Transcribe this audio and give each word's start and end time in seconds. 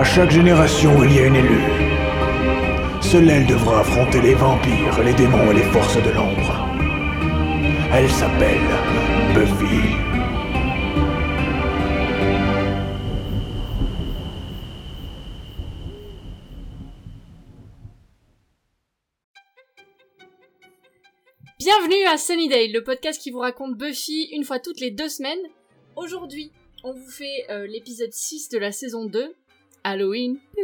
À 0.00 0.02
chaque 0.02 0.30
génération, 0.30 1.04
il 1.04 1.14
y 1.14 1.18
a 1.18 1.26
une 1.26 1.36
élue. 1.36 1.60
Seule 3.02 3.28
elle 3.28 3.46
devra 3.46 3.80
affronter 3.80 4.22
les 4.22 4.32
vampires, 4.32 5.02
les 5.04 5.12
démons 5.12 5.50
et 5.50 5.56
les 5.56 5.62
forces 5.64 5.98
de 5.98 6.08
l'ombre. 6.08 6.66
Elle 7.92 8.08
s'appelle 8.08 8.62
Buffy. 9.34 9.90
Bienvenue 21.58 22.06
à 22.06 22.16
Sunnydale, 22.16 22.72
le 22.72 22.82
podcast 22.82 23.20
qui 23.20 23.30
vous 23.30 23.40
raconte 23.40 23.76
Buffy 23.76 24.30
une 24.32 24.44
fois 24.44 24.60
toutes 24.60 24.80
les 24.80 24.90
deux 24.90 25.10
semaines. 25.10 25.46
Aujourd'hui, 25.94 26.52
on 26.84 26.94
vous 26.94 27.10
fait 27.10 27.44
euh, 27.50 27.66
l'épisode 27.66 28.14
6 28.14 28.48
de 28.48 28.56
la 28.56 28.72
saison 28.72 29.04
2, 29.04 29.34
Halloween. 29.84 30.38
Je 30.56 30.62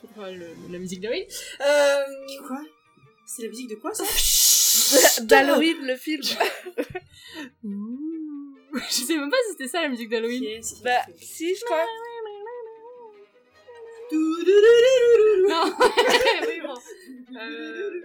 fais 0.00 0.06
pas 0.14 0.30
le- 0.30 0.54
la 0.70 0.78
musique 0.78 1.00
d'Halloween. 1.00 1.26
Euh... 1.60 2.04
Quoi 2.46 2.60
C'est 3.26 3.42
la 3.42 3.48
musique 3.48 3.70
de 3.70 3.74
quoi 3.76 3.92
ça 3.94 4.04
D'Halloween, 5.22 5.86
le 5.86 5.96
film. 5.96 6.22
Je 6.22 6.34
sais 8.90 9.16
même 9.16 9.30
pas 9.30 9.36
si 9.46 9.52
c'était 9.52 9.68
ça 9.68 9.82
la 9.82 9.88
musique 9.88 10.08
d'Halloween. 10.08 10.60
Bah, 10.82 11.00
si, 11.20 11.54
je 11.54 11.64
crois. 11.64 11.84
Non, 15.48 15.72
oui, 16.46 16.60
bon. 16.60 16.74
Euh... 17.38 18.00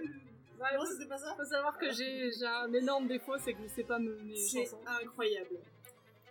ouais, 0.58 0.86
c'était 0.90 1.06
pas 1.08 1.18
ça 1.18 1.34
faut 1.36 1.44
savoir 1.44 1.76
que 1.78 1.90
j'ai 1.92 2.30
un 2.46 2.72
énorme 2.72 3.06
défaut, 3.08 3.34
c'est 3.42 3.52
que 3.52 3.58
je 3.62 3.68
sais 3.74 3.84
pas 3.84 3.98
me 3.98 4.16
C'est 4.34 4.68
incroyable. 5.02 5.56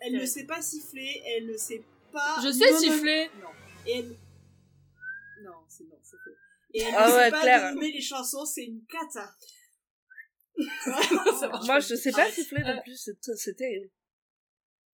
Elle 0.02 0.14
ne 0.14 0.26
sait 0.26 0.46
pas 0.46 0.62
siffler, 0.62 1.22
elle 1.26 1.48
ne 1.48 1.58
sait 1.58 1.84
pas. 2.12 2.38
Je 2.44 2.52
sais 2.52 2.74
siffler. 2.78 3.30
Non. 3.42 3.50
Et 3.86 3.98
elle. 4.00 4.10
Non, 5.44 5.54
c'est 5.68 5.84
non, 5.86 6.00
c'est 6.04 6.18
faux. 6.18 6.36
Et 6.74 6.82
elle 6.82 6.94
Ah 6.98 7.08
ne 7.10 7.14
ouais, 7.16 7.24
sait 7.26 7.32
pas 7.32 7.42
clair. 7.42 7.74
nommer 7.74 7.92
les 7.92 8.02
chansons, 8.02 8.46
c'est 8.46 8.66
une 8.66 8.86
cata. 8.86 9.34
Moi, 11.66 11.80
je 11.80 11.96
sais 11.96 12.12
pas 12.12 12.30
siffler 12.32 12.64
non 12.64 12.82
plus, 12.84 12.98
c'est 12.98 13.18
c'est 13.36 13.56
terrible. 13.56 13.90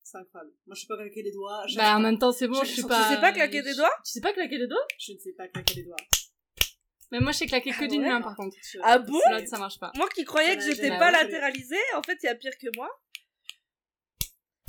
C'est 0.03 0.17
incroyable. 0.19 0.51
Moi, 0.67 0.75
je 0.75 0.81
sais 0.81 0.87
pas 0.87 0.97
claquer 0.97 1.23
les 1.23 1.31
doigts. 1.31 1.65
Bah 1.75 1.95
en 1.97 1.99
même 1.99 2.19
temps 2.19 2.31
c'est 2.31 2.47
bon, 2.47 2.61
Je 2.63 2.69
je 2.69 2.73
suis 2.73 2.83
pas... 2.83 3.07
Tu 3.09 3.15
sais 3.15 3.21
pas 3.21 3.31
claquer 3.31 3.63
des 3.63 3.73
doigts 3.73 3.91
Tu 4.05 4.11
sais 4.11 4.21
pas 4.21 4.33
claquer 4.33 4.59
des 4.59 4.67
doigts? 4.67 4.85
Je 4.99 5.13
ne 5.13 5.17
sais 5.17 5.31
pas 5.33 5.47
claquer 5.47 5.73
les 5.75 5.83
doigts. 5.83 5.95
Mais 7.11 7.19
moi 7.19 7.31
je 7.31 7.37
sais 7.39 7.47
claquer 7.47 7.71
que 7.71 7.83
Ah 7.83 7.87
d'une 7.87 8.01
ouais 8.03 8.09
main 8.09 8.21
par 8.21 8.35
contre. 8.35 8.55
Je- 8.61 8.77
Ah 8.83 8.99
bon 8.99 9.19
L'autre 9.31 9.47
ça 9.47 9.57
marche 9.57 9.79
pas. 9.79 9.91
Moi 9.95 10.07
qui 10.09 10.23
croyais 10.23 10.55
que 10.55 10.63
j'étais 10.63 10.89
pas 10.89 11.09
latéralisée, 11.09 11.75
en 11.95 12.03
fait, 12.03 12.17
il 12.21 12.27
y 12.27 12.29
a 12.29 12.35
pire 12.35 12.55
que 12.61 12.67
moi. 12.75 12.89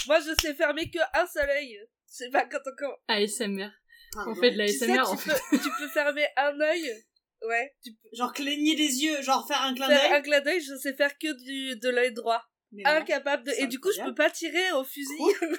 Moi, 0.07 0.21
je 0.21 0.35
sais 0.41 0.55
fermer 0.55 0.89
que 0.91 0.99
un 1.21 1.27
seul 1.27 1.51
œil. 1.51 1.79
Je 2.09 2.15
sais 2.17 2.31
pas 2.31 2.45
quand 2.47 2.59
on 2.67 2.77
commence. 2.77 2.99
ASMR. 3.09 3.69
Pardon. 4.13 4.31
On 4.33 4.35
fait 4.37 4.51
de 4.53 4.59
la 4.59 4.67
Tu 4.67 4.73
sais, 4.75 4.85
ASMR 4.91 4.95
tu 5.05 5.11
en 5.11 5.17
fait. 5.17 5.41
peux, 5.51 5.59
tu 5.59 5.69
peux 5.79 5.89
fermer 5.89 6.27
un 6.37 6.61
œil. 6.61 7.05
Ouais, 7.43 7.75
tu 7.85 7.93
peux 7.93 8.09
Genre 8.17 8.33
cligner 8.33 8.75
des 8.77 9.03
yeux, 9.05 9.21
genre 9.23 9.47
faire 9.47 9.61
un 9.63 9.75
clin 9.75 9.87
faire 9.89 10.05
un 10.13 10.21
d'œil. 10.21 10.23
clin 10.23 10.41
d'œil, 10.41 10.61
je 10.61 10.75
sais 10.77 10.95
faire 10.95 11.17
que 11.19 11.33
du, 11.45 11.79
de 11.79 11.89
l'œil 11.91 12.13
droit. 12.13 12.43
Mais 12.73 12.83
non. 12.83 12.91
Incapable 12.91 13.45
de. 13.45 13.53
Et 13.59 13.67
du 13.67 13.79
coup, 13.81 13.91
je 13.97 14.03
peux 14.03 14.15
pas 14.15 14.31
tirer 14.31 14.73
au 14.73 14.85
fusil. 14.85 15.15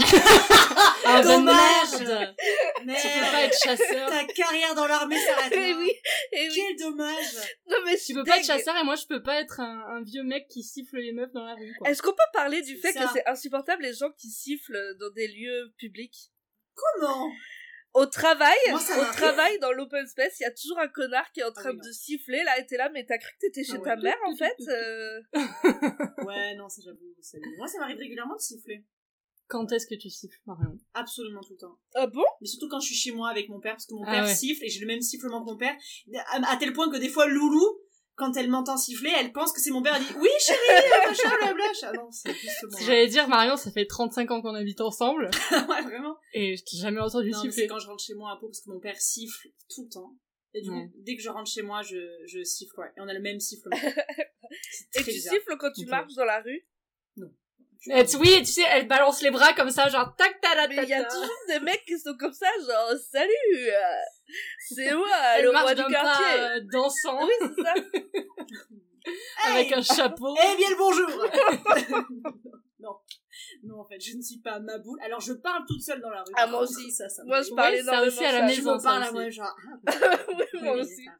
Ah 0.00 0.94
bah 1.04 1.22
Dommage. 1.22 2.00
merde 2.00 2.36
Mais 2.84 2.94
Tu 2.94 3.08
peux 3.08 3.30
pas 3.32 3.42
être 3.44 3.58
chasseur. 3.58 4.10
ta 4.10 4.24
carrière 4.26 4.74
dans 4.74 4.86
l'armée 4.86 5.18
s'arrête. 5.18 5.52
Eh 5.52 5.72
là. 5.72 5.78
oui, 5.78 5.92
eh 6.32 6.48
oui. 6.48 6.54
Quel 6.54 6.76
dommage. 6.76 7.34
Non, 7.68 7.76
mais 7.84 7.96
Tu 7.96 8.14
peux 8.14 8.22
pas 8.24 8.38
être 8.38 8.44
chasseur 8.46 8.76
et 8.76 8.84
moi 8.84 8.94
je 8.96 9.06
peux 9.06 9.22
pas 9.22 9.40
être 9.40 9.60
un, 9.60 9.80
un 9.96 10.02
vieux 10.02 10.22
mec 10.22 10.46
qui 10.48 10.62
siffle 10.62 10.98
les 10.98 11.12
meufs 11.12 11.32
dans 11.32 11.44
la 11.44 11.54
rue 11.54 11.74
quoi. 11.78 11.88
Est-ce 11.90 12.02
qu'on 12.02 12.12
peut 12.12 12.16
parler 12.32 12.62
du 12.62 12.76
fait 12.76 12.92
ça. 12.92 13.04
que 13.06 13.12
c'est 13.12 13.26
insupportable 13.26 13.82
les 13.82 13.94
gens 13.94 14.10
qui 14.16 14.30
sifflent 14.30 14.96
dans 15.00 15.10
des 15.10 15.26
lieux 15.28 15.72
publics? 15.78 16.30
Comment? 16.74 17.30
Au 18.00 18.06
travail, 18.06 18.56
Moi, 18.70 18.80
au 18.80 19.12
travail 19.12 19.58
dans 19.60 19.72
l'open 19.72 20.06
space, 20.06 20.38
il 20.40 20.44
y 20.44 20.46
a 20.46 20.50
toujours 20.52 20.78
un 20.78 20.88
connard 20.88 21.30
qui 21.32 21.40
est 21.40 21.44
en 21.44 21.52
train 21.52 21.70
oui, 21.70 21.76
non. 21.76 21.84
de 21.84 21.92
siffler 21.92 22.42
là 22.44 22.58
et 22.58 22.66
t'es 22.66 22.76
là 22.76 22.88
mais 22.92 23.04
t'as 23.04 23.18
cru 23.18 23.30
que 23.32 23.46
t'étais 23.46 23.64
chez 23.64 23.78
Ah 23.80 23.84
ta 23.84 23.96
mère 23.96 24.16
en 24.26 24.36
fait 24.36 24.56
euh, 24.68 25.20
Ouais, 26.24 26.54
non, 26.56 26.68
ça 26.68 26.80
j'avoue. 26.84 27.14
Moi, 27.56 27.66
ça 27.66 27.78
m'arrive 27.78 27.98
régulièrement 27.98 28.36
de 28.36 28.40
siffler. 28.40 28.84
Quand 29.48 29.72
est-ce 29.72 29.86
que 29.86 29.94
tu 29.94 30.10
siffles 30.10 30.38
Marion? 30.46 30.78
Absolument 30.92 31.40
tout 31.40 31.54
le 31.54 31.58
temps. 31.58 31.78
Ah 31.94 32.06
bon? 32.06 32.24
Mais 32.42 32.46
surtout 32.46 32.68
quand 32.68 32.80
je 32.80 32.86
suis 32.88 32.94
chez 32.94 33.12
moi 33.12 33.30
avec 33.30 33.48
mon 33.48 33.60
père, 33.60 33.72
parce 33.72 33.86
que 33.86 33.94
mon 33.94 34.04
Ah 34.04 34.12
père 34.12 34.24
ouais. 34.24 34.34
siffle 34.34 34.62
et 34.64 34.68
j'ai 34.68 34.80
le 34.80 34.86
même 34.86 35.00
sifflement 35.00 35.42
que 35.44 35.50
mon 35.50 35.56
père. 35.56 35.74
À, 36.32 36.52
à 36.52 36.56
tel 36.58 36.72
point 36.74 36.90
que 36.90 36.98
des 36.98 37.08
fois, 37.08 37.26
Loulou, 37.26 37.80
quand 38.18 38.36
elle 38.36 38.50
m'entend 38.50 38.76
siffler, 38.76 39.10
elle 39.18 39.32
pense 39.32 39.52
que 39.52 39.60
c'est 39.60 39.70
mon 39.70 39.80
père. 39.82 39.94
Elle 39.96 40.02
dit 40.04 40.14
Oui, 40.20 40.28
chérie, 40.40 40.58
machin, 41.06 41.36
blabla. 41.40 41.64
Ah 41.84 41.92
non, 41.92 42.10
c'est. 42.10 42.34
J'allais 42.84 43.06
dire 43.06 43.28
Marion, 43.28 43.56
ça 43.56 43.70
fait 43.70 43.86
35 43.86 44.30
ans 44.30 44.42
qu'on 44.42 44.54
habite 44.54 44.80
ensemble 44.80 45.30
ouais, 45.52 45.82
vraiment. 45.82 46.16
et 46.34 46.56
je 46.56 46.62
t'ai 46.64 46.76
jamais 46.76 47.00
entendu 47.00 47.30
Non, 47.30 47.38
mais 47.38 47.44
c'est 47.44 47.50
siffler. 47.52 47.66
quand 47.68 47.78
je 47.78 47.86
rentre 47.86 48.02
chez 48.04 48.14
moi 48.14 48.32
à 48.32 48.36
Pau, 48.36 48.48
parce 48.48 48.60
que 48.60 48.70
mon 48.70 48.80
père 48.80 49.00
siffle 49.00 49.48
tout 49.74 49.84
le 49.84 49.88
temps. 49.90 50.12
Et 50.54 50.62
du 50.62 50.70
Ouais. 50.70 50.86
coup, 50.88 50.92
dès 50.98 51.16
que 51.16 51.22
je 51.22 51.28
rentre 51.28 51.50
chez 51.50 51.62
moi, 51.62 51.82
je, 51.82 51.96
je 52.26 52.42
siffle, 52.42 52.78
ouais. 52.80 52.88
Et 52.96 53.00
on 53.00 53.06
a 53.08 53.12
le 53.14 53.20
même 53.20 53.38
sifflement. 53.38 53.76
Et 54.94 54.98
tu 55.02 55.04
bizarre. 55.04 55.34
siffles 55.34 55.56
quand 55.58 55.70
tu 55.72 55.84
marches 55.86 56.14
dans 56.14 56.24
la 56.24 56.40
rue? 56.40 56.66
Je- 57.16 57.24
Et 57.90 58.04
tu- 58.04 58.16
oui, 58.16 58.38
tu 58.40 58.46
sais, 58.46 58.64
elle 58.70 58.86
balance 58.88 59.22
les 59.22 59.30
bras 59.30 59.52
comme 59.54 59.70
ça, 59.70 59.88
genre 59.88 60.14
tac 60.16 60.40
ta 60.40 60.54
la 60.54 60.66
Mais 60.68 60.76
ta 60.76 60.82
il 60.82 60.88
y 60.88 60.94
a 60.94 61.04
toujours 61.04 61.28
des 61.48 61.60
mecs 61.60 61.84
qui 61.86 61.98
sont 61.98 62.14
comme 62.18 62.32
ça, 62.32 62.46
genre 62.66 62.92
salut, 63.10 63.32
euh, 63.56 63.80
c'est 64.68 64.92
moi, 64.94 65.06
Elle 65.36 65.44
le 65.44 65.50
roi 65.50 65.74
du 65.74 65.82
quartier. 65.84 66.24
pas, 66.36 66.56
euh, 66.56 66.60
dansant 66.72 67.24
Oui, 67.24 67.32
c'est 67.40 67.62
ça. 67.62 67.74
avec 69.46 69.68
Hey 69.68 69.74
un 69.74 69.82
chapeau. 69.82 70.36
Eh 70.36 70.56
bien 70.56 70.68
le 70.70 70.76
bonjour 70.76 71.08
Non. 72.80 72.96
Non, 73.64 73.80
en 73.80 73.84
fait, 73.88 74.00
je 74.00 74.16
ne 74.16 74.22
suis 74.22 74.38
pas 74.40 74.58
ma 74.60 74.78
boule. 74.78 74.98
Alors, 75.02 75.20
je 75.20 75.32
parle 75.32 75.64
toute 75.66 75.80
seule 75.82 76.00
dans 76.00 76.10
la 76.10 76.20
rue. 76.22 76.32
Ah, 76.36 76.46
moi 76.46 76.60
aussi. 76.62 76.90
Ça, 76.92 77.08
ça 77.08 77.22
me 77.22 77.28
Moi, 77.28 77.42
je 77.42 77.52
parle 77.54 77.72
Ouais, 77.74 77.82
ça 77.82 77.92
énormément. 77.92 78.06
aussi 78.06 78.24
à 78.24 78.32
la 78.32 78.38
ça. 78.40 78.46
Je 78.48 78.56
maison, 78.60 78.78
ça 78.78 78.84
parle 78.88 79.02
à 79.02 79.06
aussi. 79.06 79.14
moi, 79.14 79.30
genre... 79.30 79.56
ah, 79.86 79.92
Oui, 80.28 80.60
moi 80.62 80.72
aussi. 80.76 81.04
ça. 81.04 81.10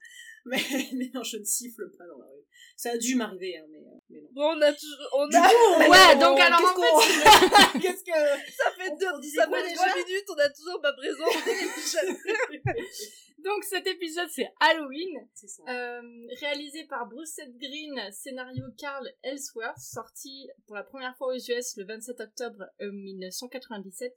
Mais, 0.45 0.59
mais 0.95 1.11
non, 1.15 1.23
je 1.23 1.37
ne 1.39 1.45
siffle 1.45 1.91
pas 1.99 2.05
dans 2.07 2.19
la 2.19 2.27
rue. 2.27 2.38
Ça 2.77 2.91
a 2.93 2.97
dû 2.99 3.15
m'arriver, 3.17 3.57
hein, 3.59 3.65
mais, 3.71 3.79
euh, 3.79 3.99
mais 4.11 4.21
non. 4.21 4.29
Bon, 4.33 4.55
on 4.57 4.61
a 4.63 4.73
toujours, 4.73 5.09
on 5.15 5.27
Du 5.29 5.37
a, 5.37 5.49
coup, 5.49 5.81
Ouais, 5.91 6.15
on- 6.15 6.19
donc 6.21 6.39
alors, 6.41 6.61
qu'est-ce 6.75 7.75
en 7.75 7.79
Qu'est-ce 7.81 8.05
que... 8.05 8.13
ça 8.53 8.71
fait 8.77 8.91
on- 8.93 8.97
deux, 8.97 9.29
ça 9.35 9.49
fait 9.49 9.63
déjà 9.69 9.75
trois 9.75 9.95
minutes, 9.97 10.25
on 10.29 10.39
a 10.39 10.49
toujours 10.51 10.81
pas 10.81 10.93
présence. 10.93 11.35
Donc 13.45 13.63
cet 13.63 13.87
épisode 13.87 14.29
c'est 14.35 14.49
Halloween, 14.59 15.25
C'est 15.33 15.47
ça. 15.47 15.63
euh, 15.69 16.01
réalisé 16.41 16.85
par 16.87 17.07
Bruce 17.07 17.35
Seth 17.37 17.57
Green, 17.57 17.97
scénario 18.11 18.65
Carl 18.77 19.09
Ellsworth, 19.23 19.79
sorti 19.79 20.49
pour 20.67 20.75
la 20.75 20.83
première 20.83 21.17
fois 21.17 21.29
aux 21.29 21.37
US 21.39 21.77
le 21.77 21.85
27 21.87 22.19
octobre 22.21 22.65
euh, 22.81 22.91
1997 22.91 24.13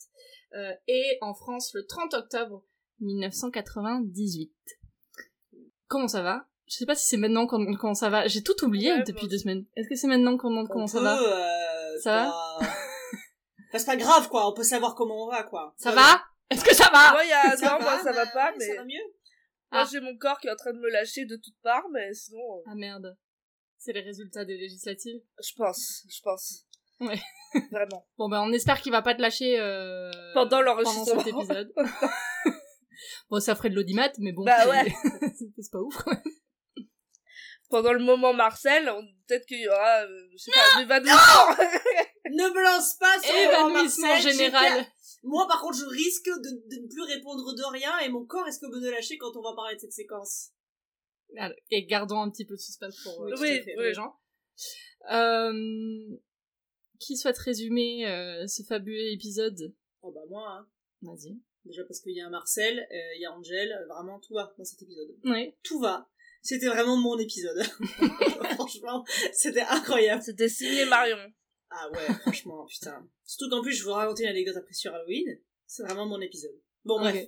euh, 0.55 0.73
et 0.87 1.19
en 1.21 1.35
France 1.35 1.71
le 1.75 1.85
30 1.85 2.15
octobre 2.15 2.63
1998. 2.99 4.51
Comment 5.87 6.07
ça 6.07 6.23
va? 6.23 6.47
Je 6.71 6.77
sais 6.77 6.85
pas 6.85 6.95
si 6.95 7.05
c'est 7.05 7.17
maintenant 7.17 7.47
qu'on 7.47 7.59
demande 7.59 7.77
comment 7.77 7.93
ça 7.93 8.09
va. 8.09 8.27
J'ai 8.27 8.41
tout 8.43 8.63
oublié 8.63 8.93
Ouais, 8.93 9.03
depuis 9.03 9.27
deux 9.27 9.37
semaines. 9.37 9.65
Est-ce 9.75 9.89
que 9.89 9.95
c'est 9.95 10.07
maintenant 10.07 10.37
qu'on 10.37 10.49
demande 10.49 10.69
comment 10.69 10.85
On 10.85 10.87
ça 10.87 10.99
peut, 10.99 11.03
va 11.03 11.21
euh, 11.21 11.99
Ça 12.01 12.11
va 12.15 12.25
pas- 12.31 12.59
Enfin, 13.69 13.77
c'est 13.79 13.85
pas 13.85 13.95
grave, 13.97 14.29
quoi. 14.29 14.49
On 14.49 14.53
peut 14.53 14.63
savoir 14.63 14.95
comment 14.95 15.25
on 15.25 15.29
va, 15.29 15.43
quoi. 15.43 15.73
Ça 15.77 15.91
va 15.91 16.23
Est-ce 16.49 16.63
que 16.63 16.73
ça 16.73 16.89
va 16.93 17.11
Moi, 17.11 17.25
il 17.25 17.29
y 17.29 17.33
a, 17.33 17.57
Ça 17.57 17.71
non, 17.77 17.81
moi, 17.83 17.99
ça 18.01 18.13
va 18.13 18.23
bah, 18.23 18.31
pas, 18.33 18.53
mais 18.57 18.65
Ça 18.67 18.75
va 18.75 18.85
mieux 18.85 19.03
moi, 19.73 19.81
Ah. 19.83 19.87
j'ai 19.89 19.99
mon 20.01 20.17
corps 20.17 20.37
qui 20.39 20.47
est 20.47 20.51
en 20.51 20.55
train 20.55 20.73
de 20.73 20.79
me 20.79 20.89
lâcher 20.89 21.25
de 21.25 21.35
toutes 21.37 21.55
parts, 21.63 21.87
mais 21.93 22.13
sinon, 22.13 22.39
euh, 22.39 22.63
Ah 22.71 22.75
merde. 22.75 23.17
C'est 23.77 23.93
les 23.93 24.01
résultats 24.01 24.43
des 24.45 24.57
législatives. 24.57 25.21
je 25.41 25.51
pense, 25.57 26.03
je 26.09 26.19
pense. 26.23 26.65
Ouais. 26.99 27.19
Vraiment. 27.71 28.05
Bon 28.17 28.29
ben 28.29 28.41
on 28.41 28.51
espère 28.53 28.79
qu'il 28.81 28.91
va 28.91 29.01
pas 29.01 29.15
te 29.15 29.21
lâcher 29.21 29.59
euh, 29.59 30.11
Pendant 30.33 30.49
pendant 30.57 30.61
l'enregistrement. 30.61 31.05
cet 31.23 31.27
épisode. 31.27 31.73
bon 33.29 33.39
ça 33.39 33.55
ferait 33.55 33.69
de 33.69 33.75
l'audimat 33.75 34.11
mais 34.19 34.31
bon 34.33 34.43
Bah 34.45 34.67
ouais. 34.69 34.93
c'est 35.55 35.71
pas 35.71 35.79
ouf. 35.79 35.95
quand 36.03 36.11
même. 36.11 36.21
Pendant 37.71 37.93
le 37.93 37.99
moment 38.03 38.33
Marcel, 38.33 38.85
peut-être 39.27 39.45
qu'il 39.47 39.61
y 39.61 39.67
aura, 39.67 40.03
euh, 40.03 40.27
je 40.33 40.37
sais 40.37 40.51
pas, 40.51 40.77
un 40.77 40.81
évanouissement. 40.83 41.55
Ne 42.29 42.53
me 42.53 42.63
lance 42.63 42.95
pas 42.99 43.19
sur 43.19 43.33
Évanouissement 43.33 44.07
Marcel, 44.07 44.31
général. 44.31 44.85
Moi, 45.23 45.47
par 45.47 45.61
contre, 45.61 45.77
je 45.77 45.85
risque 45.85 46.27
de, 46.27 46.75
de 46.75 46.81
ne 46.81 46.87
plus 46.87 47.01
répondre 47.03 47.53
de 47.53 47.63
rien 47.71 47.97
et 47.99 48.09
mon 48.09 48.25
corps 48.25 48.45
risque 48.45 48.61
de 48.63 48.89
lâcher 48.89 49.17
quand 49.17 49.35
on 49.35 49.41
va 49.41 49.53
parler 49.55 49.75
de 49.75 49.79
cette 49.81 49.93
séquence? 49.93 50.51
Alors, 51.37 51.55
Et 51.69 51.85
gardons 51.85 52.21
un 52.21 52.29
petit 52.29 52.45
peu 52.45 52.55
de 52.55 52.59
suspense 52.59 53.01
pour, 53.03 53.23
euh, 53.23 53.25
Oui, 53.25 53.31
tout 53.35 53.41
oui, 53.41 53.49
à 53.49 53.63
fait, 53.63 53.73
pour 53.73 53.81
oui. 53.81 53.87
les 53.87 53.93
gens. 53.93 54.15
Euh, 55.11 56.17
qui 56.99 57.17
souhaite 57.17 57.37
résumer 57.37 58.07
euh, 58.07 58.45
ce 58.47 58.63
fabuleux 58.63 59.11
épisode? 59.13 59.73
Oh 60.01 60.11
bah 60.11 60.21
moi, 60.29 60.47
hein. 60.47 60.67
Vas-y. 61.01 61.39
Déjà 61.65 61.83
parce 61.85 61.99
qu'il 61.99 62.15
y 62.15 62.21
a 62.21 62.27
un 62.27 62.29
Marcel, 62.31 62.79
euh, 62.79 63.15
il 63.15 63.21
y 63.21 63.25
a 63.25 63.31
Angel, 63.31 63.85
vraiment 63.89 64.19
tout 64.19 64.33
va 64.33 64.53
dans 64.57 64.63
cet 64.63 64.81
épisode. 64.81 65.15
Oui. 65.23 65.53
Tout 65.63 65.79
va. 65.79 66.07
C'était 66.41 66.67
vraiment 66.67 66.97
mon 66.97 67.17
épisode. 67.17 67.61
franchement, 68.55 69.05
c'était 69.33 69.61
incroyable. 69.61 70.21
C'était 70.23 70.49
signé 70.49 70.85
Marion. 70.85 71.31
Ah 71.69 71.89
ouais, 71.91 72.13
franchement, 72.21 72.65
putain. 72.65 73.07
Surtout 73.23 73.49
qu'en 73.49 73.61
plus, 73.61 73.73
je 73.73 73.83
vous 73.83 73.91
raconter 73.91 74.23
une 74.23 74.29
anecdote 74.29 74.57
après 74.57 74.73
sur 74.73 74.93
Halloween. 74.93 75.39
C'est 75.67 75.83
vraiment 75.83 76.05
mon 76.05 76.19
épisode. 76.19 76.59
Bon, 76.83 76.99
bref. 76.99 77.27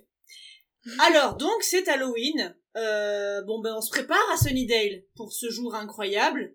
Alors, 0.98 1.36
donc, 1.36 1.62
c'est 1.62 1.88
Halloween. 1.88 2.54
Euh, 2.76 3.40
bon, 3.42 3.60
ben, 3.60 3.74
on 3.76 3.80
se 3.80 3.90
prépare 3.90 4.30
à 4.32 4.36
Sunnydale 4.36 5.04
pour 5.14 5.32
ce 5.32 5.48
jour 5.48 5.74
incroyable 5.74 6.54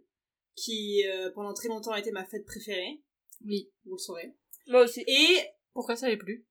qui, 0.56 1.04
euh, 1.08 1.32
pendant 1.32 1.54
très 1.54 1.70
longtemps, 1.70 1.92
a 1.92 2.00
été 2.00 2.12
ma 2.12 2.26
fête 2.26 2.46
préférée. 2.46 3.02
Oui. 3.46 3.72
Vous 3.86 3.94
le 3.94 3.98
saurez. 3.98 4.36
Moi 4.68 4.84
aussi. 4.84 5.04
Et 5.08 5.40
Pourquoi 5.74 5.96
ça 5.96 6.10
l'est 6.10 6.18
plus? 6.18 6.46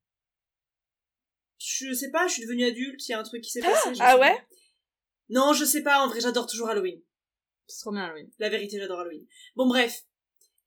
Je 1.59 1.93
sais 1.93 2.11
pas, 2.11 2.27
je 2.29 2.35
suis 2.35 2.43
devenue 2.43 2.65
adulte, 2.65 3.07
il 3.09 3.13
y 3.13 3.15
a 3.15 3.19
un 3.19 3.25
truc 3.25 3.43
qui 3.43 3.51
s'est 3.51 3.61
passé. 3.61 3.95
je 3.95 4.01
ah 4.01 4.19
ouais? 4.19 4.37
Non, 5.31 5.53
je 5.53 5.65
sais 5.65 5.83
pas, 5.83 6.01
en 6.01 6.09
vrai, 6.09 6.21
j'adore 6.21 6.47
toujours 6.47 6.69
Halloween. 6.69 7.01
C'est 7.67 7.81
trop 7.81 7.93
bien, 7.93 8.05
Halloween. 8.05 8.31
La 8.39 8.49
vérité, 8.49 8.79
j'adore 8.79 9.01
Halloween. 9.01 9.27
Bon, 9.57 9.67
bref. 9.67 10.05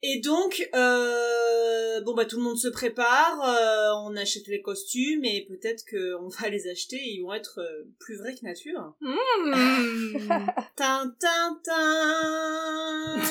Et 0.04 0.20
donc, 0.20 0.68
euh, 0.74 2.02
bon 2.02 2.16
bah 2.16 2.26
tout 2.26 2.38
le 2.38 2.42
monde 2.42 2.58
se 2.58 2.70
prépare, 2.70 3.40
euh, 3.44 3.94
on 4.04 4.16
achète 4.16 4.48
les 4.48 4.64
costumes 4.64 5.24
et 5.24 5.46
peut-être 5.48 5.86
que 5.86 6.16
on 6.16 6.28
va 6.28 6.50
les 6.50 6.68
acheter 6.68 6.96
et 6.96 7.14
ils 7.14 7.22
vont 7.22 7.34
être 7.34 7.60
euh, 7.60 7.84
plus 8.00 8.18
vrais 8.18 8.34
que 8.34 8.44
nature. 8.44 8.96
Mmh. 9.00 10.28
Tin 10.76 11.16
tin 11.20 11.60
tin. 11.64 13.22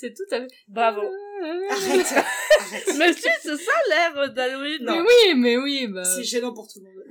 C'est 0.00 0.14
tout 0.14 0.24
à 0.30 0.40
fait... 0.40 0.48
Bravo. 0.66 1.02
Arrête, 1.02 2.06
arrête. 2.12 2.94
Mais 2.96 3.12
si, 3.12 3.28
c'est 3.42 3.56
ça 3.58 3.72
l'air 3.90 4.32
d'Halloween. 4.32 4.82
Mais 4.82 5.00
oui, 5.00 5.34
mais 5.36 5.58
oui, 5.58 5.86
bah... 5.88 6.04
C'est 6.04 6.24
gênant 6.24 6.54
pour 6.54 6.68
tout 6.68 6.80
le 6.80 6.86
monde. 6.86 7.04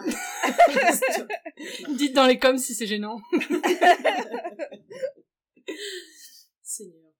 Dites 1.98 2.16
dans 2.16 2.26
les 2.26 2.40
coms 2.40 2.58
si 2.58 2.74
c'est 2.74 2.88
gênant. 2.88 3.22
Seigneur. 6.64 7.12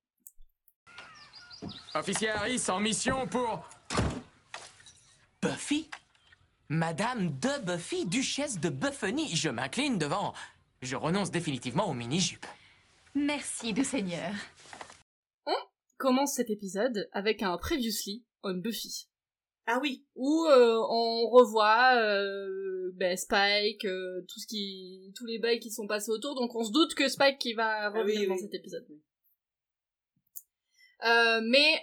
Officier 1.94 2.30
Harris 2.30 2.64
en 2.68 2.80
mission 2.80 3.28
pour... 3.28 3.68
Buffy? 5.40 5.88
Madame 6.68 7.38
de 7.38 7.64
Buffy, 7.64 8.06
duchesse 8.06 8.58
de 8.58 8.70
Buffony, 8.70 9.34
je 9.34 9.48
m'incline 9.48 9.98
devant. 9.98 10.34
Je 10.82 10.96
renonce 10.96 11.30
définitivement 11.30 11.88
aux 11.88 11.94
mini-jupes. 11.94 12.46
Merci 13.14 13.72
du 13.72 13.84
Seigneur. 13.84 14.32
Commence 15.98 16.34
cet 16.36 16.48
épisode 16.48 17.08
avec 17.12 17.42
un 17.42 17.58
Previously 17.58 18.24
on 18.42 18.54
Buffy. 18.54 19.06
Ah 19.66 19.78
oui. 19.82 20.06
où 20.16 20.46
euh, 20.46 20.78
on 20.88 21.28
revoit 21.28 21.94
euh, 21.96 22.90
ben, 22.94 23.14
Spike, 23.16 23.84
euh, 23.84 24.22
tout 24.26 24.40
ce 24.40 24.46
qui, 24.46 25.12
tous 25.14 25.26
les 25.26 25.38
bails 25.38 25.60
qui 25.60 25.70
sont 25.70 25.86
passés 25.86 26.10
autour, 26.10 26.34
donc 26.34 26.54
on 26.56 26.64
se 26.64 26.72
doute 26.72 26.94
que 26.94 27.06
Spike 27.06 27.38
qui 27.38 27.52
va 27.52 27.90
revenir 27.90 28.16
Ah 28.16 28.20
oui, 28.22 28.26
dans 28.28 28.32
oui. 28.34 28.40
cet 28.40 28.54
épisode. 28.54 28.86
Euh, 31.04 31.40
mais 31.44 31.74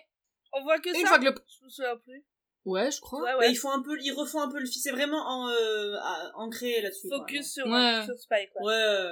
On 0.53 0.63
voit 0.63 0.80
que 0.80 0.89
une 0.89 0.95
ça. 1.06 1.07
fois 1.10 1.19
que 1.19 1.25
le, 1.25 1.36
Je 1.60 1.65
me 1.65 1.69
souviens 1.69 1.98
plus. 1.98 2.25
ouais, 2.65 2.92
je 2.92 3.00
crois. 3.00 3.21
Ouais, 3.21 3.36
ouais. 3.36 3.51
ils 3.51 3.56
font 3.56 3.71
un 3.71 3.81
peu, 3.83 3.95
ils 4.01 4.12
refont 4.13 4.42
un 4.42 4.50
peu 4.50 4.60
le 4.60 4.65
film. 4.65 4.81
C'est 4.81 4.92
vraiment 4.92 5.21
en, 5.25 5.50
euh, 5.50 5.95
ancré 6.36 6.81
là-dessus. 6.81 7.07
quoi. 7.07 7.19
Focus 7.19 7.53
sur, 7.53 7.68
Ouais. 7.68 8.03
sur 8.03 8.18
Spike. 8.18 8.50
Ouais. 8.62 8.65
Ouais. 8.65 8.74
euh, 8.74 9.12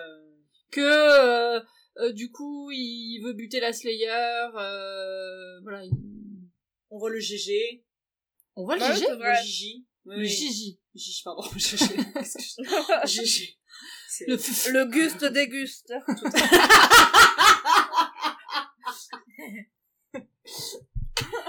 Que 0.72 1.60
euh, 1.98 2.12
du 2.14 2.32
coup 2.32 2.70
il 2.72 3.22
veut 3.24 3.34
buter 3.34 3.60
la 3.60 3.74
Slayer. 3.74 4.10
Euh, 4.10 5.60
voilà, 5.62 5.84
il- 5.86 5.92
On 6.90 6.98
voit 7.00 7.10
le 7.10 7.20
GG. 7.20 7.84
on 8.56 8.64
voit 8.66 8.76
le 8.78 8.82
Ouais, 8.82 8.94
GG, 8.96 9.06
c'est 9.08 9.16
Le. 9.16 9.36
Gigi. 9.44 9.86
Le. 10.06 10.24
Gigi, 10.24 10.80
Gigi, 10.94 11.22
pardon. 11.24 11.44
GG. 11.58 11.78
GG. 13.06 13.58
Le 14.28 14.36
Le 14.72 14.86
guste 14.92 15.26
déguste. 15.26 15.94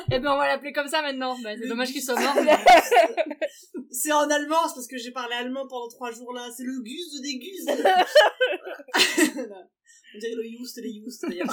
Eh 0.12 0.18
ben 0.20 0.30
on 0.32 0.36
va 0.36 0.46
l'appeler 0.48 0.72
comme 0.72 0.88
ça 0.88 1.00
maintenant. 1.02 1.36
Bah, 1.42 1.50
c'est 1.60 1.66
dommage 1.68 1.90
qu'il 1.92 2.02
soit 2.02 2.18
mort. 2.20 2.36
mais- 2.42 2.52
C'est 3.90 4.12
en 4.12 4.28
allemand, 4.30 4.68
c'est 4.68 4.74
parce 4.74 4.86
que 4.88 4.98
j'ai 4.98 5.10
parlé 5.10 5.34
allemand 5.36 5.66
pendant 5.66 5.88
trois 5.88 6.12
jours 6.12 6.32
là. 6.34 6.50
C'est 6.54 6.64
le 6.64 6.80
Gus 6.82 7.12
de 7.14 7.20
des 7.22 7.38
Gus. 7.38 7.64
On 10.14 10.18
dirait 10.18 10.34
le 10.34 10.42
Just 10.44 10.78
des 10.80 10.92
Just 11.02 11.22
d'ailleurs. 11.28 11.46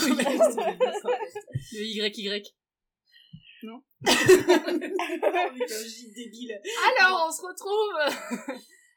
Le 1.72 1.84
YY. 1.84 2.12
Putain, 5.54 5.84
J 5.88 6.12
débile. 6.14 6.60
Alors, 7.00 7.26
on 7.28 7.32
se 7.32 7.42
retrouve 7.42 7.94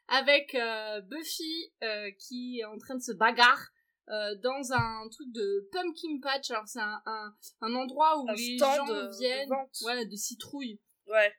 avec 0.09 0.53
euh, 0.55 0.99
Buffy 1.01 1.71
euh, 1.83 2.09
qui 2.19 2.59
est 2.59 2.65
en 2.65 2.77
train 2.77 2.95
de 2.95 3.01
se 3.01 3.11
bagarre 3.13 3.69
euh, 4.09 4.35
dans 4.35 4.71
un 4.73 5.07
truc 5.09 5.31
de 5.31 5.67
pumpkin 5.71 6.19
patch. 6.21 6.51
Alors, 6.51 6.67
c'est 6.67 6.79
un, 6.79 7.01
un, 7.05 7.35
un 7.61 7.75
endroit 7.75 8.17
où 8.19 8.29
Un 8.29 8.33
les 8.35 8.57
stand 8.57 8.75
gens 8.77 8.85
de- 8.87 9.01
de 9.07 9.17
viennent, 9.17 9.49
voilà, 9.81 10.05
de 10.05 10.15
citrouilles, 10.15 10.79
Ouais. 11.07 11.33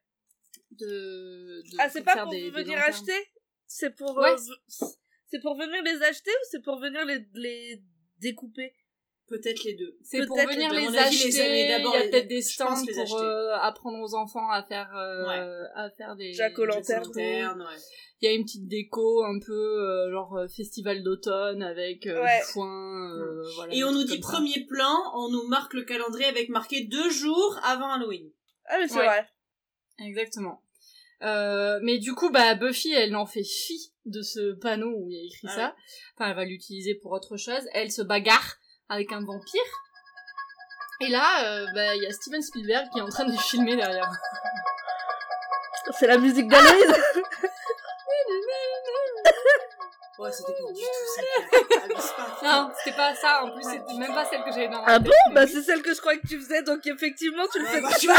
de, 0.73 1.63
de 1.71 1.77
Ah, 1.79 1.89
c'est 1.89 2.03
pas 2.03 2.23
pour 2.23 2.31
des- 2.31 2.51
venir 2.51 2.79
acheter? 2.79 3.13
C'est 3.67 3.95
pour. 3.95 4.17
Ouais, 4.17 4.33
euh, 4.33 4.87
c'est 5.31 5.41
pour 5.41 5.57
venir 5.57 5.83
les 5.83 6.03
acheter 6.03 6.31
ou 6.31 6.45
c'est 6.51 6.63
pour 6.63 6.79
venir 6.79 7.05
les, 7.05 7.27
les 7.35 7.83
découper? 8.19 8.75
Peut-être 9.29 9.63
les 9.65 9.75
deux. 9.75 9.95
C'est 10.03 10.25
pour 10.27 10.39
venir 10.39 10.73
les 10.73 10.89
les 10.89 10.97
acheter. 10.99 11.29
Il 11.61 11.67
y 11.67 11.69
d'abord, 11.69 11.95
a 11.95 12.01
peut-être 12.01 12.29
des 12.29 12.41
stands 12.41 12.75
pour 12.95 13.19
euh, 13.21 13.53
apprendre 13.61 13.99
aux 14.03 14.15
enfants 14.15 14.49
à 14.51 14.63
faire, 14.63 14.91
euh, 14.97 15.65
à 15.75 15.91
faire 15.91 16.17
des. 16.17 16.33
Jack 16.33 16.59
o' 16.59 16.63
des 16.63 16.67
lanterne. 16.69 17.61
ouais. 17.61 17.77
Il 18.21 18.25
y 18.29 18.33
a 18.33 18.35
une 18.35 18.45
petite 18.45 18.67
déco 18.67 19.23
un 19.25 19.39
peu 19.39 19.53
euh, 19.53 20.11
genre 20.11 20.37
euh, 20.39 20.49
festival 20.49 21.03
d'automne 21.05 21.63
avec 21.63 22.07
euh, 22.07 22.21
Ouais. 22.23 22.39
du 22.41 22.53
foin. 22.53 23.13
euh, 23.17 23.45
voilà, 23.55 23.75
Et 23.75 23.85
on 23.85 23.93
nous 23.93 24.03
dit 24.05 24.19
comme 24.19 24.31
ça. 24.31 24.37
premier 24.39 24.65
plan, 24.67 24.97
on 25.15 25.29
nous 25.31 25.47
marque 25.47 25.75
le 25.75 25.85
calendrier 25.85 26.27
avec 26.27 26.49
marqué 26.49 26.85
deux 26.85 27.11
jours 27.11 27.61
avant 27.63 27.93
Halloween. 27.93 28.29
Ah, 28.65 28.79
mais 28.81 28.89
c'est 28.89 28.99
Ouais. 28.99 29.07
vrai. 29.07 29.29
Exactement. 30.01 30.63
Euh, 31.23 31.79
mais 31.83 31.99
du 31.99 32.15
coup, 32.15 32.31
bah 32.31 32.55
Buffy, 32.55 32.93
elle 32.93 33.15
en 33.15 33.27
fait 33.27 33.45
fi 33.45 33.93
de 34.07 34.23
ce 34.23 34.53
panneau 34.55 34.93
où 34.97 35.11
il 35.11 35.17
y 35.17 35.21
a 35.21 35.25
écrit 35.27 35.49
Ah 35.51 35.55
ça. 35.55 35.77
Enfin, 36.17 36.31
elle 36.31 36.37
va 36.37 36.45
l'utiliser 36.45 36.95
pour 36.95 37.13
autre 37.13 37.37
chose. 37.37 37.63
Elle 37.73 37.91
se 37.93 38.03
bagarre 38.03 38.57
avec 38.89 39.13
un 39.13 39.23
vampire. 39.25 39.63
Et 41.01 41.09
là, 41.09 41.45
euh, 41.45 41.67
bah 41.75 41.95
il 41.95 42.03
y 42.03 42.07
a 42.07 42.13
Steven 42.13 42.43
Spielberg 42.43 42.89
qui 42.93 42.99
est 42.99 43.03
en 43.03 43.09
train 43.09 43.25
de 43.25 43.37
filmer 43.39 43.77
derrière. 43.77 44.11
C'est 45.99 46.07
la 46.07 46.19
musique 46.19 46.49
d'Halloween. 46.49 46.95
Ouais, 50.19 50.33
c'était 50.33 50.53
pas 50.53 50.73
du 50.73 50.81
tout 50.81 51.09
ça. 51.15 51.23
Pas. 52.17 52.39
Non, 52.43 52.73
c'était 52.77 52.97
pas 52.97 53.15
ça. 53.15 53.45
En 53.45 53.53
plus, 53.53 53.63
c'était 53.63 53.95
même 53.99 54.13
pas 54.13 54.25
celle 54.25 54.43
que 54.43 54.51
j'avais 54.51 54.67
dans 54.67 54.81
la 54.85 54.95
ah 54.95 54.99
tête. 54.99 55.07
bon? 55.07 55.33
Bah, 55.33 55.47
c'est 55.47 55.63
celle 55.63 55.81
que 55.81 55.95
je 55.95 56.01
crois 56.01 56.17
que 56.17 56.27
tu 56.27 56.41
faisais, 56.41 56.63
donc 56.63 56.85
effectivement, 56.87 57.45
tu 57.53 57.61
le 57.61 57.67
Ouais, 57.67 57.71
fais. 57.71 57.81
bah, 57.81 57.91
tu 58.01 58.07
vois. 58.09 58.17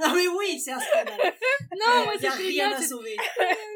Non 0.00 0.14
mais 0.14 0.28
oui, 0.28 0.60
c'est 0.60 0.72
un 0.72 0.78
scandale. 0.80 1.32
Non, 1.80 2.04
moi 2.04 2.12
Il 2.18 2.22
y 2.22 2.26
a 2.26 2.30
c'était 2.32 2.42
rien 2.48 2.68
bien. 2.68 2.78
à 2.78 2.82
sauver. 2.82 3.16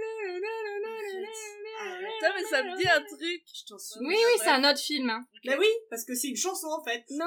Putain, 2.18 2.32
mais 2.34 2.44
ça 2.44 2.62
me 2.62 2.76
dit 2.76 2.88
un 2.88 3.02
truc. 3.02 3.42
Je 3.54 3.64
t'en 3.66 3.78
suis. 3.78 4.00
Oui, 4.00 4.14
oui, 4.14 4.38
c'est 4.38 4.48
un 4.50 4.68
autre 4.68 4.80
film. 4.80 5.10
Hein. 5.10 5.26
Bah 5.44 5.54
oui, 5.58 5.68
parce 5.90 6.04
que 6.04 6.14
c'est 6.14 6.28
une 6.28 6.36
chanson 6.36 6.68
en 6.68 6.82
fait. 6.82 7.04
Non. 7.10 7.26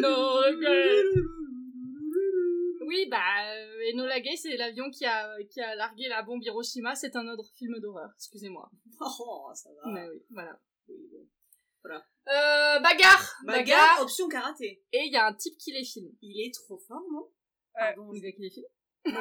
No 0.00 0.32
regret. 0.46 1.02
Oui, 2.86 3.06
bah, 3.10 3.20
euh, 3.52 3.92
Enola 3.92 4.20
Gay, 4.20 4.36
c'est 4.36 4.56
l'avion 4.56 4.90
qui 4.90 5.04
a, 5.04 5.36
qui 5.50 5.60
a 5.60 5.74
largué 5.74 6.08
la 6.08 6.22
bombe 6.22 6.42
Hiroshima. 6.42 6.94
C'est 6.94 7.16
un 7.16 7.28
autre 7.28 7.50
film 7.54 7.78
d'horreur. 7.80 8.10
Excusez-moi. 8.16 8.70
Oh, 9.00 9.50
ça 9.54 9.68
va. 9.74 9.90
Mais 9.92 10.08
oui, 10.08 10.22
voilà. 10.30 10.58
Oui, 10.88 10.96
bon. 11.12 11.26
Voilà. 11.84 12.04
Euh, 12.28 12.80
bagarre, 12.80 13.36
Bagarre, 13.44 14.02
option 14.02 14.28
karaté. 14.28 14.82
Et 14.92 15.04
il 15.06 15.12
y 15.12 15.16
a 15.16 15.26
un 15.26 15.34
type 15.34 15.56
qui 15.58 15.72
les 15.72 15.84
filme. 15.84 16.10
Il 16.22 16.40
est 16.44 16.52
trop 16.52 16.78
fort, 16.78 17.02
non? 17.12 17.30
Ouais. 17.76 17.94
Pardon, 17.94 18.10
Le 18.12 18.20
gars 18.20 18.32
qui 18.32 18.40
les 18.42 18.50
filme? 18.50 18.66
non, 19.06 19.12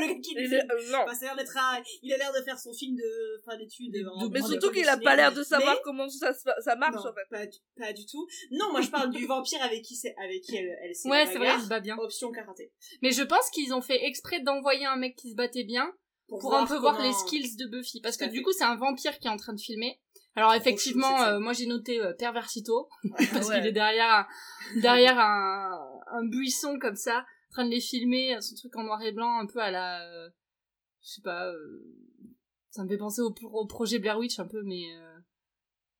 le 0.00 0.06
gars 0.14 0.20
qui 0.20 0.34
Il 0.36 0.50
le 0.50 0.56
est- 0.58 0.70
euh, 0.72 0.90
non. 0.90 1.06
Ça 1.14 1.30
a 1.30 1.34
l'air 1.34 1.82
Il 2.02 2.12
a 2.12 2.16
l'air 2.18 2.32
de 2.32 2.42
faire 2.42 2.58
son 2.58 2.72
film 2.72 2.96
de 2.96 3.42
fin 3.44 3.56
d'études. 3.56 3.94
en- 4.14 4.28
Mais 4.28 4.42
surtout 4.42 4.70
qu'il 4.70 4.88
a 4.88 4.96
pas 4.98 5.16
l'air 5.16 5.32
de 5.32 5.42
savoir 5.42 5.74
Mais- 5.76 5.80
comment 5.84 6.08
ça, 6.08 6.32
ça 6.34 6.76
marche, 6.76 6.94
non, 6.96 7.10
en 7.10 7.14
fait. 7.14 7.28
pas, 7.30 7.46
du, 7.46 7.58
pas 7.78 7.92
du 7.92 8.04
tout. 8.06 8.26
Non, 8.50 8.70
moi 8.72 8.80
je 8.80 8.88
parle 8.90 9.10
du 9.10 9.26
vampire 9.26 9.62
avec 9.62 9.82
qui, 9.82 9.96
c'est, 9.96 10.14
avec 10.22 10.42
qui 10.42 10.56
elle, 10.56 10.76
elle 10.82 10.94
s'est 10.94 11.08
Ouais, 11.08 11.26
c'est 11.26 11.38
vrai, 11.38 11.52
il 11.56 11.62
se 11.62 11.68
bat 11.68 11.80
bien. 11.80 11.96
Option 11.98 12.30
karaté. 12.32 12.72
Mais 13.02 13.12
je 13.12 13.22
pense 13.22 13.48
qu'ils 13.50 13.72
ont 13.72 13.80
fait 13.82 14.04
exprès 14.04 14.40
d'envoyer 14.40 14.84
un 14.86 14.96
mec 14.96 15.16
qui 15.16 15.30
se 15.30 15.36
battait 15.36 15.64
bien 15.64 15.90
pour 16.28 16.54
un 16.54 16.66
peu 16.66 16.76
voir 16.76 17.00
les 17.00 17.12
skills 17.12 17.56
de 17.56 17.66
Buffy. 17.66 18.00
Parce 18.00 18.16
que 18.16 18.24
du 18.24 18.42
coup, 18.42 18.52
c'est 18.52 18.64
un 18.64 18.76
vampire 18.76 19.18
qui 19.18 19.26
est 19.28 19.30
en 19.30 19.36
train 19.36 19.52
de 19.52 19.60
filmer. 19.60 20.00
Alors 20.34 20.54
effectivement, 20.54 21.22
euh, 21.24 21.38
moi 21.40 21.52
j'ai 21.52 21.66
noté 21.66 22.00
euh, 22.00 22.14
perversito 22.14 22.88
parce 23.32 23.48
Ouais. 23.48 23.56
qu'il 23.58 23.66
est 23.66 23.72
derrière 23.72 24.08
un, 24.10 24.26
derrière 24.80 25.18
un, 25.18 25.70
un 26.10 26.26
buisson 26.26 26.78
comme 26.78 26.96
ça, 26.96 27.26
en 27.52 27.56
train 27.56 27.64
de 27.66 27.70
les 27.70 27.80
filmer, 27.80 28.34
euh, 28.34 28.40
son 28.40 28.54
truc 28.56 28.74
en 28.76 28.82
noir 28.84 29.02
et 29.02 29.12
blanc, 29.12 29.38
un 29.38 29.46
peu 29.46 29.58
à 29.60 29.70
la, 29.70 30.08
euh, 30.10 30.30
je 31.02 31.08
sais 31.08 31.20
pas, 31.22 31.48
euh, 31.48 31.84
ça 32.70 32.82
me 32.82 32.88
fait 32.88 32.96
penser 32.96 33.20
au, 33.20 33.34
au 33.42 33.66
projet 33.66 33.98
Blair 33.98 34.18
Witch 34.18 34.38
un 34.38 34.46
peu, 34.48 34.62
mais 34.62 34.84
euh, 34.96 35.18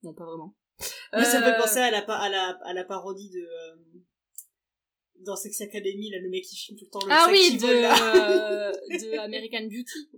non 0.02 0.14
pas 0.14 0.24
vraiment. 0.24 0.56
Mais 1.12 1.24
ça 1.24 1.40
me 1.40 1.44
fait 1.44 1.58
penser 1.58 1.78
à 1.80 1.90
la, 1.90 2.00
pa- 2.02 2.16
à 2.18 2.30
la, 2.30 2.58
à 2.64 2.72
la 2.72 2.84
parodie 2.84 3.28
de, 3.28 3.46
dans 5.20 5.36
Sex 5.36 5.60
Academy, 5.60 6.10
là, 6.10 6.18
le 6.20 6.30
mec 6.30 6.42
qui 6.44 6.56
filme 6.56 6.78
tout 6.78 6.86
le 6.86 6.90
temps 6.90 7.06
le 7.06 7.12
Ah 7.12 7.26
oui, 7.30 7.56
de, 7.56 7.60
vole, 7.60 7.80
là. 7.82 8.72
de 8.72 9.18
American 9.18 9.64
Beauty. 9.64 10.10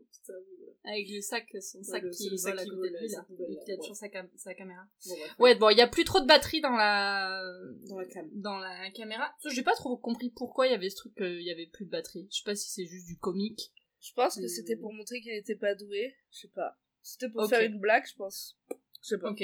Avec 0.86 1.08
le 1.08 1.20
sac, 1.22 1.48
son 1.62 1.82
sac 1.82 2.02
qui 2.10 2.28
le 2.28 2.36
sac 2.36 2.56
qui 2.58 2.68
vole, 2.70 2.88
lui, 3.00 3.08
là. 3.08 3.24
Et 3.30 3.56
a 3.56 3.74
ouais. 3.74 3.76
toujours 3.78 3.96
sa, 3.96 4.08
cam- 4.10 4.28
sa 4.36 4.54
caméra. 4.54 4.82
Bon. 5.06 5.14
Ouais, 5.38 5.54
bon, 5.54 5.70
il 5.70 5.78
y 5.78 5.80
a 5.80 5.88
plus 5.88 6.04
trop 6.04 6.20
de 6.20 6.26
batterie 6.26 6.60
dans 6.60 6.76
la, 6.76 7.40
Dans 7.88 7.98
la 7.98 8.04
cam. 8.06 8.28
dans 8.32 8.58
la 8.58 8.90
caméra. 8.90 9.34
J'ai 9.50 9.62
pas 9.62 9.74
trop 9.74 9.96
compris 9.96 10.28
pourquoi 10.30 10.66
il 10.66 10.72
y 10.72 10.74
avait 10.74 10.90
ce 10.90 10.96
truc, 10.96 11.12
euh, 11.22 11.40
il 11.40 11.46
y 11.46 11.50
avait 11.50 11.66
plus 11.68 11.86
de 11.86 11.90
batterie. 11.90 12.28
Je 12.30 12.36
sais 12.38 12.44
pas 12.44 12.54
si 12.54 12.70
c'est 12.70 12.84
juste 12.84 13.06
du 13.06 13.16
comique. 13.18 13.72
Je 14.00 14.12
pense 14.12 14.36
que 14.36 14.42
Hmm. 14.44 14.48
c'était 14.48 14.76
pour 14.76 14.92
montrer 14.92 15.22
qu'il 15.22 15.32
était 15.32 15.56
pas 15.56 15.74
doué. 15.74 16.14
Je 16.30 16.40
sais 16.40 16.48
pas. 16.48 16.78
C'était 17.02 17.30
pour 17.30 17.48
faire 17.48 17.62
une 17.62 17.78
blague, 17.80 18.04
je 18.06 18.14
pense. 18.16 18.58
Je 19.02 19.08
sais 19.08 19.18
pas. 19.18 19.30
Ok. 19.30 19.42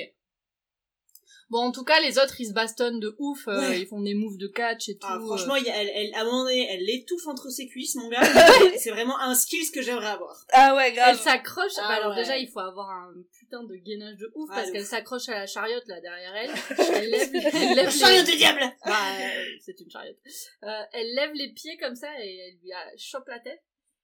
Bon, 1.50 1.58
en 1.58 1.72
tout 1.72 1.82
cas, 1.84 2.00
les 2.00 2.18
autres, 2.18 2.40
ils 2.40 2.46
se 2.46 2.52
bastonnent 2.52 3.00
de 3.00 3.14
ouf. 3.18 3.48
euh, 3.48 3.58
Ouais. 3.60 3.80
ils 3.80 3.86
font 3.86 4.00
des 4.00 4.14
moves 4.14 4.36
de 4.38 4.46
catch 4.46 4.88
et 4.88 4.94
tout. 4.94 5.06
Ah, 5.08 5.16
euh. 5.16 5.26
franchement, 5.26 5.56
y 5.56 5.68
a- 5.68 5.76
elle, 5.82 5.90
elle, 5.94 6.14
à 6.14 6.20
un 6.20 6.24
moment 6.24 6.44
donné, 6.44 6.68
elle 6.70 6.84
l'étouffe 6.84 7.26
entre 7.26 7.50
ses 7.50 7.66
cuisses, 7.66 7.96
mon 7.96 8.08
gars. 8.08 8.20
c'est 8.78 8.90
vraiment 8.90 9.18
un 9.18 9.34
skills 9.34 9.70
que 9.72 9.82
j'aimerais 9.82 10.06
avoir. 10.10 10.36
Ah 10.52 10.74
ouais, 10.76 10.88
Elle 10.90 10.94
grave. 10.94 11.20
s'accroche. 11.20 11.72
Ah 11.78 11.88
bah 11.88 11.94
alors 11.94 12.10
ouais. 12.10 12.22
déjà, 12.22 12.36
il 12.38 12.48
faut 12.48 12.60
avoir 12.60 12.88
un 12.90 13.12
putain 13.38 13.64
de 13.64 13.74
gainage 13.76 14.16
de 14.16 14.30
ouf 14.36 14.48
Ah, 14.52 14.56
parce 14.56 14.70
qu'elle 14.70 14.86
s'accroche 14.86 15.28
à 15.28 15.34
la 15.40 15.46
chariote 15.46 15.84
là 15.88 16.00
derrière 16.00 16.34
elle. 16.36 16.50
Elle 16.94 17.10
lève, 17.10 17.30
elle 17.34 17.76
lève 17.76 17.90
Chariot 17.90 18.24
les... 18.24 18.30
du 18.30 18.36
diable 18.36 18.60
Bah, 18.84 18.92
euh, 19.20 19.44
c'est 19.60 19.80
une 19.80 19.90
chariote. 19.90 20.16
Euh, 20.62 20.82
elle 20.92 21.14
lève 21.14 21.32
les 21.34 21.52
pieds 21.52 21.76
comme 21.78 21.94
ça 21.96 22.08
et 22.22 22.36
elle 22.48 22.58
lui 22.62 22.72
a- 22.72 22.96
chope 22.96 23.26
la 23.28 23.40
tête. 23.40 23.60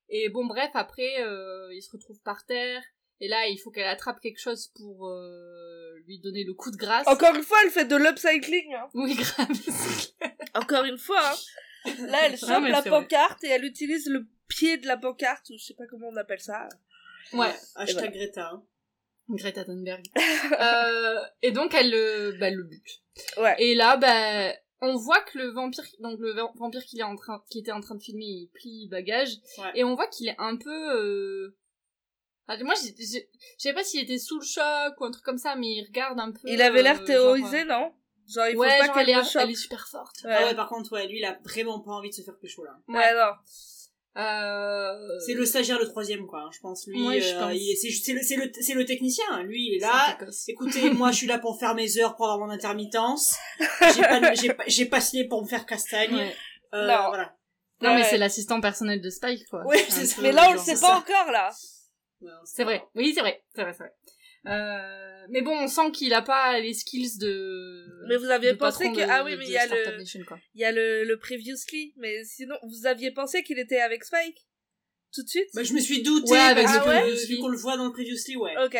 Et 0.08 0.28
bon, 0.28 0.46
bref, 0.46 0.70
après, 0.74 1.20
euh, 1.22 1.68
il 1.74 1.82
se 1.82 1.90
retrouve 1.90 2.20
par 2.24 2.44
terre. 2.46 2.82
Et 3.20 3.28
là, 3.28 3.46
il 3.48 3.56
faut 3.58 3.70
qu'elle 3.70 3.86
attrape 3.86 4.20
quelque 4.20 4.38
chose 4.40 4.70
pour 4.76 5.08
euh, 5.08 5.94
lui 6.06 6.18
donner 6.20 6.44
le 6.44 6.52
coup 6.54 6.70
de 6.70 6.76
grâce. 6.76 7.06
Encore 7.06 7.34
une 7.34 7.42
fois, 7.42 7.56
elle 7.64 7.70
fait 7.70 7.86
de 7.86 7.96
l'upcycling. 7.96 8.74
Hein. 8.74 8.88
Oui, 8.94 9.14
grave. 9.14 9.48
Encore 10.54 10.84
une 10.84 10.98
fois. 10.98 11.20
Hein. 11.86 11.92
Là, 12.08 12.18
elle 12.26 12.36
chope 12.36 12.64
la 12.64 12.80
vrai. 12.80 12.90
pancarte 12.90 13.42
et 13.44 13.48
elle 13.48 13.64
utilise 13.64 14.06
le 14.08 14.26
pied 14.48 14.76
de 14.76 14.86
la 14.86 14.96
pancarte, 14.96 15.48
ou 15.50 15.54
je 15.58 15.64
sais 15.64 15.74
pas 15.74 15.86
comment 15.88 16.08
on 16.08 16.16
appelle 16.16 16.40
ça. 16.40 16.68
ouais. 17.32 17.52
Hashtag 17.74 17.94
voilà. 17.94 18.08
Greta. 18.10 18.50
Hein. 18.52 18.62
Greta 19.30 19.64
Thunberg. 19.64 20.04
euh, 20.60 21.20
et 21.42 21.52
donc 21.52 21.74
elle 21.74 21.90
le, 21.90 22.36
bah, 22.38 22.50
le 22.50 22.62
bute. 22.64 23.02
Ouais. 23.38 23.56
Et 23.58 23.74
là, 23.74 23.96
bah, 23.96 24.52
on 24.82 24.96
voit 24.96 25.20
que 25.22 25.38
le 25.38 25.48
vampire, 25.52 25.84
donc 26.00 26.18
le 26.20 26.32
va- 26.32 26.52
vampire 26.56 26.84
qu'il 26.84 27.00
est 27.00 27.04
en 27.04 27.16
train, 27.16 27.42
qui 27.50 27.60
était 27.60 27.72
en 27.72 27.80
train 27.80 27.94
de 27.94 28.02
filmer, 28.02 28.24
il 28.26 28.50
plie 28.54 28.88
bagage, 28.88 29.30
Ouais. 29.58 29.70
et 29.74 29.84
on 29.84 29.94
voit 29.94 30.06
qu'il 30.06 30.28
est 30.28 30.36
un 30.38 30.56
peu. 30.56 31.56
Euh... 32.48 32.54
ah, 32.58 32.64
moi, 32.64 32.74
j'ai- 32.82 32.94
j'ai- 32.98 33.28
je 33.58 33.62
savais 33.62 33.74
pas 33.74 33.84
s'il 33.84 34.02
était 34.02 34.18
sous 34.18 34.38
le 34.38 34.44
choc 34.44 35.00
ou 35.00 35.04
un 35.04 35.10
truc 35.10 35.24
comme 35.24 35.38
ça, 35.38 35.56
mais 35.56 35.66
il 35.68 35.84
regarde 35.86 36.18
un 36.20 36.32
peu. 36.32 36.40
Il 36.44 36.62
avait 36.62 36.82
l'air 36.82 37.00
euh, 37.00 37.04
terrorisé, 37.04 37.66
genre, 37.66 37.80
non? 37.80 37.92
Genre, 38.28 38.46
il 38.48 38.50
euh, 38.50 38.52
faut 38.54 38.58
ouais, 38.60 38.78
pas 38.78 38.88
qu'elle 38.88 39.10
est, 39.10 39.24
chope. 39.24 39.42
elle 39.42 39.50
est 39.50 39.54
super 39.54 39.86
forte. 39.88 40.22
Ouais. 40.24 40.34
Ah 40.36 40.44
ouais, 40.46 40.54
par 40.54 40.68
contre, 40.68 40.92
ouais, 40.92 41.06
lui, 41.06 41.18
il 41.18 41.24
a 41.24 41.38
vraiment 41.44 41.80
pas 41.80 41.92
envie 41.92 42.10
de 42.10 42.14
se 42.14 42.22
faire 42.22 42.36
pécho, 42.38 42.64
là. 42.64 42.72
Ouais, 42.88 43.14
non. 43.14 43.32
Euh... 44.18 45.18
C'est 45.26 45.34
le 45.34 45.44
stagiaire, 45.44 45.78
le 45.78 45.86
troisième, 45.88 46.26
quoi, 46.26 46.40
hein, 46.40 46.50
je 46.52 46.58
pense. 46.60 46.86
Lui, 46.86 47.06
Ouais, 47.06 47.20
je 47.20 47.34
euh, 47.34 47.54
c'est 47.78 47.90
c'est 47.90 48.12
le, 48.14 48.22
c'est 48.22 48.36
le, 48.36 48.50
c'est 48.60 48.72
le 48.74 48.84
technicien. 48.86 49.24
hein. 49.30 49.42
Lui, 49.42 49.66
il 49.66 49.76
est 49.76 49.80
là. 49.80 50.16
Écoutez, 50.48 50.90
moi, 50.94 51.10
je 51.12 51.16
suis 51.18 51.26
là 51.26 51.38
pour 51.38 51.58
faire 51.58 51.74
mes 51.74 51.98
heures, 51.98 52.16
pour 52.16 52.30
avoir 52.30 52.46
mon 52.46 52.52
intermittence. 52.52 53.36
J'ai 53.94 54.00
pas, 54.02 54.34
j'ai 54.34 54.52
pas, 54.54 54.64
j'ai 54.66 54.86
pas 54.86 55.00
signé 55.02 55.28
pour 55.28 55.42
me 55.42 55.46
faire 55.46 55.66
castagne. 55.66 56.14
Ouais. 56.14 56.34
Euh, 56.74 56.86
Non. 56.86 57.08
Voilà. 57.08 57.34
Non, 57.82 57.90
mais 57.94 57.96
Ouais. 58.00 58.04
c'est 58.08 58.16
l'assistant 58.16 58.58
personnel 58.62 59.02
de 59.02 59.10
Spike, 59.10 59.46
quoi. 59.50 59.62
Ouais, 59.66 59.78
ça. 59.90 60.22
Mais 60.22 60.32
là, 60.32 60.46
on 60.48 60.52
le 60.54 60.58
sait 60.58 60.76
ça. 60.76 60.88
pas 60.88 60.96
encore, 60.96 61.30
là. 61.30 61.50
Ouais, 62.20 62.30
C'est 62.44 62.64
vrai, 62.64 62.82
oui, 62.94 63.12
c'est 63.14 63.20
vrai, 63.20 63.44
c'est 63.54 63.62
vrai, 63.62 63.72
c'est 63.72 63.82
vrai. 63.84 63.92
Euh, 64.46 65.26
mais 65.30 65.42
bon, 65.42 65.52
on 65.58 65.66
sent 65.66 65.90
qu'il 65.92 66.14
a 66.14 66.22
pas 66.22 66.58
les 66.60 66.72
skills 66.72 67.18
de. 67.18 68.06
Mais 68.08 68.16
vous 68.16 68.26
aviez 68.30 68.54
pensé 68.54 68.84
que- 68.92 69.00
de- 69.00 69.06
ah 69.10 69.24
oui, 69.24 69.36
mais 69.36 69.44
il 69.44 69.50
y 69.52 69.56
a 69.58 69.66
le-. 69.66 70.02
Il 70.54 70.60
y 70.60 70.64
a 70.64 70.70
le, 70.72 71.04
le 71.04 71.18
previously, 71.18 71.92
mais 71.96 72.24
sinon, 72.24 72.56
vous 72.62 72.86
aviez 72.86 73.10
pensé 73.10 73.42
qu'il 73.42 73.58
était 73.58 73.80
avec 73.80 74.04
Spike 74.04 74.46
Tout 75.12 75.22
de 75.24 75.28
suite? 75.28 75.48
Bah, 75.54 75.62
je 75.64 75.72
me 75.72 75.80
suis 75.80 76.02
douté, 76.02 76.30
Ouais, 76.32 76.38
avec 76.38 76.66
previously. 76.66 77.34
vu 77.36 77.40
qu'on 77.40 77.48
le 77.48 77.56
voit 77.58 77.76
dans 77.76 77.86
le 77.86 77.92
previously, 77.92 78.36
ouais. 78.36 78.54
Ok. 78.64 78.76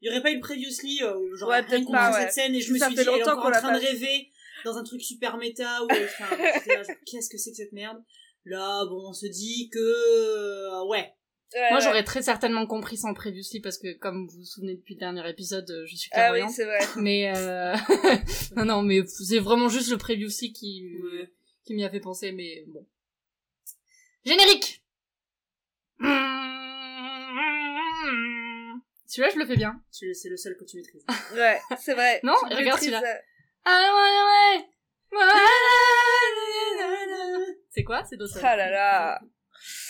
Il 0.00 0.08
y 0.08 0.10
aurait 0.10 0.22
pas 0.22 0.32
eu 0.32 0.36
le 0.36 0.40
previously, 0.40 1.00
euh, 1.02 1.36
genre, 1.36 1.48
Ouais, 1.50 1.60
rien 1.60 1.66
peut-être 1.68 1.90
pas, 1.92 2.12
ouais. 2.12 2.22
cette 2.22 2.32
scène, 2.32 2.54
et 2.56 2.60
je 2.60 2.72
me 2.72 2.78
suis 2.78 2.84
fait 2.88 2.94
dit, 2.94 3.00
elle 3.02 3.06
est 3.06 3.18
longtemps 3.20 3.32
encore 3.38 3.46
en 3.46 3.50
train 3.52 3.78
de 3.78 3.84
rêver 3.86 4.28
dans 4.64 4.76
un 4.76 4.82
truc 4.82 5.00
super 5.00 5.36
méta, 5.36 5.84
où, 5.84 5.86
enfin, 5.90 6.26
j'étais 6.64 6.74
là, 6.76 6.82
genre, 6.82 6.96
qu'est-ce 7.06 7.30
que 7.30 7.38
c'est 7.38 7.50
que 7.50 7.56
cette 7.56 7.72
merde? 7.72 8.02
Là, 8.44 8.84
bon, 8.86 9.10
on 9.10 9.12
se 9.12 9.26
dit 9.26 9.70
que, 9.72 9.78
euh, 9.78 10.84
ouais. 10.86 11.14
Ouais, 11.54 11.70
Moi, 11.70 11.80
j'aurais 11.80 12.04
très 12.04 12.22
certainement 12.22 12.66
compris 12.66 12.96
sans 12.96 13.12
previously 13.14 13.60
parce 13.60 13.78
que, 13.78 13.92
comme 13.98 14.26
vous 14.28 14.38
vous 14.38 14.44
souvenez 14.44 14.74
depuis 14.76 14.94
le 14.94 15.00
dernier 15.00 15.28
épisode, 15.28 15.68
euh, 15.70 15.84
je 15.86 15.96
suis 15.96 16.10
Ah 16.12 16.32
oui, 16.32 16.38
clairvoyante. 16.40 16.50
c'est 16.52 16.64
vrai. 16.64 16.78
mais 16.96 17.32
euh... 17.36 17.74
non, 18.56 18.64
non, 18.64 18.82
mais 18.82 19.04
c'est 19.06 19.38
vraiment 19.38 19.68
juste 19.68 19.90
le 19.90 19.98
previously 19.98 20.52
qui 20.52 20.96
Ouais. 21.02 21.30
qui 21.64 21.74
m'y 21.74 21.84
a 21.84 21.90
fait 21.90 22.00
penser, 22.00 22.32
mais 22.32 22.64
bon. 22.68 22.86
Générique. 24.24 24.82
Celui-là, 29.06 29.30
je 29.34 29.38
le 29.38 29.46
fais 29.46 29.56
bien. 29.56 29.80
C'est 29.90 30.28
le 30.30 30.36
seul 30.36 30.56
que 30.56 30.64
tu 30.64 30.76
maîtrises. 30.76 31.04
Ouais, 31.34 31.60
c'est 31.78 31.92
vrai. 31.94 32.20
Non, 32.22 32.34
Tu 32.48 32.56
regarde 32.56 32.78
celui-là. 32.80 33.02
euh, 33.02 33.18
Ah 33.64 33.90
ouais, 33.94 34.62
ouais. 34.62 34.68
C'est 37.70 37.84
quoi 37.84 38.04
C'est 38.08 38.16
Dawson. 38.16 38.40
Ah 38.42 38.56
là 38.56 38.70
là. 38.70 39.20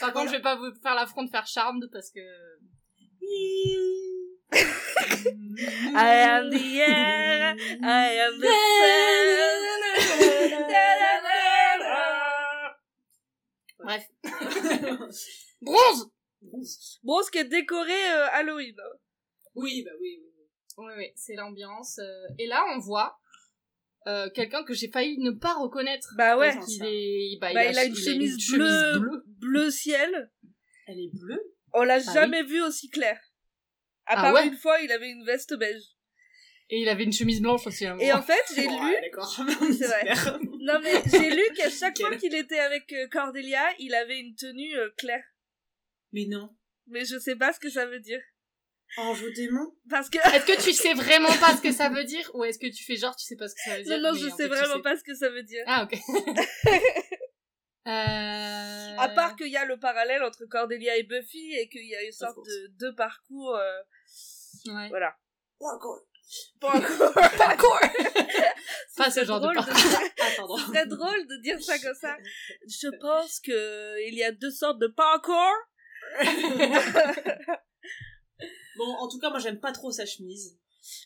Par 0.01 0.13
contre, 0.13 0.27
je 0.31 0.37
vais 0.37 0.43
pas 0.43 0.57
vous 0.57 0.73
faire 0.83 0.95
l'affront 0.95 1.23
de 1.25 1.31
faire 1.31 1.47
Charmed 1.47 1.89
parce 1.93 2.11
que. 2.11 2.21
I 4.55 6.15
am 6.29 6.51
the 6.51 6.77
air, 6.79 7.57
I 7.83 8.19
am 8.19 8.39
the 8.39 8.47
sun. 8.47 9.63
Bref. 13.79 14.09
Bronze 15.63 16.11
Bon, 17.03 17.23
ce 17.23 17.31
qui 17.31 17.39
est 17.39 17.45
décoré 17.45 17.93
euh, 18.11 18.27
Halloween. 18.33 18.75
Oui, 19.55 19.83
bah 19.85 19.93
oui, 20.01 20.19
oui. 20.21 20.33
oui. 20.37 20.45
Oui, 20.79 20.93
oui, 20.97 21.13
c'est 21.15 21.35
l'ambiance. 21.35 21.99
euh, 21.99 22.27
Et 22.39 22.47
là, 22.47 22.65
on 22.75 22.79
voit 22.79 23.19
euh, 24.07 24.29
quelqu'un 24.31 24.65
que 24.65 24.75
j'ai 24.75 24.89
failli 24.91 25.19
ne 25.19 25.31
pas 25.31 25.55
reconnaître. 25.55 26.13
Bah 26.17 26.37
ouais. 26.37 26.53
Parce 26.55 26.69
Il, 26.77 26.85
est... 26.85 27.39
bah, 27.41 27.51
Bah, 27.55 27.65
il 27.65 27.79
a 27.79 27.85
une 27.85 27.95
chemise 27.97 28.37
bleue, 28.53 28.99
bleue. 28.99 29.25
bleu 29.39 29.71
ciel. 29.71 30.31
Elle 30.87 30.99
est 31.01 31.11
bleue? 31.19 31.41
On 31.75 31.83
l'a 31.85 31.95
Ah 32.07 32.13
jamais 32.15 32.43
vu 32.43 32.61
aussi 32.63 32.91
clair. 32.91 33.19
À 34.07 34.15
Ah 34.19 34.23
part 34.23 34.35
ouais 34.35 34.47
une 34.49 34.57
fois, 34.57 34.81
il 34.81 34.91
avait 34.93 35.11
une 35.11 35.25
veste 35.25 35.57
beige. 35.57 35.83
Et 36.71 36.81
il 36.81 36.89
avait 36.89 37.05
une 37.05 37.13
chemise 37.13 37.41
blanche 37.43 37.67
aussi. 37.67 37.85
hein. 37.87 37.97
Et 38.01 38.13
en 38.13 38.23
fait, 38.23 38.41
j'ai 38.55 38.63
lu, 38.67 38.69
ouais, 38.75 39.01
d'accord. 39.03 39.31
C'est 39.73 39.87
vrai. 39.87 40.05
Non 40.61 40.81
mais 40.83 40.93
j'ai 41.07 41.31
lu 41.31 41.43
qu'à 41.57 41.69
chaque 41.81 41.99
fois 41.99 42.17
qu'il 42.17 42.35
était 42.35 42.59
avec 42.59 42.93
euh, 42.93 43.07
Cordelia, 43.11 43.63
il 43.79 43.95
avait 43.95 44.19
une 44.21 44.35
tenue 44.35 44.75
euh, 44.77 44.89
claire. 44.97 45.25
Mais 46.13 46.27
non. 46.29 46.51
Mais 46.89 47.05
je 47.05 47.19
sais 47.19 47.37
pas 47.37 47.53
ce 47.53 47.61
que 47.61 47.71
ça 47.71 47.87
veut 47.87 48.01
dire. 48.01 48.21
Ange 48.99 49.23
au 49.23 49.31
démon? 49.31 49.75
Parce 49.89 50.11
que 50.11 50.19
Est-ce 50.19 50.45
que 50.45 50.63
tu 50.63 50.73
sais 50.75 50.93
vraiment 50.95 51.33
pas 51.41 51.57
ce 51.57 51.63
que 51.63 51.73
ça 51.73 51.89
veut 51.89 52.05
dire 52.05 52.31
ou 52.35 52.45
est-ce 52.45 52.59
que 52.59 52.67
tu 52.67 52.85
fais 52.85 52.97
genre 52.97 53.17
tu 53.17 53.25
sais 53.25 53.37
pas 53.37 53.49
ce 53.49 53.55
que 53.55 53.61
ça 53.65 53.77
veut 53.79 53.83
dire 53.85 53.99
non 53.99 54.13
non, 54.13 54.19
je 54.19 54.27
en 54.27 54.37
sais 54.37 54.43
fait, 54.45 54.49
tu 54.51 54.55
vraiment 54.55 54.75
sais. 54.77 54.83
pas 54.83 54.97
ce 54.97 55.03
que 55.03 55.15
ça 55.15 55.29
veut 55.31 55.43
dire. 55.43 55.65
Ah 55.67 55.85
ok. 55.85 55.95
euh... 57.87 58.97
À 58.99 59.09
part 59.15 59.35
qu'il 59.37 59.49
y 59.49 59.57
a 59.57 59.65
le 59.65 59.79
parallèle 59.79 60.23
entre 60.23 60.45
Cordelia 60.47 60.97
et 60.97 61.03
Buffy 61.05 61.55
et 61.59 61.69
qu'il 61.69 61.85
y 61.87 61.95
a 61.97 62.03
une 62.03 62.13
sorte 62.13 62.37
de 62.45 62.67
deux 62.79 62.95
parcours. 62.95 63.57
euh, 63.57 63.81
Ouais. 64.67 64.89
voilà. 64.91 65.17
Pas 65.59 65.75
encore. 65.75 66.01
Parcours 67.39 67.81
Pas 68.97 69.07
ce 69.07 69.21
C'est 69.21 69.25
genre 69.27 69.41
de 69.41 69.45
drôle 69.47 69.57
parcours. 69.57 69.75
Ah, 70.21 70.29
pardon. 70.37 70.57
Ce 70.57 70.67
serait 70.67 70.87
drôle 70.87 71.27
de 71.27 71.37
dire 71.43 71.61
ça 71.63 71.79
comme 71.79 71.95
ça. 71.95 72.17
Je 72.69 72.89
pense 73.01 73.41
que 73.41 74.07
il 74.07 74.15
y 74.15 74.23
a 74.23 74.31
deux 74.33 74.51
sortes 74.53 74.79
de 74.79 74.87
parcours. 74.87 75.57
Bon, 78.77 78.87
en 78.87 79.09
tout 79.09 79.19
cas, 79.19 79.31
moi, 79.31 79.39
j'aime 79.39 79.61
pas 79.61 79.73
trop 79.73 79.91
sa 79.93 80.07
chemise. 80.07 80.59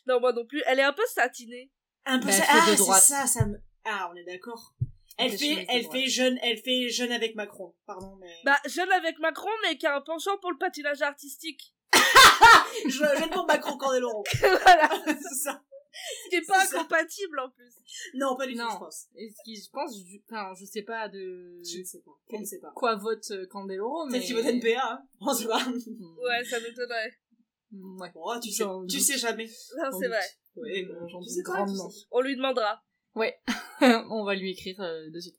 Non, 0.07 0.19
moi 0.19 0.33
non 0.33 0.45
plus. 0.45 0.61
Elle 0.65 0.79
est 0.79 0.83
un 0.83 0.93
peu 0.93 1.05
satinée. 1.13 1.71
Un 2.05 2.19
peu 2.19 2.27
Bah, 2.27 2.31
fait 2.33 2.43
Ah, 2.47 2.65
c'est 2.75 3.13
ça, 3.13 3.27
ça 3.27 3.45
me. 3.45 3.57
Ah, 3.85 4.09
on 4.11 4.15
est 4.15 4.23
d'accord. 4.23 4.73
Elle 5.17 5.35
fait, 5.37 5.65
elle 5.69 5.83
droite. 5.83 5.97
fait 5.97 6.07
jeune, 6.07 6.37
elle 6.43 6.57
fait 6.59 6.89
jeune 6.89 7.11
avec 7.11 7.35
Macron. 7.35 7.73
Pardon, 7.85 8.15
mais. 8.21 8.31
Bah, 8.45 8.57
jeune 8.67 8.91
avec 8.91 9.17
Macron, 9.19 9.49
mais 9.63 9.77
qui 9.77 9.87
a 9.87 9.95
un 9.95 10.01
penchant 10.01 10.37
pour 10.37 10.51
le 10.51 10.57
patinage 10.57 11.01
artistique. 11.01 11.73
je, 12.87 12.97
jeune 13.19 13.29
pour 13.31 13.45
Macron 13.47 13.77
Candeloro. 13.77 14.23
voilà. 14.39 14.89
c'est 15.05 15.35
ça. 15.43 15.63
Ce 16.25 16.29
qui 16.29 16.35
est 16.35 16.45
pas 16.47 16.63
ça. 16.65 16.77
incompatible 16.77 17.39
en 17.39 17.49
plus. 17.49 17.73
Non, 18.13 18.35
pas 18.35 18.45
du 18.45 18.53
tout, 18.53 18.59
Non. 18.59 18.69
je 18.71 18.77
pense. 18.77 19.05
Et 19.15 19.29
ce 19.31 19.43
qui, 19.43 19.55
je 19.55 19.69
pense, 19.71 19.97
je, 19.97 20.17
enfin, 20.29 20.53
je 20.59 20.65
sais 20.65 20.83
pas 20.83 21.09
de 21.09 21.59
Je 21.63 21.79
ne 21.79 21.83
sais 21.83 22.01
pas. 22.05 22.11
Je 22.31 22.37
ne 22.37 22.45
sais 22.45 22.59
pas. 22.59 22.71
quoi 22.75 22.95
vote 22.95 23.25
euh, 23.31 23.47
Candeloro, 23.47 24.05
mais. 24.05 24.19
Peut-être 24.19 24.25
qu'il 24.27 24.35
vote 24.35 24.45
NPA, 24.45 24.83
hein. 24.83 25.01
On 25.21 25.33
sait 25.33 25.47
pas. 25.47 25.65
Ouais, 25.65 26.43
ça 26.45 26.59
m'étonnerait. 26.59 27.17
Mm, 27.77 28.01
Ouais. 28.01 28.11
Bon, 28.13 28.39
tu 28.39 28.51
sais, 28.51 28.63
tu 28.63 28.69
doute. 28.97 29.05
sais 29.05 29.17
jamais. 29.17 29.45
Non, 29.77 29.91
Sans 29.91 29.99
c'est 29.99 30.05
doute. 30.07 30.15
vrai. 30.15 30.25
Ouais, 30.55 30.83
Euh, 30.89 30.93
bon, 30.99 31.07
j'en 31.07 31.19
tu 31.19 31.25
doute 31.25 31.33
sais 31.35 31.41
grandement. 31.43 31.89
On 32.11 32.21
lui 32.21 32.35
demandera. 32.35 32.81
On 33.81 34.23
va 34.25 34.35
lui 34.35 34.51
écrire 34.51 34.79
euh, 34.81 35.09
de 35.11 35.19
suite. 35.19 35.35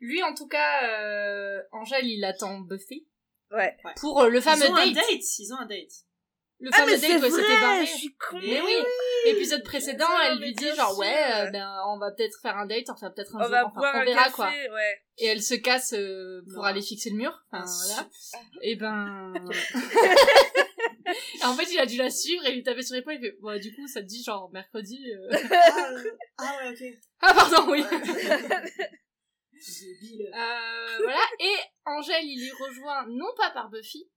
Lui, 0.00 0.22
en 0.22 0.34
tout 0.34 0.48
cas, 0.48 0.88
euh, 0.88 1.60
Angèle, 1.72 2.06
il 2.06 2.24
attend 2.24 2.60
Buffy 2.60 3.06
Ouais. 3.50 3.76
pour 4.00 4.22
euh, 4.22 4.28
le 4.30 4.40
fameux 4.40 4.64
Ils 4.64 4.70
ont 4.70 4.76
un 4.76 4.86
date. 4.86 4.94
date. 4.94 5.38
Ils 5.38 5.52
ont 5.52 5.56
un 5.58 5.66
date. 5.66 5.90
Le 6.58 6.70
Ah, 6.72 6.76
fameux 6.78 6.92
date 6.96 7.20
où 7.20 7.24
elle 7.26 7.30
s'était 7.32 7.60
barrée. 7.60 7.84
je 7.86 7.90
suis 7.96 8.16
con. 8.16 8.38
Mais 8.40 8.60
oui, 8.62 8.72
épisode 9.26 9.62
précédent, 9.64 10.06
sûr, 10.06 10.16
elle 10.24 10.38
mais 10.38 10.46
lui 10.46 10.54
dit 10.54 10.64
bien 10.64 10.74
genre 10.76 10.90
sûr. 10.92 11.00
ouais, 11.00 11.22
euh, 11.34 11.50
ben 11.50 11.76
on 11.88 11.98
va 11.98 12.12
peut-être 12.12 12.38
faire 12.40 12.56
un 12.56 12.66
date, 12.66 12.88
enfin 12.88 13.10
peut-être 13.10 13.34
un 13.34 13.40
On 13.40 13.42
jour, 13.42 13.50
va 13.50 13.66
enfin, 13.66 13.80
boire 13.80 13.94
on 13.96 13.98
un 13.98 14.04
verra 14.04 14.24
café, 14.24 14.32
quoi. 14.36 14.46
ouais. 14.48 15.02
Et 15.18 15.26
elle 15.26 15.42
se 15.42 15.54
casse 15.54 15.92
euh, 15.92 16.40
pour 16.54 16.62
Non. 16.62 16.68
aller 16.68 16.80
fixer 16.82 17.10
le 17.10 17.16
mur, 17.16 17.36
enfin 17.50 17.64
voilà. 17.88 18.08
Et 18.62 18.76
ben, 18.76 19.34
en 21.44 21.54
fait 21.54 21.70
il 21.72 21.78
a 21.78 21.86
dû 21.86 21.96
la 21.96 22.10
suivre 22.10 22.44
et 22.46 22.52
lui 22.52 22.62
taper 22.62 22.82
sur 22.82 22.94
l'épaule. 22.94 23.14
Il 23.14 23.20
fait 23.20 23.36
ouais 23.40 23.58
du 23.60 23.74
coup 23.74 23.86
ça 23.88 24.00
te 24.00 24.06
dit 24.06 24.22
genre 24.22 24.50
mercredi. 24.52 25.02
euh. 25.12 25.30
Ah, 25.50 25.90
euh, 25.92 26.10
ah 26.38 26.58
ouais, 26.64 26.70
ok. 26.70 26.98
ah 27.20 27.34
pardon 27.34 27.70
oui. 27.70 27.84
Euh, 30.34 30.98
voilà. 31.04 31.20
Et 31.38 31.54
Angèle, 31.84 32.24
il 32.24 32.48
est 32.48 32.50
rejoint 32.52 33.06
non 33.08 33.32
pas 33.36 33.50
par 33.50 33.70
Buffy, 33.70 34.10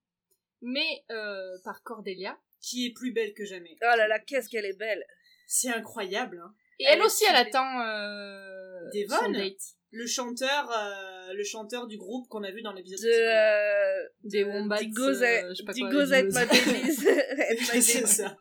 mais 0.60 1.04
euh, 1.10 1.56
par 1.62 1.82
Cordelia. 1.82 2.36
Qui 2.60 2.86
est 2.86 2.92
plus 2.92 3.12
belle 3.12 3.32
que 3.34 3.44
jamais. 3.44 3.76
Oh 3.82 3.96
là 3.96 4.08
là, 4.08 4.18
qu'est-ce 4.18 4.48
qu'elle 4.48 4.64
est 4.64 4.76
belle. 4.76 5.04
C'est 5.46 5.68
incroyable, 5.68 6.42
hein. 6.44 6.52
Et 6.78 6.84
Elle 6.88 7.02
aussi, 7.02 7.24
elle 7.28 7.36
attend 7.36 7.80
euh, 7.80 8.80
Devon 8.94 9.16
son 9.24 9.30
date. 9.30 9.52
Le 9.92 10.06
chanteur, 10.06 10.70
euh, 10.70 11.32
le 11.32 11.42
chanteur 11.44 11.86
du 11.86 11.96
groupe 11.96 12.28
qu'on 12.28 12.42
a 12.42 12.50
vu 12.50 12.60
dans 12.62 12.72
l'épisode. 12.72 13.00
De, 13.00 13.08
euh, 13.08 14.08
Des 14.24 14.44
de- 14.44 14.48
wombats, 14.48 14.82
It 14.82 14.92
goes 14.92 15.22
euh, 15.22 15.24
at- 15.24 15.48
je 15.50 15.54
sais 15.54 15.64
pas 15.64 15.72
It 15.74 15.80
quoi, 15.80 15.90
goes 15.90 16.06
it 16.08 16.12
at 16.12 16.22
goes- 16.22 16.34
my 16.34 16.46
babies. 16.46 17.08
At 17.08 17.74
my 17.74 17.82
c'est 17.82 18.00
babies. 18.02 18.12
ça. 18.12 18.36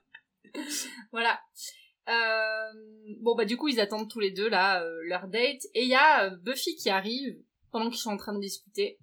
Voilà. 1.12 1.40
Euh, 2.08 2.72
bon 3.22 3.36
bah 3.36 3.46
du 3.46 3.58
coup 3.58 3.68
ils 3.68 3.80
attendent 3.80 4.08
tous 4.10 4.20
les 4.20 4.30
deux 4.30 4.48
là 4.48 4.84
euh, 4.84 5.00
leur 5.08 5.28
date 5.28 5.64
et 5.74 5.82
il 5.82 5.88
y 5.90 5.96
a 5.96 6.26
euh, 6.26 6.36
Buffy 6.44 6.76
qui 6.76 6.92
arrive 6.92 7.36
pendant 7.72 7.90
qu'ils 7.90 8.00
sont 8.00 8.12
en 8.12 8.18
train 8.18 8.34
de 8.36 8.40
discuter 8.40 9.00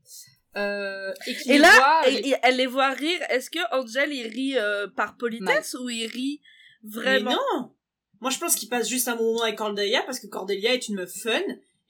euh, 0.56 1.12
et 1.26 1.34
qui 1.34 1.50
Et 1.52 1.58
là, 1.58 1.68
voit, 1.74 2.02
elle, 2.06 2.14
les- 2.22 2.36
elle 2.44 2.56
les 2.56 2.66
voit 2.66 2.90
rire. 2.90 3.20
Est-ce 3.28 3.50
que 3.50 3.58
Angel 3.74 4.12
il 4.12 4.26
rit 4.28 4.56
euh, 4.56 4.86
par 4.86 5.16
politesse 5.16 5.74
ou 5.80 5.88
il 5.88 6.06
rit 6.06 6.40
vraiment? 6.84 7.30
Mais 7.30 7.36
non 7.56 7.74
Moi, 8.22 8.30
je 8.30 8.38
pense 8.38 8.54
qu'il 8.54 8.68
passe 8.70 8.88
juste 8.88 9.08
un 9.08 9.16
moment 9.16 9.42
avec 9.42 9.56
Cordelia 9.58 10.02
parce 10.04 10.18
que 10.20 10.26
Cordelia 10.28 10.72
est 10.72 10.88
une 10.88 10.94
meuf 10.94 11.12
fun 11.12 11.40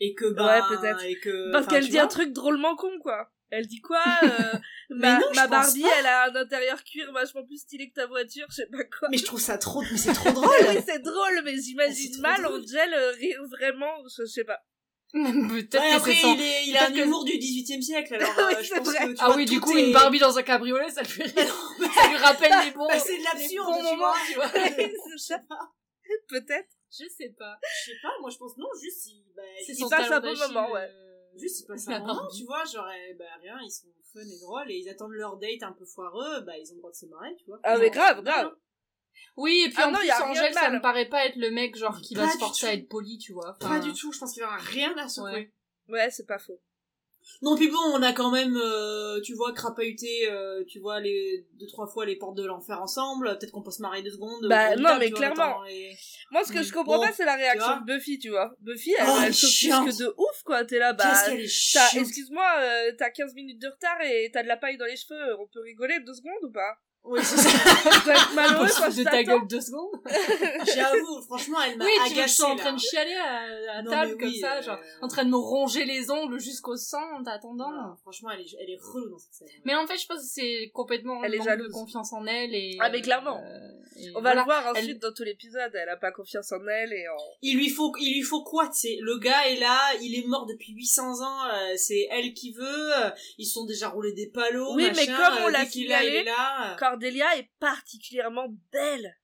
et 0.00 0.14
que 0.14 0.24
bah 0.32 0.66
Ouais, 0.68 0.76
peut-être. 0.76 1.04
et 1.04 1.16
que 1.20 1.52
Parce 1.52 1.66
qu'elle 1.68 1.84
dit 1.84 1.92
vois. 1.92 2.02
un 2.02 2.08
truc 2.08 2.32
drôlement 2.32 2.74
con, 2.74 2.90
quoi. 3.00 3.30
Elle 3.50 3.66
dit 3.66 3.80
quoi 3.82 4.02
euh, 4.24 4.58
Ma, 4.88 5.18
non, 5.18 5.26
Barbie, 5.48 5.82
pas. 5.82 5.88
elle 5.98 6.06
a 6.06 6.24
un 6.30 6.34
intérieur 6.36 6.82
cuir 6.84 7.12
vachement 7.12 7.44
plus 7.44 7.58
stylé 7.58 7.90
que 7.90 7.94
ta 7.94 8.06
voiture, 8.06 8.46
je 8.48 8.54
sais 8.56 8.66
pas 8.66 8.82
quoi. 8.84 9.08
Mais 9.10 9.18
je 9.18 9.24
trouve 9.26 9.40
ça 9.40 9.58
trop 9.58 9.82
mais 9.82 9.96
c'est 9.98 10.12
trop 10.14 10.30
drôle. 10.32 10.48
oui, 10.68 10.76
c'est 10.86 11.02
drôle, 11.02 11.42
mais 11.44 11.54
j'imagine 11.60 12.18
mal 12.22 12.42
drôle. 12.42 12.62
Angel 12.62 12.94
euh, 12.94 13.10
rire 13.10 13.42
vraiment, 13.50 13.92
je 14.18 14.24
sais 14.24 14.44
pas. 14.44 14.58
peut-être 15.12 15.74
Ouais, 15.82 15.92
après, 15.92 16.14
il, 16.16 16.40
est, 16.40 16.66
il 16.68 16.76
a 16.78 16.86
un 16.86 16.92
que- 16.92 17.00
humour 17.04 17.24
du 17.26 17.36
18 17.36 17.78
e 17.78 17.82
siècle, 17.82 18.14
alors 18.18 18.32
Oui, 18.38 18.54
euh, 18.56 18.62
je 18.62 18.68
c'est 18.68 18.76
pense 18.78 18.88
vrai. 18.88 19.06
que 19.06 19.10
tu 19.12 19.16
ah 19.20 19.26
vois, 19.26 19.36
oui 19.36 19.44
du 19.44 19.60
coup 19.60 19.76
est- 19.76 19.84
une 19.88 19.92
Barbie 19.92 20.18
dans 20.18 20.38
un 20.38 20.42
cabriolet 20.42 20.88
ça 20.88 21.02
lui, 21.02 21.10
ça 21.10 22.08
lui 22.08 22.16
rappelle 22.16 22.52
les 22.64 22.70
bons 22.70 22.88
Bah, 22.88 22.98
c'est 22.98 23.12
de 23.12 23.18
les 23.18 23.22
l'absurde, 23.24 23.66
bons 23.66 23.76
tu 23.76 23.82
moments 23.84 24.12
tu 24.26 24.34
vois 24.36 24.48
Peut-être. 26.28 26.70
je 26.90 27.04
sais 27.08 27.34
pas 27.38 27.58
Je 27.62 27.90
sais 27.92 27.96
pas, 28.02 28.10
moi 28.20 28.30
je 28.30 28.38
pense 28.38 28.56
non, 28.56 28.68
juste 28.80 29.06
il, 29.06 29.24
bah, 29.36 29.42
il 29.68 29.76
son 29.76 29.88
passe 29.88 30.10
un 30.10 30.20
bon 30.20 30.36
moment, 30.36 30.72
ouais. 30.72 30.88
euh, 30.90 31.08
Juste, 31.38 31.60
ils 31.60 31.66
passent 31.66 31.86
la 31.86 31.96
un 31.96 32.00
moment, 32.00 32.28
tu 32.36 32.44
vois, 32.44 32.64
genre, 32.64 32.86
eh, 32.90 33.14
bah, 33.14 33.24
rien, 33.40 33.56
ils 33.64 33.70
sont 33.70 33.86
fun 34.12 34.20
et 34.20 34.38
drôles, 34.40 34.70
et 34.70 34.76
ils 34.76 34.88
attendent 34.90 35.12
leur 35.12 35.38
date 35.38 35.62
un 35.62 35.72
peu 35.72 35.86
foireux, 35.86 36.42
bah, 36.42 36.58
ils 36.58 36.70
ont 36.72 36.74
le 36.74 36.80
droit 36.80 36.90
de 36.90 36.96
se 36.96 37.06
marrer, 37.06 37.34
tu 37.36 37.46
vois. 37.46 37.58
Ah, 37.62 37.78
mais 37.78 37.86
Genre, 37.86 37.94
grave, 37.94 38.22
grave. 38.22 38.54
oui 39.38 39.62
et 39.66 39.68
puis 39.70 39.78
Ah 39.80 39.88
en 39.88 39.92
non, 39.92 39.98
plus 39.98 40.06
y 40.08 40.10
a 40.10 40.16
rien 40.18 40.26
Angèle 40.30 40.52
ça 40.54 40.70
me 40.70 40.80
paraît 40.82 41.08
pas 41.08 41.24
être 41.26 41.36
le 41.36 41.50
mec 41.50 41.74
genre 41.76 41.98
qui 42.02 42.14
va 42.14 42.28
se 42.28 42.36
forcer 42.38 42.66
à 42.66 42.74
être 42.74 42.88
poli 42.88 43.16
tu 43.18 43.32
vois 43.32 43.54
Pas 43.60 43.78
du 43.80 43.92
tout, 43.94 44.12
je 44.12 44.18
pense 44.18 44.32
qu'il 44.34 44.42
aura 44.42 44.58
rien 44.58 44.94
à 44.98 45.08
secouer. 45.08 45.30
Ouais. 45.32 45.52
Ouais, 45.88 46.10
c'est 46.10 46.26
pas 46.26 46.38
faux. 46.38 46.60
Non, 47.42 47.56
puis 47.56 47.68
bon, 47.68 47.78
on 47.94 48.02
a 48.02 48.12
quand 48.12 48.30
même, 48.30 48.56
euh, 48.56 49.20
tu 49.22 49.34
vois, 49.34 49.52
crapahuté, 49.52 50.28
euh, 50.30 50.64
tu 50.68 50.78
vois, 50.80 51.00
les 51.00 51.46
deux, 51.54 51.66
trois 51.66 51.86
fois 51.86 52.04
les 52.06 52.16
portes 52.16 52.36
de 52.36 52.44
l'enfer 52.44 52.80
ensemble, 52.80 53.36
peut-être 53.38 53.52
qu'on 53.52 53.62
peut 53.62 53.70
se 53.70 53.82
marrer 53.82 54.02
deux 54.02 54.10
secondes. 54.10 54.46
Bah, 54.48 54.76
non, 54.76 54.96
mais 54.98 55.08
vois, 55.08 55.18
clairement. 55.18 55.60
Moi, 56.30 56.44
ce 56.44 56.52
que 56.52 56.62
je 56.62 56.72
comprends 56.72 56.96
Bon, 56.98 57.02
pas, 57.06 57.12
c'est 57.12 57.24
la 57.24 57.36
réaction 57.36 57.80
de 57.80 57.84
Buffy, 57.86 58.18
tu 58.18 58.30
vois. 58.30 58.52
Buffy, 58.60 58.94
elle, 58.98 59.06
Oh, 59.08 59.18
elle 59.24 59.34
s'offusque 59.34 59.56
chiante. 59.58 59.98
de 59.98 60.14
ouf, 60.16 60.42
quoi. 60.44 60.64
T'es 60.64 60.78
là, 60.78 60.92
bah. 60.92 61.04
Qu'est-ce 61.08 61.24
qu'elle 61.30 61.40
est 61.40 61.72
t'as- 61.74 61.88
chiante. 61.88 62.06
Excuse-moi, 62.06 62.48
euh, 62.60 62.92
t'as 62.98 63.10
15 63.10 63.34
minutes 63.34 63.60
de 63.60 63.68
retard 63.68 64.00
et 64.02 64.30
t'as 64.32 64.42
de 64.42 64.48
la 64.48 64.56
paille 64.56 64.76
dans 64.76 64.86
les 64.86 64.96
cheveux. 64.96 65.36
On 65.40 65.46
peut 65.46 65.60
rigoler 65.60 66.00
deux 66.00 66.14
secondes 66.14 66.42
ou 66.44 66.50
pas? 66.50 66.76
Oui, 67.04 67.18
c'est 67.22 67.36
ça. 67.36 67.48
Je 67.48 68.04
dois 68.04 68.14
être 68.14 68.34
malheureux 68.34 68.66
je 68.68 68.98
de 68.98 69.04
ta 69.04 69.22
gueule 69.24 69.46
deux 69.48 69.60
secondes 69.60 69.90
J'avoue, 70.74 71.20
franchement, 71.22 71.58
elle 71.66 71.76
m'a 71.76 71.84
oui 71.84 71.90
tu 72.06 72.12
agacée, 72.12 72.42
es 72.42 72.46
en 72.46 72.54
là. 72.54 72.60
train 72.62 72.72
de 72.74 72.78
chialer 72.78 73.14
à, 73.14 73.78
à 73.78 73.82
Non, 73.82 73.90
table 73.90 74.12
comme 74.18 74.28
oui, 74.28 74.38
ça 74.40 74.54
euh, 74.58 74.62
genre 74.62 74.78
en 75.00 75.08
train 75.08 75.24
de 75.24 75.30
me 75.30 75.36
ronger 75.36 75.84
les 75.84 76.10
ongles 76.10 76.38
jusqu'au 76.38 76.76
sang 76.76 77.02
en 77.18 77.22
t'attendant 77.24 77.96
franchement, 78.02 78.30
elle 78.30 78.40
est, 78.42 78.56
elle 78.60 78.70
est 78.70 78.78
relou 78.80 79.10
dans 79.10 79.18
cette 79.18 79.34
scène. 79.34 79.48
mais 79.64 79.74
en 79.74 79.86
fait 79.86 79.98
je 79.98 80.06
pense 80.06 80.18
que 80.18 80.28
c'est 80.28 80.70
complètement 80.72 81.22
Elle 81.24 81.34
est 81.34 81.38
manque 81.38 81.48
jalouse. 81.48 81.68
de 81.68 81.72
confiance 81.72 82.12
en 82.12 82.24
elle 82.26 82.54
et 82.54 82.76
Ah, 82.80 82.88
mais 82.90 83.00
clairement. 83.00 83.38
euh, 83.44 83.68
et 83.98 84.10
On 84.10 84.14
va 84.14 84.20
voilà. 84.20 84.40
le 84.40 84.44
voir 84.44 84.62
Elle- 84.76 84.84
ensuite 84.84 85.02
dans 85.02 85.12
tout 85.12 85.22
l'épisode. 85.24 85.70
Elle 85.74 85.88
a 85.88 85.96
pas 85.96 86.12
confiance 86.12 86.50
en 86.52 86.66
elle 86.66 86.92
et 86.92 87.08
en. 87.08 87.16
il 87.42 87.56
lui 87.58 87.68
faut 87.68 87.92
il 88.00 88.14
lui 88.14 88.22
faut 88.22 88.42
quoi 88.42 88.68
tu 88.68 88.74
sais? 88.78 88.96
Le 89.00 89.18
gars 89.18 89.48
est 89.48 89.56
là 89.58 89.78
il 90.00 90.14
est 90.18 90.26
mort 90.26 90.46
depuis 90.46 90.72
800 90.72 91.20
ans 91.20 91.46
euh, 91.52 91.72
c'est 91.76 92.06
elle 92.10 92.32
qui 92.32 92.52
veut 92.52 92.62
euh, 92.96 93.10
ils 93.38 93.44
se 93.46 93.54
sont 93.54 93.64
déjà 93.66 93.88
roulés 93.88 94.12
des 94.12 94.28
palos 94.28 94.74
Oui, 94.74 94.88
mais 94.94 95.06
comme 95.06 95.16
on 95.42 95.48
euh, 95.48 95.50
l'a 95.50 95.64
il 95.64 95.70
signalé, 95.70 96.08
est 96.08 96.24
là 96.24 96.76
Cordelia 96.92 97.36
est 97.38 97.50
particulièrement 97.58 98.48
belle. 98.70 99.16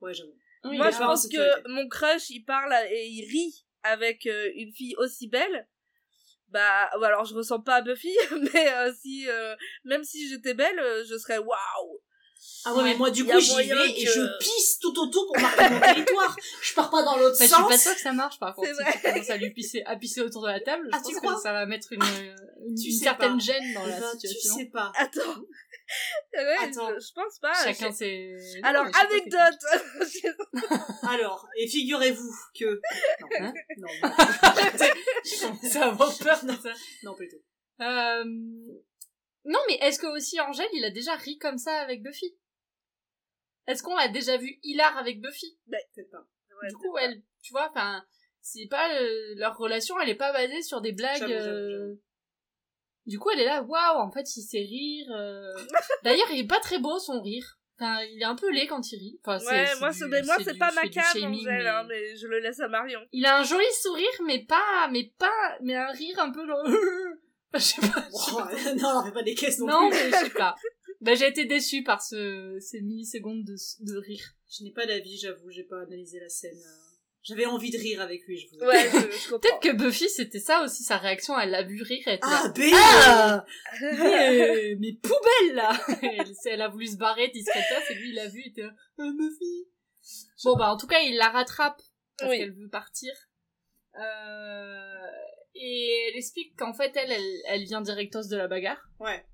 ouais 0.00 0.12
j'avoue 0.14 0.34
Oui, 0.64 0.76
Moi, 0.76 0.90
je 0.90 0.98
pense 0.98 1.26
que 1.28 1.68
mon 1.68 1.88
crush, 1.88 2.30
il 2.30 2.44
parle 2.44 2.74
et 2.90 3.06
il 3.08 3.24
rit 3.30 3.64
avec 3.82 4.26
euh, 4.26 4.50
une 4.56 4.72
fille 4.72 4.94
aussi 4.98 5.28
belle. 5.28 5.68
Bah, 6.48 6.90
ou 6.98 7.04
alors 7.04 7.24
je 7.26 7.34
ressens 7.34 7.60
pas 7.60 7.76
à 7.76 7.82
Buffy, 7.82 8.14
mais 8.54 8.72
euh, 8.72 8.92
si, 9.00 9.28
euh, 9.28 9.54
même 9.84 10.02
si 10.04 10.28
j'étais 10.28 10.54
belle, 10.54 10.78
euh, 10.78 11.04
je 11.08 11.16
serais 11.18 11.38
waouh. 11.38 12.00
ah 12.64 12.74
ouais 12.74 12.84
mais 12.84 12.94
moi 12.94 13.10
du 13.10 13.24
coup 13.26 13.38
j'y 13.38 13.54
vais 13.68 13.90
et 13.90 14.06
je 14.06 14.38
pisse 14.38 14.78
tout 14.78 14.96
autour 14.98 15.26
pour 15.26 15.42
marquer 15.42 15.68
mon 15.68 15.80
territoire 15.80 16.34
je 16.62 16.72
pars 16.74 16.88
pas 16.88 17.02
dans 17.02 17.16
l'autre 17.18 17.36
Bah, 17.38 17.44
je 17.44 17.52
suis 17.52 17.54
sens 17.54 17.68
pas 17.68 17.76
sûre 17.76 17.94
que 17.94 18.00
ça 18.00 18.12
marche 18.12 18.38
par 18.38 18.54
contre. 18.54 18.68
Si 18.68 18.74
vrai. 18.74 18.92
tu 18.92 18.98
commences 19.02 19.28
à 19.30 19.36
lui 19.36 19.50
pisser, 19.50 19.82
à 19.84 19.96
pisser 19.96 20.20
autour 20.22 20.42
de 20.42 20.46
la 20.48 20.60
table, 20.60 20.88
je 20.90 20.96
Ah, 20.96 21.02
tu 21.06 21.12
pense 21.12 21.20
crois 21.20 21.34
que 21.34 21.40
ça 21.42 21.52
va 21.52 21.66
mettre 21.66 21.92
une, 21.92 22.02
une, 22.02 22.74
Tu 22.76 22.86
une 22.88 22.92
sais 22.96 23.04
certaine 23.04 23.34
pas. 23.38 23.44
gêne 23.44 23.74
dans 23.74 23.84
Eh 23.86 23.90
la 23.90 24.00
ben, 24.00 24.10
tu 24.18 24.28
situation. 24.28 24.56
sais 24.56 24.66
pas 24.66 24.90
Attends. 24.96 25.20
ouais, 26.34 26.56
Attends. 26.60 26.90
Je, 26.94 27.06
je 27.06 27.12
pense 27.12 27.38
pas. 27.40 27.54
Chacun 27.64 27.92
ses. 27.92 28.34
Alors, 28.62 28.84
Non, 28.84 28.92
anecdote. 28.92 30.82
alors 31.08 31.46
et 31.56 31.66
figurez-vous 31.66 32.32
que 32.58 32.80
non 33.20 33.28
Hein 33.40 33.52
non 33.78 33.88
non, 34.02 35.80
à 35.80 35.84
avoir 35.86 36.18
peur 36.18 36.44
de 36.44 36.52
ça. 36.52 36.72
non 37.02 37.14
plutôt 37.14 37.38
Euh... 37.80 38.24
Non, 39.44 39.60
mais 39.68 39.74
est-ce 39.80 39.98
que 39.98 40.06
aussi 40.06 40.38
Angèle, 40.40 40.68
il 40.74 40.84
a 40.84 40.90
déjà 40.90 41.14
ri 41.16 41.38
comme 41.38 41.58
ça 41.58 41.74
avec 41.80 42.02
Buffy? 42.02 42.36
Est-ce 43.66 43.82
qu'on 43.82 43.96
l'a 43.96 44.08
déjà 44.08 44.36
vu 44.36 44.58
hilar 44.62 44.96
avec 44.98 45.20
Buffy? 45.20 45.58
Peut-être 45.70 46.10
pas 46.10 46.26
Ouais, 46.62 46.68
Du 46.68 46.74
coup, 46.76 46.96
elle, 46.98 47.22
tu 47.42 47.52
vois, 47.52 47.68
enfin, 47.70 48.04
c'est 48.40 48.66
pas 48.68 48.92
euh, 49.00 49.34
leur 49.36 49.56
relation, 49.56 49.98
elle 50.00 50.08
est 50.08 50.16
pas 50.16 50.32
basée 50.32 50.62
sur 50.62 50.80
des 50.80 50.92
blagues. 50.92 51.18
J'avoue, 51.20 51.32
j'avoue, 51.32 51.56
euh. 51.56 52.02
Du 53.08 53.18
coup, 53.18 53.30
elle 53.30 53.40
est 53.40 53.44
là, 53.46 53.62
waouh, 53.62 53.98
en 53.98 54.10
fait, 54.12 54.36
il 54.36 54.42
sait 54.42 54.58
rire. 54.60 55.06
euh. 55.10 55.52
D'ailleurs, 56.04 56.28
il 56.30 56.38
est 56.40 56.46
pas 56.46 56.60
très 56.60 56.78
beau 56.78 56.98
son 57.00 57.20
rire. 57.20 57.58
Enfin, 57.80 58.00
il 58.12 58.20
est 58.20 58.24
un 58.24 58.34
peu 58.34 58.50
laid 58.52 58.66
quand 58.66 58.90
il 58.92 58.98
rit. 58.98 59.20
Enfin, 59.24 59.38
c'est- 59.38 59.46
Ouais, 59.46 59.66
moi, 59.80 59.90
du- 59.92 59.98
c'est 59.98 60.08
mais 60.08 60.22
moi, 60.22 60.36
c'est 60.44 60.58
pas 60.58 60.72
ma 60.72 60.82
shaming, 60.82 61.40
Angèle, 61.40 61.62
mais- 61.62 61.68
hein, 61.68 61.84
mais 61.88 62.16
je 62.16 62.26
le 62.26 62.40
laisse 62.40 62.58
à 62.60 62.68
Marion. 62.68 63.00
Il 63.12 63.24
a 63.24 63.38
un 63.38 63.42
joli 63.44 63.64
sourire, 63.82 64.06
mais 64.26 64.44
pas, 64.44 64.88
mais 64.92 65.12
pas, 65.18 65.56
mais 65.62 65.74
un 65.76 65.90
rire 65.92 66.18
un 66.18 66.30
peu 66.32 66.42
je 67.54 67.58
sais 67.58 67.80
pas. 67.80 68.04
je 68.10 68.16
sais 68.16 68.32
pas. 68.32 68.50
Non 68.82 69.00
on 69.00 69.04
fait 69.06 69.12
pas 69.12 69.22
des 69.22 69.34
caisses 69.34 69.58
non, 69.60 69.66
Non, 69.68 69.90
plus 69.90 69.98
mais 69.98 70.10
je 70.10 70.24
sais 70.24 70.30
pas. 70.30 70.54
Bah, 71.00 71.14
j'ai 71.14 71.28
été 71.28 71.44
déçue 71.44 71.84
par 71.84 72.02
ce, 72.02 72.58
ces 72.60 72.80
millisecondes 72.80 73.44
de, 73.44 73.54
de 73.84 73.96
rire. 73.98 74.24
je 74.50 74.64
n'ai 74.64 74.72
pas 74.72 74.84
d'avis 74.84 75.16
j'avoue 75.16 75.48
j'ai 75.48 75.62
pas 75.62 75.82
analysé 75.82 76.18
la 76.18 76.28
scène 76.28 76.58
euh. 76.58 76.87
J'avais 77.28 77.46
envie 77.46 77.70
de 77.70 77.76
rire 77.78 78.00
avec 78.00 78.24
lui 78.26 78.38
je 78.38 78.48
vous 78.48 78.64
Ouais, 78.64 78.88
je, 78.90 78.96
je 78.98 79.30
comprends. 79.30 79.38
Peut-être 79.38 79.60
que 79.60 79.72
Buffy, 79.76 80.08
c'était 80.08 80.40
ça 80.40 80.62
aussi, 80.64 80.82
sa 80.82 80.96
réaction, 80.96 81.38
elle 81.38 81.50
l'a 81.50 81.62
vu 81.62 81.82
rire, 81.82 82.02
elle 82.06 82.14
était 82.14 82.26
là, 82.26 82.42
ah 82.44 82.48
bé 82.48 82.70
Ah 82.74 83.44
mais, 83.82 84.74
mais 84.80 84.92
poubelle 84.94 85.54
là. 85.54 85.78
Elle, 86.02 86.32
elle 86.46 86.62
a 86.62 86.68
voulu 86.68 86.86
se 86.86 86.96
barrer 86.96 87.28
discrètement 87.28 87.76
et 87.90 87.94
lui 87.94 88.08
il 88.10 88.14
l'a 88.14 88.28
vu 88.28 88.40
il 88.44 88.50
était 88.50 88.62
là 88.62 88.72
Ah, 88.98 89.10
Buffy. 89.16 89.68
Bon 90.44 90.56
bah 90.56 90.70
en 90.72 90.76
tout 90.76 90.86
cas 90.86 91.00
il 91.00 91.16
la 91.16 91.28
rattrape 91.28 91.80
parce 92.16 92.30
Oui. 92.30 92.38
qu'elle 92.38 92.54
veut 92.54 92.68
partir. 92.70 93.12
Euh, 94.00 95.06
et 95.54 96.08
elle 96.08 96.16
explique 96.16 96.56
qu'en 96.56 96.72
fait 96.72 96.92
elle, 96.96 97.10
elle 97.12 97.40
elle 97.48 97.64
vient 97.64 97.80
directos 97.80 98.28
de 98.30 98.36
la 98.36 98.48
bagarre. 98.48 98.80
Ouais. 99.00 99.24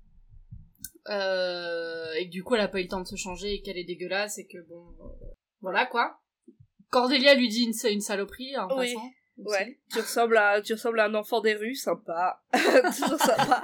Euh, 1.07 2.11
et 2.13 2.25
que 2.25 2.31
du 2.31 2.43
coup 2.43 2.55
elle 2.55 2.61
a 2.61 2.67
pas 2.67 2.79
eu 2.79 2.83
le 2.83 2.89
temps 2.89 3.01
de 3.01 3.07
se 3.07 3.15
changer 3.15 3.53
et 3.53 3.61
qu'elle 3.61 3.77
est 3.77 3.83
dégueulasse 3.83 4.39
et 4.39 4.47
que 4.47 4.57
bon 4.67 4.87
euh, 5.01 5.27
voilà 5.61 5.85
quoi 5.85 6.19
Cordelia 6.95 7.35
lui 7.35 7.49
dit 7.49 7.63
une, 7.65 7.91
une 7.91 7.99
saloperie 7.99 8.55
en 8.55 8.67
Oui. 8.77 8.93
passant 8.93 9.05
aussi. 9.37 9.49
Ouais, 9.49 9.79
tu 9.91 9.99
ressembles 9.99 10.37
à, 10.37 10.61
tu 10.61 10.71
ressembles 10.71 11.01
à 11.01 11.05
un 11.07 11.13
enfant 11.13 11.41
des 11.41 11.53
rues, 11.53 11.75
sympa. 11.75 12.41
Toujours 12.53 13.19
sympa. 13.19 13.61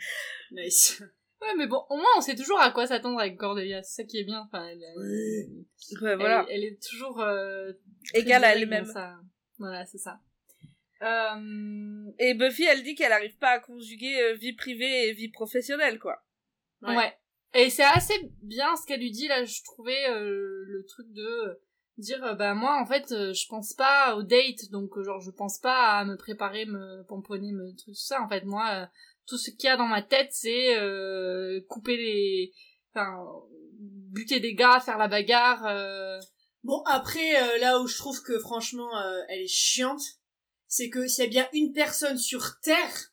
nice 0.50 1.00
Ouais, 1.40 1.54
mais 1.56 1.68
bon, 1.68 1.80
au 1.90 1.96
moins 1.96 2.10
on 2.16 2.20
sait 2.20 2.34
toujours 2.34 2.60
à 2.60 2.72
quoi 2.72 2.88
s'attendre 2.88 3.20
avec 3.20 3.36
Cordelia, 3.36 3.84
c'est 3.84 4.02
ça 4.02 4.04
qui 4.08 4.18
est 4.18 4.24
bien. 4.24 4.40
Enfin, 4.48 4.66
elle, 4.66 4.82
elle- 4.82 6.00
Ouais, 6.02 6.16
voilà. 6.16 6.44
elle, 6.48 6.56
elle 6.56 6.64
est 6.64 6.82
toujours 6.82 7.20
euh, 7.20 7.72
Égale 8.14 8.42
à 8.44 8.56
elle-même. 8.56 8.92
Voilà, 9.58 9.86
c'est 9.86 9.98
ça. 9.98 10.18
Euh... 11.02 12.04
Et 12.18 12.34
Buffy, 12.34 12.64
elle 12.64 12.82
dit 12.82 12.96
qu'elle 12.96 13.12
arrive 13.12 13.36
pas 13.38 13.50
à 13.50 13.58
conjuguer 13.60 14.20
euh, 14.22 14.34
vie 14.34 14.54
privée 14.54 15.08
et 15.08 15.12
vie 15.12 15.28
professionnelle, 15.30 16.00
quoi. 16.00 16.20
Ouais. 16.82 16.96
Ouais. 16.96 17.12
Et 17.54 17.70
c'est 17.70 17.84
assez 17.84 18.14
bien 18.42 18.74
ce 18.76 18.86
qu'elle 18.86 19.00
lui 19.00 19.10
dit 19.12 19.28
là. 19.28 19.44
Je 19.44 19.62
trouvais 19.64 20.08
euh, 20.10 20.64
le 20.66 20.84
truc 20.88 21.06
de 21.12 21.22
euh, 21.22 21.54
dire 21.98 22.24
euh, 22.24 22.34
bah 22.34 22.54
moi 22.54 22.80
en 22.80 22.86
fait 22.86 23.12
euh, 23.12 23.32
je 23.32 23.46
pense 23.48 23.74
pas 23.74 24.16
au 24.16 24.22
date 24.22 24.70
donc 24.70 24.96
euh, 24.96 25.04
genre 25.04 25.20
je 25.20 25.30
pense 25.30 25.58
pas 25.58 25.98
à 25.98 26.04
me 26.04 26.16
préparer, 26.16 26.66
me 26.66 27.04
pomponner, 27.08 27.52
me 27.52 27.72
tout 27.82 27.94
ça. 27.94 28.22
En 28.22 28.28
fait 28.28 28.44
moi 28.44 28.88
tout 29.26 29.38
ce 29.38 29.50
qu'il 29.50 29.68
y 29.68 29.68
a 29.68 29.76
dans 29.76 29.86
ma 29.86 30.02
tête 30.02 30.30
c'est 30.30 30.76
euh, 30.78 31.60
couper 31.68 31.96
les, 31.96 32.52
enfin 32.94 33.24
buter 33.78 34.40
des 34.40 34.54
gars, 34.54 34.80
faire 34.80 34.98
la 34.98 35.08
bagarre. 35.08 35.66
euh, 35.66 36.18
Bon, 36.64 36.80
après, 36.86 37.42
euh, 37.42 37.58
là 37.58 37.80
où 37.80 37.88
je 37.88 37.98
trouve 37.98 38.22
que 38.22 38.38
franchement, 38.38 38.88
elle 39.28 39.40
est 39.40 39.48
chiante, 39.48 40.02
c'est 40.68 40.90
que 40.90 41.08
s'il 41.08 41.24
y 41.24 41.26
a 41.26 41.30
bien 41.30 41.48
une 41.52 41.72
personne 41.72 42.16
sur 42.18 42.60
Terre 42.60 43.11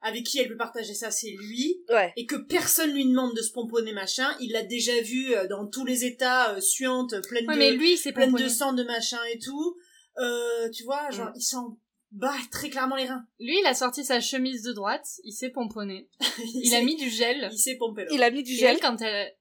avec 0.00 0.24
qui 0.24 0.38
elle 0.38 0.48
peut 0.48 0.56
partager 0.56 0.94
ça, 0.94 1.10
c'est 1.10 1.30
lui. 1.30 1.82
Ouais. 1.88 2.12
Et 2.16 2.24
que 2.26 2.36
personne 2.36 2.92
lui 2.92 3.04
demande 3.04 3.34
de 3.34 3.42
se 3.42 3.52
pomponner 3.52 3.92
machin. 3.92 4.28
Il 4.40 4.52
l'a 4.52 4.62
déjà 4.62 5.00
vu 5.02 5.34
euh, 5.34 5.46
dans 5.48 5.66
tous 5.66 5.84
les 5.84 6.04
états, 6.04 6.54
euh, 6.54 6.60
suantes, 6.60 7.14
pleine 7.28 7.46
Ouais, 7.48 7.54
de, 7.54 7.58
mais 7.58 7.72
lui, 7.72 7.96
c'est 7.96 8.12
pleine 8.12 8.30
pomponné. 8.30 8.44
de 8.44 8.48
sang, 8.48 8.72
de 8.72 8.84
machin 8.84 9.18
et 9.32 9.38
tout. 9.38 9.76
Euh, 10.18 10.68
tu 10.70 10.84
vois, 10.84 11.10
genre, 11.10 11.30
il 11.36 11.42
s'en 11.42 11.78
bat 12.12 12.34
très 12.50 12.70
clairement 12.70 12.96
les 12.96 13.04
reins. 13.06 13.24
Lui, 13.38 13.58
il 13.60 13.66
a 13.66 13.74
sorti 13.74 14.04
sa 14.04 14.20
chemise 14.20 14.62
de 14.62 14.72
droite, 14.72 15.06
il 15.24 15.32
s'est 15.32 15.50
pomponné. 15.50 16.08
Il 16.54 16.74
a 16.74 16.82
mis 16.82 16.96
du 16.96 17.10
gel. 17.10 17.48
Il 17.52 17.58
s'est 17.58 17.76
pompé 17.76 18.02
là. 18.04 18.08
Il 18.12 18.22
a 18.22 18.30
mis 18.30 18.42
du 18.42 18.52
Et 18.52 18.56
gel. 18.56 18.74
elle, 18.76 18.80
quand 18.80 19.00
elle... 19.02 19.34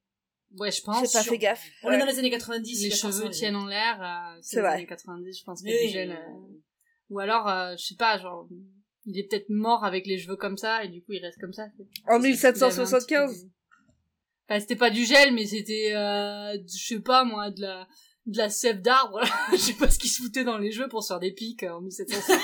Ouais, 0.60 0.72
je 0.72 0.82
pense. 0.82 1.06
J'ai 1.06 1.12
pas 1.14 1.24
fait 1.24 1.38
gaffe. 1.38 1.66
On 1.84 1.92
est 1.92 1.98
dans 2.00 2.06
les 2.06 2.20
années 2.20 2.30
90. 2.30 2.84
les 2.84 2.92
cheveux 2.92 3.30
tiennent 3.30 3.56
en 3.56 3.66
l'air. 3.68 4.02
Euh, 4.02 4.40
C'est 4.42 4.58
les 4.58 4.62
vrai. 4.64 4.72
années 4.74 4.86
90, 4.88 5.40
je 5.40 5.44
pense 5.44 5.62
que 5.62 5.68
Oui. 5.68 5.88
du 5.88 5.94
gel. 5.94 6.12
euh, 6.12 6.16
Ou 7.10 7.20
alors, 7.20 7.48
euh, 7.48 7.76
je 7.78 7.86
sais 7.86 7.96
pas, 7.96 8.18
genre, 8.18 8.48
il 9.08 9.18
est 9.18 9.24
peut-être 9.28 9.50
mort 9.50 9.84
avec 9.84 10.06
les 10.06 10.20
cheveux 10.20 10.36
comme 10.36 10.58
ça 10.58 10.84
et 10.84 10.90
du 10.90 11.02
coup 11.02 11.14
il 11.14 11.24
reste 11.26 11.40
comme 11.40 11.54
ça. 11.54 11.64
En 11.64 11.68
Il 11.68 11.82
avait 11.82 12.16
un 12.16 12.20
petit 12.22 12.28
1775. 12.34 13.34
peu 13.34 13.40
de- 13.48 13.52
Enfin, 14.50 14.60
c'était 14.62 14.76
pas 14.78 14.90
du 14.92 15.04
gel, 15.06 15.34
mais 15.34 15.46
c'était, 15.46 15.94
euh, 15.96 16.58
je 16.66 16.96
sais 16.96 17.00
pas 17.02 17.24
moi, 17.26 17.50
de 17.52 17.62
la 17.62 17.88
de 18.28 18.38
la 18.38 18.50
sève 18.50 18.82
d'arbre. 18.82 19.22
je 19.52 19.58
sais 19.58 19.74
pas 19.74 19.90
ce 19.90 19.98
qu'ils 20.00 20.10
se 20.10 20.22
foutaient 20.22 20.44
dans 20.44 20.58
les 20.58 20.72
cheveux 20.72 20.88
pour 20.90 21.02
se 21.04 21.08
faire 21.08 21.20
des 21.20 21.32
pics 21.34 21.64
euh, 21.64 21.72
en 21.72 21.82
1775. 21.82 22.38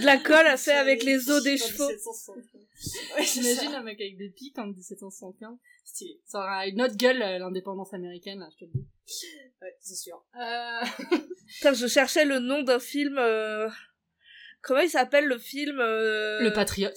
De 0.00 0.06
la 0.06 0.16
colle 0.18 0.46
à 0.46 0.56
faire 0.56 0.80
avec 0.80 1.02
les 1.04 1.30
os 1.30 1.42
des 1.42 1.56
chevaux. 1.56 1.88
1760. 1.88 2.36
Ouais, 3.16 3.24
J'imagine 3.24 3.74
un 3.74 3.82
mec 3.82 4.00
avec 4.00 4.16
des 4.16 4.30
pics 4.30 4.58
en 4.58 4.66
1775. 4.66 5.56
Stylé. 5.84 6.20
Ça 6.26 6.38
aura 6.38 6.66
une 6.66 6.82
autre 6.82 6.96
gueule, 6.96 7.22
euh, 7.22 7.38
l'indépendance 7.38 7.94
américaine, 7.94 8.40
là, 8.40 8.48
je 8.52 8.58
te 8.58 8.64
le 8.64 8.70
dis. 8.74 8.86
Ouais, 9.62 9.76
c'est 9.80 9.94
sûr. 9.96 10.24
Euh... 10.36 10.80
Putain, 11.58 11.72
je 11.72 11.86
cherchais 11.86 12.24
le 12.24 12.38
nom 12.40 12.62
d'un 12.62 12.80
film. 12.80 13.16
euh, 13.18 13.68
Comment 14.64 14.80
il 14.80 14.88
s'appelle 14.90 15.26
le 15.26 15.38
film 15.38 15.78
euh, 15.80 16.40
Le 16.40 16.52
patriote. 16.52 16.96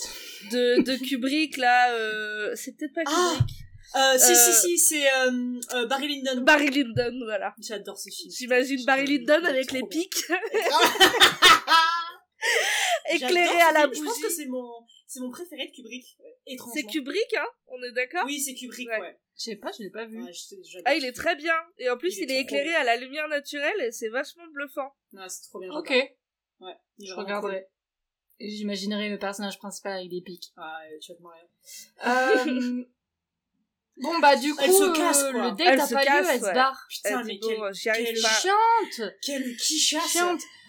de, 0.51 0.81
de 0.83 0.95
Kubrick 1.07 1.57
là 1.57 1.91
euh... 1.93 2.55
C'est 2.55 2.73
peut-être 2.77 2.93
pas 2.93 3.01
Ah 3.05 3.33
Kubrick. 3.37 3.55
Euh, 3.95 4.17
si, 4.17 4.31
Euh, 4.31 4.35
si, 4.35 4.53
si, 4.53 4.77
c'est 4.77 5.07
euh, 5.13 5.31
euh, 5.75 5.85
Barry 5.87 6.07
Lyndon. 6.21 6.41
Barry 6.41 6.69
Lyndon, 6.69 7.19
voilà. 7.25 7.55
J'adore 7.59 7.97
ce 7.97 8.09
film. 8.09 8.29
J'imagine 8.37 8.83
Barry 8.85 9.05
Lyndon 9.07 9.43
avec 9.45 9.71
les 9.71 9.81
pics 9.89 10.13
éclairés 13.11 13.47
J'adore 13.47 13.67
à 13.67 13.71
la 13.73 13.81
film. 13.83 13.93
Je 13.95 13.99
pense 14.03 14.13
bougie. 14.15 14.21
que 14.21 14.29
c'est 14.29 14.45
mon, 14.47 14.69
c'est 15.07 15.19
mon 15.21 15.29
préféré 15.31 15.67
de 15.67 15.71
Kubrick. 15.75 16.05
Étrangement. 16.45 16.73
C'est 16.75 16.83
Kubrick, 16.83 17.33
hein 17.37 17.45
On 17.67 17.81
est 17.83 17.91
d'accord 17.93 18.23
Oui, 18.25 18.39
c'est 18.39 18.53
Kubrick, 18.55 18.89
Ouais. 18.89 18.99
ouais. 18.99 19.17
Je 19.37 19.43
sais 19.43 19.55
pas, 19.55 19.71
je 19.77 19.83
l'ai 19.83 19.89
pas 19.91 20.05
vu. 20.05 20.21
Ouais, 20.21 20.31
Ah, 20.85 20.95
il 20.95 21.05
est 21.05 21.11
très 21.13 21.35
bien. 21.35 21.53
Et 21.77 21.89
en 21.89 21.97
plus, 21.97 22.17
Il 22.17 22.23
est 22.23 22.23
il 22.23 22.31
est, 22.31 22.35
trop 22.45 22.55
éclairé 22.55 22.69
bien. 22.69 22.79
à 22.79 22.83
la 22.83 22.95
lumière 22.97 23.27
naturelle 23.27 23.81
et 23.81 23.91
c'est 23.91 24.09
vachement 24.09 24.47
bluffant. 24.51 24.91
Non, 25.13 25.23
c'est 25.27 25.43
trop 25.43 25.59
bien. 25.59 25.71
Ok. 25.71 25.93
Ouais. 26.59 26.75
je 26.99 27.13
regarderai. 27.13 27.67
Et 28.39 28.49
J'imaginerai 28.51 29.09
le 29.09 29.17
personnage 29.17 29.57
principal 29.57 29.93
avec 29.93 30.09
des 30.09 30.21
pics. 30.21 30.51
cool. 30.53 30.63
Ah, 30.63 30.79
euh, 30.85 30.97
tu 31.01 31.11
vas 31.11 31.17
te 31.17 31.23
marrer. 31.23 31.47
Euh... 32.05 32.85
bon 33.97 34.19
bah 34.19 34.35
du 34.35 34.53
coup, 34.53 34.61
Elle 34.63 34.71
se 34.73 34.95
casse, 34.95 35.23
euh, 35.23 35.31
le 35.31 35.51
date 35.55 35.59
Elle 35.61 35.79
a 35.81 35.87
se 35.87 35.93
pas 35.95 36.03
casse, 36.05 36.25
lieu, 36.25 36.31
elle 36.35 36.41
ouais. 36.43 36.49
se 36.49 36.53
barre. 36.53 36.85
Putain, 36.89 37.19
Elle 37.21 37.25
mais 37.25 37.33
dit, 37.37 37.39
bon, 37.57 37.71
quelle, 37.83 38.05
quelle 38.05 38.21
pas. 38.21 38.29
Chiante 38.29 39.13
quelle 39.23 39.43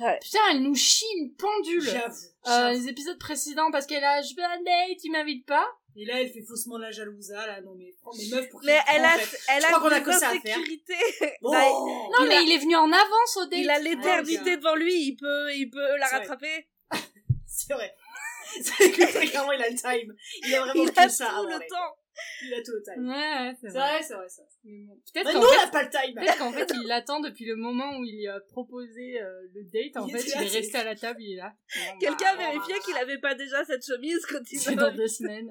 Ouais. 0.01 0.19
Putain, 0.23 0.39
elle 0.53 0.63
nous 0.63 0.75
chie 0.75 1.05
une 1.19 1.35
pendule 1.35 1.83
J'avoue. 1.83 2.15
euh. 2.47 2.71
Les 2.71 2.89
épisodes 2.89 3.19
précédents, 3.19 3.71
parce 3.71 3.85
qu'elle 3.87 4.05
a 4.05 4.23
«Je 4.23 4.35
veux 4.35 4.45
un 4.45 4.63
date, 4.63 4.99
tu 5.03 5.11
m'invites 5.11 5.45
pas 5.47 5.67
Et 5.97 6.05
là, 6.05 6.21
elle 6.21 6.31
fait 6.31 6.43
faussement 6.43 6.79
la 6.79 6.91
jalousa, 6.93 7.47
là. 7.47 7.61
Non, 7.61 7.75
mais 7.77 7.95
prends 8.01 8.15
mes 8.17 8.29
meufs 8.29 8.49
pour 8.51 8.61
Mais 8.65 8.79
elle 8.95 9.05
a, 9.05 9.17
elle 9.17 9.63
Je 9.63 9.67
crois 9.67 9.81
qu'on 9.81 9.89
a 9.89 9.97
a 9.97 10.01
que 10.01 10.11
des 10.11 10.17
ça 10.17 10.29
à 10.29 10.39
faire. 10.39 10.59
insécurités. 10.59 10.95
Oh 11.43 11.51
Bah,» 11.51 11.65
Non, 11.71 12.25
Il 12.25 12.29
mais 12.29 12.35
a- 12.37 12.41
il 12.43 12.53
est 12.53 12.59
venu 12.59 12.77
en 12.77 12.93
avance 12.93 13.37
au 13.37 13.47
date 13.47 13.59
Il 13.59 13.71
a 13.71 13.79
l'éternité 13.81 14.51
Ouais, 14.51 14.57
devant 14.59 14.77
lui, 14.77 14.95
il 15.09 15.17
peut, 15.17 15.53
il 15.55 15.71
peut 15.71 15.97
la 15.97 16.07
C'est 16.07 16.11
vrai. 16.17 16.19
rattraper. 16.19 16.69
C'est 17.47 17.75
vrai. 17.75 17.95
C'est 18.63 18.91
que 18.93 19.13
très 19.13 19.27
clairement, 19.27 19.53
il 19.53 19.63
a 19.63 19.69
le 19.71 19.77
time. 19.77 20.15
Il 20.43 20.55
a 20.55 20.61
vraiment 20.61 20.85
Il 20.85 20.99
a 20.99 21.09
ça 21.09 21.27
tout 21.41 21.47
le 21.49 21.59
temps. 21.69 21.95
Il 22.43 22.55
a 22.55 22.63
tout 22.63 22.73
le 22.73 22.83
time. 22.83 23.09
Ouais, 23.09 23.15
ouais, 23.15 23.55
c'est 23.61 23.69
C'est 23.69 23.79
vrai. 23.79 23.91
vrai, 23.93 24.03
c'est 24.03 24.15
vrai, 24.15 24.29
ça. 24.29 24.43
Mais 24.65 24.79
bon, 24.87 25.01
Peut-être 25.13 25.33
qu'en 25.33 25.39
nous, 25.41 25.47
on 25.47 25.49
fait, 25.51 25.57
n'a 25.65 25.67
pas 25.71 25.83
le 25.85 25.91
time. 25.91 26.15
peut-être 26.15 26.39
qu'en 26.39 26.53
fait, 26.53 26.73
il 26.75 26.87
l'attend 26.89 27.21
depuis 27.21 27.45
le 27.45 27.57
moment 27.57 27.97
où 27.99 28.05
il 28.05 28.17
lui 28.17 28.27
a 28.29 28.41
proposé 28.41 29.21
euh, 29.21 29.43
le 29.55 29.63
date. 29.65 29.97
En 30.03 30.07
Il 30.07 30.17
fait, 30.17 30.25
il 30.27 30.43
est 30.43 30.49
resté 30.59 30.79
à 30.79 30.85
la 30.85 30.97
table, 30.97 31.23
il 31.23 31.35
est 31.35 31.37
là. 31.37 31.53
Quelqu'un 32.01 32.31
a 32.31 32.37
vérifié 32.37 32.75
qu'il 32.85 32.97
avait 32.97 33.19
pas 33.19 33.35
déjà 33.35 33.65
cette 33.65 33.85
chemise 33.87 34.25
quand 34.27 34.41
il 34.51 34.59
C'est 34.61 34.75
dans 34.77 34.93
deux 34.95 35.07
semaines. 35.09 35.49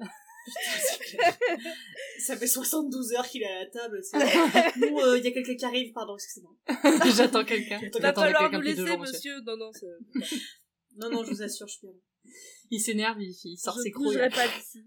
Ça 2.20 2.36
fait 2.36 2.46
72 2.46 3.12
heures 3.12 3.26
qu'il 3.28 3.42
est 3.42 3.46
à 3.46 3.60
la 3.60 3.66
table. 3.66 4.00
Nous, 4.76 4.98
euh, 5.00 5.18
il 5.18 5.24
y 5.24 5.28
a 5.28 5.30
quelqu'un 5.32 5.54
qui 5.56 5.64
arrive, 5.64 5.92
pardon, 5.92 6.14
excusez-moi. 6.16 6.52
J'attends 7.16 7.44
quelqu'un. 7.44 7.80
Il 7.82 8.00
Va 8.00 8.12
falloir 8.12 8.50
nous 8.50 8.60
laisser, 8.60 8.86
jours, 8.86 8.98
monsieur. 8.98 9.40
Non, 9.42 9.56
non, 9.56 9.70
c'est- 9.72 10.40
Non, 10.96 11.10
non, 11.10 11.24
je 11.24 11.30
vous 11.30 11.42
assure, 11.42 11.66
je 11.68 11.74
suis 11.74 11.86
bien. 11.86 11.96
Il 12.70 12.80
s'énerve, 12.80 13.20
il, 13.22 13.34
il 13.44 13.56
sort 13.56 13.76
je 13.76 13.82
ses 13.82 13.88
ne 13.88 13.94
crocs. 13.94 14.04
bougerai 14.06 14.28
pas 14.30 14.46
d'ici. 14.48 14.84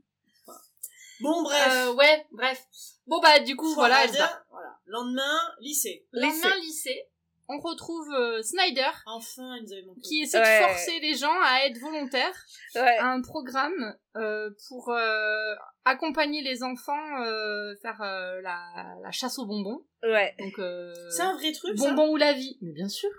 Bon, 1.22 1.44
bref. 1.44 1.68
Euh, 1.72 1.94
ouais, 1.94 2.26
bref. 2.32 2.66
Bon 3.06 3.20
bah 3.22 3.40
du 3.40 3.56
coup, 3.56 3.74
voilà. 3.76 4.06
Voilà. 4.08 4.80
Lendemain, 4.86 5.40
lycée. 5.60 6.08
Lendemain, 6.12 6.56
lycée, 6.62 7.08
on 7.54 7.60
retrouve 7.60 8.08
euh, 8.14 8.42
Snyder 8.42 8.90
Enfin, 9.06 9.58
manqué. 9.86 10.02
qui 10.04 10.22
essaie 10.22 10.40
Ouais. 10.40 10.62
de 10.62 10.66
forcer 10.68 11.00
les 11.02 11.14
gens 11.16 11.36
à 11.44 11.66
être 11.66 11.78
volontaires 11.80 12.46
Ouais. 12.76 12.98
à 12.98 13.08
un 13.08 13.22
programme 13.22 13.96
euh, 14.16 14.50
pour 14.68 14.90
euh, 14.90 15.54
accompagner 15.86 16.42
les 16.42 16.64
enfants 16.64 17.22
euh, 17.24 17.76
faire 17.82 18.02
euh, 18.02 18.42
la, 18.42 18.60
la 19.04 19.12
chasse 19.12 19.38
aux 19.40 19.46
bonbons. 19.46 19.86
Ouais. 20.04 20.34
Donc 20.40 20.58
euh, 20.60 20.94
C'est 21.10 21.24
un 21.24 21.36
vrai 21.36 21.52
truc, 21.52 21.78
ça 21.78 21.90
bonbons 21.90 22.12
ou 22.14 22.18
la 22.18 22.34
vie. 22.34 22.58
Mais 22.62 22.72
bien 22.74 22.90
sûr. 22.90 23.10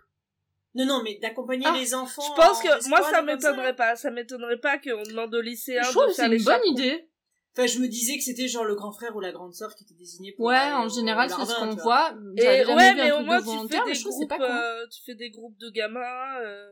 Non, 0.74 0.86
non, 0.86 1.02
mais 1.02 1.18
d'accompagner 1.20 1.66
Ah, 1.68 1.76
les 1.76 1.94
enfants. 1.94 2.22
Je 2.22 2.34
pense 2.34 2.60
en 2.60 2.62
que 2.62 2.88
moi 2.88 3.02
ça 3.02 3.20
m'étonnerait 3.22 3.76
pas. 3.76 3.94
Ça 3.94 4.10
m'étonnerait 4.10 4.58
pas 4.58 4.78
qu'on 4.78 5.02
demande 5.02 5.34
aux 5.34 5.42
lycéens 5.42 5.82
Je 5.82 5.90
trouve 5.90 6.04
de 6.04 6.08
que 6.08 6.14
c'est 6.14 6.28
les 6.28 6.38
une 6.38 6.44
bonne 6.44 6.64
idée. 6.66 7.10
Enfin, 7.56 7.66
je 7.66 7.78
me 7.80 7.86
disais 7.88 8.16
que 8.16 8.24
c'était 8.24 8.48
genre 8.48 8.64
le 8.64 8.74
grand 8.74 8.92
frère 8.92 9.14
ou 9.14 9.20
la 9.20 9.30
grande 9.32 9.52
sœur 9.54 9.74
qui 9.74 9.84
était 9.84 9.94
désigné 9.94 10.32
pour. 10.32 10.46
Ouais, 10.46 10.72
en 10.72 10.88
général, 10.88 11.28
c'est 11.28 11.44
ce 11.44 11.54
qu'on 11.58 11.74
voit. 11.82 12.14
Et 12.36 12.42
ouais, 12.46 12.94
mais 12.94 13.12
au 13.12 13.16
truc 13.16 13.26
moins 13.26 13.40
de 13.40 13.68
tu 13.68 13.74
fais 13.76 13.84
des 13.84 13.94
je 13.94 14.00
trouve 14.00 14.12
que 14.12 14.18
c'est 14.20 14.26
groupes, 14.26 14.28
pas 14.28 14.38
con. 14.38 14.44
euh, 14.44 14.86
tu 14.90 15.02
fais 15.04 15.14
des 15.14 15.30
groupes 15.30 15.58
de 15.58 15.68
gamins. 15.70 16.40
euh. 16.40 16.70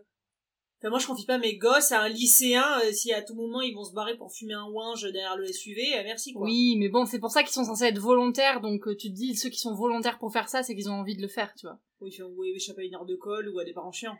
Enfin, 0.83 0.89
moi, 0.89 0.99
je 0.99 1.07
confie 1.07 1.27
pas 1.27 1.37
mes 1.37 1.59
gosses 1.59 1.93
à 1.93 2.01
un 2.01 2.09
lycéen 2.09 2.65
euh, 2.83 2.91
si 2.93 3.13
à 3.13 3.21
tout 3.21 3.35
moment 3.35 3.61
ils 3.61 3.75
vont 3.75 3.85
se 3.85 3.93
barrer 3.93 4.17
pour 4.17 4.33
fumer 4.33 4.55
un 4.55 4.65
ouinge 4.71 5.03
derrière 5.03 5.37
le 5.37 5.47
SUV. 5.53 5.79
euh, 5.99 6.03
merci, 6.05 6.33
quoi. 6.33 6.47
Oui, 6.47 6.77
mais 6.79 6.89
bon, 6.89 7.05
c'est 7.05 7.19
pour 7.19 7.31
ça 7.31 7.43
qu'ils 7.43 7.53
sont 7.53 7.65
censés 7.67 7.85
être 7.85 7.99
volontaires, 7.99 8.63
donc 8.63 8.89
euh, 8.89 8.97
tu 8.97 9.11
te 9.11 9.15
dis, 9.15 9.37
ceux 9.37 9.51
qui 9.51 9.59
sont 9.59 9.75
volontaires 9.75 10.19
pour 10.19 10.33
faire 10.33 10.49
ça, 10.49 10.63
c'est 10.63 10.75
qu'ils 10.75 10.89
ont 10.89 10.95
envie 10.95 11.15
de 11.17 11.21
le 11.21 11.29
faire, 11.29 11.53
tu 11.55 11.67
vois. 11.67 11.79
Oui, 12.01 12.11
enfin, 12.15 12.25
ou 12.35 12.43
échapper 12.45 12.81
à 12.81 12.85
une 12.87 12.95
heure 12.95 13.05
de 13.05 13.15
colle 13.17 13.51
ou 13.51 13.59
à 13.59 13.65
des 13.65 13.75
parents 13.75 13.93
chiants. 13.93 14.17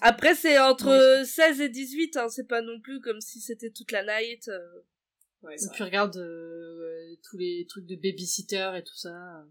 Après 0.00 0.34
c'est 0.34 0.58
entre 0.58 1.22
16 1.26 1.60
et 1.60 1.68
18, 1.68 2.16
hein. 2.16 2.28
c'est 2.30 2.48
pas 2.48 2.62
non 2.62 2.80
plus 2.80 3.02
comme 3.02 3.20
si 3.20 3.38
c'était 3.42 3.68
toute 3.68 3.92
la 3.92 4.02
night. 4.02 4.50
Ouais, 5.42 5.54
Et 5.54 5.58
c'est 5.58 5.70
puis 5.70 5.84
regarde 5.84 6.16
euh, 6.16 7.16
tous 7.22 7.36
les 7.36 7.64
trucs 7.68 7.86
de 7.86 7.94
babysitter 7.94 8.72
et 8.76 8.82
tout 8.82 8.96
ça. 8.96 9.44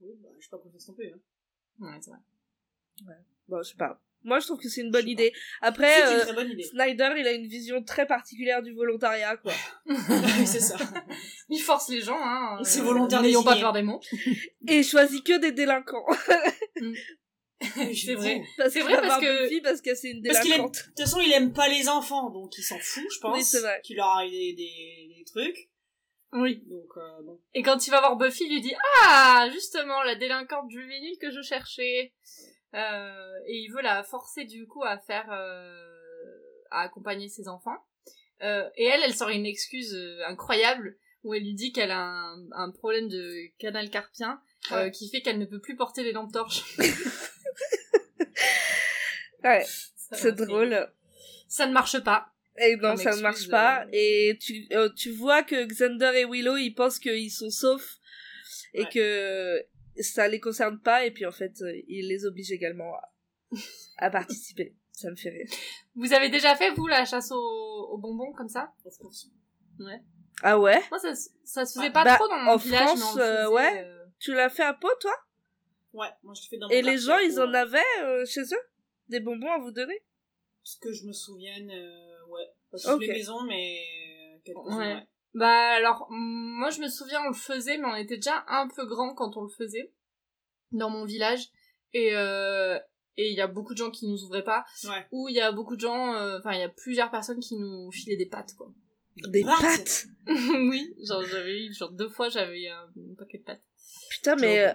Oui, 0.00 0.10
bah, 0.22 0.28
je 0.36 0.42
suis 0.42 0.50
pas 0.50 0.58
confiance 0.58 0.88
non 0.88 0.94
plus. 0.94 1.08
Hein. 1.08 1.18
Ouais, 1.80 1.98
c'est 2.00 2.10
vrai. 2.10 3.16
Bon, 3.48 3.62
je 3.62 3.70
sais 3.70 3.76
pas. 3.76 4.00
Moi 4.24 4.40
je 4.40 4.46
trouve 4.46 4.58
que 4.58 4.68
c'est 4.68 4.80
une 4.80 4.90
bonne 4.90 5.08
sais 5.08 5.08
idée. 5.08 5.32
Après 5.60 6.00
une 6.00 6.18
euh, 6.18 6.22
très 6.24 6.32
bonne 6.32 6.50
idée. 6.50 6.64
Snyder 6.64 7.14
il 7.18 7.26
a 7.26 7.32
une 7.32 7.46
vision 7.46 7.82
très 7.84 8.06
particulière 8.06 8.62
du 8.62 8.74
volontariat 8.74 9.36
quoi. 9.36 9.52
Oui, 9.86 10.46
c'est 10.46 10.60
ça. 10.60 10.76
Il 11.48 11.60
force 11.60 11.88
les 11.88 12.00
gens, 12.00 12.18
hein. 12.18 12.58
C'est 12.62 12.80
volontaire 12.80 13.22
N'ayons 13.22 13.44
pas 13.44 13.56
peur 13.56 13.72
des 13.72 13.82
mots. 13.82 14.00
Et 14.66 14.78
il 14.78 14.84
choisit 14.84 15.24
que 15.24 15.38
des 15.38 15.52
délinquants. 15.52 16.04
C'est 17.94 18.14
vrai. 18.14 18.42
Parce 18.56 18.72
C'est 18.72 18.80
vrai 18.82 19.00
parce 19.00 19.20
que- 19.20 19.42
Buffy 19.44 19.60
parce 19.60 19.80
que 19.80 19.94
c'est 19.94 20.10
une 20.10 20.22
Parce 20.22 20.40
qu'il 20.40 20.52
aime, 20.52 20.66
de 20.66 20.66
toute 20.70 20.98
façon, 20.98 21.20
il 21.20 21.32
aime 21.32 21.52
pas 21.52 21.68
les 21.68 21.88
enfants, 21.88 22.30
donc 22.30 22.56
il 22.56 22.62
s'en 22.62 22.78
fout, 22.78 23.04
je 23.12 23.18
pense. 23.20 23.36
Oui, 23.36 23.42
c'est 23.44 23.60
vrai. 23.60 23.80
Qu'il 23.82 23.96
leur 23.96 24.06
arrive 24.06 24.30
des, 24.30 24.52
des, 24.54 25.14
des 25.18 25.24
trucs. 25.24 25.68
Oui. 26.32 26.62
Donc, 26.66 26.86
euh, 26.96 27.22
bon. 27.24 27.40
Et 27.54 27.62
quand 27.62 27.86
il 27.86 27.90
va 27.90 28.00
voir 28.00 28.16
Buffy, 28.16 28.44
il 28.44 28.52
lui 28.54 28.60
dit 28.60 28.74
Ah, 29.06 29.48
justement, 29.52 30.02
la 30.04 30.14
délinquante 30.14 30.70
juvénile 30.70 31.16
que 31.20 31.30
je 31.32 31.42
cherchais. 31.42 32.12
Euh, 32.74 33.32
et 33.46 33.56
il 33.56 33.72
veut 33.72 33.82
la 33.82 34.04
forcer 34.04 34.44
du 34.44 34.66
coup 34.66 34.84
à 34.84 34.98
faire, 34.98 35.26
euh, 35.32 35.86
à 36.70 36.82
accompagner 36.82 37.28
ses 37.28 37.48
enfants. 37.48 37.78
Euh, 38.42 38.68
et 38.76 38.84
elle, 38.84 39.00
elle 39.02 39.14
sort 39.14 39.30
une 39.30 39.46
excuse 39.46 39.94
euh, 39.94 40.20
incroyable 40.26 40.96
où 41.24 41.34
elle 41.34 41.42
lui 41.42 41.54
dit 41.54 41.72
qu'elle 41.72 41.90
a 41.90 41.98
un, 42.04 42.36
un 42.52 42.70
problème 42.70 43.08
de 43.08 43.34
canal 43.58 43.90
carpien 43.90 44.38
euh, 44.70 44.84
Ouais. 44.84 44.90
qui 44.92 45.08
fait 45.10 45.22
qu'elle 45.22 45.38
ne 45.38 45.46
peut 45.46 45.60
plus 45.60 45.74
porter 45.76 46.04
les 46.04 46.12
lampes 46.12 46.32
torches. 46.32 46.62
Ouais, 49.48 49.64
c'est 50.12 50.32
drôle. 50.32 50.90
Ça 51.48 51.66
ne 51.66 51.72
marche 51.72 51.98
pas. 52.02 52.32
Et 52.60 52.76
non, 52.76 52.90
Comme 52.90 52.96
ça 52.98 53.16
ne 53.16 53.20
marche 53.22 53.48
pas. 53.48 53.84
euh. 53.84 53.88
Et 53.92 54.38
tu, 54.40 54.66
euh, 54.72 54.88
tu 54.90 55.10
vois 55.12 55.42
que 55.42 55.64
Xander 55.64 56.12
et 56.16 56.24
Willow, 56.24 56.56
ils 56.56 56.72
pensent 56.74 56.98
qu'ils 56.98 57.30
sont 57.30 57.50
saufs 57.50 57.98
et 58.74 58.82
Ouais. 58.82 58.88
que 58.92 59.64
ça 60.02 60.26
les 60.28 60.40
concerne 60.40 60.80
pas. 60.80 61.06
Et 61.06 61.10
puis 61.12 61.24
en 61.24 61.30
fait, 61.32 61.52
euh, 61.62 61.72
ils 61.86 62.08
les 62.08 62.24
obligent 62.26 62.52
également 62.52 62.92
à, 62.94 63.56
à 63.98 64.10
participer. 64.10 64.74
Ça 64.92 65.10
me 65.10 65.16
fait 65.16 65.30
rire. 65.30 65.46
Vous 65.94 66.12
avez 66.12 66.28
déjà 66.28 66.56
fait, 66.56 66.70
vous, 66.72 66.88
la 66.88 67.04
chasse 67.04 67.30
aux, 67.30 67.88
aux 67.92 67.98
bonbons 67.98 68.32
comme 68.32 68.48
ça? 68.48 68.72
Of 68.84 68.98
course. 68.98 69.28
Ah 70.42 70.58
ouais? 70.58 70.82
Moi, 70.90 70.98
ça, 70.98 71.14
ça 71.44 71.64
se 71.64 71.78
Ah, 71.78 71.82
faisait 71.82 71.92
pas 71.92 72.04
bah, 72.04 72.16
trop 72.16 72.28
dans 72.28 72.38
mon 72.38 72.50
en 72.52 72.56
village, 72.56 72.88
France, 72.88 73.14
mais 73.16 73.22
on 73.22 73.24
euh, 73.24 73.48
ouais. 73.50 73.84
euh, 73.84 74.04
Tu 74.18 74.34
l'as 74.34 74.50
fait 74.50 74.64
à 74.64 74.74
pot, 74.74 74.90
toi? 75.00 75.14
Ouais, 75.92 76.08
moi 76.22 76.34
je 76.34 76.42
le 76.42 76.48
fais 76.50 76.58
dans 76.58 76.68
Et 76.68 76.82
mon 76.82 76.90
les 76.90 76.96
quartier 76.96 77.06
gens, 77.06 77.18
ils 77.18 77.40
en 77.40 77.54
avaient 77.54 77.78
euh, 78.02 78.26
chez 78.26 78.42
eux? 78.42 78.67
Des 79.08 79.20
bonbons 79.20 79.50
à 79.52 79.58
vous 79.58 79.70
donner? 79.70 80.02
Ce 80.62 80.76
que 80.78 80.92
je 80.92 81.06
me 81.06 81.12
souvienne, 81.12 81.70
euh, 81.70 82.26
ouais. 82.28 82.46
Pas 82.70 82.78
toutes 82.78 83.00
les 83.00 83.08
maisons, 83.08 83.42
mais 83.44 83.80
euh, 84.48 84.52
Ouais. 84.54 84.76
ouais. 84.76 85.06
Bah 85.34 85.72
alors, 85.74 86.06
moi 86.10 86.70
je 86.70 86.80
me 86.80 86.88
souviens, 86.88 87.20
on 87.24 87.28
le 87.28 87.34
faisait, 87.34 87.76
mais 87.78 87.86
on 87.86 87.94
était 87.96 88.16
déjà 88.16 88.44
un 88.48 88.66
peu 88.68 88.86
grand 88.86 89.14
quand 89.14 89.36
on 89.36 89.42
le 89.42 89.48
faisait 89.50 89.92
dans 90.72 90.90
mon 90.90 91.04
village. 91.04 91.48
Et 91.94 92.14
euh, 92.14 92.78
et 93.16 93.30
il 93.30 93.36
y 93.36 93.40
a 93.40 93.46
beaucoup 93.46 93.72
de 93.72 93.78
gens 93.78 93.90
qui 93.90 94.06
nous 94.08 94.22
ouvraient 94.24 94.44
pas, 94.44 94.64
Ouais. 94.84 95.06
ou 95.10 95.28
il 95.28 95.34
y 95.34 95.40
a 95.40 95.52
beaucoup 95.52 95.74
de 95.76 95.80
gens, 95.80 96.14
euh, 96.14 96.38
enfin 96.38 96.52
il 96.52 96.60
y 96.60 96.62
a 96.62 96.68
plusieurs 96.68 97.10
personnes 97.10 97.40
qui 97.40 97.56
nous 97.56 97.90
filaient 97.92 98.16
des 98.16 98.26
pâtes 98.28 98.54
quoi. 98.56 98.72
Des 99.28 99.42
Pâtes. 99.42 99.60
pâtes? 99.60 100.04
Oui, 100.70 100.94
genre 101.06 101.22
j'avais 101.24 101.64
eu, 101.66 101.74
genre 101.74 101.90
deux 101.92 102.08
fois 102.08 102.28
j'avais 102.28 102.62
eu 102.62 102.68
un, 102.68 102.82
un 102.84 103.14
paquet 103.18 103.38
de 103.38 103.42
pâtes. 103.44 103.62
Putain, 104.10 104.36
mais 104.36 104.66
euh, 104.68 104.72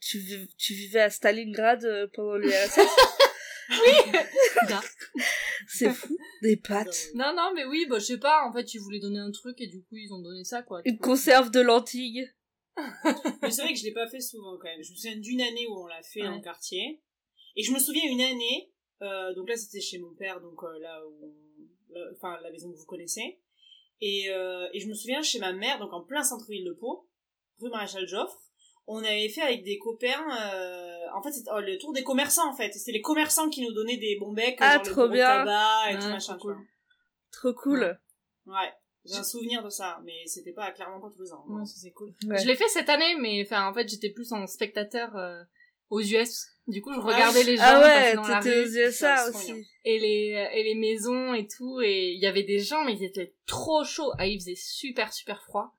tu, 0.00 0.18
tu 0.58 0.74
vivais 0.74 1.00
à 1.00 1.10
Stalingrad 1.10 2.10
pendant 2.14 2.36
l'URSS 2.36 2.78
Non. 3.70 4.80
C'est 5.68 5.92
fou. 5.92 6.16
Des 6.42 6.56
pâtes. 6.56 7.08
Non 7.14 7.32
non 7.36 7.52
mais 7.54 7.64
oui, 7.64 7.86
bah 7.88 7.98
je 7.98 8.04
sais 8.04 8.18
pas, 8.18 8.46
en 8.46 8.52
fait 8.52 8.74
ils 8.74 8.78
voulaient 8.80 9.00
donner 9.00 9.18
un 9.18 9.30
truc 9.30 9.60
et 9.60 9.66
du 9.66 9.80
coup 9.82 9.96
ils 9.96 10.12
ont 10.12 10.20
donné 10.20 10.44
ça 10.44 10.62
quoi. 10.62 10.80
Une 10.84 10.98
conserve 10.98 11.50
de 11.50 11.60
lentilles. 11.60 12.28
Mais 13.42 13.50
c'est 13.52 13.62
vrai 13.62 13.72
que 13.72 13.78
je 13.78 13.84
l'ai 13.84 13.92
pas 13.92 14.08
fait 14.08 14.20
souvent 14.20 14.56
quand 14.58 14.68
même. 14.68 14.82
Je 14.82 14.90
me 14.90 14.96
souviens 14.96 15.16
d'une 15.16 15.40
année 15.40 15.66
où 15.68 15.78
on 15.78 15.86
l'a 15.86 16.02
fait 16.02 16.22
Ouais. 16.22 16.28
en 16.28 16.40
quartier. 16.40 17.00
Et 17.56 17.62
je 17.62 17.72
me 17.72 17.78
souviens 17.78 18.02
une 18.10 18.20
année, 18.20 18.72
euh, 19.02 19.32
donc 19.34 19.48
là 19.48 19.56
c'était 19.56 19.80
chez 19.80 19.98
mon 19.98 20.12
père, 20.14 20.40
donc 20.40 20.60
euh, 20.64 20.78
là 20.80 21.00
où 21.06 21.32
enfin 22.16 22.36
la 22.42 22.50
maison 22.50 22.72
que 22.72 22.76
vous 22.76 22.86
connaissez. 22.86 23.38
Et, 24.00 24.28
euh, 24.30 24.66
et 24.72 24.80
je 24.80 24.88
me 24.88 24.94
souviens 24.94 25.22
chez 25.22 25.38
ma 25.38 25.52
mère, 25.52 25.78
donc 25.78 25.92
en 25.92 26.02
plein 26.02 26.24
centre-ville 26.24 26.64
de 26.64 26.72
Pau, 26.72 27.08
rue 27.60 27.70
Maréchal 27.70 28.06
Joffre, 28.08 28.40
on 28.86 28.98
avait 29.02 29.28
fait 29.28 29.42
avec 29.42 29.62
des 29.64 29.78
copains, 29.78 30.08
euh, 30.40 30.96
en 31.14 31.22
fait 31.22 31.32
c'était 31.32 31.50
oh, 31.54 31.60
le 31.60 31.78
tour 31.78 31.92
des 31.92 32.02
commerçants 32.04 32.48
en 32.50 32.54
fait. 32.56 32.72
C'était 32.72 32.92
les 32.92 33.00
commerçants 33.00 33.48
qui 33.48 33.62
nous 33.62 33.72
donnaient 33.72 33.96
des 33.96 34.16
bons 34.20 34.32
becs, 34.32 34.56
Ah, 34.60 34.74
genre 34.74 34.82
le 34.84 34.90
trop 34.90 35.00
gros 35.04 35.12
bien. 35.12 35.26
tabac 35.26 35.90
et 35.92 35.98
tout 35.98 36.08
machin. 36.08 36.36
cool. 36.40 36.56
Trop 37.32 37.52
cool. 37.54 37.98
Ouais. 38.46 38.72
J'ai 39.06 39.16
un 39.16 39.22
souvenir 39.24 39.62
de 39.62 39.68
ça, 39.68 40.00
mais 40.04 40.22
c'était 40.26 40.52
pas 40.52 40.70
clairement 40.72 40.98
pas 41.00 41.10
tous 41.14 41.22
les 41.22 41.32
ans. 41.32 41.44
Ouais, 41.46 41.66
ça, 41.66 41.74
c'est 41.76 41.90
cool. 41.92 42.14
Ouais. 42.26 42.38
Je 42.38 42.46
l'ai 42.46 42.56
fait 42.56 42.68
cette 42.68 42.88
année, 42.88 43.16
mais 43.20 43.42
enfin 43.44 43.68
en 43.68 43.74
fait 43.74 43.86
j'étais 43.88 44.08
plus 44.10 44.32
en 44.32 44.46
spectateur 44.46 45.14
euh, 45.16 45.42
aux 45.90 46.00
US. 46.00 46.46
Du 46.66 46.80
coup 46.80 46.92
je 46.94 47.00
Ah 47.00 47.02
regardais 47.02 47.42
les 47.44 47.56
gens 47.58 47.62
Ah 47.66 47.80
passer 47.80 48.08
ouais, 48.10 48.14
dans 48.14 48.26
la 48.28 48.38
t'étais 48.40 48.62
rue. 48.62 48.64
aux 48.64 48.68
USA 48.88 49.28
aussi. 49.28 49.52
bien. 49.52 49.62
et 49.84 49.98
les 49.98 50.48
et 50.54 50.62
les 50.64 50.74
maisons 50.74 51.34
et 51.34 51.46
tout 51.46 51.82
et 51.82 52.12
il 52.12 52.18
y 52.18 52.26
avait 52.26 52.42
des 52.44 52.58
gens 52.60 52.82
mais 52.84 52.94
ils 52.94 53.04
étaient 53.04 53.34
trop 53.44 53.84
chauds 53.84 54.10
ah 54.16 54.26
il 54.26 54.40
faisait 54.40 54.54
super 54.56 55.12
super 55.12 55.42
froid 55.42 55.74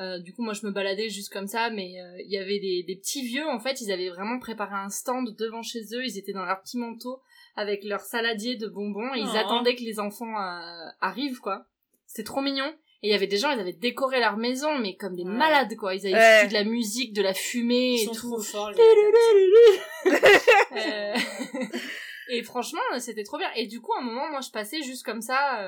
Euh, 0.00 0.18
du 0.18 0.32
coup 0.34 0.42
moi 0.42 0.54
je 0.54 0.66
me 0.66 0.72
baladais 0.72 1.08
juste 1.08 1.32
comme 1.32 1.46
ça 1.46 1.70
mais 1.70 2.00
euh, 2.00 2.16
il 2.24 2.28
y 2.32 2.36
avait 2.36 2.58
des, 2.58 2.82
des 2.82 2.96
petits 2.96 3.24
vieux 3.24 3.46
en 3.46 3.60
fait 3.60 3.80
ils 3.80 3.92
avaient 3.92 4.08
vraiment 4.08 4.40
préparé 4.40 4.74
un 4.74 4.88
stand 4.88 5.36
devant 5.36 5.62
chez 5.62 5.82
eux 5.94 6.04
ils 6.04 6.18
étaient 6.18 6.32
dans 6.32 6.44
leur 6.44 6.60
petit 6.62 6.78
manteau 6.78 7.20
avec 7.54 7.84
leur 7.84 8.00
saladier 8.00 8.56
de 8.56 8.66
bonbons 8.66 9.14
et 9.14 9.20
ils 9.20 9.30
Oh. 9.32 9.36
attendaient 9.36 9.76
que 9.76 9.84
les 9.84 10.00
enfants 10.00 10.36
euh, 10.36 10.88
arrivent 11.00 11.38
quoi 11.38 11.66
c'était 12.06 12.24
trop 12.24 12.40
mignon 12.40 12.66
et 13.04 13.08
il 13.08 13.10
y 13.12 13.14
avait 13.14 13.28
des 13.28 13.36
gens 13.36 13.52
ils 13.52 13.60
avaient 13.60 13.72
décoré 13.72 14.18
leur 14.18 14.36
maison 14.36 14.76
mais 14.80 14.96
comme 14.96 15.14
des 15.14 15.22
Ouais. 15.22 15.30
malades 15.30 15.76
quoi 15.76 15.94
ils 15.94 16.04
avaient 16.08 16.16
Ouais. 16.16 16.48
de 16.48 16.54
la 16.54 16.64
musique 16.64 17.12
de 17.12 17.22
la 17.22 17.32
fumée 17.32 17.92
Ils 17.94 18.02
et 18.02 18.04
sont 18.06 18.14
tout 18.14 18.30
trop 18.32 18.42
forts. 18.42 18.70
les 18.72 18.80
euh, 20.76 21.14
et 22.30 22.42
franchement, 22.42 22.80
c'était 22.98 23.22
trop 23.22 23.38
bien. 23.38 23.50
Et 23.54 23.66
du 23.66 23.80
coup, 23.80 23.92
à 23.94 23.98
un 24.00 24.04
moment, 24.04 24.28
moi, 24.30 24.40
je 24.40 24.50
passais 24.50 24.82
juste 24.82 25.04
comme 25.04 25.20
ça. 25.20 25.60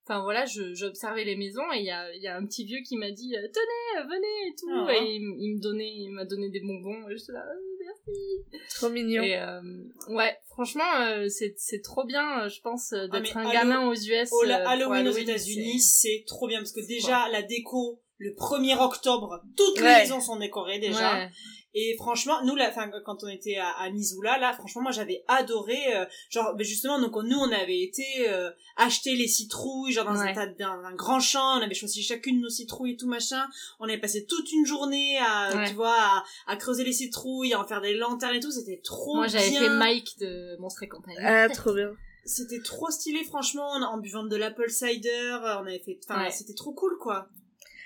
Euh, 0.00 0.12
Enfin 0.12 0.22
voilà, 0.22 0.44
je- 0.46 0.74
j'observais 0.74 1.24
les 1.24 1.36
maisons 1.36 1.62
et 1.74 1.78
il 1.78 1.84
y 1.84 1.90
a, 1.90 2.14
y 2.16 2.26
a 2.26 2.36
un 2.36 2.44
petit 2.46 2.64
vieux 2.64 2.78
qui 2.86 2.96
m'a 2.96 3.10
dit 3.10 3.36
euh, 3.36 3.46
tenez, 3.52 4.02
venez 4.08 4.48
et 4.48 4.54
tout. 4.58 4.68
Ah. 4.72 4.92
Et 4.96 5.14
il, 5.16 5.54
me 5.56 5.60
donnait, 5.60 5.92
il 5.94 6.10
m'a 6.10 6.24
donné 6.24 6.48
des 6.50 6.60
bonbons. 6.60 7.08
Et 7.08 7.16
j'étais 7.16 7.32
là, 7.32 7.44
Euh, 7.46 7.60
merci. 7.78 8.74
Trop 8.74 8.88
mignon. 8.88 9.22
Et 9.22 9.36
euh, 9.36 9.60
ouais, 10.08 10.36
franchement, 10.48 10.90
euh, 11.02 11.28
c'est 11.28 11.54
c'est 11.58 11.80
trop 11.82 12.04
bien, 12.04 12.44
euh, 12.44 12.48
je 12.48 12.60
pense, 12.60 12.92
euh, 12.92 13.06
d'être 13.08 13.32
Ah, 13.36 13.40
mais 13.42 13.46
un 13.48 13.52
gamin 13.52 13.86
aux 13.88 13.94
US. 13.94 14.10
Euh, 14.10 14.26
pour 14.28 14.68
Halloween 14.68 15.06
aux 15.08 15.12
États-Unis, 15.12 15.78
c'est- 15.80 16.24
trop 16.26 16.48
bien 16.48 16.58
parce 16.58 16.72
que 16.72 16.84
déjà 16.86 17.28
la 17.30 17.42
déco, 17.42 18.00
le 18.18 18.34
1er 18.34 18.74
octobre, 18.80 19.40
toutes 19.56 19.78
les 19.78 19.84
Ouais. 19.84 19.98
maisons 20.00 20.20
sont 20.20 20.36
décorées 20.36 20.78
déjà. 20.78 21.14
Ouais. 21.14 21.30
Et 21.74 21.94
franchement, 21.96 22.42
nous, 22.44 22.56
là, 22.56 22.68
enfin, 22.68 22.90
quand 23.04 23.22
on 23.22 23.28
était 23.28 23.56
à, 23.56 23.68
à 23.70 23.90
Missoula, 23.90 24.38
là, 24.38 24.52
franchement, 24.52 24.82
moi, 24.82 24.90
j'avais 24.90 25.22
adoré, 25.28 25.78
euh, 25.94 26.04
genre, 26.28 26.54
ben, 26.56 26.64
justement, 26.64 26.98
donc, 27.00 27.14
nous, 27.22 27.38
on 27.38 27.52
avait 27.52 27.80
été 27.80 28.04
euh, 28.28 28.50
acheter 28.76 29.14
les 29.14 29.28
citrouilles, 29.28 29.92
genre, 29.92 30.04
dans, 30.04 30.18
un, 30.20 30.32
tas- 30.32 30.46
dans 30.46 30.84
un 30.84 30.94
grand 30.94 31.20
champ, 31.20 31.58
on 31.58 31.62
avait 31.62 31.74
choisi 31.74 32.02
chacune 32.02 32.40
nos 32.40 32.48
citrouilles 32.48 32.92
et 32.92 32.96
tout, 32.96 33.06
machin. 33.06 33.46
On 33.78 33.84
avait 33.84 33.98
passé 34.00 34.26
toute 34.26 34.50
une 34.52 34.66
journée 34.66 35.18
à, 35.18 35.54
Ouais. 35.54 35.68
tu 35.68 35.74
vois, 35.74 35.94
à, 35.94 36.24
à 36.48 36.56
creuser 36.56 36.82
les 36.82 36.92
citrouilles, 36.92 37.52
à 37.54 37.60
en 37.60 37.64
faire 37.66 37.80
des 37.80 37.94
lanternes 37.94 38.34
et 38.34 38.40
tout, 38.40 38.50
c'était 38.50 38.80
trop 38.82 39.14
Moi, 39.16 39.28
j'avais 39.28 39.50
bien. 39.50 39.60
fait 39.60 39.68
Mike 39.70 40.18
de 40.18 40.56
Monstre 40.58 40.82
et 40.82 40.88
compagnie. 40.88 41.18
Ah, 41.22 41.48
trop 41.54 41.72
bien. 41.72 41.92
C'était 42.24 42.60
trop 42.60 42.90
stylé, 42.90 43.24
franchement, 43.24 43.68
en, 43.70 43.82
en 43.82 43.98
buvant 43.98 44.24
de 44.24 44.36
l'apple 44.36 44.68
cider, 44.70 45.08
euh, 45.08 45.56
on 45.60 45.66
avait 45.66 45.78
fait, 45.78 45.98
enfin, 46.08 46.24
Ouais. 46.24 46.30
c'était 46.30 46.54
trop 46.54 46.72
cool, 46.72 46.98
quoi. 46.98 47.28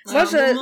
Moi, 0.06 0.22
euh, 0.34 0.54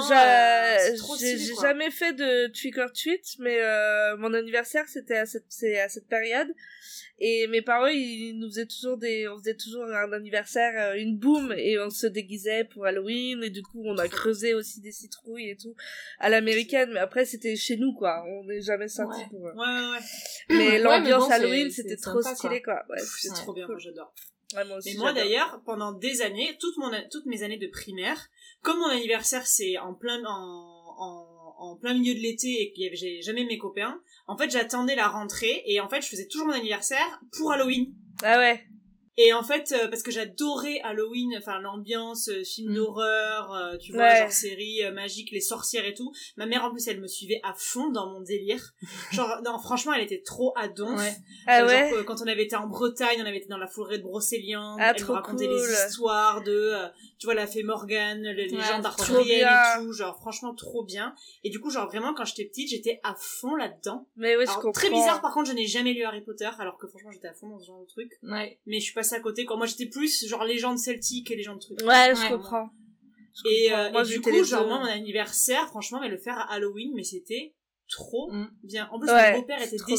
j'ai 1.19 1.37
jamais 1.61 1.91
fait 1.91 2.13
de 2.13 2.47
trick 2.53 2.79
or 2.79 2.93
treat, 2.93 3.25
mais 3.41 3.61
euh, 3.61 4.17
mon 4.17 4.33
anniversaire 4.35 4.85
c'était 4.89 5.17
à 5.19 5.27
cette 5.27 5.47
c'est 5.49 5.81
à 5.81 5.89
cette 5.89 6.07
période 6.07 6.49
et 7.19 7.47
mes 7.49 7.61
parents 7.63 7.87
ils 7.89 8.39
nous 8.39 8.49
faisaient 8.49 8.67
toujours 8.67 8.97
des 8.99 9.27
on 9.29 9.37
faisait 9.39 9.57
toujours 9.57 9.85
un 9.85 10.13
anniversaire 10.13 10.73
euh, 10.77 10.95
une 10.97 11.17
boum 11.19 11.53
et 11.57 11.79
on 11.81 11.91
se 11.91 12.07
déguisait 12.07 12.65
pour 12.65 12.87
Halloween 12.87 13.43
et 13.43 13.51
du 13.51 13.63
coup 13.63 13.83
on 13.85 13.97
a 13.99 14.07
creusé 14.09 14.55
aussi 14.55 14.81
des 14.81 14.93
citrouilles 14.93 15.51
et 15.51 15.57
tout 15.57 15.75
à 16.21 16.29
l'américaine 16.29 16.91
mais 16.93 17.01
après 17.01 17.25
c'était 17.25 17.57
chez 17.57 17.77
nous 17.77 17.93
quoi 17.95 18.25
on 18.29 18.45
n'est 18.45 18.61
jamais 18.63 18.89
sorti 18.89 19.21
Ouais. 19.23 19.27
pour 19.31 19.47
euh, 19.49 19.53
Ouais, 19.55 19.59
ouais, 19.67 19.91
ouais. 19.91 19.99
mais 20.51 20.71
Ouais, 20.73 20.79
l'ambiance 20.79 21.25
bon, 21.27 21.31
Halloween 21.33 21.71
c'était 21.71 21.97
trop 21.97 22.23
sympa, 22.23 22.37
stylé 22.37 22.63
quoi, 22.63 22.85
Ouais, 22.89 22.99
C'est 23.01 23.29
trop 23.35 23.53
bien, 23.53 23.67
cool. 23.67 23.75
moi, 23.75 23.81
j'adore. 23.81 24.15
Ouais, 24.55 24.65
moi 24.65 24.77
aussi, 24.79 24.91
Mais 24.93 24.99
moi 24.99 25.09
j'adore. 25.09 25.25
d'ailleurs, 25.25 25.63
pendant 25.65 25.93
des 25.93 26.23
années, 26.23 26.57
toutes, 26.61 26.77
mon, 26.79 26.91
toutes 27.11 27.27
mes 27.27 27.43
années 27.43 27.59
de 27.59 27.69
primaire, 27.69 28.29
comme 28.63 28.79
mon 28.79 28.89
anniversaire 28.89 29.47
c'est 29.47 29.79
en 29.79 29.95
plein 29.95 30.23
en, 30.25 30.95
en, 30.99 31.55
en 31.59 31.77
plein 31.77 31.95
milieu 31.95 32.15
de 32.15 32.21
l'été 32.21 32.73
et 32.77 32.87
avait 32.87 32.97
j'ai 32.97 33.23
jamais 33.23 33.45
mes 33.45 33.59
copains, 33.59 34.01
en 34.27 34.37
fait 34.37 34.51
j'attendais 34.51 34.95
la 34.97 35.09
rentrée 35.09 35.63
et 35.67 35.81
en 35.81 35.89
fait 35.89 36.01
je 36.03 36.09
faisais 36.09 36.27
toujours 36.29 36.47
mon 36.49 36.55
anniversaire 36.55 37.21
pour 37.37 37.53
Halloween. 37.53 37.95
ah 38.23 38.39
ouais 38.39 38.65
Et 39.19 39.33
en 39.35 39.43
fait, 39.43 39.73
euh, 39.73 39.89
parce 39.89 40.03
que 40.03 40.11
j'adorais 40.11 40.81
Halloween, 40.85 41.35
enfin 41.37 41.61
l'ambiance, 41.61 42.29
euh, 42.29 42.43
film 42.45 42.71
Mm. 42.73 42.75
d'horreur, 42.77 43.53
euh, 43.53 43.77
tu 43.77 43.93
vois, 43.93 44.03
Ouais. 44.05 44.19
genre 44.21 44.33
série 44.33 44.83
euh, 44.85 44.91
magique, 44.93 45.31
les 45.33 45.41
sorcières 45.43 45.85
et 45.85 45.93
tout. 45.93 46.11
Ma 46.39 46.47
mère 46.47 46.65
en 46.65 46.71
plus, 46.71 46.89
elle 46.89 46.99
me 47.01 47.07
suivait 47.07 47.41
à 47.43 47.53
fond 47.55 47.91
dans 47.91 48.11
mon 48.11 48.21
délire. 48.23 48.73
Genre, 49.13 49.41
non, 49.45 49.59
franchement, 49.59 49.93
elle 49.93 50.03
était 50.03 50.23
trop 50.25 50.55
à 50.57 50.69
donf. 50.69 50.99
Ouais. 50.99 51.15
ah 51.47 51.61
Euh, 51.63 51.67
ouais 51.67 51.91
genre, 51.91 51.99
euh, 51.99 52.05
quand 52.05 52.23
on 52.23 52.27
avait 52.27 52.45
été 52.45 52.57
en 52.57 52.67
Bretagne, 52.69 53.19
on 53.23 53.27
avait 53.27 53.37
été 53.37 53.49
dans 53.49 53.59
la 53.59 53.67
forêt 53.67 53.99
de 53.99 54.03
Brocéliande. 54.03 54.79
Ah, 54.81 54.93
elle 54.97 55.03
trop 55.03 55.13
racontait 55.13 55.47
cool. 55.47 55.57
les 55.57 55.73
histoires 55.89 56.43
de, 56.43 56.51
euh, 56.51 56.89
tu 57.23 57.27
vois, 57.29 57.35
la 57.35 57.47
fée 57.47 57.63
Morgane, 57.63 58.21
les 58.23 58.51
Ouais, 58.51 58.59
légendes 58.59 58.85
arthuriennes 58.85 59.47
et 59.47 59.79
tout. 59.81 59.93
Genre, 59.93 60.17
franchement, 60.19 60.53
trop 60.57 60.83
bien. 60.83 61.15
Et 61.45 61.51
du 61.51 61.61
coup, 61.61 61.71
genre, 61.71 61.87
vraiment, 61.87 62.15
quand 62.15 62.25
j'étais 62.25 62.47
petite, 62.47 62.69
j'étais 62.69 62.99
à 63.05 63.15
fond 63.17 63.55
là-dedans. 63.55 64.09
mais 64.17 64.37
oui 64.37 64.43
je 64.45 64.53
comprends 64.55 64.73
très 64.73 64.91
bizarre, 64.91 65.21
par 65.23 65.33
contre, 65.33 65.49
je 65.51 65.55
n'ai 65.55 65.67
jamais 65.69 65.93
lu 65.93 66.03
Harry 66.03 66.21
Potter, 66.21 66.51
alors 66.59 66.79
que 66.79 66.89
franchement, 66.89 67.13
j'étais 67.13 67.29
à 67.29 67.33
fond 67.33 67.49
dans 67.49 67.61
ce 67.61 67.67
genre 67.69 67.81
de 67.81 67.87
truc. 67.87 68.11
Ouais. 68.25 68.59
Mais 68.67 68.81
je 68.81 68.85
suis 68.87 68.93
passée 68.93 69.15
à 69.15 69.21
côté 69.21 69.45
quand 69.45 69.57
moi, 69.57 69.67
j'étais 69.67 69.87
plus, 69.87 70.27
genre, 70.27 70.43
légende 70.45 70.79
celtique 70.79 71.31
et 71.31 71.37
légende 71.37 71.61
truc. 71.61 71.79
ouais 71.83 72.13
je 72.17 72.21
Ouais. 72.23 72.29
comprends 72.31 72.71
Je 73.37 73.49
Et, 73.49 73.69
comprends. 73.69 73.79
euh, 73.85 73.91
Moi, 73.93 74.03
et 74.03 74.07
du 74.07 74.21
coup, 74.21 74.43
genre, 74.45 74.63
deux. 74.63 74.69
moi, 74.69 74.79
mon 74.81 74.87
anniversaire, 74.87 75.69
franchement, 75.69 76.01
mais 76.01 76.09
le 76.09 76.19
faire 76.19 76.37
à 76.39 76.53
Halloween, 76.53 76.91
mais 76.97 77.05
c'était 77.05 77.55
trop 77.89 78.33
Mm. 78.33 78.49
bien. 78.65 78.89
En 78.91 78.99
plus, 78.99 79.09
Ouais, 79.11 79.33
mon 79.35 79.39
beau-père 79.43 79.63
était 79.63 79.77
bien. 79.77 79.97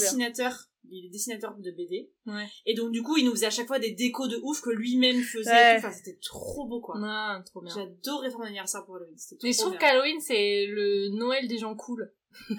Il 0.89 1.05
est 1.07 1.09
dessinateur 1.09 1.55
de 1.55 1.71
BD. 1.71 2.11
Ouais. 2.25 2.47
Et 2.65 2.73
donc, 2.75 2.91
du 2.91 3.01
coup, 3.01 3.17
il 3.17 3.25
nous 3.25 3.31
faisait 3.31 3.45
à 3.45 3.51
chaque 3.51 3.67
fois 3.67 3.79
des 3.79 3.91
décos 3.91 4.27
de 4.27 4.37
ouf 4.43 4.61
que 4.61 4.69
lui-même 4.69 5.21
faisait. 5.21 5.49
Ouais. 5.49 5.75
Enfin, 5.77 5.91
c'était 5.91 6.19
trop 6.21 6.67
beau, 6.67 6.81
quoi. 6.81 6.99
Non, 6.99 7.41
trop 7.45 7.61
bien. 7.61 7.73
J'adorais 7.73 8.29
faire 8.29 8.39
mon 8.39 8.45
anniversaire 8.45 8.85
pour 8.85 8.97
Halloween. 8.97 9.17
C'était 9.17 9.37
trop 9.37 9.47
Mais 9.47 9.53
je 9.53 9.59
trouve 9.59 9.77
qu'Halloween, 9.77 10.19
c'est 10.19 10.65
le 10.67 11.09
Noël 11.17 11.47
des 11.47 11.57
gens 11.57 11.75
cool. 11.75 12.13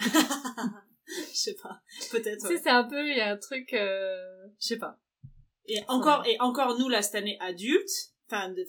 Je 1.06 1.36
sais 1.36 1.56
pas. 1.62 1.80
Peut-être. 2.10 2.40
Tu 2.40 2.46
sais, 2.46 2.54
ouais. 2.54 2.60
c'est 2.62 2.70
un 2.70 2.84
peu, 2.84 3.06
il 3.08 3.16
y 3.16 3.20
a 3.20 3.30
un 3.32 3.36
truc, 3.36 3.74
euh, 3.74 4.16
je 4.58 4.68
sais 4.68 4.78
pas. 4.78 4.98
Et 5.66 5.80
encore, 5.88 6.26
et 6.26 6.40
encore, 6.40 6.78
nous, 6.78 6.88
là, 6.88 7.02
cette 7.02 7.14
année, 7.14 7.36
adultes. 7.40 8.12
Enfin, 8.30 8.48
de, 8.48 8.64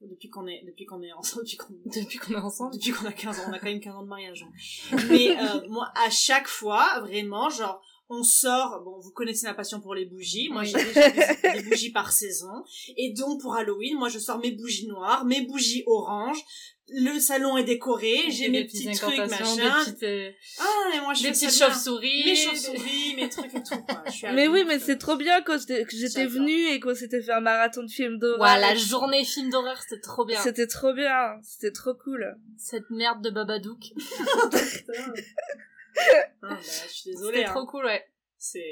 depuis 0.00 0.28
qu'on 0.28 0.46
est, 0.46 0.62
depuis 0.66 0.86
qu'on 0.86 1.02
est 1.02 1.12
ensemble, 1.12 1.44
depuis 1.44 1.56
qu'on 1.56 1.74
Depuis 1.84 2.18
qu'on 2.18 2.32
est 2.34 2.36
ensemble. 2.36 2.74
depuis 2.74 2.92
qu'on 2.92 3.06
a 3.06 3.12
15 3.12 3.40
ans, 3.40 3.42
on 3.48 3.52
a 3.52 3.58
quand 3.58 3.66
même 3.66 3.80
15 3.80 3.94
ans 3.94 4.02
de 4.02 4.08
mariage. 4.08 4.44
hein. 4.44 4.96
Mais 5.08 5.36
euh, 5.38 5.68
moi, 5.68 5.90
à 5.94 6.10
chaque 6.10 6.48
fois, 6.48 7.00
vraiment, 7.00 7.48
genre, 7.48 7.80
on 8.10 8.22
sort, 8.22 8.82
bon, 8.84 8.98
vous 9.00 9.10
connaissez 9.10 9.46
ma 9.46 9.54
passion 9.54 9.80
pour 9.80 9.94
les 9.94 10.06
bougies, 10.06 10.48
moi 10.50 10.62
Oui. 10.62 10.72
j'ai 10.74 10.84
déjà 10.84 11.10
des, 11.54 11.62
bougies 11.62 11.92
par 11.92 12.12
saison, 12.12 12.64
et 12.96 13.12
donc 13.12 13.40
pour 13.40 13.54
Halloween, 13.54 13.96
moi 13.98 14.08
je 14.08 14.18
sors 14.18 14.38
mes 14.38 14.52
bougies 14.52 14.86
noires, 14.86 15.24
mes 15.24 15.42
bougies 15.42 15.82
oranges, 15.86 16.42
le 16.90 17.18
salon 17.18 17.58
est 17.58 17.64
décoré, 17.64 18.16
j'ai 18.30 18.48
mes 18.48 18.64
petites 18.64 18.88
petits 18.88 18.98
trucs, 18.98 19.18
machin. 19.18 19.84
Petites, 19.84 20.02
euh, 20.04 20.30
Ah, 20.58 20.64
mais 20.90 21.00
moi 21.00 21.12
je 21.12 21.22
fais 21.22 21.32
petites 21.32 21.52
chauves-souris. 21.52 22.24
Mes 22.24 22.34
chauves-souris, 22.34 23.14
mes 23.14 23.28
trucs 23.28 23.54
et 23.54 23.62
tout, 23.62 23.76
quoi. 23.86 24.02
Je 24.06 24.10
suis 24.10 24.26
Mais 24.34 24.48
oui, 24.48 24.64
mais 24.66 24.78
c'est 24.78 24.96
trop 24.96 25.16
bien 25.16 25.42
quand 25.42 25.58
j'étais 25.58 26.24
venue 26.26 26.68
et 26.68 26.80
qu'on 26.80 26.94
s'était 26.94 27.20
fait 27.20 27.32
un 27.32 27.40
marathon 27.40 27.82
de 27.82 27.90
films 27.90 28.18
d'horreur. 28.18 28.40
Ouais, 28.40 28.60
la 28.60 28.74
journée 28.74 29.24
film 29.24 29.50
d'horreur, 29.50 29.76
c'était 29.82 30.00
trop 30.00 30.24
bien. 30.24 30.40
C'était 30.42 30.66
trop 30.66 30.94
bien, 30.94 31.34
c'était 31.42 31.72
trop 31.72 31.92
cool. 31.92 32.38
Cette 32.56 32.88
merde 32.88 33.22
de 33.22 33.30
Babadook. 33.30 33.92
Ah, 36.42 36.48
bah, 36.54 36.58
je 36.62 36.92
suis 36.92 37.10
désolée. 37.10 37.38
C'était 37.38 37.48
hein. 37.48 37.52
trop 37.54 37.66
cool, 37.66 37.84
ouais. 37.86 38.04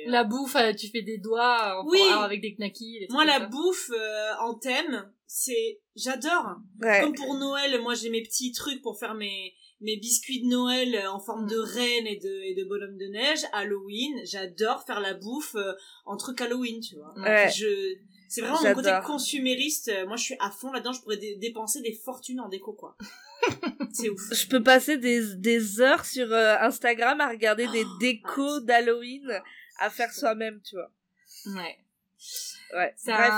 La 0.06 0.22
bouffe, 0.22 0.54
euh, 0.54 0.72
tu 0.72 0.88
fais 0.88 1.02
des 1.02 1.18
doigts 1.18 1.80
en- 1.82 1.88
Oui. 1.88 2.00
avec 2.22 2.40
des 2.40 2.54
knackis. 2.54 3.00
des 3.00 3.06
moi 3.10 3.24
la 3.24 3.38
ça. 3.40 3.46
bouffe 3.46 3.90
euh, 3.90 4.32
en 4.40 4.54
thème, 4.54 5.12
c'est 5.26 5.80
j'adore. 5.96 6.56
Ouais. 6.80 7.00
Comme 7.00 7.14
pour 7.14 7.34
Noël, 7.34 7.80
moi 7.82 7.94
j'ai 7.94 8.08
mes 8.10 8.22
petits 8.22 8.52
trucs 8.52 8.80
pour 8.82 8.96
faire 8.98 9.14
mes 9.14 9.52
mes 9.80 9.96
biscuits 9.96 10.42
de 10.42 10.46
Noël 10.48 10.94
euh, 10.94 11.10
en 11.10 11.18
forme 11.18 11.48
de 11.48 11.58
reine 11.58 12.06
et 12.06 12.16
de 12.16 12.42
et 12.44 12.54
de 12.54 12.62
bonhomme 12.64 12.96
de 12.96 13.06
neige. 13.06 13.40
Halloween, 13.52 14.20
j'adore 14.24 14.84
faire 14.86 15.00
la 15.00 15.14
bouffe 15.14 15.56
euh, 15.56 15.72
en 16.04 16.16
truc 16.16 16.40
Halloween, 16.40 16.80
tu 16.80 16.94
vois. 16.94 17.12
Ouais. 17.16 17.50
Je 17.50 17.96
c'est 18.28 18.42
vraiment 18.42 18.62
mon 18.62 18.74
côté 18.74 18.90
consumériste. 19.04 19.88
Euh, 19.88 20.06
Moi 20.06 20.16
je 20.16 20.22
suis 20.22 20.36
à 20.38 20.52
fond 20.52 20.70
là-dedans. 20.70 20.92
Je 20.92 21.00
pourrais 21.00 21.16
dé- 21.16 21.36
dépenser 21.36 21.82
des 21.82 21.92
fortunes 21.92 22.38
en 22.40 22.48
déco 22.48 22.72
quoi. 22.72 22.96
C'est 23.92 24.08
ouf. 24.10 24.20
Je 24.32 24.46
peux 24.48 24.62
passer 24.62 24.96
des, 24.98 25.36
des 25.36 25.80
heures 25.80 26.04
sur 26.04 26.32
euh, 26.32 26.56
Instagram 26.60 27.20
à 27.20 27.28
regarder 27.28 27.66
des 27.68 27.84
Oh, 27.84 27.98
décos 28.00 28.60
d'Halloween 28.60 29.40
à 29.78 29.90
faire 29.90 30.12
soi-même, 30.12 30.60
tu 30.62 30.76
vois. 30.76 30.90
Ouais. 31.54 31.78
Ouais. 32.74 32.94
Bref, 33.06 33.32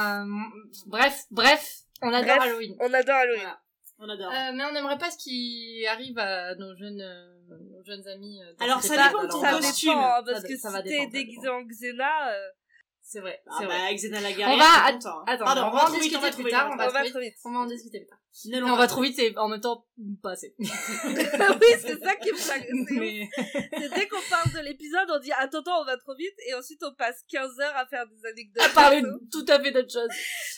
Bref, 0.86 1.24
bref, 1.30 1.76
on 2.02 2.12
adore 2.12 2.36
Bref. 2.36 2.48
Halloween. 2.48 2.76
on 2.80 2.94
adore 2.94 3.16
Halloween. 3.16 3.40
Voilà. 3.42 3.60
On 4.00 4.08
adore. 4.08 4.32
Euh, 4.32 4.52
mais 4.54 4.64
on 4.64 4.72
n'aimerait 4.72 4.98
pas 4.98 5.10
ce 5.10 5.18
qui 5.18 5.84
arrive 5.90 6.16
à 6.18 6.54
nos 6.54 6.76
jeunes, 6.76 7.00
euh, 7.00 7.56
nos 7.72 7.82
jeunes 7.84 8.06
amis. 8.08 8.40
euh, 8.42 8.52
Alors, 8.60 8.80
ça 8.82 8.94
dépend 9.08 9.24
de 9.24 9.28
ton 9.28 9.40
costume. 9.42 9.90
dépend, 9.90 10.14
hein, 10.14 10.22
parce 10.24 10.42
Ça- 10.42 10.48
que 10.48 10.56
ça 10.56 10.70
si 10.82 10.88
t'es 10.88 11.06
déguisé 11.08 11.48
en 11.48 11.64
Xena, 11.64 12.30
euh, 12.32 12.48
C'est 13.10 13.20
vrai, 13.20 13.40
Ah 13.46 13.56
c'est 13.58 13.64
vrai. 13.64 13.74
bah, 13.78 13.94
Xena 13.94 14.20
la 14.20 14.28
On 14.28 14.32
guerrière, 14.36 14.58
va- 14.58 14.64
suis 14.64 14.82
att- 14.88 14.92
content. 15.02 15.22
attends, 15.26 15.44
Pardon, 15.46 15.62
on 15.62 15.70
va 15.70 15.84
en 15.84 15.86
vite, 15.86 15.94
discuter 16.02 16.16
on 16.18 16.20
va 16.20 16.30
plus 16.30 16.44
tard, 16.50 16.64
vite, 16.66 16.70
on 16.70 16.74
on 16.74 16.76
va 16.76 16.90
va 17.02 17.08
trop 17.10 17.20
vite. 17.20 17.34
On 17.46 17.52
va 17.52 17.58
en 17.60 17.66
discuter 17.66 18.00
plus 18.00 18.06
tard. 18.06 18.18
Non, 18.60 18.72
on 18.74 18.76
va 18.76 18.86
trop 18.86 19.00
vite 19.00 19.18
et 19.18 19.32
en 19.38 19.48
même 19.48 19.60
temps, 19.62 19.86
pas 20.22 20.32
assez. 20.32 20.54
oui, 20.58 20.66
c'est 21.80 21.98
ça 22.04 22.16
qui 22.16 22.32
me 22.32 22.36
fait. 22.36 22.66
c'est 22.66 22.72
ouf. 22.74 22.90
Mais- 22.90 23.28
C'est 23.78 23.94
dès 23.94 24.08
qu'on 24.08 24.20
parle 24.28 24.52
de 24.52 24.58
l'épisode, 24.60 25.08
on 25.10 25.18
dit 25.20 25.32
attends, 25.32 25.60
attends, 25.60 25.80
on 25.80 25.84
va 25.86 25.96
trop 25.96 26.14
vite, 26.16 26.34
et 26.46 26.52
ensuite 26.52 26.82
on 26.84 26.92
passe 26.96 27.24
15 27.30 27.58
heures 27.60 27.76
à 27.76 27.86
faire 27.86 28.04
des 28.08 28.28
anecdotes. 28.28 28.62
à 28.62 28.68
parler 28.74 29.02
tout 29.32 29.46
à 29.48 29.58
fait 29.58 29.70
d'autre 29.70 29.90
chose. 29.90 30.10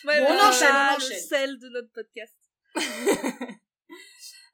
Ouais, 0.04 0.18
Bon, 0.26 0.26
on 0.30 0.48
enchaîne, 0.48 0.74
on 0.74 0.98
le 0.98 1.04
enchaîne. 1.04 1.20
sel 1.20 1.56
de 1.56 1.68
notre 1.68 1.92
podcast. 1.92 2.34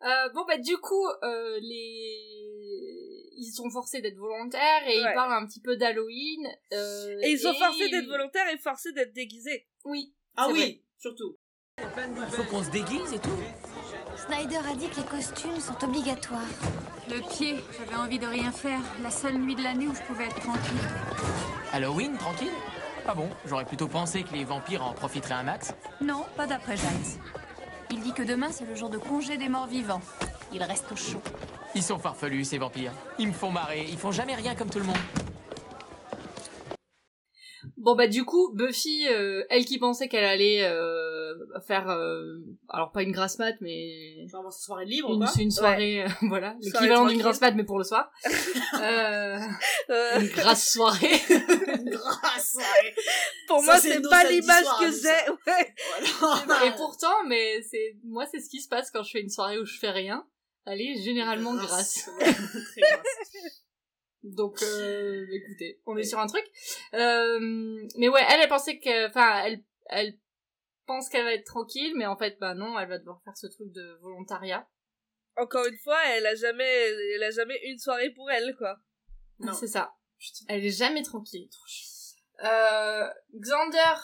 Euh, 0.02 0.28
bon 0.34 0.44
bah 0.46 0.58
du 0.58 0.76
coup 0.76 1.08
euh, 1.22 1.58
les 1.58 2.95
ils 3.36 3.52
sont 3.52 3.70
forcés 3.70 4.00
d'être 4.00 4.16
volontaires 4.18 4.82
et 4.88 5.02
Ouais. 5.02 5.10
ils 5.10 5.14
parlent 5.14 5.32
un 5.42 5.46
petit 5.46 5.60
peu 5.60 5.76
d'Halloween 5.76 6.46
euh, 6.72 7.18
Et 7.22 7.30
ils 7.32 7.38
sont 7.38 7.54
forcés 7.54 7.88
d'être 7.88 8.06
volontaires 8.08 8.48
et 8.52 8.58
forcés 8.58 8.92
d'être 8.92 9.12
déguisés. 9.12 9.66
oui 9.84 10.14
Ah 10.36 10.44
c'est 10.48 10.52
oui, 10.52 10.58
vrai. 10.60 10.80
surtout. 10.98 11.36
Il 11.78 12.26
faut 12.30 12.44
qu'on 12.44 12.64
se 12.64 12.70
déguise 12.70 13.12
et 13.12 13.18
tout. 13.18 13.38
Snyder 14.16 14.56
a 14.70 14.74
dit 14.74 14.88
que 14.88 14.96
les 14.96 15.06
costumes 15.06 15.60
sont 15.60 15.84
obligatoires. 15.84 16.40
Le 17.10 17.20
pied, 17.28 17.56
j'avais 17.78 17.96
envie 17.96 18.18
de 18.18 18.26
rien 18.26 18.50
faire. 18.50 18.80
La 19.02 19.10
seule 19.10 19.36
nuit 19.36 19.54
de 19.54 19.62
l'année 19.62 19.86
où 19.86 19.94
je 19.94 20.00
pouvais 20.02 20.24
être 20.24 20.40
tranquille. 20.40 20.78
Halloween, 21.72 22.16
tranquille? 22.16 22.52
Ah 23.06 23.14
bon, 23.14 23.28
j'aurais 23.44 23.66
plutôt 23.66 23.88
pensé 23.88 24.22
que 24.24 24.32
les 24.32 24.44
vampires 24.44 24.82
en 24.84 24.92
profiteraient 24.94 25.34
un 25.34 25.42
max. 25.42 25.74
Non, 26.00 26.24
pas 26.36 26.46
d'après 26.46 26.76
Giles. 26.76 27.20
Il 27.90 28.00
dit 28.00 28.12
que 28.14 28.22
demain 28.22 28.50
c'est 28.50 28.64
le 28.64 28.74
jour 28.74 28.88
de 28.88 28.98
congé 28.98 29.36
des 29.36 29.48
morts 29.48 29.66
vivants. 29.68 30.00
Il 30.52 30.62
reste 30.62 30.90
au 30.90 30.96
chaud. 30.96 31.20
Ils 31.76 31.82
sont 31.82 31.98
farfelus, 31.98 32.44
ces 32.46 32.56
vampires. 32.56 32.92
Ils 33.18 33.28
me 33.28 33.32
font 33.34 33.50
marrer, 33.50 33.84
ils 33.86 33.98
font 33.98 34.10
jamais 34.10 34.34
rien 34.34 34.54
comme 34.54 34.70
tout 34.70 34.78
le 34.78 34.86
monde. 34.86 34.96
bon 37.76 37.94
bah 37.94 38.06
du 38.08 38.24
coup 38.24 38.52
Buffy 38.54 39.06
euh, 39.08 39.44
elle 39.50 39.64
qui 39.66 39.78
pensait 39.78 40.08
qu'elle 40.08 40.24
allait 40.24 40.62
euh, 40.64 41.34
faire 41.66 41.88
euh, 41.90 42.38
alors 42.68 42.90
pas 42.92 43.02
une 43.02 43.12
grasse 43.12 43.38
mat 43.38 43.54
mais 43.60 44.26
Genre, 44.28 44.50
sa 44.52 44.58
soirée 44.58 44.84
libre, 44.86 45.12
une, 45.12 45.18
quoi. 45.18 45.26
c'est 45.26 45.42
une 45.42 45.50
soirée 45.50 46.04
euh, 46.04 46.08
voilà 46.28 46.54
Soirée 46.62 46.86
l'équivalent 46.86 47.06
d'une 47.06 47.18
grasse 47.18 47.40
mat 47.40 47.52
mais 47.52 47.64
pour 47.64 47.78
le 47.78 47.84
soir 47.84 48.10
une 48.74 50.28
grasse 50.28 50.72
soirée 50.72 51.20
Grâce, 51.84 52.56
ouais. 52.56 52.94
pour 53.48 53.60
Ça, 53.60 53.64
moi, 53.64 53.78
c'est 53.78 54.00
pas 54.08 54.24
l'image 54.24 54.64
que 54.80 54.90
j'ai. 54.90 55.30
Ouais. 55.50 55.74
Voilà. 56.20 56.66
et 56.66 56.72
pourtant 56.76 57.24
mais 57.28 57.60
c'est 57.70 57.96
moi 58.04 58.24
c'est 58.30 58.40
ce 58.40 58.48
qui 58.48 58.60
se 58.60 58.68
passe 58.68 58.90
quand 58.90 59.02
je 59.02 59.10
fais 59.10 59.20
une 59.20 59.28
soirée 59.30 59.58
où 59.58 59.66
je 59.66 59.78
fais 59.78 59.90
rien 59.90 60.24
elle 60.66 60.80
est 60.80 61.02
généralement 61.02 61.54
grasse 61.54 62.08
Ouais, 62.18 62.32
très 62.32 62.80
grasse. 62.80 63.62
Donc, 64.22 64.60
euh, 64.62 65.26
écoutez, 65.30 65.80
on 65.86 65.96
est 65.96 66.04
sur 66.04 66.18
un 66.18 66.26
truc. 66.26 66.44
Euh, 66.94 67.38
mais 67.96 68.08
ouais, 68.08 68.22
elle, 68.28 68.40
elle 68.40 68.48
pensait 68.48 68.78
que, 68.78 69.08
enfin, 69.08 69.44
elle, 69.44 69.62
elle 69.86 70.18
pense 70.86 71.08
qu'elle 71.08 71.24
va 71.24 71.34
être 71.34 71.46
tranquille, 71.46 71.94
mais 71.96 72.06
en 72.06 72.16
fait, 72.16 72.36
bah 72.40 72.54
non, 72.54 72.78
elle 72.78 72.88
va 72.88 72.98
devoir 72.98 73.20
faire 73.24 73.36
ce 73.36 73.46
truc 73.46 73.70
de 73.72 73.98
volontariat. 74.00 74.68
Encore 75.36 75.66
une 75.66 75.78
fois, 75.78 75.98
elle 76.08 76.26
a 76.26 76.34
jamais, 76.34 76.90
elle 77.14 77.22
a 77.22 77.30
jamais 77.30 77.58
une 77.64 77.78
soirée 77.78 78.10
pour 78.10 78.30
elle, 78.30 78.56
quoi. 78.56 78.78
Non. 79.38 79.52
C'est 79.52 79.66
ça. 79.66 79.94
Elle 80.48 80.64
est 80.64 80.70
jamais 80.76 81.02
tranquille. 81.02 81.48
Euh, 82.42 83.08
Xander 83.34 83.94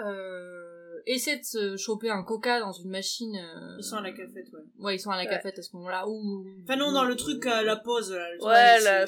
euh, 0.00 0.73
essaie 1.06 1.38
de 1.38 1.44
se 1.44 1.76
choper 1.76 2.10
un 2.10 2.22
coca 2.22 2.60
dans 2.60 2.72
une 2.72 2.90
machine. 2.90 3.36
euh, 3.36 3.76
Ils 3.78 3.84
sont 3.84 3.96
à 3.96 4.00
la 4.02 4.12
cafette, 4.12 4.46
ouais. 4.52 4.60
Ouais, 4.78 4.96
ils 4.96 4.98
sont 5.00 5.10
à 5.10 5.16
la 5.16 5.22
Ouais. 5.24 5.28
cafette 5.28 5.58
à 5.58 5.62
ce 5.62 5.74
moment-là. 5.76 6.08
Ou 6.08 6.46
Enfin, 6.64 6.76
non, 6.76 6.92
dans 6.92 7.04
le 7.04 7.16
truc 7.16 7.44
à 7.46 7.62
la 7.62 7.76
pause, 7.76 8.12
là. 8.12 8.26
le 8.32 8.44
Ouais, 8.44 8.80
la, 8.80 9.00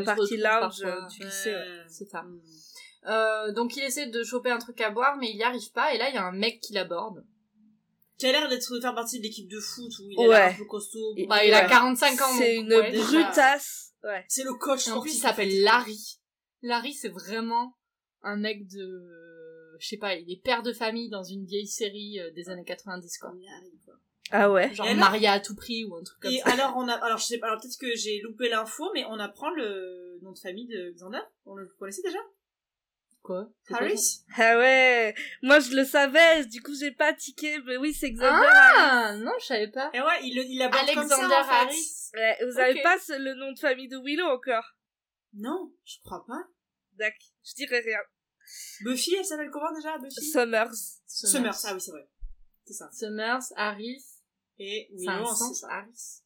le- 0.00 0.04
partie 0.04 0.34
euh, 0.84 1.08
du 1.08 1.24
lycée. 1.24 1.50
ouais. 1.54 1.82
c'est 1.88 2.08
ça. 2.08 2.22
Mm. 2.22 2.40
Euh, 3.08 3.52
donc 3.52 3.76
il 3.76 3.82
essaie 3.82 4.06
de 4.06 4.22
choper 4.22 4.50
un 4.50 4.58
truc 4.58 4.80
à 4.80 4.90
boire, 4.90 5.16
mais 5.18 5.30
il 5.30 5.36
y 5.36 5.42
arrive 5.42 5.72
pas. 5.72 5.94
Et 5.94 5.98
là, 5.98 6.08
il 6.08 6.14
y 6.14 6.18
a 6.18 6.24
un 6.24 6.32
mec 6.32 6.60
qui 6.60 6.72
l'aborde. 6.72 7.24
Qui 8.18 8.26
a 8.26 8.32
l'air 8.32 8.48
d'être 8.48 8.72
de 8.74 8.80
faire 8.80 8.94
partie 8.94 9.18
de 9.18 9.24
l'équipe 9.24 9.48
de 9.50 9.58
foot 9.58 9.90
où 10.00 10.10
il 10.10 10.18
a 10.18 10.28
Ouais. 10.28 10.42
un 10.54 10.54
peu 10.54 10.64
costaud. 10.66 11.14
Et- 11.16 11.26
Bah, 11.26 11.44
il 11.44 11.52
a 11.52 11.62
Ouais. 11.64 11.68
45 11.68 12.20
ans. 12.20 12.24
C'est 12.38 12.54
une 12.56 12.72
ouais, 12.72 12.92
brutasse. 12.92 13.92
Ouais. 14.04 14.24
C'est 14.28 14.44
le 14.44 14.52
coach 14.54 14.86
Et 14.86 14.92
en 14.92 15.00
plus, 15.00 15.14
il 15.16 15.18
s'appelle 15.18 15.62
Larry. 15.62 16.18
Larry, 16.62 16.92
c'est 16.92 17.08
vraiment 17.08 17.74
un 18.22 18.36
mec 18.36 18.68
de... 18.68 19.31
Je 19.82 19.88
sais 19.88 19.96
pas, 19.96 20.14
il 20.14 20.30
est 20.30 20.36
père 20.40 20.62
de 20.62 20.72
famille 20.72 21.10
dans 21.10 21.24
une 21.24 21.44
vieille 21.44 21.66
série 21.66 22.20
euh, 22.20 22.30
des 22.30 22.48
années 22.50 22.62
90, 22.64 23.18
quoi. 23.18 23.30
Larry, 23.34 23.72
quoi. 23.84 23.94
Ah 24.30 24.48
ouais. 24.50 24.72
Genre 24.72 24.86
Et 24.86 24.90
alors 24.90 25.00
Maria 25.00 25.32
à 25.32 25.40
tout 25.40 25.56
prix 25.56 25.84
ou 25.84 25.96
un 25.96 26.04
truc 26.04 26.20
comme 26.20 26.30
Et 26.32 26.38
ça. 26.38 26.52
alors, 26.52 26.74
on 26.76 26.86
a, 26.86 26.94
alors, 26.94 27.18
je 27.18 27.24
sais 27.24 27.38
pas, 27.38 27.48
alors 27.48 27.60
peut-être 27.60 27.76
que 27.80 27.92
j'ai 27.96 28.20
loupé 28.20 28.48
l'info, 28.48 28.88
mais 28.94 29.04
on 29.06 29.18
apprend 29.18 29.50
le 29.50 30.20
nom 30.22 30.30
de 30.30 30.38
famille 30.38 30.68
de 30.68 30.92
Xander. 30.92 31.18
On 31.46 31.56
le 31.56 31.66
connaissait 31.80 32.02
déjà? 32.02 32.18
Quoi? 33.22 33.48
Harris? 33.70 34.22
Ah 34.36 34.56
ouais. 34.58 35.14
Moi, 35.42 35.58
je 35.60 35.74
le 35.74 35.84
savais. 35.84 36.46
Du 36.46 36.62
coup, 36.62 36.74
j'ai 36.78 36.92
pas 36.92 37.12
tiqué. 37.12 37.58
Mais 37.66 37.76
oui, 37.76 37.92
c'est 37.92 38.10
Xander 38.12 38.26
Harris. 38.26 38.76
Ah, 38.78 39.16
non, 39.16 39.32
je 39.40 39.46
savais 39.46 39.68
pas. 39.68 39.90
Et 39.94 40.00
ouais, 40.00 40.20
il, 40.24 40.36
le- 40.36 40.44
il 40.44 40.62
aborde 40.62 40.86
comme 40.94 41.08
ça, 41.08 41.16
fait. 41.16 41.34
Harris. 41.34 42.10
Ouais, 42.14 42.38
vous 42.44 42.58
avez 42.58 42.74
Ok. 42.78 42.82
pas 42.84 42.98
ce- 43.00 43.18
le 43.20 43.34
nom 43.34 43.50
de 43.52 43.58
famille 43.58 43.88
de 43.88 43.98
Willow 43.98 44.26
encore? 44.26 44.76
Non, 45.34 45.72
je 45.84 45.96
crois 46.04 46.24
pas. 46.26 46.44
D'accord. 46.94 47.16
Je 47.44 47.54
dirais 47.54 47.80
rien. 47.80 47.98
Buffy, 48.82 49.14
elle 49.18 49.24
s'appelle 49.24 49.50
comment 49.50 49.72
déjà, 49.72 49.96
Buffy? 49.98 50.30
Summers. 50.30 50.72
Summers, 51.06 51.54
ah 51.64 51.74
oui, 51.74 51.80
c'est 51.80 51.90
vrai. 51.92 52.08
C'est 52.66 52.74
ça. 52.74 52.90
Summers, 52.92 53.42
Harris. 53.56 54.04
Et 54.58 54.88
Ça 55.04 55.12
a 55.12 55.16
Willow, 55.16 55.28
un 55.28 55.34
c'est 55.34 55.38
sens, 55.38 55.60
ça. 55.60 55.68
Harris. 55.70 56.22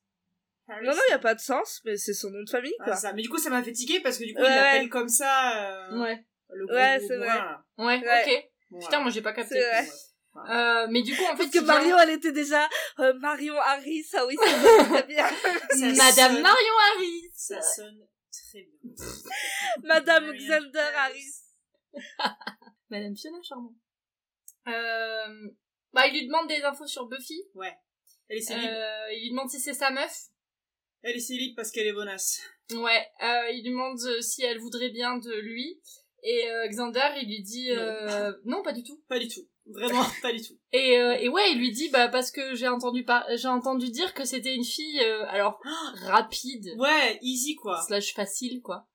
Harris. 0.68 0.87
Non, 0.87 0.92
non, 0.92 1.00
y 1.09 1.12
a 1.12 1.18
pas 1.18 1.35
de 1.35 1.40
sens, 1.40 1.81
mais 1.85 1.96
c'est 1.96 2.12
son 2.14 2.31
nom 2.31 2.42
de 2.42 2.50
famille, 2.50 2.74
Ah, 2.81 2.85
quoi. 2.85 2.96
c'est 2.96 3.02
ça. 3.02 3.12
Mais 3.12 3.22
du 3.22 3.29
coup, 3.29 3.38
ça 3.38 3.50
m'a 3.50 3.62
fait 3.62 3.72
tiquer 3.72 4.00
parce 4.00 4.18
que 4.18 4.24
du 4.24 4.35
coup, 4.35 4.40
Ouais. 4.42 4.48
il 4.50 4.55
l'appelle 4.55 4.88
comme 4.88 5.09
ça, 5.09 5.87
euh, 5.90 6.00
Ouais. 6.02 6.24
le 6.50 6.66
gros 6.66 6.74
Ouais, 6.74 6.98
c'est 7.07 7.16
vrai. 7.16 7.26
là. 7.26 7.64
Ouais, 7.79 8.00
Ouais. 8.05 8.24
ok. 8.26 8.50
Bon, 8.70 8.81
Putain, 8.81 9.00
moi 9.00 9.11
j'ai 9.11 9.22
pas 9.22 9.33
capté. 9.33 9.55
C'est 9.55 9.68
vrai. 9.83 9.88
Euh, 10.50 10.87
mais 10.90 11.02
du 11.02 11.16
coup, 11.16 11.22
en 11.22 11.29
fait, 11.37 11.44
Parce 11.44 11.50
que 11.50 11.59
il 11.59 11.64
vient- 11.64 11.74
Marion, 11.74 11.98
elle 11.98 12.11
était 12.11 12.33
déjà 12.33 12.68
euh, 12.98 13.14
Marion 13.20 13.55
Harris. 13.59 14.05
Ah 14.14 14.26
oui, 14.26 14.37
c'est 14.44 14.52
vrai, 14.52 14.85
très 14.85 15.02
bien. 15.05 15.29
Ça 15.70 15.87
Madame 15.87 16.33
sonne- 16.35 16.42
Marion 16.42 16.74
Harris. 16.94 17.31
Ça 17.35 17.62
sonne 17.62 18.07
très 18.33 18.62
bien. 18.62 18.94
Madame 19.85 20.33
Xander 20.33 20.90
Harris. 20.96 21.33
Madame 22.90 23.16
Fiona 23.16 23.38
Charmant. 23.42 23.74
Euh, 24.68 25.50
bah, 25.92 26.06
il 26.06 26.12
lui 26.12 26.26
demande 26.26 26.48
des 26.48 26.62
infos 26.62 26.87
sur 26.87 27.06
Buffy. 27.06 27.40
Ouais. 27.54 27.74
Elle 28.28 28.38
est 28.38 28.42
célib. 28.42 28.68
Euh, 28.68 29.12
il 29.12 29.22
lui 29.22 29.30
demande 29.30 29.50
si 29.50 29.61
c'est 29.61 29.74
sa 29.74 29.90
meuf. 29.90 30.26
Elle 31.02 31.16
est 31.16 31.20
célib 31.20 31.54
parce 31.54 31.70
qu'elle 31.70 31.87
est 31.87 31.92
bonasse. 31.92 32.40
Ouais. 32.72 33.06
Euh, 33.22 33.50
il 33.50 33.62
lui 33.62 33.70
demande 33.70 33.98
si 34.20 34.42
elle 34.42 34.59
voudrait 34.59 34.90
bien 34.90 35.18
de 35.18 35.32
lui. 35.40 35.80
Et 36.22 36.44
Xander, 36.70 37.11
il 37.22 37.28
lui 37.28 37.42
dit 37.42 37.70
non, 38.44 38.62
pas 38.62 38.72
du 38.72 38.82
tout. 38.82 39.00
Pas 39.09 39.18
du 39.18 39.28
tout. 39.28 39.48
Vraiment, 39.66 40.02
pas 40.22 40.32
du 40.32 40.42
tout. 40.42 40.59
Et, 40.72 40.94
et 40.94 41.28
ouais, 41.28 41.52
il 41.52 41.59
lui 41.59 41.70
dit 41.70 41.88
bah 41.90 42.09
parce 42.09 42.32
que 42.32 42.54
j'ai 42.54 42.68
entendu 42.68 43.04
par 43.04 43.24
j'ai 43.37 43.48
entendu 43.48 43.90
dire 43.90 44.14
que 44.14 44.24
c'était 44.24 44.54
une 44.54 44.64
fille 44.64 45.00
alors 45.28 45.61
rapide 46.03 46.74
Ouais, 46.78 47.18
easy, 47.22 47.55
quoi. 47.57 47.80
slash 47.86 48.14
facile 48.14 48.61
quoi. 48.62 48.88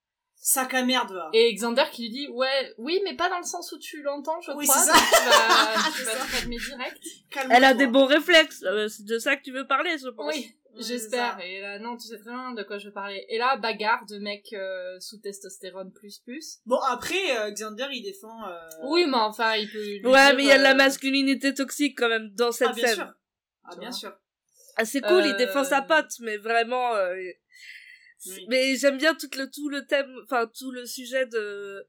Sac 0.44 0.74
à 0.74 0.84
merde, 0.84 1.12
va. 1.12 1.30
Et 1.34 1.54
Xander 1.54 1.84
qui 1.92 2.02
lui 2.04 2.10
dit 2.10 2.28
ouais 2.30 2.74
oui 2.80 3.00
mais 3.04 3.16
pas 3.16 3.30
dans 3.30 3.38
le 3.38 3.44
sens 3.46 3.72
où 3.74 3.78
tu 3.78 4.02
l'entends 4.02 4.42
je 4.42 4.52
Oui, 4.54 4.66
crois. 4.66 4.82
c'est 4.82 4.92
ça. 4.92 4.98
Tu 4.98 5.24
vas, 5.30 5.92
tu 5.98 6.04
vas 6.04 6.12
ça. 6.14 6.26
te 6.26 6.32
calmer 6.40 6.58
direct. 6.58 6.98
Calme-toi. 7.30 7.56
Elle 7.58 7.64
a 7.64 7.74
des 7.76 7.86
bons 7.86 8.06
réflexes. 8.06 8.64
Euh, 8.64 8.88
c'est 8.88 9.06
de 9.06 9.20
ça 9.20 9.36
que 9.36 9.44
tu 9.44 9.52
veux 9.52 9.68
parler, 9.68 9.96
je 10.00 10.08
pense. 10.10 10.34
Oui, 10.34 10.52
j'espère. 10.80 11.40
Et 11.42 11.62
là, 11.62 11.78
non, 11.78 11.96
tu 11.96 12.08
sais 12.08 12.18
très 12.18 12.32
bien 12.32 12.54
de 12.54 12.64
quoi 12.64 12.80
je 12.80 12.90
parlais. 12.90 13.24
Et 13.30 13.38
là, 13.38 13.56
bagarre 13.58 14.04
de 14.08 14.18
mecs 14.18 14.52
euh, 14.54 15.00
sous 15.00 15.18
testostérone 15.20 15.92
plus 15.92 16.18
plus. 16.26 16.58
Bon, 16.66 16.80
après, 16.90 17.38
euh, 17.38 17.52
Xander, 17.52 17.90
il 17.92 18.02
défend... 18.02 18.48
euh, 18.48 18.58
Oui, 18.86 19.06
mais 19.06 19.18
enfin, 19.18 19.56
il 19.58 19.70
peut. 19.72 20.10
Ouais, 20.10 20.26
dire, 20.28 20.36
mais 20.38 20.44
il 20.44 20.48
y 20.48 20.52
a 20.52 20.58
de 20.58 20.64
la 20.64 20.72
euh, 20.72 20.76
masculinité 20.76 21.54
toxique 21.54 21.96
quand 22.00 22.10
même 22.10 22.32
dans 22.34 22.52
cette 22.52 22.70
Ah, 22.72 22.74
bien 22.74 22.88
scène. 22.88 22.96
sûr. 22.96 23.14
Ah, 23.66 23.76
bien 23.76 23.92
sûr. 23.92 24.12
Ah, 24.78 24.86
c'est 24.86 25.02
cool, 25.02 25.24
il 25.24 25.34
Euh, 25.34 25.38
défend 25.38 25.64
sa 25.64 25.84
pote, 25.84 26.10
mais 26.22 26.38
vraiment, 26.38 26.96
euh, 26.96 27.14
Oui. 28.28 28.46
Mais 28.50 28.76
j'aime 28.76 28.98
bien 28.98 29.16
tout 29.16 29.30
le, 29.38 29.50
tout 29.50 29.70
le 29.70 29.86
thème, 29.86 30.14
enfin, 30.24 30.50
tout 30.58 30.72
le 30.72 30.86
sujet 30.86 31.26
de, 31.26 31.86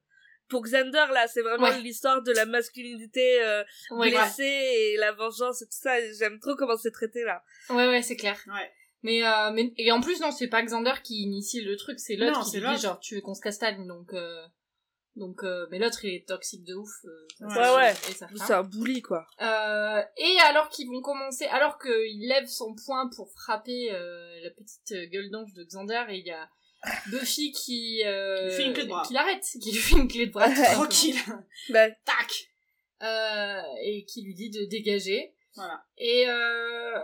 pour 0.49 0.63
Xander, 0.63 1.07
là, 1.13 1.27
c'est 1.29 1.43
vraiment 1.43 1.69
Ouais. 1.69 1.81
l'histoire 1.81 2.23
de 2.23 2.33
la 2.33 2.47
masculinité 2.47 3.43
euh, 3.43 3.63
Ouais, 3.91 4.11
blessée 4.11 4.43
et 4.45 4.97
la 4.99 5.13
vengeance 5.13 5.63
et 5.63 5.67
tout 5.67 5.79
ça. 5.81 5.93
J'aime 6.19 6.39
trop 6.41 6.55
comment 6.57 6.77
c'est 6.77 6.91
traité, 6.91 7.23
là. 7.25 7.43
ouais, 7.71 7.89
ouais, 7.89 8.03
c'est 8.03 8.17
clair. 8.17 8.39
Ouais. 8.47 8.71
Mais, 9.03 9.27
euh, 9.27 9.51
mais 9.53 9.73
et 9.79 9.91
en 9.91 10.01
plus 10.01 10.21
non, 10.21 10.31
c'est 10.31 10.47
pas 10.47 10.63
Xander 10.63 10.93
qui 11.03 11.23
initie 11.23 11.61
le 11.63 11.77
truc, 11.77 11.99
c'est 11.99 12.15
l'autre 12.17 12.45
qui 12.51 12.61
dit 12.61 12.79
genre 12.81 13.01
tu 13.01 13.17
veux 13.17 13.21
qu'on 13.21 13.35
se 13.35 13.41
castagne 13.41 13.85
donc 13.89 14.13
euh, 14.15 14.47
donc 15.17 15.43
euh, 15.45 15.67
mais 15.71 15.79
l'autre 15.79 16.05
il 16.05 16.15
est 16.15 16.27
toxique 16.27 16.65
de 16.65 16.75
ouf. 16.75 16.91
euh, 17.05 17.27
ça, 17.55 17.75
Ouais, 17.77 17.95
c'est- 17.95 18.25
ouais. 18.25 18.31
C'est 18.37 18.53
un 18.55 18.63
bully, 18.63 19.03
quoi. 19.03 19.27
Euh, 19.41 20.03
et 20.17 20.37
alors 20.49 20.69
qu'ils 20.71 20.89
vont 20.89 21.03
commencer, 21.03 21.45
alors 21.47 21.79
qu'il 21.79 22.29
lève 22.29 22.47
son 22.47 22.75
poing 22.87 23.11
pour 23.15 23.31
frapper 23.33 23.93
euh, 23.93 24.41
la 24.43 24.51
petite 24.51 25.11
gueule 25.11 25.31
d'ange 25.31 25.53
de 25.55 25.65
Xander, 25.65 26.05
et 26.09 26.19
il 26.19 26.27
y 26.27 26.31
a 26.31 26.49
Buffy 27.11 27.53
qui, 27.53 28.03
euh, 28.05 28.51
fait 28.51 28.65
une 28.65 28.73
clé 28.73 28.85
de 28.85 28.89
bras. 28.89 29.05
qui 29.07 29.13
l'arrête, 29.15 29.45
qui 29.63 29.71
lui 29.73 29.79
fait 29.79 29.97
une 29.97 30.09
clé 30.09 30.27
de 30.27 30.33
bras. 30.33 30.49
Tranquille. 30.51 31.17
Bah, 31.71 31.89
tac, 31.91 32.31
euh, 33.03 33.61
et 33.85 34.05
qui 34.05 34.23
lui 34.23 34.35
dit 34.35 34.51
de 34.51 34.65
dégager. 34.65 35.35
Voilà. 35.55 35.85
Et 35.99 36.25
euh, 36.29 36.99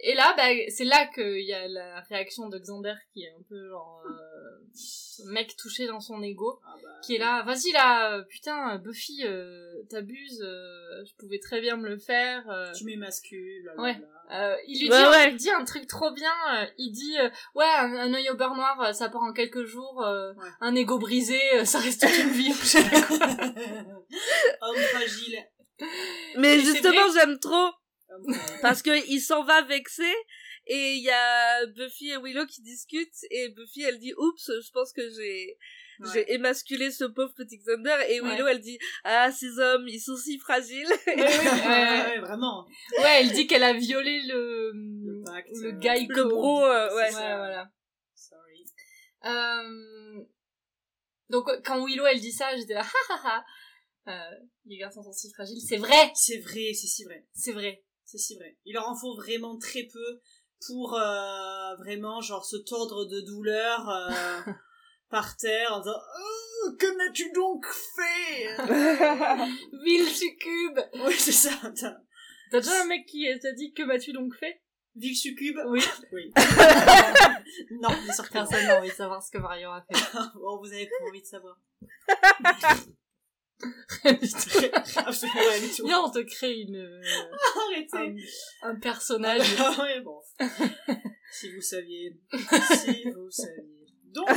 et 0.00 0.14
là, 0.14 0.34
bah, 0.36 0.48
c'est 0.68 0.84
là 0.84 1.06
qu'il 1.14 1.44
y 1.44 1.52
a 1.52 1.68
la 1.68 2.00
réaction 2.02 2.48
de 2.48 2.58
Xander 2.58 2.94
qui 3.12 3.22
est 3.24 3.30
un 3.30 3.42
peu 3.48 3.68
genre 3.68 4.02
euh, 4.06 4.33
mec 5.26 5.56
touché 5.56 5.86
dans 5.86 6.00
son 6.00 6.22
ego 6.22 6.60
Ah 6.66 6.74
bah, 6.82 6.88
qui 7.02 7.14
est 7.14 7.18
là, 7.18 7.42
vas-y 7.42 7.70
là, 7.72 8.12
euh, 8.14 8.22
putain, 8.24 8.76
Buffy, 8.78 9.22
euh, 9.24 9.72
t'abuses, 9.88 10.42
euh, 10.42 11.04
je 11.06 11.12
pouvais 11.18 11.38
très 11.38 11.60
bien 11.60 11.76
me 11.76 11.88
le 11.88 11.98
faire. 11.98 12.42
euh. 12.50 12.72
Tu 12.72 12.84
m'émascules. 12.84 13.70
Ouais. 13.78 13.96
Euh, 14.32 14.56
il 14.66 14.80
lui 14.80 14.90
Ouais, 14.90 14.98
dit, 15.02 15.08
ouais. 15.10 15.30
il 15.32 15.36
dit 15.36 15.50
un 15.50 15.64
truc 15.64 15.86
trop 15.86 16.10
bien, 16.12 16.32
euh, 16.54 16.66
il 16.78 16.90
dit, 16.92 17.16
euh, 17.18 17.28
ouais, 17.54 17.66
un, 17.78 17.92
un 17.94 18.14
œil 18.14 18.30
au 18.30 18.34
beurre 18.36 18.54
noir, 18.56 18.80
euh, 18.80 18.92
ça 18.92 19.08
part 19.08 19.22
en 19.22 19.32
quelques 19.32 19.64
jours, 19.64 20.02
euh, 20.02 20.32
Ouais. 20.34 20.48
un 20.60 20.74
ego 20.74 20.98
brisé, 20.98 21.38
euh, 21.54 21.64
ça 21.64 21.78
reste 21.78 22.00
toute 22.00 22.18
une 22.18 22.30
vie. 22.30 22.52
Je 22.52 22.64
sais 22.64 22.82
pas 22.90 23.02
quoi. 23.02 23.16
Homme 24.62 24.76
fragile. 24.92 25.38
Mais 26.38 26.56
Et 26.56 26.60
justement, 26.60 27.12
j'aime 27.14 27.38
trop 27.38 27.70
parce 28.62 28.80
que 28.82 29.08
il 29.10 29.20
s'en 29.20 29.42
va 29.44 29.62
vexé 29.62 30.04
et 30.66 30.94
il 30.94 31.02
y 31.02 31.10
a 31.10 31.66
Buffy 31.66 32.10
et 32.10 32.16
Willow 32.18 32.46
qui 32.46 32.62
discutent 32.62 33.24
et 33.30 33.48
Buffy 33.50 33.82
elle 33.82 33.98
dit 33.98 34.14
oups 34.16 34.50
je 34.64 34.70
pense 34.72 34.92
que 34.92 35.08
j'ai 35.10 35.58
Ouais. 36.00 36.08
j'ai 36.12 36.32
émasculé 36.34 36.90
ce 36.90 37.04
pauvre 37.04 37.32
petit 37.34 37.56
Xander 37.56 37.96
et 38.08 38.20
Ouais. 38.20 38.30
Willow 38.32 38.48
elle 38.48 38.60
dit 38.60 38.78
ah 39.04 39.30
ces 39.30 39.60
hommes 39.60 39.86
ils 39.86 40.00
sont 40.00 40.16
si 40.16 40.40
fragiles 40.40 40.88
Ouais, 41.06 41.14
ouais, 41.14 41.22
Ouais, 41.24 41.28
ouais. 41.28 42.02
ouais, 42.06 42.18
vraiment. 42.18 42.66
Ouais, 42.98 43.20
elle 43.20 43.30
dit 43.30 43.46
qu'elle 43.46 43.62
a 43.62 43.74
violé 43.74 44.22
le, 44.22 44.72
Le 44.74 45.22
pacte, 45.24 45.50
le 45.52 45.68
euh, 45.68 45.72
guy 45.78 46.06
le 46.08 46.24
bro 46.24 46.64
euh, 46.64 46.96
ouais 46.96 47.10
c'est 47.10 47.14
Ouais, 47.16 47.22
ça. 47.22 47.36
voilà. 47.36 47.70
Sorry. 48.16 48.64
Euh... 49.26 50.24
Donc 51.30 51.48
quand 51.64 51.84
Willow 51.86 52.06
elle 52.06 52.20
dit 52.20 52.32
ça, 52.32 52.56
j'étais 52.56 52.74
là, 52.74 52.82
ha 53.10 53.14
ha 53.14 53.20
ha. 53.28 53.44
Euh, 54.12 54.36
les 54.66 54.76
garçons 54.76 55.02
sont 55.02 55.12
si 55.12 55.30
fragiles, 55.32 55.60
c'est 55.66 55.76
vrai, 55.78 56.10
C'est 56.14 56.38
vrai, 56.40 56.72
c'est 56.74 56.86
si 56.88 57.04
vrai. 57.04 57.24
c'est 57.32 57.52
vrai. 57.52 57.84
C'est 58.04 58.18
si 58.18 58.36
vrai. 58.36 58.58
Il 58.64 58.74
leur 58.74 58.86
en 58.88 58.96
faut 58.96 59.14
vraiment 59.16 59.56
très 59.58 59.84
peu 59.84 60.20
pour 60.66 60.94
euh, 60.94 61.74
vraiment 61.76 62.20
genre 62.20 62.44
se 62.44 62.56
tordre 62.56 63.04
de 63.06 63.20
douleur 63.20 63.88
euh, 63.88 64.52
par 65.10 65.36
terre 65.36 65.72
en 65.74 65.80
disant 65.80 65.98
oh, 66.18 66.70
que 66.78 66.96
m'as-tu 66.96 67.30
donc 67.32 67.66
fait? 67.96 68.56
Ville 69.84 70.08
succube. 70.08 70.80
Oui 71.04 71.14
c'est 71.18 71.32
ça. 71.32 71.50
T'as- 71.78 71.96
T'as 72.50 72.60
déjà 72.60 72.82
un 72.82 72.86
mec 72.86 73.06
qui 73.06 73.26
t'a 73.42 73.52
dit 73.52 73.72
que 73.72 73.82
m'as-tu 73.82 74.12
donc 74.12 74.34
fait? 74.36 74.60
Ville 74.96 75.16
succube? 75.16 75.58
Oui. 75.66 75.82
Oui. 76.12 76.32
non, 76.36 77.88
que 77.88 78.06
non. 78.06 78.24
Personne 78.32 78.64
n'a 78.66 78.78
envie 78.78 78.90
de 78.90 78.94
savoir 78.94 79.22
ce 79.22 79.30
que 79.32 79.38
Marion 79.38 79.72
a 79.72 79.82
fait. 79.82 80.18
Bon, 80.36 80.58
vous 80.60 80.72
avez 80.72 80.86
pas 80.86 81.04
envie 81.08 81.20
de 81.20 81.26
savoir. 81.26 81.58
Viens, 84.04 84.12
Absolument 85.06 85.40
rien 85.50 85.60
du 85.60 85.74
tout. 85.74 85.86
on 85.88 86.10
te 86.10 86.18
crée 86.20 86.60
une 86.60 86.76
euh, 86.76 87.00
Arrêtez. 87.72 88.22
un, 88.62 88.70
un 88.70 88.74
personnage. 88.80 89.46
Ah 89.58 89.76
ouais, 89.82 90.00
bon. 90.00 90.20
si 91.32 91.54
vous 91.54 91.60
saviez. 91.62 92.16
Si 92.32 93.04
vous 93.10 93.30
saviez. 93.30 93.62
Donc, 94.14 94.28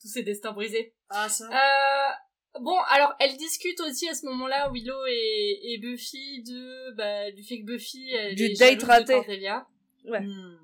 Tous 0.00 0.08
ces 0.08 0.22
destins 0.22 0.52
brisés. 0.52 0.94
ah 1.10 1.28
ça. 1.28 1.44
Euh, 1.48 2.60
bon, 2.60 2.76
alors 2.90 3.14
elle 3.20 3.36
discute 3.36 3.80
aussi 3.80 4.08
à 4.08 4.14
ce 4.14 4.24
moment-là, 4.26 4.70
Willow 4.72 5.06
et, 5.06 5.58
et 5.74 5.78
Buffy, 5.78 6.42
de 6.42 6.94
bah, 6.96 7.30
du 7.32 7.42
fait 7.44 7.60
que 7.60 7.66
Buffy 7.66 8.10
elle 8.12 8.34
Du 8.34 8.44
est 8.44 8.58
date 8.58 8.80
jalouse 8.80 8.82
de 8.82 8.86
raté. 8.86 9.12
Cordelia. 9.14 9.66
Ouais. 10.06 10.20
Hmm. 10.20 10.56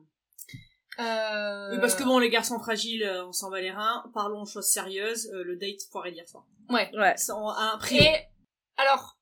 Euh... 0.99 1.73
Oui, 1.73 1.81
parce 1.81 1.95
que 1.95 2.05
bon, 2.05 2.19
les 2.19 2.31
garçons 2.31 2.59
fragiles, 2.59 3.03
euh, 3.05 3.27
on 3.27 3.33
s'en 3.33 3.51
va 3.51 3.61
les 3.61 3.71
reins. 3.71 4.05
Parlons 4.15 4.45
choses 4.45 4.67
sérieuses. 4.67 5.31
euh, 5.35 5.43
le 5.45 5.57
date 5.57 5.83
foiré 5.91 6.13
d'hier 6.13 6.29
soir. 6.29 6.45
Ouais. 6.71 6.91
ouais 6.95 7.15
a 7.29 7.73
un 7.75 7.79
prix. 7.79 7.99
Et 7.99 8.11
alors, 8.77 9.19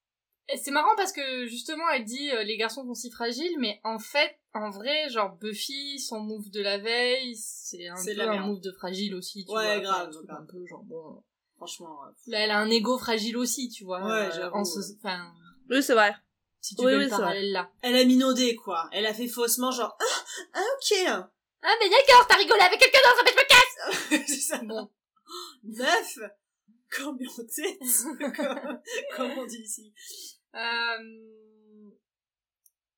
c'est 0.63 0.71
marrant 0.71 0.95
parce 0.97 1.13
que 1.13 1.47
justement, 1.47 1.89
elle 1.91 2.05
dit 2.05 2.31
euh, 2.31 2.43
les 2.45 2.57
garçons 2.57 2.85
sont 2.85 2.95
si 2.95 3.11
fragiles, 3.11 3.57
mais 3.59 3.81
en 3.85 3.99
fait, 3.99 4.39
en 4.53 4.71
vrai, 4.71 5.09
genre 5.11 5.37
Buffy, 5.37 5.99
son 5.99 6.21
move 6.21 6.51
de 6.51 6.61
la 6.63 6.79
veille, 6.79 7.35
c'est 7.37 7.89
un 7.89 7.95
peu 7.97 8.21
un 8.29 8.47
move 8.47 8.61
de 8.61 8.73
fragile 8.73 9.15
aussi, 9.15 9.45
tu 9.45 9.53
Ouais, 9.53 9.65
vois. 9.65 9.81
grave, 9.81 10.09
Enfin, 10.09 10.09
un 10.09 10.13
truc 10.13 10.27
grave. 10.27 10.43
un 10.43 10.47
peu 10.47 10.67
genre 10.67 10.85
bon. 10.85 11.23
Franchement. 11.57 11.99
euh, 12.07 12.11
Là, 12.27 12.41
elle 12.41 12.51
a 12.51 12.59
un 12.59 12.69
ego 12.71 12.99
fragile 12.99 13.37
aussi, 13.37 13.69
tu 13.69 13.85
vois. 13.85 14.05
Ouais, 14.05 14.11
euh, 14.11 14.31
j'avoue, 14.33 14.57
enfin, 14.99 15.33
oui 15.71 15.83
c'est 15.83 15.95
vrai 15.95 16.15
si 16.61 16.75
tu 16.77 16.85
Oui, 16.85 16.93
veux 16.93 16.99
oui, 16.99 17.05
le 17.05 17.09
c'est 17.11 17.15
vrai. 17.17 17.23
parallèle 17.25 17.53
là. 17.53 17.71
Elle 17.83 17.97
a 17.97 18.05
minaudé, 18.05 18.55
quoi. 18.57 18.89
Elle 18.93 19.05
a 19.07 19.13
fait 19.15 19.29
faussement, 19.29 19.71
genre, 19.71 19.97
ah, 20.01 20.25
ah, 20.55 20.61
ok. 20.79 21.25
Ah 21.67 21.75
mais 21.81 21.89
d'accord, 21.89 22.27
t'as 22.29 22.37
rigolé 22.37 22.61
avec 22.61 22.79
quelqu'un 22.79 22.99
d'autre, 22.99 23.23
mais 23.25 23.33
je 23.33 23.37
me 23.37 23.49
casse. 23.49 24.27
c'est 24.29 24.41
ça. 24.41 24.59
Bon. 24.59 24.91
Neuf. 25.63 26.19
Comme 26.91 27.19
en 27.19 27.45
tête. 27.47 27.79
comme, 28.37 28.81
comme 29.17 29.39
on 29.39 29.47
dit 29.47 29.63
ici. 29.63 29.95
Euh... 30.55 31.25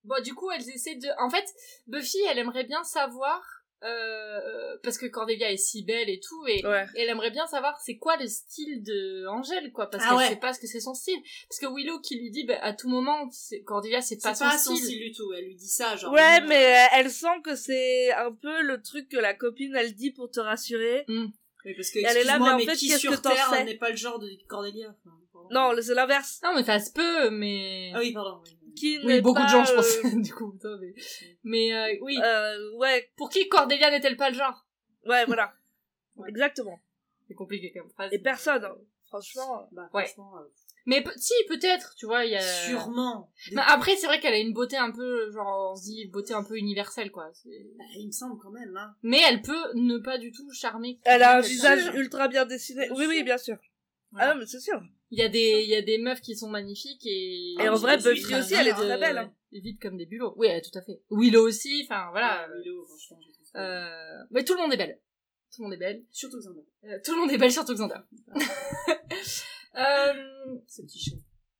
Bon, 0.02 0.20
du 0.22 0.34
coup, 0.34 0.50
elles 0.50 0.68
essaient 0.68 0.96
de... 0.96 1.08
En 1.18 1.30
fait, 1.30 1.46
Buffy, 1.86 2.18
elle 2.28 2.38
aimerait 2.38 2.64
bien 2.64 2.82
savoir... 2.82 3.40
Euh... 3.82 4.76
Parce 4.82 4.98
que 4.98 5.06
Cordelia 5.06 5.50
est 5.52 5.56
si 5.56 5.82
belle 5.84 6.08
et 6.08 6.20
tout, 6.20 6.46
et... 6.46 6.64
ouais 6.66 6.86
et 6.94 7.00
elle 7.02 7.08
aimerait 7.08 7.30
bien 7.30 7.46
savoir 7.46 7.78
c'est 7.80 7.96
quoi 7.98 8.16
le 8.16 8.26
style 8.26 8.82
de 8.82 9.26
Angèle, 9.26 9.72
quoi, 9.72 9.88
parce 9.90 10.04
Ah 10.06 10.10
qu'elle 10.10 10.18
ouais. 10.18 10.28
sait 10.28 10.36
pas 10.36 10.52
ce 10.52 10.60
que 10.60 10.66
c'est 10.66 10.80
son 10.80 10.94
style. 10.94 11.18
Parce 11.48 11.58
que 11.60 11.66
Willow 11.66 12.00
qui 12.00 12.18
lui 12.18 12.30
dit, 12.30 12.44
bah, 12.44 12.58
à 12.62 12.72
tout 12.72 12.88
moment, 12.88 13.28
c'est- 13.30 13.62
Cordelia, 13.62 14.00
c'est 14.00 14.20
pas, 14.22 14.34
C'est 14.34 14.44
pas 14.44 14.58
son, 14.58 14.70
son 14.70 14.76
style. 14.76 14.86
style 14.86 15.00
du 15.00 15.12
tout. 15.12 15.32
Elle 15.34 15.44
lui 15.46 15.54
dit 15.56 15.68
ça, 15.68 15.96
genre. 15.96 16.12
ouais 16.12 16.40
mais 16.42 16.74
euh, 16.84 16.86
elle 16.94 17.10
sent 17.10 17.40
que 17.44 17.54
c'est 17.54 18.12
un 18.12 18.32
peu 18.32 18.62
le 18.62 18.80
truc 18.82 19.08
que 19.08 19.16
la 19.18 19.34
copine 19.34 19.74
elle 19.76 19.94
dit 19.94 20.10
pour 20.12 20.30
te 20.30 20.40
rassurer 20.40 21.04
Oui, 21.08 21.74
parce 21.74 21.90
que, 21.90 21.98
Elle 21.98 22.16
est 22.18 22.24
là, 22.24 22.38
mais 22.38 22.50
en 22.50 22.56
mais 22.58 22.64
fait, 22.66 22.76
qui 22.76 22.88
qu'est-ce 22.88 23.00
sur 23.00 23.10
que 23.12 23.28
Terre 23.28 23.64
n'est 23.64 23.74
pas 23.76 23.90
le 23.90 23.96
genre 23.96 24.18
de 24.18 24.28
Cordelia 24.48 24.88
enfin, 25.04 25.16
non 25.50 25.72
c'est 25.80 25.94
l'inverse 25.94 26.40
Non, 26.42 26.52
mais 26.54 26.64
ça 26.64 26.78
se 26.80 26.92
peut, 26.92 27.30
mais... 27.30 27.92
Ah 27.94 27.98
oui, 28.00 28.12
pardon. 28.12 28.40
oui. 28.44 28.65
Qui 28.76 28.98
Oui, 28.98 29.06
n'est 29.06 29.20
beaucoup 29.20 29.42
de 29.42 29.48
gens, 29.48 29.64
je 29.64 29.74
pense, 29.74 29.96
euh, 30.04 30.20
du 30.22 30.32
coup. 30.34 30.54
mais 30.80 30.94
mais, 31.44 31.72
euh, 31.74 31.98
oui. 32.02 32.16
euh, 32.22 32.76
ouais 32.76 33.10
Pour 33.16 33.30
qui 33.30 33.48
Cordelia 33.48 33.90
n'est-elle 33.90 34.16
pas 34.16 34.30
le 34.30 34.36
genre? 34.36 34.64
Ouais 35.06 35.24
voilà 35.26 35.52
Ouais. 36.16 36.28
exactement 36.30 36.78
C'est 37.28 37.34
compliqué 37.34 37.72
comme 37.72 37.90
phrase. 37.90 38.10
et 38.12 38.18
personne 38.18 38.64
hein. 38.64 38.74
franchement 39.08 39.68
Bah, 39.72 39.88
Ouais. 39.92 40.04
franchement, 40.06 40.32
euh, 40.38 40.44
Mais 40.86 41.04
si, 41.16 41.34
peut-être, 41.48 41.94
tu 41.96 42.06
vois, 42.06 42.24
il 42.24 42.30
y 42.32 42.36
a... 42.36 42.40
sûrement. 42.40 43.30
Mais 43.52 43.60
après, 43.66 43.96
c'est 43.96 44.06
vrai 44.06 44.18
qu'elle 44.20 44.32
a 44.34 44.38
une 44.38 44.52
beauté 44.54 44.76
un 44.76 44.92
peu, 44.92 45.30
genre, 45.32 45.72
on 45.72 45.76
se 45.76 45.82
dit 45.84 46.06
beauté 46.08 46.32
un 46.32 46.42
peu 46.44 46.56
universelle, 46.56 47.10
quoi. 47.10 47.24
Bah, 47.44 47.84
il 47.98 48.06
me 48.06 48.12
semble 48.12 48.38
quand 48.40 48.50
même, 48.50 48.74
hein. 48.76 48.94
Mais 49.02 49.20
elle 49.28 49.42
peut 49.42 49.72
ne 49.74 49.98
pas 49.98 50.16
du 50.18 50.30
tout 50.32 50.48
charmer. 50.52 50.98
elle 51.04 51.22
a 51.22 51.36
un 51.38 51.40
visage 51.40 51.92
ultra 51.94 52.28
bien 52.28 52.46
dessiné 52.46 52.86
Bien 52.86 52.96
oui 52.96 53.06
oui 53.08 53.22
bien 53.24 53.36
sûr 53.38 53.58
Voilà. 54.12 54.30
ah 54.30 54.34
non 54.34 54.40
mais 54.40 54.46
c'est 54.46 54.60
sûr 54.60 54.80
Il 55.10 55.18
y 55.18 55.22
a 55.22 55.28
des, 55.28 55.62
il 55.62 55.70
y 55.70 55.76
a 55.76 55.82
des 55.82 55.98
meufs 55.98 56.20
qui 56.20 56.36
sont 56.36 56.48
magnifiques 56.48 57.06
et... 57.06 57.54
Et 57.60 57.68
en 57.68 57.76
vrai, 57.76 57.96
Buffy 57.96 58.34
aussi, 58.34 58.54
elle 58.54 58.68
est 58.68 58.72
très 58.72 58.90
euh, 58.90 58.98
belle, 58.98 59.18
hein. 59.18 59.32
Vite 59.52 59.80
comme 59.80 59.96
des 59.96 60.06
bulots. 60.06 60.34
Oui, 60.36 60.48
euh, 60.48 60.60
tout 60.60 60.76
à 60.76 60.82
fait. 60.82 61.00
Willow 61.10 61.46
aussi, 61.46 61.86
enfin, 61.88 62.08
voilà. 62.10 62.46
Ouais, 62.48 62.58
Willow, 62.58 62.84
franchement, 62.84 63.18
je 63.26 63.32
trouve 63.32 63.46
ça- 63.46 63.60
Euh... 63.60 64.24
Mais 64.32 64.44
tout 64.44 64.54
le 64.54 64.60
monde 64.60 64.72
est 64.72 64.76
belle. 64.76 65.00
Tout 65.54 65.62
le 65.62 65.68
monde 65.68 65.74
est 65.74 65.78
belle. 65.78 66.04
Surtout 66.10 66.38
Xander. 66.38 66.60
Euh, 66.84 66.98
tout 67.04 67.14
le 67.14 67.20
monde 67.20 67.30
est 67.30 67.38
belle, 67.38 67.52
surtout 67.52 67.72
Xander. 67.74 67.94
euh... 69.76 70.58
Ce 70.66 70.82
petit 70.82 70.98
chat. 70.98 71.16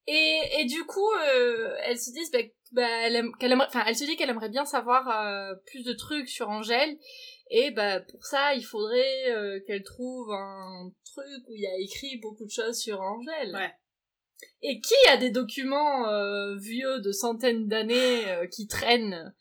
Et, 0.09 0.41
et 0.61 0.65
du 0.67 0.85
coup, 0.85 1.11
euh, 1.35 1.75
elles 1.85 1.99
se 1.99 2.13
disent 2.13 2.31
bah, 2.31 2.39
bah, 2.73 3.11
qu'elle 3.41 3.53
aimerait, 3.53 3.67
enfin, 3.67 3.83
elle 3.87 3.97
se 3.97 4.05
dit 4.05 4.17
qu'elle 4.17 4.31
aimerait 4.31 4.51
bien 4.51 4.65
savoir 4.65 5.09
euh, 5.09 5.55
plus 5.67 5.83
de 5.85 5.93
trucs 5.93 6.29
sur 6.29 6.49
Angèle. 6.49 6.97
Et 7.51 7.71
bah 7.71 8.01
pour 8.01 8.25
ça, 8.27 8.55
il 8.55 8.65
faudrait 8.65 9.31
euh, 9.31 9.61
qu'elle 9.67 9.83
trouve 9.85 10.33
un 10.33 10.91
truc 11.05 11.49
où 11.49 11.55
il 11.55 11.61
y 11.63 11.67
a 11.67 11.79
écrit 11.79 12.19
beaucoup 12.19 12.45
de 12.45 12.51
choses 12.51 12.79
sur 12.79 13.01
Angèle. 13.01 13.55
Ouais. 13.55 13.73
Et 14.63 14.81
qui 14.81 14.95
a 15.09 15.17
des 15.17 15.31
documents 15.31 16.09
euh, 16.09 16.57
vieux 16.57 17.01
de 17.01 17.13
centaines 17.13 17.69
d'années 17.69 18.29
euh, 18.29 18.47
qui 18.49 18.67
traînent 18.67 19.33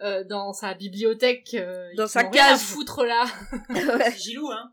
euh, 0.00 0.24
dans 0.24 0.52
sa 0.52 0.74
bibliothèque 0.74 1.54
euh, 1.54 1.88
Dans 1.96 2.06
sa 2.06 2.20
à 2.20 2.24
cave. 2.24 2.58
foutre 2.58 3.04
là? 3.04 3.24
Ouais. 3.70 4.10
C'est 4.10 4.18
Gilou, 4.18 4.50
hein. 4.50 4.70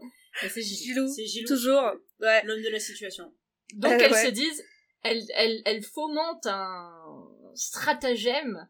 C'est. 0.50 0.62
Gilou 0.62 1.08
C'est 1.08 1.26
Gilou. 1.26 1.48
toujours 1.48 1.82
ouais 2.20 2.44
L'homme 2.44 2.62
de 2.62 2.70
la 2.70 2.80
situation. 2.80 3.34
Donc 3.76 3.94
Euh, 3.94 3.98
elles 4.02 4.12
ouais. 4.12 4.26
se 4.26 4.32
disent, 4.32 4.64
elles, 5.04 5.24
elles, 5.36 5.62
elles 5.66 5.84
fomentent 5.84 6.46
un 6.48 6.92
stratagème 7.56 8.68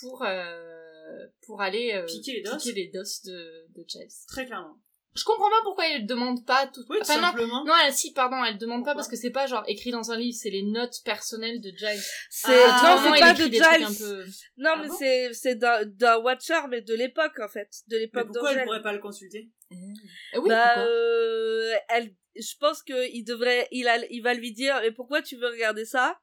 pour 0.00 0.22
euh, 0.24 1.26
pour 1.46 1.60
aller 1.60 1.92
euh, 1.94 2.06
Piquer 2.06 2.32
les 2.34 2.42
dos. 2.42 2.56
piquer 2.56 2.72
les 2.72 2.88
dos 2.88 3.02
de, 3.24 3.66
de 3.74 3.84
Giles. 3.88 4.08
Très 4.28 4.46
clairement. 4.46 4.76
Je 5.14 5.24
comprends 5.24 5.50
pas 5.50 5.60
pourquoi 5.62 5.86
il 5.88 6.06
demande 6.06 6.46
pas 6.46 6.66
tout. 6.68 6.80
Oui, 6.88 6.96
tout 6.96 7.02
Enfin, 7.02 7.20
simplement. 7.20 7.66
non, 7.66 7.74
elle, 7.84 7.92
si, 7.92 8.14
pardon, 8.14 8.42
elle 8.44 8.56
demande 8.56 8.82
pas 8.82 8.94
parce 8.94 9.08
que 9.08 9.16
c'est 9.16 9.30
pas 9.30 9.46
genre 9.46 9.62
écrit 9.66 9.90
dans 9.90 10.10
un 10.10 10.16
livre, 10.16 10.38
c'est 10.40 10.48
les 10.48 10.62
notes 10.62 11.02
personnelles 11.04 11.60
de 11.60 11.68
Giles. 11.68 12.00
C'est 12.30 12.64
Ah, 12.64 12.96
non, 13.04 13.12
c'est 13.14 13.20
pas 13.20 13.34
de 13.34 13.42
Giles. 13.52 13.62
un 13.84 13.92
peu- 13.92 14.24
Non, 14.56 14.70
Ah 14.74 14.78
mais 14.80 14.88
bon 14.88 14.94
c'est 14.98 15.34
c'est 15.34 15.56
d'un 15.56 15.84
d'un 15.84 16.16
Watcher, 16.16 16.60
mais 16.70 16.80
de 16.80 16.94
l'époque 16.94 17.38
en 17.40 17.48
fait, 17.48 17.68
de 17.88 17.98
l'époque 17.98 18.28
pourquoi 18.28 18.54
elle 18.54 18.64
pourrait 18.64 18.80
pas 18.80 18.94
le 18.94 19.00
consulter 19.00 19.50
Eh 19.70 20.38
oui, 20.38 20.48
bah, 20.48 20.78
euh, 20.78 21.74
elle, 21.90 22.14
je 22.34 22.56
pense 22.58 22.82
que 22.82 23.10
il 23.12 23.24
devrait, 23.24 23.68
il 23.70 23.88
a, 23.88 23.98
il 24.10 24.22
va 24.22 24.32
lui 24.32 24.52
dire, 24.52 24.78
mais 24.80 24.92
pourquoi 24.92 25.20
tu 25.20 25.36
veux 25.36 25.48
regarder 25.48 25.84
ça? 25.84 26.18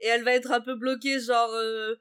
Et 0.00 0.08
elle 0.08 0.24
va 0.24 0.32
être 0.34 0.50
un 0.50 0.60
peu 0.60 0.74
bloquée, 0.74 1.20
genre, 1.20 1.52
euh, 1.52 1.94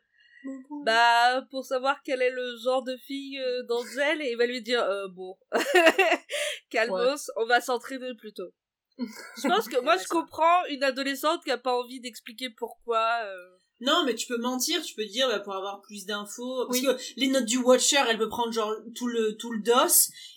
bah, 0.86 1.42
pour 1.52 1.66
savoir 1.66 2.02
quel 2.04 2.22
est 2.22 2.30
le 2.32 2.58
genre 2.64 2.84
de 2.84 2.96
fille 2.98 3.40
euh, 3.40 3.64
d'Angèle, 3.64 4.22
et 4.22 4.32
il 4.32 4.38
va 4.38 4.46
lui 4.46 4.62
dire, 4.62 4.84
euh, 4.84 5.08
bon, 5.10 5.38
calmos, 6.70 7.32
on 7.38 7.46
va 7.46 7.62
s'entraîner 7.62 8.14
plutôt. 8.16 8.52
Je 8.98 9.48
pense 9.48 9.68
que 9.68 9.80
moi, 9.82 9.98
je 9.98 10.08
comprends 10.08 10.64
une 10.70 10.84
adolescente 10.84 11.44
qui 11.44 11.52
a 11.52 11.58
pas 11.58 11.74
envie 11.78 12.00
d'expliquer 12.00 12.50
pourquoi. 12.50 13.06
euh, 13.26 13.36
Non, 13.82 14.04
mais 14.06 14.16
tu 14.16 14.26
peux 14.26 14.38
mentir, 14.38 14.82
tu 14.84 14.96
peux 14.96 15.04
dire 15.06 15.28
bah, 15.28 15.40
pour 15.42 15.54
avoir 15.54 15.82
plus 15.82 16.06
d'infos. 16.06 16.66
Parce 16.66 16.80
Oui. 16.80 16.86
que 16.86 16.98
les 17.18 17.28
notes 17.28 17.44
du 17.44 17.58
Watcher, 17.58 18.00
elle 18.08 18.18
peut 18.18 18.30
prendre 18.30 18.54
genre 18.54 18.74
tout 18.96 19.08
le 19.08 19.36
tout 19.36 19.52
le 19.52 19.60
dos 19.60 19.74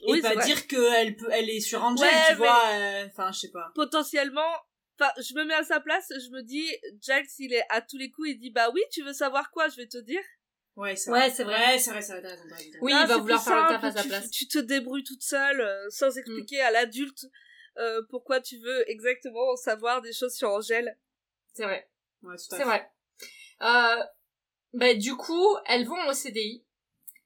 et 0.09 0.11
Oui, 0.13 0.21
pas 0.23 0.35
dire 0.35 0.67
qu'elle 0.67 1.15
peut 1.15 1.29
elle 1.31 1.49
est 1.49 1.61
sur 1.61 1.85
Angel, 1.85 2.05
Ouais, 2.09 2.13
tu 2.27 2.33
mais- 2.33 2.35
vois. 2.39 2.63
euh, 2.73 3.07
Enfin, 3.13 3.31
je 3.31 3.39
sais 3.39 3.51
pas. 3.53 3.71
potentiellement 3.77 4.51
enfin 4.99 5.11
je 5.21 5.35
me 5.35 5.45
mets 5.45 5.55
à 5.55 5.63
sa 5.65 5.81
place 5.81 6.11
je 6.11 6.31
me 6.31 6.43
dis 6.43 6.67
Giles 7.01 7.27
il 7.39 7.53
est 7.53 7.65
à 7.71 7.81
tous 7.81 7.97
les 7.99 8.11
coups 8.11 8.31
il 8.31 8.39
dit 8.39 8.51
bah 8.51 8.71
oui 8.75 8.81
tu 8.91 9.03
veux 9.03 9.13
savoir 9.13 9.51
quoi 9.51 9.69
je 9.69 9.77
vais 9.77 9.87
te 9.89 9.99
dire 9.99 10.23
Ouais, 10.77 10.95
c'est 10.95 11.11
Ouais, 11.11 11.19
vrai. 11.19 11.31
c'est 11.31 11.43
vrai. 11.43 11.55
Ouais, 11.73 11.79
c'est 11.81 11.91
vrai, 11.91 12.01
c'est 12.03 12.13
vrai, 12.13 12.23
t'as 12.23 12.29
raison. 12.29 12.45
Oui, 12.83 12.93
il 12.95 13.07
va 13.09 13.15
c'est 13.17 13.21
vouloir 13.21 13.43
plus 13.43 13.51
faire 13.51 13.63
le 13.63 13.69
taf 13.69 13.81
simple, 13.83 13.87
à 13.87 13.91
sa 13.91 14.03
tu, 14.03 14.09
place. 14.09 14.31
tu 14.31 14.47
te 14.47 14.59
débrouilles 14.61 15.03
toute 15.03 15.23
seule 15.25 15.61
euh, 15.61 15.91
sans 15.91 16.17
expliquer 16.17 16.61
à 16.61 16.71
l'adulte 16.71 17.27
euh, 17.79 18.01
pourquoi 18.11 18.41
tu 18.41 18.59
veux 18.59 18.89
exactement 18.89 19.57
savoir 19.57 20.03
des 20.03 20.13
choses 20.13 20.35
sur 20.37 20.51
Angèle 20.51 20.97
C'est 21.53 21.65
vrai. 21.65 21.91
Ouais, 22.23 22.37
tout 22.37 22.55
à 22.55 22.59
C'est 22.59 22.63
vrai. 22.63 22.89
Euh, 23.63 24.03
bah, 24.73 24.95
du 24.95 25.17
coup, 25.17 25.57
elles 25.67 25.85
vont 25.85 26.07
au 26.09 26.13
CDI 26.13 26.65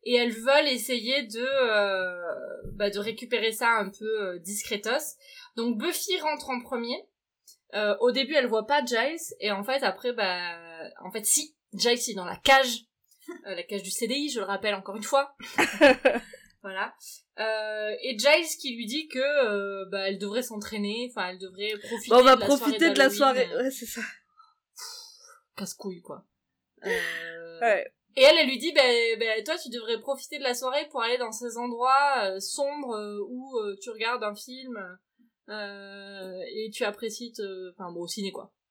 et 0.04 0.14
elles 0.14 0.32
veulent 0.32 0.68
essayer 0.68 1.24
de, 1.24 1.44
euh, 1.46 2.62
bah, 2.72 2.88
de 2.88 2.98
récupérer 2.98 3.52
ça 3.52 3.68
un 3.68 3.90
peu 3.90 4.22
euh, 4.22 4.38
discretos. 4.38 5.16
Donc 5.56 5.76
Buffy 5.76 6.18
rentre 6.20 6.48
en 6.48 6.60
premier. 6.62 6.96
Euh, 7.74 7.96
au 8.00 8.10
début, 8.10 8.34
elle 8.34 8.46
voit 8.46 8.66
pas 8.66 8.84
Giles 8.84 9.16
et 9.40 9.50
en 9.50 9.64
fait, 9.64 9.82
après, 9.82 10.12
bah, 10.12 10.56
en 11.02 11.10
fait, 11.10 11.24
si 11.24 11.56
Giles 11.72 11.92
est 11.92 12.14
dans 12.14 12.24
la 12.24 12.36
cage, 12.36 12.84
euh, 13.46 13.54
la 13.54 13.62
cage 13.62 13.82
du 13.82 13.90
CDI, 13.90 14.30
je 14.30 14.40
le 14.40 14.46
rappelle 14.46 14.74
encore 14.74 14.96
une 14.96 15.02
fois. 15.02 15.34
voilà. 16.62 16.94
Euh, 17.38 17.94
et 18.02 18.18
Giles 18.18 18.58
qui 18.60 18.76
lui 18.76 18.86
dit 18.86 19.08
que 19.08 19.18
euh, 19.18 19.86
bah, 19.90 20.08
elle 20.08 20.18
devrait 20.18 20.42
s'entraîner, 20.42 21.10
enfin, 21.10 21.30
elle 21.30 21.38
devrait 21.38 21.74
profiter. 21.78 22.10
Bon, 22.10 22.20
on 22.20 22.24
va 22.24 22.36
de 22.36 22.40
la 22.40 22.46
profiter 22.46 22.90
de 22.90 22.98
la 22.98 23.08
soirée 23.08 23.48
ouais 23.56 23.70
c'est 23.70 23.86
ça 23.86 24.02
casse-couille 25.56 26.02
quoi. 26.02 26.24
Euh, 26.84 27.60
ouais 27.60 27.92
Et 28.16 28.22
elle, 28.22 28.36
elle 28.38 28.48
lui 28.48 28.58
dit, 28.58 28.72
ben, 28.72 29.18
ben, 29.18 29.42
toi, 29.44 29.56
tu 29.58 29.70
devrais 29.70 30.00
profiter 30.00 30.38
de 30.38 30.42
la 30.42 30.54
soirée 30.54 30.88
pour 30.90 31.02
aller 31.02 31.18
dans 31.18 31.32
ces 31.32 31.56
endroits 31.56 32.24
euh, 32.24 32.40
sombres 32.40 32.96
euh, 32.96 33.18
où 33.28 33.58
euh, 33.58 33.76
tu 33.80 33.90
regardes 33.90 34.24
un 34.24 34.34
film 34.34 34.76
euh, 34.76 34.94
et 35.48 36.70
tu 36.72 36.84
apprécies, 36.84 37.32
te... 37.32 37.70
enfin 37.70 37.90
bon, 37.92 38.02
au 38.02 38.08
ciné 38.08 38.32
quoi. 38.32 38.52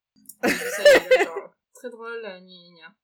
Euh, 0.44 1.24
genre, 1.26 1.54
très 1.74 1.90
drôle, 1.90 2.26
euh, 2.26 2.40
gna, 2.40 2.48
gna, 2.48 2.76
gna. 2.80 2.96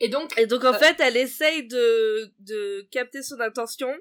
Et 0.00 0.08
donc, 0.08 0.36
et 0.38 0.46
donc 0.46 0.64
en 0.64 0.74
Euh. 0.74 0.78
fait 0.78 0.98
elle 1.00 1.16
essaye 1.16 1.66
de 1.66 2.32
de 2.40 2.86
capter 2.90 3.22
son 3.22 3.38
attention 3.40 3.92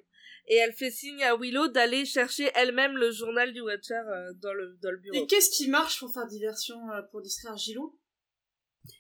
et 0.48 0.56
elle 0.56 0.74
fait 0.74 0.92
signe 0.92 1.24
à 1.24 1.36
Willow 1.36 1.68
d'aller 1.68 2.06
chercher 2.06 2.52
elle-même 2.56 2.98
le 2.98 3.12
journal 3.12 3.54
du 3.54 3.62
Watcher 3.62 3.94
euh, 3.94 4.34
dans 4.42 4.54
le 4.54 4.78
dans 4.82 4.92
le 4.92 4.98
bureau 4.98 5.16
Et 5.16 5.28
qu'est-ce 5.28 5.52
qui 5.52 5.70
marche 5.70 6.00
pour 6.00 6.12
faire 6.14 6.28
diversion, 6.28 6.78
euh, 6.92 7.02
pour 7.12 7.22
distraire 7.22 7.56
Gilou? 7.58 7.98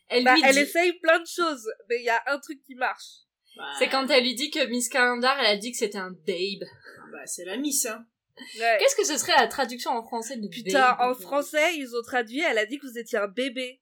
Elle 0.07 0.23
bah, 0.23 0.35
lui 0.35 0.41
elle 0.45 0.55
dit, 0.55 0.61
essaye 0.61 0.93
plein 0.99 1.19
de 1.19 1.27
choses 1.27 1.67
mais 1.89 1.97
il 1.99 2.05
y 2.05 2.09
a 2.09 2.21
un 2.27 2.39
truc 2.39 2.61
qui 2.63 2.75
marche 2.75 3.25
c'est 3.79 3.87
quand 3.89 4.07
elle 4.07 4.23
lui 4.23 4.35
dit 4.35 4.51
que 4.51 4.65
Miss 4.67 4.89
Calendar, 4.89 5.39
elle 5.39 5.45
a 5.45 5.57
dit 5.57 5.71
que 5.71 5.77
c'était 5.77 5.97
un 5.97 6.11
babe. 6.11 6.67
Bah, 7.11 7.25
c'est 7.25 7.45
la 7.45 7.55
miss, 7.55 7.85
hein. 7.85 8.05
Ouais. 8.59 8.77
Qu'est-ce 8.79 8.95
que 8.95 9.05
ce 9.05 9.17
serait 9.17 9.35
la 9.37 9.47
traduction 9.47 9.91
en 9.91 10.03
français 10.03 10.37
de 10.37 10.47
Putain, 10.47 10.97
en 10.99 11.13
français, 11.13 11.77
ils 11.77 11.95
ont 11.95 12.01
traduit, 12.03 12.41
elle 12.41 12.57
a 12.57 12.65
dit 12.65 12.79
que 12.79 12.85
vous 12.85 12.97
étiez 12.97 13.17
un 13.17 13.27
bébé. 13.27 13.81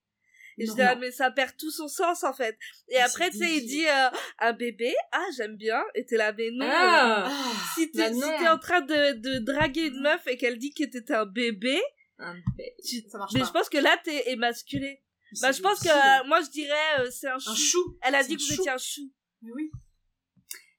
Et 0.60 0.68
je 0.68 0.72
dis, 0.74 0.82
ah, 0.84 0.94
mais 0.94 1.12
ça 1.12 1.32
perd 1.32 1.58
tout 1.58 1.72
son 1.72 1.88
sens, 1.88 2.24
en 2.24 2.32
fait. 2.34 2.56
Et 2.88 2.94
Mais 2.94 3.00
après, 3.00 3.32
c'est 3.32 3.40
tu 3.40 3.44
sais, 3.44 3.56
il 3.58 3.66
dit, 3.66 3.88
euh, 3.88 4.10
un 4.38 4.54
bébé, 4.54 4.94
ah, 5.12 5.26
j'aime 5.36 5.56
bien. 5.56 5.82
Et 5.96 6.06
t'es 6.06 6.16
là, 6.18 6.32
mais 6.32 6.52
non. 6.52 6.68
Ah, 6.70 7.24
Ah, 7.26 7.54
si 7.74 7.90
t'es 7.90 8.12
bah 8.12 8.14
si 8.14 8.20
t'es 8.22 8.48
en 8.48 8.60
train 8.60 8.82
de, 8.82 9.14
de 9.14 9.40
draguer 9.40 9.88
une 9.88 10.02
meuf 10.02 10.28
et 10.28 10.38
qu'elle 10.38 10.60
dit 10.60 10.72
que 10.72 10.84
t'étais 10.84 11.16
un 11.16 11.26
bébé, 11.26 11.82
un 12.20 12.36
tu... 12.88 13.02
ça 13.10 13.18
marche 13.18 13.34
mais 13.34 13.40
pas. 13.40 13.48
je 13.48 13.52
pense 13.52 13.70
que 13.70 13.80
là, 13.80 14.00
t'es 14.04 14.32
émasculé. 14.32 15.02
Mais 15.32 15.40
Bah, 15.42 15.52
je 15.52 15.62
pense 15.64 15.80
que, 15.82 15.90
euh, 15.90 16.28
moi, 16.28 16.42
je 16.42 16.52
dirais, 16.52 17.00
euh, 17.00 17.10
c'est 17.10 17.30
un 17.30 17.40
chou. 17.40 17.50
Un 17.50 17.56
chou. 17.56 17.98
Elle 18.04 18.14
a 18.14 18.24
dit 18.24 18.36
que 18.38 18.42
vous 18.44 18.48
chou. 18.50 18.62
étiez 18.62 18.70
un 18.72 18.78
chou. 18.78 19.12
Mais 19.42 19.52
oui. 19.56 19.72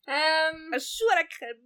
Euh, 0.09 0.13
Un 0.73 0.79
chou 0.79 1.05
à 1.13 1.17
la 1.17 1.25
crème. 1.25 1.59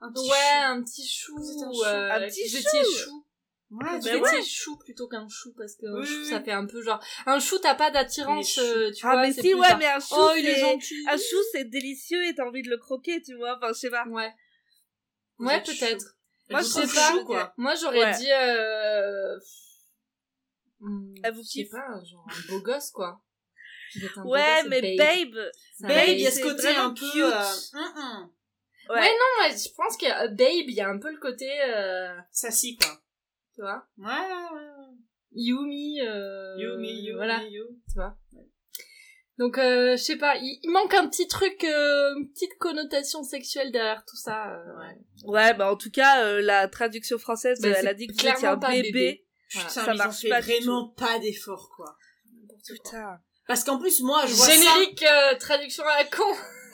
Un 0.00 0.12
petit 0.12 0.30
Ouais, 0.30 0.36
chou. 0.36 0.64
un 0.66 0.82
petit 0.82 1.06
chou. 1.08 1.36
Un 1.38 1.72
chou. 1.72 1.84
euh, 1.84 2.10
Un 2.12 2.20
petit 2.28 2.48
chou. 2.48 2.68
chou. 3.04 3.24
Ouais, 3.70 3.98
vois. 4.18 4.30
étiez 4.34 4.42
chou 4.42 4.78
plutôt 4.78 5.08
qu'un 5.08 5.28
chou 5.28 5.52
parce 5.54 5.74
que 5.76 5.84
un 5.86 6.00
Oui, 6.00 6.06
chou 6.06 6.20
oui, 6.20 6.30
ça 6.30 6.40
fait 6.42 6.52
un 6.52 6.64
peu 6.64 6.80
genre 6.82 7.04
un 7.26 7.38
chou 7.38 7.58
t'as 7.58 7.74
pas 7.74 7.90
d'attirance 7.90 8.56
euh, 8.56 8.90
tu 8.92 9.06
ah, 9.06 9.12
vois 9.12 9.22
mais 9.26 9.32
si, 9.34 9.52
ouais, 9.52 9.68
genre, 9.68 9.76
mais 9.78 9.86
un 9.86 10.00
chou, 10.00 10.14
oh 10.16 10.32
il 10.38 10.46
est 10.46 10.58
gentil 10.58 10.94
Un 11.06 11.16
chou, 11.18 11.36
c'est 11.52 11.64
délicieux 11.64 12.24
et 12.24 12.34
t'as 12.34 12.46
envie 12.46 12.62
de 12.62 12.70
le 12.70 12.78
croquer, 12.78 13.20
tu 13.20 13.34
vois. 13.36 13.58
Enfin, 13.58 13.68
je 13.68 13.78
sais 13.78 13.90
pas. 13.90 14.06
ouais 14.08 14.32
ouais 15.40 15.62
peut-être 15.62 16.16
Moi, 16.48 16.60
je 16.62 16.66
sais 16.66 16.86
pas. 16.86 17.10
chou, 17.12 17.24
quoi. 17.26 17.52
moi 17.58 17.74
j'aurais 17.74 18.04
Ouais. 18.06 18.16
dit 18.16 18.32
euh... 18.32 19.38
hmm, 20.80 21.14
Elle 21.22 21.34
vous 21.34 21.42
je 21.42 21.48
sais 21.48 21.68
pas 21.70 22.02
genre 22.04 22.26
un 22.26 22.48
beau 22.50 22.60
gosse 22.62 22.90
quoi 22.90 23.20
beau 24.16 24.30
Ouais, 24.30 24.60
gosse, 24.62 24.70
mais 24.70 24.96
babe. 24.96 25.50
Babe, 25.80 26.04
il 26.08 26.20
y 26.20 26.26
a 26.26 26.30
ce 26.30 26.40
côté 26.40 26.68
un 26.68 26.90
peu... 26.94 27.10
cute. 27.10 27.22
euh. 27.22 28.24
Ouais. 28.90 29.00
Ouais, 29.00 29.10
non 29.10 29.26
moi 29.38 29.48
je 29.50 29.68
pense 29.76 29.96
que 29.96 30.06
euh, 30.24 30.28
babe 30.28 30.68
il 30.68 30.74
y 30.74 30.80
a 30.80 30.88
un 30.88 30.98
peu 30.98 31.10
le 31.10 31.18
côté 31.18 31.48
euh... 31.68 32.14
Sassy, 32.30 32.76
quoi. 32.76 32.88
tu 33.54 33.60
vois 33.62 33.84
Ouais, 33.98 34.06
ouais, 34.06 34.54
ouais. 34.54 34.94
Yumi 35.32 36.00
euh... 36.02 36.54
Yumi, 36.58 36.88
Yumi, 37.02 37.12
voilà 37.16 37.42
you. 37.44 37.64
tu 37.88 37.94
vois. 37.94 38.16
Donc, 39.38 39.56
euh, 39.56 39.92
je 39.96 40.02
sais 40.02 40.16
pas, 40.16 40.34
il, 40.36 40.58
il 40.64 40.70
manque 40.70 40.92
un 40.94 41.06
petit 41.08 41.28
truc, 41.28 41.62
euh, 41.62 42.14
une 42.16 42.28
petite 42.32 42.58
connotation 42.58 43.22
sexuelle 43.22 43.70
derrière 43.70 44.04
tout 44.04 44.16
ça. 44.16 44.52
euh, 44.52 44.76
Ouais. 44.78 44.96
Ouais, 45.26 45.54
bah 45.54 45.70
en 45.70 45.76
tout 45.76 45.92
cas, 45.92 46.24
euh, 46.24 46.40
la 46.42 46.66
traduction 46.66 47.18
française, 47.18 47.60
Bah, 47.60 47.68
elle 47.68 47.76
c'est 47.82 47.86
a 47.88 47.94
dit 47.94 48.08
que 48.08 48.16
clairement 48.16 48.48
un 48.48 48.56
bébé. 48.56 48.82
bébé. 48.82 49.26
Voilà. 49.54 49.68
Putain, 49.68 49.80
Ça 49.84 49.86
mais 49.86 49.86
ils 49.96 50.00
ont 50.00 50.04
marche 50.04 50.20
fait 50.22 50.28
pas 50.28 50.40
du 50.42 50.46
vraiment 50.48 50.88
pas 50.88 51.18
d'effort, 51.20 51.70
quoi. 51.76 51.96
Putain. 52.66 53.20
Parce 53.46 53.62
qu'en 53.62 53.78
plus, 53.78 54.00
moi, 54.02 54.22
je 54.26 54.32
vois 54.34 54.46
ça... 54.46 54.52
Générique 54.52 55.04
euh, 55.04 55.36
traduction 55.38 55.84
à 55.84 55.98
la 56.02 56.04
con. 56.04 56.24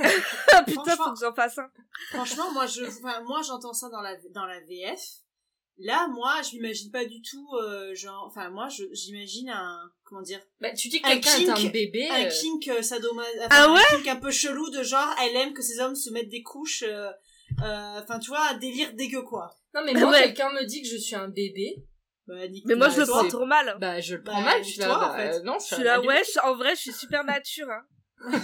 Ah 0.00 0.62
putain, 0.66 0.82
Franchement- 0.82 1.04
faut 1.06 1.12
que 1.14 1.20
j'en 1.20 1.34
fasse 1.34 1.58
un. 1.58 1.68
Franchement, 2.10 2.52
moi, 2.52 2.66
je, 2.66 2.84
enfin, 2.84 3.20
moi, 3.22 3.40
j'entends 3.42 3.72
ça 3.72 3.88
dans 3.88 4.00
la, 4.00 4.16
dans 4.34 4.46
la 4.46 4.60
VF. 4.60 5.00
Là, 5.78 6.06
moi, 6.08 6.34
je 6.42 6.54
m'imagine 6.56 6.92
pas 6.92 7.04
du 7.04 7.20
tout, 7.20 7.48
euh, 7.60 7.94
genre, 7.96 8.24
enfin, 8.28 8.48
moi, 8.50 8.68
je, 8.68 8.84
j'imagine 8.92 9.50
un, 9.50 9.90
comment 10.04 10.22
dire, 10.22 10.40
Bah, 10.60 10.72
tu 10.72 10.88
dis 10.88 11.02
que 11.02 11.06
Un 11.08 11.18
quelqu'un 11.18 11.36
est 11.38 11.48
un 11.48 11.54
kink- 11.54 11.72
bébé. 11.72 12.08
un 12.08 12.26
euh, 12.26 12.28
kink 12.30 12.68
euh, 12.68 12.80
sadoma, 12.82 13.22
enfin, 13.38 13.48
Ah 13.50 13.72
ouais? 13.72 13.80
un 13.90 13.96
kink 13.96 14.06
un 14.06 14.16
peu 14.16 14.30
chelou 14.30 14.70
de 14.70 14.84
genre, 14.84 15.08
elle 15.20 15.34
aime 15.34 15.52
que 15.52 15.62
ces 15.62 15.80
hommes 15.80 15.96
se 15.96 16.10
mettent 16.10 16.28
des 16.28 16.42
couches, 16.44 16.84
euh, 16.86 17.10
euh, 17.62 18.00
enfin, 18.00 18.20
tu 18.20 18.28
vois, 18.28 18.50
un 18.50 18.56
délire 18.58 18.92
dégueu, 18.94 19.22
quoi. 19.22 19.50
Non, 19.74 19.82
mais 19.84 19.94
moi, 19.94 20.10
Ouais. 20.10 20.22
quelqu'un 20.26 20.50
me 20.52 20.64
dit 20.64 20.80
que 20.82 20.88
je 20.88 20.96
suis 20.96 21.16
un 21.16 21.26
bébé. 21.28 21.84
Bah, 22.28 22.34
Mais 22.66 22.74
moi, 22.76 22.86
bah, 22.86 22.94
je 22.94 23.00
le 23.00 23.06
prends 23.08 23.26
trop 23.28 23.44
mal. 23.44 23.76
Bah, 23.80 24.00
je 24.00 24.14
le 24.14 24.22
Bah, 24.22 24.30
prends 24.30 24.42
mal. 24.42 24.62
Je 24.64 24.70
suis 24.70 24.80
là, 24.80 24.86
toi, 24.86 24.98
bah, 25.00 25.10
en 25.12 25.16
fait. 25.16 25.38
euh, 25.38 25.42
non, 25.42 25.58
je 25.58 25.74
suis 25.74 25.82
là, 25.82 26.00
ouais, 26.00 26.22
en 26.44 26.54
vrai, 26.54 26.76
je 26.76 26.80
suis 26.82 26.92
super 26.92 27.24
mature, 27.24 27.68
hein. 27.68 27.84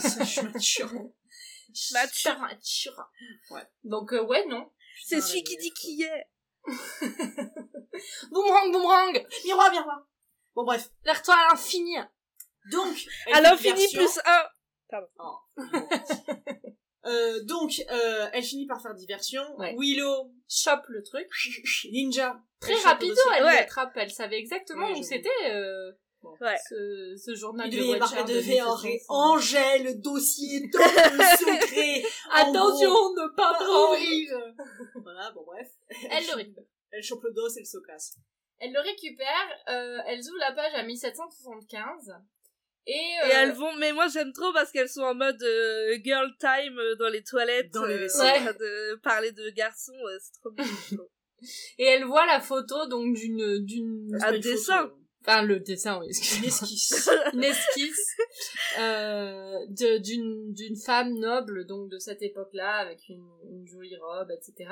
Ça, 0.01 0.25
je 0.25 0.29
suis 0.29 0.43
mature. 0.43 0.91
Mature. 1.93 2.39
Mature. 2.39 3.11
Ouais. 3.51 3.63
Donc, 3.85 4.13
euh, 4.13 4.23
ouais, 4.25 4.47
non. 4.47 4.71
C'est 5.05 5.21
celui 5.21 5.43
qui 5.45 5.57
dit 5.57 5.73
qui 5.73 6.03
est. 6.03 6.27
Boomerang, 8.31 8.73
boomerang. 8.73 9.27
Miroir, 9.45 9.71
miroir. 9.71 10.07
Bon, 10.55 10.65
bref. 10.65 10.91
Vers 11.05 11.23
toi 11.23 11.35
à 11.37 11.51
l'infini. 11.51 11.97
Donc, 12.71 12.97
À 13.33 13.41
l'infini 13.41 13.87
plus 13.93 14.19
un. 14.25 14.45
Oh, 14.93 14.97
bon. 15.57 15.65
Euh, 17.07 17.43
donc, 17.45 17.83
euh, 17.91 18.29
elle 18.35 18.43
finit 18.43 18.67
par 18.67 18.83
faire 18.83 18.95
diversion. 18.95 19.43
Ouais. 19.57 19.75
Willow, 19.79 20.35
Chope 20.49 20.85
le 20.89 21.03
truc. 21.03 21.27
Ninja. 21.91 22.39
Très 22.61 22.75
elle 22.75 22.79
rapido, 22.81 23.15
elle 23.37 23.45
Ouais. 23.45 23.55
l'attrape. 23.55 23.93
Elle 23.97 24.11
savait 24.11 24.39
exactement 24.39 24.87
Ouais, 24.87 24.99
où 24.99 25.03
c'était, 25.03 25.31
euh, 25.47 25.93
Ouais. 26.23 26.57
ce, 26.69 27.17
ce 27.17 27.35
journal 27.35 27.69
Il 27.73 27.79
de 27.81 27.85
Watcher 27.85 28.17
elle 28.19 28.25
de 28.27 28.33
devait 28.35 28.61
avoir 28.61 28.83
1700. 28.85 29.07
Angèle, 29.15 29.85
le 29.85 29.95
dossier, 29.95 30.71
top 30.71 30.83
secret. 31.39 32.03
En 32.31 32.51
Attention, 32.51 32.91
gros, 32.91 33.15
ne 33.15 33.29
pas 33.35 33.53
pas 33.53 33.65
prendre. 33.65 33.93
ouvrir. 33.95 34.55
Voilà, 35.03 35.31
bon, 35.33 35.45
bref. 35.47 35.69
Elle 36.11 36.27
le 36.27 36.35
récupère. 36.37 36.65
Elle 36.93 37.03
chope 37.03 37.23
le 37.25 37.33
dos, 37.33 37.49
elle 37.57 37.67
se 37.67 37.79
casse. 37.87 38.17
Elle 38.59 38.73
le 38.73 38.81
récupère, 38.81 39.49
euh, 39.71 39.99
elle 40.07 40.21
ouvre 40.21 40.39
la 40.39 40.53
page 40.53 40.75
à 40.75 40.83
1775, 40.83 42.13
Et, 42.87 42.93
Et 42.93 42.97
euh, 43.25 43.29
elles 43.33 43.53
vont, 43.53 43.73
mais 43.79 43.93
moi 43.93 44.09
j'aime 44.09 44.33
trop 44.35 44.53
parce 44.53 44.71
qu'elles 44.71 44.89
sont 44.91 45.01
en 45.03 45.15
mode 45.15 45.43
euh, 45.43 45.97
girl 46.05 46.31
time 46.39 46.79
euh, 46.79 46.95
dans 46.97 47.09
les 47.09 47.23
toilettes, 47.23 47.71
Dans 47.73 47.87
les 47.87 47.95
euh, 47.95 48.07
en 48.23 48.43
train 48.45 48.53
de 48.53 48.97
parler 49.03 49.33
de 49.33 49.49
garçons, 49.51 49.93
euh, 49.95 50.19
c'est 50.21 50.33
trop 50.41 50.51
bien. 50.51 50.65
et 51.79 51.85
elle 51.85 52.05
voit 52.05 52.27
la 52.27 52.41
photo 52.41 52.87
donc 52.89 53.15
d'une 53.17 53.65
d'une 53.65 54.19
Un 54.23 54.39
dessin. 54.39 54.93
Enfin 55.23 55.43
le 55.43 55.61
dessin 55.61 55.99
oui 56.01 56.07
Une 56.07 56.11
excusez-moi. 56.11 56.49
esquisse. 56.49 57.11
une 57.35 57.45
esquisse 57.45 58.17
euh, 58.79 59.67
de- 59.69 59.99
d'une 59.99 60.53
d'une 60.53 60.77
femme 60.77 61.15
noble 61.19 61.67
donc 61.67 61.91
de 61.91 61.99
cette 61.99 62.23
époque-là 62.23 62.77
avec 62.77 63.09
une, 63.09 63.29
une 63.51 63.67
jolie 63.67 63.97
robe 63.97 64.31
etc 64.31 64.71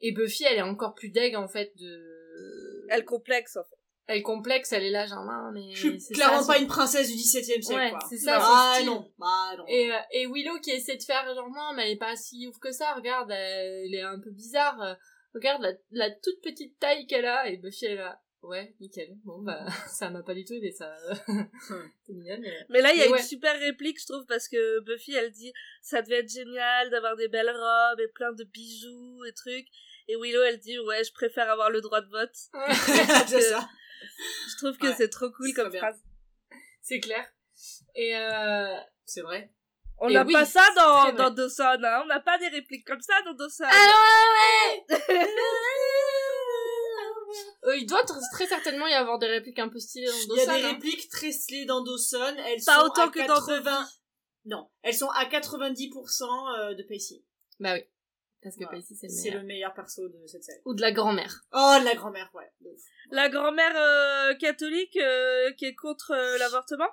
et 0.00 0.12
Buffy 0.12 0.44
elle 0.44 0.58
est 0.58 0.62
encore 0.62 0.94
plus 0.94 1.10
deg 1.10 1.36
en 1.36 1.48
fait 1.48 1.72
de 1.76 2.86
Elle 2.88 3.04
complexe 3.04 3.56
en 3.56 3.64
fait. 3.64 3.76
elle 4.06 4.18
est 4.18 4.22
complexe 4.22 4.72
elle 4.72 4.84
est 4.84 4.90
là 4.90 5.06
genre 5.06 5.24
non 5.24 5.50
mais 5.52 5.72
Je 5.74 5.96
suis 5.98 6.14
clairement 6.14 6.42
ça, 6.42 6.54
pas 6.54 6.58
une 6.58 6.66
princesse 6.68 7.08
du 7.08 7.14
XVIIe 7.16 7.62
siècle, 7.62 7.74
Ouais, 7.74 7.90
quoi. 7.90 7.98
c'est 8.08 8.18
ça, 8.18 8.38
Ah 8.40 8.72
son 8.74 8.82
style. 8.82 8.86
non, 8.86 9.12
bah 9.18 9.56
non. 9.58 9.64
Et, 9.68 9.92
euh, 9.92 9.96
et 10.12 10.26
Willow 10.26 10.58
qui 10.60 10.70
essaie 10.70 10.96
de 10.96 11.02
faire 11.02 11.24
genre 11.34 11.48
non 11.48 11.72
mais 11.74 11.86
elle 11.86 11.92
est 11.92 11.98
pas 11.98 12.14
si 12.16 12.46
ouf 12.46 12.58
que 12.58 12.70
ça 12.72 12.94
regarde 12.94 13.30
elle, 13.30 13.94
est 13.94 14.02
un 14.02 14.20
peu 14.20 14.30
bizarre 14.30 14.78
regarde 15.34 15.60
la, 15.62 15.72
la 15.90 16.10
toute 16.10 16.40
petite 16.42 16.78
taille 16.78 17.06
qu'elle 17.06 17.26
a 17.26 17.48
et 17.48 17.56
Buffy 17.58 17.86
elle 17.86 17.96
là 17.96 18.20
ouais 18.46 18.74
nickel 18.80 19.16
bon 19.24 19.42
bah 19.42 19.66
ça 19.88 20.10
m'a 20.10 20.22
pas 20.22 20.34
du 20.34 20.44
tout 20.44 20.54
aidé 20.54 20.72
ça 20.72 20.94
c'est 22.06 22.12
mignonne 22.12 22.40
mais... 22.40 22.66
Mais 22.68 22.80
là, 22.80 22.92
il 22.92 22.98
y 22.98 23.02
a 23.02 23.06
Mais 23.06 23.12
ouais. 23.12 23.18
une 23.18 23.24
super 23.24 23.58
réplique, 23.58 24.00
je 24.00 24.06
trouve, 24.06 24.24
parce 24.26 24.48
que 24.48 24.80
Buffy, 24.80 25.14
elle 25.14 25.32
dit 25.32 25.52
ça 25.82 26.02
devait 26.02 26.20
être 26.20 26.30
génial 26.30 26.90
d'avoir 26.90 27.16
des 27.16 27.28
belles 27.28 27.50
robes 27.50 28.00
et 28.00 28.08
plein 28.08 28.32
de 28.32 28.44
bijoux 28.44 29.24
et 29.24 29.32
trucs. 29.32 29.66
Et 30.08 30.16
Willow, 30.16 30.42
elle 30.42 30.58
dit 30.58 30.78
ouais, 30.78 31.02
je 31.04 31.12
préfère 31.12 31.50
avoir 31.50 31.70
le 31.70 31.80
droit 31.80 32.00
de 32.00 32.08
vote. 32.08 32.34
c'est 33.26 33.40
ça. 33.40 33.68
Je 34.50 34.56
trouve 34.58 34.76
que 34.78 34.86
Ouais, 34.86 34.94
c'est 34.96 35.08
trop 35.08 35.30
cool 35.30 35.52
comme 35.54 35.72
phrase. 35.72 36.00
c'est 36.82 37.00
clair 37.00 37.24
et 37.94 38.16
euh, 38.16 38.76
C'est 39.04 39.22
vrai. 39.22 39.50
On 39.98 40.10
n'a 40.10 40.24
oui, 40.24 40.32
pas 40.34 40.44
ça 40.44 40.62
dans, 40.76 41.12
dans. 41.12 41.30
Dawson, 41.30 41.78
hein. 41.82 42.02
On 42.04 42.06
n'a 42.06 42.20
pas 42.20 42.36
des 42.38 42.48
répliques 42.48 42.86
comme 42.86 43.00
ça 43.00 43.14
dans 43.24 43.32
Dawson. 43.32 43.64
Euh, 47.66 47.76
il 47.76 47.86
doit 47.86 48.02
tr- 48.04 48.20
très 48.32 48.46
certainement 48.46 48.86
y 48.86 48.94
avoir 48.94 49.18
des 49.18 49.26
répliques 49.26 49.58
un 49.58 49.68
peu 49.68 49.78
stylées 49.80 50.06
dans 50.06 50.12
Il 50.12 50.38
y 50.38 50.40
a 50.40 50.46
Dawson, 50.46 50.58
des 50.60 50.64
hein. 50.64 50.72
répliques 50.72 51.08
très 51.10 51.32
stylées 51.32 51.64
dans 51.66 51.82
Dawson. 51.82 52.34
Elles 52.46 52.62
Pas 52.64 52.76
sont 52.80 52.86
autant 52.86 53.06
à 53.08 53.10
que 53.10 53.26
dans 53.26 53.34
80... 53.34 53.88
Non, 54.46 54.70
elles 54.82 54.94
sont 54.94 55.08
à 55.10 55.24
90% 55.24 56.58
euh, 56.58 56.74
de 56.74 56.82
Pacey. 56.84 57.22
Bah 57.58 57.74
oui. 57.74 57.80
Parce 58.42 58.56
que. 58.56 58.64
Pacey, 58.64 58.94
c'est 58.94 59.08
le 59.08 59.12
C'est 59.12 59.24
meilleur. 59.30 59.40
le 59.42 59.46
meilleur 59.48 59.74
perso 59.74 60.08
de 60.08 60.26
cette 60.26 60.44
série. 60.44 60.60
Ou 60.64 60.74
de 60.74 60.80
la 60.80 60.92
grand-mère. 60.92 61.40
Oh, 61.52 61.76
la 61.82 61.94
grand-mère, 61.96 62.30
ouais. 62.34 62.48
de. 62.60 62.70
La 63.10 63.28
grand-mère 63.28 63.72
euh, 63.76 64.34
catholique 64.34 64.96
euh, 64.98 65.52
qui 65.54 65.64
est 65.64 65.74
contre 65.74 66.12
euh, 66.12 66.38
l'avortement? 66.38 66.88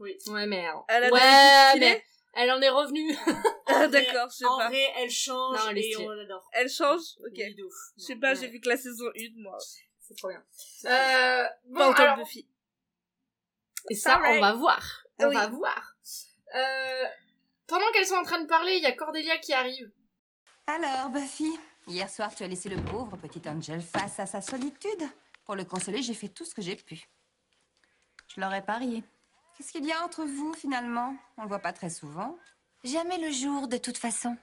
Oui. 0.00 0.18
Ouais, 0.26 0.46
mais... 0.46 0.66
alors- 0.66 0.84
Elle 0.88 1.04
a 1.04 1.10
ouais, 1.10 1.78
mais 1.78 2.04
elle 2.34 2.50
en 2.50 2.60
est 2.60 2.68
revenue. 2.70 3.16
Ah, 3.68 3.86
En 3.86 3.88
D'accord, 3.88 4.28
je 4.30 4.36
sais 4.36 4.44
En 4.44 4.58
pas. 4.58 4.68
vrai, 4.68 4.92
elle 4.96 5.10
change 5.10 5.56
Non, 5.58 5.70
elle 5.70 5.78
et 5.78 5.96
on 5.98 6.08
l'adore. 6.10 6.48
Elle 6.52 6.68
change? 6.68 7.00
Ok. 7.26 7.34
De. 7.34 7.68
Je 7.98 8.02
sais 8.02 8.14
pas, 8.16 8.30
ouais. 8.30 8.36
j'ai 8.40 8.46
vu 8.48 8.60
que 8.60 8.68
la 8.68 8.76
saison 8.76 9.06
1, 9.16 9.42
moi. 9.42 9.58
C'est 10.06 10.16
trop 10.16 10.28
bien. 10.28 10.42
Euh, 10.86 11.46
bon, 11.66 11.78
Pas 11.78 11.88
autant 11.90 12.02
alors, 12.02 12.16
que 12.16 12.20
Buffy. 12.22 12.46
et 13.90 13.94
ça, 13.94 14.20
on 14.24 14.40
va 14.40 14.52
voir. 14.54 15.04
On 15.18 15.28
Oui. 15.28 15.34
va 15.34 15.46
voir. 15.48 15.96
Euh, 16.54 17.04
pendant 17.66 17.86
qu'elles 17.92 18.06
sont 18.06 18.16
en 18.16 18.22
train 18.24 18.40
de 18.40 18.46
parler, 18.46 18.76
il 18.76 18.82
y 18.82 18.86
a 18.86 18.92
Cordelia 18.92 19.38
qui 19.38 19.52
arrive. 19.52 19.90
Alors, 20.66 21.08
Buffy, 21.10 21.50
hier 21.86 22.08
soir, 22.10 22.34
tu 22.34 22.42
as 22.44 22.48
laissé 22.48 22.68
le 22.68 22.82
pauvre 22.84 23.16
petit 23.16 23.42
Angel 23.48 23.80
face 23.82 24.18
à 24.20 24.26
sa 24.26 24.40
solitude. 24.40 25.08
Pour 25.44 25.54
le 25.54 25.64
consoler, 25.64 26.02
j'ai 26.02 26.14
fait 26.14 26.28
tout 26.28 26.44
ce 26.44 26.54
que 26.54 26.62
j'ai 26.62 26.76
pu. 26.76 27.08
Je 28.34 28.40
l'aurais 28.40 28.62
parié. 28.64 29.02
Qu'est-ce 29.56 29.72
qu'il 29.72 29.86
y 29.86 29.92
a 29.92 30.02
entre 30.04 30.24
vous, 30.24 30.52
finalement? 30.54 31.16
On 31.38 31.42
le 31.42 31.48
voit 31.48 31.60
pas 31.60 31.72
très 31.72 31.88
souvent. 31.90 32.36
Jamais 32.84 33.18
le 33.18 33.30
jour, 33.30 33.68
de 33.68 33.78
toute 33.78 33.96
façon. 33.96 34.36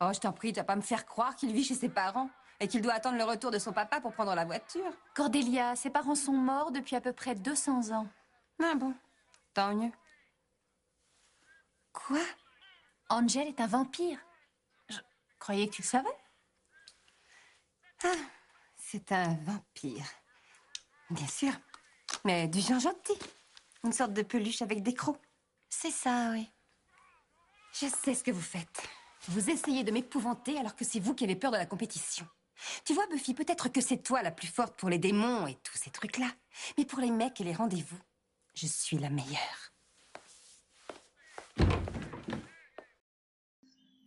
Oh, 0.00 0.10
je 0.14 0.20
t'en 0.20 0.32
prie, 0.32 0.52
tu 0.52 0.60
vas 0.60 0.64
pas 0.64 0.76
me 0.76 0.80
faire 0.82 1.04
croire 1.06 1.36
qu'il 1.36 1.52
vit 1.52 1.64
chez 1.64 1.74
ses 1.74 1.88
parents 1.88 2.30
et 2.60 2.68
qu'il 2.68 2.82
doit 2.82 2.94
attendre 2.94 3.18
le 3.18 3.24
retour 3.24 3.50
de 3.50 3.58
son 3.58 3.72
papa 3.72 4.00
pour 4.00 4.12
prendre 4.12 4.34
la 4.34 4.44
voiture. 4.44 4.92
Cordelia, 5.14 5.76
ses 5.76 5.90
parents 5.90 6.14
sont 6.14 6.32
morts 6.32 6.70
depuis 6.70 6.96
à 6.96 7.00
peu 7.00 7.12
près 7.12 7.34
200 7.34 7.90
ans. 7.94 8.08
Ah 8.62 8.74
bon, 8.74 8.94
tant 9.52 9.74
mieux. 9.74 9.92
Quoi? 11.92 12.20
Angel 13.08 13.48
est 13.48 13.60
un 13.60 13.66
vampire. 13.66 14.18
Je 14.88 14.98
croyais 15.38 15.68
que 15.68 15.74
tu 15.74 15.82
le 15.82 15.86
savais. 15.86 16.16
Ah, 18.04 18.08
c'est 18.76 19.12
un 19.12 19.34
vampire. 19.44 20.06
Bien 21.10 21.26
sûr, 21.26 21.52
mais 22.24 22.48
du 22.48 22.60
genre 22.60 22.80
gentil. 22.80 23.18
Une 23.84 23.92
sorte 23.92 24.12
de 24.12 24.22
peluche 24.22 24.62
avec 24.62 24.82
des 24.82 24.94
crocs. 24.94 25.20
C'est 25.68 25.90
ça, 25.90 26.30
oui. 26.32 26.50
Je 27.72 27.86
sais 27.86 28.14
ce 28.14 28.24
que 28.24 28.30
vous 28.30 28.40
faites. 28.40 28.82
Vous 29.28 29.50
essayez 29.50 29.84
de 29.84 29.90
m'épouvanter 29.90 30.58
alors 30.58 30.76
que 30.76 30.84
c'est 30.84 31.00
vous 31.00 31.14
qui 31.14 31.24
avez 31.24 31.36
peur 31.36 31.50
de 31.50 31.56
la 31.56 31.66
compétition. 31.66 32.26
Tu 32.84 32.94
vois, 32.94 33.06
Buffy, 33.08 33.34
peut-être 33.34 33.68
que 33.68 33.80
c'est 33.80 34.02
toi 34.02 34.22
la 34.22 34.30
plus 34.30 34.46
forte 34.48 34.76
pour 34.76 34.88
les 34.88 34.98
démons 34.98 35.46
et 35.46 35.54
tous 35.62 35.76
ces 35.76 35.90
trucs-là. 35.90 36.30
Mais 36.78 36.84
pour 36.84 37.00
les 37.00 37.10
mecs 37.10 37.40
et 37.40 37.44
les 37.44 37.52
rendez-vous, 37.52 37.98
je 38.54 38.66
suis 38.66 38.98
la 38.98 39.10
meilleure. 39.10 39.72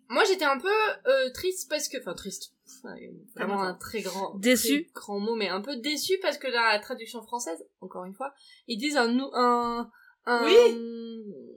Moi, 0.09 0.23
j'étais 0.23 0.45
un 0.45 0.57
peu 0.57 0.69
euh, 1.07 1.31
triste 1.33 1.69
parce 1.69 1.89
que... 1.89 1.97
Enfin, 1.99 2.13
triste. 2.13 2.53
Vraiment 3.35 3.61
un 3.61 3.73
très 3.73 4.01
grand... 4.01 4.35
Déçu. 4.35 4.85
très 4.85 4.93
grand 4.93 5.19
mot, 5.19 5.35
mais 5.35 5.49
un 5.49 5.61
peu 5.61 5.75
déçu 5.77 6.17
parce 6.21 6.37
que 6.37 6.47
dans 6.47 6.61
la 6.61 6.79
traduction 6.79 7.21
française, 7.21 7.65
encore 7.81 8.05
une 8.05 8.13
fois, 8.13 8.33
ils 8.67 8.77
disent 8.77 8.97
un... 8.97 9.17
un 9.33 9.91
un, 10.29 10.45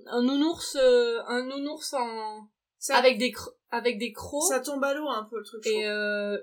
un 0.06 0.22
nounours 0.22 0.76
euh, 0.76 1.20
un 1.26 1.44
nounours 1.44 1.92
en 1.92 2.48
Ça, 2.78 2.96
avec 2.96 3.18
des 3.18 3.32
avec 3.70 3.98
des 3.98 4.12
crocs 4.12 4.48
ça 4.48 4.60
tombe 4.60 4.84
à 4.84 4.94
l'eau 4.94 5.08
un 5.08 5.24
peu 5.24 5.38
le 5.38 5.44
truc. 5.44 5.66
et 5.66 5.88
euh, 5.88 6.38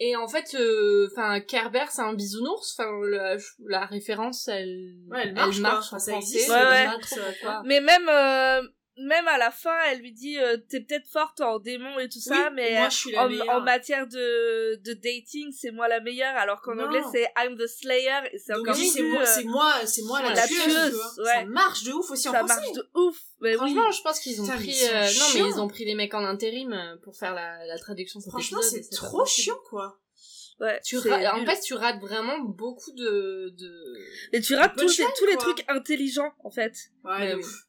et 0.00 0.16
en 0.16 0.26
fait 0.26 0.54
euh, 0.58 1.06
enfin 1.12 1.40
Kerber 1.40 1.84
c'est 1.90 2.02
un 2.02 2.14
bisounours 2.14 2.74
enfin 2.76 2.90
la, 3.08 3.36
la 3.68 3.84
référence 3.86 4.48
elle 4.48 4.96
Ouais, 5.08 5.22
elle 5.24 5.34
marche, 5.34 5.60
quoi. 5.60 5.70
en 5.70 5.78
Enfin, 5.78 5.98
ça 5.98 6.12
français 6.12 6.16
existe, 6.16 6.48
Ouais, 6.48 6.54
ouais. 6.56 6.84
pas 6.86 6.98
trop 6.98 7.16
pourquoi. 7.30 7.62
Mais 7.66 7.80
même, 7.80 8.08
euh, 8.08 8.62
même 8.96 9.26
à 9.28 9.38
la 9.38 9.50
fin, 9.50 9.74
elle 9.88 10.00
lui 10.00 10.12
dit 10.12 10.38
euh, 10.38 10.56
T'es 10.68 10.80
peut-être 10.80 11.06
forte 11.08 11.40
en 11.40 11.58
démon 11.58 11.98
et 11.98 12.08
tout 12.08 12.20
ça, 12.20 12.34
Oui, 12.48 12.54
mais 12.54 12.78
moi, 12.78 12.88
je 12.88 12.96
suis 12.96 13.12
la 13.12 13.24
en, 13.56 13.60
matière 13.60 14.06
de, 14.06 14.76
de 14.82 14.92
dating, 14.94 15.52
c'est 15.52 15.70
moi 15.70 15.88
la 15.88 16.00
meilleure, 16.00 16.36
alors 16.36 16.60
qu'en 16.60 16.78
anglais, 16.78 17.00
c'est 17.12 17.28
I'm 17.38 17.56
the 17.56 17.66
Slayer, 17.66 18.28
et 18.32 18.38
c'est 18.38 18.52
encore 18.54 18.74
oui, 18.76 18.90
plus, 18.92 19.02
moi, 19.04 19.22
euh, 19.22 19.26
c'est 19.26 19.44
moi, 19.44 19.74
c'est 19.86 20.02
moi 20.02 20.22
la, 20.22 20.34
la 20.34 20.46
tueuse, 20.46 20.94
ouais. 21.18 21.24
Ça 21.24 21.44
marche 21.46 21.84
de 21.84 21.92
ouf 21.92 22.10
aussi 22.10 22.28
en 22.28 22.32
ça 22.32 22.38
français. 22.40 22.54
marche 22.56 22.72
de 22.72 22.90
ouf. 22.94 23.16
Mais 23.40 23.50
oui. 23.52 23.56
Franchement, 23.56 23.90
je 23.90 24.02
pense 24.02 24.20
qu'ils 24.20 24.42
ont 24.42 24.46
pris. 24.46 24.76
euh, 24.84 25.02
non, 25.18 25.24
mais 25.34 25.40
ils 25.50 25.60
ont 25.60 25.68
pris 25.68 25.84
les 25.84 25.94
mecs 25.94 26.12
en 26.14 26.24
intérim 26.24 26.98
pour 27.02 27.16
faire 27.16 27.34
la, 27.34 27.64
la 27.66 27.78
traduction 27.78 28.20
cet 28.20 28.30
Franchement, 28.30 28.60
c'est 28.62 28.88
trop 28.90 29.24
chiant, 29.24 29.58
quoi. 29.68 29.98
Ouais, 30.60 30.78
Tu 30.84 30.98
en 30.98 31.46
fait, 31.46 31.60
tu 31.60 31.72
rates 31.72 32.00
vraiment 32.00 32.38
beaucoup 32.40 32.92
de. 32.92 33.54
de... 33.56 33.96
Et 34.32 34.42
tu 34.42 34.54
rates 34.54 34.76
tous, 34.76 34.98
les- 34.98 35.06
tous 35.18 35.36
trucs 35.38 35.64
intelligents, 35.68 36.34
en 36.44 36.50
fait. 36.50 36.74
Ouais, 37.02 37.30
de 37.32 37.36
ouf. 37.38 37.66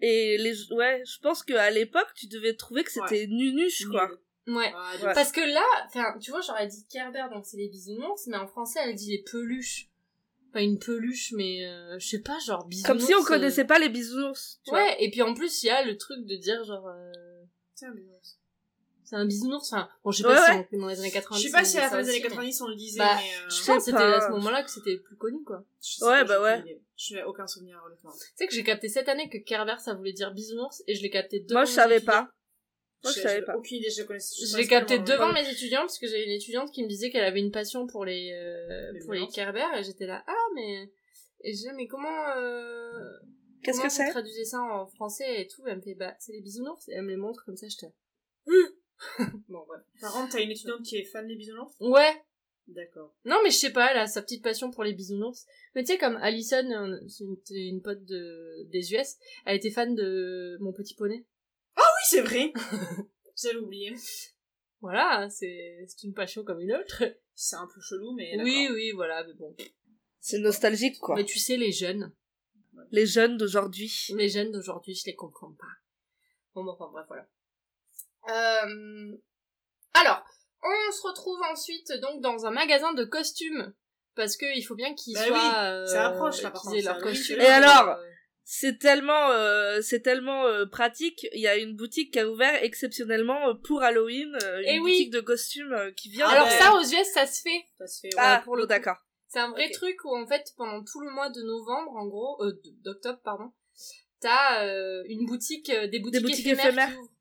Et 0.00 0.38
les, 0.38 0.72
ouais, 0.72 1.02
je 1.04 1.18
pense 1.20 1.42
qu'à 1.42 1.70
l'époque, 1.70 2.12
tu 2.14 2.26
devais 2.28 2.54
trouver 2.54 2.84
que 2.84 2.92
c'était 2.92 3.26
nunuche, 3.26 3.86
quoi. 3.86 4.08
Nul. 4.46 4.56
Ouais. 4.56 4.72
Parce 5.14 5.32
que 5.32 5.40
là, 5.40 5.64
enfin, 5.86 6.16
tu 6.20 6.30
vois, 6.30 6.40
j'aurais 6.40 6.66
dit 6.66 6.86
Kerber, 6.88 7.26
donc 7.32 7.44
c'est 7.44 7.56
les 7.58 7.68
bisounours, 7.68 8.26
mais 8.28 8.36
en 8.36 8.46
français, 8.46 8.78
elle 8.82 8.94
dit 8.94 9.10
les 9.10 9.22
peluches. 9.22 9.88
Pas 10.52 10.62
une 10.62 10.78
peluche, 10.78 11.32
mais 11.32 11.66
euh, 11.66 11.98
je 11.98 12.08
sais 12.08 12.20
pas, 12.22 12.38
genre 12.38 12.64
bisounours. 12.66 12.86
Comme 12.86 13.00
si 13.06 13.14
on 13.14 13.20
euh, 13.20 13.26
connaissait 13.26 13.66
pas 13.66 13.78
les 13.78 13.90
bisounours. 13.90 14.60
Tu 14.64 14.70
vois. 14.70 14.80
Ouais, 14.80 14.96
et 15.04 15.10
puis 15.10 15.20
en 15.20 15.34
plus, 15.34 15.62
il 15.62 15.66
y 15.66 15.70
a 15.70 15.84
le 15.84 15.98
truc 15.98 16.24
de 16.24 16.36
dire 16.36 16.64
genre. 16.64 16.86
euh, 16.88 17.12
Tiens, 17.74 17.90
non. 17.90 18.18
C'est 19.08 19.16
un 19.16 19.24
bisounours, 19.26 19.72
enfin. 19.72 19.88
Bon, 20.04 20.10
je 20.10 20.18
sais 20.22 20.28
Ouais, 20.28 20.34
pas 20.34 20.54
ouais. 20.56 20.66
si 20.70 20.76
on- 20.76 20.78
dans 20.80 20.86
les 20.88 20.98
années 21.00 21.10
90. 21.10 21.42
Je 21.42 21.46
sais 21.48 21.52
pas 21.52 21.62
on 21.62 21.64
si 21.64 21.78
à 21.78 21.80
la 21.82 21.88
fin 21.90 21.96
des 22.02 22.08
années 22.08 22.10
aussi, 22.18 22.22
mais- 22.22 22.28
90 22.28 22.60
on 22.62 22.68
le 22.68 22.74
disait, 22.76 22.98
Bah, 22.98 23.16
mais. 23.16 23.22
euh, 23.44 23.48
Je 23.48 23.64
pense 23.66 23.76
que 23.78 23.90
c'était 23.90 23.96
à 24.02 24.20
ce 24.20 24.30
moment-là 24.32 24.62
que 24.62 24.70
c'était 24.70 24.96
plus 24.98 25.16
connu, 25.16 25.42
quoi. 25.44 25.64
je 25.82 26.04
Ouais, 26.04 26.24
bah 26.24 26.40
ouais. 26.42 26.60
idée. 26.60 26.82
Je 26.96 27.14
n'ai 27.14 27.22
aucun 27.24 27.46
souvenir, 27.46 27.80
honnêtement. 27.86 28.10
Tu 28.12 28.26
sais 28.36 28.46
que 28.46 28.54
j'ai 28.54 28.64
capté 28.64 28.88
cette 28.88 29.08
année 29.08 29.28
que 29.30 29.38
Kerber, 29.38 29.76
ça 29.78 29.94
voulait 29.94 30.12
dire 30.12 30.32
bisounours, 30.32 30.82
et 30.86 30.94
je 30.94 31.02
l'ai 31.02 31.10
capté 31.10 31.40
devant 31.40 31.60
Moi, 31.60 31.64
je 31.64 31.70
mes 31.70 31.74
savais 31.76 31.96
étudiants. 31.96 32.12
pas. 32.12 32.30
Moi, 33.04 33.12
je 33.14 33.20
savais 33.20 33.36
j'ai 33.36 33.42
pas. 33.42 33.56
Aucune 33.56 33.76
idée, 33.78 33.90
je 33.90 34.02
connaissais. 34.02 34.44
Je 34.44 34.56
l'ai 34.56 34.66
capté 34.66 34.98
devant 34.98 35.32
mes 35.32 35.48
étudiants 35.48 35.82
parce 35.82 35.98
que 35.98 36.06
j'avais 36.08 36.24
une 36.24 36.32
étudiante 36.32 36.72
qui 36.72 36.82
me 36.82 36.88
disait 36.88 37.10
qu'elle 37.10 37.22
avait 37.24 37.38
une 37.38 37.52
passion 37.52 37.86
pour 37.86 38.04
les 38.04 38.32
euh, 38.32 38.92
pour 39.04 39.12
les. 39.14 39.26
Kerber 39.28 39.64
et 39.78 39.84
j'étais 39.84 40.06
là 40.06 40.24
ah 40.26 40.34
mais 40.56 40.90
et 41.44 41.54
je 41.54 41.68
mais 41.76 41.86
comment 41.86 42.08
euh, 42.36 42.92
Qu'est-ce 43.62 43.76
comment 43.78 43.88
que 43.88 43.94
c'est? 43.94 44.10
traduisez 44.10 44.44
ça 44.44 44.60
en 44.60 44.86
français 44.88 45.42
et 45.42 45.46
tout? 45.46 45.62
Elle 45.68 45.76
me 45.76 45.80
fait 45.82 45.94
bah 45.94 46.12
c'est 46.18 46.32
les 46.32 46.40
bisounours 46.40 46.88
et 46.88 46.94
elle 46.94 47.02
me 47.02 47.10
les 47.10 47.16
montre 47.16 47.44
comme 47.44 47.56
ça 47.56 47.68
j'étais 47.68 47.92
bon 49.48 49.64
bref 49.66 49.82
Par 50.00 50.12
contre, 50.12 50.32
t'as 50.32 50.42
une 50.42 50.50
étudiante 50.50 50.82
qui 50.82 50.96
est 50.96 51.04
fan 51.04 51.26
des 51.26 51.36
bisounours 51.36 51.72
ouais 51.80 52.22
D'accord. 52.66 53.14
non 53.24 53.36
mais 53.42 53.50
je 53.50 53.56
sais 53.56 53.72
pas 53.72 53.90
elle 53.92 53.98
a 53.98 54.06
sa 54.06 54.20
petite 54.20 54.42
passion 54.42 54.70
pour 54.70 54.84
les 54.84 54.92
bisounours 54.92 55.46
mais 55.74 55.82
tu 55.84 55.92
sais 55.92 55.98
comme 55.98 56.16
Alison 56.16 56.70
euh, 56.70 56.98
c'est 57.08 57.24
une, 57.24 57.36
une 57.76 57.80
pote 57.82 58.04
de 58.04 58.64
des 58.70 58.92
US 58.92 59.16
elle 59.46 59.56
était 59.56 59.70
fan 59.70 59.94
de 59.94 60.58
mon 60.60 60.72
petit 60.74 60.94
poney 60.94 61.24
Oui, 61.78 61.82
c'est 62.10 62.20
vrai. 62.20 62.52
J'avais 63.42 63.56
oublié. 63.58 63.94
voilà 64.82 65.28
c'est 65.30 65.86
une 66.02 66.12
passion 66.12 66.44
comme 66.44 66.60
une 66.60 66.72
autre 66.74 67.04
C'est 67.34 67.56
un 67.56 67.66
peu 67.72 67.80
chelou, 67.80 68.12
mais. 68.14 68.36
oui 68.42 68.68
oui 68.70 68.90
voilà 68.92 69.24
mais 69.24 69.32
bon 69.34 69.56
C'est 70.20 70.38
nostalgique, 70.38 70.98
quoi. 70.98 71.14
mais 71.16 71.24
tu 71.24 71.38
sais 71.38 71.56
les 71.56 71.72
jeunes 71.72 72.12
Les 72.90 73.06
jeunes 73.06 73.36
d'aujourd'hui. 73.38 73.90
Les 74.14 74.28
jeunes 74.28 74.52
d'aujourd'hui, 74.52 74.94
je 74.94 75.06
les 75.06 75.14
comprends 75.14 75.52
pas. 75.52 75.72
Bon, 76.54 76.64
bon, 76.64 76.72
enfin, 76.72 76.88
bref, 76.92 77.06
voilà. 77.08 77.26
Euh... 78.28 79.16
Alors, 79.94 80.22
on 80.62 80.92
se 80.92 81.06
retrouve 81.06 81.40
ensuite 81.50 81.92
donc 82.02 82.20
dans 82.20 82.46
un 82.46 82.50
magasin 82.50 82.92
de 82.92 83.04
costumes. 83.04 83.72
Parce 84.14 84.36
que 84.36 84.46
il 84.56 84.62
faut 84.62 84.74
bien 84.74 84.94
qu'ils 84.94 85.14
Bah 85.14 85.26
soient... 85.26 85.36
oui, 85.38 85.54
euh, 85.58 85.86
ça 85.86 86.08
approche, 86.08 86.42
là, 86.42 86.50
par 86.50 86.62
contre, 86.62 87.00
costumes. 87.00 87.36
c'est 87.38 87.44
Et 87.44 87.46
alors 87.46 87.90
Euh, 87.90 88.04
C'est 88.44 88.78
tellement, 88.78 89.30
euh, 89.30 89.80
c'est 89.80 90.00
tellement 90.00 90.44
euh, 90.46 90.66
pratique. 90.66 91.26
Il 91.34 91.40
y 91.40 91.46
a 91.46 91.56
une 91.56 91.76
boutique 91.76 92.12
qui 92.14 92.18
a 92.18 92.28
ouvert 92.28 92.62
exceptionnellement 92.64 93.48
euh, 93.48 93.54
pour 93.54 93.82
Halloween, 93.82 94.36
euh, 94.42 94.58
une 94.60 94.64
Eh 94.68 94.78
oui. 94.80 94.92
boutique 94.92 95.12
de 95.12 95.20
costumes 95.20 95.72
euh, 95.72 95.92
qui 95.92 96.08
vient. 96.10 96.26
Alors 96.28 96.46
de- 96.46 96.50
ça, 96.52 96.74
aux 96.74 96.80
US, 96.82 97.06
ça 97.14 97.26
se 97.26 97.42
fait. 97.42 97.64
Ça 97.78 97.86
se 97.86 98.00
fait, 98.00 98.08
ouais. 98.08 98.20
ah, 98.20 98.40
pour 98.44 98.56
le 98.56 98.64
oh, 98.64 98.66
d'accord. 98.66 98.96
C'est 99.28 99.38
un 99.40 99.50
vrai 99.50 99.70
truc 99.70 99.96
où 100.04 100.16
en 100.16 100.26
fait 100.26 100.52
pendant 100.56 100.82
tout 100.82 101.00
le 101.00 101.10
mois 101.10 101.28
de 101.30 101.42
novembre 101.42 101.92
en 101.96 102.06
gros 102.06 102.42
euh, 102.42 102.58
d'octobre 102.82 103.20
pardon 103.22 103.52
t'as 104.20 104.64
euh, 104.66 105.04
une 105.06 105.26
boutique 105.26 105.68
euh, 105.68 105.86
des 105.86 106.00
boutiques, 106.00 106.22
boutiques 106.22 106.46
éphémères, 106.46 106.66
éphémères. 106.66 106.88
qui 106.92 106.96
ouvrent. 106.96 107.12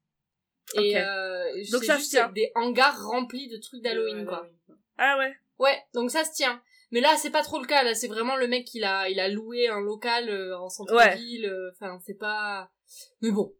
Et 0.75 0.95
Ok. 0.97 1.01
euh, 1.01 1.43
Donc 1.71 1.83
se 1.83 1.93
juste 1.93 2.09
tient. 2.11 2.29
des 2.29 2.51
hangars 2.55 3.01
remplis 3.05 3.47
de 3.49 3.57
trucs 3.57 3.81
d'Halloween 3.81 4.19
Ouais, 4.19 4.25
quoi 4.25 4.41
ouais, 4.43 4.49
ouais. 4.69 4.75
Ah 4.97 5.17
ouais. 5.17 5.35
ouais 5.59 5.77
donc 5.93 6.11
ça 6.11 6.23
se 6.25 6.31
tient 6.33 6.61
mais 6.91 6.99
là 7.01 7.15
c'est 7.17 7.29
pas 7.29 7.43
trop 7.43 7.59
le 7.59 7.67
cas 7.67 7.83
là 7.83 7.93
c'est 7.95 8.07
vraiment 8.07 8.35
le 8.35 8.47
mec 8.47 8.73
il 8.73 8.83
a 8.83 9.07
il 9.09 9.19
a 9.19 9.27
loué 9.29 9.67
un 9.67 9.79
local 9.81 10.29
euh, 10.29 10.57
en 10.57 10.69
centre-ville 10.69 11.45
euh, 11.45 11.71
enfin 11.73 11.99
c'est 12.05 12.17
pas 12.17 12.69
mais 13.21 13.31
bon 13.31 13.53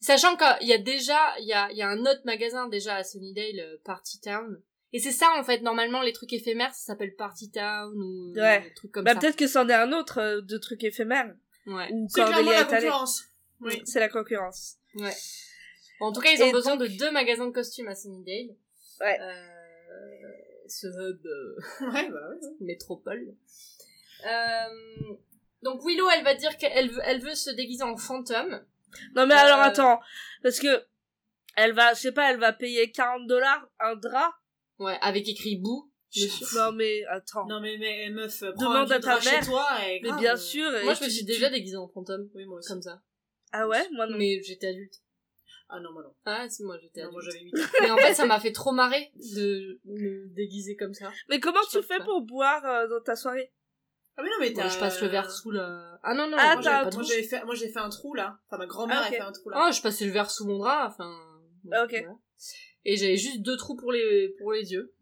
sachant 0.00 0.36
qu'il 0.36 0.68
y 0.68 0.72
a 0.72 0.78
déjà 0.78 1.18
il 1.40 1.46
y 1.46 1.52
a 1.52 1.70
il 1.70 1.76
y 1.76 1.82
a 1.82 1.88
un 1.88 2.00
autre 2.00 2.22
magasin 2.24 2.68
déjà 2.68 2.96
à 2.96 3.04
Sunnydale 3.04 3.60
euh, 3.60 3.76
Party 3.84 4.20
Town 4.20 4.60
et 4.92 4.98
c'est 5.00 5.12
ça 5.12 5.32
en 5.38 5.42
fait 5.44 5.60
normalement 5.62 6.02
les 6.02 6.12
trucs 6.12 6.32
éphémères 6.32 6.74
ça 6.74 6.92
s'appelle 6.92 7.14
Party 7.16 7.50
Town 7.50 7.92
ou 7.96 8.32
euh, 8.36 8.40
Ouais. 8.40 8.60
des 8.62 8.74
trucs 8.74 8.92
comme 8.92 9.04
Bah 9.04 9.14
ça 9.14 9.20
peut-être 9.20 9.36
que 9.36 9.46
c'en 9.48 9.68
est 9.68 9.72
un 9.74 9.92
autre 9.92 10.18
euh, 10.20 10.40
de 10.42 10.58
trucs 10.58 10.84
éphémères. 10.84 11.34
ouais 11.66 11.88
Ou 11.92 12.06
C'est 12.08 12.22
clairement 12.24 12.50
la 12.52 12.64
concurrence. 12.64 13.24
Oui. 13.60 13.80
C'est 13.86 14.00
la 14.00 14.08
concurrence. 14.08 14.76
Ouais. 14.96 15.14
Bon, 16.04 16.10
en 16.10 16.12
tout 16.12 16.20
cas, 16.20 16.32
ils 16.32 16.42
ont 16.42 16.46
Et 16.48 16.52
besoin 16.52 16.76
donc- 16.76 16.88
de 16.88 16.96
deux 16.98 17.10
magasins 17.10 17.46
de 17.46 17.52
costumes 17.52 17.88
à 17.88 17.94
Sunnydale. 17.94 18.54
Ouais. 19.00 19.18
Euh, 19.20 20.28
ce 20.68 20.86
hub 20.86 21.24
euh, 21.26 21.56
Ouais, 21.92 22.08
bah 22.10 22.28
ouais. 22.28 22.48
métropole. 22.60 23.34
Euh, 24.26 25.14
donc 25.62 25.82
Willow, 25.86 26.08
elle 26.10 26.24
va 26.24 26.34
dire 26.34 26.56
qu'elle 26.58 26.90
veut, 26.90 27.00
elle 27.04 27.20
veut 27.20 27.34
se 27.34 27.50
déguiser 27.50 27.82
en 27.84 27.96
fantôme. 27.96 28.62
Non 29.14 29.26
mais 29.26 29.34
alors 29.34 29.58
Euh, 29.60 29.62
attends, 29.62 30.00
parce 30.42 30.60
que 30.60 30.84
elle 31.56 31.72
va, 31.72 31.94
je 31.94 32.00
sais 32.00 32.12
pas, 32.12 32.30
elle 32.30 32.38
va 32.38 32.52
payer 32.52 32.90
40 32.90 33.26
dollars 33.26 33.66
un 33.80 33.96
drap. 33.96 34.34
Ouais, 34.78 34.96
avec 35.00 35.28
écrit 35.28 35.56
bout. 35.56 35.90
Non 36.54 36.72
mais 36.72 37.04
attends. 37.06 37.46
Non 37.46 37.60
mais, 37.60 37.76
mais 37.78 38.08
meuf, 38.10 38.40
prends 38.54 38.70
Demande 38.70 38.92
un 38.92 38.96
à 38.96 39.00
ta 39.00 39.16
drap 39.16 39.20
chez 39.20 39.30
mère. 39.32 39.44
toi 39.46 39.66
et 39.88 40.00
mais 40.00 40.08
grave, 40.10 40.20
bien 40.20 40.34
euh, 40.34 40.36
sûr. 40.36 40.74
et 40.76 40.84
Moi, 40.84 40.94
je 40.94 41.04
me 41.04 41.08
suis 41.08 41.20
tu- 41.20 41.24
déjà 41.26 41.50
déguisée 41.50 41.76
en 41.76 41.88
fantôme. 41.88 42.28
Oui, 42.34 42.44
moi 42.44 42.58
aussi. 42.58 42.68
Comme 42.68 42.82
ça. 42.82 43.02
Ah 43.52 43.66
ouais, 43.68 43.86
moi 43.92 44.06
non. 44.06 44.16
Mais 44.16 44.42
j'étais 44.42 44.68
adulte. 44.68 45.00
Ah 45.76 45.80
non, 45.80 45.92
moi 45.92 46.02
non. 46.04 46.14
Ah, 46.24 46.48
si, 46.48 46.62
moi 46.62 46.78
j'étais 46.80 47.04
moi 47.10 47.20
j'avais 47.20 47.40
8 47.40 47.54
ans. 47.58 47.66
Mais 47.80 47.90
en 47.90 47.96
fait, 47.96 48.14
ça 48.14 48.26
m'a 48.26 48.38
fait 48.40 48.52
trop 48.52 48.70
marrer 48.72 49.10
de 49.16 49.80
me 49.84 50.28
déguiser 50.34 50.76
comme 50.76 50.94
ça. 50.94 51.10
Mais 51.28 51.40
comment 51.40 51.58
Je 51.72 51.78
tu 51.80 51.84
fais 51.84 51.98
pas. 51.98 52.04
pour 52.04 52.22
boire 52.22 52.64
euh, 52.64 52.86
dans 52.88 53.00
ta 53.00 53.16
soirée? 53.16 53.52
Ah 54.16 54.22
mais 54.22 54.28
non, 54.28 54.36
mais 54.38 54.50
Moi, 54.52 54.62
t'as... 54.62 54.68
je 54.68 54.78
passe 54.78 55.00
le 55.02 55.08
verre 55.08 55.28
sous 55.30 55.50
la... 55.50 55.98
Ah 56.04 56.14
non, 56.14 56.28
non, 56.28 56.36
Ah, 56.38 56.44
moi, 56.44 56.54
Moi, 56.54 56.62
j'avais 56.62 56.76
t'as 56.76 56.84
pas 56.84 56.90
de 56.90 56.94
moi, 56.94 57.02
douche. 57.02 57.10
j'avais 57.12 57.22
fait, 57.24 57.44
moi 57.44 57.54
j'ai 57.56 57.68
fait 57.68 57.80
un 57.80 57.88
trou 57.88 58.14
là. 58.14 58.38
Enfin 58.46 58.58
ma 58.58 58.66
grand-mère 58.66 58.98
Ah, 59.02 59.08
ok. 59.08 59.14
a 59.14 59.16
fait 59.16 59.22
un 59.22 59.32
trou 59.32 59.48
là. 59.50 59.56
Ah, 59.58 59.70
je 59.72 59.82
passais 59.82 60.04
le 60.04 60.12
verre 60.12 60.30
sous 60.30 60.46
mon 60.46 60.58
drap, 60.58 60.86
enfin. 60.86 61.18
bon, 61.64 61.70
Ah, 61.74 61.82
ok. 61.84 61.90
voilà. 61.90 62.16
Et 62.84 62.96
j'avais 62.96 63.16
juste 63.16 63.40
deux 63.42 63.56
trous 63.56 63.74
pour 63.76 63.90
les 63.90 64.28
pour 64.38 64.52
les 64.52 64.70
yeux. 64.72 64.94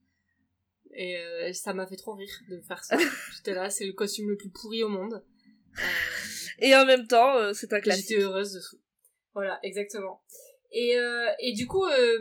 Et 0.95 1.19
euh, 1.19 1.53
ça 1.53 1.75
m'a 1.75 1.87
fait 1.87 1.97
trop 1.97 2.15
rire 2.15 2.31
de 2.49 2.61
faire 2.63 2.83
ça. 2.85 2.97
J'étais 3.37 3.53
là, 3.55 3.69
c'est 3.71 3.85
le 3.87 3.93
costume 3.93 4.31
le 4.31 4.37
plus 4.37 4.51
pourri 4.51 4.83
au 4.83 4.89
monde. 4.89 5.23
Euh, 5.79 5.83
Et 6.61 6.75
en 6.77 6.85
même 6.87 7.07
temps, 7.07 7.37
euh, 7.37 7.53
c'est 7.55 7.73
un 7.73 7.77
J'étais 7.77 7.83
classique. 7.91 8.19
heureuse 8.19 8.53
dessous. 8.53 8.79
Voilà, 9.35 9.59
exactement. 9.63 10.23
Et 10.73 10.99
euh, 10.99 11.29
et 11.41 11.53
du 11.53 11.67
coup, 11.67 11.85
euh, 11.85 12.19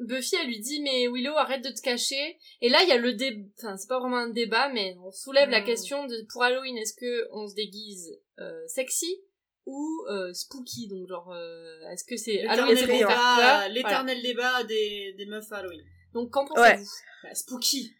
Buffy 0.00 0.34
elle 0.40 0.46
lui 0.48 0.60
dit 0.60 0.80
mais 0.82 1.06
Willow 1.08 1.36
arrête 1.36 1.62
de 1.64 1.70
te 1.70 1.80
cacher. 1.82 2.38
Et 2.60 2.68
là 2.68 2.78
il 2.82 2.88
y 2.88 2.92
a 2.92 2.96
le 2.98 3.12
débat, 3.14 3.42
enfin 3.58 3.76
c'est 3.76 3.88
pas 3.88 3.98
vraiment 4.00 4.18
un 4.18 4.30
débat, 4.30 4.68
mais 4.72 4.96
on 5.04 5.10
soulève 5.12 5.50
la 5.50 5.60
Mm. 5.60 5.64
question 5.64 6.06
de 6.06 6.16
pour 6.32 6.42
Halloween 6.42 6.76
est-ce 6.78 6.94
que 6.94 7.28
on 7.32 7.46
se 7.48 7.54
déguise 7.54 8.10
euh, 8.40 8.66
sexy 8.66 9.20
ou 9.66 9.88
euh, 10.10 10.32
spooky? 10.32 10.88
Donc 10.88 11.08
genre 11.08 11.30
euh, 11.32 11.88
est-ce 11.92 12.04
que 12.04 12.16
c'est 12.16 12.42
Halloween 12.46 12.74
L'éternel 12.74 12.98
débat, 12.98 13.34
Voilà. 13.34 13.68
l'éternel 13.68 14.22
débat 14.22 14.64
des, 14.64 15.14
des 15.16 15.26
meufs 15.26 15.50
à 15.52 15.56
Halloween. 15.58 15.84
Donc 16.12 16.30
qu'en 16.30 16.42
Ouais. 16.42 16.72
pensez-vous 16.74 16.90
Bah, 17.22 17.34
spooky. 17.34 17.92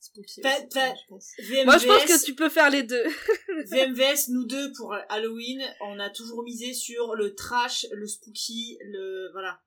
Spooky. 0.00 0.40
T'as- 0.40 0.56
aussi, 0.56 0.68
t'as- 0.70 0.94
je 0.94 1.00
pense. 1.08 1.28
VMVS, 1.38 1.64
Moi 1.66 1.78
je 1.78 1.86
pense 1.86 2.04
que 2.06 2.24
tu 2.24 2.34
peux 2.34 2.48
faire 2.48 2.70
les 2.70 2.82
deux. 2.82 3.04
VMVS, 3.70 4.28
nous 4.30 4.44
deux, 4.44 4.72
pour 4.72 4.94
Halloween, 5.10 5.62
on 5.82 5.98
a 6.00 6.08
toujours 6.10 6.42
misé 6.42 6.72
sur 6.72 7.14
le 7.14 7.34
trash, 7.34 7.86
le 7.92 8.06
spooky, 8.06 8.78
le... 8.82 9.30
Voilà. 9.32 9.60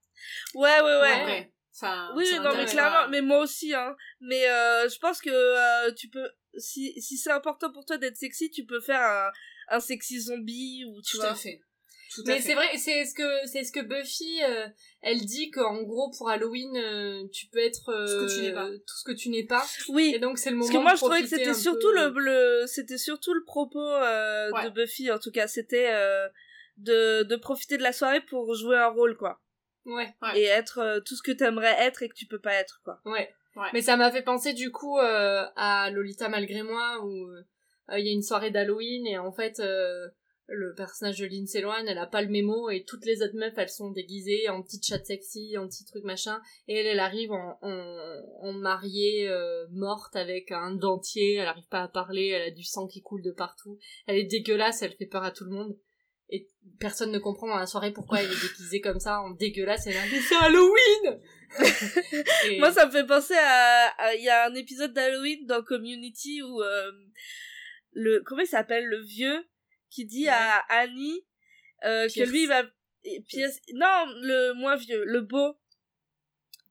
Ouais, 0.55 0.81
ouais, 0.81 0.81
ouais. 0.81 1.01
Ouais. 1.01 1.13
En 1.13 1.23
vrai. 1.23 1.53
Enfin, 1.75 2.13
Oui, 2.15 2.25
non, 2.41 2.55
mais 2.55 2.65
clairement, 2.65 3.07
mais 3.09 3.21
moi 3.21 3.39
aussi, 3.41 3.73
hein. 3.73 3.95
Mais 4.21 4.47
euh, 4.47 4.87
je 4.89 4.97
pense 4.99 5.21
que 5.21 5.29
euh, 5.31 5.91
tu 5.93 6.07
peux, 6.09 6.29
si, 6.57 6.99
si 7.01 7.17
c'est 7.17 7.31
important 7.31 7.71
pour 7.71 7.85
toi 7.85 7.97
d'être 7.97 8.15
sexy, 8.17 8.49
tu 8.51 8.65
peux 8.65 8.79
faire 8.79 9.01
un, 9.01 9.31
un 9.69 9.79
sexy 9.79 10.19
zombie 10.21 10.85
ou 10.85 11.01
tu 11.01 11.11
Tout 11.17 11.17
vois. 11.21 11.31
à 11.31 11.35
fait. 11.35 11.61
Tout 12.15 12.23
Mais 12.27 12.39
c'est 12.41 12.53
vrai, 12.53 12.67
c'est 12.77 13.05
ce 13.05 13.13
que 13.15 13.47
c'est 13.47 13.63
ce 13.63 13.71
que 13.71 13.79
Buffy, 13.81 14.41
euh, 14.43 14.67
elle 15.01 15.21
dit 15.25 15.49
qu'en 15.51 15.81
gros 15.83 16.11
pour 16.17 16.29
Halloween, 16.29 16.75
euh, 16.77 17.27
tu 17.31 17.47
peux 17.47 17.59
être 17.59 17.89
euh, 17.89 18.05
Ce 18.07 18.25
que 18.25 18.35
tu 18.35 18.41
n'es 18.43 18.53
pas. 18.53 18.67
tout 18.69 18.95
ce 18.97 19.03
que 19.03 19.11
tu 19.17 19.29
n'es 19.29 19.43
pas. 19.45 19.65
Oui. 19.89 20.11
Et 20.15 20.19
donc 20.19 20.37
c'est 20.37 20.49
le 20.51 20.57
moment. 20.57 20.67
Parce 20.67 20.77
que 20.77 20.83
moi 20.83 20.91
de 20.93 20.97
je 20.97 21.01
trouvais 21.01 21.21
que 21.21 21.27
c'était 21.27 21.53
surtout 21.53 21.91
peu- 21.93 22.19
le, 22.19 22.59
le 22.61 22.67
c'était 22.67 22.97
surtout 22.97 23.33
le 23.33 23.43
propos 23.43 23.79
euh, 23.81 24.51
Ouais. 24.51 24.65
de 24.65 24.69
Buffy 24.69 25.11
en 25.11 25.19
tout 25.19 25.31
cas, 25.31 25.47
c'était 25.47 25.89
euh, 25.91 26.27
de 26.77 27.23
de 27.23 27.35
profiter 27.35 27.77
de 27.77 27.83
la 27.83 27.93
soirée 27.93 28.21
pour 28.21 28.53
jouer 28.55 28.77
un 28.77 28.87
rôle 28.89 29.15
quoi 29.17 29.39
Ouais, 29.85 30.13
Ouais. 30.21 30.39
et 30.39 30.43
être 30.45 30.79
euh, 30.79 30.99
tout 31.01 31.15
ce 31.15 31.21
que 31.23 31.31
t'aimerais 31.31 31.75
être 31.79 32.03
et 32.03 32.09
que 32.09 32.13
tu 32.15 32.25
peux 32.25 32.39
pas 32.39 32.53
être 32.53 32.81
quoi. 32.83 32.99
ouais. 33.05 33.33
Ouais. 33.55 33.67
Mais 33.73 33.83
ça 33.83 33.97
m'a 33.97 34.11
fait 34.11 34.23
penser 34.23 34.53
du 34.53 34.71
coup 34.71 34.97
euh, 34.97 35.43
à 35.55 35.91
Lolita 35.91 36.27
malgré 36.27 36.63
moi 36.63 36.99
où 37.05 37.27
euh, 37.29 37.43
il 37.99 38.03
y 38.05 38.09
a 38.09 38.11
une 38.11 38.23
soirée 38.23 38.49
d'Halloween 38.49 39.05
et 39.05 39.19
en 39.19 39.31
fait 39.31 39.59
euh, 39.59 40.07
le 40.47 40.73
personnage 40.75 41.19
de 41.19 41.25
Lindsay 41.25 41.61
Lohan, 41.61 41.85
elle 41.87 41.97
a 41.97 42.05
pas 42.05 42.21
le 42.21 42.27
mémo 42.27 42.69
et 42.69 42.83
toutes 42.83 43.05
les 43.05 43.21
autres 43.23 43.35
meufs 43.37 43.53
elles 43.57 43.69
sont 43.69 43.91
déguisées 43.91 44.49
en 44.49 44.61
petite 44.61 44.85
chatte 44.85 45.05
sexy, 45.05 45.57
en 45.57 45.67
petit 45.67 45.85
truc 45.85 46.03
machin 46.03 46.41
et 46.67 46.75
elle 46.79 46.85
elle 46.85 46.99
arrive 46.99 47.31
en 47.31 47.57
en, 47.61 48.21
en 48.41 48.51
mariée 48.53 49.27
euh, 49.29 49.65
morte 49.71 50.15
avec 50.17 50.51
un 50.51 50.71
dentier, 50.75 51.35
elle 51.35 51.47
arrive 51.47 51.67
pas 51.69 51.83
à 51.83 51.87
parler, 51.87 52.27
elle 52.27 52.41
a 52.41 52.51
du 52.51 52.63
sang 52.63 52.87
qui 52.87 53.01
coule 53.01 53.23
de 53.23 53.31
partout, 53.31 53.77
elle 54.05 54.17
est 54.17 54.25
dégueulasse, 54.25 54.81
elle 54.81 54.91
fait 54.93 55.05
peur 55.05 55.23
à 55.23 55.31
tout 55.31 55.45
le 55.45 55.51
monde. 55.51 55.77
Et 56.29 56.47
personne 56.79 57.11
ne 57.11 57.19
comprend 57.19 57.47
dans 57.47 57.57
la 57.57 57.65
soirée 57.67 57.91
pourquoi 57.91 58.19
elle 58.21 58.31
est 58.31 58.41
déguisée 58.49 58.81
comme 58.81 58.99
ça, 58.99 59.21
en 59.21 59.31
dégueulasse, 59.31 59.87
elle 59.87 59.97
a 59.97 60.07
dit 60.07 60.19
c'est 60.19 60.35
Halloween! 60.35 61.19
Et- 62.49 62.59
Moi 62.59 62.71
ça 62.71 62.85
me 62.87 62.91
fait 62.91 63.05
penser 63.05 63.35
à 63.35 63.87
à- 63.97 64.15
il 64.15 64.23
y 64.23 64.29
a 64.29 64.47
un 64.49 64.55
épisode 64.55 64.93
d'Halloween 64.93 65.45
dans 65.45 65.61
Community 65.63 66.41
où 66.41 66.61
euh, 66.61 66.91
le 67.91 68.21
comment 68.25 68.41
il 68.41 68.47
s'appelle 68.47 68.85
le 68.85 69.01
vieux 69.01 69.45
qui 69.93 70.05
dit 70.05 70.27
à 70.27 70.57
Annie 70.69 71.25
euh, 71.85 72.07
que 72.13 72.21
lui 72.23 72.43
il 72.43 72.47
va 72.47 72.63
Pierce 73.27 73.57
non 73.73 74.05
le 74.21 74.53
moins 74.53 74.75
vieux 74.77 75.03
le 75.05 75.21
beau 75.21 75.57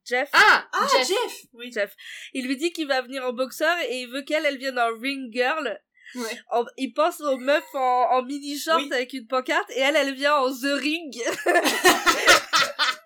Jeff 0.05 0.29
Ah! 0.33 0.67
Ah, 0.73 0.87
Jeff! 0.91 1.07
Jeff, 1.07 1.45
Oui. 1.53 1.71
Jeff. 1.71 1.95
Il 2.33 2.45
lui 2.47 2.57
dit 2.57 2.73
qu'il 2.73 2.87
va 2.87 3.01
venir 3.01 3.23
en 3.23 3.31
boxeur 3.31 3.77
et 3.87 4.01
il 4.01 4.09
veut 4.09 4.23
qu'elle, 4.23 4.45
elle 4.45 4.57
vienne 4.57 4.77
en 4.77 4.89
ring 4.99 5.31
girl. 5.31 5.79
Ouais. 6.15 6.41
En- 6.51 6.65
il 6.77 6.93
pense 6.93 7.21
aux 7.21 7.37
meufs 7.37 7.63
en, 7.73 8.09
en 8.11 8.21
mini 8.23 8.57
short 8.59 8.81
Oui. 8.81 8.91
avec 8.91 9.13
une 9.13 9.27
pancarte 9.27 9.69
et 9.71 9.79
elle, 9.79 9.95
elle 9.95 10.13
vient 10.13 10.35
en 10.35 10.51
the 10.51 10.73
ring. 10.81 11.15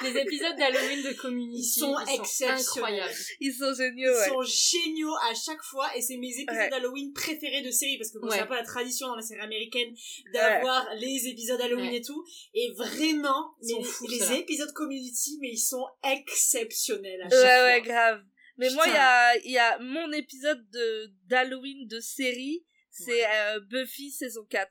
Les 0.14 0.16
épisodes 0.20 0.56
d'Halloween 0.56 1.02
de 1.02 1.12
Community 1.12 1.58
Ils 1.60 1.80
sont 1.80 1.98
exceptionnels. 2.00 2.58
incroyables. 2.60 3.14
Ils 3.40 3.52
sont 3.54 3.74
géniaux, 3.74 4.10
Ils 4.12 4.16
ouais. 4.18 4.28
sont 4.28 4.42
géniaux 4.42 5.14
à 5.30 5.34
chaque 5.34 5.62
fois 5.62 5.88
et 5.96 6.00
c'est 6.02 6.16
mes 6.16 6.28
épisodes 6.30 6.48
Ouais. 6.56 6.70
d'Halloween 6.70 7.12
préférés 7.12 7.62
de 7.62 7.70
série 7.70 7.98
parce 7.98 8.10
que 8.10 8.18
bon, 8.18 8.28
Ouais. 8.28 8.36
c'est 8.36 8.42
un 8.42 8.46
peu 8.46 8.54
la 8.54 8.62
tradition 8.64 9.08
dans 9.08 9.16
la 9.16 9.22
série 9.22 9.40
américaine 9.40 9.94
d'avoir 10.32 10.88
les 10.96 11.28
épisodes 11.28 11.60
Halloween 11.60 11.90
Ouais. 11.90 11.96
et 11.96 12.02
tout 12.02 12.24
et 12.54 12.70
vraiment 12.76 13.54
Ils 13.62 13.70
sont 13.70 13.78
mais 13.78 13.84
fous, 13.84 14.06
les 14.08 14.32
épisodes 14.38 14.72
Community 14.72 15.38
mais 15.40 15.50
ils 15.50 15.58
sont 15.58 15.86
exceptionnels 16.02 17.20
à 17.22 17.24
Ouais, 17.26 17.30
chaque 17.30 17.42
fois. 17.42 17.64
ouais, 17.64 17.80
grave. 17.82 18.22
Mais 18.58 18.70
moi, 18.74 18.84
il 18.86 18.92
y 18.92 18.96
a, 18.96 19.36
il 19.38 19.50
y 19.52 19.58
a 19.58 19.78
mon 19.78 20.12
épisode 20.12 20.68
de, 20.70 21.10
d'Halloween 21.28 21.86
de 21.86 21.98
série, 22.00 22.64
c'est 22.90 23.24
euh, 23.26 23.60
Buffy 23.60 24.10
saison 24.10 24.44
4. 24.50 24.68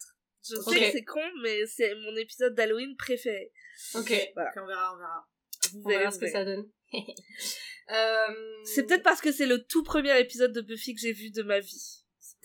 Je 0.48 0.56
sais 0.56 0.80
que 0.80 0.92
c'est 0.92 1.04
con, 1.04 1.22
mais 1.42 1.66
c'est 1.66 1.94
mon 1.96 2.16
épisode 2.16 2.54
d'Halloween 2.56 2.96
préféré. 2.98 3.52
Ok. 3.96 4.14
On 4.36 4.66
verra, 4.66 4.94
on 4.94 4.98
verra. 4.98 5.28
Vous 5.74 5.82
On 5.84 5.90
verra 5.90 6.12
ce 6.12 6.20
que 6.20 6.30
ça 6.30 6.46
donne. 6.46 6.70
euh... 6.94 8.64
C'est 8.64 8.86
peut-être 8.86 9.04
parce 9.04 9.22
que 9.22 9.32
c'est 9.32 9.46
le 9.46 9.64
tout 9.64 9.84
premier 9.84 10.20
épisode 10.20 10.54
de 10.54 10.62
Buffy 10.62 10.96
que 10.96 11.02
j'ai 11.02 11.14
vu 11.14 11.32
de 11.32 11.44
ma 11.44 11.60
vie. 11.60 12.04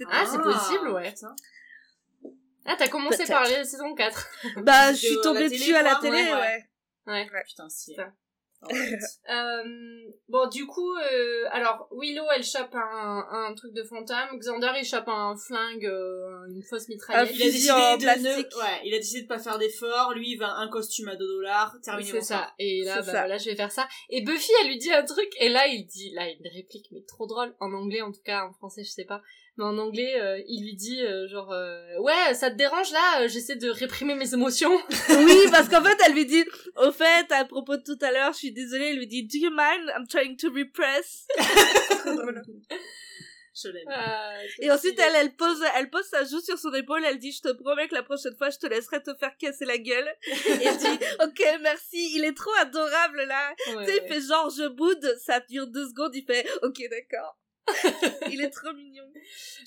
Ah, 0.08 0.24
c'est 0.26 0.38
possible, 0.38 0.88
ouais. 0.90 1.12
putain. 1.12 1.34
Ah, 2.66 2.76
t'as 2.78 2.88
commencé 2.88 3.24
par 3.26 3.42
la 3.42 3.64
saison 3.64 3.94
4. 3.94 4.28
Bah, 4.62 4.92
je 4.92 4.98
suis 4.98 5.20
tombée 5.22 5.48
dessus 5.48 5.74
à 5.74 5.82
la 5.82 5.96
télé, 5.96 6.16
ouais, 6.16 6.32
ouais. 6.32 6.64
ouais. 7.06 7.30
Ouais. 7.30 7.44
Putain, 7.46 7.68
si. 7.68 7.92
Putain. 7.92 8.14
Euh, 9.30 9.62
bon, 10.28 10.48
du 10.48 10.66
coup, 10.66 10.94
euh, 10.96 11.44
alors 11.50 11.88
Willow, 11.92 12.24
elle 12.36 12.44
chope 12.44 12.74
un, 12.74 13.26
un 13.30 13.54
truc 13.54 13.72
de 13.72 13.82
fantôme. 13.82 14.38
Xander, 14.38 14.72
il 14.78 14.84
chope 14.84 15.08
un 15.08 15.34
flingue, 15.34 15.86
euh, 15.86 16.46
une 16.48 16.62
fausse 16.62 16.88
mitraillette. 16.88 17.34
Il 17.34 17.42
a 17.42 17.46
décidé 17.46 17.70
en 17.70 17.96
de 17.96 18.04
ne, 18.04 18.36
ouais, 18.36 18.80
il 18.84 18.94
a 18.94 18.98
décidé 18.98 19.22
de 19.22 19.28
pas 19.28 19.38
faire 19.38 19.58
d'efforts. 19.58 20.12
Lui, 20.14 20.32
il 20.32 20.36
va 20.36 20.54
un 20.56 20.68
costume 20.68 21.08
à 21.08 21.16
2 21.16 21.26
dollars. 21.26 21.74
Terminé. 21.82 22.10
C'est 22.10 22.20
ça. 22.20 22.52
Et 22.58 22.82
là, 22.84 22.96
bah, 22.96 23.12
ça. 23.12 23.38
je 23.38 23.50
vais 23.50 23.56
faire 23.56 23.72
ça. 23.72 23.88
Et 24.10 24.22
Buffy, 24.22 24.52
elle 24.62 24.68
lui 24.68 24.78
dit 24.78 24.92
un 24.92 25.04
truc, 25.04 25.30
et 25.40 25.48
là, 25.48 25.66
il 25.66 25.86
dit, 25.86 26.10
là, 26.10 26.28
une 26.28 26.48
réplique, 26.52 26.88
mais 26.92 27.02
trop 27.02 27.26
drôle, 27.26 27.54
en 27.60 27.72
anglais 27.72 28.02
en 28.02 28.12
tout 28.12 28.22
cas, 28.22 28.44
en 28.44 28.52
français, 28.52 28.84
je 28.84 28.90
sais 28.90 29.04
pas. 29.04 29.22
Mais 29.56 29.64
en 29.64 29.78
anglais, 29.78 30.20
euh, 30.20 30.42
il 30.48 30.64
lui 30.64 30.74
dit, 30.74 31.00
euh, 31.04 31.28
genre, 31.28 31.52
euh, 31.52 31.78
ouais, 32.00 32.34
ça 32.34 32.50
te 32.50 32.56
dérange 32.56 32.90
là 32.90 33.20
Euh, 33.22 33.28
J'essaie 33.28 33.54
de 33.54 33.70
réprimer 33.70 34.14
mes 34.16 34.34
émotions. 34.34 34.76
Oui, 35.10 35.36
parce 35.52 35.68
qu'en 35.68 35.82
fait, 35.82 35.96
elle 36.06 36.12
lui 36.14 36.26
dit, 36.26 36.44
au 36.76 36.90
fait, 36.90 37.30
à 37.30 37.44
propos 37.44 37.76
de 37.76 37.82
tout 37.82 37.98
à 38.02 38.10
l'heure, 38.10 38.32
je 38.32 38.38
suis 38.38 38.52
désolée, 38.52 38.86
elle 38.90 38.96
lui 38.98 39.06
dit, 39.06 39.22
do 39.26 39.38
you 39.38 39.50
mind? 39.52 39.90
I'm 39.96 40.06
trying 40.08 40.36
to 40.38 40.48
repress. 40.50 41.26
Je 43.56 43.68
l'aime. 43.68 43.86
Euh, 43.88 44.38
Et 44.62 44.70
ensuite, 44.72 44.98
elle, 44.98 45.14
elle 45.14 45.36
pose, 45.36 45.62
elle 45.76 45.88
pose 45.88 46.04
sa 46.10 46.24
joue 46.24 46.40
sur 46.40 46.58
son 46.58 46.72
épaule, 46.74 47.04
elle 47.06 47.20
dit, 47.20 47.30
je 47.30 47.40
te 47.40 47.52
promets 47.52 47.86
que 47.86 47.94
la 47.94 48.02
prochaine 48.02 48.34
fois, 48.36 48.50
je 48.50 48.58
te 48.58 48.66
laisserai 48.66 49.00
te 49.00 49.14
faire 49.14 49.36
casser 49.38 49.64
la 49.64 49.78
gueule. 49.78 50.08
Et 50.26 50.64
elle 50.66 50.76
dit, 50.76 51.04
ok, 51.22 51.58
merci, 51.62 52.10
il 52.16 52.24
est 52.24 52.36
trop 52.36 52.50
adorable, 52.60 53.22
là. 53.22 53.54
ouais, 53.76 53.86
Tu 53.86 53.92
sais, 53.92 54.00
il 54.04 54.12
fait 54.12 54.20
genre, 54.26 54.50
je 54.50 54.66
boude, 54.66 55.16
ça 55.24 55.38
dure 55.48 55.68
deux 55.68 55.86
secondes, 55.88 56.10
il 56.16 56.24
fait, 56.24 56.44
ok, 56.64 56.82
d'accord. 56.90 57.38
il 58.30 58.42
est 58.42 58.50
trop 58.50 58.72
mignon. 58.74 59.04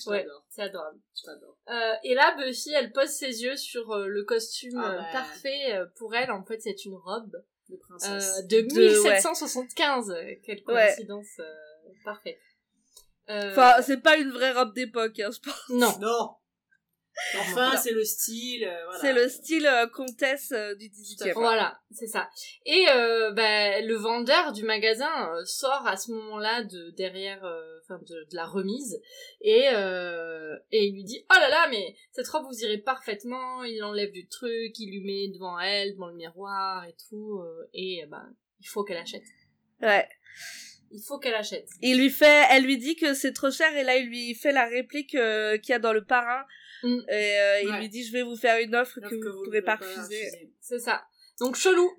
Je 0.04 0.08
Ouais. 0.10 0.18
l'adore. 0.22 0.44
C'est 0.48 0.62
adorable. 0.62 0.98
Je 1.16 1.30
l'adore. 1.30 1.56
Euh, 1.68 1.94
et 2.04 2.14
là, 2.14 2.34
Buffy, 2.36 2.72
elle 2.72 2.92
pose 2.92 3.08
ses 3.08 3.42
yeux 3.42 3.56
sur 3.56 3.90
euh, 3.92 4.06
le 4.06 4.24
costume 4.24 4.78
Ah 4.78 4.92
euh, 4.92 5.12
parfait 5.12 5.72
euh, 5.74 5.86
pour 5.96 6.14
elle. 6.14 6.30
En 6.30 6.44
fait, 6.44 6.60
c'est 6.60 6.84
une 6.84 6.94
robe 6.96 7.32
De 7.68 7.74
euh, 7.74 7.78
princesse. 7.88 8.46
de 8.46 8.60
De- 8.60 9.02
ouais. 9.02 9.14
1775. 9.14 10.10
Euh, 10.10 10.34
Quelle 10.44 10.58
Ouais. 10.66 10.86
coïncidence 10.86 11.26
euh, 11.40 11.54
parfaite. 12.04 12.38
Euh, 13.30 13.50
Enfin, 13.50 13.82
c'est 13.82 14.00
pas 14.00 14.16
une 14.16 14.30
vraie 14.30 14.52
robe 14.52 14.74
d'époque, 14.74 15.18
hein, 15.20 15.30
je 15.30 15.40
pense. 15.40 15.68
non. 15.70 15.98
Non. 16.00 16.30
Enfin, 17.40 17.76
c'est 17.76 17.92
le 17.92 18.04
style. 18.04 18.64
euh, 18.64 18.84
voilà. 18.84 19.00
C'est 19.00 19.12
le 19.12 19.28
style 19.28 19.66
euh, 19.66 19.86
comtesse 19.86 20.52
euh, 20.52 20.74
du 20.74 20.86
18e. 20.88 21.32
Voilà, 21.34 21.80
c'est 21.90 22.06
ça. 22.06 22.28
Et 22.64 22.86
bah, 22.86 23.80
le 23.80 23.94
vendeur 23.94 24.52
du 24.52 24.64
magasin 24.64 25.10
sort 25.44 25.86
à 25.86 25.96
ce 25.96 26.12
moment-là 26.12 26.64
de 26.64 26.90
derrière, 26.96 27.38
enfin 27.82 27.98
de, 27.98 28.14
de 28.30 28.36
la 28.36 28.46
remise, 28.46 29.00
et 29.40 29.66
et 30.70 30.84
il 30.86 30.94
lui 30.94 31.04
dit 31.04 31.24
oh 31.30 31.38
là 31.38 31.48
là 31.48 31.68
mais 31.70 31.94
cette 32.12 32.28
robe 32.28 32.44
vous 32.44 32.64
irait 32.64 32.78
parfaitement. 32.78 33.64
Il 33.64 33.82
enlève 33.82 34.12
du 34.12 34.26
truc, 34.28 34.78
il 34.78 34.90
lui 34.90 35.00
met 35.00 35.28
devant 35.34 35.58
elle, 35.58 35.94
devant 35.94 36.08
le 36.08 36.14
miroir 36.14 36.84
et 36.86 36.94
tout, 37.08 37.42
et 37.74 38.04
bah 38.08 38.24
il 38.60 38.66
faut 38.66 38.84
qu'elle 38.84 38.98
achète. 38.98 39.24
Ouais. 39.82 40.08
Il 40.90 41.02
faut 41.06 41.18
qu'elle 41.18 41.34
achète. 41.34 41.68
Il 41.82 41.98
lui 41.98 42.08
fait, 42.10 42.44
elle 42.50 42.64
lui 42.64 42.78
dit 42.78 42.96
que 42.96 43.12
c'est 43.12 43.32
trop 43.32 43.50
cher 43.50 43.76
et 43.76 43.84
là 43.84 43.96
il 43.96 44.08
lui 44.08 44.34
fait 44.34 44.52
la 44.52 44.64
réplique 44.66 45.10
qu'il 45.10 45.68
y 45.68 45.72
a 45.72 45.78
dans 45.78 45.92
le 45.92 46.04
parrain 46.04 46.44
Mm. 46.82 47.00
et 47.08 47.38
euh, 47.40 47.60
il 47.62 47.72
lui 47.80 47.88
dit 47.88 48.04
je 48.04 48.12
vais 48.12 48.22
vous 48.22 48.36
faire 48.36 48.58
une 48.60 48.74
offre 48.76 49.00
que, 49.00 49.06
vous 49.14 49.40
ne 49.40 49.44
pourrez 49.44 49.62
pas 49.62 49.76
pouvez 49.76 49.94
refuser. 49.94 50.52
C'est 50.60 50.78
ça. 50.78 51.02
Donc 51.40 51.56
chelou. 51.56 51.90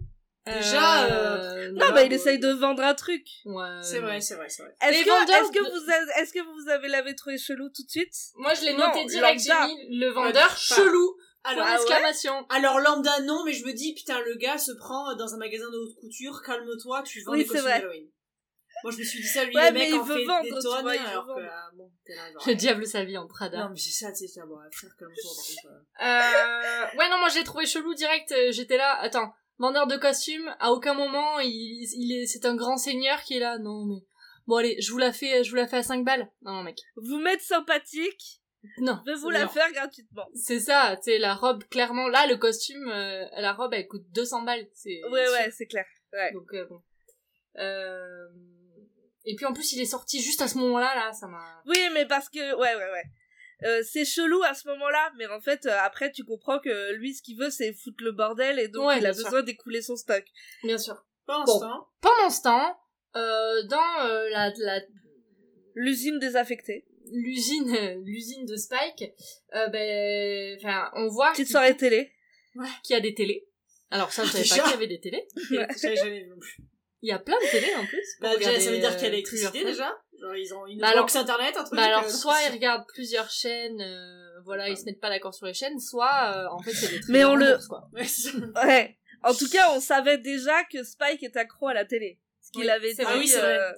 Déjà, 0.46 1.06
Euh, 1.06 1.72
Non, 1.74 1.92
bah 1.92 2.04
il 2.04 2.12
essaye 2.14 2.40
de 2.40 2.50
vendre 2.50 2.82
un 2.84 2.96
truc. 2.96 3.24
ouais, 3.46 3.64
C'est 3.84 4.00
vrai, 4.00 4.20
c'est 4.22 4.36
vrai, 4.36 4.50
c'est 4.50 4.64
vrai. 4.64 4.74
Est-ce 4.82 5.04
que, 5.04 5.10
est-ce 5.32 5.52
que 5.52 5.64
de- 5.64 5.70
vous 5.70 5.90
avez, 5.92 6.12
est-ce 6.22 6.34
que 6.34 6.40
vous 6.40 6.70
avez 6.70 6.88
l'avez 6.88 7.14
trouvé 7.14 7.38
chelou 7.38 7.70
tout 7.70 7.84
de 7.84 7.90
suite? 7.90 8.14
Moi 8.36 8.54
je 8.56 8.62
l'ai 8.66 8.74
Non, 8.74 8.88
noté 8.88 9.06
direct. 9.06 9.40
J'ai 9.42 9.54
mis 9.76 10.00
le 10.00 10.10
vendeur 10.10 10.58
chelou. 10.58 11.16
Alors, 11.44 11.66
ah 11.68 11.78
ouais? 11.80 12.46
alors 12.50 12.80
lambda 12.80 13.22
non, 13.22 13.44
mais 13.46 13.54
je 13.54 13.64
me 13.66 13.72
dis 13.74 13.94
putain 13.94 14.20
le 14.22 14.36
gars 14.36 14.58
se 14.58 14.72
prend 14.74 15.16
dans 15.16 15.34
un 15.34 15.38
magasin 15.38 15.70
de 15.72 15.78
haute 15.78 15.96
couture, 16.02 16.42
calme-toi, 16.46 17.04
tu 17.04 17.22
vends 17.24 17.32
Oui, 17.32 17.40
des 17.40 17.44
c'est 17.46 17.50
costumes 17.52 17.70
vrai. 17.70 17.80
d'Halloween. 17.80 18.08
Moi 18.84 18.92
je 18.94 18.98
me 19.00 19.04
suis 19.04 19.22
dit 19.22 19.28
ça 19.28 19.44
lui 19.46 19.56
Ouais, 19.56 19.68
le 19.68 19.74
mais 19.74 19.80
mec 19.80 19.90
il 19.90 19.96
en 19.96 20.04
veut 20.04 20.16
fait 20.18 20.26
vendre, 20.26 20.44
des 20.44 20.50
tonnes 20.50 20.82
vois, 20.82 20.92
alors 20.92 21.26
que 21.28 21.42
ah, 21.50 21.70
bon, 21.76 21.92
t'es 22.06 22.16
là 22.16 22.32
genre. 22.32 22.44
Le 22.48 22.56
diable 22.56 22.86
s'habille 22.88 23.18
en 23.18 23.28
Prada. 23.28 23.64
Non 23.64 23.70
mais 23.70 23.78
c'est 23.78 23.92
ça, 24.06 24.14
c'est 24.14 24.28
ça, 24.28 24.46
bon 24.46 24.56
frère 24.72 24.92
calme-toi 24.98 25.32
par 25.36 25.46
contre. 25.46 25.76
euh. 26.02 26.06
Euh, 26.06 26.98
ouais, 26.98 27.10
non, 27.10 27.18
moi 27.20 27.30
j'ai 27.30 27.44
trouvé 27.44 27.66
chelou 27.66 27.94
direct. 27.94 28.32
euh, 28.32 28.52
J'étais 28.52 28.78
là, 28.78 28.98
attends, 29.02 29.34
vendeur 29.58 29.88
de 29.88 29.98
costumes, 29.98 30.54
à 30.60 30.72
aucun 30.72 30.94
moment, 30.94 31.40
il, 31.40 31.50
il 31.94 32.18
est, 32.22 32.26
c'est 32.26 32.46
un 32.46 32.56
grand 32.56 32.78
seigneur 32.78 33.22
qui 33.24 33.36
est 33.36 33.40
là. 33.40 33.58
Non, 33.58 33.86
mais 33.86 34.02
bon, 34.48 34.56
allez, 34.58 34.80
je 34.82 34.92
vous 34.92 34.98
la 34.98 35.12
fais, 35.12 35.44
je 35.44 35.50
vous 35.50 35.56
la 35.58 35.68
fais 35.68 35.78
à 35.78 35.84
5 35.84 36.04
balles. 36.06 36.30
Non, 36.44 36.54
non, 36.54 36.64
mec. 36.64 36.78
Vous 36.96 37.20
mettre 37.20 37.44
sympathique, 37.44 38.42
Non. 38.80 39.00
je 39.06 39.12
vais 39.12 39.18
vous 39.18 39.30
la 39.30 39.44
non. 39.44 39.50
faire 39.50 39.72
gratuitement. 39.74 40.26
C'est 40.34 40.60
ça, 40.60 40.96
tu 41.04 41.12
sais, 41.12 41.18
la 41.18 41.34
robe, 41.36 41.64
clairement, 41.66 42.08
là, 42.08 42.26
le 42.28 42.38
costume, 42.38 42.88
euh, 42.90 43.26
la 43.38 43.52
robe, 43.54 43.74
elle 43.74 43.88
coûte 43.88 44.06
200 44.14 44.44
balles. 44.44 44.68
C'est 44.74 45.02
Ouais, 45.12 45.26
sûr. 45.26 45.34
ouais, 45.34 45.52
c'est 45.52 45.68
clair. 45.68 45.86
Ouais. 46.14 46.32
Donc, 46.34 46.48
euh, 46.54 46.66
bon. 46.70 46.82
Euh... 47.58 48.28
Et 49.32 49.36
puis 49.36 49.46
en 49.46 49.54
plus, 49.54 49.74
il 49.74 49.82
est 49.82 49.86
sorti 49.86 50.22
juste 50.22 50.42
à 50.42 50.48
ce 50.48 50.58
moment-là, 50.58 50.94
là, 50.96 51.14
ça 51.14 51.28
m'a. 51.28 51.62
Oui, 51.68 51.78
mais 51.94 52.06
parce 52.08 52.30
que, 52.30 52.40
ouais, 52.56 52.76
ouais, 52.76 52.92
ouais. 52.92 53.04
Euh, 53.66 53.84
c'est 53.84 54.06
chelou 54.06 54.42
à 54.44 54.54
ce 54.54 54.68
moment-là, 54.70 55.12
mais 55.18 55.28
en 55.28 55.40
fait, 55.42 55.66
euh, 55.66 55.78
après, 55.82 56.12
tu 56.12 56.24
comprends 56.24 56.60
que 56.60 56.94
lui, 56.94 57.14
ce 57.14 57.22
qu'il 57.22 57.38
veut, 57.38 57.50
c'est 57.50 57.74
foutre 57.74 58.04
le 58.04 58.12
bordel, 58.12 58.58
et 58.58 58.70
donc 58.70 58.88
Ouais, 58.88 58.98
il 59.00 59.06
a 59.06 59.14
sûr. 59.14 59.26
besoin 59.26 59.44
d'écouler 59.44 59.82
son 59.82 59.96
stock. 59.98 60.24
Bien 60.64 60.78
sûr. 60.78 61.06
Pendant 61.28 61.46
Bon. 61.46 61.54
ce 61.56 61.60
temps, 61.60 61.88
Pendant 62.02 62.30
ce 62.30 62.42
temps, 62.42 62.78
euh, 63.16 63.64
dans 63.68 64.06
euh, 64.08 64.30
la, 64.30 64.52
la, 64.58 64.82
L'usine 65.76 66.18
désaffectée. 66.20 66.86
l'usine 67.12 68.02
l'usine 68.04 68.46
de 68.46 68.56
Spike 68.56 69.04
euh, 69.56 69.68
ben 69.70 70.58
enfin 70.60 70.90
on 70.96 71.08
voit 71.08 71.32
Petite 71.32 71.48
soirée 71.50 71.76
télé. 71.78 72.12
qu'il 72.84 72.94
y 72.96 72.98
a 72.98 73.02
des 73.02 73.14
télés 73.16 73.48
alors 73.92 74.12
ça 74.12 74.24
je 74.26 74.30
savais 74.32 74.44
pas 74.48 74.56
qu'il 74.64 74.72
y 74.72 74.76
avait 74.76 74.88
des 74.88 75.00
télés 75.00 75.28
j'avais 75.82 75.96
jamais 75.96 76.20
vu 76.24 76.28
non 76.30 76.38
plus. 76.40 76.58
Il 77.02 77.10
y 77.10 77.12
a 77.12 77.20
plein 77.20 77.38
de 77.44 77.50
télés 77.52 77.74
en 77.76 77.86
plus 77.86 78.06
Bah, 78.22 78.36
déjà, 78.38 78.60
ça 78.60 78.72
veut 78.72 78.78
dire 78.80 78.94
qu'il 78.96 79.04
y 79.04 79.08
a 79.08 79.10
l'électricité 79.12 79.64
déjà. 79.64 79.96
Genre 80.20 80.36
ils 80.36 80.54
ont 80.54 80.66
une 80.68 80.80
Bah, 80.80 80.90
alors- 80.90 81.04
box 81.04 81.16
internet, 81.16 81.56
un 81.58 81.64
truc. 81.64 81.76
bah 81.78 81.84
alors 81.86 82.04
euh, 82.04 82.10
soit 82.10 82.36
ils 82.48 82.52
regardent 82.52 82.86
plusieurs 82.88 83.30
chaînes 83.30 83.80
euh, 83.82 84.42
voilà 84.44 84.68
ils 84.68 84.76
se 84.78 84.84
mettent 84.84 85.00
pas 85.00 85.08
d'accord 85.10 85.34
sur 85.34 85.46
les 85.46 85.54
chaînes 85.54 85.80
soit 85.80 86.34
euh, 86.36 86.48
en 86.52 86.60
fait 86.62 86.72
c'est 86.74 86.90
des 86.90 87.00
Mais 87.10 87.24
on 87.24 87.36
le- 87.36 87.58
quoi 87.70 87.88
Ouais. 87.94 88.06
Ouais. 88.66 88.98
En 89.24 89.34
tout 89.34 89.50
cas, 89.50 89.72
on 89.76 89.80
savait 89.82 90.18
déjà 90.18 90.64
que 90.72 90.82
Spike 90.84 91.24
est 91.24 91.36
accro 91.38 91.68
à 91.68 91.74
la 91.74 91.84
télé. 91.86 92.20
Ce 92.42 92.52
qu'il 92.52 92.62
Oui, 92.62 92.70
avait 92.70 92.90
dit. 92.90 92.96
c'est 92.96 93.04
vrai. 93.04 93.14
Ah 93.16 93.18
oui, 93.20 93.28
c'est 93.28 93.40
vrai. 93.42 93.58
euh, 93.60 93.72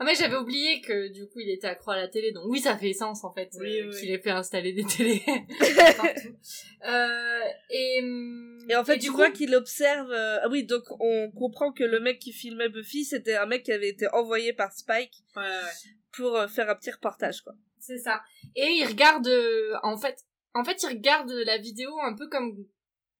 ah 0.00 0.04
mais 0.04 0.14
j'avais 0.14 0.36
oublié 0.36 0.80
que 0.80 1.08
du 1.08 1.26
coup 1.28 1.40
il 1.40 1.50
était 1.50 1.66
accro 1.66 1.90
à 1.90 1.96
la 1.96 2.08
télé 2.08 2.30
donc 2.32 2.44
oui 2.46 2.60
ça 2.60 2.76
fait 2.78 2.92
sens 2.92 3.24
en 3.24 3.32
fait 3.32 3.50
Oui, 3.58 3.80
euh, 3.80 3.90
oui. 3.92 4.00
qu'il 4.00 4.10
ait 4.10 4.18
fait 4.18 4.30
installer 4.30 4.72
des 4.72 4.84
télés 4.84 5.22
partout 5.96 6.36
euh, 6.86 7.40
et 7.70 7.98
Et 8.68 8.76
en 8.76 8.84
fait, 8.84 8.98
tu 8.98 9.10
coup, 9.10 9.16
vois 9.16 9.30
qu'il 9.30 9.54
observe. 9.54 10.10
euh, 10.12 10.38
Ah 10.42 10.48
oui, 10.48 10.64
donc 10.64 10.82
on 11.00 11.30
comprend 11.30 11.72
que 11.72 11.84
le 11.84 12.00
mec 12.00 12.18
qui 12.18 12.32
filmait 12.32 12.68
Buffy, 12.68 13.04
c'était 13.04 13.34
un 13.36 13.46
mec 13.46 13.62
qui 13.64 13.72
avait 13.72 13.88
été 13.88 14.06
envoyé 14.12 14.52
par 14.52 14.72
Spike 14.72 15.12
Ouais, 15.36 15.42
ouais. 15.42 15.48
pour 16.12 16.36
euh, 16.36 16.46
faire 16.48 16.68
un 16.70 16.74
petit 16.74 16.90
reportage, 16.90 17.40
quoi. 17.42 17.54
C'est 17.80 17.98
ça. 17.98 18.20
Et 18.54 18.66
il 18.66 18.84
regarde, 18.86 19.28
en 19.82 19.96
fait, 19.96 20.18
en 20.54 20.64
fait, 20.64 20.82
il 20.82 20.88
regarde 20.88 21.30
la 21.30 21.56
vidéo 21.58 21.90
un 22.02 22.14
peu 22.14 22.28
comme 22.28 22.54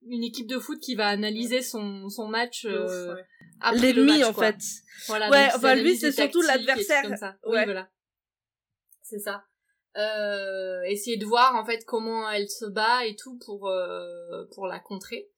une 0.06 0.22
équipe 0.24 0.46
de 0.46 0.58
foot 0.58 0.78
qui 0.80 0.94
va 0.94 1.08
analyser 1.08 1.62
son, 1.62 2.08
son 2.08 2.28
match 2.28 2.64
euh, 2.64 3.14
ouais. 3.14 3.24
après 3.60 3.92
le 3.92 4.02
L'ennemi, 4.04 4.18
match, 4.20 4.28
en 4.28 4.32
quoi. 4.32 4.46
fait. 4.52 4.58
Voilà, 5.06 5.30
Ouais, 5.30 5.48
enfin, 5.54 5.74
lui, 5.74 5.96
c'est 5.96 6.12
surtout 6.12 6.40
l'adversaire. 6.42 7.02
tout 7.02 7.08
comme 7.08 7.16
ça. 7.16 7.36
Ouais. 7.44 7.58
Oui, 7.60 7.64
voilà. 7.64 7.88
C'est 9.02 9.18
ça. 9.18 9.44
Euh, 9.96 10.82
essayer 10.82 11.16
de 11.16 11.24
voir 11.24 11.56
en 11.56 11.64
fait 11.64 11.84
comment 11.84 12.30
elle 12.30 12.48
se 12.48 12.66
bat 12.66 13.04
et 13.06 13.16
tout 13.16 13.38
pour 13.44 13.68
euh, 13.68 14.44
pour 14.54 14.66
la 14.66 14.78
contrer. 14.78 15.28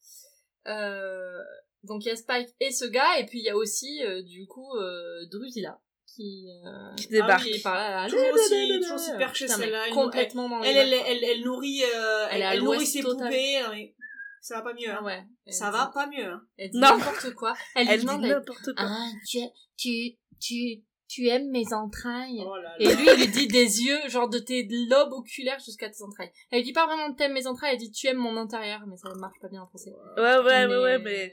Euh, 0.67 1.39
donc 1.85 2.05
il 2.05 2.09
y 2.09 2.11
a 2.11 2.17
Spike 2.17 2.49
et 2.61 2.71
ce 2.73 2.85
gars 2.85 3.19
et 3.19 3.25
puis 3.27 3.39
il 3.39 3.45
y 3.45 3.49
a 3.49 3.57
aussi 3.57 4.03
euh, 4.05 4.23
du 4.23 4.47
coup 4.47 4.77
euh, 4.77 5.25
Drusilla 5.31 5.81
qui 6.15 6.49
euh, 6.67 6.95
Qui 6.97 7.07
débarque. 7.09 7.45
qui 7.45 7.53
est 7.53 7.63
par 7.63 7.75
là, 7.77 8.03
là, 8.03 8.11
Toujours 8.11 8.27
aussi- 8.35 8.81
toujours 8.83 8.99
celle-là, 8.99 9.85
complètement 9.93 10.49
dans 10.49 10.59
les 10.59 10.69
Elle, 10.69 10.93
elle, 10.93 11.01
elle, 11.07 11.25
elle 11.25 11.41
nourrit, 11.43 11.83
euh, 11.95 12.27
Elle 12.31 12.63
nourrit 12.63 12.85
ses 12.87 13.01
total. 13.01 13.29
poupées. 13.29 13.61
mais 13.71 13.95
Ça 14.41 14.57
va 14.57 14.63
pas 14.63 14.75
mieux. 14.75 14.91
Hein. 14.91 14.97
Ah 15.01 15.05
ouais. 15.05 15.23
Ça 15.49 15.71
dit- 15.71 15.77
va 15.77 15.91
pas 15.93 16.07
mieux. 16.07 16.25
Hein. 16.25 16.43
Elle 16.57 16.71
dit 16.71 16.79
n'importe 16.79 17.35
quoi. 17.35 17.55
Elle, 17.75 17.99
dit 17.99 18.07
n'importe 18.07 18.75
quoi. 18.75 18.75
Ah, 18.79 19.09
tu, 19.29 19.39
tu, 19.77 20.17
tu, 20.41 20.83
tu 21.09 21.27
aimes 21.29 21.51
mes 21.51 21.73
entrailles. 21.75 22.43
Oh 22.47 22.57
là 22.57 22.63
là. 22.63 22.77
Et 22.79 22.95
lui, 22.95 23.07
il 23.13 23.19
lui 23.19 23.29
dit 23.29 23.49
des 23.49 23.83
yeux, 23.83 23.99
genre 24.09 24.29
de 24.29 24.39
tes 24.39 24.67
lobes 24.89 25.13
oculaires 25.13 25.59
jusqu'à 25.59 25.91
tes 25.91 26.03
entrailles. 26.03 26.31
Elle 26.51 26.63
dit 26.63 26.73
pas 26.73 26.87
vraiment 26.87 27.13
t'aimes 27.15 27.33
mes 27.33 27.47
entrailles, 27.47 27.73
elle 27.75 27.79
dit 27.81 27.91
tu 27.91 28.07
aimes 28.07 28.19
mon 28.19 28.37
intérieur, 28.37 28.81
mais 28.87 28.97
ça 28.97 29.09
ne 29.11 29.19
marche 29.19 29.39
pas 29.41 29.49
bien 29.49 29.63
en 29.63 29.67
français. 29.67 29.91
Ouais, 30.17 30.39
ouais, 30.39 30.67
ouais, 30.67 30.83
ouais, 30.83 30.99
mais. 30.99 31.33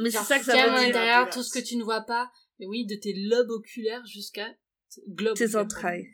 Mais 0.00 0.10
c'est 0.10 0.18
ça 0.24 0.38
que 0.38 0.44
ça 0.44 0.52
tu 0.52 0.58
aimes 0.58 0.66
veut 0.66 0.72
mon 0.72 0.78
dire. 0.80 0.88
intérieur, 0.88 1.30
tout 1.30 1.42
ce 1.42 1.56
que 1.56 1.64
tu 1.64 1.76
ne 1.76 1.84
vois 1.84 2.00
pas. 2.00 2.30
Mais 2.58 2.66
oui, 2.66 2.86
de 2.86 2.96
tes 2.96 3.12
lobes 3.14 3.50
oculaires 3.50 4.04
jusqu'à 4.06 4.48
globes 5.08 5.36
Tes 5.36 5.54
entrailles. 5.56 6.08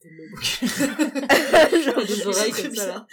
Tes 0.00 0.08
lobes 0.10 0.32
oculaires. 0.38 1.82
Genre 1.84 2.06
des 2.06 2.26
oreilles 2.26 2.52
comme 2.52 2.74
ça, 2.74 2.86
là. 2.86 3.06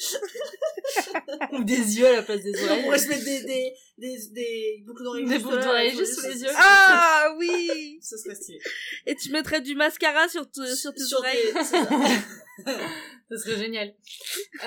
Ou 1.51 1.63
des 1.63 1.97
yeux 1.99 2.07
à 2.07 2.11
la 2.13 2.21
place 2.23 2.41
des 2.41 2.53
On 2.61 2.65
oreilles. 2.65 2.83
pourrait 2.83 2.99
se 2.99 3.07
mettre 3.07 3.23
des, 3.25 3.43
des, 3.43 3.73
des, 3.97 4.17
des 4.31 4.83
boucles 4.85 5.03
d'oreilles 5.03 5.25
Des 5.25 5.31
juste 5.33 5.43
boucles 5.43 5.57
là, 5.57 5.63
d'oreilles 5.65 5.89
sur 5.91 5.99
juste 5.99 6.19
sous 6.21 6.27
les 6.27 6.41
yeux. 6.43 6.49
Ah 6.55 7.33
oui 7.37 7.99
Ce 8.03 8.17
serait 8.17 8.35
stylé. 8.35 8.59
Et 9.05 9.15
tu 9.15 9.31
mettrais 9.31 9.61
du 9.61 9.75
mascara 9.75 10.27
sur, 10.27 10.49
te- 10.49 10.75
sur 10.75 10.93
tes 10.93 11.03
Sur 11.03 11.19
oreilles. 11.19 11.53
tes-. 11.53 12.71
Ce 13.31 13.37
serait 13.37 13.57
génial. 13.57 13.93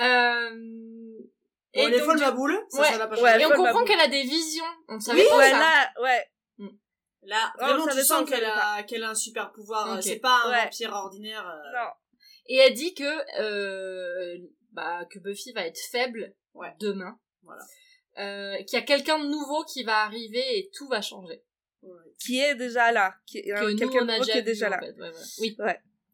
Euh... 0.01 0.49
Bon, 1.75 1.87
et 1.87 1.91
donc, 1.91 2.01
folles 2.01 2.17
du- 2.17 2.23
ma 2.23 2.31
boule, 2.31 2.59
ça, 2.69 2.81
Ouais. 2.81 2.87
ça 2.93 3.07
pas 3.07 3.21
Ouais, 3.21 3.41
Et 3.41 3.45
on 3.45 3.49
folle 3.49 3.57
comprend 3.57 3.85
qu'elle 3.85 3.99
a 3.99 4.07
des 4.07 4.23
visions. 4.23 4.63
On 4.87 4.99
savait 4.99 5.21
Oui, 5.21 5.27
pas 5.29 5.37
ouais, 5.37 5.51
ça. 5.51 5.59
là, 5.59 5.91
ouais. 6.01 6.25
Là, 7.23 7.53
Oh, 7.59 7.65
vraiment, 7.65 7.85
ça 7.85 7.95
tu 7.95 8.03
sens 8.03 8.27
qu'elle 8.29 8.45
a, 8.45 8.81
qu'elle 8.83 9.03
a 9.03 9.09
un 9.09 9.15
super 9.15 9.51
pouvoir. 9.51 9.93
Ok. 9.97 10.03
C'est 10.03 10.15
pas 10.19 10.41
un 10.45 10.51
Ouais. 10.51 10.63
vampire 10.63 10.93
ordinaire. 10.93 11.45
euh, 11.47 11.77
Non. 11.79 11.89
Et 12.47 12.55
elle 12.57 12.73
dit 12.73 12.93
que 12.95 13.03
euh, 13.41 14.37
bah 14.71 15.05
que 15.09 15.19
Buffy 15.19 15.51
va 15.53 15.65
être 15.65 15.79
faible 15.91 16.33
Ouais. 16.53 16.73
demain. 16.79 17.19
Voilà. 17.43 17.61
Euh, 18.17 18.57
qu'il 18.63 18.77
y 18.77 18.81
a 18.81 18.85
quelqu'un 18.85 19.19
de 19.19 19.29
nouveau 19.29 19.63
qui 19.63 19.83
va 19.83 20.03
arriver 20.03 20.57
et 20.59 20.69
tout 20.73 20.87
va 20.87 21.01
changer. 21.01 21.43
ouais. 21.83 21.91
Qui 22.19 22.39
est 22.39 22.55
déjà 22.55 22.91
là. 22.91 23.15
Qui 23.25 23.37
est, 23.39 23.43
Que 23.43 23.51
euh, 23.63 23.75
quelqu'un 23.77 24.05
de 24.05 24.11
nouveau 24.11 24.23
qui 24.23 24.31
est 24.37 24.41
déjà 24.41 24.67
là. 24.69 24.77
en 24.77 24.79
fait. 24.81 24.91
Ouais, 24.99 25.11
voilà. 25.11 25.23
Oui. 25.39 25.55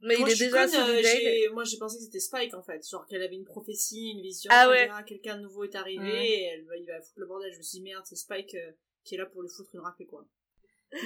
Mais 0.01 0.17
Moi, 0.17 0.29
il 0.29 0.33
est 0.33 0.37
déjà 0.39 0.67
conne, 0.67 0.75
euh, 0.75 1.53
Moi, 1.53 1.63
j'ai 1.63 1.77
pensé 1.79 1.97
que 1.97 2.03
c'était 2.03 2.19
Spike, 2.19 2.53
en 2.53 2.61
fait. 2.61 2.87
Genre 2.87 3.07
qu'elle 3.07 3.23
avait 3.23 3.35
une 3.35 3.45
prophétie, 3.45 4.11
une 4.11 4.21
vision. 4.21 4.49
Ah 4.53 4.69
ouais. 4.69 4.87
quelqu'un 5.07 5.37
de 5.37 5.41
nouveau 5.41 5.63
est 5.63 5.73
arrivé 5.73 6.41
et 6.41 6.43
elle 6.43 6.65
va, 6.65 6.77
il 6.77 6.85
va 6.85 7.01
foutre 7.01 7.19
le 7.19 7.25
bordel. 7.25 7.51
Je 7.53 7.57
me 7.57 7.63
suis 7.63 7.79
dit, 7.79 7.83
merde, 7.83 8.03
c'est 8.05 8.15
Spike 8.17 8.53
euh, 8.53 8.71
qui 9.03 9.15
est 9.15 9.17
là 9.17 9.25
pour 9.25 9.41
lui 9.41 9.49
foutre 9.49 9.69
une 9.73 9.79
raclée, 9.79 10.05
quoi. 10.05 10.23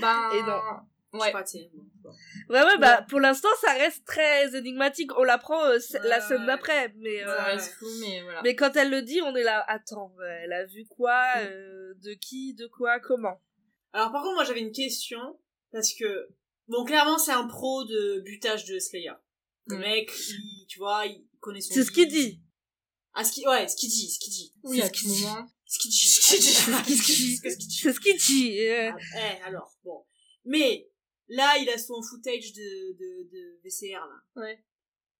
Ben, 0.02 0.32
Et 0.34 0.42
non. 0.42 0.60
Ouais. 1.12 1.32
bon, 1.34 1.42
bon. 2.04 2.10
Ouais, 2.50 2.64
ouais, 2.64 2.78
bah, 2.78 3.04
pour 3.10 3.20
l'instant, 3.20 3.50
ça 3.62 3.74
reste 3.74 4.06
très 4.06 4.56
énigmatique. 4.56 5.12
On 5.18 5.24
l'apprend 5.24 5.64
euh, 5.66 5.80
la 6.04 6.20
ouais. 6.28 6.46
d'après, 6.46 6.94
mais, 6.98 7.24
euh, 7.24 7.26
Ça 7.38 7.44
Ouais. 7.46 7.52
reste 7.56 7.74
flou, 7.74 7.88
mais 8.02 8.22
voilà. 8.22 8.42
mais 8.44 8.56
quand 8.56 8.76
elle 8.76 8.92
le 8.92 9.02
dit, 9.02 9.20
on 9.22 9.36
est 9.36 9.44
là, 9.44 9.64
attends, 9.68 10.14
elle 10.44 10.54
a 10.54 10.66
vu 10.66 10.86
quoi, 10.88 11.20
euh, 11.38 11.94
de 12.04 12.14
qui, 12.14 12.54
de 12.54 12.68
quoi, 12.68 13.00
comment? 13.00 13.42
Alors, 13.94 14.12
par 14.12 14.22
contre, 14.22 14.36
moi, 14.36 14.44
j'avais 14.44 14.60
une 14.62 14.72
question. 14.72 15.40
Parce 15.72 15.94
que, 15.94 16.30
bon, 16.68 16.84
clairement, 16.86 17.18
c'est 17.18 17.32
un 17.32 17.48
pro 17.48 17.84
de 17.86 18.22
butage 18.22 18.66
de 18.66 18.78
Slayer. 18.80 19.12
Le 19.66 19.78
Mm. 19.78 19.80
mec, 19.80 20.12
il, 20.30 20.66
tu 20.68 20.78
vois, 20.80 21.06
il 21.08 21.26
connaît 21.40 21.62
son 21.62 21.74
C'est 21.74 21.84
ce 21.84 21.92
qu'il 21.92 22.08
dit. 22.08 22.42
Ah, 23.14 23.24
ce 23.24 23.32
qu'il, 23.32 23.48
ouais, 23.48 23.68
ce 23.68 23.76
qu'il 23.76 23.90
dit, 23.90 24.10
ce 24.12 24.20
qu'il 24.20 24.32
dit. 24.34 24.54
Oui, 24.64 24.78
C'est 24.78 24.84
à 24.84 24.86
ce 24.88 24.92
tout 24.92 25.00
qu'il 25.00 25.10
dit. 25.12 25.24
moment. 25.26 25.48
Ce 25.66 25.80
qu'il 25.80 25.92
dit, 25.92 25.98
ce 26.08 26.22
qu'il 26.30 26.40
dit. 26.40 26.54
C'est 26.54 26.96
ce 26.96 27.04
qu'il 27.04 27.16
dit. 27.16 27.42
Qu'est-ce 27.42 27.58
qu'il 27.58 27.68
dit 27.68 27.78
C'est 27.78 27.94
ce 27.94 28.00
qu'il 28.00 28.18
dit. 28.18 28.70
Ah, 28.70 28.96
eh, 29.18 29.44
alors, 29.44 29.72
bon. 29.84 30.06
Mais, 30.46 30.89
là, 31.30 31.58
il 31.60 31.70
a 31.70 31.78
son 31.78 32.02
footage 32.02 32.54
de, 32.54 32.98
de, 32.98 33.30
de 33.32 33.60
VCR, 33.64 34.06
là. 34.06 34.42
Ouais. 34.42 34.60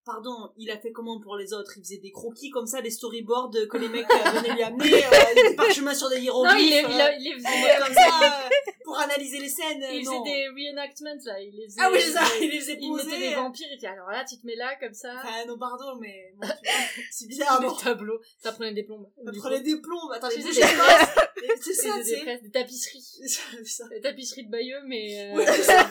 Pardon, 0.04 0.50
il 0.56 0.70
a 0.70 0.78
fait 0.78 0.92
comment 0.92 1.20
pour 1.20 1.36
les 1.36 1.52
autres? 1.52 1.76
Il 1.76 1.82
faisait 1.82 1.98
des 1.98 2.10
croquis 2.10 2.50
comme 2.50 2.66
ça, 2.66 2.80
des 2.80 2.90
storyboards 2.90 3.52
que 3.70 3.76
les 3.76 3.88
mecs 3.88 4.06
euh, 4.10 4.30
venaient 4.30 4.54
lui 4.54 4.62
amener, 4.62 5.04
euh, 5.04 5.48
des 5.50 5.54
parchemins 5.54 5.94
sur 5.94 6.08
des 6.08 6.20
hiéroglyphes. 6.20 6.82
Non, 6.82 6.90
il, 6.90 7.00
euh, 7.00 7.10
les 7.18 7.34
en 7.34 7.48
faisait, 7.48 7.78
comme 7.78 7.94
ça, 7.94 8.46
euh, 8.46 8.69
pour 8.90 8.98
analyser 9.00 9.38
les 9.38 9.48
scènes. 9.48 9.82
euh, 9.82 9.92
il 9.92 10.04
faisait 10.04 10.22
des 10.24 10.48
reenactments, 10.48 11.24
là. 11.24 11.40
Il 11.40 11.54
les 11.56 11.66
faisait, 11.66 11.80
Ah 11.80 11.90
oui, 11.92 11.98
c'est 12.00 12.12
ça, 12.12 12.22
il 12.40 12.50
les 12.50 12.60
faisait 12.60 12.78
il 12.80 12.88
poser. 12.88 13.04
mettait 13.10 13.28
des 13.30 13.34
vampires, 13.34 13.68
il 13.70 13.76
disait, 13.76 13.86
alors 13.86 14.10
là, 14.10 14.24
tu 14.24 14.38
te 14.38 14.46
mets 14.46 14.56
là, 14.56 14.74
comme 14.80 14.92
ça. 14.94 15.14
Ah 15.24 15.44
non, 15.46 15.56
pardon, 15.58 15.96
mais 16.00 16.32
bon, 16.36 16.48
c'est 17.10 17.26
bizarre, 17.28 17.60
non 17.62 17.72
des 17.72 17.82
tableaux. 17.82 18.20
Ça 18.38 18.52
prenait 18.52 18.72
des 18.74 18.82
plombes. 18.82 19.08
Ça 19.24 19.32
prenait 19.32 19.60
des 19.60 19.80
plombs. 19.80 20.10
Attends, 20.10 20.28
les 20.28 20.36
de 20.38 20.42
C'est 21.62 21.70
Il 21.70 21.74
ça, 21.74 22.02
des, 22.02 22.38
des 22.42 22.50
tapisseries. 22.50 23.00
C'est 23.26 23.64
ça. 23.66 23.88
Des 23.88 24.00
tapisseries 24.00 24.44
de 24.46 24.50
Bayeux, 24.50 24.82
mais... 24.86 25.32
Euh, 25.34 25.46
ça. 25.62 25.90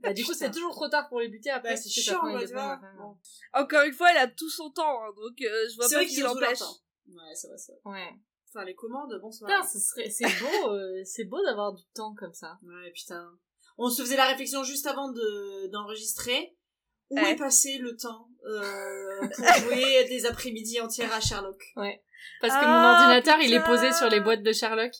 bah, 0.00 0.12
du 0.12 0.24
coup, 0.24 0.34
c'est 0.34 0.50
toujours 0.50 0.72
trop 0.72 0.88
tard 0.88 1.08
pour 1.08 1.20
les 1.20 1.28
buter. 1.28 1.50
Après, 1.50 1.70
Bah, 1.70 1.76
c'est 1.76 1.88
ça 1.88 2.12
chiant, 2.12 2.20
Bon. 2.22 3.16
Encore 3.54 3.82
une 3.84 3.92
fois, 3.94 4.10
elle 4.10 4.18
a 4.18 4.26
tout 4.26 4.50
son 4.50 4.70
temps, 4.70 5.02
hein, 5.04 5.10
donc 5.16 5.40
euh, 5.40 5.68
je 5.70 5.76
vois 5.76 5.88
C'est 5.88 5.94
pas 5.96 6.04
qui 6.04 6.20
l'empêche. 6.20 6.60
Ouais, 6.60 7.34
c'est 7.34 7.48
vrai, 7.48 7.56
c'est 7.58 7.72
vrai. 7.72 7.92
Ouais. 7.92 8.08
Enfin, 8.54 8.66
les 8.66 8.74
commandes, 8.74 9.18
bonsoir. 9.22 9.50
Putain, 9.50 9.66
ce 9.66 9.78
serait, 9.78 10.10
c'est 10.10 10.26
beau, 10.40 10.70
euh, 10.72 11.02
c'est 11.04 11.24
beau 11.24 11.42
d'avoir 11.42 11.72
du 11.72 11.84
temps 11.94 12.14
comme 12.14 12.34
ça. 12.34 12.58
Ouais, 12.62 12.90
putain. 12.90 13.30
On 13.78 13.88
se 13.88 14.02
faisait 14.02 14.16
la 14.16 14.26
réflexion 14.26 14.62
juste 14.62 14.86
avant 14.86 15.10
de, 15.10 15.68
d'enregistrer. 15.68 16.54
Où 17.08 17.16
Ouais. 17.16 17.32
est 17.32 17.36
passé 17.36 17.78
le 17.78 17.96
temps 17.96 18.28
euh, 18.46 19.20
pour 19.36 19.46
jouer 19.46 20.04
des 20.08 20.24
après-midi 20.26 20.80
entières 20.80 21.12
à 21.12 21.20
Sherlock 21.20 21.62
Parce 21.74 22.54
que 22.54 22.58
Ah, 22.62 22.66
mon 22.66 23.00
ordinateur, 23.00 23.38
il 23.40 23.52
est 23.52 23.64
posé 23.64 23.92
sur 23.92 24.08
les 24.08 24.20
boîtes 24.20 24.42
de 24.42 24.52
Sherlock. 24.52 24.92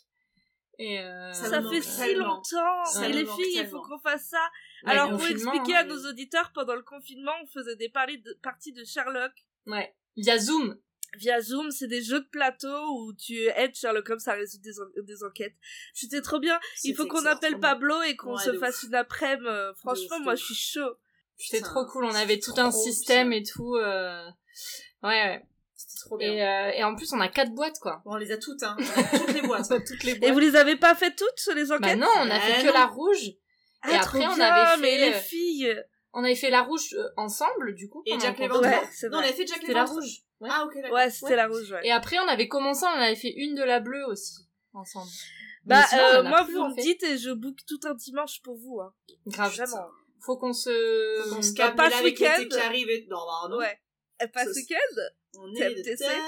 Et 0.78 1.00
euh... 1.00 1.32
Ça 1.32 1.62
fait 1.62 1.80
si 1.82 2.14
longtemps. 2.14 2.84
Ça 2.84 3.08
Et 3.08 3.12
les 3.12 3.26
filles, 3.26 3.60
il 3.60 3.66
faut 3.66 3.82
qu'on 3.82 3.98
fasse 3.98 4.28
ça. 4.28 4.50
Ouais, 4.84 4.92
Alors, 4.92 5.10
pour 5.10 5.18
confinement, 5.18 5.52
expliquer 5.52 5.76
hein, 5.76 5.80
à 5.80 5.84
nos 5.84 6.08
auditeurs, 6.08 6.52
pendant 6.54 6.74
le 6.74 6.82
confinement, 6.82 7.32
on 7.42 7.46
faisait 7.46 7.76
des 7.76 7.88
de, 7.88 8.38
parties 8.42 8.72
de 8.72 8.84
Sherlock 8.84 9.32
Ouais. 9.66 9.94
Il 10.16 10.26
y 10.26 10.30
a 10.30 10.38
Zoom. 10.38 10.78
Via 11.16 11.40
Zoom. 11.40 11.70
C'est 11.70 11.86
des 11.88 12.02
jeux 12.02 12.20
de 12.20 12.28
plateau 12.28 12.76
où 12.98 13.12
tu 13.14 13.34
aides 13.56 13.74
Sherlock 13.74 14.08
Holmes 14.10 14.20
à 14.26 14.32
résoudre 14.34 14.64
des, 14.64 14.80
en- 14.80 15.02
des 15.04 15.24
enquêtes. 15.24 15.54
C'était 15.94 16.20
trop 16.20 16.38
bien. 16.40 16.58
Il 16.84 16.94
faut 16.96 17.06
qu'on 17.06 17.24
appelle. 17.26 17.58
Pablo 17.60 18.02
et 18.02 18.16
qu'on 18.16 18.34
Ouais, 18.36 18.42
se 18.44 18.58
fasse 18.58 18.82
ouf. 18.82 18.88
une 18.88 18.94
après-midi. 18.94 19.46
euh, 19.48 19.72
Franchement, 19.74 20.20
moi, 20.20 20.34
je 20.34 20.44
suis 20.44 20.54
chaud. 20.54 20.94
C'était 21.36 21.60
trop 21.62 21.84
cool. 21.86 22.04
On 22.04 22.14
avait 22.14 22.38
tout 22.38 22.54
un 22.56 22.70
système 22.70 23.30
bien. 23.30 23.38
et 23.38 23.42
tout. 23.42 23.74
Euh... 23.76 24.24
Ouais, 25.02 25.08
ouais. 25.10 25.44
C'était 25.74 26.00
trop 26.06 26.16
bien. 26.16 26.32
Et, 26.32 26.42
euh, 26.46 26.70
et 26.78 26.84
en 26.84 26.94
plus, 26.94 27.12
on 27.12 27.20
a 27.20 27.28
quatre 27.28 27.52
boîtes, 27.52 27.78
quoi. 27.80 28.02
Bon, 28.04 28.12
on 28.12 28.16
les 28.16 28.30
a 28.30 28.38
toutes, 28.38 28.62
hein. 28.62 28.76
Toutes 28.78 29.34
les 29.34 29.42
boîtes. 29.42 29.68
Toutes 29.86 30.04
les 30.04 30.12
Et 30.12 30.18
boîtes. 30.18 30.32
vous 30.32 30.38
les 30.38 30.54
avez 30.56 30.76
pas 30.76 30.94
fait 30.94 31.14
toutes, 31.16 31.54
les 31.56 31.72
enquêtes? 31.72 31.80
Bah 31.82 31.96
non, 31.96 32.08
on 32.18 32.26
a 32.26 32.28
Bah 32.28 32.40
fait 32.40 32.62
que 32.62 32.66
non. 32.68 32.72
la 32.74 32.86
rouge. 32.86 33.24
et 33.28 33.38
Ah, 33.82 33.96
après, 34.00 34.20
trop 34.20 34.28
on 34.36 34.40
avait 34.40 34.74
fait, 34.76 34.80
mais 34.80 34.98
les 34.98 35.12
filles. 35.14 35.82
On 36.14 36.22
avait 36.24 36.34
fait 36.36 36.50
la 36.50 36.62
rouge 36.62 36.92
euh, 36.94 37.08
ensemble, 37.16 37.74
du 37.74 37.88
coup. 37.88 38.02
Et 38.06 38.18
Jack 38.20 38.38
Léventreur. 38.38 38.70
Ouais, 38.70 38.88
c'est 38.92 39.08
Non, 39.08 39.18
on 39.18 39.20
avait 39.20 39.32
fait 39.32 39.46
Jack 39.46 39.58
C'était 39.60 39.72
la 39.72 39.80
Léventreur. 39.80 40.02
rouge. 40.02 40.18
Ouais. 40.40 40.48
Ah, 40.52 40.64
ok, 40.66 40.74
d'accord. 40.74 40.92
Ouais, 40.92 41.10
c'était 41.10 41.26
Ouais. 41.30 41.36
la 41.36 41.46
rouge, 41.48 41.70
ouais. 41.72 41.80
Et 41.84 41.92
après, 41.92 42.18
on 42.18 42.28
avait 42.28 42.48
commencé, 42.48 42.84
on 42.84 43.00
avait 43.00 43.16
fait 43.16 43.32
une 43.32 43.54
de 43.54 43.62
la 43.62 43.80
bleue 43.80 44.04
aussi, 44.06 44.42
ensemble. 44.74 45.10
Bah, 45.64 45.82
sinon, 45.88 46.02
euh, 46.02 46.22
moi, 46.24 46.44
plus, 46.44 46.54
vous 46.54 46.60
en 46.60 46.68
me 46.70 46.74
fait. 46.74 46.82
dites 46.82 47.02
et 47.04 47.16
je 47.18 47.30
book 47.30 47.56
tout 47.68 47.78
un 47.84 47.94
dimanche 47.94 48.42
pour 48.42 48.56
vous. 48.56 48.80
Hein. 48.80 48.92
Grave. 49.28 49.54
Vraiment. 49.54 49.86
Faut 50.20 50.36
qu'on 50.36 50.52
se... 50.52 51.36
On 51.38 51.42
se 51.42 51.50
Bah, 51.52 51.56
calme 51.56 51.76
pas 51.76 51.88
là 51.88 51.96
ce 51.96 52.00
avec 52.02 52.18
l'été 52.18 52.38
week-end. 52.40 52.48
qui 52.56 52.60
arrive 52.60 52.90
et... 52.90 53.06
Non, 53.08 53.18
bah, 53.26 53.48
non. 53.48 53.56
Ouais. 53.58 53.80
Elle 54.18 54.30
passe 54.30 54.48
Ça, 54.48 54.52
ce 54.54 54.58
week-end. 54.58 55.02
On 55.38 55.54
est 55.54 55.74
de 55.74 55.80
MTC. 55.80 55.96
teuf. 55.96 56.18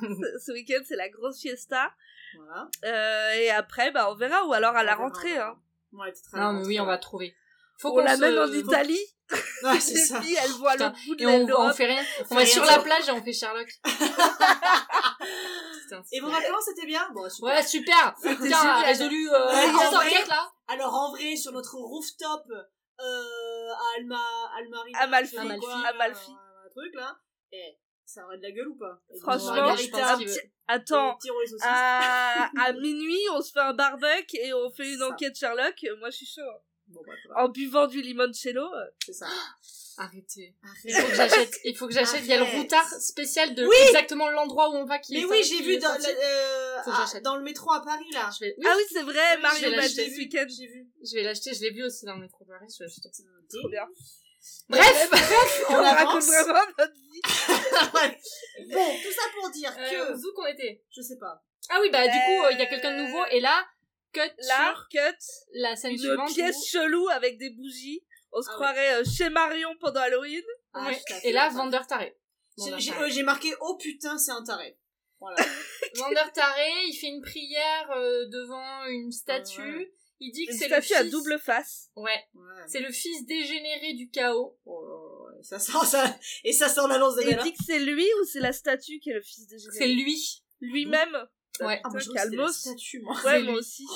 Ce- 0.00 0.44
ce 0.46 0.52
week-end, 0.52 0.82
c'est 0.86 0.96
la 0.96 1.08
grosse 1.08 1.40
fiesta. 1.40 1.92
Voilà. 2.36 2.68
Euh, 2.84 3.32
et 3.40 3.50
après, 3.50 3.90
bah, 3.92 4.10
on 4.10 4.16
verra. 4.16 4.44
Ou 4.46 4.52
alors 4.52 4.74
à 4.76 4.82
la 4.84 4.94
rentrée. 4.96 5.36
Hein. 5.38 5.56
Ouais, 5.92 6.12
Non, 6.34 6.52
mais 6.54 6.66
oui, 6.66 6.78
on 6.80 6.84
va 6.84 6.98
trouver. 6.98 7.34
Faut 7.78 7.88
On 7.88 7.92
qu'on 7.92 8.00
l'amène 8.00 8.34
se- 8.34 8.38
en 8.38 8.52
Italie. 8.52 9.00
Ouais, 9.62 9.78
c'est 9.80 9.96
ça. 9.96 10.22
filles, 10.22 10.38
elles 10.42 10.52
voient 10.52 10.72
Putain. 10.72 10.88
le 10.96 11.06
bout 11.06 11.14
de 11.16 11.22
Et 11.22 11.26
on, 11.52 11.72
fait 11.74 11.84
rien. 11.86 12.02
On 12.30 12.34
va 12.36 12.46
sur 12.46 12.64
la 12.64 12.78
plage 12.78 13.08
et 13.08 13.10
on 13.10 13.22
fait 13.22 13.32
Sherlock. 13.34 13.68
Putain, 15.82 16.02
Et 16.12 16.20
vos 16.20 16.30
vacances, 16.30 16.64
c'était 16.66 16.86
bien? 16.86 17.06
Bon, 17.14 17.28
super. 17.28 17.54
Ouais, 17.54 17.62
super. 17.62 18.14
Putain, 18.22 18.80
résolu 18.82 19.28
euh, 19.30 19.46
Ouais, 19.48 19.68
une 19.68 19.74
en 19.76 19.90
vrai. 19.90 20.06
enquête 20.08 20.28
là. 20.28 20.50
Alors, 20.68 20.94
en 20.94 21.10
vrai, 21.10 21.36
sur 21.36 21.52
notre 21.52 21.76
rooftop, 21.76 22.44
euh, 22.50 23.68
à 23.70 23.98
Alma, 23.98 24.20
Almarina, 24.58 24.98
Amalfi. 25.00 25.36
quoi, 25.60 25.74
Amalfi. 25.88 26.30
euh, 26.30 26.66
Un 26.66 26.70
truc, 26.70 26.94
là. 26.94 27.16
Eh, 27.52 27.78
ça 28.04 28.24
aurait 28.24 28.38
de 28.38 28.42
la 28.42 28.50
gueule 28.52 28.68
ou 28.68 28.76
pas? 28.78 28.98
Et 29.14 29.18
Franchement, 29.20 29.74
et 29.76 29.90
Attends. 30.68 31.18
À, 31.62 32.50
à 32.64 32.72
minuit, 32.72 33.20
on 33.32 33.40
se 33.40 33.52
fait 33.52 33.60
un 33.60 33.72
barbecue 33.72 34.36
et 34.36 34.52
on 34.52 34.70
fait 34.70 34.92
une 34.94 35.02
enquête 35.02 35.36
Sherlock. 35.38 35.74
Moi, 35.98 36.10
je 36.10 36.16
suis 36.16 36.26
chaud. 36.26 36.42
Bon, 36.88 37.00
bah, 37.06 37.12
voilà, 37.26 37.44
En 37.44 37.48
buvant 37.48 37.86
du 37.86 38.00
limoncello. 38.02 38.62
euh, 38.62 38.84
c'est 39.04 39.12
ça. 39.12 39.26
Arrêtez. 40.00 40.54
Arrête. 40.62 40.84
Il 40.84 40.94
faut 40.94 41.08
que 41.08 41.14
j'achète. 41.14 41.54
Il 41.64 41.76
faut 41.76 41.86
que 41.88 41.92
j'achète. 41.94 42.20
Il 42.20 42.26
y 42.28 42.32
a 42.32 42.38
le 42.38 42.44
routard 42.58 42.86
spécial 43.00 43.52
de 43.56 43.66
Oui 43.66 43.76
exactement 43.88 44.28
l'endroit 44.30 44.70
où 44.70 44.74
on 44.74 44.84
va 44.84 44.98
qui 45.00 45.14
Mais 45.14 45.20
est 45.22 45.24
oui, 45.24 45.42
j'ai 45.42 45.60
vu 45.60 45.76
dans, 45.78 45.92
le- 45.92 46.04
euh, 46.06 46.76
ah, 46.86 47.20
dans 47.24 47.34
le 47.36 47.42
métro 47.42 47.72
à 47.72 47.82
Paris, 47.82 48.06
là. 48.12 48.30
Je 48.32 48.44
vais, 48.44 48.54
oui, 48.58 48.64
Ah 48.68 48.74
oui, 48.76 48.82
c'est 48.92 49.02
vrai, 49.02 49.34
Oui, 49.36 49.42
Mario 49.42 49.58
je 49.58 49.64
vais 49.70 49.76
m'a 49.76 49.82
l'acheter. 49.82 50.04
dit 50.08 50.14
ce 50.14 50.18
week-end. 50.18 50.46
J'ai 50.48 50.66
vu. 50.68 50.86
je 51.04 51.14
vais 51.16 51.22
l'acheter. 51.24 51.52
Je 51.52 51.62
l'ai 51.62 51.70
vu 51.70 51.82
aussi 51.84 52.04
dans 52.04 52.14
le 52.14 52.20
métro 52.20 52.44
Paris. 52.44 52.66
Je 52.72 52.84
vais 52.84 52.88
l'acheter. 52.88 53.10
Trop 53.58 53.68
bien. 53.68 53.86
Bref. 54.68 55.10
On, 55.68 55.74
On 55.74 55.82
raconte 55.82 56.22
vraiment 56.22 56.60
notre 56.78 56.94
vie. 56.94 57.20
Bon, 58.72 58.86
tout 59.02 59.12
ça 59.12 59.22
pour 59.34 59.50
dire 59.50 59.72
Euh, 59.78 60.12
que... 60.12 60.16
Zou 60.16 60.32
qu'on 60.34 60.46
était? 60.46 60.82
Je 60.90 61.00
sais 61.02 61.16
pas. 61.18 61.42
Ah 61.70 61.78
oui, 61.80 61.90
bah 61.90 62.04
du 62.06 62.12
coup, 62.12 62.44
Euh, 62.44 62.52
il 62.52 62.58
y 62.58 62.62
a 62.62 62.66
quelqu'un 62.66 62.96
de 62.96 63.02
nouveau. 63.04 63.24
Et 63.32 63.40
là, 63.40 63.64
cut 64.26 64.34
Là, 64.48 64.74
sur 64.74 64.88
cut, 64.90 65.18
la 65.54 65.76
scène 65.76 65.92
une 65.92 65.98
suivante. 65.98 66.32
pièce 66.34 66.56
où- 66.56 66.66
chelou 66.66 67.08
avec 67.08 67.38
des 67.38 67.50
bougies. 67.50 68.04
On 68.32 68.42
se 68.42 68.48
Ah 68.50 68.54
croirait 68.54 68.94
euh, 69.00 69.04
chez 69.04 69.30
Marion 69.30 69.70
pendant 69.80 70.00
Halloween. 70.00 70.42
Ah, 70.74 70.86
Ouais. 70.88 71.00
Et 71.24 71.32
là, 71.32 71.48
Vander 71.50 71.80
Taré. 71.88 72.16
J'ai- 72.78 72.92
euh, 72.92 73.08
j'ai 73.08 73.22
marqué 73.22 73.52
«Oh 73.60 73.76
putain, 73.76 74.18
c'est 74.18 74.32
un 74.32 74.42
taré». 74.42 74.76
Voilà. 75.20 75.36
Vander 75.94 76.30
Taré, 76.34 76.70
il 76.86 76.94
fait 77.00 77.06
une 77.08 77.22
prière 77.22 77.90
euh, 77.96 78.26
devant 78.28 78.84
une 78.86 79.10
statue. 79.12 79.60
Ah 79.60 79.76
Ouais. 79.78 79.92
Il 80.20 80.32
dit 80.32 80.46
que 80.46 80.52
Une 80.52 80.58
c'est 80.58 80.68
le 80.68 80.82
statue 80.82 80.94
à 80.94 81.02
fils... 81.04 81.12
double 81.12 81.38
face. 81.38 81.90
Ouais. 81.94 82.10
Ouais. 82.34 82.42
C'est 82.66 82.80
le 82.80 82.90
fils 82.90 83.24
dégénéré 83.26 83.94
du 83.94 84.10
chaos. 84.10 84.58
Oh 84.66 84.84
là, 84.84 85.36
ouais. 85.36 85.42
ça 85.44 85.60
sent 85.60 85.86
ça 85.86 86.18
et 86.42 86.52
ça 86.52 86.68
sent 86.68 86.80
l'annonce 86.88 87.14
de 87.14 87.22
Et 87.22 87.30
il 87.30 87.36
dit 87.38 87.52
que 87.52 87.62
c'est 87.64 87.78
lui 87.78 88.04
ou 88.20 88.24
c'est 88.24 88.40
la 88.40 88.52
statue 88.52 88.98
qui 88.98 89.10
est 89.10 89.14
le 89.14 89.22
fils 89.22 89.46
de 89.46 89.56
C'est 89.58 89.86
lui. 89.86 90.42
Lui-même 90.60 91.16
Ouais. 91.66 91.80
Ah, 91.84 91.88
moi, 91.90 92.00
calmos. 92.14 92.52
statue, 92.52 93.00
moi. 93.00 93.16
Ouais, 93.24 93.42
moi 93.42 93.54
aussi. 93.54 93.86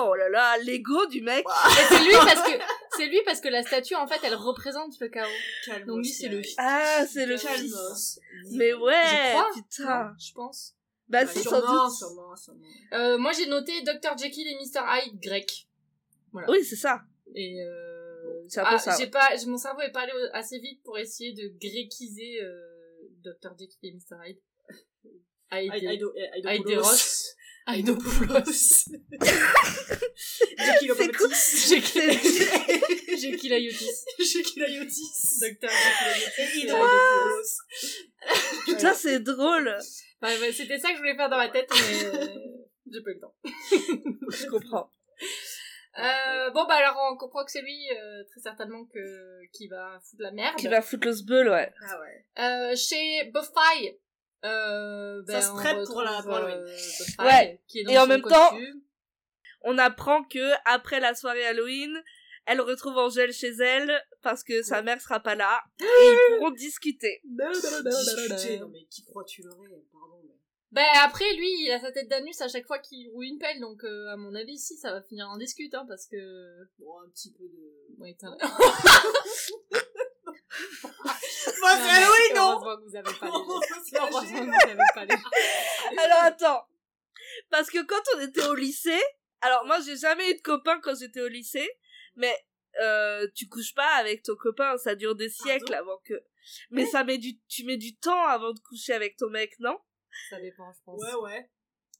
Oh 0.00 0.14
là 0.14 0.28
là, 0.28 0.56
l'ego 0.58 1.06
du 1.06 1.22
mec. 1.22 1.44
Et 1.44 1.84
c'est 1.88 2.04
lui 2.04 2.12
parce 2.12 2.42
que 2.42 2.58
c'est 2.96 3.06
lui 3.06 3.20
parce 3.24 3.40
que 3.40 3.48
la 3.48 3.64
statue 3.64 3.96
en 3.96 4.06
fait 4.06 4.20
elle 4.22 4.36
représente 4.36 4.98
le 5.00 5.08
chaos. 5.08 5.26
Calmos, 5.66 5.86
Donc 5.86 6.04
lui, 6.04 6.08
c'est 6.12 6.28
le 6.28 6.40
Thierry. 6.40 6.54
Ah, 6.58 7.04
c'est 7.04 7.26
le 7.26 7.36
Calmos. 7.36 7.58
fils. 7.58 8.20
Mais 8.52 8.72
ouais, 8.74 8.92
Je 8.94 9.30
crois. 9.32 9.50
putain. 9.54 10.14
Je 10.18 10.32
pense. 10.34 10.76
Bah 11.08 11.24
Bah, 11.24 11.30
si, 11.32 11.42
sans 11.42 11.50
sûrement, 11.60 11.86
doute. 11.88 11.96
sûrement, 11.96 12.36
sûrement. 12.36 12.60
Euh, 12.92 13.18
moi 13.18 13.32
j'ai 13.32 13.46
noté 13.46 13.82
Dr 13.82 14.16
Jekyll 14.16 14.46
et 14.46 14.54
Mr 14.56 14.82
Hyde 14.86 15.20
grec. 15.20 15.66
Oui, 16.32 16.64
c'est 16.64 16.76
ça. 16.76 17.02
Et 17.34 17.60
euh... 17.60 18.44
C'est 18.48 18.60
un 18.60 18.64
peu 18.64 18.74
ah, 18.74 18.78
ça, 18.78 18.96
j'ai 18.98 19.08
pas, 19.08 19.30
mon 19.46 19.58
cerveau 19.58 19.80
est 19.80 19.90
pas 19.90 20.02
allé 20.02 20.12
assez 20.32 20.58
vite 20.60 20.82
pour 20.84 20.96
essayer 20.98 21.32
de 21.32 21.48
gréquiser 21.58 22.40
euh, 22.42 23.10
Dr 23.24 23.50
Jekyll 23.58 23.78
et 23.82 23.92
Mr 23.94 24.28
Hyde. 24.28 24.38
Hyde, 25.52 25.72
Aido- 25.72 26.12
Aido- 26.36 26.50
Hyde 26.50 26.66
Aido- 26.66 26.82
Ross. 26.82 27.34
Aïnopoulos. 27.66 28.88
Jackie 30.56 30.88
C'est 30.96 31.12
cool. 31.12 31.28
Lopatis. 31.28 31.68
Jackie 33.20 33.48
Layotis. 33.48 34.04
Jackie 34.18 34.60
Layotis. 34.60 35.40
Docteur 35.40 35.70
Jackie 36.36 36.60
Et 36.62 36.66
Layotis. 36.66 36.66
Hydra 36.66 36.88
Putain, 38.64 38.94
c'est 38.94 39.20
drôle. 39.20 39.76
Bah, 40.20 40.28
bah, 40.40 40.46
C'était 40.52 40.78
ça 40.78 40.88
que 40.88 40.94
je 40.94 40.98
voulais 41.00 41.14
faire 41.14 41.28
dans 41.28 41.36
ma 41.36 41.48
tête, 41.50 41.68
mais 41.70 42.04
euh, 42.06 42.26
j'ai 42.90 43.02
pas 43.02 43.10
eu 43.10 43.14
le 43.14 43.20
temps. 43.20 43.34
Je 43.44 44.46
comprends. 44.46 44.90
Euh, 45.98 46.50
bon, 46.50 46.64
bah 46.66 46.76
alors 46.76 46.96
on 47.12 47.16
comprend 47.16 47.44
que 47.44 47.50
c'est 47.50 47.60
lui, 47.60 47.76
euh, 47.92 48.22
très 48.30 48.40
certainement, 48.40 48.84
que 48.86 49.46
qui 49.52 49.66
va 49.68 50.00
foutre 50.08 50.22
la 50.22 50.30
merde. 50.30 50.56
Qui 50.56 50.68
va 50.68 50.80
foutre 50.80 51.06
le 51.08 51.12
sbeul, 51.12 51.48
ouais. 51.48 51.72
Ah 51.86 52.00
ouais. 52.00 52.24
Euh, 52.72 52.76
chez 52.76 53.24
Buffy, 53.34 53.98
euh, 54.44 55.22
ben, 55.26 55.40
Ça 55.40 55.42
se 55.48 55.52
on 55.52 55.56
prête 55.56 55.86
pour 55.86 56.02
la- 56.02 56.22
pour 56.22 56.34
Halloween. 56.34 56.58
euh, 56.58 56.76
Ouais. 57.24 57.60
qui 57.66 57.80
est 57.80 57.84
dans 57.84 57.92
Et 57.92 57.98
en 57.98 58.06
même 58.06 58.22
temps-. 58.22 58.56
On 59.62 59.76
apprend 59.78 60.22
que 60.24 60.52
après 60.64 61.00
la 61.00 61.14
soirée 61.14 61.44
Halloween, 61.44 62.02
elle 62.46 62.60
retrouve 62.60 62.96
Angèle 62.96 63.32
chez 63.32 63.52
elle 63.60 64.00
parce 64.22 64.42
que 64.44 64.62
sa 64.62 64.82
mère 64.82 65.00
sera 65.00 65.20
pas 65.20 65.34
là 65.34 65.60
et 65.80 65.84
ils 65.84 66.18
pourront 66.36 66.50
discuter. 66.52 67.20
Discuter, 67.24 68.58
non 68.60 68.68
mais 68.68 68.84
qui 68.90 69.04
crois-tu 69.04 69.42
Pardon. 69.42 70.20
Mais... 70.24 70.34
Ben 70.70 70.86
après, 71.02 71.24
lui, 71.34 71.48
il 71.64 71.70
a 71.72 71.80
sa 71.80 71.90
tête 71.92 72.08
d'anus 72.08 72.40
à 72.42 72.48
chaque 72.48 72.66
fois 72.66 72.78
qu'il 72.78 73.10
roule 73.10 73.24
une 73.24 73.38
pelle, 73.38 73.58
donc 73.58 73.82
euh, 73.84 74.08
à 74.12 74.16
mon 74.16 74.34
avis, 74.34 74.58
si, 74.58 74.76
ça 74.76 74.92
va 74.92 75.02
finir 75.02 75.26
en 75.28 75.38
discute, 75.38 75.74
hein, 75.74 75.86
parce 75.88 76.06
que... 76.06 76.16
Bon, 76.78 77.00
un 77.04 77.08
petit 77.10 77.32
peu 77.32 77.44
de... 77.44 77.96
Ouais, 77.98 78.14
c'est 80.50 81.64
Halloween, 81.64 82.34
non 82.36 82.52
Heureusement 82.52 82.76
que 82.76 82.84
vous 82.84 82.96
avez 82.96 83.18
pas 83.18 83.26
les... 83.26 83.32
C'est 83.84 83.98
Heureusement 83.98 84.20
léger. 84.20 84.40
que 84.40 84.44
vous 84.44 84.70
avez 84.70 84.76
pas 84.94 85.04
les... 85.04 85.14
Alors 85.98 86.22
attends. 86.22 86.66
Parce 87.50 87.70
que 87.70 87.84
quand 87.84 88.02
on 88.16 88.20
était 88.20 88.44
au 88.46 88.54
lycée, 88.54 89.02
alors 89.40 89.64
moi 89.66 89.80
j'ai 89.80 89.96
jamais 89.96 90.30
eu 90.30 90.34
de 90.36 90.42
copain 90.42 90.80
quand 90.80 90.96
j'étais 90.98 91.20
au 91.20 91.28
lycée, 91.28 91.68
mais 92.16 92.34
euh, 92.80 93.26
tu 93.34 93.48
couches 93.48 93.74
pas 93.74 93.94
avec 93.96 94.22
ton 94.22 94.36
copain, 94.36 94.76
ça 94.78 94.94
dure 94.94 95.14
des 95.14 95.28
siècles 95.28 95.74
avant 95.74 95.98
que. 96.04 96.14
Mais 96.70 96.86
ça 96.86 97.04
met 97.04 97.18
du, 97.18 97.38
tu 97.48 97.64
mets 97.64 97.76
du 97.76 97.96
temps 97.96 98.24
avant 98.26 98.52
de 98.52 98.60
coucher 98.60 98.94
avec 98.94 99.16
ton 99.16 99.28
mec, 99.28 99.54
non? 99.58 99.78
Ça 100.30 100.40
dépend, 100.40 100.72
je 100.72 100.78
pense. 100.84 101.02
Ouais, 101.02 101.14
ouais. 101.14 101.50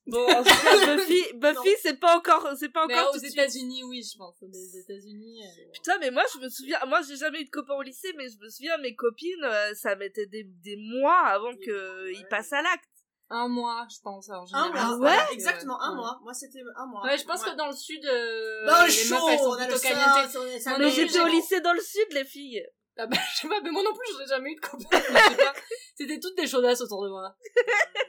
Bon, 0.09 0.25
en 0.27 0.43
tout 0.43 0.45
cas, 0.45 0.97
Buffy, 0.97 1.23
Buffy, 1.35 1.75
c'est 1.83 2.01
pas 2.01 2.17
encore, 2.17 2.49
c'est 2.59 2.71
pas 2.71 2.87
Mais 2.87 2.95
encore 2.99 3.11
aux 3.11 3.15
de 3.15 3.21
suite. 3.21 3.35
États-Unis, 3.35 3.85
oui, 3.85 4.03
je 4.03 4.17
pense. 4.17 4.35
Aux 4.43 4.79
États-Unis... 4.81 5.43
euh, 5.45 5.71
Putain, 5.73 5.99
mais 6.01 6.11
moi 6.11 6.23
je 6.35 6.39
me 6.41 6.49
souviens, 6.49 6.79
moi 6.87 7.01
j'ai 7.07 7.17
jamais 7.17 7.41
eu 7.43 7.45
de 7.45 7.51
copain 7.51 7.75
au 7.75 7.83
lycée, 7.83 8.13
mais 8.17 8.27
je 8.29 8.39
me 8.43 8.49
souviens 8.49 8.79
mes 8.79 8.95
copines, 8.95 9.45
euh, 9.45 9.75
ça 9.75 9.95
mettait 9.97 10.27
des, 10.27 10.45
des 10.45 10.77
mois 10.77 11.21
avant 11.27 11.53
Des 11.53 11.59
que 11.67 11.71
mois, 12.01 12.11
ils 12.11 12.23
ouais. 12.23 12.29
passent 12.29 12.53
à 12.53 12.63
l'acte. 12.63 12.85
Un 13.31 13.47
mois, 13.49 13.87
je 13.95 14.01
pense, 14.03 14.31
en 14.31 14.45
Un 14.45 14.47
général. 14.47 14.71
mois. 14.73 14.81
Ah 14.83 14.97
voilà, 14.97 15.17
ouais 15.29 15.35
Exactement, 15.35 15.79
un 15.83 15.91
Ouais. 15.91 15.97
mois. 15.97 16.19
Moi, 16.23 16.33
c'était 16.33 16.61
un 16.77 16.87
mois. 16.87 17.03
Ouais, 17.03 17.19
je 17.19 17.25
pense 17.27 17.45
que 17.45 17.55
dans 17.57 17.67
le 17.69 17.77
sud, 17.77 18.03
euh, 18.07 18.65
Dans 18.67 18.81
le 18.81 18.87
les 18.87 18.91
chaud, 18.93 19.15
meufs, 19.17 19.25
elles 19.33 19.39
sont 19.41 19.45
on 19.51 19.53
a 19.53 19.67
le 19.67 19.75
plutôt 19.75 19.81
calientées. 19.83 20.39
Mais 20.39 20.79
mais 20.79 20.91
j'étais 20.91 21.21
au 21.21 21.27
j'ai- 21.27 21.33
lycée 21.33 21.61
dans 21.61 21.75
le 21.75 21.81
sud, 21.81 22.07
les 22.13 22.25
filles. 22.25 22.65
Ah 22.97 23.07
bah, 23.07 23.19
je 23.35 23.41
sais 23.43 23.49
pas, 23.49 23.61
mais 23.63 23.71
moi 23.71 23.83
non 23.85 23.93
plus, 23.93 24.15
je 24.15 24.19
n'ai 24.23 24.27
jamais 24.29 24.51
eu 24.53 24.55
de 24.55 24.61
copain. 24.61 24.89
Je 24.93 25.31
sais 25.37 25.37
pas. 25.45 25.55
C'était 25.95 26.19
toutes 26.19 26.37
des 26.39 26.47
chaudasses 26.47 26.81
autour 26.81 27.05
de 27.05 27.11
moi. 27.11 27.37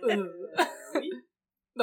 Euh, 0.01 0.25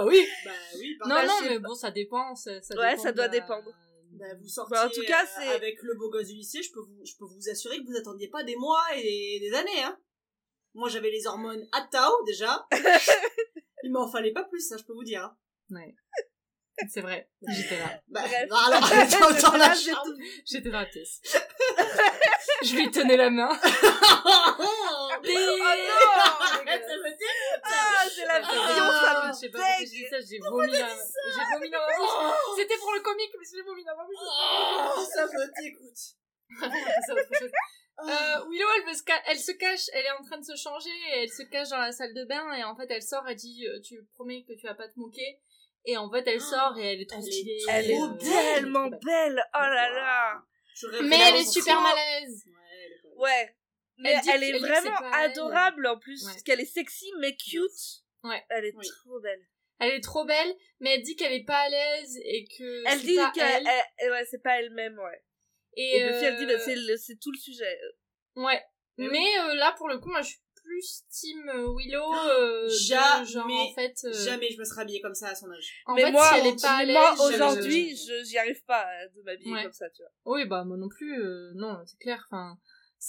oui. 0.04 0.26
Bah 0.44 0.50
oui. 0.78 0.96
Bah 0.98 1.06
oui, 1.08 1.08
Non, 1.08 1.26
non, 1.26 1.48
mais 1.48 1.58
bon, 1.58 1.74
ça 1.74 1.90
dépend. 1.90 2.34
Ça, 2.34 2.60
ça 2.60 2.74
Ouais, 2.76 2.90
dépend 2.90 3.02
ça 3.02 3.12
doit 3.12 3.24
la- 3.24 3.30
dépendre. 3.30 3.70
Bah, 4.12 4.26
vous 4.40 4.48
sortiez 4.48 4.74
Bah, 4.76 4.86
en 4.86 4.90
tout 4.90 5.02
cas, 5.06 5.24
euh, 5.24 5.28
c'est- 5.38 5.48
avec 5.48 5.82
le 5.82 5.94
beau 5.94 6.10
gosse 6.10 6.26
du 6.28 6.34
lycée, 6.34 6.62
je 6.62 6.72
peux 6.72 6.80
vous, 6.80 7.04
je 7.04 7.12
peux 7.18 7.24
vous 7.26 7.48
assurer 7.50 7.78
que 7.78 7.86
vous 7.86 7.96
attendiez 7.96 8.28
pas 8.28 8.44
des 8.44 8.56
mois 8.56 8.82
et 8.96 9.38
des 9.40 9.52
années, 9.54 9.82
hein. 9.82 9.98
Moi, 10.74 10.88
j'avais 10.88 11.10
les 11.10 11.26
hormones 11.26 11.66
à 11.72 11.82
Tao, 11.90 12.12
déjà. 12.26 12.66
Il 13.82 13.92
m'en 13.92 14.10
fallait 14.10 14.32
pas 14.32 14.44
plus, 14.44 14.60
ça, 14.60 14.76
je 14.76 14.84
peux 14.84 14.92
vous 14.94 15.04
dire. 15.04 15.22
hein. 15.24 15.36
Ouais. 15.70 15.94
C'est 16.92 17.00
vrai. 17.00 17.28
J'étais 17.48 17.78
là. 17.78 18.00
Bah, 18.08 18.20
Bref. 18.22 18.48
non, 18.50 18.56
alors, 18.56 18.84
attends, 18.92 19.52
Là, 19.56 19.68
la 19.68 19.74
tout- 19.74 20.16
J'étais 20.44 20.68
dans 20.70 20.80
la 20.80 20.86
pièce. 20.86 21.20
je 22.62 22.74
lui 22.76 22.90
tenais 22.90 23.16
la 23.16 23.30
main. 23.30 23.48
Oh 24.28 24.62
non. 24.62 25.08
Ah, 27.62 28.04
c'est 28.08 28.24
la 28.26 28.40
vision, 28.40 28.56
Ah, 28.88 29.02
ça 29.04 29.32
je 29.32 29.38
sais 29.38 29.48
pas 29.50 29.58
pourquoi 29.58 29.76
j'ai 29.80 29.86
dit 29.86 30.06
ça, 30.10 30.16
j'ai 30.20 30.38
vomi 30.38 30.72
dans 30.72 30.88
J'ai 30.88 31.44
vomi 31.52 31.70
dans 31.70 31.78
ma 31.78 31.96
bouche. 31.96 32.56
C'était 32.56 32.76
pour 32.78 32.92
le 32.94 33.00
comique, 33.00 33.30
mais 33.38 33.44
j'ai 33.52 33.62
vomi 33.62 33.84
dans 33.84 33.96
ma 33.96 34.04
bouche. 34.04 34.16
Oh, 34.20 35.04
ça 35.14 35.26
me 35.26 35.62
dégoûte. 35.62 36.02
Autre 37.10 37.38
chose. 37.38 37.50
Euh, 37.98 38.44
Willow, 38.50 38.68
elle, 38.86 38.94
se 38.94 39.02
elle 39.26 39.38
se 39.38 39.52
cache, 39.52 39.88
elle 39.92 40.04
est 40.04 40.10
en 40.10 40.22
train 40.22 40.38
de 40.38 40.44
se 40.44 40.54
changer, 40.56 40.90
et 41.14 41.22
elle 41.22 41.30
se 41.30 41.42
cache 41.44 41.70
dans 41.70 41.78
la 41.80 41.92
salle 41.92 42.12
de 42.14 42.24
bain, 42.24 42.52
et 42.54 42.62
en 42.64 42.76
fait, 42.76 42.86
elle 42.90 43.02
sort, 43.02 43.24
elle 43.28 43.36
dit, 43.36 43.66
euh, 43.66 43.80
tu 43.80 44.04
promets 44.14 44.44
que 44.46 44.52
tu 44.54 44.66
vas 44.66 44.74
pas 44.74 44.88
te 44.88 44.98
moquer. 44.98 45.40
Et 45.86 45.96
en 45.96 46.10
fait, 46.10 46.26
elle 46.26 46.40
sort, 46.40 46.76
et 46.78 46.92
elle 46.94 47.00
est 47.00 47.08
trop 47.08 47.20
stylée. 47.22 47.58
Elle 47.68 47.90
est 47.92 48.00
euh, 48.00 48.08
tellement 48.18 48.90
trop 48.90 48.98
belle. 48.98 49.34
belle. 49.34 49.44
Oh 49.54 49.58
là 49.58 49.90
là. 49.90 50.42
Mais 51.04 51.16
elle 51.28 51.36
est 51.36 51.44
super 51.50 51.74
sang. 51.76 51.80
mal 51.82 51.96
à 51.96 52.20
l'aise. 52.20 52.44
Ouais. 53.16 53.56
Mais 53.98 54.14
Elle 54.34 54.42
est 54.44 54.58
vraiment 54.58 54.96
adorable 55.12 55.86
en 55.86 55.98
plus. 55.98 56.22
Parce 56.24 56.42
qu'elle 56.42 56.60
est 56.60 56.64
sexy 56.66 57.10
mais 57.20 57.34
cute. 57.36 58.02
Ouais. 58.24 58.44
Elle 58.50 58.66
est 58.66 58.72
trop 58.72 59.20
belle. 59.20 59.46
Elle 59.78 59.92
est 59.92 60.00
trop 60.02 60.24
belle, 60.24 60.54
mais 60.80 60.94
elle 60.94 61.02
dit 61.02 61.16
qu'elle 61.16 61.32
est 61.34 61.44
pas 61.44 61.58
à 61.58 61.68
l'aise, 61.68 62.18
et 62.24 62.46
que 62.48 62.82
Elle 62.86 62.98
c'est 62.98 63.06
dit 63.06 63.16
pas 63.16 63.30
qu'elle, 63.30 63.66
elle. 63.66 63.82
elle- 63.98 64.10
ouais, 64.10 64.24
c'est 64.24 64.42
pas 64.42 64.58
elle-même, 64.58 64.98
ouais. 64.98 65.22
Et, 65.76 65.96
Et 65.96 65.98
elle 66.00 66.36
dit, 66.38 66.46
bah, 66.46 66.52
euh, 66.52 66.62
c'est, 66.64 66.74
le- 66.74 66.96
c'est 66.96 67.16
tout 67.20 67.30
le 67.30 67.38
sujet. 67.38 67.78
Ouais. 68.36 68.62
Mais 68.96 69.08
Mais 69.08 69.18
oui. 69.18 69.28
euh, 69.50 69.54
là, 69.56 69.74
pour 69.76 69.88
le 69.88 69.98
coup, 69.98 70.08
moi, 70.08 70.22
je 70.22 70.28
suis 70.28 70.38
plus 70.66 71.02
team 71.10 71.38
Willow. 71.76 72.12
Euh, 72.12 72.64
de 72.64 72.68
Jamais, 72.68 73.24
genre, 73.24 73.46
en 73.50 73.74
fait, 73.74 73.94
euh, 74.04 74.12
Jamais 74.12 74.50
je 74.50 74.58
me 74.58 74.64
serais 74.64 74.82
habillée 74.82 75.00
comme 75.00 75.14
ça 75.14 75.28
à 75.28 75.34
son 75.34 75.50
âge. 75.50 75.82
en 75.86 75.94
mais 75.94 76.02
fait, 76.04 76.10
moi, 76.12 76.28
si 76.32 76.38
elle 76.40 76.46
est 76.48 76.60
pas 76.60 76.84
mais 76.84 76.92
moi 76.92 77.14
aujourd'hui, 77.28 77.96
je, 77.96 78.24
j'y 78.24 78.36
arrive 78.38 78.62
pas 78.64 78.84
de 79.14 79.22
m'habiller 79.22 79.52
Ouais. 79.52 79.62
comme 79.62 79.72
ça, 79.72 79.88
tu 79.90 80.02
vois. 80.02 80.34
Oui, 80.34 80.44
bah 80.46 80.64
moi 80.64 80.76
non 80.76 80.88
plus. 80.88 81.22
euh, 81.22 81.52
non, 81.54 81.78
c'est 81.86 81.98
clair. 81.98 82.26
Enfin. 82.30 82.58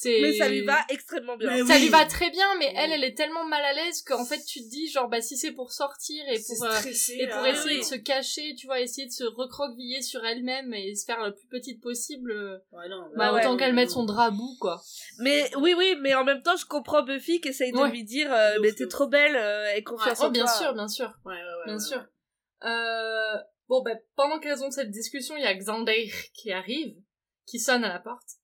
Mais 0.04 0.34
ça 0.38 0.48
lui 0.50 0.62
va 0.62 0.78
extrêmement 0.90 1.38
bien. 1.38 1.50
Mais 1.50 1.64
Ça 1.66 1.74
oui. 1.76 1.82
lui 1.84 1.90
va 1.90 2.06
très 2.06 2.30
bien, 2.30 2.46
mais 2.60 2.72
elle, 2.76 2.90
Oui. 2.90 2.96
elle 2.96 3.04
est 3.04 3.16
tellement 3.16 3.46
mal 3.46 3.64
à 3.64 3.74
l'aise 3.74 4.04
qu'en 4.04 4.26
fait, 4.26 4.40
tu 4.46 4.60
te 4.62 4.70
dis 4.70 4.88
genre, 4.92 5.08
bah 5.10 5.22
si 5.22 5.38
c'est 5.38 5.54
pour 5.54 5.72
sortir 5.72 6.24
et 6.30 6.38
C'est 6.40 6.56
pour 6.56 6.66
euh, 6.66 6.80
et 7.20 7.28
pour 7.28 7.42
là. 7.42 7.50
essayer 7.50 7.76
oui. 7.76 7.80
de 7.80 7.86
se 7.86 7.96
cacher, 7.96 8.54
tu 8.56 8.68
vois, 8.68 8.80
essayer 8.80 9.08
de 9.08 9.12
se 9.12 9.24
recroqueviller 9.24 10.02
sur 10.02 10.24
elle-même 10.26 10.74
et 10.74 10.94
se 10.94 11.06
faire 11.06 11.24
le 11.24 11.34
plus 11.34 11.48
petite 11.48 11.82
possible. 11.82 12.32
euh, 12.32 12.58
Ouais, 12.72 12.88
non, 12.90 13.10
bah 13.16 13.34
ouais, 13.34 13.40
autant 13.40 13.58
qu'elle 13.58 13.74
mette 13.74 13.88
non. 13.90 13.94
son 13.96 14.04
drap 14.06 14.30
bout, 14.32 14.56
quoi. 14.60 14.82
Mais 15.20 15.50
oui, 15.58 15.74
oui, 15.76 15.96
mais 16.02 16.14
en 16.16 16.24
même 16.24 16.44
temps, 16.44 16.58
je 16.58 16.66
comprends 16.66 17.02
Buffy 17.04 17.42
qui 17.42 17.48
essaye 17.50 17.72
de 17.72 17.84
lui 17.92 18.04
dire, 18.04 18.32
euh, 18.32 18.58
mais 18.62 18.74
t'es 18.74 18.88
trop 18.88 19.08
belle, 19.08 19.36
euh, 19.36 19.74
et 19.76 19.84
confiance 19.84 20.20
Oh, 20.22 20.26
en 20.26 20.30
bien 20.30 20.44
toi. 20.46 20.54
sûr, 20.54 20.74
bien 20.74 20.88
sûr. 20.88 21.12
Ouais, 21.26 21.34
ouais, 21.34 21.40
ouais. 21.40 21.66
Bien 21.66 21.74
ouais, 21.76 21.80
sûr. 21.80 22.06
Euh, 22.66 23.38
bon, 23.68 23.82
ben, 23.84 23.98
pendant 24.16 24.40
qu'elles 24.40 24.64
ont 24.64 24.72
cette 24.72 24.92
discussion, 24.92 25.36
il 25.38 25.44
y 25.44 25.48
a 25.48 25.54
Xander 25.56 26.12
qui 26.34 26.52
arrive, 26.52 26.96
qui 27.46 27.60
sonne 27.60 27.84
à 27.84 27.90
la 27.90 28.00
porte. 28.00 28.37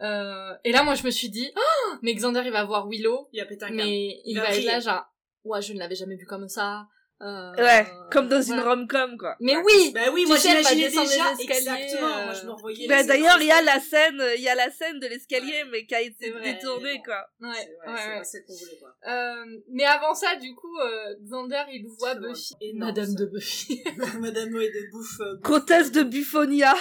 Euh, 0.00 0.54
et 0.64 0.72
là, 0.72 0.82
moi, 0.82 0.94
je 0.94 1.04
me 1.04 1.10
suis 1.10 1.28
dit, 1.28 1.50
oh, 1.56 1.94
mais 2.02 2.14
Xander, 2.14 2.42
il 2.44 2.52
va 2.52 2.64
voir 2.64 2.88
Willow, 2.88 3.28
Il 3.32 3.40
a 3.40 3.46
pété 3.46 3.64
un 3.64 3.68
câble. 3.68 3.82
mais 3.82 4.20
il 4.24 4.32
Il 4.32 4.38
va 4.38 4.54
être 4.54 4.64
là, 4.64 4.80
genre, 4.80 5.04
ouais, 5.44 5.62
je 5.62 5.72
ne 5.72 5.78
l'avais 5.78 5.94
jamais 5.94 6.16
vu 6.16 6.26
comme 6.26 6.48
ça. 6.48 6.86
Euh, 7.22 7.52
Ouais, 7.56 7.86
comme 8.10 8.28
dans 8.28 8.42
une 8.42 8.58
rom-com, 8.58 9.16
quoi. 9.16 9.36
Mais 9.38 9.56
oui! 9.56 9.92
Bah 9.94 10.00
oui, 10.12 10.24
moi 10.26 10.36
j'imaginais 10.36 10.88
descendre 10.88 11.08
déjà 11.08 11.32
exactement. 11.38 12.18
euh, 12.18 12.24
Moi 12.24 12.34
je 12.34 12.46
me 12.46 12.50
revoyais. 12.50 12.88
Bah, 12.88 13.04
d'ailleurs, 13.04 13.40
il 13.40 13.46
y 13.46 13.50
a 13.52 13.62
la 13.62 13.78
scène, 13.78 14.20
euh, 14.20 14.34
il 14.34 14.42
y 14.42 14.48
a 14.48 14.56
la 14.56 14.70
scène 14.72 14.98
de 14.98 15.06
l'escalier, 15.06 15.62
Ouais. 15.62 15.68
mais 15.70 15.86
qui 15.86 15.94
a 15.94 16.00
été 16.00 16.30
vrai, 16.30 16.54
détournée, 16.54 16.96
bon. 16.96 17.02
quoi. 17.04 17.24
Ouais, 17.40 17.48
ouais, 17.48 17.92
ouais, 17.92 18.20
c'est 18.24 18.38
ouais. 18.38 18.44
qu'on 18.46 18.54
voulait 18.54 18.78
quoi. 18.80 18.94
Euh, 19.08 19.44
mais 19.70 19.84
avant 19.84 20.14
ça, 20.14 20.34
du 20.36 20.52
coup, 20.56 20.76
euh, 20.80 21.14
Xander, 21.24 21.62
il 21.72 21.86
voit. 21.98 22.14
Buffy. 22.16 22.54
Énorme, 22.60 22.90
Madame 22.90 23.06
ça. 23.06 23.14
de 23.20 23.26
Buffy. 23.26 23.84
Madame 24.20 24.48
Noé 24.50 24.68
de 24.70 24.90
bouffe. 24.90 25.20
euh, 25.20 25.36
Comtesse 25.44 25.92
de 25.92 26.02
Buffonia. 26.02 26.74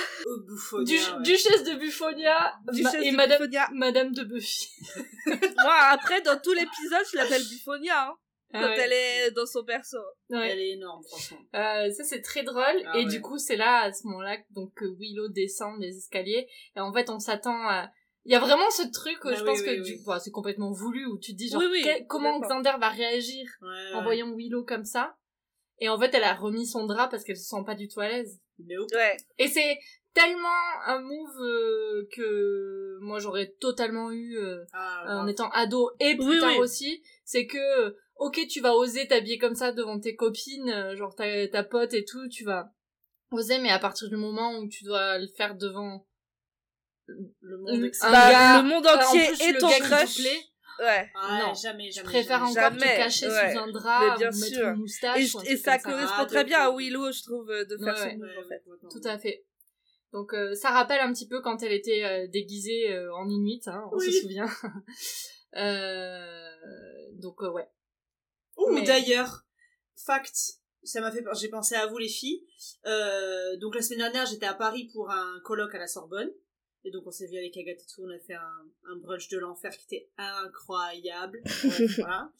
Du- 0.85 0.93
ouais. 0.95 1.21
Duchesse 1.23 1.63
de 1.63 1.75
Buffonia. 1.79 2.53
Duchesse 2.73 2.95
et 2.95 3.11
de 3.11 3.15
Madame, 3.15 3.37
Buffonia. 3.39 3.69
Madame 3.73 4.11
de 4.11 4.23
Buffy. 4.23 4.69
Moi, 5.27 5.75
après, 5.91 6.21
dans 6.21 6.39
tout 6.39 6.53
l'épisode, 6.53 7.05
je 7.11 7.17
l'appelle 7.17 7.43
Buffonia, 7.47 8.07
hein, 8.09 8.15
quand 8.53 8.59
Ah 8.61 8.69
ouais. 8.69 8.79
elle 8.79 8.93
est 8.93 9.31
dans 9.31 9.45
son 9.45 9.63
perso. 9.63 9.97
Ouais. 10.29 10.49
Elle 10.51 10.59
est 10.59 10.69
énorme, 10.71 11.01
franchement. 11.07 11.37
Euh, 11.55 11.89
ça 11.91 12.03
c'est 12.03 12.21
très 12.21 12.43
drôle 12.43 12.63
Ah 12.85 12.97
et 12.97 13.03
ouais. 13.03 13.11
du 13.11 13.21
coup 13.21 13.37
c'est 13.37 13.55
là 13.55 13.83
à 13.83 13.93
ce 13.93 14.05
moment-là 14.07 14.37
donc 14.51 14.73
que 14.75 14.85
Willow 14.99 15.27
descend 15.29 15.79
des 15.79 15.97
escaliers 15.97 16.47
et 16.75 16.79
en 16.79 16.91
fait 16.93 17.09
on 17.09 17.19
s'attend 17.19 17.67
à 17.67 17.89
il 18.25 18.31
y 18.31 18.35
a 18.35 18.39
vraiment 18.39 18.69
ce 18.69 18.83
truc 18.91 19.17
Ah 19.23 19.33
je 19.33 19.39
oui, 19.39 19.45
pense 19.45 19.59
oui, 19.61 19.65
que 19.65 19.81
oui. 19.81 20.19
c'est 20.23 20.31
complètement 20.31 20.71
voulu 20.71 21.05
où 21.07 21.17
tu 21.17 21.31
te 21.31 21.37
dis 21.37 21.49
genre 21.49 21.59
Oui, 21.61 21.67
oui, 21.71 21.81
quel- 21.83 22.05
comment. 22.07 22.39
Xander 22.39 22.73
va 22.79 22.89
réagir 22.89 23.45
Ouais, 23.61 23.93
en 23.95 24.03
voyant 24.03 24.31
Willow 24.35 24.63
comme 24.63 24.85
ça 24.85 25.15
et 25.79 25.89
en 25.89 25.99
fait 25.99 26.13
elle 26.13 26.23
a 26.23 26.35
remis 26.35 26.67
son 26.67 26.85
drap 26.85 27.07
parce 27.09 27.23
qu'elle 27.23 27.37
se 27.37 27.45
sent 27.47 27.63
pas 27.65 27.75
du 27.75 27.87
tout 27.87 27.99
à 27.99 28.07
l'aise 28.09 28.39
Nope. 28.59 28.89
Ouais. 28.93 29.17
et 29.39 29.47
c'est 29.47 29.79
tellement 30.13 30.49
un 30.85 30.99
move 30.99 31.41
euh, 31.41 32.07
que 32.13 32.97
moi 33.01 33.19
j'aurais 33.19 33.55
totalement 33.59 34.11
eu 34.11 34.37
euh, 34.37 34.63
Ah, 34.73 35.21
en 35.21 35.25
étant 35.27 35.49
ado 35.51 35.89
et 35.99 36.15
plus 36.15 36.25
Oui, 36.27 36.39
tard 36.39 36.51
oui. 36.51 36.57
aussi, 36.59 37.01
c'est 37.25 37.47
que 37.47 37.57
euh, 37.57 37.95
ok 38.21 38.47
tu 38.49 38.61
vas 38.61 38.73
oser 38.75 39.07
t'habiller 39.07 39.37
comme 39.39 39.55
ça 39.55 39.71
devant 39.71 39.99
tes 39.99 40.15
copines, 40.15 40.69
euh, 40.69 40.95
genre 40.95 41.15
ta, 41.15 41.47
ta 41.47 41.63
pote 41.63 41.93
et 41.93 42.05
tout, 42.05 42.27
tu 42.29 42.43
vas 42.45 42.71
oser, 43.31 43.59
mais 43.59 43.69
à 43.69 43.79
partir 43.79 44.09
du 44.09 44.15
moment 44.15 44.57
où 44.59 44.67
tu 44.67 44.83
dois 44.83 45.17
le 45.17 45.27
faire 45.35 45.55
devant 45.55 46.05
le 47.07 47.57
monde. 47.57 47.91
Bah, 48.01 48.31
gars, 48.31 48.61
le 48.61 48.69
monde 48.69 48.85
euh, 48.85 48.95
en 48.95 49.01
entier 49.01 49.27
plus, 49.27 49.41
et 49.41 49.51
le 49.53 49.59
ton 49.59 49.69
te 49.69 49.79
crush. 49.81 50.19
Ouais. 50.79 51.11
Ah, 51.15 51.39
Non. 51.47 51.53
jamais, 51.53 51.91
Je 51.91 51.97
jamais. 51.97 52.05
préfère 52.07 52.39
jamais. 52.47 52.59
encore 52.67 52.77
te 52.77 52.83
Jamais, 52.83 52.97
cacher 52.97 53.27
ouais. 53.27 53.53
sous 53.53 53.59
un 53.59 53.71
drap 53.71 53.99
Mais 54.11 54.17
bien 54.17 54.29
ou 54.31 54.39
mettre 54.39 54.55
sûr. 54.55 54.67
une 54.69 54.75
moustache. 54.75 55.35
Et, 55.45 55.57
ça 55.57 55.77
correspond 55.79 56.13
Ah, 56.17 56.25
très 56.25 56.43
bien 56.43 56.59
à 56.59 56.71
Willow, 56.75 57.11
je 57.11 57.21
trouve, 57.23 57.49
euh, 57.51 57.65
de 57.65 57.77
faire 57.77 57.93
Ouais, 57.93 58.17
en 58.39 58.47
fait. 58.47 58.63
Tout 58.89 59.01
à 59.07 59.17
fait. 59.19 59.45
Donc 60.13 60.33
euh, 60.33 60.55
ça 60.55 60.71
rappelle 60.71 60.99
un 61.01 61.11
petit 61.13 61.27
peu 61.27 61.41
quand 61.41 61.61
elle 61.63 61.71
était 61.73 62.03
euh, 62.03 62.27
déguisée 62.27 62.91
euh, 62.91 63.13
en 63.15 63.29
Inuit, 63.29 63.67
hein, 63.67 63.83
on 63.91 63.97
Oui. 63.97 64.11
se 64.11 64.21
souvient. 64.21 64.47
Euh, 65.53 66.49
donc 67.19 67.43
euh, 67.43 67.51
ouais. 67.51 67.67
Mais- 68.73 68.83
d'ailleurs, 68.83 69.45
fact, 69.95 70.59
ça 70.83 71.01
m'a 71.01 71.11
fait, 71.11 71.23
j'ai 71.39 71.49
pensé 71.49 71.75
à 71.75 71.85
vous 71.87 71.97
les 71.97 72.09
filles. 72.09 72.43
Euh, 72.85 73.55
donc 73.57 73.75
la 73.75 73.81
semaine 73.81 73.99
dernière, 73.99 74.25
j'étais 74.25 74.45
à 74.47 74.53
Paris 74.53 74.89
pour 74.93 75.09
un 75.11 75.39
colloque 75.43 75.75
à 75.75 75.79
la 75.79 75.87
Sorbonne. 75.87 76.31
Et 76.83 76.89
donc 76.89 77.03
on 77.05 77.11
s'est 77.11 77.27
vu 77.27 77.37
avec 77.37 77.55
Agathe 77.57 77.79
et 77.79 77.85
tout, 77.93 78.01
on 78.03 78.09
a 78.09 78.17
fait 78.17 78.33
un, 78.33 78.65
un 78.89 78.95
brunch 78.95 79.27
de 79.29 79.37
l'enfer 79.37 79.71
qui 79.77 79.85
était 79.85 80.09
incroyable. 80.17 81.41
Bref, 81.63 81.91
voilà. 81.99 82.31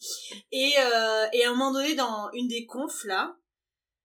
Et, 0.50 0.72
euh, 0.78 1.26
et 1.32 1.44
à 1.44 1.50
un 1.50 1.52
moment 1.52 1.72
donné, 1.72 1.94
dans 1.94 2.28
une 2.32 2.48
des 2.48 2.66
confs 2.66 3.04
là, 3.04 3.36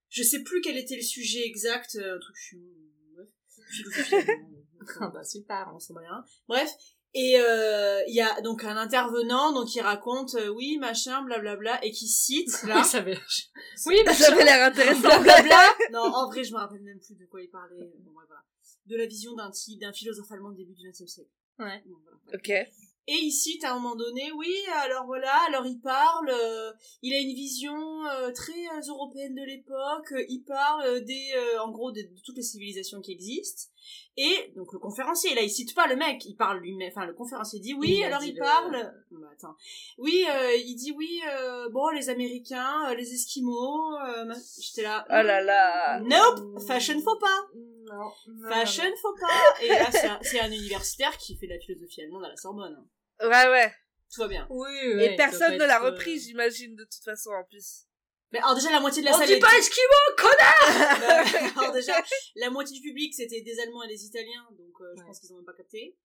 je 0.09 0.21
sais 0.21 0.43
plus 0.43 0.61
quel 0.61 0.77
était 0.77 0.95
le 0.95 1.01
sujet 1.01 1.43
exact, 1.45 1.95
euh, 1.95 2.17
un 2.17 2.19
truc 2.19 2.35
euh, 2.53 3.25
philosophie, 3.71 4.15
euh, 4.15 4.93
Ah 5.01 5.07
bah 5.09 5.23
super. 5.23 5.71
on 5.73 5.79
s'en 5.79 5.95
bat 5.95 6.01
rien. 6.01 6.23
Bref. 6.47 6.69
Et 7.13 7.39
euh, 7.39 8.01
il 8.07 8.13
y 8.15 8.21
a 8.21 8.41
donc 8.41 8.63
un 8.63 8.77
intervenant 8.77 9.51
donc 9.53 9.69
qui 9.69 9.81
raconte 9.81 10.35
euh, 10.35 10.49
oui 10.49 10.77
machin 10.77 11.23
blablabla 11.23 11.84
et 11.84 11.91
qui 11.91 12.07
cite 12.07 12.63
là 12.67 12.84
ça 12.84 12.97
avait. 12.99 13.17
Oui, 13.85 13.97
Ça 14.13 14.31
avait 14.31 14.43
l'air 14.43 14.67
intéressant. 14.67 15.01
blablabla 15.01 15.67
non 15.91 16.01
en 16.01 16.27
vrai 16.29 16.43
je 16.43 16.51
me 16.53 16.57
rappelle 16.57 16.81
même 16.81 16.99
plus 16.99 17.15
de 17.15 17.25
quoi 17.25 17.41
il 17.41 17.49
parlait 17.49 17.91
bon, 17.99 18.11
ouais, 18.11 18.25
voilà. 18.27 18.41
de 18.85 18.95
la 18.97 19.05
vision 19.07 19.34
d'un 19.35 19.49
type 19.51 19.79
d'un 19.79 19.93
philosophe 19.93 20.31
allemand 20.31 20.51
du 20.51 20.57
début 20.57 20.73
du 20.73 20.89
XXe 20.89 21.05
siècle 21.11 21.31
Ouais. 21.59 21.81
Bon, 21.88 21.95
voilà. 22.03 22.38
ok. 22.38 22.71
Et 23.09 23.15
il 23.15 23.31
cite 23.31 23.63
à 23.63 23.71
un 23.71 23.75
moment 23.79 23.95
donné, 23.95 24.31
oui, 24.34 24.53
alors 24.84 25.05
voilà, 25.05 25.34
alors 25.47 25.65
il 25.65 25.79
parle, 25.79 26.29
euh, 26.29 26.73
il 27.01 27.13
a 27.13 27.19
une 27.19 27.34
vision 27.34 27.73
euh, 28.05 28.34
très 28.34 28.51
euh, 28.51 28.81
européenne 28.89 29.34
de 29.34 29.43
l'époque, 29.43 30.13
il 30.27 30.43
parle 30.43 30.99
des, 31.05 31.31
en 31.63 31.71
gros, 31.71 31.91
de, 31.93 32.01
de 32.01 32.21
toutes 32.25 32.35
les 32.35 32.43
civilisations 32.43 32.99
qui 32.99 33.13
existent. 33.13 33.71
Et 34.17 34.51
donc 34.57 34.73
le 34.73 34.79
conférencier, 34.79 35.34
là, 35.35 35.41
il 35.41 35.49
cite 35.49 35.73
pas 35.73 35.88
le 35.88 35.95
mec, 35.95 36.25
il 36.25 36.35
parle 36.35 36.59
lui-même. 36.59 36.89
Enfin, 36.91 37.05
le 37.05 37.13
conférencier 37.13 37.59
dit 37.61 37.73
oui, 37.75 37.97
Il 37.99 38.03
alors 38.03 38.19
dit 38.19 38.29
il 38.29 38.34
le- 38.35 38.39
parle. 38.41 38.93
Bah, 39.11 39.27
attends. 39.31 39.55
Oui, 39.97 40.25
il 40.65 40.75
dit 40.75 40.91
oui. 40.91 41.21
bon, 41.71 41.88
les 41.89 42.09
Américains, 42.09 42.93
les 42.95 43.13
Esquimaux. 43.13 43.91
ma- 44.25 44.35
J'étais 44.59 44.81
là. 44.81 45.05
Oh 45.07 45.13
là 45.13 45.41
là. 45.41 46.01
Nope, 46.01 46.59
fashion 46.67 46.99
faut 47.01 47.15
pas. 47.19 47.47
Non. 47.55 48.11
non, 48.27 48.49
Fashion 48.49 48.84
non, 48.84 49.13
pas. 49.17 49.63
Et 49.63 49.69
là, 49.69 49.89
c'est 49.91 50.07
un, 50.07 50.19
c'est 50.21 50.39
un 50.41 50.51
universitaire 50.51 51.15
qui 51.17 51.38
fait 51.38 51.47
de 51.47 51.53
la 51.53 51.59
philosophie 51.59 52.01
allemande 52.01 52.25
à 52.25 52.29
la 52.29 52.35
Sorbonne. 52.35 52.85
Ouais, 53.22 53.48
ouais. 53.49 53.73
Tout 54.14 54.22
va 54.22 54.27
bien. 54.27 54.48
Oui, 54.49 54.69
Et 54.84 54.95
ouais, 54.95 55.11
il 55.14 55.15
personne 55.18 55.53
ne 55.57 55.65
l'a 55.65 55.81
euh, 55.84 55.91
repris, 55.91 56.19
j'imagine, 56.19 56.76
de 56.76 56.84
toute 56.84 57.03
façon, 57.03 57.31
en 57.31 57.44
plus. 57.44 57.84
Mais 58.31 58.39
alors 58.39 58.56
déjà 58.56 58.69
la 58.72 58.81
moitié 58.81 59.02
de 59.02 59.07
la 59.07 59.15
On 59.15 59.18
salle 59.19 59.27
dit 59.27 59.34
était- 59.34 59.41
pas 59.41 59.57
Eskimo, 59.57 60.15
connard 60.18 60.99
Bah, 60.99 61.39
alors 61.61 61.72
déjà 61.73 61.94
la 62.35 62.49
moitié 62.49 62.77
du 62.77 62.85
public 62.85 63.14
c'était 63.15 63.39
des 63.39 63.57
Allemands 63.61 63.84
et 63.84 63.88
des 63.88 64.03
Italiens 64.03 64.45
donc 64.57 64.73
euh, 64.81 64.85
je 64.95 64.99
Ouais. 65.02 65.07
pense 65.07 65.19
qu'ils 65.22 65.31
ont 65.31 65.38
même 65.38 65.45
pas 65.45 65.53
capté 65.53 65.95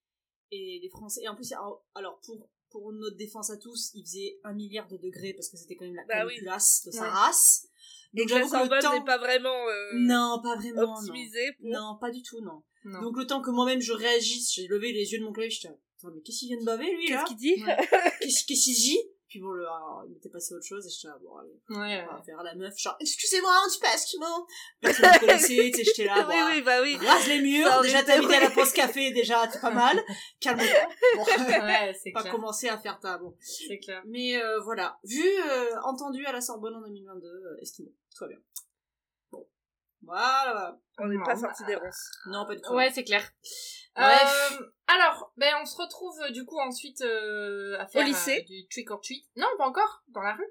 et 0.52 0.78
les 0.80 0.88
Français 0.88 1.22
et 1.24 1.28
en 1.28 1.34
plus 1.34 1.50
alors, 1.52 1.84
alors, 1.96 2.20
pour 2.24 2.48
pour 2.70 2.92
notre 2.92 3.16
défense 3.16 3.50
à 3.50 3.56
tous 3.56 3.90
il 3.94 4.04
faisait 4.06 4.38
un 4.44 4.52
milliard 4.54 4.86
de 4.86 4.98
degrés 4.98 5.32
parce 5.34 5.48
que 5.48 5.56
c'était 5.56 5.74
quand 5.74 5.84
même 5.84 5.96
la 5.96 6.04
Bah 6.04 6.24
oui. 6.24 6.36
de 6.38 6.90
sa 6.92 7.02
Ouais. 7.02 7.08
race 7.08 7.66
donc 8.12 8.28
j'avoue 8.28 8.48
que 8.48 8.72
le 8.72 8.80
temps 8.80 8.94
n'est 8.96 9.04
pas 9.04 9.18
vraiment 9.18 9.68
euh, 9.68 9.90
non 9.94 10.38
pas 10.44 10.54
vraiment 10.54 10.82
non. 10.82 10.94
optimisée 10.94 11.52
pour... 11.58 11.70
non 11.70 11.98
pas 12.00 12.12
du 12.12 12.22
tout 12.22 12.40
non. 12.40 12.62
Non. 12.84 13.02
donc 13.02 13.16
le 13.18 13.26
temps 13.26 13.42
que 13.42 13.50
moi-même 13.50 13.80
je 13.80 13.92
réagisse 13.92 14.52
j'ai 14.54 14.68
levé 14.68 14.92
les 14.92 15.10
yeux 15.12 15.18
de 15.18 15.24
mon 15.24 15.32
clavier 15.32 15.50
j'étais 15.50 15.74
Attends, 16.02 16.12
mais 16.14 16.20
qu'est-ce 16.22 16.38
qu'il 16.40 16.48
vient 16.48 16.60
de 16.60 16.64
baver 16.64 16.90
lui 16.94 17.06
Qu'est-ce 17.06 17.16
là 17.18 17.24
qu'il 17.24 17.36
dit 17.36 17.54
qu'est-ce 18.20 18.44
qu'est-ce 18.46 18.64
qu'il 18.64 18.74
dit 18.74 18.98
puis 19.28 19.40
bon 19.40 19.48
le 19.52 19.64
alors, 19.64 20.02
il 20.06 20.12
m'était 20.12 20.28
passé 20.28 20.52
à 20.52 20.58
autre 20.58 20.66
chose 20.66 20.86
et 20.86 20.90
j'étais 20.90 21.08
là 21.08 21.16
bon 21.22 21.34
allez 21.38 21.48
Ouais, 21.70 21.76
on 21.78 21.80
ouais. 21.80 22.04
va 22.18 22.22
faire 22.22 22.42
la 22.42 22.54
meuf 22.54 22.74
genre 22.76 22.94
excusez-moi 23.00 23.50
on 23.64 23.70
dit 23.70 23.78
pas 23.78 23.94
Eskimo 23.94 24.26
personne 24.78 25.10
ne 25.14 25.18
connaissait 25.20 25.70
tu 25.70 25.72
sais 25.78 25.84
j'étais 25.84 26.04
là 26.04 26.22
bon, 26.24 26.28
oui, 26.28 26.42
oui, 26.50 26.60
bah 26.60 26.82
oui. 26.82 26.96
rase 26.98 27.28
les 27.28 27.40
murs, 27.40 27.66
Ça 27.66 27.80
déjà 27.80 28.02
t'as 28.02 28.18
invité 28.18 28.34
à 28.36 28.40
la 28.40 28.50
pause 28.50 28.72
café, 28.74 29.10
déjà 29.12 29.48
c'est 29.50 29.60
pas 29.62 29.70
mal, 29.70 29.98
calme-toi. 30.38 30.66
Bon, 31.16 31.24
Ouais, 31.64 31.94
c'est 32.02 32.10
pas 32.12 32.20
clair. 32.20 32.32
commencer 32.34 32.68
à 32.68 32.76
faire 32.76 33.00
ta 33.00 33.16
bon. 33.16 33.34
C'est 33.40 33.78
clair. 33.78 34.02
Mais 34.06 34.36
euh, 34.36 34.60
voilà, 34.60 34.98
vu, 35.04 35.24
euh, 35.24 35.80
entendu 35.84 36.26
à 36.26 36.32
la 36.32 36.42
Sorbonne 36.42 36.74
en 36.74 36.82
2022, 36.82 37.26
euh, 37.26 37.56
Eskimo, 37.62 37.88
tout 38.14 38.24
va 38.24 38.28
bien. 38.28 38.38
Bon, 39.30 39.48
voilà. 40.02 40.78
On 40.98 41.06
n'est 41.08 41.16
pas 41.24 41.36
sorti 41.36 41.64
des 41.64 41.76
ronces. 41.76 42.10
Non, 42.26 42.44
pas 42.46 42.54
du 42.54 42.60
tout. 42.60 42.74
Ouais, 42.74 42.90
c'est 42.92 43.04
clair. 43.04 43.26
Bref. 43.96 44.58
Euh, 44.60 44.64
alors, 44.86 45.32
ben 45.36 45.54
on 45.62 45.66
se 45.66 45.76
retrouve 45.76 46.18
euh, 46.22 46.30
du 46.30 46.44
coup 46.44 46.58
ensuite 46.58 47.00
euh, 47.02 47.78
à 47.78 47.86
faire 47.86 48.04
lycée. 48.06 48.40
euh, 48.40 48.44
du 48.44 48.66
trick 48.68 48.90
or 48.90 49.00
treat. 49.00 49.24
Non, 49.36 49.46
pas 49.58 49.66
encore, 49.66 50.02
dans 50.08 50.22
la 50.22 50.34
rue. 50.34 50.48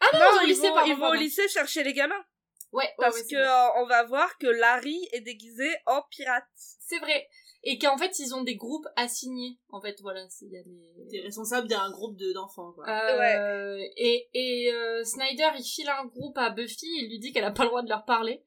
Ah 0.00 0.06
non, 0.12 0.18
Non, 0.20 0.26
au 0.38 0.40
ils 0.44 0.48
lycée, 0.48 0.68
vont, 0.68 0.74
pardon, 0.74 0.90
ils 0.90 0.96
vont 0.96 1.08
au 1.10 1.14
lycée 1.14 1.48
chercher 1.48 1.82
les 1.82 1.92
gamins. 1.92 2.24
Ouais, 2.72 2.84
ouais, 2.84 2.90
Parce 2.98 3.16
ouais, 3.16 3.26
que 3.30 3.36
euh, 3.36 3.82
on 3.82 3.86
va 3.86 4.04
voir 4.04 4.36
que 4.38 4.46
Larry 4.46 5.08
est 5.12 5.22
déguisé 5.22 5.68
en 5.86 6.02
pirate. 6.10 6.44
c'est 6.56 6.98
vrai. 6.98 7.28
Et 7.64 7.78
qu'en 7.78 7.98
fait, 7.98 8.18
ils 8.20 8.34
ont 8.34 8.42
des 8.44 8.54
groupes 8.54 8.86
assignés. 8.94 9.58
En 9.70 9.80
fait, 9.80 9.96
voilà, 10.00 10.28
c'est- 10.28 10.44
il 10.44 10.52
y 10.52 10.58
a 10.58 10.62
des... 10.62 11.08
T'es 11.10 11.20
responsable 11.20 11.66
d'un 11.66 11.90
groupe 11.90 12.16
de- 12.16 12.32
d'enfants, 12.32 12.72
quoi. 12.72 12.84
Euh, 12.88 13.76
Et, 13.96 14.28
et 14.34 14.72
euh, 14.72 15.02
Snyder, 15.02 15.48
il 15.58 15.64
file 15.64 15.88
un 15.88 16.04
groupe 16.04 16.38
à 16.38 16.50
Buffy, 16.50 16.86
il 16.86 17.08
lui 17.08 17.18
dit 17.18 17.32
qu'elle 17.32 17.44
a 17.44 17.50
pas 17.50 17.64
le 17.64 17.68
droit 17.70 17.82
de 17.82 17.88
leur 17.88 18.04
parler 18.04 18.44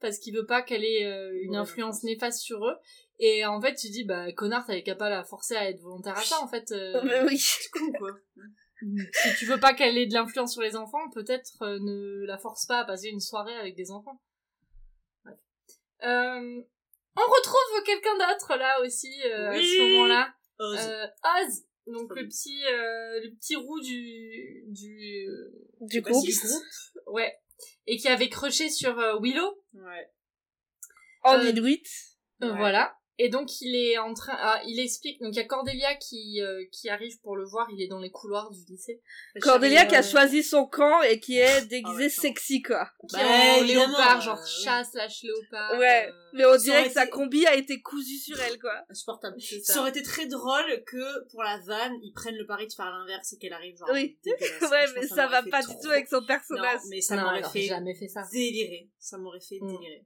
parce 0.00 0.18
qu'il 0.18 0.34
veut 0.34 0.46
pas 0.46 0.62
qu'elle 0.62 0.84
ait 0.84 1.04
euh, 1.04 1.32
une 1.42 1.52
Ouais, 1.52 1.56
influence 1.58 2.02
néfaste 2.02 2.40
sur 2.40 2.64
eux. 2.66 2.76
Et 3.18 3.44
en 3.46 3.60
fait, 3.60 3.74
tu 3.74 3.88
dis, 3.88 4.04
bah, 4.04 4.30
connard, 4.32 4.66
t'avais 4.66 4.82
qu'à 4.82 4.94
pas 4.94 5.08
la 5.08 5.24
forcer 5.24 5.56
à 5.56 5.68
être 5.70 5.80
volontaire 5.80 6.16
à 6.18 6.22
ça, 6.22 6.40
en 6.42 6.48
fait. 6.48 6.70
euh, 6.72 7.00
Mais 7.04 7.22
oui. 7.22 7.38
C'est 7.38 7.70
con, 7.70 7.90
quoi. 7.98 8.10
si 8.80 9.36
tu 9.38 9.46
veux 9.46 9.58
pas 9.58 9.72
qu'elle 9.72 9.96
ait 9.96 10.06
de 10.06 10.12
l'influence 10.12 10.52
sur 10.52 10.60
les 10.62 10.76
enfants, 10.76 11.08
peut-être 11.14 11.62
euh, 11.62 11.78
ne 11.80 12.26
la 12.26 12.36
force 12.38 12.66
pas 12.66 12.80
à 12.80 12.84
passer 12.84 13.08
une 13.08 13.20
soirée 13.20 13.56
avec 13.56 13.74
des 13.74 13.90
enfants. 13.90 14.20
Ouais. 15.24 15.32
Euh, 16.04 16.62
on 17.16 17.20
retrouve 17.32 17.82
quelqu'un 17.86 18.14
d'autre 18.18 18.54
là 18.56 18.80
aussi 18.82 19.10
euh, 19.24 19.48
à 19.50 19.54
ce 19.56 19.92
moment-là. 19.94 20.34
Oz. 20.58 20.78
Euh, 20.78 21.06
Oz, 21.46 21.62
donc 21.86 22.14
le 22.14 22.28
petit 22.28 22.62
euh, 22.66 23.20
le 23.22 23.30
petit 23.36 23.56
roux 23.56 23.80
du 23.80 24.64
du 24.68 25.26
Du 25.80 26.02
groupe. 26.02 26.24
ouais, 27.06 27.34
et 27.86 27.96
qui 27.96 28.08
avait 28.08 28.28
croché 28.28 28.68
sur 28.68 28.98
euh, 28.98 29.18
Willow, 29.20 29.62
Ouais. 29.72 30.12
En 31.22 31.40
Inuit. 31.40 31.86
Euh, 32.42 32.50
Ouais. 32.50 32.56
voilà. 32.58 32.94
Et 33.18 33.30
donc 33.30 33.60
il 33.62 33.74
est 33.74 33.96
en 33.96 34.12
train, 34.12 34.36
ah, 34.38 34.60
il 34.66 34.78
explique. 34.78 35.20
Donc 35.22 35.32
il 35.32 35.36
y 35.36 35.40
a 35.40 35.44
Cordelia 35.44 35.94
qui 35.94 36.42
euh, 36.42 36.64
qui 36.70 36.90
arrive 36.90 37.18
pour 37.22 37.34
le 37.36 37.44
voir. 37.46 37.66
Il 37.72 37.80
est 37.80 37.86
dans 37.88 37.98
les 37.98 38.10
couloirs 38.10 38.50
du 38.50 38.60
lycée. 38.68 39.00
Cordelia 39.40 39.86
qui 39.86 39.94
a 39.96 40.00
euh, 40.00 40.02
choisi 40.02 40.42
son 40.42 40.66
camp 40.66 41.00
et 41.02 41.18
qui 41.18 41.38
est 41.38 41.62
déguisée 41.66 41.94
Ah 41.94 41.96
ouais, 42.02 42.08
sexy, 42.10 42.60
quoi. 42.62 42.90
Qui 43.08 43.16
Bah, 43.16 43.22
est 43.22 43.58
en 43.60 43.64
évidemment, 43.64 43.86
léopard, 43.88 44.18
euh, 44.18 44.20
genre 44.20 44.38
oui. 44.44 44.62
chasse 44.64 44.90
slash 44.92 45.22
léopard. 45.22 45.78
Ouais, 45.78 46.08
euh, 46.08 46.12
mais 46.34 46.44
on 46.44 46.52
ça 46.52 46.58
dirait 46.58 46.84
que 46.88 46.92
sa 46.92 47.06
combi 47.06 47.46
a 47.46 47.54
été 47.54 47.80
cousue 47.80 48.18
sur 48.18 48.38
elle, 48.40 48.58
quoi. 48.58 48.84
Insupportable. 48.90 49.36
c'est 49.40 49.60
Ça 49.60 49.74
ça. 49.74 49.80
aurait 49.80 49.90
été 49.90 50.02
très 50.02 50.26
drôle 50.26 50.84
que, 50.86 51.28
pour 51.30 51.42
la 51.42 51.58
vanne, 51.60 51.94
ils 52.02 52.12
prennent 52.12 52.36
le 52.36 52.46
pari 52.46 52.66
de 52.66 52.72
faire 52.74 52.90
l'inverse 52.90 53.32
et 53.32 53.38
qu'elle 53.38 53.54
arrive 53.54 53.76
genre... 53.78 53.88
Oui. 53.92 54.18
Ouais, 54.26 54.84
mais 54.94 55.06
ça, 55.06 55.26
m'aurait 55.26 55.42
va 55.42 55.50
pas 55.50 55.62
du 55.62 55.72
tout 55.82 55.88
avec 55.90 56.06
son 56.08 56.20
Non, 56.20 56.26
personnage. 56.26 56.80
mais 56.90 57.00
ça 57.00 57.16
non, 57.16 57.22
m'aurait 57.22 57.42
fait 57.44 57.62
jamais 57.62 57.94
fait 57.94 58.08
ça. 58.08 58.24
délirer. 58.30 58.90
Ça 58.98 59.16
m'aurait 59.16 59.40
fait 59.40 59.58
Mm. 59.60 59.68
délirer. 59.78 60.04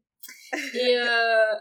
Et 0.75 0.99
euh, 0.99 1.55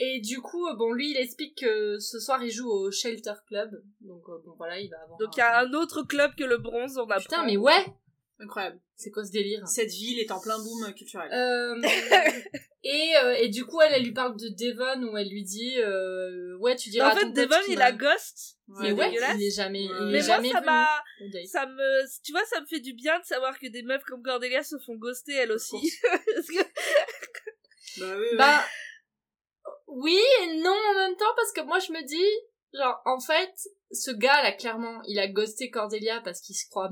et 0.00 0.20
du 0.20 0.40
coup, 0.40 0.66
euh, 0.66 0.74
bon, 0.74 0.92
lui, 0.92 1.10
il 1.10 1.16
explique 1.18 1.58
que 1.58 1.98
ce 1.98 2.18
soir, 2.18 2.42
il 2.42 2.50
joue 2.50 2.68
au 2.70 2.90
Shelter 2.90 3.34
Club. 3.46 3.70
Donc 4.00 4.22
euh, 4.28 4.38
bon, 4.44 4.54
voilà, 4.56 4.80
il 4.80 4.88
va 4.90 4.96
avoir. 5.02 5.18
Donc 5.18 5.36
il 5.36 5.38
y 5.38 5.42
a 5.42 5.60
un 5.60 5.72
autre 5.74 6.02
club 6.02 6.34
que 6.34 6.44
le 6.44 6.56
bronze, 6.56 6.96
on 6.98 7.04
apprend. 7.04 7.20
Putain, 7.20 7.44
mais 7.44 7.56
ouais, 7.58 7.84
Incroyable. 8.38 8.80
c'est 8.96 9.10
quoi 9.10 9.24
ce 9.24 9.30
délire? 9.30 9.68
Cette 9.68 9.90
ville 9.90 10.18
est 10.18 10.30
en 10.32 10.40
plein 10.40 10.58
boom 10.58 10.94
culturel. 10.94 11.30
Euh, 11.30 11.78
et, 12.82 13.12
euh, 13.22 13.32
et 13.34 13.48
du 13.50 13.66
coup, 13.66 13.80
elle, 13.82 13.92
elle 13.92 14.02
lui 14.04 14.12
parle 14.14 14.34
de 14.38 14.48
Devon 14.48 15.12
où 15.12 15.16
elle 15.18 15.28
lui 15.28 15.44
dit 15.44 15.78
euh, 15.78 16.56
Ouais, 16.58 16.74
tu 16.76 16.88
diras 16.88 17.12
en 17.12 17.16
fait, 17.16 17.30
Devon, 17.32 17.56
il 17.68 17.82
a 17.82 17.92
ghost. 17.92 18.56
Mais 18.68 18.92
ouais, 18.92 19.12
il 19.12 19.42
est 19.46 19.50
jamais, 19.50 19.84
il 19.84 19.90
est 19.90 19.94
Mais 19.94 20.04
Mais 20.12 20.18
moi, 20.18 20.20
jamais 20.22 20.50
ça 20.50 20.60
m'a, 20.62 20.88
ça 21.46 21.66
me, 21.66 22.22
tu 22.24 22.32
vois, 22.32 22.44
ça 22.46 22.60
me 22.60 22.66
fait 22.66 22.80
du 22.80 22.94
bien 22.94 23.18
de 23.18 23.24
savoir 23.24 23.58
que 23.58 23.66
des 23.66 23.82
meufs 23.82 24.04
comme 24.04 24.22
Cordelia 24.22 24.62
se 24.62 24.78
font 24.78 24.94
ghoster 24.94 25.34
elles 25.34 25.52
aussi. 25.52 25.76
Parce 26.34 26.46
que- 26.46 26.62
Bah 28.00 28.14
oui, 28.16 28.26
oui. 28.30 28.36
Bah, 28.38 28.64
oui 29.92 30.18
et 30.42 30.56
non 30.58 30.70
en 30.90 30.94
même 30.94 31.16
temps 31.16 31.32
parce 31.36 31.52
que 31.52 31.60
moi 31.62 31.78
je 31.78 31.92
me 31.92 32.02
dis, 32.04 32.30
genre, 32.78 33.00
en 33.04 33.20
fait, 33.20 33.52
ce 33.92 34.10
gars 34.10 34.42
là, 34.42 34.52
clairement, 34.52 35.00
il 35.06 35.18
a 35.18 35.28
ghosté 35.28 35.70
Cordelia 35.70 36.20
parce 36.22 36.40
qu'il 36.40 36.56
se 36.56 36.68
croit 36.68 36.90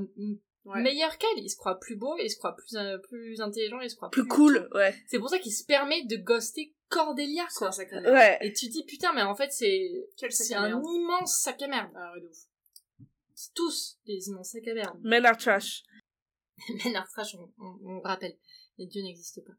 Ouais. 0.64 0.82
meilleur 0.82 1.16
qu'elle, 1.16 1.38
il 1.38 1.48
se 1.48 1.56
croit 1.56 1.78
plus 1.80 1.96
beau, 1.96 2.14
il 2.18 2.28
se 2.28 2.36
croit 2.36 2.54
plus, 2.54 2.76
euh, 2.76 2.98
plus 2.98 3.40
intelligent, 3.40 3.80
il 3.80 3.88
se 3.88 3.96
croit 3.96 4.10
plus 4.10 4.26
cool, 4.26 4.68
ouais. 4.74 4.94
C'est 5.06 5.18
pour 5.18 5.30
ça 5.30 5.38
qu'il 5.38 5.52
se 5.54 5.64
permet 5.64 6.04
de 6.04 6.16
ghoster 6.16 6.74
Cordelia, 6.90 7.46
C'est 7.48 7.58
quoi. 7.58 7.70
un. 7.92 8.12
Ouais. 8.12 8.38
Et 8.42 8.52
tu 8.52 8.68
dis, 8.68 8.84
putain, 8.84 9.14
mais 9.14 9.22
en 9.22 9.34
fait, 9.34 9.50
c'est, 9.50 9.88
c'est 10.28 10.54
un 10.54 10.78
immense 10.82 11.40
sac 11.40 11.62
à 11.62 11.68
merde. 11.68 11.90
Ah 11.96 12.12
ouais, 12.12 12.20
de 12.20 12.26
ouf. 12.26 12.36
C'est 13.34 13.54
tous 13.54 13.98
des 14.04 14.28
immenses 14.28 14.50
sacs 14.50 14.68
à 14.68 14.74
merde. 14.74 14.98
Men 15.02 15.24
are 15.24 15.38
trash. 15.38 15.84
Men 16.84 16.96
are 16.96 17.08
trash, 17.14 17.34
on, 17.36 17.50
on, 17.64 17.78
on 17.84 18.00
rappelle. 18.00 18.36
Les 18.76 18.86
dieux 18.86 19.02
n'existent 19.02 19.40
pas. 19.46 19.54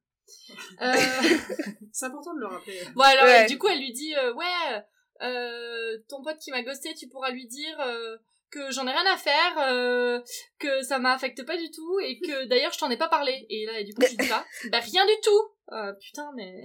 Euh, 0.82 0.94
C'est 1.94 2.06
important 2.06 2.34
de 2.34 2.40
le 2.40 2.48
rappeler. 2.48 2.80
bon 2.96 3.02
alors, 3.02 3.24
Ouais. 3.26 3.46
du 3.48 3.58
coup, 3.58 3.68
elle 3.68 3.80
lui 3.80 3.92
dit, 3.94 4.16
euh, 4.16 4.34
ouais, 4.34 4.84
euh, 5.22 5.98
ton 6.08 6.22
pote 6.24 6.38
qui 6.40 6.52
m'a 6.52 6.62
ghosté, 6.64 6.94
tu 6.94 7.08
pourras 7.10 7.32
lui 7.32 7.48
dire, 7.48 7.80
euh, 7.82 8.18
que 8.52 8.72
j'en 8.72 8.88
ai 8.88 8.92
rien 8.92 9.06
à 9.14 9.18
faire, 9.18 9.58
euh, 9.60 10.20
que 10.60 10.82
ça 10.82 10.98
m'affecte 11.00 11.46
pas 11.46 11.58
du 11.58 11.70
tout 11.72 12.00
et 12.00 12.20
que 12.20 12.46
d'ailleurs 12.46 12.74
je 12.74 12.80
t'en 12.80 12.90
ai 12.90 12.98
pas 12.98 13.10
parlé. 13.10 13.46
Et 13.50 13.66
là, 13.66 13.80
et 13.80 13.84
du 13.84 13.94
coup, 13.94 14.02
je 14.10 14.16
dis 14.16 14.28
ça. 14.28 14.44
Bah 14.72 14.80
rien 14.80 15.06
du 15.06 15.14
tout. 15.24 15.52
Euh, 15.74 15.94
putain, 15.94 16.32
mais 16.36 16.64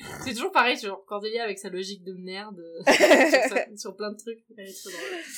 c'est 0.24 0.32
toujours 0.34 0.52
pareil, 0.52 0.78
genre 0.78 1.04
Cordelia 1.06 1.44
avec 1.44 1.58
sa 1.58 1.68
logique 1.68 2.02
de 2.04 2.14
merde 2.14 2.58
euh, 2.60 2.82
sur, 2.92 3.56
sa- 3.56 3.76
sur 3.76 3.96
plein 3.96 4.12
de 4.12 4.16
trucs. 4.18 4.42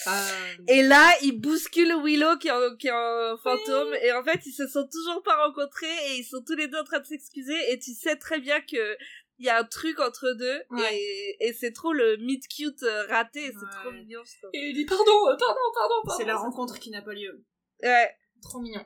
Euh, 0.07 0.55
Et 0.69 0.83
là, 0.83 1.11
il 1.23 1.41
bouscule 1.41 1.95
Willow 2.03 2.37
qui 2.39 2.49
est 2.49 2.53
en, 2.53 2.77
qui 2.77 2.87
est 2.89 2.93
en 2.93 3.37
fantôme 3.39 3.95
et 4.03 4.13
en 4.13 4.23
fait, 4.23 4.41
ils 4.47 4.53
se 4.53 4.67
sont 4.69 4.87
toujours 4.91 5.23
pas 5.23 5.37
rencontrés 5.47 5.87
et 6.09 6.19
ils 6.19 6.25
sont 6.25 6.43
tous 6.47 6.55
les 6.55 6.69
deux 6.69 6.79
en 6.79 6.85
train 6.85 7.01
de 7.01 7.07
s'excuser 7.07 7.57
et 7.73 7.79
tu 7.79 7.93
sais 7.95 8.17
très 8.17 8.41
bien 8.41 8.61
que 8.61 8.97
il 9.39 9.47
y 9.47 9.49
a 9.49 9.59
un 9.59 9.65
truc 9.65 9.99
entre 9.99 10.31
deux 10.39 10.63
Ouais. 10.71 10.95
et, 10.97 11.37
et 11.49 11.53
c'est 11.53 11.73
trop 11.73 11.93
le 11.93 12.17
meet 12.19 12.47
cute 12.47 12.85
euh, 12.85 13.07
raté, 13.09 13.47
c'est 13.47 13.57
Ouais. 13.57 13.83
trop 13.83 13.91
mignon. 13.91 14.21
je 14.25 14.39
trouve. 14.39 14.51
Et 14.53 14.69
il 14.69 14.75
dit 14.75 14.85
pardon, 14.85 15.05
pardon, 15.27 15.37
pardon, 15.75 15.95
pardon. 16.05 16.17
C'est 16.17 16.25
la 16.25 16.37
rencontre 16.37 16.79
qui 16.79 16.91
n'a 16.91 17.03
pas 17.03 17.13
lieu. 17.15 17.45
Ouais. 17.83 18.15
Trop 18.43 18.61
mignon. 18.61 18.85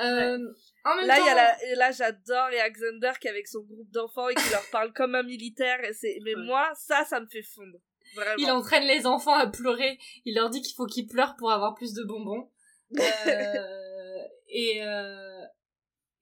Euh, 0.00 0.38
En 0.84 0.96
même 0.96 1.06
Là, 1.06 1.16
temps, 1.16 1.22
il 1.22 1.26
y 1.26 1.30
a 1.30 1.34
la, 1.34 1.64
et 1.64 1.74
là, 1.74 1.90
j'adore 1.92 2.44
Alexander 2.44 3.12
qui 3.20 3.26
est 3.26 3.30
avec 3.30 3.46
son 3.48 3.60
groupe 3.60 3.90
d'enfants 3.90 4.28
et 4.28 4.34
qui 4.34 4.50
leur 4.50 4.68
parle 4.70 4.92
comme 4.92 5.14
un 5.14 5.22
militaire. 5.22 5.82
Et 5.84 5.92
c'est, 5.92 6.18
mais 6.22 6.34
Ouais. 6.34 6.42
moi, 6.44 6.70
ça, 6.74 7.04
ça 7.04 7.20
me 7.20 7.26
fait 7.26 7.42
fondre. 7.42 7.78
Vraiment. 8.16 8.34
il 8.38 8.50
entraîne 8.50 8.84
les 8.84 9.06
enfants 9.06 9.34
à 9.34 9.46
pleurer. 9.46 9.96
Il 10.24 10.34
leur 10.34 10.50
dit 10.50 10.62
qu'il 10.62 10.74
faut 10.74 10.86
qu'ils 10.86 11.06
pleurent 11.06 11.36
pour 11.36 11.52
avoir 11.52 11.74
plus 11.74 11.92
de 11.94 12.02
bonbons. 12.04 12.50
Euh, 13.28 14.22
et 14.48 14.82
euh, 14.82 15.44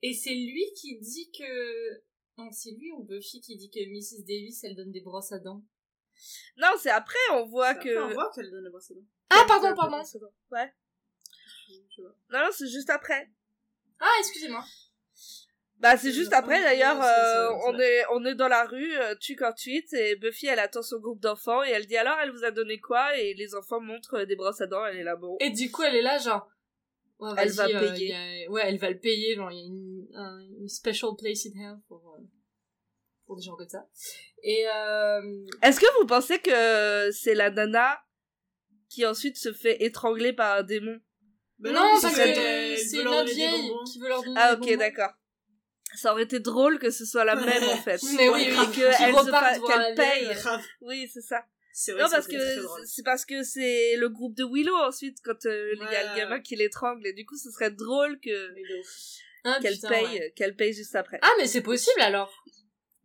et 0.03 0.13
c'est 0.13 0.35
lui 0.35 0.63
qui 0.79 0.99
dit 0.99 1.31
que 1.31 1.93
non, 2.37 2.51
c'est 2.51 2.69
lui 2.71 2.91
ou 2.91 3.03
Buffy 3.03 3.41
qui 3.41 3.57
dit 3.57 3.71
que 3.71 3.79
Mrs 3.79 4.23
Davis 4.27 4.63
elle 4.63 4.75
donne 4.75 4.91
des 4.91 5.01
brosses 5.01 5.31
à 5.31 5.39
dents. 5.39 5.63
Non, 6.57 6.67
c'est 6.77 6.91
après, 6.91 7.17
on 7.33 7.45
voit 7.47 7.69
Après, 7.69 7.89
que. 7.89 7.97
On 7.97 8.13
voit 8.13 8.29
qu'elle 8.35 8.51
donne 8.51 8.63
la 8.65 8.69
brosse 8.69 8.91
à 8.91 8.93
dents. 8.93 9.07
Ah 9.31 9.45
pardon, 9.47 9.73
pardon. 9.75 10.03
Ouais. 10.51 10.73
Non, 11.97 12.39
non, 12.39 12.49
c'est 12.51 12.67
juste 12.67 12.89
après. 12.91 13.29
Ah 13.99 14.11
excusez-moi. 14.19 14.63
Bah, 15.77 15.95
c'est 15.95 16.11
juste 16.11 16.33
après, 16.33 16.61
d'ailleurs, 16.61 17.01
euh, 17.01 17.49
on 17.67 17.79
est, 17.79 18.03
on 18.11 18.25
est 18.25 18.35
dans 18.35 18.49
la 18.49 18.65
rue, 18.65 18.97
euh, 18.97 19.15
trick 19.15 19.41
or 19.41 19.53
treat, 19.55 19.91
et 19.93 20.17
Buffy, 20.17 20.47
elle 20.47 20.59
attend 20.59 20.81
son 20.81 20.99
groupe 20.99 21.21
d'enfants, 21.21 21.63
et 21.63 21.69
elle 21.69 21.85
dit 21.87 21.95
alors, 21.95 22.17
elle 22.21 22.31
vous 22.31 22.43
a 22.43 22.51
donné 22.51 22.79
quoi? 22.81 23.17
Et 23.17 23.33
les 23.33 23.55
enfants 23.55 23.79
montrent 23.79 24.15
euh, 24.19 24.25
des 24.25 24.35
brosses 24.35 24.59
à 24.59 24.67
dents, 24.67 24.85
elle 24.85 24.97
est 24.97 25.03
là, 25.03 25.15
bon. 25.15 25.37
Et 25.39 25.51
du 25.51 25.71
coup 25.71 25.83
elle 25.83 25.95
est 25.95 26.01
là 26.01 26.17
genre. 26.17 26.49
Ouais, 27.19 27.31
Elle 27.37 27.51
va 27.51 27.65
euh, 27.67 27.93
payer. 27.93 28.13
a- 28.13 28.51
Ouais, 28.51 28.61
elle 28.65 28.77
va 28.77 28.89
le 28.89 28.99
payer. 28.99 29.35
Genre 29.35 29.51
il 29.51 29.57
y 29.57 29.61
a 29.61 29.65
une, 29.65 30.07
un- 30.15 30.39
une 30.61 30.67
special 30.69 31.11
place 31.17 31.45
in 31.45 31.57
hell 31.59 31.77
pour 31.87 32.15
euh, 32.17 32.21
pour 33.25 33.35
des 33.37 33.41
gens 33.43 33.55
comme 33.55 33.67
ça. 33.69 33.85
Et 34.43 34.65
euh, 34.67 35.45
Est-ce 35.61 35.79
que 35.79 35.99
vous 35.99 36.07
pensez 36.07 36.39
que 36.39 37.09
c'est 37.11 37.35
la 37.35 37.51
nana 37.51 38.01
qui 38.89 39.05
ensuite 39.05 39.37
se 39.37 39.53
fait 39.53 39.81
étrangler 39.83 40.33
par 40.33 40.57
un 40.57 40.63
démon? 40.63 40.99
Bah 41.59 41.71
non, 41.71 41.99
parce 42.01 42.15
que 42.15 42.21
c'est 42.77 42.95
veut 42.95 42.99
une 42.99 43.03
leur 43.03 43.13
autre 43.13 43.25
donner 43.25 43.29
des 43.29 43.35
vieille 43.35 43.67
bonbons. 43.69 43.83
qui 43.83 43.99
veut 43.99 44.07
leur 44.07 44.23
donner 44.23 44.35
Ah, 44.37 44.53
ok, 44.59 44.77
d'accord. 44.77 45.11
Ça 45.95 46.11
aurait 46.13 46.23
été 46.23 46.39
drôle 46.39 46.79
que 46.79 46.89
ce 46.91 47.03
soit 47.05 47.25
la 47.25 47.35
même, 47.35 47.63
en 47.63 47.77
fait. 47.77 47.99
Mais 48.17 48.29
oui, 48.29 48.43
Et 48.43 48.51
oui, 48.51 48.57
qu'elle 49.67 49.95
paye. 49.95 50.23
vieille. 50.25 50.35
Grave. 50.35 50.63
Oui, 50.81 51.09
c'est 51.13 51.21
ça. 51.21 51.43
C'est 51.73 51.91
vrai 51.93 52.03
Non, 52.03 52.09
parce 52.11 52.27
que 52.27 52.37
c'est 52.85 53.03
parce 53.03 53.25
que 53.25 53.43
c'est 53.43 53.95
le 53.95 54.09
groupe 54.09 54.35
de 54.35 54.43
Willow 54.43 54.75
ensuite 54.75 55.17
quand 55.23 55.45
euh, 55.45 55.71
il 55.73 55.79
y 55.79 55.95
a 55.95 56.11
le 56.11 56.17
gamin 56.17 56.39
qui 56.41 56.55
l'étrangle 56.55 57.05
et 57.07 57.13
du 57.13 57.25
coup 57.25 57.37
ce 57.37 57.49
serait 57.51 57.71
drôle 57.71 58.19
que. 58.19 58.49
Ah, 59.45 59.59
qu'elle 59.61 59.79
paye 59.79 60.03
ouais. 60.19 60.33
qu'elle 60.35 60.55
paye 60.55 60.73
juste 60.73 60.95
après. 60.95 61.19
Ah, 61.21 61.29
mais 61.37 61.47
c'est 61.47 61.61
possible 61.61 62.01
alors. 62.01 62.43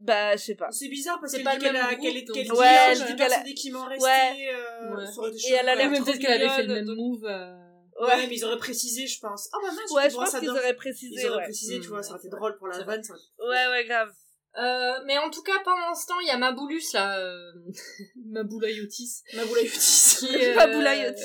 Bah 0.01 0.37
je 0.37 0.43
sais 0.43 0.55
pas. 0.57 0.71
C'est 0.73 0.89
bizarre 0.89 1.21
parce 1.21 1.31
C'est 1.33 1.39
qu'elle 1.39 1.45
pas 1.45 1.53
dit 1.53 1.59
le 1.59 1.63
qu'elle 1.65 1.73
même 1.75 1.85
a 1.85 1.95
groupe, 1.95 2.05
qu'elle 2.05 2.17
est 2.17 2.25
qu'elle 2.25 2.45
dit 2.45 2.51
Ouais, 2.51 2.67
elle 2.91 2.99
dit 3.05 3.17
qu'elle 3.17 3.33
a- 3.33 3.43
qui 3.55 3.71
m'ont 3.71 3.85
resté 3.85 4.05
Ouais. 4.05 4.49
euh, 4.53 4.97
Ouais. 4.97 5.29
été 5.37 5.49
Et 5.49 5.53
elle 5.53 5.69
a 5.69 5.75
l'air 5.77 5.91
peut-être 5.91 6.19
qu'elle 6.19 6.43
avait 6.43 6.49
fait 6.57 6.63
le 6.67 6.75
même 6.75 6.95
move. 6.97 7.25
euh, 7.27 7.55
Ouais, 8.01 8.27
mais 8.27 8.35
ils 8.37 8.45
auraient 8.45 8.59
précisé, 8.59 9.07
je 9.07 9.21
pense. 9.21 9.49
Ah 9.53 9.59
bah 9.63 9.69
mince, 9.73 9.91
Ouais, 9.93 10.11
je 10.11 10.15
pense 10.17 10.35
qu'ils 10.39 10.51
auraient 10.51 10.75
précisé. 10.75 11.15
Ils 11.21 11.27
auraient 11.27 11.37
ouais. 11.39 11.43
précisé, 11.45 11.81
tu 11.81 11.89
vois, 11.89 11.99
ouais, 11.99 12.03
ça 12.03 12.11
aurait 12.11 12.19
été 12.19 12.29
drôle 12.29 12.57
pour 12.59 12.67
la 12.69 12.83
vanne. 12.83 13.03
ça 13.05 13.15
Ouais 13.39 13.67
ouais 13.71 13.85
grave. 13.87 14.11
Euh, 14.57 14.93
mais 15.07 15.19
en 15.19 15.31
tout 15.31 15.43
cas, 15.43 15.59
pendant 15.65 15.95
ce 15.95 16.07
temps, 16.07 16.21
il 16.21 16.29
y 16.29 16.31
a 16.31 16.37
Maboulus, 16.39 16.93
là, 16.93 17.19
euh... 17.19 17.53
Maboulayotis, 18.27 19.23
Maboulayotis. 19.35 20.17
qui, 20.21 20.37
euh, 20.45 20.55
Maboulayotis. 20.55 21.23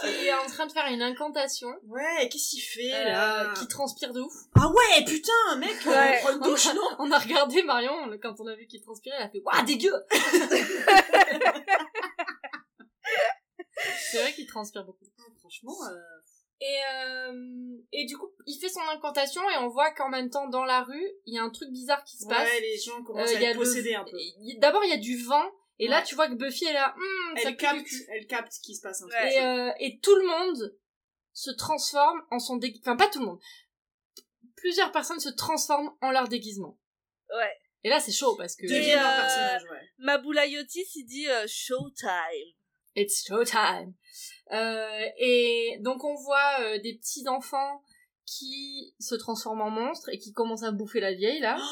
qui 0.00 0.26
est 0.26 0.32
en 0.34 0.46
train 0.46 0.66
de 0.66 0.72
faire 0.72 0.86
une 0.86 1.02
incantation, 1.02 1.68
Ouais, 1.88 2.28
qu'est-ce 2.30 2.50
qu'il 2.50 2.60
fait 2.62 2.92
euh, 2.94 3.04
là? 3.10 3.54
qui 3.56 3.66
transpire 3.66 4.12
de 4.12 4.20
ouf. 4.20 4.34
Ah 4.56 4.68
ouais, 4.68 5.04
putain, 5.04 5.56
mec, 5.58 5.74
Ouais. 5.86 5.96
euh, 5.96 6.20
prends 6.22 6.32
une 6.32 6.40
douche, 6.40 6.66
non? 6.74 6.88
On 7.00 7.10
a 7.10 7.18
regardé 7.18 7.62
Marion, 7.64 8.10
quand 8.22 8.34
on 8.40 8.46
a 8.46 8.54
vu 8.54 8.66
qu'il 8.66 8.80
transpirait, 8.82 9.16
elle 9.18 9.26
a 9.26 9.30
fait 9.30 9.42
«Waouh, 9.44 9.64
dégueu!» 9.64 9.92
C'est 14.16 14.22
vrai 14.22 14.32
qu'il 14.32 14.46
transpire 14.46 14.84
beaucoup. 14.84 15.04
Franchement, 15.40 15.76
euh, 15.90 15.96
Et, 16.60 16.78
euh, 16.94 17.76
et 17.92 18.06
du 18.06 18.16
coup, 18.16 18.30
il 18.46 18.58
fait 18.58 18.68
son 18.68 18.80
incantation 18.92 19.42
et 19.50 19.56
on 19.58 19.68
voit 19.68 19.90
qu'en 19.90 20.08
même 20.08 20.30
temps, 20.30 20.48
dans 20.48 20.64
la 20.64 20.82
rue, 20.82 21.06
il 21.26 21.34
y 21.34 21.38
a 21.38 21.42
un 21.42 21.50
truc 21.50 21.70
bizarre 21.70 22.02
qui 22.04 22.16
se 22.16 22.26
passe. 22.26 22.48
ouais, 22.48 22.60
les 22.60 22.78
gens 22.78 23.02
commencent 23.02 23.30
Euh, 23.32 23.36
à 23.36 23.40
être 23.40 23.54
le- 23.54 23.58
possédés 23.64 23.94
un 23.94 24.04
peu. 24.04 24.16
D'abord, 24.58 24.82
il 24.84 24.90
y 24.90 24.94
a 24.94 24.98
du 24.98 25.22
vent, 25.24 25.44
et 25.78 25.88
là, 25.88 26.00
tu 26.02 26.14
vois 26.14 26.28
que 26.28 26.34
Buffy 26.34 26.64
est 26.66 26.72
là, 26.72 26.94
Elle 27.36 27.48
du 27.50 27.56
capte, 27.56 27.86
elle 28.08 28.26
capte 28.26 28.52
ce 28.52 28.60
qui 28.60 28.74
se 28.76 28.80
passe 28.82 29.02
un 29.02 29.08
peu. 29.08 29.12
Ouais. 29.14 29.34
Et, 29.34 29.40
euh, 29.40 29.72
et 29.80 29.98
tout 29.98 30.14
le 30.14 30.26
monde 30.26 30.76
se 31.32 31.50
transforme 31.50 32.22
en 32.30 32.38
son 32.38 32.56
déguisement. 32.56 32.92
Enfin, 32.92 32.96
pas 32.96 33.10
tout 33.10 33.18
le 33.18 33.26
monde. 33.26 33.40
Plusieurs 34.56 34.92
personnes 34.92 35.20
se 35.20 35.28
transforment 35.30 35.90
en 36.00 36.10
leur 36.12 36.28
déguisement. 36.28 36.78
Ouais. 37.36 37.52
Et 37.82 37.88
là, 37.90 38.00
c'est 38.00 38.12
chaud 38.12 38.34
parce 38.36 38.54
que 38.56 38.66
Devient 38.66 38.90
Et, 38.90 38.94
leur 38.94 39.06
euh, 39.06 39.20
personnage, 39.20 39.62
ouais. 39.64 39.90
Maboulayotis 39.98 40.86
il 40.94 41.04
dit 41.04 41.28
euh, 41.28 41.44
showtime. 41.46 42.54
It's 42.96 43.26
showtime. 43.26 43.92
Euh, 44.52 45.04
et 45.18 45.78
donc, 45.80 46.04
on 46.04 46.14
voit 46.14 46.60
euh, 46.60 46.78
des 46.80 46.94
petits 46.96 47.26
enfants 47.28 47.82
qui 48.26 48.94
se 48.98 49.14
transforment 49.14 49.62
en 49.62 49.70
monstres 49.70 50.08
et 50.10 50.18
qui 50.18 50.32
commencent 50.32 50.62
à 50.62 50.70
bouffer 50.72 51.00
la 51.00 51.12
vieille, 51.12 51.40
là. 51.40 51.56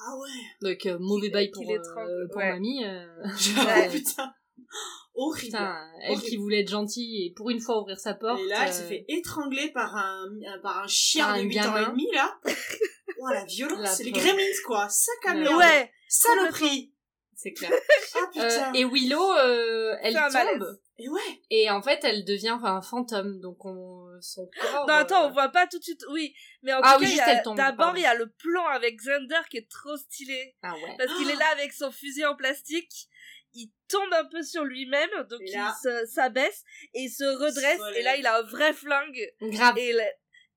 Ah 0.00 0.16
ouais. 0.16 0.70
Donc, 0.70 0.86
euh, 0.86 0.96
mauvais 1.00 1.28
bail 1.30 1.50
pour, 1.50 1.68
euh, 1.68 2.26
pour 2.30 2.38
ouais. 2.38 2.52
mamie. 2.52 2.84
euh. 2.84 3.06
Ouais, 3.66 3.88
putain. 3.90 4.32
Horrible. 5.14 5.46
Putain, 5.46 5.76
elle 6.02 6.12
Horrible. 6.12 6.28
qui 6.28 6.36
voulait 6.36 6.60
être 6.60 6.70
gentille 6.70 7.26
et 7.26 7.32
pour 7.34 7.50
une 7.50 7.60
fois 7.60 7.80
ouvrir 7.80 7.98
sa 7.98 8.14
porte. 8.14 8.38
Et 8.40 8.46
là, 8.46 8.62
elle 8.62 8.68
euh, 8.68 8.72
s'est 8.72 8.86
fait 8.88 9.04
étrangler 9.08 9.72
par 9.72 9.96
un, 9.96 10.28
par 10.62 10.78
un 10.84 10.86
chien 10.86 11.26
Par 11.26 11.36
de 11.36 11.40
un 11.40 11.44
8 11.44 11.58
ans 11.60 11.76
et 11.76 11.86
demi, 11.86 12.08
là. 12.14 12.38
Oh, 13.20 13.26
la 13.32 13.44
violence, 13.44 13.96
c'est 13.96 14.04
les. 14.04 14.12
Gremlins, 14.12 14.44
quoi. 14.64 14.88
Sac 14.88 15.16
à. 15.26 15.34
Ouais. 15.56 15.90
Saloperie. 16.08 16.92
C'est 17.40 17.52
clair. 17.52 17.70
Putain. 18.32 18.70
Euh, 18.70 18.72
et 18.74 18.84
Willow, 18.84 19.32
euh, 19.38 19.96
elle 20.02 20.12
tombe. 20.14 20.32
malaise. 20.32 20.80
Et 20.98 21.08
ouais. 21.08 21.20
Et 21.50 21.70
en 21.70 21.80
fait, 21.80 22.00
elle 22.02 22.24
devient 22.24 22.50
enfin, 22.50 22.74
un 22.74 22.82
fantôme. 22.82 23.38
Donc, 23.38 23.64
on, 23.64 24.08
son 24.20 24.50
corps. 24.60 24.86
Non 24.88 24.94
attends, 24.94 25.22
euh, 25.24 25.28
on 25.28 25.30
voit 25.30 25.48
pas 25.50 25.68
tout 25.68 25.78
de 25.78 25.84
suite. 25.84 26.04
Oui, 26.10 26.34
mais 26.62 26.74
en 26.74 26.80
Ah 26.82 26.96
tout 26.98 27.04
oui, 27.04 27.14
cas, 27.16 27.40
d'abord 27.54 27.96
il 27.96 28.02
y 28.02 28.06
a 28.06 28.14
le 28.16 28.28
plan 28.28 28.66
avec 28.66 28.96
Xander 28.96 29.38
qui 29.50 29.58
est 29.58 29.70
trop 29.70 29.96
stylé. 29.96 30.56
Ah 30.64 30.74
ouais. 30.74 30.96
parce 30.98 31.14
qu'il 31.16 31.30
est 31.30 31.36
là 31.36 31.46
avec 31.52 31.72
son 31.72 31.92
fusil 31.92 32.26
en 32.26 32.34
plastique. 32.34 33.06
Il 33.54 33.70
tombe 33.88 34.12
un 34.12 34.24
peu 34.24 34.42
sur 34.42 34.64
lui-même, 34.64 35.08
donc 35.30 35.40
il 35.46 35.52
là- 35.54 35.74
se- 35.80 36.06
s'abaisse 36.06 36.64
et 36.94 37.02
il 37.02 37.08
se 37.10 37.22
redresse. 37.24 37.78
Se 37.80 37.98
Et 37.98 38.02
là, 38.02 38.16
il 38.16 38.26
a 38.26 38.38
un 38.38 38.42
vrai 38.42 38.72
flingue. 38.72 39.32
Grave. 39.40 39.78
Et 39.78 39.92
le- 39.92 40.00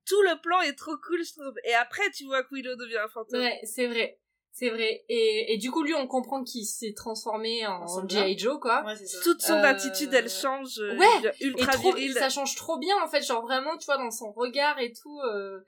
tout 0.04 0.20
le 0.22 0.40
plan 0.42 0.60
est 0.62 0.74
trop 0.76 0.96
cool, 1.06 1.24
je 1.24 1.32
trouve. 1.32 1.54
Et 1.64 1.74
après, 1.74 2.10
tu 2.10 2.24
vois 2.24 2.42
que 2.42 2.48
Willow 2.54 2.74
devient 2.74 2.98
un 2.98 3.08
fantôme. 3.08 3.40
Ouais, 3.40 3.60
c'est 3.62 3.86
vrai. 3.86 4.18
C'est 4.54 4.68
vrai. 4.68 5.02
Et, 5.08 5.54
et 5.54 5.56
du 5.58 5.70
coup, 5.70 5.82
lui, 5.82 5.94
on 5.94 6.06
comprend 6.06 6.44
qu'il 6.44 6.66
s'est 6.66 6.92
transformé 6.94 7.66
en. 7.66 8.06
G.I. 8.06 8.38
Joe, 8.38 8.60
quoi. 8.60 8.84
Ouais, 8.84 8.94
c'est 8.96 9.06
ça. 9.06 9.18
Toute 9.22 9.40
son 9.40 9.54
Euh, 9.54 9.62
attitude, 9.62 10.12
elle 10.12 10.28
change. 10.28 10.78
euh, 10.78 10.94
Ouais, 10.98 11.32
Et 11.40 11.46
ultra 11.46 11.72
trop, 11.72 11.92
viril. 11.94 12.12
ça 12.12 12.28
change 12.28 12.54
trop 12.54 12.76
bien, 12.78 12.94
en 13.02 13.08
fait. 13.08 13.22
Genre, 13.22 13.42
vraiment, 13.42 13.78
tu 13.78 13.86
vois, 13.86 13.96
dans 13.96 14.10
son 14.10 14.30
regard 14.32 14.78
et 14.78 14.92
tout. 14.92 15.20
euh, 15.20 15.58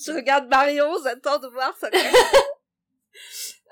Je 0.00 0.10
regarde 0.12 0.48
Marion, 0.48 0.90
j'attends 1.04 1.38
de 1.38 1.46
voir 1.48 1.76
ça. 1.78 1.88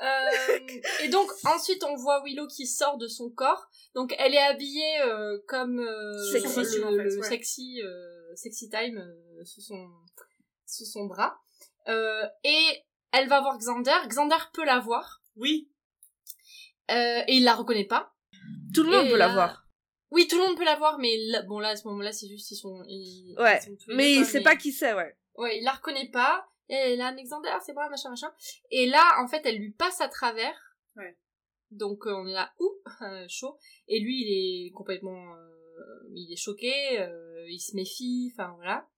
Euh, 0.02 0.59
et 1.05 1.09
donc 1.09 1.31
ensuite 1.44 1.85
on 1.85 1.94
voit 1.94 2.20
Willow 2.24 2.48
qui 2.48 2.66
sort 2.66 2.98
de 2.98 3.06
son 3.06 3.31
corps. 3.31 3.68
Donc 3.94 4.12
elle 4.18 4.35
est 4.35 4.43
habillée 4.43 5.01
euh, 5.02 5.39
comme 5.47 5.78
euh, 5.78 6.32
Sexy. 6.32 6.78
le, 6.78 6.85
en 6.85 6.90
fait, 6.90 6.97
le 7.05 7.16
ouais. 7.20 7.28
sexy 7.28 7.81
euh, 7.81 8.35
sexy 8.35 8.68
time 8.68 8.98
euh, 8.98 9.44
sous 9.44 9.60
son 9.60 9.89
sous 10.66 10.85
son 10.85 11.05
bras. 11.05 11.39
Euh, 11.86 12.24
et 12.43 12.82
elle 13.15 13.28
va 13.28 13.41
voir 13.41 13.59
Xander. 13.59 13.97
Xander 14.09 14.36
peut 14.53 14.65
la 14.65 14.78
voir 14.81 15.23
Oui. 15.36 15.70
euh, 16.91 17.23
et 17.27 17.36
il 17.36 17.45
la 17.45 17.55
reconnaît 17.55 17.86
pas. 17.86 18.15
Tout 18.74 18.82
le 18.82 18.91
monde 18.91 19.07
Et 19.07 19.11
peut 19.11 19.16
la 19.16 19.28
voir. 19.32 19.66
Oui, 20.11 20.28
tout 20.28 20.36
le 20.39 20.47
monde 20.47 20.57
peut 20.57 20.65
la 20.65 20.77
voir, 20.77 20.99
mais 20.99 21.16
là, 21.28 21.43
bon 21.43 21.59
là 21.59 21.70
à 21.70 21.77
ce 21.77 21.89
moment-là 21.89 22.12
c'est 22.12 22.28
juste 22.28 22.51
ils 22.53 22.57
sont 22.57 22.82
ils, 22.86 23.35
Ouais, 23.39 23.59
ils 23.59 23.65
sont 23.65 23.77
tous 23.77 23.91
les 23.91 23.97
Mais 23.97 24.12
il 24.12 24.23
quoi, 24.23 24.31
sait 24.31 24.43
pas 24.43 24.57
qui 24.57 24.70
c'est, 24.73 24.93
ouais. 24.95 25.16
Ouais, 25.36 25.59
il 25.59 25.65
la 25.65 25.73
reconnaît 25.73 26.11
pas. 26.11 26.47
Et 26.69 26.97
là, 26.97 27.09
Alexander, 27.09 27.51
c'est 27.65 27.74
moi, 27.74 27.89
machin, 27.91 28.09
machin. 28.11 28.32
Et 28.70 28.86
là, 28.86 29.03
en 29.23 29.27
fait, 29.28 29.45
elle 29.45 29.59
lui 29.59 29.73
passe 29.73 30.01
à 30.01 30.09
travers. 30.09 30.57
Ouais. 30.97 31.19
Donc, 31.73 32.07
euh, 32.07 32.15
on 32.15 32.27
est 32.27 32.32
là, 32.32 32.53
ouh, 32.61 32.73
euh, 33.03 33.27
chaud. 33.28 33.59
Et 33.89 33.99
lui, 34.01 34.23
il 34.23 34.69
est 34.69 34.70
complètement, 34.70 35.35
euh, 35.35 36.09
il 36.15 36.32
est 36.32 36.36
choqué, 36.36 37.01
euh, 37.01 37.45
il 37.51 37.59
se 37.61 37.74
méfie, 37.77 38.32
enfin, 38.35 38.53
voilà. 38.57 38.89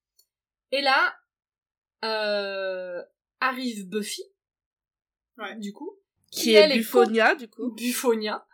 Et 0.70 0.80
là, 0.82 1.16
euh, 2.04 3.02
arrive 3.48 3.88
Buffy. 3.88 4.22
Ouais. 5.38 5.54
Du 5.56 5.72
coup. 5.72 5.98
Qui 6.30 6.54
est 6.54 6.72
Buffonia, 6.72 7.34
du 7.34 7.48
coup. 7.48 7.72
Buffonia. 7.72 8.46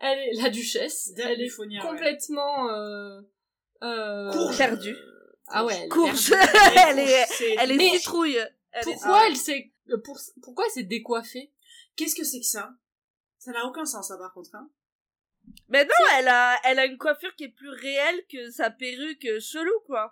Elle 0.00 0.18
est 0.18 0.42
la 0.42 0.50
duchesse. 0.50 1.12
Elle 1.16 1.40
est 1.40 1.44
Buffonia, 1.44 1.82
ouais. 1.82 1.88
complètement, 1.90 2.68
euh, 2.70 3.20
Euh... 3.82 4.30
Courge. 4.32 4.58
Perdue. 4.58 4.96
Ah 5.48 5.64
ouais. 5.64 5.74
elle 5.76 5.84
est 5.84 5.88
Courge. 5.88 6.30
perdue. 6.30 6.52
elle 6.88 6.98
est, 7.00 7.26
C'est- 7.26 7.56
elle 7.58 7.70
est 7.72 7.76
Mais- 7.76 7.98
citrouille. 7.98 8.36
Elle 8.72 8.80
est- 8.80 8.84
Pourquoi 8.84 9.26
elle 9.26 9.36
s'est, 9.36 9.72
euh, 9.90 9.98
pour... 10.04 10.18
pourquoi 10.42 10.64
elle 10.66 10.72
s'est 10.72 10.82
décoiffée? 10.84 11.52
Qu'est-ce 11.96 12.14
que 12.14 12.24
c'est 12.24 12.40
que 12.40 12.46
ça? 12.46 12.70
Ça 13.38 13.52
n'a 13.52 13.64
aucun 13.66 13.84
sens, 13.84 14.08
ça, 14.08 14.16
par 14.18 14.32
contre. 14.32 14.50
Hein. 14.54 14.68
Mais 15.68 15.84
non, 15.84 15.90
elle 16.18 16.28
a, 16.28 16.56
elle 16.64 16.78
a 16.78 16.84
une 16.86 16.98
coiffure 16.98 17.34
qui 17.34 17.44
est 17.44 17.48
plus 17.48 17.70
réelle 17.70 18.22
que 18.30 18.50
sa 18.50 18.70
perruque 18.70 19.26
chelou, 19.40 19.80
quoi. 19.86 20.10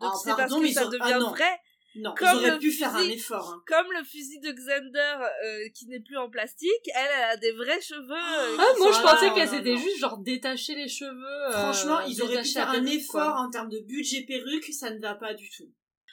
Donc 0.00 0.12
Ah, 0.14 0.18
c'est 0.22 0.30
parce 0.36 0.52
que 0.54 0.60
mais 0.60 0.72
ça 0.72 0.86
devient 0.86 1.00
ah, 1.26 1.30
vrai. 1.30 1.60
Non, 1.98 2.14
Comme 2.16 2.28
ils 2.40 2.48
auraient 2.50 2.58
pu 2.58 2.70
faire 2.72 2.94
un 2.94 2.98
fusil. 2.98 3.12
effort. 3.14 3.52
Hein. 3.54 3.62
Comme 3.66 3.86
le 3.92 4.04
fusil 4.04 4.38
de 4.40 4.50
Xander 4.52 5.16
euh, 5.44 5.68
qui 5.74 5.86
n'est 5.86 6.00
plus 6.00 6.16
en 6.16 6.28
plastique, 6.28 6.70
elle, 6.94 7.06
elle 7.16 7.24
a 7.30 7.36
des 7.36 7.52
vrais 7.52 7.80
cheveux. 7.80 8.12
euh, 8.12 8.56
Ah, 8.58 8.66
moi 8.78 8.92
je 8.92 8.98
Ah, 8.98 9.02
pensais 9.02 9.32
qu'elle 9.34 9.48
s'était 9.48 9.72
non. 9.74 9.78
juste 9.78 9.98
genre 9.98 10.18
détaché 10.18 10.74
les 10.74 10.88
cheveux. 10.88 11.46
euh, 11.48 11.52
Franchement, 11.52 12.00
ils 12.00 12.22
auraient 12.22 12.42
pu 12.42 12.48
faire 12.48 12.70
un 12.70 12.84
effort 12.86 13.12
quoi. 13.34 13.40
en 13.40 13.50
termes 13.50 13.70
de 13.70 13.80
budget 13.80 14.22
perruque, 14.22 14.64
ça 14.72 14.90
ne 14.90 14.98
va 15.00 15.14
pas 15.14 15.34
du 15.34 15.48
tout. 15.50 15.70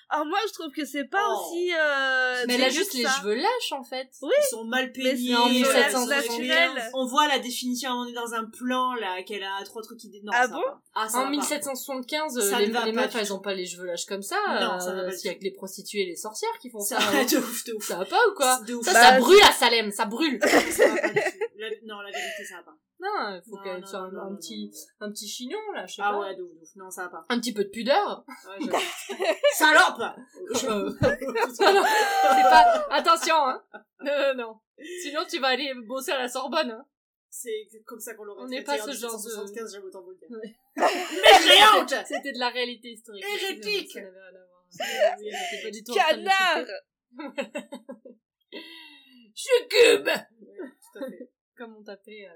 Ah, 0.09 0.23
moi, 0.25 0.37
je 0.47 0.53
trouve 0.53 0.71
que 0.71 0.85
c'est 0.85 1.05
pas 1.05 1.25
Oh. 1.29 1.33
aussi. 1.49 1.71
Euh, 1.73 2.43
Mais 2.47 2.55
elle 2.55 2.63
a 2.65 2.69
juste 2.69 2.93
les 2.93 3.03
cheveux 3.03 3.35
lâches 3.35 3.71
en 3.71 3.83
fait. 3.83 4.09
Oui. 4.21 4.31
Ils 4.37 4.49
sont 4.49 4.63
mal 4.65 4.91
peignés. 4.91 5.35
en 5.35 5.47
euh, 5.47 5.49
1775. 5.49 6.27
naturel. 6.39 6.89
On 6.93 7.05
voit 7.05 7.27
la 7.27 7.39
définition, 7.39 7.89
on 7.91 8.05
est 8.05 8.13
dans 8.13 8.33
un 8.33 8.45
plan 8.45 8.93
là, 8.95 9.23
qu'elle 9.23 9.43
a 9.43 9.63
trois 9.65 9.81
trucs 9.81 9.99
qui. 9.99 10.09
Non, 10.23 10.31
Ah 10.35 10.43
ça 10.43 10.47
bon 10.49 10.61
va. 10.61 10.81
Ah, 10.95 11.09
ça 11.09 11.17
En 11.17 11.21
va 11.21 11.25
pas. 11.25 11.31
1775, 11.31 12.49
Ça 12.49 12.59
les, 12.59 12.65
les 12.67 12.71
pas 12.71 12.91
meufs 12.91 13.15
elles 13.15 13.33
ont 13.33 13.39
pas 13.39 13.53
les 13.53 13.65
cheveux 13.65 13.85
lâches 13.85 14.05
comme 14.05 14.21
ça. 14.21 14.35
Non, 14.61 14.79
ça 14.79 14.93
va 14.93 15.01
euh, 15.01 15.05
pas 15.05 15.11
du 15.11 15.17
s'il 15.17 15.27
y 15.27 15.29
a 15.29 15.33
tout. 15.33 15.39
que 15.39 15.43
les 15.45 15.51
prostituées 15.51 16.01
et 16.01 16.05
les 16.07 16.15
sorcières 16.15 16.57
qui 16.61 16.69
font 16.69 16.79
ça. 16.79 16.99
Ça 16.99 17.11
va 17.11 17.23
de 17.25 17.37
ouf, 17.37 17.63
de 17.65 17.73
ouf. 17.73 17.87
Ça 17.87 17.95
va 17.97 18.05
pas 18.05 18.19
ou 18.29 18.35
quoi 18.35 18.59
De 18.67 18.73
ouf. 18.75 18.85
Ça, 18.85 18.93
Bah, 18.93 19.01
ça 19.01 19.13
c'est- 19.15 19.19
brûle 19.19 19.41
à 19.43 19.51
Salem, 19.51 19.91
ça 19.91 20.05
brûle. 20.05 20.39
Ça 20.43 20.87
va 20.87 21.01
pas 21.01 21.07
du 21.09 21.13
tout. 21.15 21.21
La- 21.57 21.69
Non, 21.85 22.01
la 22.01 22.11
vérité, 22.11 22.45
ça 22.47 22.57
va 22.57 22.63
pas. 22.63 22.75
Non, 23.03 23.35
il 23.35 23.41
faut 23.49 23.57
qu'elle 23.61 23.85
soit 23.85 23.99
un, 23.99 24.15
un 24.15 24.35
petit, 24.35 24.71
un 25.01 25.11
petit 25.11 25.27
chignon 25.27 25.59
là, 25.73 25.85
je 25.85 25.95
sais 25.95 26.01
Ah 26.05 26.11
pas. 26.11 26.19
ouais, 26.19 26.35
de 26.37 26.41
ouf, 26.43 26.51
de 26.55 26.61
ouf. 26.61 26.69
Non, 26.75 26.89
ça 26.89 27.03
va 27.03 27.09
pas. 27.09 27.25
Un 27.27 27.39
petit 27.39 27.53
peu 27.53 27.65
de 27.65 27.69
pudeur. 27.69 28.23
Ouais. 28.47 28.69
Salope 29.53 29.99
non, 29.99 30.89
c'est 30.99 31.57
pas. 31.57 32.87
Attention, 32.91 33.35
hein. 33.35 33.61
Euh, 34.07 34.33
non. 34.35 34.57
Sinon, 35.01 35.21
tu 35.29 35.39
vas 35.39 35.49
aller 35.49 35.73
bosser 35.85 36.11
à 36.11 36.19
la 36.19 36.27
Sorbonne. 36.29 36.71
Hein. 36.71 36.85
C'est 37.29 37.51
comme 37.85 37.99
ça 37.99 38.13
qu'on 38.13 38.23
l'aurait 38.23 38.43
On 38.43 38.47
n'est 38.47 38.63
pas 38.63 38.77
ce 38.77 38.91
genre 38.91 39.11
de- 39.11 39.17
1775, 39.17 39.73
j'aime 39.73 39.83
autant 39.83 40.01
vous 40.03 40.11
le 40.11 40.17
dire. 40.17 40.29
Ouais. 40.31 40.55
Mécréante 40.77 41.93
C'était 42.07 42.31
de 42.31 42.39
la 42.39 42.49
réalité 42.49 42.89
historique. 42.91 43.25
Hérétique 43.27 43.97
Canard. 45.93 46.65
Succube 49.35 50.07
Ouais, 50.07 50.69
tout 50.93 50.99
à 51.03 51.09
fait. 51.09 51.29
Comme 51.55 51.75
on 51.75 51.83
tapait 51.83 52.25
à, 52.25 52.33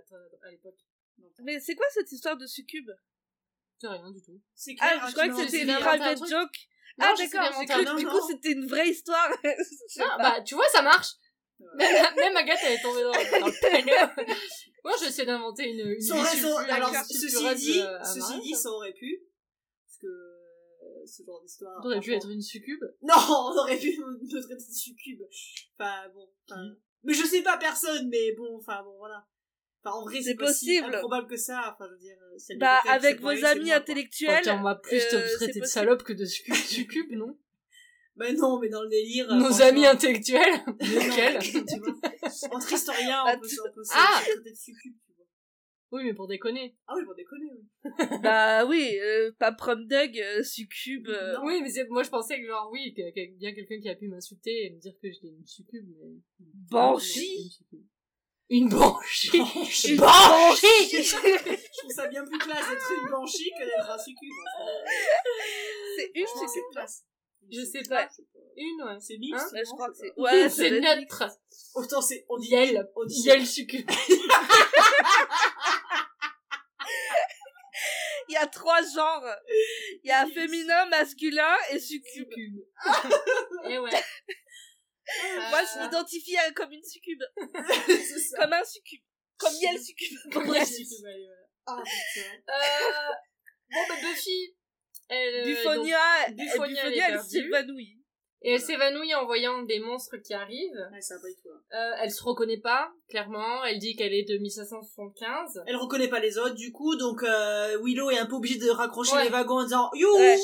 à 0.48 0.52
l'époque. 0.52 0.78
Mais 1.44 1.60
c'est 1.60 1.76
quoi 1.76 1.86
cette 1.92 2.12
histoire 2.12 2.38
de 2.38 2.46
succube? 2.46 2.90
C'est 3.80 3.88
rien 3.88 4.12
du 4.12 4.22
tout. 4.22 4.40
C'est 4.56 4.76
clair, 4.76 4.90
Ah, 5.02 5.06
hein, 5.06 5.08
je 5.08 5.14
crois 5.14 5.26
tu 5.26 5.32
que 5.36 5.46
c'était 5.46 5.64
une 5.64 5.70
un 5.72 5.80
private 5.80 6.18
joke. 6.20 6.58
Non, 7.00 7.06
ah 7.10 7.14
d'accord, 7.18 7.60
j'ai 7.60 7.66
cru 7.68 7.86
que 7.86 7.98
du 8.00 8.08
coup 8.08 8.28
c'était 8.28 8.52
une 8.54 8.66
vraie 8.68 8.90
histoire. 8.90 9.30
Non, 9.98 10.06
pas. 10.06 10.18
bah, 10.18 10.42
tu 10.42 10.56
vois, 10.56 10.68
ça 10.70 10.82
marche. 10.82 11.10
Ouais. 11.60 11.68
Même, 11.76 12.16
même 12.16 12.38
Agathe, 12.38 12.60
elle 12.64 12.74
est 12.74 12.82
tombée 12.82 13.02
dans, 13.04 13.12
dans 13.12 13.48
le 13.48 13.62
panneau. 13.62 14.34
Moi, 14.84 14.94
j'essaie 15.02 15.26
d'inventer 15.26 15.70
une, 15.70 15.80
une 15.92 16.12
aurait- 16.12 16.70
alors, 16.72 16.92
ceci 17.06 17.28
dit, 17.56 17.82
euh, 17.82 18.00
ceci 18.04 18.20
Marais, 18.20 18.40
dit, 18.42 18.54
ça. 18.54 18.62
ça 18.62 18.70
aurait 18.72 18.94
pu. 18.94 19.22
Parce 19.86 19.98
que 20.00 20.08
euh, 20.08 21.06
ce 21.06 21.24
genre 21.24 21.42
d'histoire. 21.42 21.82
T'aurais 21.82 22.00
pu 22.00 22.12
franchement- 22.12 22.18
être 22.30 22.32
une 22.32 22.42
succube? 22.42 22.84
Non, 23.02 23.16
on 23.18 23.58
aurait 23.58 23.78
pu 23.78 23.98
me 24.00 24.30
traiter 24.30 24.56
de 24.56 24.60
succube. 24.74 25.22
Enfin, 25.80 26.10
bon. 26.14 26.30
enfin, 26.50 26.64
Mais 27.04 27.14
je 27.14 27.24
sais 27.26 27.42
pas 27.42 27.58
personne, 27.58 28.10
mais 28.10 28.34
bon, 28.34 28.58
enfin, 28.58 28.82
bon, 28.84 28.98
voilà. 28.98 29.26
Enfin, 29.84 29.96
en 29.98 30.04
vrai, 30.04 30.22
C'est 30.22 30.36
possible. 30.36 30.94
improbable 30.96 31.28
que 31.28 31.38
ça. 31.38 31.74
Enfin, 31.74 31.86
je 31.88 31.94
veux 31.94 32.00
dire, 32.00 32.18
euh, 32.34 32.56
Bah 32.58 32.80
avec 32.90 33.22
vos 33.22 33.30
amis 33.46 33.66
moi, 33.68 33.76
intellectuels. 33.76 34.44
on 34.50 34.64
va 34.64 34.76
plus 34.76 34.98
te 35.08 35.16
euh, 35.16 35.28
c'est 35.28 35.36
traiter 35.36 35.60
de 35.62 35.66
salope 35.66 36.04
que 36.04 36.14
de 36.14 36.26
succube, 36.26 37.12
non? 37.12 37.38
Bah 38.16 38.32
non, 38.34 38.60
mais 38.60 38.68
dans 38.70 38.82
le 38.82 38.90
délire. 38.90 39.32
euh, 39.32 39.36
Nos 39.36 39.62
amis 39.62 39.86
intellectuels 39.86 40.60
Lesquels? 40.82 41.40
Entre 42.52 42.74
historiens, 42.74 43.24
Bah, 43.26 43.34
on 43.38 43.40
peut 43.40 43.48
se 43.48 43.62
on 43.62 43.72
peut 43.72 43.84
se- 43.84 43.92
Ah 43.94 44.20
se 44.20 44.32
traiter 44.32 44.50
de 44.50 44.56
succube. 44.56 44.96
Oui, 45.92 46.04
mais 46.04 46.14
pour 46.14 46.28
déconner. 46.28 46.76
Ah 46.88 46.94
oui, 46.98 47.06
pour 47.06 47.16
déconner, 47.16 47.50
oui. 47.54 47.64
Bah 48.22 48.66
oui, 48.66 48.98
euh, 49.00 49.32
pas 49.40 49.52
prom 49.54 49.88
euh, 49.92 50.44
succube. 50.44 51.08
euh, 51.08 51.34
Non. 51.36 51.46
Oui, 51.46 51.62
mais 51.62 51.70
c'est- 51.70 51.88
moi 51.90 52.04
je 52.04 52.10
pensais 52.10 52.40
que 52.42 52.48
genre 52.48 52.70
oui, 52.72 52.94
que, 52.94 53.02
que- 53.14 53.38
bien 53.38 53.54
quelqu'un 53.54 53.80
qui 53.80 53.90
a 53.90 53.96
pu 53.96 54.08
m'insulter 54.08 54.66
et 54.66 54.70
me 54.72 54.80
dire 54.80 54.94
que 55.02 55.10
j'étais 55.12 55.28
une 55.28 55.46
succube, 55.46 55.86
mais... 55.98 56.20
Banshee. 56.70 57.58
Une 58.50 58.70
banshee 58.70 59.38
Banshee. 59.40 59.92
Une 59.94 59.98
banshee 60.00 61.04
Je 61.04 61.78
trouve 61.80 61.92
ça 61.92 62.08
bien 62.08 62.24
plus 62.26 62.38
classe 62.38 62.70
d'être 62.70 62.92
une 63.04 63.10
banshee 63.12 63.52
que 63.58 63.66
d'être 63.66 63.90
un 63.90 63.98
succube. 63.98 64.32
C'est 65.98 66.12
une 66.16 66.26
Franchement, 66.28 66.48
succube. 66.48 66.72
classe. 66.72 67.06
Je 67.52 67.62
sais 67.66 67.78
Ouais. 67.80 67.84
pas. 67.90 68.10
Une, 68.58 68.82
ouais. 68.84 69.00
C'est 69.00 69.18
mixte. 69.18 69.46
Hein? 69.48 69.50
Ouais, 69.54 69.64
je 69.66 69.70
crois 69.72 69.90
que 69.90 69.96
c'est. 69.98 70.14
Ouais, 70.18 70.50
c'est 70.50 70.80
neutre. 70.80 71.24
Autant 71.76 72.02
c'est. 72.02 72.26
On 72.30 72.38
dit 72.38 72.48
Yel. 72.50 72.90
On 72.96 73.06
dit 73.06 73.22
Yel 73.22 73.46
succube. 73.46 73.88
Il 78.38 78.42
y 78.42 78.44
a 78.44 78.48
trois 78.48 78.82
genres. 78.84 79.36
Il 80.04 80.08
y 80.10 80.12
a 80.12 80.28
féminin, 80.28 80.86
masculin 80.88 81.56
et 81.72 81.80
succube. 81.80 82.32
Et 83.66 83.80
ouais. 83.80 83.90
Moi, 85.50 85.62
je 85.64 85.80
m'identifie 85.80 86.38
à- 86.38 86.52
comme 86.52 86.72
une 86.72 86.84
succube. 86.84 87.22
ça. 88.30 88.38
Comme 88.40 88.54
un 88.54 88.64
succube. 88.64 89.02
Comme 89.38 89.54
Yel 89.62 89.80
succube. 89.80 90.18
Comme 90.32 90.54
la 90.54 90.66
succube, 90.66 91.06
allez, 91.06 91.26
voilà. 91.26 91.48
Ah, 91.68 91.84
putain. 91.84 92.28
Euh, 92.50 93.14
bon, 93.72 93.80
bah, 93.90 93.96
Buffy, 94.02 94.56
elle, 95.10 95.36
euh, 95.36 95.44
Buffonia, 95.46 96.00
donc, 96.28 96.30
euh, 96.30 96.44
Buffonia, 96.44 96.84
elle 96.86 96.94
Buffonia, 96.94 97.24
s'évanouit. 97.24 98.04
Et 98.44 98.54
elle 98.54 98.62
s'évanouit 98.62 99.14
en 99.16 99.26
voyant 99.26 99.64
des 99.64 99.80
monstres 99.80 100.18
qui 100.18 100.34
arrivent. 100.34 100.88
Ouais, 100.94 101.02
ça 101.02 101.16
va 101.16 101.22
pas 101.22 101.28
du 101.28 101.36
tout. 101.36 101.50
hein. 101.54 101.62
Euh, 101.78 102.02
elle 102.04 102.12
se 102.12 102.24
reconnaît 102.24 102.60
pas, 102.60 102.92
clairement. 103.10 103.64
Elle 103.66 103.80
dit 103.80 103.96
qu'elle 103.96 104.14
est 104.14 104.24
de 104.24 104.38
1575. 104.38 105.64
Elle 105.66 105.76
reconnaît 105.76 106.08
pas 106.08 106.20
les 106.20 106.38
autres, 106.38 106.56
du 106.56 106.72
coup, 106.72 106.96
donc 106.96 107.24
euh, 107.24 107.78
Willow 107.84 108.10
est 108.12 108.18
un 108.20 108.26
peu 108.26 108.36
obligée 108.36 108.60
de 108.60 108.70
raccrocher 108.70 109.16
Ouais. 109.16 109.24
les 109.24 109.30
wagons 109.30 109.60
en 109.60 109.64
disant 109.64 109.90
You 109.94 110.08
Ouais. 110.18 110.38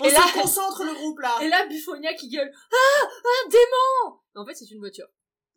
On 0.00 0.04
Et 0.04 0.10
se 0.10 0.14
là- 0.14 0.20
concentre 0.42 0.84
le 0.84 0.92
groupe 0.94 1.18
là 1.20 1.38
Et 1.42 1.48
là, 1.48 1.66
Buffonia 1.66 2.14
qui 2.14 2.28
gueule 2.28 2.50
Ah 2.72 3.04
Un 3.04 3.48
démon 3.48 4.18
En 4.34 4.44
fait, 4.46 4.54
c'est 4.54 4.70
une 4.70 4.80
voiture. 4.80 5.06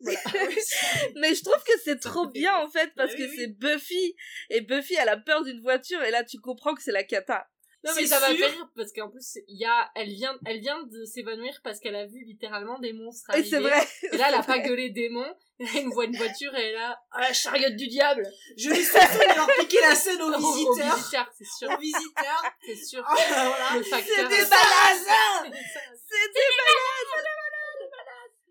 Mais 0.00 1.34
je 1.34 1.42
trouve 1.44 1.62
que 1.64 1.78
c'est 1.84 1.98
trop 1.98 2.26
bien, 2.28 2.54
en 2.56 2.68
fait, 2.68 2.90
parce 2.96 3.14
que 3.14 3.22
oui. 3.22 3.34
c'est 3.36 3.48
Buffy. 3.48 4.14
Et 4.48 4.60
Buffy, 4.62 4.94
elle 4.94 5.08
a 5.10 5.16
peur 5.18 5.42
d'une 5.44 5.60
voiture, 5.60 6.02
et 6.02 6.10
là, 6.10 6.24
tu 6.24 6.38
comprends 6.38 6.74
que 6.74 6.82
c'est 6.82 6.92
la 6.92 7.04
cata. 7.04 7.46
Non 7.82 7.92
mais 7.96 8.02
C'est 8.02 8.08
ça 8.08 8.20
va 8.20 8.28
sûr. 8.28 8.36
faire 8.38 8.50
rire 8.50 8.68
parce 8.76 8.92
qu'en 8.92 9.08
plus 9.08 9.38
il 9.48 9.58
y 9.58 9.64
a 9.64 9.90
elle 9.94 10.10
vient 10.10 10.38
elle 10.44 10.60
vient 10.60 10.82
de 10.82 11.04
s'évanouir 11.06 11.60
parce 11.64 11.80
qu'elle 11.80 11.96
a 11.96 12.04
vu 12.06 12.24
littéralement 12.24 12.78
des 12.78 12.92
monstres 12.92 13.30
Et 13.30 13.32
arriver. 13.34 13.48
c'est 13.48 13.60
vrai. 13.60 13.80
Et 14.12 14.16
là 14.18 14.26
elle 14.28 14.34
a 14.34 14.42
pas 14.42 14.58
gueulé 14.58 14.90
démon, 14.90 15.24
elle 15.58 15.86
voit 15.88 16.04
une 16.04 16.16
voiture 16.16 16.54
et 16.56 16.68
elle 16.72 16.76
a 16.76 17.00
ah, 17.12 17.20
la 17.22 17.32
chariote 17.32 17.76
du 17.76 17.86
diable. 17.88 18.30
Je 18.58 18.68
vais 18.68 18.82
surtout 18.84 19.36
leur 19.36 19.48
piquer 19.60 19.80
la 19.80 19.94
scène 19.94 20.20
aux 20.20 20.30
Aux- 20.30 20.34
aux 20.34 20.52
visiteurs. 20.52 20.96
visiteurs, 20.96 21.32
c'est 21.38 21.46
sûr, 21.46 21.70
Aux 21.70 21.78
visiteurs. 21.78 22.42
c'est 22.66 22.76
sûr. 22.84 23.02
Ah, 23.06 23.14
voilà. 23.16 23.82
Facteur. 23.84 24.28
des 24.28 24.34
balades 24.36 25.54
C'est 26.06 26.32
des 26.34 26.40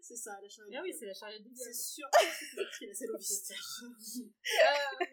C'est 0.02 0.16
ça, 0.16 0.32
la 0.42 0.50
chariote. 0.50 0.74
Ah 0.76 0.82
oui, 0.84 0.92
c'est 0.98 1.06
la 1.06 1.14
chariote 1.14 1.44
du 1.44 1.50
C'est 1.54 1.66
diable. 1.70 1.76
sûr 1.76 2.08
que 2.12 2.66
c'est 2.80 2.86
la 2.88 2.94
scène 2.96 3.10
aux 3.12 3.18
visiteurs. 3.20 3.82
Euh, 3.84 5.06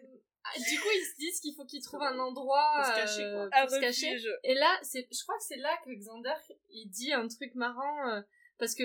du 0.57 0.79
coup, 0.79 0.89
ils 0.93 1.05
se 1.05 1.15
disent 1.17 1.39
qu'il 1.41 1.53
faut 1.55 1.65
qu'ils 1.65 1.81
trouvent 1.83 2.01
un 2.03 2.17
endroit 2.19 2.71
Pour 2.77 2.85
se 2.85 2.95
cacher, 2.99 3.23
quoi. 3.31 3.43
euh, 3.43 3.49
Un 3.53 3.61
pour 3.65 3.75
se 3.75 3.79
cacher. 3.79 4.15
Et 4.43 4.53
là, 4.53 4.77
c'est, 4.81 5.07
je 5.11 5.23
crois 5.23 5.37
que 5.37 5.43
c'est 5.43 5.57
là 5.57 5.75
que 5.85 5.91
Xander, 5.91 6.33
il 6.69 6.89
dit 6.89 7.13
un 7.13 7.27
truc 7.27 7.53
marrant, 7.55 8.09
euh, 8.09 8.21
parce 8.59 8.73
que 8.75 8.83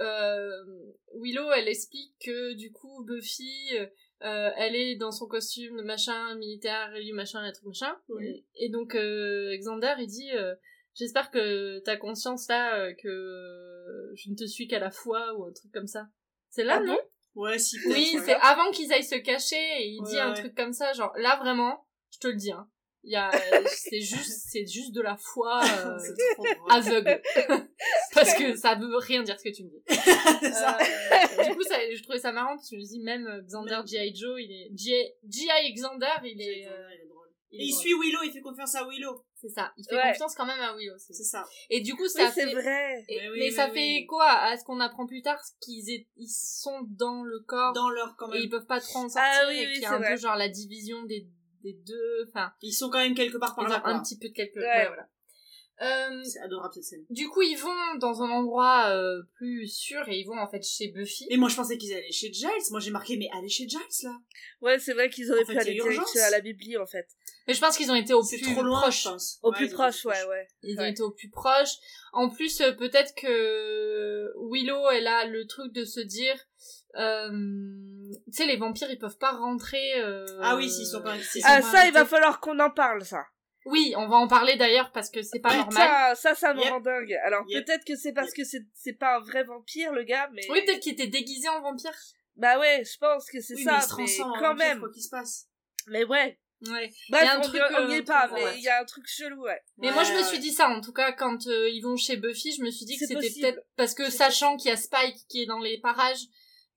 euh, 0.00 0.92
Willow, 1.14 1.50
elle 1.52 1.68
explique 1.68 2.14
que 2.24 2.52
du 2.54 2.72
coup, 2.72 3.04
Buffy, 3.04 3.76
euh, 3.76 4.50
elle 4.56 4.76
est 4.76 4.96
dans 4.96 5.10
son 5.12 5.26
costume 5.26 5.76
de 5.78 5.82
machin 5.82 6.34
militaire, 6.36 6.94
et 6.94 7.02
lui 7.02 7.12
machin, 7.12 7.44
et 7.46 7.52
truc 7.52 7.66
machin. 7.66 7.96
Oui. 8.08 8.44
Et, 8.56 8.66
et 8.66 8.68
donc, 8.70 8.94
euh, 8.94 9.56
Xander, 9.58 9.94
il 9.98 10.06
dit, 10.06 10.30
euh, 10.32 10.54
j'espère 10.94 11.30
que 11.30 11.80
t'as 11.80 11.96
conscience 11.96 12.48
là 12.48 12.78
euh, 12.78 12.92
que 13.02 14.12
je 14.14 14.30
ne 14.30 14.36
te 14.36 14.46
suis 14.46 14.68
qu'à 14.68 14.78
la 14.78 14.90
fois, 14.90 15.34
ou 15.36 15.44
un 15.46 15.52
truc 15.52 15.72
comme 15.72 15.86
ça. 15.88 16.06
C'est 16.50 16.64
là, 16.64 16.76
Ah 16.80 16.84
non? 16.84 16.98
Ouais, 17.34 17.58
si. 17.58 17.76
oui, 17.86 18.18
c'est 18.24 18.34
avant 18.34 18.70
qu'ils 18.72 18.92
aillent 18.92 19.04
se 19.04 19.14
cacher 19.16 19.56
et 19.56 19.86
il 19.88 20.02
dit 20.04 20.18
un 20.18 20.32
ouais. 20.32 20.38
truc 20.40 20.54
comme 20.54 20.72
ça, 20.72 20.92
genre 20.92 21.12
là 21.16 21.36
vraiment, 21.36 21.86
je 22.12 22.18
te 22.18 22.28
le 22.28 22.34
dis, 22.36 22.52
hein. 22.52 22.68
Il 23.04 23.10
y 23.12 23.16
a, 23.16 23.30
c'est 23.66 24.00
juste, 24.00 24.46
c'est 24.48 24.64
juste 24.64 24.92
de 24.94 25.00
la 25.00 25.16
foi 25.16 25.60
euh, 25.86 25.98
aveugle, 26.70 27.20
parce 28.14 28.34
que 28.34 28.54
ça 28.54 28.76
veut 28.76 28.96
rien 28.98 29.22
dire 29.24 29.36
ce 29.40 29.44
que 29.44 29.52
tu 29.54 29.64
me 29.64 29.70
dis. 29.70 29.82
Euh, 29.88 31.44
du 31.48 31.56
coup, 31.56 31.62
ça, 31.64 31.76
je 31.92 32.02
trouvais 32.02 32.20
ça 32.20 32.30
marrant 32.32 32.54
parce 32.54 32.70
que 32.70 32.76
je 32.76 32.80
me 32.80 32.86
dis 32.86 33.00
même 33.00 33.26
euh, 33.26 33.42
Xander. 33.42 33.80
G.I. 33.86 34.14
Joe, 34.14 34.38
il 34.40 34.52
est 34.52 34.70
G.I. 34.76 35.74
Xander, 35.74 36.06
il 36.24 36.40
est, 36.40 36.68
euh, 36.68 36.88
Il 36.94 37.00
est 37.04 37.08
drôle. 37.08 37.28
il 37.50 37.60
Et 37.60 37.64
est 37.64 37.66
il 37.66 37.70
drôle. 37.72 37.80
suit 37.82 37.94
Willow, 38.00 38.20
il 38.24 38.30
fait 38.32 38.40
confiance 38.40 38.74
à 38.76 38.86
Willow. 38.86 39.24
C'est 39.42 39.48
ça. 39.48 39.72
Il 39.76 39.84
fait 39.84 39.96
Ouais. 39.96 40.12
confiance 40.12 40.34
quand 40.36 40.46
même 40.46 40.60
à 40.60 40.74
Willow. 40.76 40.96
c'est- 40.98 41.12
C'est 41.14 41.24
ça. 41.24 41.44
Et 41.68 41.80
du 41.80 41.94
coup, 41.94 42.04
Oui, 42.04 42.08
ça 42.10 42.30
c'est 42.30 42.46
fait. 42.46 42.52
vrai. 42.54 43.04
et- 43.08 43.20
Mais 43.20 43.28
oui, 43.30 43.38
mais 43.40 43.50
ça 43.50 43.68
fait 43.70 44.06
quoi 44.08 44.28
à 44.30 44.56
ce 44.56 44.62
qu'on 44.64 44.78
apprend 44.80 45.04
plus 45.06 45.20
tard, 45.20 45.40
qu'ils 45.60 45.90
est- 45.90 46.06
ils 46.16 46.28
sont 46.28 46.86
dans 46.90 47.24
le 47.24 47.40
corps 47.40 47.72
Dans 47.72 47.90
leur, 47.90 48.14
quand 48.16 48.32
et 48.32 48.38
ils 48.40 48.48
peuvent 48.48 48.66
pas 48.66 48.80
trop 48.80 49.00
en 49.00 49.08
sortir 49.08 49.20
Ah 49.24 49.46
oui, 49.48 49.56
et 49.56 49.66
oui, 49.66 49.72
qu'il 49.74 49.82
y 49.82 49.86
a 49.86 49.88
c'est 49.88 49.94
un 49.96 49.98
vrai. 49.98 50.14
peu 50.14 50.16
genre 50.20 50.36
la 50.36 50.48
division 50.48 51.02
des 51.04 51.26
des 51.64 51.74
deux. 51.74 52.28
Enfin, 52.28 52.52
Ils 52.62 52.72
sont 52.72 52.88
quand 52.90 52.98
même 52.98 53.14
quelque 53.14 53.36
part 53.38 53.54
par 53.54 53.64
ils 53.66 53.70
là. 53.70 53.78
ont 53.78 53.82
quoi. 53.82 53.90
un 53.92 54.02
petit 54.02 54.18
peu 54.18 54.28
de 54.28 54.32
quelque. 54.34 54.58
Ouais. 54.58 54.64
Ouais, 54.66 54.86
voilà. 54.88 55.08
Euh, 55.80 56.22
C'est 56.24 56.40
adorable 56.40 56.74
cette 56.74 56.84
scène. 56.84 57.04
du 57.10 57.28
coup, 57.28 57.42
ils 57.42 57.56
vont 57.56 57.94
dans 57.98 58.22
un 58.22 58.30
endroit 58.30 58.88
euh, 58.90 59.22
plus 59.36 59.66
sûr 59.66 60.08
et 60.08 60.18
ils 60.18 60.24
vont 60.24 60.38
en 60.38 60.48
fait 60.48 60.62
chez 60.62 60.88
Buffy. 60.88 61.26
Et 61.30 61.36
moi 61.36 61.48
je 61.48 61.56
pensais 61.56 61.76
qu'ils 61.78 61.92
allaient 61.92 62.12
chez 62.12 62.32
Giles. 62.32 62.48
Moi 62.70 62.78
j'ai 62.80 62.90
marqué 62.92 63.16
mais 63.16 63.28
allez 63.32 63.48
chez 63.48 63.68
Giles 63.68 63.80
là. 64.04 64.16
Ouais, 64.60 64.78
c'est 64.78 64.92
vrai 64.92 65.08
qu'ils 65.10 65.30
auraient 65.32 65.42
En 65.42 65.46
fait, 65.46 65.52
pu 65.54 65.58
aller 65.58 65.70
il 65.72 65.76
y 65.78 65.80
a 65.80 65.84
urgence. 65.86 66.12
direct 66.12 66.28
à 66.28 66.30
la 66.30 66.40
bibli, 66.40 66.76
en 66.76 66.86
fait. 66.86 67.08
Mais 67.48 67.54
je 67.54 67.60
pense 67.60 67.76
qu'ils 67.76 67.90
ont 67.90 67.94
été 67.96 68.14
au 68.14 68.22
C'est 68.22 68.38
plus 68.38 68.52
trop 68.52 68.62
loin 68.62 68.80
proche. 68.82 69.02
je 69.04 69.08
pense. 69.08 69.38
Au 69.42 69.50
Ouais, 69.50 69.56
plus 69.56 69.68
proche, 69.70 70.04
ouais, 70.04 70.24
ouais. 70.28 70.46
Ils 70.62 70.78
ont 70.80 70.84
été 70.84 71.02
au 71.02 71.10
plus 71.10 71.28
proche. 71.30 71.70
En 72.12 72.28
plus, 72.28 72.60
euh, 72.60 72.72
peut-être 72.72 73.14
que 73.16 74.32
Willow, 74.50 74.90
elle 74.90 75.06
a 75.06 75.24
le 75.26 75.46
truc 75.46 75.72
de 75.72 75.84
se 75.84 76.00
dire, 76.00 76.36
euh, 76.96 77.30
tu 78.26 78.32
sais, 78.32 78.46
les 78.46 78.56
vampires, 78.56 78.90
ils 78.90 78.98
peuvent 78.98 79.18
pas 79.18 79.32
rentrer. 79.32 80.00
euh, 80.00 80.26
Ah 80.42 80.56
oui, 80.56 80.70
s'ils 80.70 80.86
sont 80.86 81.02
pas- 81.02 81.18
s'ils 81.18 81.42
Ah, 81.44 81.62
sont 81.62 81.70
ça, 81.72 81.86
il 81.86 81.92
va 81.92 82.04
falloir 82.04 82.40
qu'on 82.40 82.58
en 82.60 82.70
parle, 82.70 83.04
ça. 83.04 83.24
Oui, 83.64 83.94
on 83.96 84.08
va 84.08 84.16
en 84.16 84.26
parler 84.26 84.56
d'ailleurs 84.56 84.90
parce 84.90 85.08
que 85.08 85.22
c'est 85.22 85.38
pas 85.38 85.54
normal. 85.56 85.68
Putain, 85.88 86.14
ça, 86.16 86.34
ça 86.34 86.52
me 86.52 86.60
Yep. 86.60 86.70
rend 86.70 86.80
dingue. 86.80 87.12
Alors, 87.24 87.44
Yep. 87.46 87.64
peut-être 87.64 87.84
que 87.84 87.94
c'est 87.96 88.12
parce 88.12 88.32
que 88.32 88.42
c'est 88.44 88.62
c'est 88.74 88.94
pas 88.94 89.16
un 89.16 89.20
vrai 89.20 89.44
vampire, 89.44 89.92
le 89.92 90.02
gars, 90.02 90.28
mais... 90.32 90.42
Oui, 90.50 90.64
peut-être 90.64 90.80
qu'il 90.80 90.92
était 90.94 91.06
déguisé 91.06 91.48
en 91.48 91.60
vampire. 91.62 91.94
Bah 92.34 92.58
ouais, 92.58 92.82
je 92.84 92.98
pense 92.98 93.30
que 93.30 93.40
c'est 93.40 93.54
Oui, 93.54 93.62
ça, 93.62 93.78
mais 93.96 94.04
ils 94.04 94.08
se 94.08 94.22
quand 94.40 94.54
même. 94.54 94.80
quoi 94.80 94.90
qu'il 94.90 95.02
se 95.02 95.10
passe. 95.10 95.46
Mais 95.86 96.02
ouais. 96.04 96.38
Ouais. 96.68 96.92
Bref, 97.10 97.22
Il 97.22 97.26
y 97.26 97.28
a 97.28 97.34
un 97.34 97.38
on 97.38 97.42
truc, 97.42 97.60
on 97.70 97.88
y 97.88 97.92
euh, 97.94 97.98
est 97.98 98.02
pas, 98.02 98.28
mais 98.32 98.44
ouais. 98.44 98.54
il 98.56 98.62
y 98.62 98.68
a 98.68 98.80
un 98.80 98.84
truc 98.84 99.06
chelou, 99.08 99.42
ouais. 99.42 99.60
Mais 99.78 99.90
moi, 99.90 100.04
je 100.04 100.12
me 100.12 100.18
Ouais, 100.18 100.24
suis 100.24 100.38
dit 100.38 100.52
ça, 100.52 100.68
en 100.68 100.80
tout 100.80 100.92
cas, 100.92 101.10
quand 101.12 101.46
euh, 101.48 101.68
ils 101.70 101.80
vont 101.80 101.96
chez 101.96 102.16
Buffy, 102.16 102.52
je 102.52 102.62
me 102.62 102.70
suis 102.70 102.84
dit 102.86 102.96
que 102.98 103.06
c'était 103.06 103.28
peut-être 103.40 103.60
parce 103.76 103.94
que 103.94 104.10
sachant 104.10 104.56
qu'il 104.56 104.68
y 104.68 104.72
a 104.72 104.76
Spike 104.76 105.16
qui 105.28 105.42
est 105.42 105.46
dans 105.46 105.58
les 105.58 105.78
parages, 105.80 106.20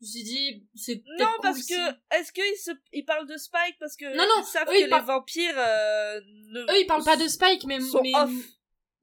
je 0.01 0.05
me 0.05 0.11
suis 0.11 0.23
dit, 0.23 0.67
c'est 0.75 0.95
peut-être 0.97 1.19
Non, 1.19 1.25
cool 1.35 1.41
parce 1.43 1.59
si- 1.59 1.73
que, 1.73 1.89
est-ce 2.19 2.31
qu'ils 2.33 2.57
se, 2.57 2.71
ils 2.93 3.05
parlent 3.05 3.27
de 3.27 3.37
Spike 3.37 3.77
parce 3.79 3.95
que 3.95 4.05
Non, 4.05 4.23
non, 4.23 4.41
ils 4.41 4.45
savent 4.45 4.67
eux, 4.67 4.71
que 4.71 4.77
ils 4.79 4.83
les 4.85 4.89
parlent- 4.89 5.05
vampires, 5.05 5.55
euh, 5.57 6.19
ne... 6.49 6.61
Eux, 6.61 6.79
ils 6.81 6.85
parlent 6.87 7.03
pas 7.05 7.15
de 7.17 7.27
Spike, 7.27 7.65
mais... 7.65 7.79
sont 7.79 8.01
mais... 8.01 8.11
off. 8.15 8.31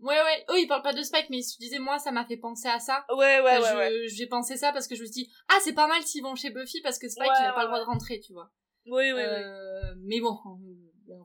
Ouais, 0.01 0.21
ouais, 0.21 0.45
eux, 0.51 0.59
ils 0.61 0.67
parlent 0.67 0.83
pas 0.83 0.93
de 0.93 1.03
Spike, 1.03 1.31
mais 1.31 1.39
je 1.43 1.57
disais, 1.61 1.79
moi, 1.79 2.01
ça 2.01 2.11
m'a 2.11 2.25
fait 2.25 2.37
penser 2.37 2.67
à 2.67 2.81
ça. 2.81 3.05
Ouais, 3.17 3.41
ouais, 3.41 3.59
Enfin, 3.59 3.77
ouais. 3.77 4.09
J'ai 4.09 4.27
pensé 4.27 4.57
ça 4.57 4.73
parce 4.73 4.89
que 4.89 4.97
je 4.97 5.03
me 5.03 5.07
suis 5.07 5.23
dit, 5.27 5.33
ah, 5.49 5.59
c'est 5.63 5.75
pas 5.75 5.87
mal 5.87 6.03
s'ils 6.03 6.25
vont 6.25 6.35
chez 6.35 6.51
Buffy 6.51 6.81
parce 6.83 6.99
que 6.99 7.09
Spike, 7.09 7.29
Ouais, 7.31 7.37
il 7.41 7.45
a 7.47 7.53
pas 7.53 7.59
ouais, 7.59 7.63
le 7.63 7.69
droit 7.69 7.79
de 7.79 7.85
rentrer, 7.85 8.19
tu 8.19 8.33
vois. 8.33 8.51
Oui, 8.87 9.05
oui, 9.05 9.13
oui. 9.13 9.23
Euh, 9.23 9.95
Mais 9.99 10.19
bon, 10.21 10.37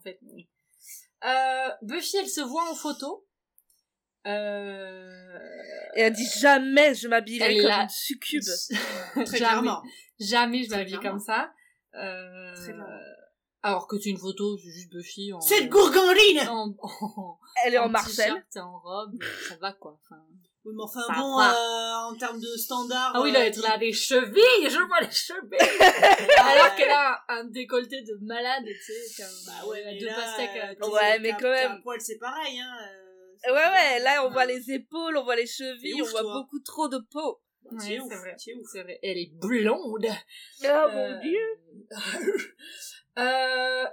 fait... 0.07 0.19
Euh, 1.25 1.69
Buffy, 1.81 2.17
elle 2.17 2.29
se 2.29 2.41
voit 2.41 2.69
en 2.69 2.75
photo. 2.75 3.27
Euh... 4.25 5.39
Et 5.95 6.01
elle 6.01 6.13
dit 6.13 6.27
jamais 6.39 6.93
je 6.93 7.07
m'habillerai 7.07 7.55
est 7.55 7.57
comme 7.57 7.67
là. 7.67 7.83
une 7.83 7.89
succube. 7.89 8.43
Très 9.13 9.25
jamais, 9.25 9.37
clairement. 9.37 9.81
jamais 10.19 10.63
je 10.63 10.69
m'habille 10.69 10.99
comme 10.99 11.19
ça. 11.19 11.51
Euh... 11.95 12.53
Alors 13.63 13.87
que 13.87 13.97
c'est 13.99 14.09
une 14.09 14.17
photo, 14.17 14.57
c'est 14.57 14.71
juste 14.71 14.91
Buffy 14.91 15.33
en... 15.33 15.41
Cette 15.41 15.69
gourgandine 15.69 16.47
en, 16.47 16.75
en, 16.81 17.39
Elle 17.65 17.73
est 17.73 17.79
en 17.79 17.89
Marcel. 17.89 18.33
t-shirt 18.33 18.55
et 18.55 18.59
en 18.59 18.79
robe, 18.79 19.17
ça 19.49 19.55
va 19.57 19.73
quoi. 19.73 19.99
Enfin... 20.03 20.21
Oui, 20.67 20.73
mais 20.75 20.83
enfin 20.83 21.01
Ça 21.07 21.13
bon, 21.13 21.39
euh, 21.39 22.11
en 22.11 22.15
termes 22.17 22.41
de 22.41 22.57
standard. 22.57 23.13
Ah 23.15 23.21
oui, 23.21 23.29
euh, 23.29 23.33
là, 23.33 23.45
elle 23.47 23.65
a 23.65 23.77
des 23.77 23.93
chevilles, 23.93 24.69
je 24.69 24.85
vois 24.85 24.99
les 24.99 25.09
chevilles. 25.11 25.79
Alors 26.39 26.75
qu'elle 26.75 26.91
a 26.91 27.23
un 27.29 27.45
décolleté 27.45 28.01
de 28.01 28.17
malade, 28.21 28.65
tu 28.65 28.75
sais, 28.93 29.15
qu'un- 29.15 29.29
Bah 29.45 29.65
ouais, 29.67 29.79
elle 29.81 29.87
a 29.87 29.91
mais 29.93 29.99
deux 29.99 30.05
là, 30.07 30.15
pastèques 30.15 30.77
euh. 30.81 30.89
Ouais, 30.89 31.19
mais 31.19 31.31
quand 31.39 31.49
même. 31.49 31.71
Un 31.71 31.81
poil, 31.81 32.01
c'est 32.01 32.17
pareil, 32.17 32.59
hein. 32.59 32.75
euh, 33.47 33.53
Ouais, 33.53 33.55
ouais, 33.71 33.99
là, 33.99 34.23
on 34.23 34.27
Ouais. 34.27 34.33
voit 34.33 34.45
les 34.45 34.69
épaules, 34.71 35.15
on 35.15 35.23
voit 35.23 35.37
les 35.37 35.47
chevilles, 35.47 36.01
ouf, 36.01 36.09
on 36.09 36.11
voit 36.11 36.21
toi. 36.23 36.33
beaucoup 36.33 36.59
trop 36.59 36.89
de 36.89 36.97
peau. 36.97 37.39
Ouais, 37.71 37.77
Tu 37.85 37.93
es 37.93 37.99
ouf, 38.01 38.07
c'est 38.11 38.17
vrai, 38.17 38.35
c'est 38.37 38.83
vrai. 38.83 38.99
Elle 39.03 39.17
est 39.19 39.31
blonde. 39.35 40.05
Oh 40.05 40.65
Euh, 40.65 40.91
mon 40.91 41.21
dieu. 41.21 41.47
euh, 43.19 43.85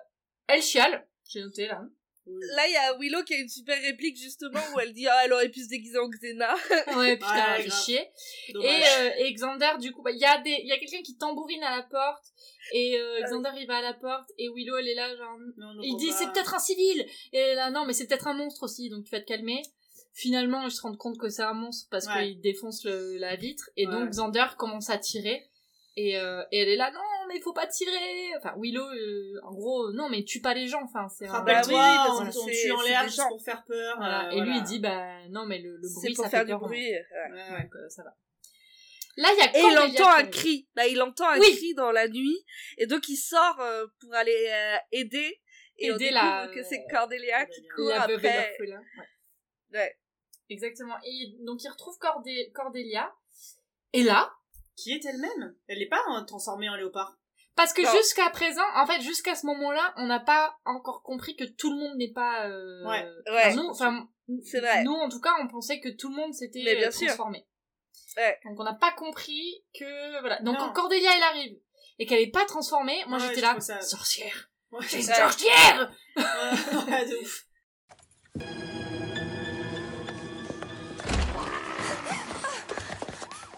elle 0.48 0.62
chiale, 0.62 1.06
j'ai 1.28 1.40
noté 1.40 1.66
là. 1.68 1.82
Là, 2.26 2.66
il 2.66 2.72
y 2.72 2.76
a 2.76 2.96
Willow 2.98 3.22
qui 3.24 3.34
a 3.34 3.38
une 3.38 3.48
super 3.48 3.78
réplique, 3.82 4.16
justement, 4.16 4.60
où 4.74 4.80
elle 4.80 4.92
dit, 4.94 5.06
ah, 5.06 5.20
elle 5.24 5.32
aurait 5.34 5.50
pu 5.50 5.60
se 5.62 5.68
déguiser 5.68 5.98
en 5.98 6.08
Xena. 6.08 6.54
Ouais, 6.96 7.16
putain, 7.16 7.34
Ouais, 7.34 7.56
elle 7.56 7.62
fait 7.62 7.68
grave. 7.68 7.84
chier. 7.84 8.08
Et, 8.48 8.54
euh, 8.88 9.10
et 9.18 9.32
Xander, 9.34 9.72
du 9.80 9.92
coup, 9.92 10.02
bah, 10.02 10.10
il 10.10 10.18
y 10.18 10.24
a 10.24 10.40
des, 10.40 10.56
il 10.62 10.66
y 10.68 10.72
a 10.72 10.78
quelqu'un 10.78 11.02
qui 11.02 11.16
tambourine 11.18 11.62
à 11.62 11.76
la 11.76 11.82
porte, 11.82 12.24
et 12.72 12.98
euh, 12.98 13.22
Xander, 13.24 13.50
il 13.58 13.66
va 13.66 13.76
à 13.76 13.82
la 13.82 13.92
porte, 13.94 14.30
et 14.38 14.48
Willow, 14.48 14.76
elle 14.78 14.88
est 14.88 14.94
là, 14.94 15.14
genre, 15.16 15.36
Non, 15.58 15.74
non, 15.74 15.82
il 15.82 15.96
dit, 15.98 16.10
c'est 16.12 16.32
peut-être 16.32 16.54
un 16.54 16.58
civil! 16.58 17.06
Et 17.32 17.38
elle 17.38 17.50
est 17.50 17.54
là, 17.56 17.70
non, 17.70 17.84
mais 17.84 17.92
c'est 17.92 18.06
peut-être 18.06 18.26
un 18.26 18.34
monstre 18.34 18.62
aussi, 18.62 18.88
donc 18.88 19.04
tu 19.04 19.10
vas 19.10 19.20
te 19.20 19.26
calmer. 19.26 19.60
Finalement, 20.14 20.64
ils 20.66 20.70
se 20.70 20.80
rendent 20.80 20.96
compte 20.96 21.18
que 21.18 21.28
c'est 21.28 21.42
un 21.42 21.54
monstre 21.54 21.88
parce 21.90 22.06
Ouais. 22.06 22.28
qu'il 22.28 22.40
défonce 22.40 22.84
le, 22.84 23.18
la 23.18 23.36
vitre, 23.36 23.68
et 23.76 23.86
Ouais. 23.86 23.92
donc 23.92 24.10
Xander 24.10 24.46
commence 24.56 24.88
à 24.88 24.96
tirer, 24.96 25.50
et, 25.96 26.16
euh, 26.18 26.42
et 26.52 26.58
elle 26.60 26.68
est 26.68 26.76
là, 26.76 26.90
non, 26.90 27.00
mais 27.34 27.40
il 27.40 27.42
faut 27.42 27.52
pas 27.52 27.66
tirer! 27.66 28.32
Enfin, 28.38 28.54
Willow, 28.56 28.86
euh, 28.88 29.40
en 29.42 29.52
gros, 29.52 29.92
non, 29.92 30.08
mais 30.08 30.24
tue 30.24 30.40
pas 30.40 30.54
les 30.54 30.68
gens, 30.68 30.82
enfin, 30.84 31.08
c'est 31.08 31.26
un... 31.26 31.32
Rappelle-toi, 31.32 31.72
Bah 31.78 32.04
oui, 32.06 32.12
on, 32.20 32.24
parce 32.24 32.36
on 32.36 32.46
c'est- 32.46 32.62
tue 32.62 32.70
en 32.70 32.80
l'air 32.82 33.02
juste 33.04 33.16
gens. 33.16 33.28
pour 33.28 33.42
faire 33.42 33.64
peur. 33.64 33.96
Voilà. 33.98 34.28
euh, 34.28 34.30
et 34.30 34.40
lui, 34.40 34.56
il 34.56 34.62
dit, 34.62 34.78
bah, 34.78 35.18
non, 35.30 35.44
mais 35.46 35.58
le, 35.58 35.76
le 35.76 35.88
C'est 35.88 35.94
bruit, 36.00 36.14
pour 36.14 36.24
ça 36.24 36.30
faire 36.30 36.40
fait 36.40 36.46
du 36.46 36.52
peur. 36.52 36.60
bruit. 36.60 36.86
gens. 36.92 36.94
ouais. 36.94 37.32
Ouais, 37.42 37.50
ouais. 37.56 37.62
Donc, 37.64 37.74
euh, 37.74 37.88
ça 37.88 38.02
va. 38.04 38.14
Là, 39.16 39.28
il 39.32 39.38
y 39.38 39.42
a 39.42 39.56
Et 39.58 39.72
il 39.72 39.78
entend 39.78 40.10
un 40.12 40.24
cri. 40.26 40.68
Bah, 40.74 40.86
il 40.86 41.00
entend 41.02 41.28
un 41.28 41.38
Oui. 41.38 41.54
cri 41.56 41.74
dans 41.74 41.92
la 41.92 42.08
nuit. 42.08 42.44
Et 42.78 42.86
donc, 42.86 43.08
il 43.08 43.16
sort 43.16 43.60
euh, 43.60 43.86
pour 44.00 44.14
aller 44.14 44.48
euh, 44.50 44.76
aider. 44.92 45.40
Et 45.78 45.90
on 45.90 45.96
Aider 45.96 46.10
découvre 46.10 46.22
la- 46.24 46.48
que 46.54 46.62
c'est 46.62 46.84
Cordelia 46.90 47.46
qui 47.46 47.66
court 47.74 47.88
la 47.90 48.02
après. 48.02 48.56
Ouais. 48.60 48.76
Ouais. 49.72 49.96
Exactement. 50.50 50.94
Et 51.04 51.34
donc, 51.44 51.62
il 51.64 51.68
retrouve 51.68 51.96
Cordé- 51.98 52.50
Cordelia. 52.54 53.12
Et 53.92 54.02
là, 54.02 54.32
Qui 54.76 54.90
est 54.92 55.04
elle-même? 55.04 55.54
Elle 55.68 55.78
n'est 55.78 55.86
pas 55.88 56.02
hein, 56.08 56.24
transformée 56.24 56.68
en 56.68 56.74
léopard. 56.74 57.16
Parce 57.56 57.72
que 57.72 57.82
Non. 57.82 57.90
jusqu'à 57.92 58.28
présent, 58.30 58.62
en 58.74 58.86
fait, 58.86 59.00
jusqu'à 59.00 59.34
ce 59.34 59.46
moment-là, 59.46 59.94
on 59.96 60.06
n'a 60.06 60.20
pas 60.20 60.56
encore 60.64 61.02
compris 61.02 61.36
que 61.36 61.44
tout 61.44 61.70
le 61.70 61.78
monde 61.78 61.96
n'est 61.96 62.12
pas... 62.12 62.46
euh, 62.46 62.84
Ouais. 62.86 63.06
enfin, 63.28 63.34
Ouais. 63.34 63.54
nous, 63.54 63.68
enfin, 63.68 64.08
C'est 64.44 64.60
vrai. 64.60 64.82
Nous, 64.84 64.92
en 64.92 65.08
tout 65.08 65.20
cas, 65.20 65.34
on 65.40 65.48
pensait 65.48 65.80
que 65.80 65.88
tout 65.90 66.08
le 66.08 66.16
monde 66.16 66.32
s'était 66.34 66.62
Mais 66.64 66.76
bien 66.76 66.88
euh, 66.88 66.90
sûr. 66.92 67.06
transformé. 67.08 67.46
Ouais. 68.16 68.38
Donc, 68.44 68.58
on 68.58 68.64
n'a 68.64 68.74
pas 68.74 68.92
compris 68.92 69.64
que... 69.78 70.20
Voilà. 70.20 70.40
Donc, 70.40 70.58
Non. 70.58 70.66
quand 70.66 70.72
Cordelia, 70.72 71.10
elle 71.16 71.22
arrive, 71.22 71.56
et 71.98 72.06
qu'elle 72.06 72.20
est 72.20 72.30
pas 72.30 72.44
transformée, 72.44 73.04
moi, 73.06 73.18
Ouais, 73.18 73.28
j'étais 73.28 73.40
là, 73.40 73.58
ça- 73.60 73.80
sorcière 73.80 74.50
Ouais, 74.72 74.84
C'est 74.88 74.96
une 74.98 75.02
sorcière 75.04 75.92
Ouais, 76.16 76.22
ouais, 76.92 77.06
de 77.06 77.16
ouf. 77.22 77.46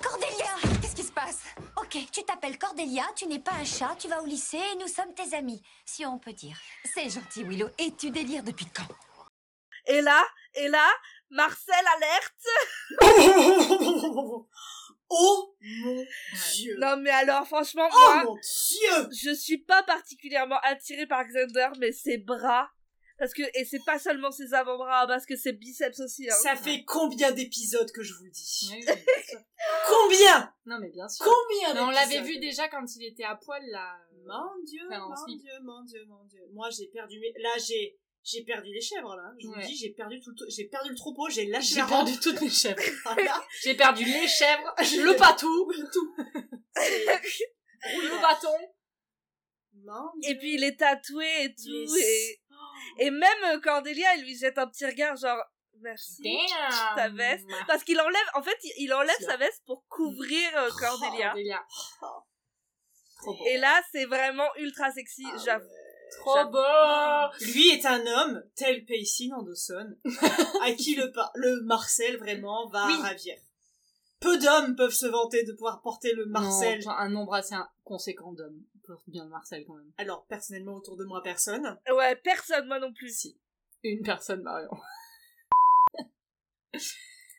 Cordelia 0.03 0.47
Qu'est-ce 0.81 0.95
qui 0.97 1.03
se 1.03 1.13
passe? 1.13 1.43
Ok, 1.87 1.99
tu 2.11 2.25
t'appelles 2.25 2.59
Cordelia, 2.59 3.05
tu 3.15 3.29
n'es 3.29 3.39
pas 3.39 3.53
un 3.53 3.65
chat, 3.65 3.95
tu 3.97 4.09
vas 4.09 4.21
au 4.21 4.27
lycée 4.27 4.59
et 4.59 4.77
nous 4.77 4.89
sommes 4.89 5.15
tes 5.15 5.37
amis, 5.37 5.63
si 5.85 6.05
on 6.05 6.19
peut 6.19 6.33
dire. 6.33 6.59
C'est 6.85 7.09
gentil, 7.09 7.45
Willow. 7.45 7.69
Et 7.79 7.95
tu 7.95 8.11
délires 8.11 8.43
depuis 8.43 8.67
quand? 8.67 8.89
Et 9.87 10.01
là, 10.01 10.25
et 10.55 10.67
là, 10.67 10.85
Marcel 11.31 11.77
alerte. 11.97 12.45
oh 15.11 15.57
mon 15.61 16.05
dieu 16.57 16.77
Non, 16.81 16.97
mais 16.97 17.11
alors, 17.11 17.47
franchement, 17.47 17.89
Oh 17.89 17.97
moi, 17.97 18.25
mon 18.25 18.35
dieu 18.35 19.09
je 19.23 19.33
suis 19.33 19.59
pas 19.59 19.85
particulièrement 19.85 20.59
attirée 20.65 21.07
par 21.07 21.25
Xander, 21.25 21.69
mais 21.79 21.93
ses 21.93 22.19
bras. 22.19 22.69
Parce 23.19 23.33
que, 23.33 23.43
et 23.59 23.65
c'est 23.65 23.83
pas 23.87 23.99
seulement 23.99 24.31
ses 24.31 24.53
avant-bras, 24.53 25.07
parce 25.07 25.25
que 25.25 25.37
ses 25.37 25.53
biceps 25.53 26.01
aussi. 26.01 26.29
Hein. 26.29 26.35
Ça 26.43 26.55
fait 26.55 26.85
combien 26.85 27.33
d'épisodes 27.33 27.91
que 27.93 28.03
je 28.03 28.13
vous 28.13 28.25
le 28.25 28.31
dis? 28.31 28.69
Oui, 28.73 28.85
oui. 28.87 28.95
Combien? 29.89 30.53
Non, 30.67 30.79
mais 30.81 30.91
bien 30.91 31.09
sûr. 31.09 31.25
Combien 31.25 31.75
Mais 31.75 31.81
on 31.81 31.91
l'avait 31.91 32.21
vu 32.23 32.39
déjà 32.39 32.69
quand 32.69 32.85
il 32.97 33.07
était 33.07 33.25
à 33.25 33.37
poil, 33.37 33.63
là. 33.71 33.97
Mon 34.27 34.63
dieu, 34.65 34.83
Enfin, 34.91 35.01
en 35.03 35.09
mon 35.11 35.17
slip. 35.17 35.41
dieu, 35.41 35.53
mon 35.63 35.83
dieu, 35.85 36.05
mon 36.07 36.25
dieu. 36.25 36.41
Moi, 36.53 36.69
j'ai 36.71 36.89
perdu 36.89 37.19
mes... 37.21 37.33
Là, 37.41 37.51
j'ai... 37.67 37.99
J'ai 38.29 38.43
perdu 38.43 38.73
les 38.73 38.81
chèvres, 38.81 39.15
là. 39.15 39.33
Je 39.41 39.47
vous 39.47 39.53
Ouais. 39.55 39.65
dis, 39.65 39.77
j'ai 39.77 39.91
perdu 39.91 40.21
tout 40.21 40.33
le... 40.33 40.47
J'ai 40.51 40.65
perdu 40.65 40.91
le 40.91 40.97
troupeau, 40.97 41.31
j'ai 41.31 41.47
lâché 41.47 41.77
J'ai 41.77 41.87
perdu 41.87 42.19
toutes 42.19 42.41
mes 42.41 42.51
chèvres. 42.51 42.83
Voilà. 43.05 43.41
J'ai 43.63 43.75
perdu 43.77 44.05
les 44.05 44.27
chèvres, 44.27 44.75
le 44.79 45.17
patou, 45.17 45.73
tout. 45.93 46.15
le 46.75 48.21
bâton. 48.21 48.49
Et 50.27 50.37
puis 50.39 50.55
il 50.55 50.65
est 50.65 50.77
tatoué 50.77 51.45
et 51.45 51.55
tout. 51.55 51.95
Les- 51.95 52.01
Et, 52.01 52.41
et 52.99 53.11
même 53.11 53.45
euh, 53.47 53.61
Cordelia, 53.61 54.09
elle 54.15 54.23
lui 54.23 54.37
jette 54.37 54.59
un 54.59 54.67
petit 54.67 54.87
regard, 54.87 55.17
genre, 55.17 55.43
merci. 55.81 56.23
Damn. 56.23 56.97
Ta 56.97 57.09
veste. 57.11 57.47
Parce 57.67 57.85
qu'il 57.85 58.01
enlève, 58.01 58.27
en 58.35 58.43
fait, 58.43 58.57
il- 58.79 58.93
enlève 58.93 59.21
sa 59.21 59.37
veste 59.37 59.63
pour 59.67 59.85
couvrir 59.89 60.49
euh, 60.57 60.69
Oh, 60.71 60.77
Cordelia. 60.79 61.27
Cordelia. 61.29 61.65
Trop 63.19 63.33
beau. 63.35 63.45
Et 63.47 63.59
là, 63.59 63.81
c'est 63.93 64.05
vraiment 64.07 64.49
ultra 64.59 64.91
sexy, 64.93 65.25
Ah 65.33 65.37
j'avoue. 65.45 65.69
Trop 66.21 66.45
beau. 66.51 67.45
Lui 67.53 67.71
est 67.71 67.85
un 67.85 68.07
homme, 68.07 68.43
tel 68.55 68.85
Payson 68.85 69.31
en 69.37 69.43
Dawson, 69.43 69.97
à 70.63 70.73
qui 70.73 70.95
le, 70.95 71.13
le 71.35 71.63
Marcel 71.63 72.17
vraiment 72.19 72.69
va 72.69 72.87
Oui. 72.87 72.97
ravir. 73.03 73.35
Peu 74.21 74.39
d'hommes 74.39 74.77
peuvent 74.77 74.95
se 74.95 75.07
vanter 75.07 75.43
de 75.45 75.53
pouvoir 75.53 75.81
porter 75.83 76.13
le 76.15 76.27
Marcel. 76.27 76.81
Non, 76.85 76.93
un 76.93 77.09
nombre 77.11 77.35
assez 77.35 77.55
conséquent 77.85 78.33
d'hommes. 78.33 78.63
Porte 78.87 79.09
bien 79.09 79.25
le 79.25 79.31
Marcel 79.31 79.65
quand 79.67 79.75
même. 79.75 79.93
Alors, 79.99 80.27
personnellement, 80.27 80.75
autour 80.75 80.97
de 80.97 81.05
moi, 81.05 81.23
personne. 81.23 81.79
Ouais, 81.93 82.17
personne, 82.17 82.67
moi 82.67 82.79
non 82.79 82.93
plus. 82.93 83.11
Si. 83.11 83.39
Une 83.83 84.03
personne, 84.03 84.43
Marion. 84.43 84.71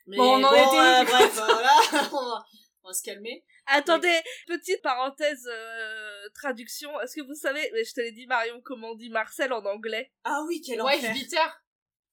Mais 0.06 0.16
Bon, 0.16 0.38
on 0.38 0.44
en 0.44 0.52
était 0.52 0.64
où, 0.64 0.74
euh, 0.74 1.04
bref, 1.04 1.34
voilà. 1.34 1.76
On 2.82 2.88
va 2.88 2.94
se 2.94 3.02
calmer. 3.02 3.44
Attendez, 3.66 4.18
petite 4.46 4.80
parenthèse 4.80 5.46
euh, 5.52 6.28
traduction. 6.34 6.98
Est-ce 7.00 7.16
que 7.16 7.26
vous 7.26 7.34
savez, 7.34 7.70
mais 7.74 7.84
je 7.84 7.92
te 7.92 8.00
l'ai 8.00 8.12
dit 8.12 8.26
Marion, 8.26 8.62
comment 8.64 8.92
on 8.92 8.94
dit 8.94 9.10
Marcel 9.10 9.52
en 9.52 9.62
anglais? 9.66 10.10
Ah 10.24 10.42
oui, 10.46 10.62
quel 10.64 10.80
Wife 10.80 11.00
enfer. 11.00 11.12
beater. 11.12 11.62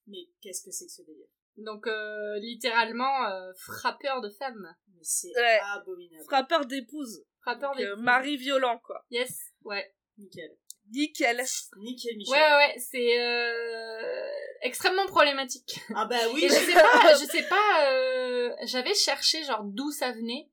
Mais 0.06 0.28
qu'est-ce 0.42 0.62
que 0.62 0.70
c'est 0.70 0.84
que 0.84 0.92
ce 0.92 1.02
délire? 1.02 1.28
Donc, 1.56 1.86
euh, 1.86 2.38
littéralement, 2.38 3.26
euh, 3.28 3.52
frappeur 3.56 4.20
de 4.20 4.30
femmes. 4.30 4.74
Mais 4.94 5.00
c'est 5.02 5.28
Ouais. 5.36 5.58
abominable. 5.74 6.24
Frappeur 6.24 6.66
d'épouse. 6.66 7.24
Frappeur 7.42 7.72
euh, 7.78 7.96
mari 7.96 8.36
violent, 8.36 8.78
quoi. 8.84 9.04
Yes, 9.10 9.38
ouais. 9.64 9.94
Nickel. 10.18 10.50
Nickel. 10.92 11.42
Nickel, 11.78 12.16
Michel. 12.16 12.32
Ouais, 12.34 12.38
ouais, 12.40 12.56
ouais, 12.56 12.74
c'est 12.78 13.20
euh, 13.20 14.28
extrêmement 14.62 15.06
problématique. 15.06 15.80
Ah 15.94 16.06
bah 16.06 16.16
oui. 16.32 16.44
Et 16.44 16.48
je 16.48 16.54
sais 16.54 16.72
pas, 16.74 17.14
je 17.14 17.24
sais 17.24 17.42
pas, 17.44 17.90
euh, 17.90 18.54
j'avais 18.64 18.94
cherché 18.94 19.42
genre 19.44 19.64
d'où 19.64 19.90
ça 19.90 20.12
venait. 20.12 20.48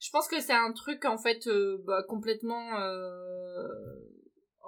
Je 0.00 0.10
pense 0.10 0.28
que 0.28 0.40
c'est 0.40 0.52
un 0.52 0.72
truc 0.72 1.04
en 1.06 1.18
fait 1.18 1.46
euh, 1.46 1.78
bah, 1.86 2.02
complètement 2.06 2.78
euh, 2.80 3.66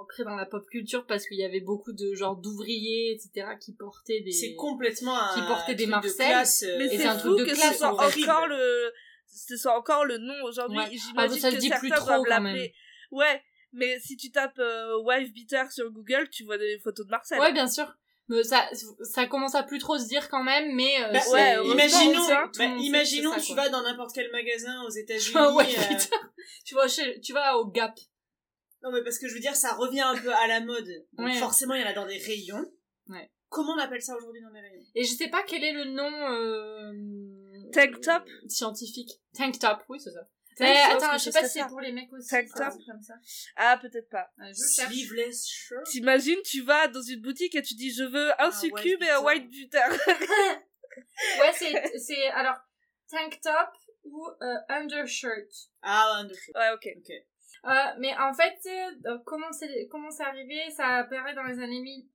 ancré 0.01 0.25
dans 0.25 0.37
la 0.37 0.47
pop 0.47 0.65
culture 0.71 1.07
parce 1.07 1.27
qu'il 1.27 1.39
y 1.39 1.45
avait 1.45 1.61
beaucoup 1.61 1.93
de 1.93 2.15
genre 2.15 2.37
d'ouvriers 2.37 3.13
etc 3.13 3.47
qui 3.61 3.73
portaient 3.75 4.21
des. 4.21 4.33
C'est 4.33 4.55
complètement 4.55 5.17
un 5.17 5.35
Qui 5.35 5.47
portait 5.47 5.75
des 5.75 5.87
de 5.87 5.91
Marcel. 5.91 6.15
classe, 6.15 6.63
euh, 6.65 6.77
Mais 6.79 6.87
Et 6.87 6.99
c'est 6.99 7.07
un 7.07 7.17
truc 7.17 7.39
de 7.39 7.45
que 7.45 7.51
classe, 7.55 7.73
ce 7.73 7.79
soit 7.79 7.89
encore 7.93 8.47
le, 8.47 8.93
ce 9.27 9.57
soit 9.57 9.79
encore 9.79 10.05
le 10.05 10.19
nom 10.19 10.35
aujourd'hui. 10.45 10.79
Ouais. 10.79 10.91
J'imagine 10.97 11.15
Ah, 11.17 11.29
ça 11.41 11.51
se 11.51 11.57
que 11.57 11.61
dit 11.61 11.69
plus 11.71 11.89
certains 11.89 12.05
trop, 12.15 12.25
doivent 12.25 12.27
l'appeler. 12.45 12.75
Ouais, 13.11 13.43
mais 13.73 13.99
si 14.01 14.17
tu 14.17 14.31
tapes 14.31 14.59
euh, 14.59 14.99
wife 15.05 15.33
beater 15.33 15.71
sur 15.73 15.91
Google, 15.91 16.29
tu 16.31 16.45
vois 16.45 16.59
des 16.59 16.79
photos 16.79 17.07
de 17.07 17.11
Marcel. 17.11 17.39
Ouais, 17.41 17.53
bien 17.53 17.67
sûr. 17.69 17.93
Mais 18.29 18.45
ça, 18.45 18.69
ça 19.03 19.27
commence 19.27 19.57
à 19.57 19.65
plus 19.65 19.79
trop 19.79 19.99
se 19.99 20.07
dire 20.07 20.29
quand 20.29 20.45
même, 20.45 20.73
mais 20.77 21.03
euh, 21.03 21.13
Bah, 21.13 21.19
c'est- 21.21 21.33
ouais, 21.59 21.67
imaginons, 21.67 22.29
bah, 22.57 22.65
imaginons 22.79 23.33
ça, 23.33 23.41
tu 23.41 23.55
vas 23.55 23.69
dans 23.69 23.83
n'importe 23.83 24.13
quel 24.15 24.31
magasin 24.31 24.83
aux 24.85 24.91
États-Unis. 24.91 25.35
Ouais, 25.57 25.65
euh, 25.65 25.95
tu 26.65 26.77
vas 26.77 26.87
chez, 26.87 27.21
tu 27.21 27.33
vas 27.33 27.59
au 27.59 27.67
Gap. 27.67 27.99
Non, 28.83 28.91
mais 28.93 29.03
parce 29.03 29.19
que 29.19 29.29
je 29.29 29.35
veux 29.35 29.41
dire, 29.41 29.55
ça 29.57 29.73
revient 29.75 30.01
un 30.01 30.17
peu 30.17 30.33
à 30.35 30.47
la 30.47 30.61
mode. 30.61 30.89
Donc 31.13 31.27
Ouais. 31.27 31.35
forcément, 31.39 31.75
il 31.75 31.83
y 31.83 31.85
en 31.85 31.89
a 31.89 31.93
dans 31.93 32.07
des 32.07 32.19
rayons. 32.19 32.65
Ouais. 33.09 33.31
Comment 33.49 33.73
on 33.75 33.79
appelle 33.79 34.01
ça 34.03 34.17
aujourd'hui 34.17 34.41
dans 34.43 34.51
les 34.51 34.61
rayons? 34.61 34.85
Et 34.95 35.05
je 35.05 35.13
sais 35.15 35.29
pas 35.29 35.43
quel 35.43 35.65
est 35.65 35.73
le 35.73 35.85
nom 35.85 36.11
euh, 36.11 37.71
Tank 37.73 38.01
top? 38.01 38.25
scientifique. 38.49 39.11
Tank 39.37 39.59
top, 39.59 39.83
oui, 39.89 39.99
c'est 40.01 40.13
ça. 40.13 40.21
Tank 40.57 40.69
Mais 40.69 40.77
attends, 40.83 41.13
je 41.19 41.25
sais 41.25 41.33
pas 41.33 41.49
si 41.49 41.59
c'est 41.59 41.67
pour 41.67 41.81
les 41.81 41.93
mecs 41.93 42.13
aussi. 42.13 42.29
Tank 42.29 42.47
top. 42.55 42.75
comme 42.87 43.03
ça. 43.03 43.15
Ah, 43.57 43.79
peut-être 43.81 44.09
pas. 44.09 44.31
Euh, 44.41 44.49
je. 44.49 44.55
Sleeveless 44.55 45.47
shirt. 45.49 45.85
T'imagines, 45.91 46.39
tu 46.45 46.63
vas 46.63 46.89
dans 46.89 47.03
une 47.03 47.21
boutique 47.21 47.55
et 47.55 47.63
tu 47.63 47.75
dis 47.75 47.93
je 47.93 48.05
veux 48.05 48.31
un 48.41 48.47
Un 48.49 48.51
succube 48.53 49.01
white 49.01 49.03
et 49.03 49.11
un 49.11 49.21
white 49.21 49.51
beater. 49.51 49.89
Ouais, 51.41 51.53
c'est, 51.55 51.99
c'est, 51.99 52.27
alors, 52.29 52.57
tank 53.11 53.41
top 53.43 53.69
ou 54.05 54.27
euh, 54.43 54.55
undershirt. 54.69 55.49
Ah, 55.83 56.17
undershirt. 56.19 56.57
ouais, 56.57 56.71
ok. 56.75 56.89
Ok. 56.99 57.13
Euh, 57.67 57.71
mais 57.99 58.17
en 58.19 58.33
fait, 58.33 58.59
euh, 59.07 59.19
comment 59.25 59.53
c'est, 59.53 59.87
comment 59.91 60.11
c'est 60.11 60.25
arrivé? 60.25 60.71
Ça 60.71 60.87
apparaît 60.99 61.35
dans 61.35 61.43
les 61.43 61.61
années 61.61 61.81
1000. 61.81 62.07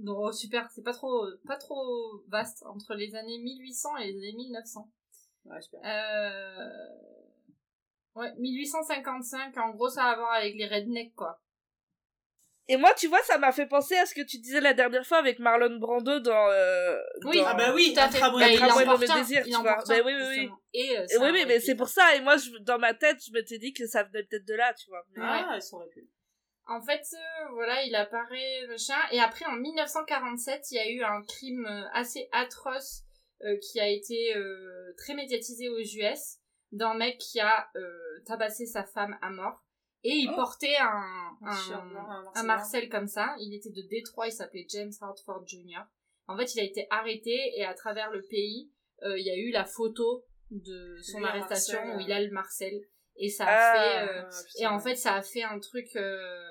Non, 0.00 0.18
oh, 0.18 0.32
super, 0.32 0.68
c'est 0.70 0.82
pas 0.82 0.92
trop, 0.92 1.24
pas 1.46 1.56
trop 1.56 2.22
vaste 2.28 2.64
entre 2.66 2.94
les 2.94 3.14
années 3.14 3.38
1800 3.38 3.96
et 3.98 4.12
les 4.12 4.18
années 4.18 4.36
1900. 4.36 4.90
Ouais, 5.44 5.60
super. 5.60 5.80
Euh... 5.84 6.70
Ouais, 8.16 8.32
1855, 8.38 9.56
en 9.58 9.70
gros, 9.70 9.88
ça 9.88 10.04
a 10.04 10.12
à 10.12 10.16
voir 10.16 10.32
avec 10.32 10.54
les 10.54 10.66
rednecks, 10.66 11.14
quoi. 11.14 11.40
Et 12.68 12.76
moi, 12.78 12.94
tu 12.96 13.08
vois, 13.08 13.20
ça 13.24 13.36
m'a 13.36 13.52
fait 13.52 13.66
penser 13.66 13.94
à 13.96 14.06
ce 14.06 14.14
que 14.14 14.22
tu 14.22 14.38
disais 14.38 14.60
la 14.60 14.72
dernière 14.72 15.04
fois 15.06 15.18
avec 15.18 15.38
Marlon 15.38 15.76
Brando 15.78 16.18
dans. 16.20 16.48
Euh, 16.50 16.96
Oui, 17.24 17.36
dans- 17.38 17.46
Ah 17.48 17.54
bah 17.54 17.72
oui, 17.74 17.92
un 17.94 18.08
fait. 18.10 18.18
Bah, 18.20 18.46
de 18.48 18.52
il 18.52 18.58
il 19.46 19.50
tu 19.50 19.56
en 19.56 19.62
vois. 19.62 19.74
porte 19.74 19.88
Bah 19.88 19.94
un, 19.96 20.02
oui, 20.02 20.12
oui, 20.14 20.24
oui. 20.38 20.50
Et, 20.72 20.98
euh, 20.98 21.06
Et 21.10 21.18
oui, 21.18 21.44
mais 21.46 21.60
c'est 21.60 21.74
pour 21.74 21.88
ça. 21.88 22.14
Et 22.16 22.20
moi, 22.22 22.36
je, 22.38 22.50
dans 22.62 22.78
ma 22.78 22.94
tête, 22.94 23.18
je 23.26 23.32
m'étais 23.32 23.58
dit 23.58 23.72
que 23.74 23.86
ça 23.86 24.02
venait 24.04 24.22
peut-être 24.24 24.46
de 24.46 24.54
là, 24.54 24.72
tu 24.74 24.88
vois. 24.88 25.04
Mais- 25.14 25.22
Ah, 25.22 25.52
elles 25.54 25.62
sont 25.62 25.78
pu. 25.92 26.08
En 26.66 26.80
fait, 26.80 27.02
euh, 27.12 27.48
voilà, 27.52 27.82
il 27.84 27.94
apparaît, 27.94 28.66
machin. 28.68 28.96
Et 29.12 29.20
après, 29.20 29.44
en 29.44 29.52
1947, 29.52 30.70
il 30.70 30.74
y 30.76 30.78
a 30.78 30.88
eu 30.90 31.02
un 31.02 31.22
crime 31.22 31.66
euh, 31.66 31.84
assez 31.92 32.28
atroce 32.32 33.02
euh, 33.42 33.58
qui 33.60 33.78
a 33.78 33.88
été 33.88 34.34
euh, 34.34 34.94
très 34.96 35.12
médiatisé 35.14 35.68
aux 35.68 35.78
US 35.78 36.38
d'un 36.72 36.94
mec 36.94 37.18
qui 37.18 37.40
a 37.40 37.68
euh, 37.76 38.22
tabassé 38.24 38.64
sa 38.64 38.84
femme 38.84 39.18
à 39.20 39.28
mort. 39.28 39.60
Et 40.04 40.10
il 40.10 40.28
Oh. 40.30 40.36
portait 40.36 40.76
un, 40.76 41.30
Un 42.34 42.42
Marcel. 42.44 42.88
Comme 42.88 43.06
ça. 43.06 43.34
Il 43.40 43.54
était 43.54 43.70
de 43.70 43.82
Détroit, 43.88 44.26
il 44.28 44.32
s'appelait 44.32 44.66
James 44.68 44.92
Hartford 45.00 45.44
Jr. 45.46 45.80
En 46.28 46.36
fait, 46.36 46.54
il 46.54 46.60
a 46.60 46.64
été 46.64 46.86
arrêté 46.90 47.52
et 47.56 47.64
à 47.64 47.74
travers 47.74 48.10
le 48.10 48.22
pays, 48.22 48.70
euh, 49.02 49.18
il 49.18 49.24
y 49.26 49.30
a 49.30 49.36
eu 49.36 49.50
la 49.50 49.64
photo 49.64 50.24
de 50.50 50.96
son 51.02 51.22
arrestation 51.24 51.78
Marcel, 51.78 51.96
où 51.96 52.00
il 52.00 52.12
a 52.12 52.20
le 52.22 52.30
Marcel. 52.30 52.80
Et 53.16 53.28
ça 53.30 53.44
a 53.46 53.48
Ah. 53.48 53.74
fait... 53.76 54.08
euh, 54.18 54.62
et 54.62 54.66
en 54.66 54.78
fait, 54.78 54.96
ça 54.96 55.14
a 55.14 55.22
fait 55.22 55.42
un 55.42 55.58
truc 55.58 55.94
euh, 55.96 56.42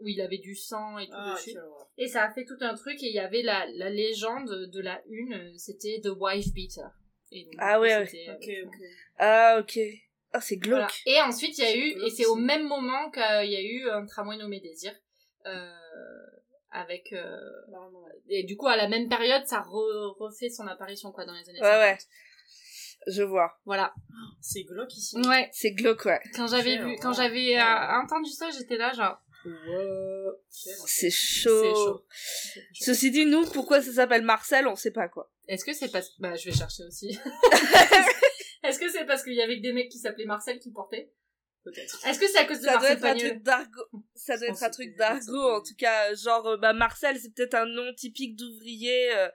où 0.00 0.08
il 0.08 0.20
avait 0.20 0.38
du 0.38 0.54
sang 0.54 0.98
et 0.98 1.06
tout 1.06 1.12
Ah, 1.14 1.34
dessus. 1.34 1.56
Et 1.96 2.06
ça 2.06 2.22
a 2.24 2.30
fait 2.32 2.44
tout 2.44 2.56
un 2.60 2.74
truc 2.74 3.02
et 3.02 3.06
il 3.08 3.14
y 3.14 3.18
avait 3.18 3.42
la, 3.42 3.66
la 3.74 3.90
légende 3.90 4.48
de 4.70 4.80
la 4.80 5.02
une, 5.08 5.34
euh, 5.34 5.52
c'était 5.56 6.00
The 6.02 6.10
Wife 6.16 6.52
Beater. 6.54 6.90
Et 7.32 7.44
donc, 7.44 7.54
Ah 7.58 7.80
ouais, 7.80 8.06
c'était, 8.06 8.28
euh, 8.30 8.34
Ok, 8.34 8.50
ok. 8.68 8.86
Ah, 9.18 9.56
ok. 9.60 9.78
Ah, 10.38 10.40
c'est 10.40 10.56
glauque. 10.56 10.78
voilà. 10.78 10.88
Et 11.06 11.20
ensuite, 11.22 11.58
il 11.58 11.64
y 11.64 11.66
a 11.66 11.76
eu, 11.76 12.06
et 12.06 12.10
c'est 12.10 12.26
au 12.26 12.36
même 12.36 12.66
moment 12.66 13.10
qu'il 13.10 13.22
y 13.50 13.56
a 13.56 13.60
eu 13.62 13.90
un 13.90 14.06
tramway 14.06 14.36
nommé 14.36 14.60
Désir, 14.60 14.92
euh, 15.46 15.70
avec, 16.70 17.12
euh, 17.12 17.36
et 18.28 18.44
du 18.44 18.56
coup, 18.56 18.68
à 18.68 18.76
la 18.76 18.88
même 18.88 19.08
période, 19.08 19.44
ça 19.46 19.60
re- 19.62 20.16
refait 20.18 20.48
son 20.50 20.66
apparition, 20.66 21.10
quoi, 21.12 21.24
dans 21.24 21.32
les 21.32 21.48
années 21.48 21.60
Ouais, 21.60 21.66
50. 21.66 21.80
ouais. 21.80 21.98
Je 23.06 23.22
vois. 23.22 23.52
Voilà. 23.64 23.94
C'est 24.40 24.64
glauque 24.64 24.94
ici. 24.96 25.16
Ouais. 25.26 25.48
C'est 25.52 25.70
glauque, 25.72 26.04
ouais. 26.04 26.20
Quand 26.34 26.46
j'avais 26.46 26.76
vu, 26.78 26.96
quand 27.00 27.12
j'avais 27.12 27.58
euh, 27.58 28.00
entendu 28.02 28.30
ça, 28.30 28.50
j'étais 28.50 28.76
là, 28.76 28.92
genre, 28.92 29.18
c'est 30.50 31.10
chaud. 31.10 31.74
chaud. 31.74 32.04
Ceci 32.74 33.10
dit, 33.10 33.24
nous, 33.24 33.46
pourquoi 33.50 33.80
ça 33.80 33.92
s'appelle 33.92 34.22
Marcel, 34.22 34.66
on 34.66 34.76
sait 34.76 34.90
pas 34.90 35.08
quoi. 35.08 35.30
Est-ce 35.46 35.64
que 35.64 35.72
c'est 35.72 35.90
parce 35.90 36.10
bah 36.18 36.34
je 36.34 36.50
vais 36.50 36.56
chercher 36.56 36.82
aussi. 36.84 37.18
Est-ce 38.62 38.78
que 38.78 38.88
c'est 38.88 39.04
parce 39.06 39.22
qu'il 39.22 39.34
y 39.34 39.42
avait 39.42 39.56
que 39.58 39.62
des 39.62 39.72
mecs 39.72 39.90
qui 39.90 39.98
s'appelaient 39.98 40.24
Marcel 40.26 40.58
qui 40.58 40.70
portaient? 40.72 41.12
Peut-être. 41.64 42.06
Est-ce 42.06 42.18
que 42.18 42.26
c'est 42.28 42.38
à 42.38 42.44
cause 42.46 42.60
de 42.60 42.64
Ça 42.64 42.78
doit 42.78 42.90
être 42.90 43.04
un 43.04 43.14
truc 43.16 43.42
d'argot. 43.42 44.04
Ça 44.14 44.36
doit 44.38 44.46
être 44.48 44.62
un 44.62 44.70
truc 44.70 44.96
d'argot, 44.96 45.50
en 45.56 45.60
tout 45.60 45.74
cas, 45.76 46.14
genre, 46.14 46.46
euh, 46.46 46.56
bah, 46.56 46.72
Marcel, 46.72 47.18
c'est 47.18 47.34
peut-être 47.34 47.54
un 47.54 47.66
nom 47.66 47.92
typique 47.94 48.36
d'ouvrier 48.36 49.14
euh, 49.14 49.28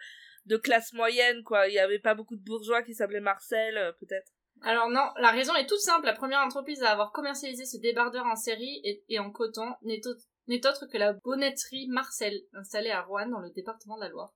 de 0.45 0.57
classe 0.57 0.93
moyenne, 0.93 1.43
quoi. 1.43 1.67
Il 1.67 1.73
y 1.73 1.79
avait 1.79 1.99
pas 1.99 2.15
beaucoup 2.15 2.35
de 2.35 2.43
bourgeois 2.43 2.81
qui 2.81 2.93
s'appelaient 2.95 3.19
Marcel, 3.19 3.77
euh, 3.77 3.91
peut-être. 3.99 4.31
Alors 4.61 4.89
non, 4.89 5.09
la 5.19 5.31
raison 5.31 5.53
est 5.55 5.67
toute 5.67 5.79
simple. 5.81 6.05
La 6.05 6.13
première 6.13 6.39
entreprise 6.39 6.81
à 6.83 6.91
avoir 6.91 7.11
commercialisé 7.11 7.65
ce 7.65 7.77
débardeur 7.77 8.25
en 8.25 8.35
série 8.35 8.79
et, 8.85 9.03
et 9.09 9.19
en 9.19 9.29
coton 9.31 9.73
n'est 9.81 10.05
au- 10.07 10.15
n'est 10.47 10.65
autre 10.65 10.85
que 10.91 10.97
la 10.97 11.13
bonnetterie 11.13 11.87
Marcel, 11.89 12.41
installée 12.53 12.91
à 12.91 13.01
Rouen 13.01 13.27
dans 13.27 13.39
le 13.39 13.49
département 13.51 13.95
de 13.97 14.01
la 14.03 14.09
Loire. 14.09 14.33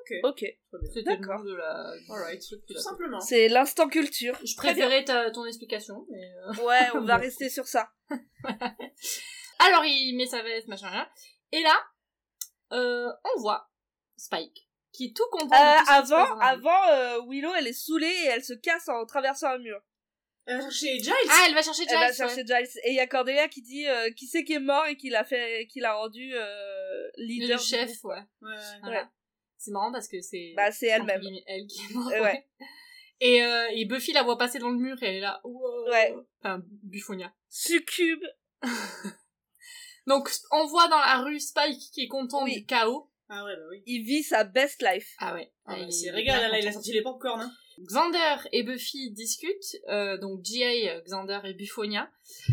Ok. 0.00 0.14
Ok. 0.24 0.38
C'était 0.38 1.00
le 1.00 1.16
D'accord. 1.18 1.38
nom 1.38 1.44
de 1.44 1.54
la... 1.56 1.92
Alright. 2.10 2.42
Tout 2.66 2.78
simplement. 2.78 3.20
C'est 3.20 3.48
l'instant 3.48 3.88
culture. 3.88 4.38
Je 4.44 4.54
préférais 4.56 5.04
ta- 5.04 5.30
ton 5.30 5.44
explication, 5.46 6.06
mais... 6.10 6.22
euh, 6.46 6.64
Ouais, 6.64 6.88
on 6.94 7.00
va 7.04 7.16
rester 7.16 7.48
sur 7.50 7.66
ça. 7.66 7.90
Alors 9.58 9.84
il 9.84 10.16
met 10.16 10.26
sa 10.26 10.42
veste, 10.42 10.68
machin, 10.68 10.90
machin. 10.90 11.06
Et 11.52 11.62
là, 11.62 11.74
euh, 12.72 13.08
on 13.36 13.40
voit 13.40 13.68
Spike, 14.16 14.68
qui 14.92 15.06
est 15.06 15.16
tout 15.16 15.24
content 15.30 15.46
de 15.46 15.52
Euh, 15.54 15.78
tout 15.80 15.84
passe 15.86 16.12
avant, 16.12 16.38
avant, 16.38 16.88
euh, 16.92 17.18
Willow, 17.28 17.52
elle 17.56 17.66
est 17.66 17.72
saoulée 17.72 18.06
et 18.06 18.26
elle 18.26 18.44
se 18.44 18.54
casse 18.54 18.88
en 18.88 19.04
traversant 19.06 19.48
un 19.48 19.58
mur. 19.58 19.80
Elle 20.46 20.56
va 20.56 20.62
chercher 20.62 20.98
Giles. 20.98 21.12
Ah, 21.30 21.44
elle 21.46 21.54
va 21.54 21.62
chercher 21.62 21.82
Giles, 21.82 21.92
Elle 21.92 21.98
va 21.98 22.06
ouais. 22.06 22.12
chercher 22.14 22.44
Giles. 22.46 22.80
Et 22.84 22.90
il 22.90 22.94
y 22.96 23.00
a 23.00 23.06
Cordelia 23.06 23.48
qui 23.48 23.60
dit 23.62 23.86
euh, 23.86 24.10
qui 24.12 24.26
c'est 24.26 24.42
qui 24.44 24.54
est 24.54 24.58
mort 24.60 24.86
et 24.86 24.96
qui 24.96 25.10
l'a 25.10 25.24
fait, 25.24 25.66
qui 25.70 25.80
l'a 25.80 25.92
rendu 25.94 26.32
euh, 26.34 27.08
Le 27.18 27.24
leader. 27.26 27.58
du 27.58 27.64
chef, 27.64 27.90
ouais. 28.04 28.16
Ouais. 28.40 28.56
Voilà. 28.82 29.10
C'est 29.60 29.72
marrant 29.72 29.92
parce 29.92 30.08
que 30.08 30.22
c'est... 30.22 30.54
Bah, 30.56 30.72
c'est 30.72 30.86
elle-même. 30.86 31.20
Elle 31.46 31.66
qui 31.66 31.82
est 31.82 31.94
morte. 31.94 32.14
Euh, 32.14 32.22
ouais. 32.22 32.46
Et, 33.22 33.42
euh, 33.42 33.66
et 33.74 33.84
Buffy 33.84 34.12
la 34.14 34.22
voit 34.22 34.38
passer 34.38 34.58
dans 34.58 34.70
le 34.70 34.78
mur 34.78 34.96
et 35.02 35.06
elle 35.06 35.16
est 35.16 35.20
là. 35.20 35.42
Wow. 35.44 35.90
Ouais. 35.90 36.14
Enfin, 36.40 36.62
Buffonia. 36.82 37.30
Succube. 37.50 38.24
Donc, 40.06 40.30
on 40.50 40.64
voit 40.64 40.88
dans 40.88 40.98
la 40.98 41.18
rue 41.18 41.38
Spike 41.38 41.78
qui 41.92 42.04
est 42.04 42.08
content 42.08 42.44
Oui. 42.44 42.60
du 42.60 42.64
chaos. 42.64 43.10
Ah 43.28 43.44
ouais, 43.44 43.54
bah 43.54 43.62
oui. 43.70 43.82
Il 43.84 44.04
vit 44.04 44.22
sa 44.22 44.44
best 44.44 44.82
life. 44.82 45.14
Ah 45.18 45.34
ouais. 45.34 45.52
Ah 45.66 45.74
Il 45.76 45.82
bah, 45.82 45.88
est 45.88 45.90
c'est 45.90 46.10
régal, 46.10 46.50
là, 46.50 46.58
il 46.58 46.66
a 46.66 46.72
sorti 46.72 46.94
les 46.94 47.02
popcorn. 47.02 47.42
Hein. 47.42 47.52
Xander 47.82 48.36
et 48.52 48.62
Buffy 48.62 49.10
discutent, 49.10 49.76
euh, 49.88 50.16
donc 50.16 50.42
G.A., 50.42 51.00
Xander 51.02 51.40
et 51.44 51.52
Buffonia. 51.52 52.10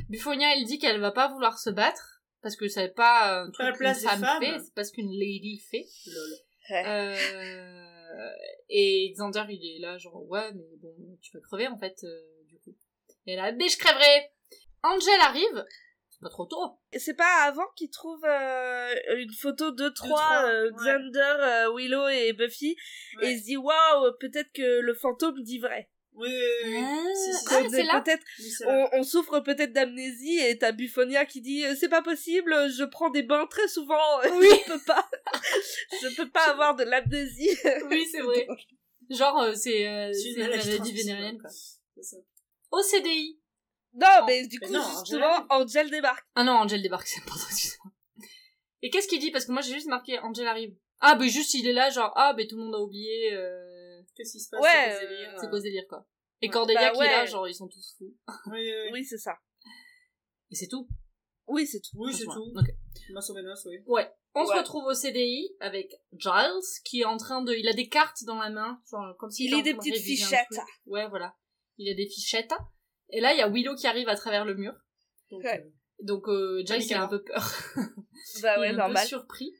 Buffonia, 0.09 0.53
elle 0.53 0.65
dit 0.65 0.79
qu'elle 0.79 0.99
va 0.99 1.11
pas 1.11 1.29
vouloir 1.29 1.59
se 1.59 1.69
battre, 1.69 2.21
parce 2.41 2.57
que 2.57 2.67
c'est 2.67 2.89
pas 2.89 3.41
un 3.41 3.51
Pas 3.51 3.71
truc 3.71 3.77
qu'une 3.77 3.93
femme 3.95 4.27
fait, 4.41 4.59
c'est 4.59 4.73
parce 4.73 4.91
qu'une 4.91 5.11
lady 5.11 5.59
fait. 5.71 5.85
Lol. 6.07 6.37
Euh, 6.71 8.31
et 8.69 9.11
Xander, 9.15 9.43
il 9.49 9.75
est 9.77 9.79
là, 9.79 9.97
genre, 9.97 10.23
ouais, 10.27 10.51
mais 10.53 10.77
bon, 10.81 10.93
tu 11.21 11.31
vas 11.33 11.41
crever, 11.41 11.67
en 11.67 11.77
fait, 11.77 11.95
euh, 12.03 12.21
du 12.45 12.57
coup. 12.59 12.75
Et 13.25 13.35
là, 13.35 13.51
mais 13.51 13.67
je 13.69 13.77
crèverai! 13.77 14.31
Angel 14.83 15.19
arrive, 15.21 15.65
c'est 16.09 16.21
pas 16.21 16.29
trop 16.29 16.45
tôt. 16.45 16.79
Et 16.91 16.99
c'est 16.99 17.13
pas 17.15 17.43
avant 17.45 17.65
qu'ils 17.75 17.89
trouvent 17.89 18.23
euh, 18.25 18.93
une 19.17 19.33
photo 19.33 19.71
de 19.71 19.89
trois, 19.89 20.43
ouais. 20.45 20.69
Xander, 20.71 21.35
euh, 21.39 21.73
Willow 21.75 22.07
et 22.07 22.33
Buffy, 22.33 22.75
Ouais. 23.17 23.27
et 23.27 23.31
il 23.33 23.39
se 23.39 23.43
dit 23.45 23.57
waouh, 23.57 24.11
peut-être 24.19 24.51
que 24.53 24.79
le 24.79 24.93
fantôme 24.93 25.41
dit 25.43 25.59
vrai. 25.59 25.89
Oui, 26.19 26.29
oui, 26.29 26.71
oui. 26.71 26.77
Ah, 26.81 27.03
Ah, 27.51 27.61
c'est 27.69 27.85
peut-être, 28.03 28.25
on, 28.65 28.99
on 28.99 29.03
souffre 29.03 29.39
peut-être 29.41 29.71
d'amnésie 29.71 30.39
et 30.39 30.57
t'as 30.57 30.71
Buffonia 30.71 31.25
qui 31.25 31.41
dit 31.41 31.63
euh, 31.63 31.75
c'est 31.79 31.89
pas 31.89 32.01
possible, 32.01 32.51
je 32.71 32.83
prends 32.85 33.11
des 33.11 33.21
bains 33.21 33.45
très 33.45 33.67
souvent, 33.67 33.95
Oui. 34.33 34.47
je 34.65 34.73
peux 34.73 34.79
pas, 34.79 35.07
je 36.01 36.15
peux 36.15 36.29
pas 36.29 36.49
avoir 36.49 36.75
de 36.75 36.83
l'amnésie. 36.83 37.49
Oui, 37.89 38.05
c'est 38.11 38.21
vrai. 38.21 38.47
Genre, 39.11 39.41
euh, 39.43 39.53
c'est 39.55 39.87
euh, 39.87 40.11
une 40.35 40.39
maladie 40.39 40.91
vénérienne, 40.91 41.39
quoi. 41.39 41.49
C'est 41.51 42.03
ça. 42.03 42.17
Au 42.71 42.81
CDI. 42.81 43.39
Non, 43.93 44.07
Oh, 44.21 44.23
mais 44.27 44.45
du 44.47 44.57
mais 44.59 44.67
coup, 44.67 44.73
non, 44.73 44.89
justement, 44.99 45.45
Angel 45.49 45.89
débarque. 45.89 46.25
Ah 46.35 46.43
non, 46.43 46.53
Angel 46.53 46.81
débarque, 46.81 47.07
c'est 47.07 47.21
important, 47.21 47.45
excuse-moi. 47.49 47.91
Et 48.81 48.89
qu'est-ce 48.89 49.07
qu'il 49.07 49.19
dit? 49.19 49.31
Parce 49.31 49.45
que 49.45 49.51
moi, 49.51 49.61
j'ai 49.61 49.73
juste 49.73 49.87
marqué 49.87 50.19
Angel 50.19 50.45
arrive. 50.47 50.75
Ah, 50.99 51.15
bah 51.15 51.27
juste, 51.27 51.53
il 51.53 51.67
est 51.67 51.73
là, 51.73 51.89
genre, 51.89 52.11
ah, 52.15 52.33
bah 52.33 52.43
tout 52.49 52.57
le 52.57 52.63
monde 52.63 52.75
a 52.75 52.79
oublié, 52.79 53.33
euh... 53.33 53.66
Qu'est-ce 54.17 54.31
qui 54.33 54.39
se 54.39 54.49
passe 54.49 54.59
Ouais, 54.61 54.69
c'est 54.69 54.89
quoi 54.89 54.99
ce 54.99 55.05
euh, 55.05 55.09
délire, 55.09 55.33
c'est 55.39 55.45
euh, 55.45 55.49
quoi 55.49 55.59
délire. 55.61 55.83
Et 56.41 56.47
Ouais. 56.47 56.51
Cordelia 56.51 56.81
Bah 56.81 56.91
qui 56.91 57.01
est 57.01 57.11
là, 57.11 57.25
genre, 57.25 57.47
ils 57.47 57.53
sont 57.55 57.67
tous 57.67 57.95
fous. 57.97 58.13
Oui, 58.47 58.59
oui, 58.59 58.71
oui. 58.85 58.89
Oui, 58.93 59.05
c'est 59.05 59.17
ça. 59.17 59.37
Et 60.51 60.55
c'est 60.55 60.67
tout. 60.67 60.87
Oui, 61.47 61.65
c'est 61.65 61.79
tout. 61.79 61.95
Oui, 61.97 62.13
c'est 62.13 62.25
tout. 62.25 62.51
Oui. 62.53 63.81
Ouais. 63.85 64.11
On 64.35 64.45
se 64.45 64.53
retrouve 64.53 64.85
au 64.85 64.93
CDI 64.93 65.55
avec 65.59 65.91
Giles, 66.13 66.61
qui 66.83 67.01
est 67.01 67.05
en 67.05 67.17
train 67.17 67.41
de... 67.41 67.53
Il 67.53 67.67
a 67.67 67.73
des 67.73 67.87
cartes 67.89 68.23
dans 68.25 68.39
la 68.39 68.49
main, 68.49 68.79
genre, 68.91 69.15
comme 69.17 69.31
s'il 69.31 69.49
Il 69.51 69.59
était 69.59 69.71
lit 69.71 69.77
en 69.77 69.81
des 69.81 69.91
petites 69.91 70.03
fichettes. 70.03 70.59
Ouais, 70.85 71.07
voilà. 71.09 71.35
Il 71.77 71.89
a 71.91 71.95
des 71.95 72.07
fichettes. 72.07 72.53
Et 73.09 73.21
là, 73.21 73.33
il 73.33 73.37
y 73.39 73.41
a 73.41 73.49
Willow 73.49 73.75
qui 73.75 73.87
arrive 73.87 74.09
à 74.09 74.15
travers 74.15 74.45
le 74.45 74.55
mur. 74.55 74.73
Donc, 75.31 75.43
Ouais. 75.43 75.63
euh, 75.65 75.69
Donc, 76.03 76.27
euh, 76.27 76.61
Giles, 76.65 76.83
il 76.83 76.93
a 76.93 77.03
un 77.03 77.07
peu 77.07 77.23
peur. 77.23 77.51
Bah 78.41 78.55
il 78.57 78.59
ouais, 78.59 78.67
est 78.67 78.71
un 78.71 78.73
normal. 78.73 79.03
peu 79.03 79.07
surpris. 79.07 79.51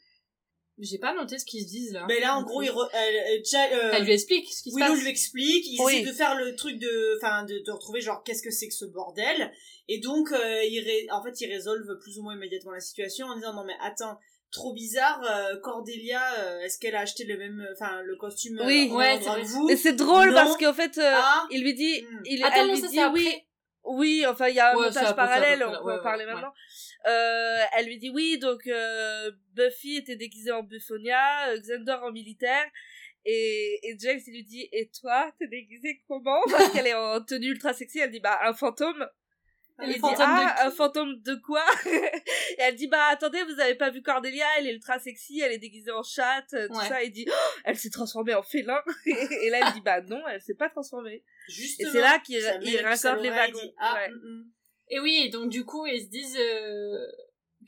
J'ai 0.80 1.00
pas 1.00 1.14
noté 1.16 1.40
ce 1.40 1.46
qu'ils 1.46 1.64
se 1.64 1.68
disent, 1.68 1.94
là. 1.94 2.06
Mais 2.08 2.20
là, 2.20 2.36
en 2.38 2.44
gros, 2.44 2.62
il 2.62 2.70
re- 2.70 2.88
elle, 2.94 3.16
elle- 3.16 3.74
euh, 3.80 3.92
Elle 3.94 4.04
lui 4.04 4.14
explique 4.14 4.48
ce 4.54 4.62
qui 4.62 4.72
se 4.72 4.76
Willow 4.76 4.94
passe. 4.94 5.02
lui 5.02 5.10
explique, 5.10 5.66
ils 5.66 5.82
Oui. 5.82 5.96
essaient 5.96 6.06
de 6.12 6.14
faire 6.16 6.36
le 6.36 6.56
truc 6.56 6.78
de, 6.78 7.18
enfin, 7.18 7.44
de, 7.46 7.58
de 7.66 7.72
retrouver 7.72 8.00
genre 8.02 8.22
qu'est-ce 8.24 8.44
que 8.44 8.52
c'est 8.52 8.68
que 8.68 8.76
ce 8.76 8.86
bordel, 8.86 9.52
et 9.88 10.00
donc 10.00 10.32
euh, 10.32 10.64
ils 10.64 10.80
ré- 10.82 11.08
en 11.12 11.24
fait 11.24 11.42
ils 11.42 11.52
résolvent 11.52 11.98
plus 12.00 12.20
ou 12.20 12.24
moins 12.24 12.36
immédiatement 12.36 12.72
la 12.74 12.80
situation 12.80 13.26
en 13.26 13.36
disant 13.36 13.54
non 13.56 13.64
mais 13.66 13.74
attends, 13.82 14.20
trop 14.52 14.72
bizarre, 14.74 15.20
euh, 15.28 15.58
Cordelia, 15.62 16.22
euh, 16.40 16.60
est-ce 16.62 16.78
qu'elle 16.78 16.96
a 16.96 17.00
acheté 17.02 17.24
le 17.26 17.38
même, 17.38 17.68
enfin 17.74 18.02
le 18.04 18.16
costume 18.16 18.60
euh, 18.60 18.66
Oui. 18.68 18.90
en 18.92 18.98
Ouais, 18.98 19.20
c'est 19.22 19.42
vous? 19.42 19.68
Mais 19.68 19.78
c'est 19.78 19.94
drôle 19.94 20.30
Non. 20.30 20.36
parce 20.36 20.58
qu'en 20.58 20.74
fait, 20.74 20.98
euh, 21.00 21.12
Ah. 21.16 21.48
il 21.50 21.64
lui 21.64 21.74
dit, 21.74 22.02
Hmm. 22.04 22.22
il, 22.26 22.44
Attends, 22.44 22.56
elle 22.62 22.68
non, 22.68 22.74
lui 22.76 22.82
ça, 22.82 22.88
dit 22.88 23.00
oui. 23.14 23.28
après. 23.28 23.44
Oui, 23.90 24.26
enfin, 24.28 24.48
il 24.50 24.56
y 24.56 24.60
a 24.60 24.74
un 24.74 24.76
Ouais, 24.76 24.86
montage 24.88 25.16
parallèle, 25.16 25.64
on 25.64 25.72
peut 25.72 25.78
ouais, 25.86 25.94
en 25.94 25.96
ouais, 25.98 26.04
parler 26.04 26.26
ouais. 26.26 26.34
maintenant. 26.34 26.52
Euh, 27.06 27.58
elle 27.76 27.86
lui 27.86 27.98
dit 27.98 28.10
oui, 28.10 28.38
donc 28.40 28.66
euh, 28.68 29.32
Buffy 29.54 29.98
était 29.98 30.16
déguisée 30.16 30.52
en 30.52 30.64
Buffonia, 30.64 31.50
euh, 31.50 31.60
Xander 31.60 31.98
en 32.04 32.12
militaire, 32.12 32.66
et, 33.26 33.80
et 33.84 33.96
James 34.00 34.20
il 34.26 34.34
lui 34.34 34.44
dit 34.44 34.68
et 34.72 34.90
toi 35.00 35.32
t'es 35.40 35.48
déguisée 35.48 36.02
comment? 36.08 36.42
Parce 36.52 36.72
qu'elle 36.72 36.88
est 36.88 36.94
en 36.94 37.22
tenue 37.24 37.48
ultra 37.48 37.74
sexy, 37.74 38.00
elle 38.00 38.12
dit 38.12 38.20
bah 38.20 38.40
un 38.44 38.54
fantôme. 38.54 39.08
Ah, 39.80 39.84
Il 39.86 39.90
Un 39.90 39.94
dit 39.94 40.00
fantôme 40.00 40.18
de 40.18 40.24
ah 40.26 40.56
qui? 40.58 40.66
un 40.68 40.72
fantôme 40.72 41.22
de 41.22 41.36
quoi? 41.36 41.64
Et 41.86 41.92
elle 42.62 42.76
dit 42.76 42.88
bah 42.88 43.06
attendez 43.12 43.44
vous 43.44 43.60
avez 43.60 43.76
pas 43.76 43.92
vu 43.92 44.02
Cordelia, 44.02 44.46
elle 44.58 44.66
est 44.68 44.74
ultra 44.74 44.98
sexy, 44.98 45.40
elle 45.40 45.52
est 45.52 45.60
déguisée 45.60 45.92
en 45.92 46.02
chatte, 46.02 46.54
euh, 46.56 46.68
tout 46.68 46.80
Ouais. 46.80 46.88
ça. 46.90 47.04
Il 47.04 47.12
dit 47.12 47.28
Oh, 47.30 47.60
elle 47.64 47.78
s'est 47.78 47.92
transformée 47.92 48.34
en 48.34 48.42
félin. 48.42 48.82
et 49.06 49.50
là 49.52 49.60
elle 49.68 49.74
dit 49.74 49.82
bah 49.82 50.02
non 50.02 50.28
elle 50.28 50.42
s'est 50.42 50.56
pas 50.56 50.70
transformée. 50.70 51.24
Et 51.48 51.52
Justement, 51.52 51.92
c'est 51.92 52.02
là 52.02 52.20
qu'il 52.26 52.38
il 52.64 52.80
raccorde 52.82 53.22
les 53.22 53.30
wagons. 53.30 53.60
dit, 53.62 53.74
ah, 53.78 53.94
Ouais. 53.96 54.10
mm, 54.10 54.14
mm. 54.16 54.52
Et 54.90 55.00
oui, 55.00 55.30
donc 55.30 55.50
du 55.50 55.66
coup, 55.66 55.86
ils 55.86 56.02
se 56.02 56.08
disent 56.10 56.38
euh, 56.40 57.06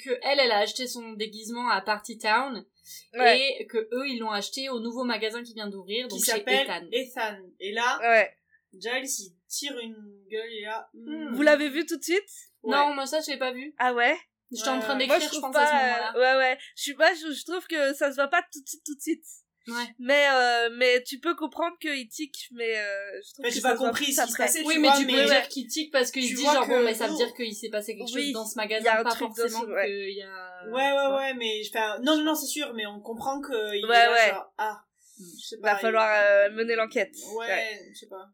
que 0.03 0.09
elle, 0.23 0.39
elle 0.39 0.51
a 0.51 0.59
acheté 0.59 0.87
son 0.87 1.13
déguisement 1.13 1.69
à 1.69 1.81
Party 1.81 2.17
Town 2.17 2.65
Ouais. 3.13 3.57
et 3.59 3.67
que 3.67 3.77
eux, 3.77 4.07
ils 4.07 4.17
l'ont 4.19 4.31
acheté 4.31 4.69
au 4.69 4.79
nouveau 4.79 5.03
magasin 5.03 5.43
qui 5.43 5.53
vient 5.53 5.67
d'ouvrir, 5.67 6.07
qui 6.07 6.15
donc 6.15 6.25
chez 6.25 6.31
s'appelle 6.31 6.65
Ethan. 6.65 6.87
Ethan. 6.91 7.37
Et 7.59 7.71
là, 7.71 7.99
Ouais. 8.01 8.35
Giles 8.73 9.05
il 9.19 9.35
tire 9.47 9.77
une 9.79 10.23
gueule 10.31 10.51
et 10.53 10.61
là, 10.61 10.89
mm. 10.93 11.35
Vous 11.35 11.41
l'avez 11.41 11.69
vu 11.69 11.85
tout 11.85 11.97
de 11.97 12.03
suite? 12.03 12.29
Ouais. 12.63 12.75
Non, 12.75 12.93
moi 12.93 13.05
ça, 13.05 13.19
je 13.21 13.31
l'ai 13.31 13.37
pas 13.37 13.51
vu. 13.51 13.73
Ah 13.77 13.93
ouais? 13.93 14.17
J'étais 14.51 14.69
en 14.69 14.79
train 14.79 14.93
ouais. 14.93 14.99
d'écrire, 15.05 15.17
Moi 15.17 15.19
je 15.19 15.23
je, 15.25 15.29
trouve 15.29 15.41
pense, 15.41 15.53
pas. 15.53 15.63
à 15.63 15.67
ce 15.67 15.73
moment-là. 15.73 16.13
euh, 16.15 16.19
ouais 16.19 16.37
ouais. 16.39 16.57
Je 16.75 16.81
suis 16.81 16.93
pas. 16.95 17.13
Je, 17.13 17.31
je 17.31 17.45
trouve 17.45 17.67
que 17.67 17.93
ça 17.93 18.09
se 18.09 18.15
voit 18.15 18.27
pas 18.29 18.41
tout 18.51 18.61
de 18.61 18.67
suite 18.67 18.83
tout 18.85 18.95
de 18.95 19.01
suite. 19.01 19.25
Ouais. 19.68 19.95
Mais 19.99 20.26
euh, 20.31 20.69
mais 20.77 21.03
tu 21.03 21.19
peux 21.19 21.36
comprendre 21.36 21.77
qu'il 21.80 22.07
tique. 22.07 22.48
Mais 22.53 22.80
euh, 22.80 23.22
je 23.23 23.34
trouve 23.34 23.44
Mais 23.44 23.49
que 23.49 23.56
j'ai 23.56 23.61
pas 23.61 23.76
compris 23.76 24.14
ce 24.14 24.26
qui 24.26 24.31
se 24.31 24.38
passait, 24.38 24.64
Oui, 24.65 24.73
tu 24.76 24.80
mais 24.80 24.88
vois, 24.88 24.98
tu 24.98 25.06
peux 25.06 25.11
mais- 25.11 25.26
dire 25.26 25.48
qu'il 25.48 25.68
tique 25.68 25.91
parce 25.91 26.10
qu'il 26.11 26.23
dit 26.23 26.41
genre, 26.41 26.64
que 26.65 26.69
bon, 26.69 26.84
mais 26.84 26.94
ça 26.95 27.07
veut 27.07 27.15
dire 27.15 27.34
qu'il 27.36 27.53
s'est 27.53 27.69
passé 27.69 27.95
quelque 27.95 28.10
chose 28.10 28.31
dans 28.31 28.45
ce 28.45 28.53
il 28.56 28.57
y 28.57 28.61
a 28.61 28.64
magasin, 28.64 28.99
un 28.99 29.03
pas 29.03 29.15
forcément 29.15 29.61
ouais. 29.65 29.86
qu'il 29.86 30.18
y 30.18 30.23
a... 30.23 30.65
Ouais, 30.72 30.91
ouais, 30.91 31.15
ouais, 31.18 31.34
mais 31.36 31.61
enfin, 31.69 31.99
non, 31.99 32.18
non, 32.18 32.23
non, 32.23 32.36
c'est 32.36 32.48
sûr, 32.48 32.73
mais 32.73 32.86
on 32.88 32.99
comprend 33.02 33.40
que 33.41 33.76
il 33.76 33.86
Ouais, 33.86 33.95
est 33.95 34.06
là, 34.06 34.11
ouais. 34.11 34.30
genre, 34.31 34.53
ah, 34.57 34.81
je 35.19 35.45
sais 35.45 35.56
Il 35.57 35.61
pas. 35.61 35.73
va 35.73 35.80
falloir 35.80 36.10
euh, 36.23 36.49
mener 36.52 36.76
l'enquête. 36.76 37.14
Ouais, 37.36 37.80
je 37.94 37.99
sais 37.99 38.07
pas. 38.07 38.26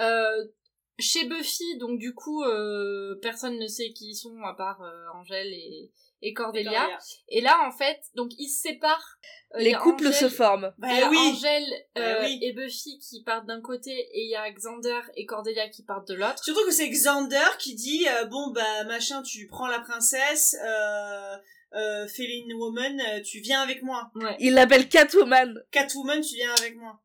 Euh, 0.00 0.44
chez 0.98 1.24
Buffy, 1.26 1.76
donc 1.78 1.98
du 1.98 2.14
coup, 2.14 2.42
euh, 2.44 3.16
personne 3.22 3.58
ne 3.58 3.66
sait 3.68 3.92
qui 3.92 4.10
ils 4.10 4.14
sont 4.16 4.40
à 4.42 4.54
part 4.54 4.80
euh, 4.82 5.06
Angèle 5.14 5.52
et, 5.52 5.90
et 6.22 6.32
Cordelia. 6.32 6.70
Cordelia. 6.72 6.98
Et 7.28 7.40
là, 7.40 7.66
en 7.66 7.70
fait, 7.76 8.00
donc 8.14 8.30
ils 8.38 8.48
se 8.48 8.62
séparent. 8.62 9.18
Euh, 9.54 9.58
Les 9.58 9.74
couples 9.74 10.06
Angèle- 10.08 10.14
se 10.14 10.28
forment. 10.28 10.72
Bah 10.78 10.88
Il 10.90 10.98
y 10.98 11.02
a 11.02 11.08
oui. 11.10 11.16
Angèle 11.18 11.72
euh, 11.98 12.14
Bah 12.14 12.20
oui. 12.24 12.38
et 12.42 12.52
Buffy 12.52 12.98
qui 12.98 13.22
partent 13.22 13.46
d'un 13.46 13.60
côté 13.60 13.90
et 13.92 14.22
il 14.24 14.30
y 14.30 14.34
a 14.36 14.50
Xander 14.50 15.00
et 15.16 15.26
Cordelia 15.26 15.68
qui 15.68 15.84
partent 15.84 16.08
de 16.08 16.14
l'autre. 16.14 16.42
Surtout 16.42 16.64
que 16.64 16.72
c'est 16.72 16.88
Xander 16.88 17.56
qui 17.58 17.74
dit, 17.74 18.06
euh, 18.08 18.24
bon, 18.24 18.50
bah, 18.52 18.84
machin, 18.84 19.22
tu 19.22 19.46
prends 19.46 19.68
la 19.68 19.78
princesse, 19.80 20.56
euh, 20.64 21.36
euh, 21.74 22.06
Feline 22.08 22.52
Woman, 22.54 23.00
tu 23.22 23.38
viens 23.40 23.60
avec 23.62 23.82
moi. 23.82 24.10
Ouais. 24.16 24.36
Il 24.40 24.54
l'appelle 24.54 24.88
Catwoman. 24.88 25.54
Catwoman, 25.70 26.20
tu 26.20 26.34
viens 26.36 26.52
avec 26.54 26.76
moi. 26.76 27.00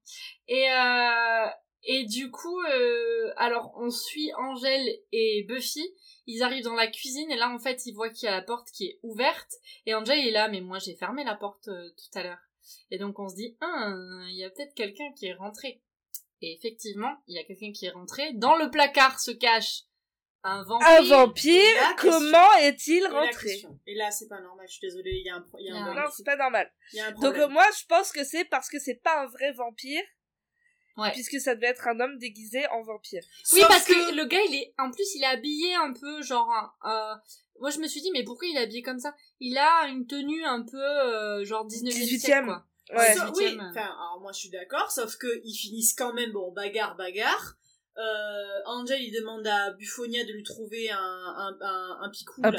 Et 0.48 0.72
euh, 0.72 1.48
et 1.84 2.06
du 2.06 2.30
coup, 2.32 2.60
euh, 2.62 3.32
alors 3.38 3.74
on 3.80 3.90
suit 3.92 4.32
Angèle 4.38 4.88
et 5.12 5.46
Buffy. 5.48 5.84
Ils 6.32 6.44
arrivent 6.44 6.64
dans 6.64 6.76
la 6.76 6.88
cuisine 6.88 7.30
et 7.32 7.36
là 7.36 7.50
en 7.50 7.60
fait 7.60 7.86
ils 7.88 7.94
voient 7.94 8.10
qu'il 8.10 8.28
y 8.28 8.30
a 8.30 8.36
la 8.36 8.44
porte 8.44 8.70
qui 8.72 8.86
est 8.86 9.00
ouverte 9.04 9.52
et 9.86 9.96
Angèle 9.96 10.20
est 10.28 10.32
là 10.32 10.48
mais 10.48 10.62
moi 10.62 10.78
j'ai 10.80 10.96
fermé 10.96 11.24
la 11.24 11.36
porte 11.36 11.68
euh, 11.70 11.90
tout 11.90 12.20
à 12.20 12.24
l'heure. 12.24 12.42
Et 12.92 12.98
donc 13.00 13.18
on 13.18 13.28
se 13.28 13.36
dit 13.36 13.58
ah 13.62 13.94
il 14.30 14.38
y 14.38 14.44
a 14.44 14.50
peut-être 14.50 14.76
quelqu'un 14.76 15.12
qui 15.16 15.26
est 15.26 15.34
rentré. 15.34 15.82
Et 16.42 16.54
effectivement 16.54 17.14
il 17.28 17.36
y 17.36 17.40
a 17.40 17.44
quelqu'un 17.44 17.72
qui 17.72 17.88
est 17.88 17.92
rentré. 17.92 18.34
Dans 18.34 18.56
le 18.56 18.70
placard 18.70 19.20
se 19.20 19.32
cache 19.32 19.86
un 20.44 20.64
vampire. 20.64 20.88
Un 20.88 21.02
vampire, 21.02 21.96
comment 21.98 22.54
est-il 22.62 23.06
rentré. 23.08 23.62
Et 23.88 23.96
là, 23.96 24.10
c'est 24.10 24.28
pas 24.28 24.40
normal, 24.40 24.66
je 24.68 24.74
suis 24.74 24.88
désolée, 24.88 25.12
il 25.18 25.26
y 25.26 25.30
a 25.30 25.36
un, 25.36 25.46
y 25.60 25.70
a 25.70 25.76
un. 25.76 25.94
Non, 25.94 26.08
c'est 26.16 26.24
pas 26.26 26.38
normal. 26.38 26.72
Y 26.94 27.00
a 27.02 27.08
un 27.08 27.12
Donc 27.12 27.20
problème. 27.34 27.52
moi, 27.52 27.66
je 27.78 27.86
pense 27.88 28.12
que 28.12 28.24
c'est 28.24 28.46
parce 28.46 28.70
que 28.70 28.80
c'est 28.80 29.02
pas 29.04 29.22
un 29.24 29.28
vrai 29.28 29.52
vampire, 29.52 30.04
Ouais. 31.00 31.12
puisque 31.12 31.40
ça 31.40 31.56
devait 31.56 31.68
être 31.68 31.88
un 31.88 32.00
homme 32.00 32.18
déguisé 32.18 32.68
en 32.68 32.82
vampire. 32.84 33.24
Oui, 33.54 33.60
Sauf 33.62 33.68
parce 33.68 33.86
que... 33.86 34.16
le 34.16 34.26
gars, 34.26 34.42
il 34.48 34.56
est, 34.56 34.74
en 34.78 34.92
plus, 34.92 35.16
il 35.16 35.24
est 35.24 35.28
habillé 35.28 35.74
un 35.76 35.94
peu, 35.94 36.22
genre, 36.22 36.50
un- 36.84 36.90
euh, 36.92 37.16
moi, 37.60 37.70
je 37.72 37.80
me 37.80 37.88
suis 37.88 38.02
dit, 38.02 38.12
mais 38.12 38.24
pourquoi 38.24 38.48
il 38.48 38.56
est 38.58 38.62
habillé 38.62 38.82
comme 38.82 39.00
ça? 39.00 39.14
Il 39.40 39.58
a 39.58 39.88
une 39.88 40.08
tenue 40.08 40.44
un 40.46 40.64
peu, 40.64 40.78
euh, 40.82 41.44
genre 41.46 41.66
19e 41.68 41.90
18e. 41.92 42.20
siècle, 42.20 42.46
quoi. 42.46 42.66
Ouais. 42.98 43.14
18e. 43.16 43.32
oui, 43.38 43.58
enfin, 43.70 43.82
alors 43.82 44.18
moi 44.20 44.32
je 44.32 44.40
suis 44.40 44.50
d'accord, 44.50 44.92
sauf 44.92 45.16
que 45.18 45.28
ils 45.44 45.54
finissent 45.54 45.94
quand 45.94 46.12
même, 46.14 46.32
bon, 46.32 46.52
bagarre, 46.52 46.96
bagarre. 46.96 47.56
Euh, 47.98 48.62
Angel, 48.66 49.02
il 49.02 49.12
demande 49.12 49.46
à 49.46 49.72
Buffonia 49.72 50.24
de 50.24 50.32
lui 50.32 50.44
trouver 50.44 50.90
un, 50.90 50.98
un, 50.98 51.58
un, 51.60 51.98
un 52.02 52.10
picou, 52.10 52.40
Un 52.44 52.52
là, 52.52 52.58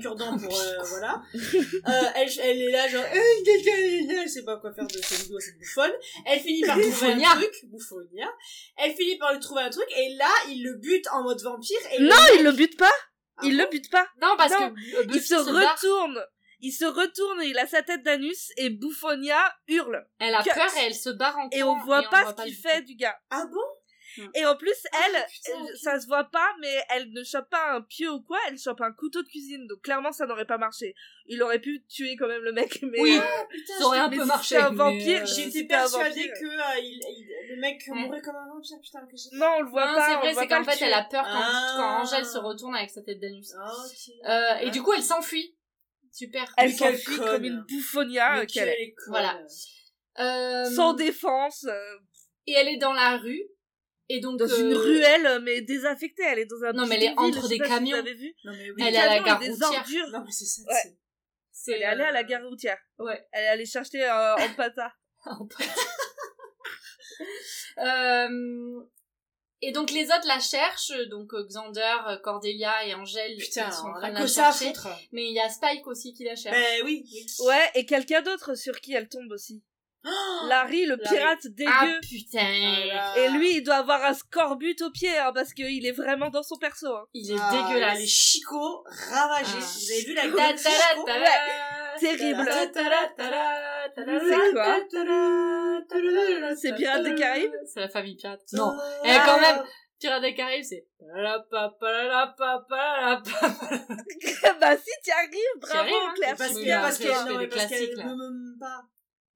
cure-dent 0.00 0.38
pour, 0.38 0.54
euh, 0.60 0.82
voilà. 0.84 1.20
Euh, 1.34 2.10
elle, 2.14 2.28
elle 2.40 2.62
est 2.62 2.70
là, 2.70 2.86
genre, 2.86 3.02
euh, 3.02 4.20
elle 4.22 4.28
sait 4.28 4.44
pas 4.44 4.58
quoi 4.58 4.72
faire 4.72 4.86
de 4.86 4.92
cette 4.92 5.22
vidéo, 5.22 5.40
cette 5.40 5.58
bouffonne. 5.58 5.92
Elle 6.26 6.38
finit 6.40 6.62
par 6.62 6.78
trouver 6.80 7.12
un 7.24 7.34
truc, 7.34 7.64
Bouffonia. 7.64 8.28
Elle 8.76 8.94
finit 8.94 9.18
par 9.18 9.32
lui 9.32 9.40
trouver 9.40 9.62
un 9.62 9.70
truc, 9.70 9.86
et 9.96 10.14
là, 10.14 10.30
il 10.48 10.62
le 10.62 10.74
bute 10.74 11.06
en 11.12 11.22
mode 11.24 11.40
vampire, 11.42 11.80
et 11.92 12.00
Non, 12.00 12.14
il 12.38 12.44
le 12.44 12.52
bute 12.52 12.76
pas. 12.78 12.92
Ah 13.38 13.42
il 13.44 13.56
bon 13.56 13.62
le 13.64 13.68
bute 13.70 13.90
pas. 13.90 14.06
Non, 14.20 14.34
parce 14.36 14.52
Non, 14.52 14.70
que 14.74 14.96
euh, 15.00 15.04
Buffy 15.04 15.18
Il 15.18 15.22
se 15.22 15.34
retourne. 15.34 16.24
Il 16.60 16.70
se 16.70 16.84
retourne 16.84 17.42
et 17.42 17.46
il 17.48 17.58
a 17.58 17.66
sa 17.66 17.82
tête 17.82 18.04
d'anus 18.04 18.50
et 18.56 18.70
Bouffonia 18.70 19.52
hurle. 19.66 20.06
Elle 20.20 20.34
a 20.34 20.42
Cut. 20.44 20.50
peur 20.54 20.70
et 20.78 20.86
elle 20.86 20.94
se 20.94 21.10
barre 21.10 21.36
en 21.36 21.48
Et 21.50 21.60
courant 21.60 21.80
on 21.80 21.84
voit 21.84 22.02
pas 22.08 22.32
ce 22.36 22.44
qu'il 22.44 22.54
fait 22.54 22.82
du 22.82 22.94
gars. 22.94 23.16
Ah 23.30 23.46
bon? 23.46 23.58
Et 24.34 24.44
en 24.46 24.56
plus, 24.56 24.74
elle, 25.06 25.16
Ah, 25.16 25.26
putain, 25.30 25.64
euh, 25.64 25.74
ça 25.82 26.00
se 26.00 26.06
voit 26.06 26.24
pas, 26.24 26.48
mais 26.60 26.74
elle 26.90 27.10
ne 27.12 27.22
chope 27.24 27.48
pas 27.50 27.72
un 27.74 27.80
pieu 27.82 28.10
ou 28.10 28.20
quoi, 28.22 28.38
elle 28.48 28.58
chope 28.58 28.80
un 28.80 28.92
couteau 28.92 29.22
de 29.22 29.28
cuisine. 29.28 29.66
Donc 29.66 29.80
clairement, 29.82 30.12
ça 30.12 30.26
n'aurait 30.26 30.46
pas 30.46 30.58
marché. 30.58 30.94
Il 31.26 31.42
aurait 31.42 31.60
pu 31.60 31.84
tuer 31.86 32.16
quand 32.16 32.26
même 32.28 32.42
le 32.42 32.52
mec, 32.52 32.80
mais... 32.82 33.00
Oui. 33.00 33.16
euh, 33.16 33.44
Putain, 33.50 33.74
Ça 33.78 33.84
aurait 33.86 33.98
un 34.00 34.08
peu 34.10 34.20
si 34.22 34.26
marché. 34.26 34.56
un 34.56 34.70
vampire, 34.70 35.22
euh, 35.22 35.26
j'ai- 35.26 35.42
J'étais 35.50 35.64
persuadée 35.64 36.28
que 36.28 36.46
euh, 36.46 36.78
il, 36.80 37.00
il- 37.08 37.54
le 37.54 37.60
mec 37.60 37.82
Mm. 37.88 37.94
mourrait 37.94 38.20
comme 38.22 38.36
un 38.36 38.48
vampire, 38.48 38.78
putain, 38.82 39.00
que 39.06 39.16
j'ai... 39.16 39.36
Non, 39.36 39.46
on 39.58 39.60
le 39.62 39.68
voit 39.70 39.86
Non, 39.86 39.94
pas. 39.94 40.08
c'est 40.08 40.14
vrai, 40.16 40.34
c'est 40.34 40.48
qu'en 40.48 40.64
fait, 40.64 40.76
tuer. 40.76 40.86
elle 40.86 40.94
a 40.94 41.04
peur 41.04 41.24
quand, 41.24 41.30
Ah. 41.42 41.74
quand 41.76 42.02
Angèle 42.02 42.26
se 42.26 42.38
retourne 42.38 42.74
avec 42.74 42.90
sa 42.90 43.02
tête 43.02 43.20
d'anus. 43.20 43.52
Ah. 43.58 43.72
Euh, 44.28 44.58
et 44.66 44.70
du 44.70 44.82
coup, 44.82 44.92
elle 44.92 45.02
s'enfuit. 45.02 45.56
Super. 46.12 46.52
Elle 46.58 46.72
s'enfuit 46.72 47.16
comme 47.16 47.44
une 47.44 47.64
euh, 48.40 48.44
qu'elle 48.46 48.68
est. 48.68 48.94
Voilà. 49.08 49.40
Euh, 50.18 50.64
Sans 50.66 50.92
défense, 50.92 51.64
euh, 51.64 51.98
et 52.46 52.52
elle 52.52 52.68
est 52.68 52.76
dans 52.76 52.92
la 52.92 53.16
rue. 53.16 53.42
Et 54.08 54.20
donc, 54.20 54.38
dans 54.38 54.46
une 54.46 54.72
euh, 54.72 54.78
ruelle, 54.78 55.40
mais 55.42 55.62
désaffectée. 55.62 56.22
Elle 56.26 56.40
est 56.40 56.46
dans 56.46 56.62
un 56.64 56.72
Non, 56.72 56.86
mais 56.86 56.96
elle 56.96 57.04
est 57.04 57.18
entre 57.18 57.48
des 57.48 57.58
pas 57.58 57.64
si 57.64 57.70
camions. 57.70 57.90
Vous 57.96 58.02
avez 58.02 58.14
vu 58.14 58.34
Non, 58.44 58.52
mais 58.52 58.70
oui. 58.70 58.82
Des 58.82 58.88
Elle 58.88 58.94
est 58.94 58.98
à 58.98 59.06
la 59.06 59.22
camions 59.22 59.56
gare 59.56 59.70
routière. 59.70 60.08
Non, 60.10 60.22
mais 60.24 60.32
c'est 60.32 60.44
ça, 60.44 60.62
Ouais. 60.68 60.96
c'est... 61.50 61.72
Elle 61.72 61.82
est 61.82 61.84
allée 61.84 62.04
à 62.04 62.12
la 62.12 62.20
euh, 62.20 62.24
gare 62.24 62.46
routière. 62.48 62.78
Ouais. 62.98 63.26
Elle 63.32 63.44
est 63.44 63.48
allée 63.48 63.66
chercher 63.66 64.02
euh, 64.02 64.34
en 64.36 64.54
pata. 64.54 64.92
En 65.24 65.48
fait. 65.48 65.70
Euh, 67.78 68.82
Et 69.60 69.70
donc 69.72 69.90
les 69.92 70.06
autres 70.06 70.26
la 70.26 70.40
cherchent, 70.40 70.92
donc 71.08 71.32
euh, 71.34 71.44
Xander, 71.46 71.96
euh, 72.08 72.16
Cordelia 72.18 72.84
et 72.86 72.94
Angèle 72.94 73.36
Putain, 73.38 73.68
ils 73.68 73.72
sont 73.72 73.86
en 73.86 73.90
on 73.90 74.00
train 74.00 74.10
de 74.10 74.18
la 74.18 74.26
chercher. 74.26 74.72
Mais 75.12 75.26
il 75.28 75.34
y 75.34 75.40
a 75.40 75.48
Spike 75.48 75.86
aussi 75.86 76.12
qui 76.12 76.24
la 76.24 76.34
cherche. 76.34 76.56
Ben 76.56 76.82
oui, 76.84 77.04
oui. 77.12 77.26
Ouais, 77.46 77.70
et 77.76 77.86
quelqu'un 77.86 78.22
d'autre 78.22 78.56
sur 78.56 78.80
qui 78.80 78.94
elle 78.94 79.08
tombe 79.08 79.30
aussi. 79.30 79.62
Larry, 80.48 80.84
le 80.86 80.96
Larry. 80.96 81.16
pirate 81.16 81.46
dégueu. 81.46 81.70
ah 81.72 81.98
putain, 82.02 82.40
Voilà. 82.86 83.18
Et 83.18 83.28
lui, 83.30 83.56
il 83.58 83.62
doit 83.62 83.76
avoir 83.76 84.02
un 84.04 84.14
scorbut 84.14 84.76
au 84.82 84.90
pied, 84.90 85.16
hein, 85.16 85.30
parce 85.34 85.52
qu'il 85.54 85.86
est 85.86 85.92
vraiment 85.92 86.28
dans 86.30 86.42
son 86.42 86.56
perso. 86.56 86.88
Hein. 86.94 87.04
il 87.14 87.30
est 87.32 87.36
Ah, 87.40 87.50
dégueulasse. 87.52 87.98
Les 88.00 88.06
chicots 88.06 88.84
ravagés. 89.10 89.52
Ah. 89.54 89.60
Vous 89.60 89.92
avez 89.92 90.02
vu 90.02 90.14
la 90.14 90.22
gueule 90.28 90.34
ta- 90.36 91.02
Ouais, 91.04 92.00
terrible. 92.00 92.48
C'est 94.28 94.52
quoi 94.52 94.76
C'est 96.56 96.74
Pirates 96.74 97.02
des 97.04 97.14
Caraïbes 97.14 97.54
C'est 97.72 97.80
la 97.80 97.88
famille 97.88 98.16
pirate. 98.16 98.40
Ah. 98.52 98.56
Non, 98.56 98.72
eh, 99.04 99.16
quand 99.24 99.40
même. 99.40 99.62
Pirates 100.00 100.22
des 100.22 100.34
Caraïbes, 100.34 100.64
c'est... 100.64 100.84
Bah 104.60 104.76
si, 104.76 104.90
t'y 105.02 105.10
arrives, 105.12 105.60
bravo 105.60 105.78
arrives. 105.78 106.14
Claire. 106.16 106.34
Parce 106.36 106.54
que, 106.54 106.68
parce 106.70 106.98
fais 106.98 107.08
non, 107.08 107.48
parce 107.48 107.66
qu'elle 107.66 107.90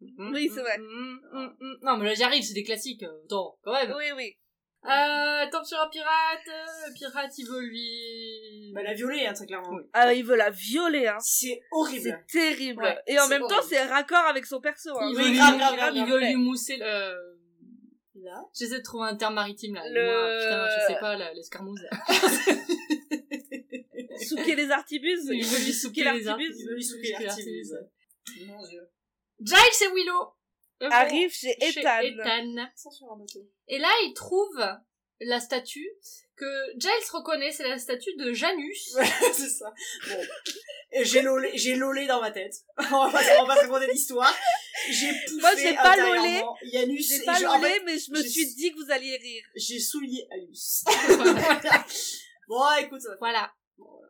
pas. 0.01 0.31
Oui, 0.33 0.51
c'est 0.53 0.61
vrai. 0.61 0.79
Mm, 0.79 1.19
mm, 1.33 1.57
mm. 1.61 1.77
Non, 1.83 1.97
mais 1.97 2.05
là, 2.07 2.15
j'y 2.15 2.23
arrive, 2.23 2.43
c'est 2.43 2.55
des 2.55 2.65
classiques. 2.65 3.03
euh, 3.03 3.25
Attends, 3.25 3.59
quand 3.63 3.73
même. 3.73 3.93
Oui, 3.97 4.05
oui. 4.17 4.37
Euh, 4.85 5.51
tombe 5.51 5.65
sur 5.65 5.81
un 5.81 5.89
pirate. 5.89 6.47
euh, 6.49 6.89
Le 6.89 6.95
pirate, 6.95 7.33
il 7.39 7.47
veut 7.47 7.61
lui... 7.61 8.71
Bah, 8.73 8.83
la 8.85 8.95
violer, 8.95 9.27
hein, 9.27 9.33
très 9.33 9.47
clairement. 9.47 9.71
Oui. 9.73 9.83
Ah, 9.93 10.15
il 10.15 10.25
veut 10.25 10.37
la 10.37 10.51
violer, 10.51 11.09
hein. 11.09 11.17
C'est 11.21 11.61
horrible. 11.73 12.23
C'est 12.29 12.39
terrible. 12.41 12.85
Ouais, 12.85 12.97
et 13.09 13.19
en 13.19 13.27
même 13.27 13.43
temps, 13.49 13.63
c'est 13.69 13.83
raccord 13.83 14.25
avec 14.27 14.47
son 14.47 14.61
perso. 14.61 14.91
Hein. 14.97 15.09
Il 15.11 15.17
veut, 15.17 15.29
lui, 15.31 15.37
grave, 15.37 15.57
grave, 15.59 15.75
grave, 15.77 15.97
il 15.97 16.05
veut 16.07 16.21
lui 16.21 16.37
mousser 16.37 16.77
le... 16.77 17.15
Là. 18.23 18.43
J'essaie 18.59 18.79
de 18.79 18.83
trouver 18.83 19.09
un 19.09 19.17
terme 19.17 19.35
maritime, 19.35 19.75
là. 19.75 19.83
Le- 19.89 20.05
Moi, 20.05 20.31
putain, 20.41 20.69
je 20.69 20.93
sais 20.93 20.99
pas, 21.01 21.17
l'escarmouze. 21.35 21.81
Souquer 24.29 24.55
les 24.57 24.71
artibuses. 24.71 25.29
Il 25.33 25.45
veut 25.45 25.65
lui 25.65 25.73
souquer 25.73 26.05
les 26.05 26.21
l'artibuse. 26.23 26.61
Il 26.61 26.67
veut 26.69 26.75
lui 26.75 26.85
souquer 26.85 27.13
l'artibuse. 27.21 27.73
l'artibuse. 27.73 28.47
Mon 28.49 28.63
dieu. 28.67 28.81
Giles 29.41 29.83
et 29.83 29.93
Willow 29.95 30.33
euh, 30.83 30.89
Arrive 30.91 31.33
chez 31.33 31.57
chez 31.61 31.81
Ethan. 31.81 32.69
Et 33.69 33.79
là, 33.79 33.91
il 34.05 34.13
trouve 34.15 34.63
la 35.21 35.41
statue 35.41 35.89
que 36.37 36.79
Giles 36.79 36.91
reconnaît, 37.13 37.51
c'est 37.51 37.67
la 37.67 37.79
statue 37.79 38.15
de 38.17 38.33
Janus. 38.33 38.95
Ouais, 38.97 39.07
c'est 39.33 39.49
ça. 39.49 39.73
Bon. 40.09 40.23
Et 40.93 41.05
J'ai 41.05 41.23
lolé, 41.23 41.51
j'ai 41.55 41.75
lolé 41.75 42.07
dans 42.07 42.21
ma 42.21 42.31
tête. 42.31 42.55
On 42.79 43.09
va 43.09 43.11
pas, 43.11 43.43
on 43.43 43.47
va 43.47 43.55
pas 43.55 43.61
se 43.63 43.67
raconter 43.67 43.91
l'histoire. 43.91 44.35
J'ai 44.91 45.11
poussé 45.27 45.41
Moi, 45.41 45.51
j'ai 45.57 45.75
pas. 45.75 45.97
Yanus, 46.63 47.09
J'ai 47.09 47.25
pas 47.25 47.41
lolé, 47.41 47.81
mais 47.85 47.99
je 47.99 48.11
me 48.13 48.23
suis 48.23 48.55
dit 48.55 48.73
que 48.73 48.77
vous 48.77 48.91
alliez 48.91 49.17
rire. 49.17 49.45
J'ai 49.55 49.81
souillé 49.81 50.29
Anus. 50.31 50.85
bon, 52.49 52.63
écoute. 52.81 53.03
Voilà. 53.19 53.53
Bon, 53.79 53.87
voilà. 53.89 54.07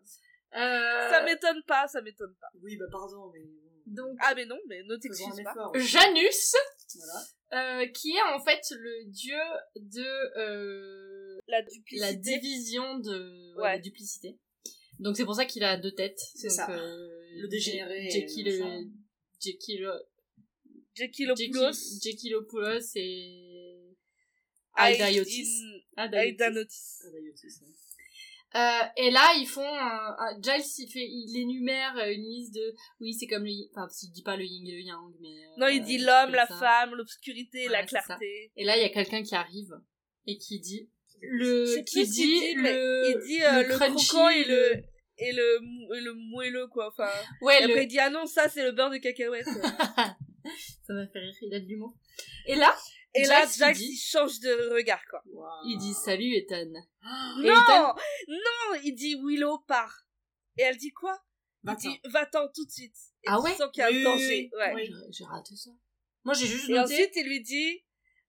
Euh, 0.56 1.10
Ça 1.10 1.22
m'étonne 1.22 1.62
pas, 1.66 1.86
ça 1.86 2.02
m'étonne 2.02 2.34
pas. 2.40 2.48
Oui, 2.62 2.76
bah 2.76 2.86
pardon, 2.90 3.30
mais. 3.32 3.40
Donc, 3.86 4.16
Ah, 4.20 4.34
mais 4.34 4.46
non, 4.46 4.58
mais 4.68 4.82
ne 4.82 4.96
t'excuse 4.96 5.42
pas. 5.44 5.50
effort. 5.52 5.72
Janus, 5.78 6.54
Voilà. 6.96 7.82
euh, 7.82 7.86
qui 7.88 8.10
est 8.10 8.22
en 8.34 8.38
fait 8.40 8.60
le 8.72 9.04
dieu 9.10 9.38
de 9.76 10.04
euh, 10.38 11.38
La 11.92 12.12
division 12.14 12.98
de 12.98 13.54
ouais, 13.56 13.62
Ouais. 13.62 13.72
la 13.72 13.78
duplicité. 13.78 14.38
Donc 14.98 15.16
c'est 15.16 15.24
pour 15.24 15.34
ça 15.34 15.44
qu'il 15.44 15.62
a 15.64 15.76
deux 15.76 15.92
têtes. 15.92 16.20
C'est 16.34 16.48
ça. 16.48 16.70
euh, 16.70 17.08
Le 17.36 17.48
dégénéré 17.48 18.08
Jekyll, 18.10 18.46
le. 18.46 18.90
Jekyll, 19.40 19.88
Jekyllopoulos. 20.94 21.72
Jekyll- 21.72 22.00
Jekyllopoulos 22.02 22.92
et. 22.96 23.94
Euh, 28.56 28.82
et 28.96 29.10
là, 29.10 29.26
ils 29.36 29.46
font 29.46 29.66
un, 29.68 30.16
un- 30.18 30.40
Giles, 30.40 30.64
il 30.78 30.90
fait, 30.90 31.06
il 31.06 31.36
énumère 31.42 31.94
une 32.08 32.22
liste 32.22 32.54
de, 32.54 32.74
oui, 33.00 33.12
c'est 33.12 33.26
comme 33.26 33.44
le, 33.44 33.50
enfin, 33.74 33.86
il 34.02 34.10
dit 34.12 34.22
pas 34.22 34.36
le 34.36 34.44
yin 34.44 34.66
et 34.66 34.72
le 34.72 34.80
yang, 34.80 35.12
mais. 35.20 35.28
euh, 35.28 35.58
Non, 35.58 35.66
il 35.68 35.82
dit 35.82 35.98
euh, 36.02 36.06
l'homme, 36.06 36.34
la 36.34 36.46
ça. 36.46 36.56
femme, 36.56 36.94
l'obscurité, 36.94 37.66
Ouais, 37.66 37.72
la 37.72 37.84
clarté. 37.84 38.50
Et 38.56 38.64
là, 38.64 38.76
il 38.76 38.82
y 38.82 38.84
a 38.86 38.88
quelqu'un 38.88 39.22
qui 39.22 39.34
arrive 39.34 39.72
et 40.26 40.38
qui 40.38 40.58
dit 40.60 40.88
le, 41.20 41.82
qui 41.84 42.04
dit, 42.06 42.54
mais 42.56 42.72
le, 42.72 43.02
il 43.10 43.26
dit 43.26 43.42
euh, 43.44 43.62
le, 43.62 43.68
crunchy, 43.74 44.06
croquant 44.08 44.28
et 44.30 44.44
le 44.44 44.72
et 45.18 45.32
le 45.32 45.58
et 45.96 46.00
le 46.00 46.12
moelleux 46.14 46.66
quoi. 46.68 46.88
Enfin. 46.88 47.08
ouais, 47.42 47.58
Et 47.62 47.66
le, 47.66 47.70
après 47.72 47.84
il 47.84 47.88
dit 47.88 47.98
ah 47.98 48.10
non 48.10 48.26
ça 48.26 48.48
c'est 48.48 48.62
le 48.62 48.72
beurre 48.72 48.90
de 48.90 48.98
cacahuète. 48.98 49.46
ça 50.86 50.92
m'a 50.92 51.06
fait 51.08 51.18
rire, 51.18 51.34
il 51.42 51.54
a 51.54 51.60
de 51.60 51.66
l'humour. 51.66 51.94
Et 52.46 52.54
là, 52.54 52.74
et 53.16 53.24
là 53.26 53.42
Giles, 53.42 53.50
il 53.54 53.58
Jack 53.58 53.76
dit- 53.76 53.90
il 53.92 53.98
change 53.98 54.40
de 54.40 54.74
regard 54.74 55.02
quoi. 55.10 55.22
il 55.64 55.78
dit 55.78 55.94
salut 55.94 56.34
Ethan. 56.36 56.56
Et 57.42 57.46
Non 57.48 57.54
Ethan- 57.54 57.94
non 58.28 58.80
il 58.84 58.94
dit 58.94 59.16
Willow 59.22 59.58
part. 59.66 59.94
Et 60.58 60.62
elle 60.62 60.76
dit 60.76 60.92
quoi? 60.92 61.18
Il 61.64 61.66
Va-t'en. 61.70 61.88
dit 61.90 62.00
va-t'en 62.04 62.46
tout 62.54 62.64
de 62.64 62.70
suite. 62.70 62.96
Et 63.24 63.28
Ah 63.28 63.36
tu 63.38 63.42
ouais 63.44 63.54
sens 63.56 63.70
qu'il 63.72 63.80
y 63.82 63.84
a 63.84 63.90
Oui, 63.90 64.00
un 64.00 64.04
danger. 64.04 64.28
oui, 64.28 64.50
Ouais. 64.58 64.72
oui. 64.74 64.90
J'ai- 65.10 65.24
raté 65.24 65.54
ça. 65.56 65.70
Moi, 66.24 66.34
j'ai 66.34 66.46
juste 66.46 66.68
Et 66.68 66.72
noté 66.72 66.94
ensuite 66.94 67.12
il 67.16 67.26
lui 67.26 67.42
dit 67.42 67.84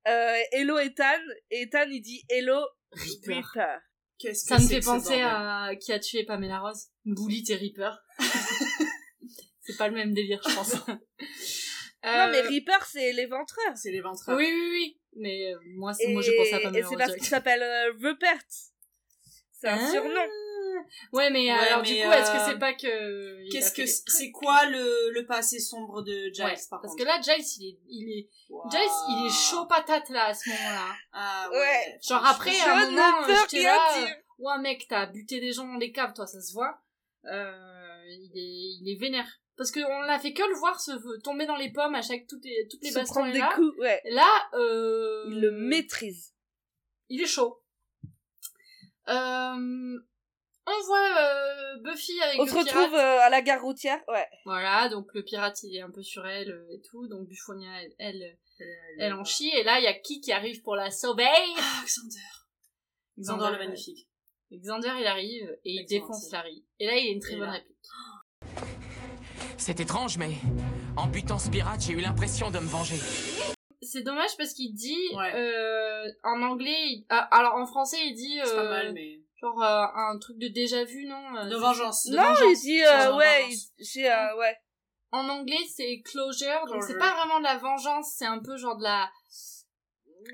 euh, 0.07 0.37
hello 0.51 0.77
Ethan 0.79 1.19
et 1.51 1.61
Ethan 1.63 1.85
il 1.89 2.01
dit 2.01 2.23
hello 2.29 2.59
Reaper. 2.91 3.35
Reaper. 3.41 3.79
Qu'est-ce 4.19 4.43
que 4.49 4.55
Ça 4.55 4.59
me 4.61 4.67
fait 4.67 4.79
penser 4.79 5.21
à 5.21 5.71
qui 5.79 5.91
a 5.93 5.99
tué 5.99 6.23
Pamela 6.25 6.59
Rose. 6.59 6.87
Bully 7.05 7.43
et 7.49 7.55
Reaper. 7.55 7.91
c'est 9.61 9.77
pas 9.77 9.87
le 9.89 9.93
même 9.95 10.13
délire, 10.13 10.41
je 10.47 10.55
pense. 10.55 10.73
Non 12.03 12.27
mais 12.31 12.39
Euh, 12.43 12.47
Reaper 12.49 12.85
c'est 12.85 13.11
l'éventreur. 13.13 13.75
C'est 13.75 13.91
les 13.91 14.01
ventres. 14.01 14.23
Oui, 14.29 14.45
oui, 14.45 14.69
oui. 14.71 14.99
Mais 15.15 15.51
euh, 15.53 15.57
moi, 15.75 15.93
c'est- 15.93 16.03
Et, 16.05 16.13
moi, 16.13 16.21
je 16.21 16.31
pense 16.31 16.53
à 16.53 16.59
et 16.59 16.63
Pamela 16.63 16.81
c'est 16.83 16.87
Rose. 16.89 16.97
parce 16.97 17.13
qu'il 17.15 17.25
s'appelle 17.25 17.63
euh, 17.63 17.91
Rupert. 18.01 18.39
C'est 19.51 19.67
un 19.69 19.77
Ah. 19.79 19.91
surnom. 19.91 20.21
Ouais, 21.11 21.29
mais 21.31 21.45
Ouais, 21.45 21.49
alors 21.51 21.81
mais, 21.81 21.87
du 21.87 21.95
coup, 21.95 22.11
est-ce 22.11 22.31
que 22.31 22.37
euh, 22.37 22.45
c'est 22.45 22.59
pas 22.59 22.73
que... 22.73 23.49
Qu'est-ce 23.51 23.71
que 23.73 23.85
c'est 23.87 24.03
c'est 24.07 24.31
quoi 24.31 24.65
le, 24.67 25.09
le 25.11 25.25
passé 25.25 25.59
sombre 25.59 26.03
de 26.03 26.29
Giles 26.31 26.45
Ouais, 26.45 26.55
par 26.69 26.79
parce 26.81 26.93
contre 26.93 26.97
que 26.97 27.03
là, 27.03 27.19
Giles, 27.19 27.43
il 27.59 27.67
est, 27.69 27.79
il 27.89 28.19
est. 28.19 28.29
Giles, 28.71 28.91
il 29.09 29.25
est 29.27 29.31
chaud 29.49 29.65
patate 29.65 30.09
là 30.09 30.25
à 30.27 30.33
ce 30.35 30.47
moment-là. 30.49 30.95
Ah 31.13 31.49
Ouais. 31.51 31.57
ouais. 31.57 31.99
Genre 32.07 32.23
après, 32.25 32.51
Je 32.53 32.69
un 32.69 32.85
moment, 32.91 33.27
j'étais 33.49 33.63
là, 33.63 33.79
euh, 34.03 34.07
ouais 34.37 34.59
mec, 34.61 34.85
t'as 34.87 35.07
buté 35.07 35.39
des 35.41 35.51
gens 35.51 35.65
dans 35.67 35.77
des 35.79 35.91
caves, 35.91 36.13
toi, 36.13 36.27
ça 36.27 36.39
se 36.41 36.53
voit. 36.53 36.79
Euh, 37.25 38.03
il 38.07 38.31
est, 38.35 38.83
il 38.83 38.93
est 38.95 38.99
vénère. 38.99 39.27
Parce 39.57 39.71
qu'on 39.71 40.01
l'a 40.01 40.19
fait 40.19 40.33
que 40.33 40.43
le 40.43 40.55
voir 40.59 40.79
se 40.79 41.19
tomber 41.21 41.45
dans 41.47 41.55
les 41.55 41.71
pommes 41.71 41.95
à 41.95 42.01
chaque 42.03 42.27
toutes 42.27 42.45
les, 42.45 42.67
toutes 42.69 42.83
les 42.83 42.91
Se 42.91 42.99
bastons 42.99 43.13
prendre 43.15 43.33
des 43.33 43.39
là. 43.39 43.51
coups, 43.55 43.75
ouais. 43.79 44.01
Là, 44.05 44.29
euh, 44.53 45.25
Il 45.29 45.41
le 45.41 45.51
maîtrise. 45.51 46.33
il 47.09 47.21
est 47.21 47.25
chaud. 47.27 47.59
Euh, 49.09 49.97
on 50.69 50.81
voit 50.85 51.17
euh, 51.21 51.77
Buffy 51.81 52.21
avec 52.21 52.39
On 52.39 52.43
le 52.43 52.49
se 52.49 52.55
pirate. 52.55 52.73
retrouve 52.73 52.95
euh, 52.95 53.19
à 53.21 53.29
la 53.29 53.41
gare 53.41 53.61
routière, 53.61 54.01
ouais. 54.09 54.27
Voilà, 54.45 54.89
donc 54.89 55.07
le 55.13 55.23
pirate 55.23 55.63
il 55.63 55.75
est 55.77 55.81
un 55.81 55.89
peu 55.91 56.03
sur 56.03 56.27
elle 56.27 56.51
euh, 56.51 56.73
et 56.75 56.81
tout, 56.81 57.07
donc 57.07 57.25
Buffonia 57.27 57.69
elle, 57.83 57.95
elle, 57.99 58.37
elle 58.99 59.13
en 59.13 59.23
chie, 59.23 59.49
et 59.55 59.63
là 59.63 59.79
il 59.79 59.83
y 59.85 59.87
a 59.87 59.93
qui 59.93 60.19
qui 60.19 60.33
arrive 60.33 60.61
pour 60.61 60.75
la 60.75 60.91
sauver? 60.91 61.23
Ah, 61.57 61.83
Xander. 61.85 62.19
Xander 63.17 63.51
le 63.57 63.57
magnifique. 63.65 64.09
Xander 64.51 64.91
il 64.99 65.07
arrive 65.07 65.57
et 65.63 65.71
il 65.71 65.85
défonce 65.85 66.29
Larry. 66.31 66.65
Et 66.79 66.85
là 66.85 66.97
il 66.97 67.07
a 67.07 67.11
une 67.11 67.21
très 67.21 67.37
bonne 67.37 67.45
là- 67.45 67.51
réplique. 67.53 67.77
C'est 69.57 69.79
étrange, 69.79 70.17
mais 70.17 70.31
en 70.95 71.07
butant 71.07 71.39
ce 71.39 71.49
pirate, 71.49 71.81
j'ai 71.81 71.93
eu 71.93 71.99
l'impression 72.01 72.51
de 72.51 72.59
me 72.59 72.67
venger. 72.67 72.97
C'est 73.81 74.01
dommage 74.01 74.35
parce 74.37 74.53
qu'il 74.53 74.73
dit 74.73 74.97
Ouais. 75.15 75.33
euh, 75.35 76.05
en 76.23 76.41
anglais, 76.41 76.75
il- 76.87 77.05
ah, 77.09 77.27
alors 77.31 77.55
en 77.55 77.65
français 77.65 77.97
il 78.05 78.15
dit 78.15 78.39
C'est 78.43 78.55
pas 78.55 78.61
euh, 78.63 78.69
mal, 78.69 78.93
mais. 78.93 79.19
genre 79.41 79.61
euh, 79.63 79.85
un 79.95 80.17
truc 80.19 80.37
de 80.39 80.47
déjà 80.47 80.83
vu 80.83 81.05
non 81.05 81.45
De 81.45 81.55
vengeance. 81.55 82.07
de 82.07 82.15
non, 82.15 82.23
il 82.49 82.55
dit, 82.59 82.83
euh, 82.83 83.15
ouais, 83.15 83.49
j'ai, 83.79 84.11
euh, 84.11 84.35
ouais. 84.37 84.55
En 85.11 85.29
anglais 85.29 85.55
c'est 85.73 86.01
closure, 86.03 86.65
donc 86.67 86.83
c'est 86.83 86.97
pas 86.97 87.13
vraiment 87.15 87.39
de 87.39 87.43
la 87.45 87.57
vengeance, 87.57 88.13
c'est 88.17 88.25
un 88.25 88.39
peu 88.39 88.57
genre 88.57 88.77
de 88.77 88.83
la 88.83 89.09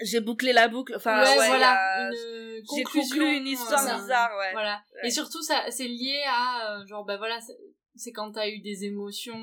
J'ai 0.02 0.22
bouclé 0.22 0.54
la 0.54 0.68
boucle, 0.68 0.96
enfin, 0.96 1.22
ouais, 1.22 1.38
ouais, 1.38 1.48
voilà, 1.48 2.08
euh, 2.10 2.58
une 2.58 2.64
j'ai 2.76 2.84
conclu 2.84 3.38
une 3.38 3.46
histoire 3.48 3.86
euh, 3.88 4.02
bizarre, 4.02 4.32
ouais. 4.40 4.52
Voilà. 4.54 4.82
Ouais. 4.96 5.08
Et 5.08 5.12
surtout, 5.12 5.44
ça, 5.44 5.70
c'est 5.70 5.88
lié 5.88 6.24
à, 6.28 6.78
euh, 6.80 6.86
genre, 6.88 7.06
bah 7.06 7.18
voilà, 7.18 7.38
c'est- 7.96 8.12
quand 8.12 8.32
t'as 8.32 8.50
eu 8.50 8.60
des 8.60 8.86
émotions, 8.86 9.34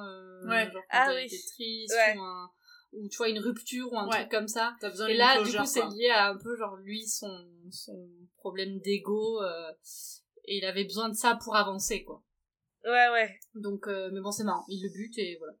euh, 0.00 0.48
Ouais. 0.48 0.64
genre 0.64 0.82
quand 0.82 0.88
Ah 0.90 1.06
t'as 1.08 1.14
oui. 1.16 1.24
été 1.24 1.36
triste, 1.54 1.94
Ouais. 1.94 2.16
ou, 2.16 2.20
un, 2.22 2.50
ou 2.92 3.08
tu 3.08 3.16
vois, 3.18 3.28
une 3.28 3.38
rupture, 3.38 3.92
ou 3.92 3.98
un 3.98 4.08
Ouais. 4.08 4.18
truc 4.20 4.30
comme 4.30 4.48
ça. 4.48 4.74
T'as 4.80 4.90
besoin 4.90 5.08
Et 5.08 5.14
là, 5.14 5.42
du 5.42 5.50
coup, 5.56 5.66
c'est 5.66 5.84
lié 5.96 6.08
à 6.10 6.28
un 6.28 6.36
peu, 6.38 6.56
genre, 6.56 6.76
lui, 6.76 7.06
son, 7.06 7.46
son 7.70 8.08
problème 8.36 8.78
d'ego, 8.80 9.42
euh, 9.42 9.72
et 10.44 10.58
il 10.58 10.64
avait 10.64 10.84
besoin 10.84 11.08
de 11.08 11.14
ça 11.14 11.38
pour 11.42 11.56
avancer, 11.56 12.04
quoi. 12.04 12.22
Ouais, 12.84 13.08
ouais. 13.12 13.38
Donc, 13.54 13.86
euh, 13.88 14.10
mais 14.12 14.20
bon, 14.20 14.30
c'est 14.30 14.44
marrant, 14.44 14.64
il 14.68 14.82
le 14.82 14.88
bute, 14.90 15.18
et 15.18 15.36
voilà. 15.38 15.54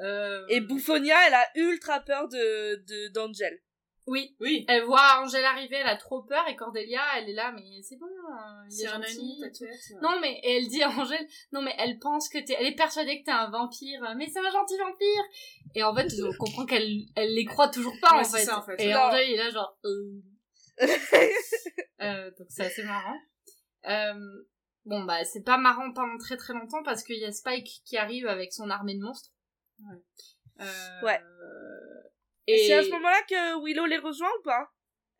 Euh, 0.00 0.44
Et 0.48 0.60
Bouffonia, 0.60 1.16
elle 1.26 1.34
a 1.34 1.46
ultra 1.56 2.00
peur 2.00 2.28
de, 2.28 2.76
de, 2.86 3.08
d'Angel. 3.12 3.60
Oui. 4.08 4.34
Oui. 4.40 4.64
Elle 4.68 4.84
voit 4.84 5.20
Angèle 5.22 5.44
arriver, 5.44 5.76
elle 5.76 5.86
a 5.86 5.96
trop 5.96 6.22
peur, 6.22 6.46
et 6.48 6.56
Cordelia, 6.56 7.00
elle 7.16 7.28
est 7.28 7.34
là, 7.34 7.52
mais 7.52 7.82
c'est 7.82 7.96
bon, 7.96 8.06
euh, 8.06 8.64
il 8.70 8.74
est 8.74 8.76
C'est 8.76 8.86
un 8.88 9.00
gentil, 9.02 9.18
ami, 9.18 9.42
et 9.44 9.52
tout. 9.52 9.64
t'inquiète. 9.64 10.02
Non, 10.02 10.18
mais 10.20 10.40
elle 10.42 10.66
dit 10.68 10.82
à 10.82 10.88
Angèle, 10.90 11.26
non, 11.52 11.62
mais 11.62 11.74
elle 11.78 11.98
pense 11.98 12.28
que 12.28 12.38
t'es, 12.38 12.56
elle 12.58 12.66
est 12.66 12.74
persuadée 12.74 13.20
que 13.20 13.24
t'es 13.26 13.30
un 13.30 13.50
vampire, 13.50 14.14
mais 14.16 14.26
c'est 14.28 14.38
un 14.40 14.50
gentil 14.50 14.76
vampire. 14.78 15.24
Et 15.74 15.82
en 15.82 15.94
fait, 15.94 16.08
on 16.22 16.32
comprend 16.36 16.64
qu'elle, 16.66 17.02
elle 17.14 17.34
les 17.34 17.44
croit 17.44 17.68
toujours 17.68 17.94
pas, 18.00 18.14
Ouais, 18.14 18.20
en 18.20 18.24
c'est 18.24 18.38
fait. 18.38 18.44
ça, 18.46 18.58
en 18.58 18.62
fait. 18.62 18.76
Et 18.82 18.92
Non. 18.92 19.00
Angèle, 19.00 19.28
il 19.28 19.34
est 19.34 19.36
là, 19.44 19.50
genre, 19.50 19.78
euh... 19.84 20.22
Euh, 22.00 22.30
donc 22.38 22.46
c'est 22.48 22.64
assez 22.66 22.84
marrant. 22.84 23.18
Euh, 23.88 24.44
bon 24.84 25.02
bah 25.02 25.24
c'est 25.24 25.42
pas 25.42 25.58
marrant 25.58 25.92
pendant 25.92 26.16
très 26.16 26.36
très 26.36 26.52
longtemps 26.54 26.82
parce 26.84 27.02
qu'il 27.02 27.18
y 27.18 27.24
a 27.24 27.32
Spike 27.32 27.82
qui 27.84 27.96
arrive 27.96 28.28
avec 28.28 28.52
son 28.52 28.70
armée 28.70 28.94
de 28.94 29.02
monstres. 29.02 29.30
Ouais. 29.80 29.96
Euh, 30.60 31.00
Ouais. 31.02 31.20
Et 32.50 32.66
C'est 32.66 32.74
à 32.74 32.82
ce 32.82 32.90
moment-là 32.90 33.22
que 33.28 33.64
Willow 33.64 33.86
les 33.86 33.98
rejoint 33.98 34.30
ou 34.40 34.42
pas? 34.42 34.68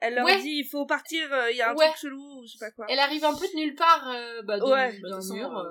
Elle 0.00 0.14
leur 0.14 0.24
Ouais. 0.24 0.40
dit 0.40 0.48
il 0.64 0.64
faut 0.68 0.86
partir, 0.86 1.32
euh, 1.32 1.50
il 1.50 1.56
y 1.56 1.60
a 1.62 1.70
un 1.70 1.74
Ouais. 1.74 1.86
truc 1.88 1.98
chelou 1.98 2.38
ou 2.40 2.46
je 2.46 2.52
sais 2.52 2.58
pas 2.58 2.70
quoi. 2.70 2.86
elle 2.88 2.98
arrive 3.00 3.24
un 3.24 3.34
peu 3.36 3.46
de 3.48 3.56
nulle 3.56 3.74
part 3.74 4.08
euh, 4.08 4.42
bah, 4.42 4.58
de- 4.58 4.64
Ouais. 4.64 4.98
Toute 5.00 5.10
façon, 5.10 5.34
mur. 5.34 5.58
euh, 5.58 5.68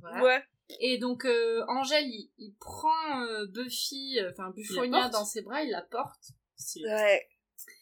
voilà. 0.00 0.22
Ouais. 0.22 0.44
Et 0.80 0.98
donc 0.98 1.24
euh, 1.24 1.64
Angèle 1.66 2.04
il, 2.06 2.30
il 2.38 2.54
prend 2.60 3.22
euh, 3.26 3.46
Buffy, 3.48 4.18
euh, 4.20 4.30
enfin 4.32 4.50
Buffonia 4.54 5.08
dans 5.08 5.24
ses 5.24 5.42
bras, 5.42 5.62
il 5.62 5.70
la 5.70 5.82
porte. 5.82 6.22
Ouais. 6.84 7.26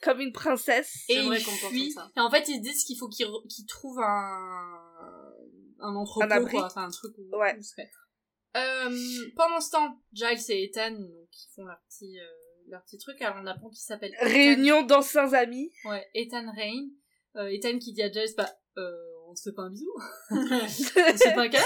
Comme 0.03 0.21
une 0.21 0.33
princesse. 0.33 1.05
et 1.09 1.17
il 1.17 1.45
qu'on 1.45 1.51
porte 1.61 1.73
fuit. 1.73 1.91
ça. 1.91 2.09
Et 2.17 2.21
en 2.21 2.31
fait 2.31 2.49
ils 2.49 2.57
se 2.59 2.63
disent 2.63 2.85
qu'il 2.85 2.97
faut 2.97 3.09
qu'ils 3.09 3.27
re- 3.27 3.47
qu'ils 3.49 3.67
trouvent 3.67 4.01
un 4.01 5.33
un 5.81 5.95
entrepôt 5.97 6.25
Un 6.27 6.31
abri. 6.31 6.53
quoi, 6.57 6.67
enfin 6.67 6.85
un 6.87 6.91
truc 6.91 7.13
où, 7.19 7.37
Ouais. 7.37 7.57
où 7.59 7.63
se 7.63 7.75
mettre. 7.77 8.09
Euh, 8.57 9.31
pendant 9.37 9.61
ce 9.61 9.71
temps, 9.71 10.01
Giles 10.13 10.51
et 10.51 10.65
Ethan 10.65 10.93
donc 10.93 11.29
ils 11.33 11.53
font 11.55 11.65
leur 11.65 11.79
petit 11.89 12.19
euh, 12.19 12.25
leur 12.70 12.82
petit 12.85 12.99
truc. 12.99 13.20
Alors 13.23 13.39
on 13.43 13.47
apprend 13.47 13.69
qu'il 13.69 13.78
s'appelle 13.78 14.12
Ethan. 14.20 14.27
Réunion 14.31 14.82
d'anciens 14.82 15.32
amis. 15.32 15.73
Ouais, 15.85 16.07
Ethan 16.15 16.51
Rain. 16.57 16.89
Euh, 17.36 17.49
Ethan 17.49 17.78
qui 17.78 17.93
dit 17.93 18.03
à 18.03 18.11
Giles 18.11 18.35
bah 18.36 18.49
euh, 18.78 18.93
on 19.28 19.35
se 19.35 19.51
fait 19.51 19.55
pas 19.55 19.62
un 19.62 19.70
bisou, 19.70 19.93
on 20.31 20.69
se 20.69 20.85
fait 20.93 21.35
pas 21.35 21.43
un 21.43 21.49
câlin. 21.49 21.65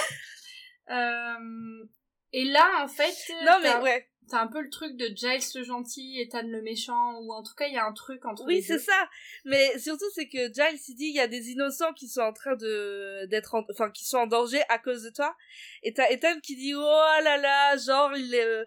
Euh, 0.91 1.85
et 2.33 2.45
là 2.45 2.83
en 2.85 2.89
fait 2.89 3.15
Non 3.45 3.59
mais 3.62 3.69
t'as- 3.70 3.83
ouais. 3.83 4.09
T'as 4.31 4.41
un 4.41 4.47
peu 4.47 4.62
le 4.62 4.70
truc 4.70 4.97
de 4.97 5.07
Giles 5.15 5.43
le 5.57 5.65
gentil, 5.65 6.20
Ethan 6.20 6.45
le 6.47 6.62
méchant, 6.62 7.19
ou 7.20 7.33
en 7.33 7.43
tout 7.43 7.55
cas 7.57 7.66
il 7.66 7.74
y 7.74 7.77
a 7.77 7.85
un 7.85 7.93
truc 7.93 8.24
entre 8.24 8.45
Oui, 8.47 8.55
les 8.57 8.62
c'est 8.62 8.79
ça. 8.79 9.09
Mais 9.45 9.77
surtout, 9.81 10.05
c'est 10.15 10.29
que 10.29 10.39
Giles, 10.55 10.81
il 10.89 10.95
dit, 10.95 11.07
il 11.07 11.15
y 11.16 11.20
a 11.20 11.27
des 11.27 11.51
innocents 11.51 11.93
qui 11.93 12.09
sont 12.09 12.20
en 12.20 12.33
train 12.33 12.55
de, 12.55 13.27
d'être 13.27 13.57
en, 13.57 13.65
enfin, 13.73 13.91
qui 13.91 14.05
sont 14.05 14.19
en 14.19 14.27
danger 14.29 14.62
à 14.69 14.79
cause 14.79 15.03
de 15.03 15.11
toi. 15.11 15.35
Et 15.83 15.93
t'as 15.93 16.09
Ethan 16.09 16.39
qui 16.41 16.55
dit, 16.55 16.73
oh 16.73 16.79
là 17.24 17.37
là, 17.37 17.77
genre, 17.77 18.16
il 18.16 18.33
est, 18.33 18.65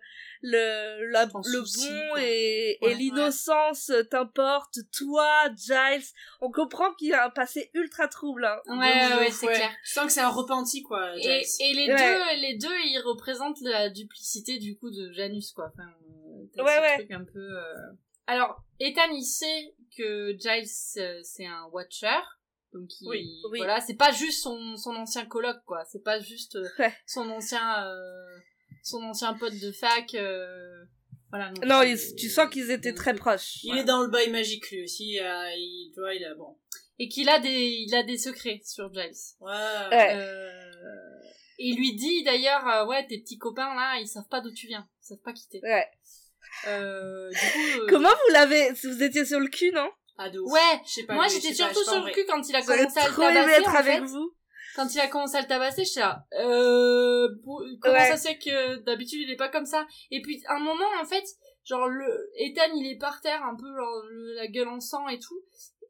le, 0.48 1.10
la, 1.12 1.26
le 1.26 1.30
bon 1.62 2.10
quoi. 2.12 2.22
et, 2.22 2.78
Ouais, 2.82 2.92
et 2.92 2.96
l'innocence 2.96 3.92
t'importe, 4.12 4.78
toi, 4.96 5.50
Giles. 5.58 6.06
On 6.42 6.52
comprend 6.52 6.94
qu'il 6.94 7.14
a 7.14 7.26
un 7.26 7.30
passé 7.30 7.72
ultra 7.74 8.08
trouble, 8.08 8.46
hein. 8.46 8.60
Ouais, 8.68 9.16
ouais, 9.18 9.32
c'est 9.32 9.48
clair. 9.48 9.72
Tu 9.84 9.92
sens 9.92 10.06
que 10.06 10.12
c'est 10.12 10.22
un 10.22 10.30
repenti, 10.30 10.84
quoi, 10.84 11.16
Et, 11.18 11.22
Giles. 11.22 11.44
et 11.62 11.74
les 11.74 11.88
Ouais. 11.94 11.98
deux, 11.98 12.42
les 12.42 12.58
deux, 12.58 12.78
ils 12.86 13.02
représentent 13.06 13.62
la 13.62 13.90
duplicité 13.90 14.60
du 14.60 14.78
coup 14.78 14.92
de 14.92 15.12
Janus, 15.14 15.52
quoi. 15.52 15.72
Enfin, 15.74 15.90
euh, 16.60 16.64
Ouais, 16.64 16.98
truc 16.98 17.12
un 17.12 17.24
peu. 17.26 17.40
euh, 17.40 17.74
Alors, 18.28 18.62
Ethan, 18.80 19.10
il 19.12 19.24
sait 19.24 19.74
que 19.98 20.36
Giles 20.38 20.70
euh, 20.98 21.20
c'est 21.24 21.46
un 21.46 21.66
Watcher, 21.72 22.20
donc 22.74 22.90
il, 23.02 23.08
Oui, 23.08 23.42
oui. 23.52 23.60
voilà, 23.60 23.80
c'est 23.82 23.96
pas 23.96 24.12
juste 24.12 24.42
son, 24.44 24.76
son 24.78 24.96
ancien 24.96 25.26
coloc, 25.26 25.58
quoi. 25.66 25.84
C'est 25.86 26.04
pas 26.04 26.20
juste 26.20 26.56
euh, 26.56 26.68
Ouais. 26.80 26.94
son 27.08 27.30
ancien, 27.30 27.84
euh, 27.86 28.38
son 28.86 29.02
ancien 29.04 29.34
pote 29.34 29.58
de 29.60 29.72
fac. 29.72 30.14
euh, 30.16 30.84
Voilà. 31.32 31.50
donc 31.52 31.66
Non, 31.66 31.82
ils- 31.82 32.16
tu 32.16 32.30
sens 32.30 32.50
qu'ils 32.50 32.72
étaient 32.72 32.94
très 32.94 33.14
proches. 33.16 33.64
Il 33.64 33.78
est 33.78 33.84
dans 33.84 34.02
le 34.04 34.08
bail 34.10 34.30
magique, 34.30 34.70
lui 34.72 34.84
aussi. 34.84 35.20
euh, 35.20 35.50
il, 35.56 35.92
tu 35.94 36.00
vois, 36.00 36.14
il 36.14 36.24
a... 36.24 36.34
Bon. 36.36 36.56
Et 37.00 37.10
qu'il 37.10 37.28
a 37.30 37.40
des, 37.40 37.50
il 37.50 37.94
a 37.96 38.04
des 38.04 38.18
secrets 38.18 38.62
sur 38.64 38.94
Giles. 38.94 39.12
Ouais. 39.42 39.52
Ouais. 39.92 40.14
Euh, 40.16 40.62
il 41.58 41.76
lui 41.78 41.94
dit 41.96 42.24
d'ailleurs, 42.24 42.66
euh, 42.68 42.86
ouais, 42.86 43.06
tes 43.08 43.20
petits 43.20 43.38
copains 43.38 43.74
là, 43.76 43.98
ils 44.00 44.08
savent 44.08 44.28
pas 44.30 44.40
d'où 44.42 44.52
tu 44.54 44.68
viens, 44.68 44.88
ils 45.02 45.06
savent 45.08 45.22
pas 45.24 45.34
qui 45.34 45.48
t'es. 45.50 45.60
Ouais. 45.64 45.88
Euh, 46.68 47.30
du 47.32 47.38
coup, 47.38 47.82
euh, 47.82 47.86
Comment 47.90 48.10
vous 48.10 48.34
l'avez, 48.34 48.72
vous 48.72 49.04
étiez 49.04 49.26
sur 49.26 49.40
le 49.40 49.48
cul, 49.48 49.72
non? 49.72 49.90
Ah, 50.18 50.30
de 50.30 50.40
ouf. 50.40 50.50
Ouais, 50.52 50.82
Je 50.86 50.92
sais 50.92 51.04
pas, 51.04 51.16
moi 51.16 51.28
j'étais 51.28 51.54
surtout 51.54 51.84
pas 51.84 51.92
sur 51.92 52.06
le 52.06 52.12
cul 52.14 52.24
quand 52.28 52.48
il 52.48 52.56
a 52.56 52.62
commencé 52.62 53.00
à 53.00 53.08
le 53.08 53.12
trop 53.14 53.24
aimé 53.24 53.34
tabasser. 53.34 53.60
être 53.62 53.70
en 53.70 53.76
avec 53.76 53.94
fait. 54.00 54.06
vous. 54.06 54.34
Quand 54.76 54.94
il 54.94 55.00
a 55.00 55.08
commencé 55.08 55.38
à 55.38 55.42
le 55.42 55.48
tabasser, 55.48 55.86
j'étais 55.86 56.02
là. 56.02 56.26
Euh, 56.38 57.30
comment 57.82 57.94
Ouais. 57.94 58.10
ça 58.10 58.18
se 58.18 58.28
fait 58.28 58.38
que 58.38 58.76
d'habitude 58.84 59.22
il 59.22 59.32
est 59.32 59.38
pas 59.38 59.48
comme 59.50 59.66
ça? 59.66 59.88
Et 60.12 60.22
puis 60.22 60.44
un 60.50 60.60
moment 60.60 60.86
en 61.02 61.06
fait, 61.06 61.24
genre 61.64 61.88
le 61.88 62.30
Ethan 62.38 62.74
il 62.76 62.92
est 62.92 62.98
par 62.98 63.22
terre 63.22 63.42
un 63.44 63.56
peu 63.56 63.68
genre 63.74 64.04
la 64.36 64.48
gueule 64.48 64.68
en 64.68 64.80
sang 64.80 65.08
et 65.08 65.20
tout, 65.20 65.40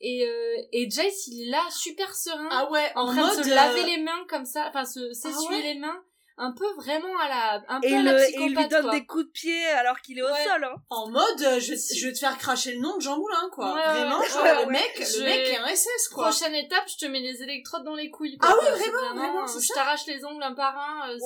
et 0.01 0.27
euh, 0.27 0.55
et 0.71 0.89
Jace 0.89 1.27
il 1.27 1.47
est 1.47 1.51
là 1.51 1.63
super 1.71 2.13
serein. 2.13 2.47
Ah 2.51 2.69
ouais, 2.71 2.91
en 2.95 3.03
en, 3.03 3.05
train 3.07 3.27
mode... 3.27 3.37
de 3.39 3.43
se 3.43 3.49
laver 3.49 3.81
euh, 3.81 3.85
les 3.85 3.97
mains 4.03 4.25
comme 4.29 4.45
ça, 4.45 4.67
enfin 4.69 4.85
se 4.85 5.13
s'essuyer 5.13 5.61
ouais 5.61 5.73
les 5.73 5.79
mains, 5.79 6.03
un 6.37 6.51
peu 6.51 6.65
vraiment 6.75 7.17
à 7.23 7.29
la, 7.29 7.63
un 7.69 7.79
peu 7.79 7.87
Et, 7.87 7.95
à 7.95 7.99
il 7.99 8.03
la 8.05 8.11
le- 8.13 8.23
et 8.29 8.35
il 8.41 8.55
lui 8.55 8.67
donne 8.67 8.81
quoi. 8.83 8.91
des 8.91 9.05
coups 9.05 9.25
de 9.25 9.29
pied 9.31 9.65
alors 9.67 10.01
qu'il 10.01 10.19
est 10.19 10.21
au 10.21 10.27
sol, 10.27 10.63
hein. 10.65 10.75
En 10.89 11.07
mode, 11.09 11.41
euh, 11.41 11.59
je, 11.61 11.73
vais- 11.73 11.95
je 11.95 12.07
vais 12.07 12.13
te 12.13 12.19
faire 12.19 12.37
cracher 12.37 12.73
le 12.73 12.81
nom 12.81 12.97
de 12.97 13.01
Jean 13.01 13.17
Moulin, 13.17 13.49
quoi. 13.53 13.73
Ouais, 13.73 13.81
Vraiment, 13.85 14.19
ouais, 14.19 14.29
genre, 14.29 14.43
le 14.43 14.49
ouais. 14.59 14.65
mec, 14.67 14.91
Je- 14.99 15.19
le 15.19 15.25
mec 15.25 15.39
est 15.47 15.57
un 15.57 15.67
SS, 15.67 16.09
quoi. 16.13 16.25
Prochaine 16.29 16.53
étape, 16.55 16.83
je 16.87 16.97
te 16.97 17.09
mets 17.09 17.21
les 17.21 17.41
électrodes 17.41 17.83
dans 17.85 17.95
les 17.95 18.09
couilles. 18.09 18.37
quoi. 18.37 18.49
Ah 18.51 18.55
oui, 18.61 18.67
c'est 18.83 18.89
vraiment, 18.91 19.15
vraiment, 19.15 19.43
euh, 19.43 19.59
Je 19.59 19.73
t'arrache 19.73 20.05
les 20.07 20.25
ongles 20.25 20.43
un 20.43 20.53
par 20.53 20.77
un. 20.77 21.09
euh, 21.09 21.17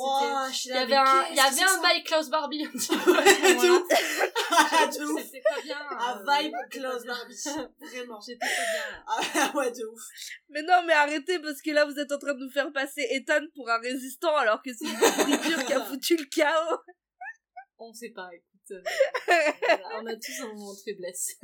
je 0.51 0.55
suis 0.55 0.69
Il 0.69 0.75
y 0.75 0.77
avait 0.77 0.95
un, 0.95 1.25
il 1.31 1.35
y 1.35 1.39
avait 1.39 1.63
un 1.63 1.81
bail 1.81 2.03
Klaus 2.03 2.29
Barbie 2.29 2.65
un 2.65 2.69
petit 2.77 2.95
peu. 2.95 3.13
De 4.59 4.65
ouf. 4.65 4.71
Ah, 4.73 4.87
de 4.87 5.03
ouf. 5.05 5.21
C'était 5.23 5.41
pas 5.41 5.61
bien. 5.61 5.77
Euh, 5.79 6.41
vibe 6.41 6.55
Klaus. 6.71 7.05
Barbie. 7.05 7.35
Vraiment. 7.79 8.19
J'étais 8.21 8.39
pas 8.39 8.45
bien. 8.71 8.91
là. 8.91 9.03
Ah 9.07 9.57
ouais, 9.57 9.71
de 9.71 9.85
ouf. 9.85 10.01
Mais 10.49 10.61
non, 10.63 10.83
mais 10.85 10.93
arrêtez 10.93 11.39
parce 11.39 11.61
que 11.61 11.71
là 11.71 11.85
vous 11.85 11.97
êtes 11.99 12.11
en 12.11 12.17
train 12.17 12.33
de 12.33 12.39
nous 12.43 12.51
faire 12.51 12.71
passer 12.71 13.07
Ethan 13.11 13.41
pour 13.55 13.69
un 13.69 13.79
résistant 13.79 14.35
alors 14.35 14.61
que 14.61 14.71
c'est 14.73 14.85
une 14.85 15.39
figure 15.39 15.65
qui 15.65 15.73
a 15.73 15.83
foutu 15.85 16.17
le 16.17 16.25
chaos. 16.25 16.77
On 17.77 17.93
sait 17.93 18.09
pas, 18.09 18.29
écoute. 18.33 18.71
euh, 18.71 18.81
voilà, 19.61 20.01
on 20.01 20.05
a 20.07 20.15
tous 20.15 20.41
un 20.43 20.47
moment 20.53 20.73
de 20.73 20.79
faiblesse. 20.83 21.37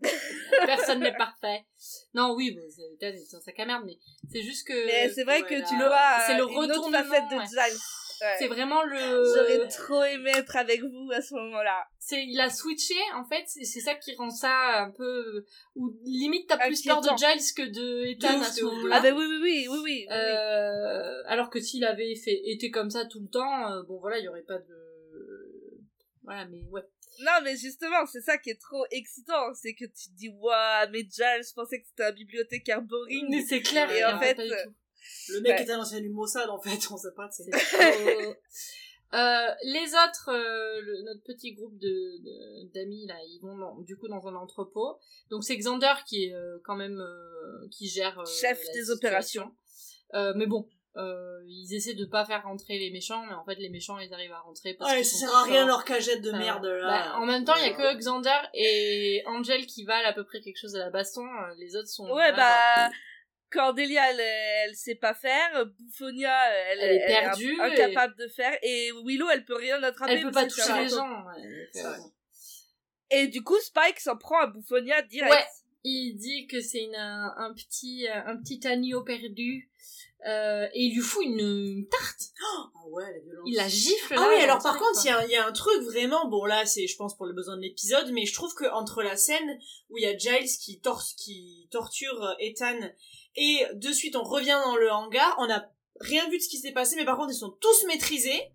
Personne 0.66 1.00
n'est 1.00 1.16
parfait. 1.16 1.66
Non, 2.14 2.34
oui, 2.34 2.52
bon, 2.52 2.62
c'est 2.74 2.82
Ethan 3.06 3.14
est 3.16 3.32
dans 3.32 3.40
sa 3.40 3.64
merde, 3.66 3.82
mais 3.84 3.98
c'est 4.32 4.42
juste 4.42 4.66
que. 4.66 4.86
Mais 4.86 5.10
c'est 5.10 5.24
vrai 5.24 5.42
que 5.42 5.68
tu 5.68 5.76
vois 5.76 6.20
c'est 6.26 6.34
le 6.38 6.44
une 6.44 6.56
autre 6.56 6.68
retournement, 6.68 6.98
facette 7.04 7.28
de 7.30 7.36
ouais. 7.36 7.46
Giles. 7.46 7.78
Ouais. 8.22 8.36
C'est 8.38 8.46
vraiment 8.46 8.82
le. 8.84 9.24
J'aurais 9.34 9.68
trop 9.68 10.02
aimé 10.04 10.30
être 10.36 10.54
avec 10.56 10.80
vous 10.80 11.10
à 11.12 11.20
ce 11.20 11.34
moment-là. 11.34 11.86
c'est 11.98 12.24
il 12.24 12.40
a 12.40 12.48
switché 12.50 12.94
en 13.14 13.24
fait 13.24 13.42
c'est 13.46 13.64
c'est 13.64 13.80
ça 13.80 13.96
qui 13.96 14.14
rend 14.14 14.30
ça 14.30 14.82
un 14.84 14.90
peu 14.90 15.44
ou 15.74 15.92
limite 16.04 16.46
t'as 16.48 16.58
plus 16.66 16.82
peur 16.82 17.00
de. 17.00 17.08
Giles 17.18 17.54
que 17.56 17.62
de 17.68 18.06
Ethan 18.06 18.38
ouf, 18.38 18.46
à 18.46 18.52
ce 18.52 18.64
moment-là 18.64 18.96
Ah 18.96 19.00
ben 19.00 19.14
oui, 19.14 19.24
oui, 19.28 19.38
oui, 19.42 19.66
oui, 19.70 19.78
oui. 19.82 20.06
Euh, 20.10 21.22
alors 21.26 21.50
que 21.50 21.60
s'il 21.60 21.84
avait 21.84 22.14
fait 22.14 22.40
été 22.44 22.70
comme 22.70 22.90
ça 22.90 23.04
tout 23.06 23.20
le 23.20 23.28
temps 23.28 23.72
euh, 23.72 23.82
bon 23.82 23.98
voilà 23.98 24.18
il 24.18 24.24
y 24.24 24.28
aurait 24.28 24.42
pas 24.42 24.58
de 24.58 25.80
voilà 26.22 26.46
mais 26.46 26.60
ouais 26.70 26.82
Non, 27.20 27.38
mais 27.44 27.56
justement, 27.56 28.06
c'est 28.06 28.22
ça 28.22 28.38
qui 28.38 28.50
est 28.50 28.60
trop 28.60 28.84
excitant. 28.90 29.52
C'est 29.54 29.74
que 29.74 29.84
tu 29.84 30.08
te 30.08 30.14
dis, 30.16 30.28
waouh, 30.30 30.88
mais 30.90 31.00
Giles, 31.00 31.44
je 31.46 31.52
pensais 31.52 31.80
que 31.80 31.86
c'était 31.86 32.04
un 32.04 32.12
bibliothécaire 32.12 32.80
boring. 32.80 33.26
mais 33.28 33.42
c'est 33.42 33.60
clair 33.60 33.90
Et 33.92 33.98
et 33.98 34.04
en 34.04 34.18
fait, 34.18 34.38
Le 35.30 35.40
mec 35.40 35.52
Ouais. 35.52 35.62
était 35.62 35.72
un 35.72 35.80
ancien 35.80 36.00
du 36.00 36.08
Mossad, 36.10 36.48
en 36.50 36.60
fait, 36.60 36.70
on 36.92 36.96
sait 36.96 37.12
pas, 37.16 37.28
c'est... 37.30 37.44
Euh, 39.14 39.46
les 39.64 39.92
autres, 39.92 40.30
euh, 40.30 40.80
le- 40.80 41.02
notre 41.02 41.22
petit 41.22 41.52
groupe 41.52 41.76
de 41.78 41.86
de- 42.24 42.72
d'amis 42.72 43.06
là, 43.06 43.16
ils 43.28 43.40
vont 43.42 43.58
dans- 43.58 43.78
du 43.82 43.94
coup 43.98 44.08
dans 44.08 44.26
un 44.26 44.34
entrepôt. 44.34 44.96
Donc 45.28 45.44
c'est 45.44 45.54
Xander 45.58 45.92
qui 46.06 46.24
est 46.24 46.32
euh, 46.32 46.56
quand 46.64 46.76
même 46.76 46.98
euh, 46.98 47.68
qui 47.70 47.88
gère 47.90 48.18
euh, 48.20 48.24
Chef 48.24 48.56
des 48.58 48.64
situation. 48.84 48.94
opérations. 48.94 49.54
Euh, 50.14 50.32
mais 50.34 50.46
bon, 50.46 50.66
euh, 50.96 51.42
ils 51.46 51.74
essaient 51.74 51.92
de 51.92 52.06
pas 52.06 52.24
faire 52.24 52.42
rentrer 52.44 52.78
les 52.78 52.90
méchants, 52.90 53.22
mais 53.26 53.34
en 53.34 53.44
fait 53.44 53.56
les 53.56 53.68
méchants 53.68 53.98
ils 53.98 54.14
arrivent 54.14 54.32
à 54.32 54.40
rentrer 54.40 54.72
parce 54.72 54.90
Ouais, 54.90 54.96
qu'ils 55.02 55.04
ça 55.06 55.26
sert 55.26 55.36
à 55.36 55.42
rien 55.42 55.66
leur 55.66 55.84
cagette 55.84 56.22
de 56.22 56.32
merde, 56.32 56.64
là. 56.64 56.86
bah, 57.12 57.18
en 57.18 57.26
même 57.26 57.44
temps, 57.44 57.56
il 57.56 57.66
y 57.66 57.68
a 57.68 57.74
que 57.74 57.94
Xander 57.98 58.30
et 58.54 59.22
Angel 59.26 59.66
qui 59.66 59.84
valent 59.84 60.08
à 60.08 60.14
peu 60.14 60.24
près 60.24 60.40
quelque 60.40 60.56
chose 60.58 60.74
à 60.74 60.78
la 60.78 60.88
baston. 60.90 61.26
Les 61.58 61.76
autres 61.76 61.88
sont. 61.88 62.08
Ouais, 62.10 62.32
bah, 62.32 62.88
Cordelia, 63.52 64.10
elle, 64.10 64.20
elle 64.20 64.74
sait 64.76 64.94
pas 64.94 65.14
faire. 65.14 65.66
Bouffonia, 65.78 66.32
elle, 66.70 66.78
Elle 66.80 66.96
est 66.96 67.06
perdue 67.06 67.60
incapable 67.60 68.16
de 68.16 68.28
faire. 68.28 68.56
Et 68.62 68.90
Willow, 69.04 69.28
elle 69.30 69.44
peut 69.44 69.56
rien 69.56 69.82
attraper. 69.82 70.12
Elle 70.14 70.22
peut 70.22 70.30
pas 70.30 70.46
toucher 70.46 70.72
les 70.82 70.88
gens. 70.88 71.24
Et 73.10 73.26
du 73.28 73.42
coup, 73.42 73.58
Spike 73.60 74.00
s'en 74.00 74.16
prend 74.16 74.40
à 74.40 74.46
Bouffonia 74.46 75.02
direct. 75.02 75.32
Ouais. 75.32 75.44
Il 75.84 76.14
dit 76.16 76.46
que 76.46 76.60
c'est 76.60 76.82
une- 76.84 76.94
un, 76.94 77.34
un 77.36 77.52
petit 77.54 78.06
euh, 78.08 78.14
un 78.26 78.36
petit 78.36 78.64
agneau 78.68 79.02
perdu 79.02 79.68
euh, 80.28 80.68
et 80.72 80.80
il 80.84 80.94
lui 80.94 81.00
fout 81.02 81.24
une, 81.24 81.40
une 81.40 81.88
tarte. 81.88 82.20
Ah 82.40 82.70
ouais, 82.88 83.02
la 83.12 83.18
violence. 83.18 83.44
Il 83.46 83.56
la 83.56 83.66
gifle. 83.68 84.14
Ah 84.16 84.20
là, 84.20 84.28
oui, 84.28 84.40
alors 84.42 84.58
le 84.58 84.62
par 84.62 84.76
truc, 84.76 84.86
contre, 84.86 85.00
il 85.04 85.08
y 85.08 85.10
a, 85.10 85.24
il 85.26 85.30
y 85.32 85.36
a 85.36 85.44
un 85.44 85.50
truc 85.50 85.82
vraiment, 85.82 86.28
bon 86.28 86.44
là 86.44 86.64
c'est 86.66 86.86
je 86.86 86.96
pense 86.96 87.16
pour 87.16 87.26
les 87.26 87.32
besoins 87.32 87.56
de 87.56 87.62
l'épisode, 87.62 88.12
mais 88.12 88.24
je 88.26 88.32
trouve 88.32 88.54
que 88.54 88.64
entre 88.72 89.02
la 89.02 89.16
scène 89.16 89.58
où 89.90 89.98
il 89.98 90.04
y 90.04 90.06
a 90.06 90.16
Giles 90.16 90.48
qui, 90.60 90.78
tor 90.80 91.02
qui 91.16 91.66
torture 91.72 92.22
euh, 92.22 92.34
Ethan 92.38 92.78
et 93.36 93.64
de 93.74 93.92
suite 93.92 94.16
on 94.16 94.22
revient 94.22 94.58
dans 94.64 94.76
le 94.76 94.90
hangar, 94.90 95.36
on 95.38 95.46
n'a 95.46 95.70
rien 96.00 96.28
vu 96.28 96.38
de 96.38 96.42
ce 96.42 96.48
qui 96.48 96.58
s'est 96.58 96.72
passé, 96.72 96.96
mais 96.96 97.04
par 97.04 97.16
contre 97.16 97.30
ils 97.32 97.36
sont 97.38 97.56
tous 97.60 97.84
maîtrisés. 97.86 98.50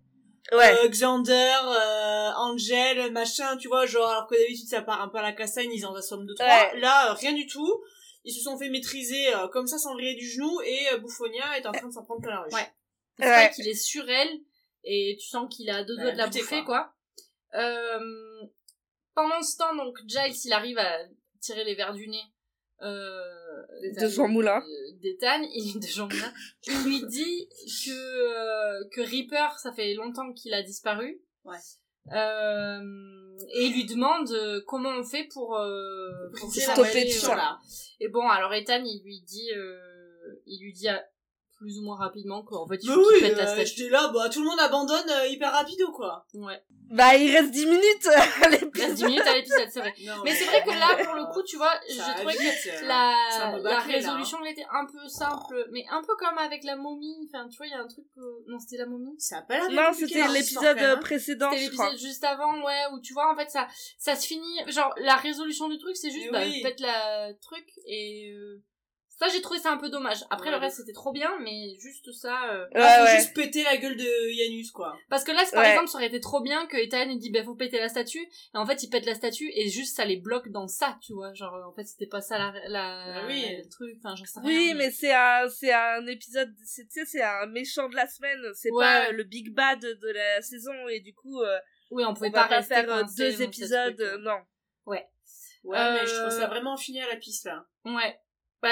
Ouais. 0.52 0.78
Euh, 0.84 0.88
Xander, 0.88 1.52
euh, 1.66 2.30
Angel, 2.36 3.12
machin, 3.12 3.56
tu 3.58 3.68
vois, 3.68 3.84
genre 3.84 4.08
alors 4.08 4.26
que 4.26 4.34
d'habitude 4.34 4.66
ça 4.68 4.80
part 4.80 5.02
un 5.02 5.08
peu 5.08 5.18
à 5.18 5.22
la 5.22 5.32
castagne, 5.32 5.70
ils 5.72 5.84
en 5.84 5.94
assomment 5.94 6.24
deux 6.26 6.34
trois. 6.34 6.46
Ouais. 6.48 6.80
Là, 6.80 7.10
euh, 7.10 7.14
rien 7.14 7.32
du 7.34 7.46
tout. 7.46 7.82
Ils 8.24 8.32
se 8.32 8.40
sont 8.42 8.58
fait 8.58 8.68
maîtriser 8.70 9.34
euh, 9.34 9.48
comme 9.48 9.66
ça 9.66 9.78
sans 9.78 9.92
vriller 9.94 10.14
du 10.14 10.26
genou 10.28 10.60
et 10.62 10.88
euh, 10.92 10.98
Bouffonia 10.98 11.56
est 11.58 11.66
en 11.66 11.72
train 11.72 11.86
de 11.88 11.92
s'en 11.92 12.02
prendre 12.04 12.20
plein 12.22 12.32
la 12.32 12.40
ruche. 12.42 12.52
Ouais. 12.54 12.72
C'est 13.18 13.24
Ouais. 13.26 13.30
vrai 13.30 13.50
qu'il 13.54 13.68
est 13.68 13.74
sur 13.74 14.08
elle 14.08 14.40
et 14.84 15.16
tu 15.20 15.26
sens 15.28 15.54
qu'il 15.54 15.68
a 15.70 15.84
deux 15.84 15.96
Ouais, 15.96 16.02
doigts 16.02 16.12
de 16.12 16.18
la 16.18 16.26
bouffer 16.28 16.64
quoi. 16.64 16.92
Euh, 17.54 18.42
pendant 19.14 19.42
ce 19.42 19.56
temps 19.56 19.74
donc 19.74 19.98
Giles 20.06 20.34
il 20.44 20.52
arrive 20.52 20.78
à 20.78 20.98
tirer 21.40 21.64
les 21.64 21.74
verres 21.74 21.94
du 21.94 22.08
nez 22.08 22.22
euh, 22.82 23.22
De 24.00 24.08
Jean 24.08 24.28
Moulin. 24.28 24.60
euh, 24.60 24.92
d'Ethan, 25.00 25.42
il 25.54 25.80
de 25.80 25.86
Jean 25.86 26.08
Moulin, 26.08 26.32
il 26.66 26.84
lui 26.84 27.06
dit 27.06 27.48
que 27.84 27.90
euh, 27.90 28.84
que 28.92 29.00
Reaper, 29.00 29.58
ça 29.58 29.72
fait 29.72 29.94
longtemps 29.94 30.32
qu'il 30.32 30.54
a 30.54 30.62
disparu. 30.62 31.20
Ouais. 31.44 31.56
Euh, 32.12 32.80
et 33.54 33.64
il 33.66 33.74
lui 33.74 33.84
demande 33.84 34.30
euh, 34.30 34.62
comment 34.66 34.90
on 34.90 35.04
fait 35.04 35.28
pour, 35.32 35.56
euh, 35.56 36.30
pour 36.38 36.50
la 36.56 36.76
malédiction, 36.76 37.32
euh, 37.32 37.36
là. 37.36 37.58
Et 38.00 38.08
bon, 38.08 38.26
alors 38.28 38.52
Ethan, 38.54 38.82
il 38.84 39.02
lui 39.04 39.20
dit, 39.20 39.52
euh, 39.54 39.78
il 40.46 40.62
lui 40.62 40.72
dit 40.72 40.88
plus 41.58 41.78
ou 41.78 41.82
moins 41.82 41.96
rapidement 41.96 42.42
qu'en 42.42 42.66
fait, 42.66 42.78
il 42.82 42.88
faut 42.88 43.00
oui, 43.00 43.20
la 43.20 43.28
euh, 43.28 43.46
statue. 43.46 43.66
j'étais 43.66 43.90
là, 43.90 44.10
bah, 44.14 44.28
tout 44.28 44.40
le 44.40 44.46
monde 44.48 44.60
abandonne 44.60 45.10
euh, 45.10 45.26
hyper 45.26 45.52
rapido, 45.52 45.90
quoi. 45.92 46.24
Ouais. 46.34 46.62
Bah, 46.90 47.16
il 47.16 47.30
reste 47.36 47.50
10 47.50 47.66
minutes 47.66 48.06
à 48.06 48.46
Il 48.46 48.48
reste 48.48 48.62
l'épisode. 48.62 48.94
10 48.94 49.04
minutes 49.04 49.26
à 49.26 49.34
l'épisode, 49.34 49.68
c'est 49.70 49.80
vrai. 49.80 49.94
Non, 50.06 50.14
Mais 50.24 50.32
c'est 50.32 50.44
vrai 50.44 50.62
que 50.62 50.70
là, 50.70 51.04
pour 51.04 51.14
le 51.14 51.24
coup, 51.32 51.42
tu 51.42 51.56
vois, 51.56 51.72
j'ai 51.88 51.98
trouvé 51.98 52.34
que 52.34 52.84
euh, 52.84 52.86
la, 52.86 53.14
la 53.38 53.58
bâclé, 53.58 53.92
là, 53.92 53.98
résolution, 53.98 54.38
elle 54.44 54.52
était 54.52 54.66
un 54.72 54.86
peu 54.86 55.06
simple, 55.08 55.66
mais 55.72 55.84
un 55.90 56.00
peu 56.02 56.14
comme 56.18 56.38
avec 56.38 56.64
la 56.64 56.76
momie. 56.76 57.28
Enfin, 57.28 57.48
tu 57.48 57.56
vois, 57.58 57.66
il 57.66 57.70
y 57.70 57.74
a 57.74 57.80
un 57.80 57.88
truc, 57.88 58.06
euh, 58.16 58.22
non, 58.46 58.58
c'était 58.58 58.78
la 58.78 58.86
momie? 58.86 59.14
Ça 59.18 59.38
a 59.38 59.42
pas 59.42 59.68
l'air 59.68 59.70
Non, 59.70 59.92
c'était 59.92 60.20
leur 60.20 60.30
l'épisode 60.32 60.78
hein. 60.78 60.96
précédent, 60.98 61.50
C'était 61.50 61.64
je 61.66 61.70
crois. 61.72 61.90
l'épisode 61.90 62.08
juste 62.08 62.24
avant, 62.24 62.62
ouais, 62.64 62.84
où 62.94 63.00
tu 63.00 63.12
vois, 63.12 63.30
en 63.32 63.36
fait, 63.36 63.50
ça, 63.50 63.66
ça 63.98 64.14
se 64.14 64.26
finit, 64.26 64.58
genre, 64.68 64.94
la 64.98 65.16
résolution 65.16 65.68
du 65.68 65.78
truc, 65.78 65.96
c'est 65.96 66.10
juste, 66.10 66.30
bah, 66.32 66.40
oui. 66.44 66.62
faites 66.62 66.80
la 66.80 67.34
truc, 67.42 67.66
et, 67.86 68.32
euh, 68.32 68.62
ça, 69.18 69.26
j'ai 69.28 69.40
trouvé 69.42 69.58
ça 69.58 69.72
un 69.72 69.76
peu 69.78 69.90
dommage. 69.90 70.24
Après, 70.30 70.46
Ouais, 70.46 70.52
le 70.56 70.58
reste, 70.58 70.76
c'était 70.76 70.92
trop 70.92 71.12
bien, 71.12 71.38
mais 71.40 71.76
juste 71.80 72.10
ça, 72.12 72.50
euh, 72.52 72.64
Ouais, 72.66 72.80
Ah, 72.82 72.98
faut 72.98 73.04
ouais. 73.04 73.16
juste 73.16 73.34
péter 73.34 73.62
la 73.64 73.76
gueule 73.76 73.96
de 73.96 74.30
Yanus, 74.32 74.70
quoi. 74.70 74.96
Parce 75.10 75.24
que 75.24 75.32
là, 75.32 75.42
par 75.52 75.62
Ouais. 75.64 75.70
exemple, 75.70 75.88
ça 75.88 75.98
aurait 75.98 76.06
été 76.06 76.20
trop 76.20 76.40
bien 76.40 76.66
que 76.66 76.76
Ethan 76.76 77.08
il 77.10 77.18
dit, 77.18 77.30
bah, 77.30 77.42
faut 77.44 77.54
péter 77.56 77.78
la 77.80 77.88
statue. 77.88 78.20
Et 78.54 78.56
en 78.56 78.64
fait, 78.64 78.82
il 78.82 78.90
pète 78.90 79.06
la 79.06 79.14
statue 79.14 79.50
et 79.54 79.68
juste 79.68 79.96
ça 79.96 80.04
les 80.04 80.16
bloque 80.16 80.48
dans 80.50 80.68
ça, 80.68 80.98
tu 81.02 81.12
vois. 81.14 81.34
Genre, 81.34 81.54
en 81.68 81.72
fait, 81.74 81.84
c'était 81.84 82.06
pas 82.06 82.20
ça 82.20 82.38
la, 82.38 82.52
la, 82.68 83.22
Ah 83.22 83.26
oui. 83.26 83.56
le 83.56 83.68
truc. 83.68 83.96
Enfin, 83.98 84.14
j'en 84.14 84.24
sais 84.24 84.40
rien. 84.40 84.48
Oui, 84.48 84.74
mais 84.76 84.90
c'est 84.90 85.12
un, 85.12 85.48
c'est 85.48 85.72
un 85.72 86.06
épisode, 86.06 86.54
c'est, 86.64 86.84
tu 86.84 87.00
sais, 87.00 87.04
c'est 87.06 87.22
un 87.22 87.46
méchant 87.46 87.88
de 87.88 87.96
la 87.96 88.06
semaine, 88.06 88.40
c'est 88.54 88.70
Ouais. 88.70 88.84
pas 88.84 89.08
euh, 89.08 89.12
le 89.12 89.24
big 89.24 89.52
bad 89.52 89.80
de 89.80 90.08
la 90.12 90.40
saison, 90.42 90.72
et 90.88 91.00
du 91.00 91.12
coup, 91.14 91.40
euh, 91.42 91.58
Oui, 91.90 92.04
on 92.04 92.10
on 92.10 92.14
pouvait 92.14 92.30
va 92.30 92.42
pas, 92.44 92.48
pas 92.48 92.56
rester 92.58 92.74
faire 92.74 92.92
euh, 92.92 93.02
deux 93.16 93.42
épisodes, 93.42 93.96
truc. 93.96 94.06
euh, 94.08 94.18
non. 94.18 94.38
Ouais, 94.86 95.06
Euh, 95.66 95.92
mais 95.94 96.06
je 96.06 96.14
trouve 96.14 96.30
ça 96.30 96.46
vraiment 96.46 96.76
fini 96.76 97.00
à 97.02 97.08
la 97.08 97.16
piste, 97.16 97.44
là. 97.46 97.66
Ouais. 97.84 98.18
Bah, 98.62 98.68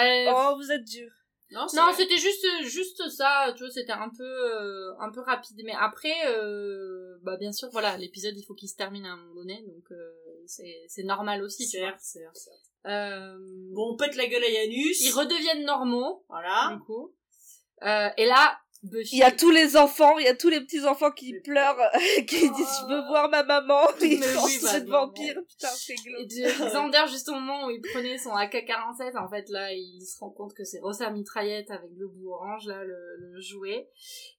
Oh, 0.52 0.56
vous 0.56 0.70
êtes 0.72 0.84
dur. 0.84 1.10
Non, 1.52 1.68
c'est 1.68 1.76
non, 1.76 1.92
c'était 1.96 2.16
juste, 2.16 2.44
juste 2.64 3.08
ça, 3.08 3.52
tu 3.56 3.62
vois, 3.62 3.70
c'était 3.72 3.92
un 3.92 4.10
peu, 4.10 4.24
euh, 4.24 4.92
un 4.98 5.12
peu 5.12 5.20
rapide. 5.20 5.60
Mais 5.64 5.74
après, 5.78 6.14
euh, 6.26 7.18
bah, 7.22 7.36
bien 7.36 7.52
sûr, 7.52 7.68
voilà, 7.70 7.96
l'épisode, 7.96 8.34
il 8.36 8.42
faut 8.44 8.54
qu'il 8.54 8.68
se 8.68 8.74
termine 8.74 9.06
à 9.06 9.12
un 9.12 9.16
moment 9.16 9.34
donné, 9.36 9.62
donc, 9.62 9.84
euh, 9.92 10.12
c'est, 10.46 10.82
c'est 10.88 11.04
normal 11.04 11.42
aussi, 11.44 11.68
tu 11.68 11.78
vois. 11.78 11.96
Certes, 11.98 12.00
certes. 12.34 12.56
Euh, 12.86 13.36
Bon, 13.72 13.92
on 13.92 13.96
pète 13.96 14.16
la 14.16 14.26
gueule 14.26 14.42
à 14.42 14.48
Yanus. 14.50 15.00
ils 15.04 15.12
redeviennent 15.12 15.64
normaux, 15.64 16.24
Voilà. 16.28 16.70
du 16.72 16.80
coup. 16.80 17.14
Euh, 17.82 18.08
et 18.16 18.26
là. 18.26 18.58
Il 18.82 19.18
y 19.18 19.22
a 19.22 19.32
tous 19.32 19.50
les 19.50 19.76
enfants, 19.76 20.18
il 20.18 20.24
y 20.24 20.28
a 20.28 20.34
tous 20.34 20.48
les 20.48 20.60
petits 20.60 20.84
enfants 20.84 21.10
qui 21.10 21.32
Mais- 21.32 21.40
pleurent, 21.40 21.90
qui 22.28 22.50
disent 22.50 22.76
je 22.82 22.86
veux 22.94 23.06
voir 23.08 23.28
ma 23.30 23.42
maman, 23.42 23.82
ils 24.02 24.22
sont 24.22 24.44
oui, 24.44 24.58
bah, 24.62 24.80
de 24.80 24.88
vampires, 24.90 25.40
putain 25.48 25.68
c'est 25.68 25.94
Et 25.94 25.96
glauque. 25.96 26.28
de- 26.28 26.68
Xander, 26.70 27.04
juste 27.08 27.28
au 27.28 27.34
moment 27.34 27.66
où 27.66 27.70
il 27.70 27.80
prenait 27.80 28.18
son 28.18 28.30
AK-47, 28.34 29.16
en 29.18 29.28
fait, 29.28 29.48
là, 29.48 29.72
il 29.72 30.00
se 30.02 30.18
rend 30.20 30.30
compte 30.30 30.54
que 30.54 30.64
c'est 30.64 30.78
Rosa 30.80 31.10
Mitraillette 31.10 31.70
avec 31.70 31.90
le 31.96 32.06
bout 32.08 32.32
orange, 32.32 32.66
là, 32.66 32.84
le, 32.84 32.96
le 33.18 33.40
jouet. 33.40 33.88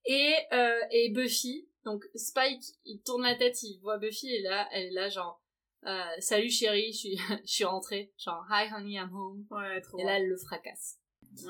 Et, 0.06 0.34
euh, 0.54 0.80
et 0.92 1.10
Buffy, 1.10 1.68
donc 1.84 2.04
Spike, 2.16 2.64
il 2.86 3.02
tourne 3.02 3.24
la 3.24 3.36
tête, 3.36 3.62
il 3.64 3.80
voit 3.82 3.98
Buffy, 3.98 4.34
et 4.34 4.42
là, 4.44 4.68
elle 4.72 4.86
est 4.86 4.92
là, 4.92 5.10
genre, 5.10 5.42
euh, 5.86 6.04
salut 6.20 6.50
chérie, 6.50 6.92
je 6.94 6.98
suis, 6.98 7.18
je 7.46 7.52
suis 7.52 7.64
rentrée. 7.66 8.12
Genre, 8.18 8.44
hi 8.50 8.68
honey, 8.74 8.94
I'm 8.96 9.10
home. 9.14 9.46
Ouais, 9.52 9.80
trop 9.82 9.98
Et 10.00 10.04
là, 10.04 10.18
elle 10.18 10.28
le 10.28 10.38
fracasse. 10.38 10.98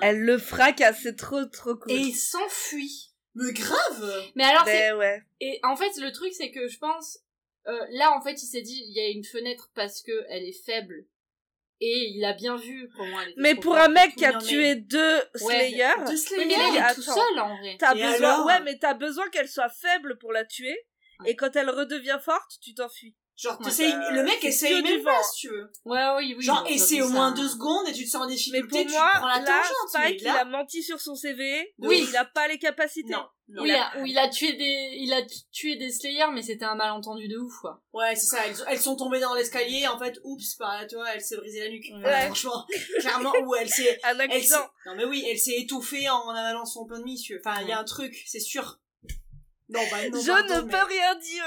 Elle 0.01 0.19
le 0.21 0.37
fracasse, 0.37 1.01
c'est 1.03 1.15
trop 1.15 1.45
trop 1.45 1.75
cool. 1.75 1.91
Et 1.91 1.97
il 1.97 2.15
s'enfuit. 2.15 3.13
Mais 3.35 3.53
grave 3.53 4.23
Mais 4.35 4.43
alors, 4.43 4.63
c'est, 4.65 4.91
Mais 4.91 4.93
ouais. 4.93 5.23
Et 5.41 5.59
en 5.63 5.75
fait, 5.75 5.91
le 6.01 6.11
truc, 6.11 6.33
c'est 6.33 6.49
que 6.51 6.67
je 6.67 6.77
pense, 6.79 7.19
euh, 7.67 7.85
là, 7.91 8.15
en 8.17 8.21
fait, 8.21 8.41
il 8.41 8.47
s'est 8.47 8.61
dit, 8.61 8.83
il 8.87 8.93
y 8.95 8.99
a 8.99 9.09
une 9.09 9.23
fenêtre 9.23 9.69
parce 9.75 10.01
que 10.01 10.25
elle 10.29 10.43
est 10.43 10.63
faible. 10.65 11.05
Et 11.79 12.11
il 12.15 12.25
a 12.25 12.33
bien 12.33 12.55
vu 12.57 12.89
comment 12.97 13.21
elle 13.21 13.29
était 13.29 13.41
Mais 13.41 13.53
pour 13.53 13.77
un 13.77 13.89
mec 13.89 14.15
qui 14.15 14.25
a 14.25 14.33
tué 14.39 14.73
deux 14.75 15.17
Ouais. 15.41 15.69
Slayers, 15.69 16.05
Deux 16.07 16.11
Oui, 16.13 16.17
Slayers 16.17 16.45
mais 16.47 16.53
il 16.55 16.77
est 16.77 16.93
tout 16.95 17.01
Attends. 17.01 17.15
seul, 17.15 17.39
en 17.39 17.55
vrai. 17.57 17.75
t'as 17.79 17.93
besoin, 17.93 18.33
alors? 18.33 18.45
ouais, 18.47 18.61
mais 18.61 18.79
t'as 18.79 18.95
besoin 18.95 19.29
qu'elle 19.29 19.47
soit 19.47 19.69
faible 19.69 20.17
pour 20.17 20.33
la 20.33 20.43
tuer. 20.43 20.75
Ouais. 21.19 21.31
Et 21.31 21.35
quand 21.35 21.55
elle 21.55 21.69
redevient 21.69 22.17
forte, 22.19 22.57
tu 22.63 22.73
t'enfuis. 22.73 23.15
Genre, 23.37 23.55
Ouais, 23.59 23.65
t'essayes- 23.65 23.91
bah, 23.91 24.11
le 24.11 24.23
mec 24.23 24.43
essaye 24.43 24.81
même 24.81 25.03
pas, 25.03 25.21
si 25.21 25.41
tu 25.41 25.49
veux. 25.49 25.71
Ouais, 25.85 26.03
oui, 26.17 26.33
oui. 26.37 26.43
Genre, 26.43 26.63
bon, 26.63 26.69
essaie 26.69 26.97
ça, 26.97 27.05
au 27.05 27.09
moins 27.09 27.29
ça- 27.35 27.41
deux 27.41 27.47
secondes 27.47 27.87
et 27.87 27.93
tu 27.93 28.03
te 28.05 28.09
sens 28.09 28.23
en 28.23 28.25
Mais 28.27 28.33
difficulté, 28.33 28.67
pour 28.67 28.79
tu 28.87 28.91
moi, 28.91 29.11
prends 29.17 29.27
la 29.27 29.39
là, 29.39 29.45
tangente, 29.45 30.03
mais 30.05 30.17
il 30.19 30.27
a 30.27 30.43
menti 30.45 30.81
sur 30.81 30.99
son 30.99 31.13
CV. 31.13 31.73
Oui. 31.77 32.03
Il 32.09 32.17
a 32.17 32.25
pas 32.25 32.47
les 32.47 32.57
capacités. 32.57 33.13
Non, 33.13 33.27
non. 33.49 33.61
Oui, 33.61 33.71
où 33.99 34.05
il 34.07 34.17
a 34.17 34.27
tué 34.29 34.53
des, 34.53 34.89
il 34.97 35.13
a 35.13 35.21
tué 35.51 35.75
des 35.75 35.91
Slayers, 35.91 36.31
mais 36.33 36.41
c'était 36.41 36.65
un 36.65 36.73
malentendu 36.73 37.27
de 37.27 37.37
ouf, 37.37 37.53
quoi. 37.61 37.83
Ouais, 37.93 38.15
c'est 38.15 38.25
ça, 38.25 38.39
elles, 38.47 38.55
elles 38.69 38.79
sont 38.81 38.95
tombées 38.95 39.19
dans 39.19 39.35
l'escalier, 39.35 39.85
en 39.87 39.99
fait, 39.99 40.19
oups, 40.23 40.57
bah, 40.57 40.85
tu 40.89 40.95
vois, 40.95 41.09
elle 41.13 41.21
s'est 41.21 41.37
brisée 41.37 41.59
la 41.63 41.69
nuque. 41.69 41.91
Ouais. 42.03 42.25
Franchement, 42.25 42.65
clairement, 42.99 43.33
ou 43.45 43.53
elle 43.53 43.69
s'est... 43.69 43.99
Elle 44.31 44.43
s'est... 44.43 44.55
Non 44.87 44.95
mais 44.95 45.05
oui, 45.05 45.23
elle 45.29 45.37
s'est 45.37 45.57
étouffée 45.59 46.09
en 46.09 46.27
avalant 46.29 46.65
son 46.65 46.87
pain 46.87 46.97
de 46.99 47.03
mie. 47.03 47.23
Enfin, 47.39 47.61
il 47.61 47.67
y 47.67 47.71
a 47.71 47.79
un 47.79 47.83
truc, 47.83 48.19
c'est 48.25 48.39
sûr. 48.39 48.79
Non, 49.69 49.81
bah 49.91 50.09
non, 50.09 50.19
Je 50.21 50.27
pardon, 50.27 50.55
ne 50.55 50.61
mais 50.61 50.71
peux 50.71 50.85
rien 50.85 51.15
dire. 51.15 51.43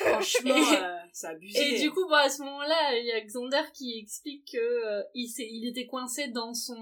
Franchement, 0.00 0.54
Et- 0.56 0.76
euh, 0.82 0.96
c'est 1.12 1.26
abusé. 1.26 1.74
Et 1.74 1.80
du 1.80 1.90
coup, 1.90 2.06
bah, 2.08 2.20
à 2.24 2.28
ce 2.30 2.42
moment-là, 2.42 2.96
il 2.96 3.06
y 3.06 3.12
a 3.12 3.20
Xander 3.20 3.62
qui 3.74 3.98
explique 3.98 4.52
que 4.52 4.58
euh, 4.58 5.02
il, 5.14 5.28
il 5.38 5.68
était 5.68 5.86
coincé 5.86 6.28
dans 6.28 6.54
son 6.54 6.76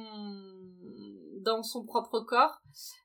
dans 1.41 1.63
son 1.63 1.85
propre 1.85 2.21
corps. 2.21 2.61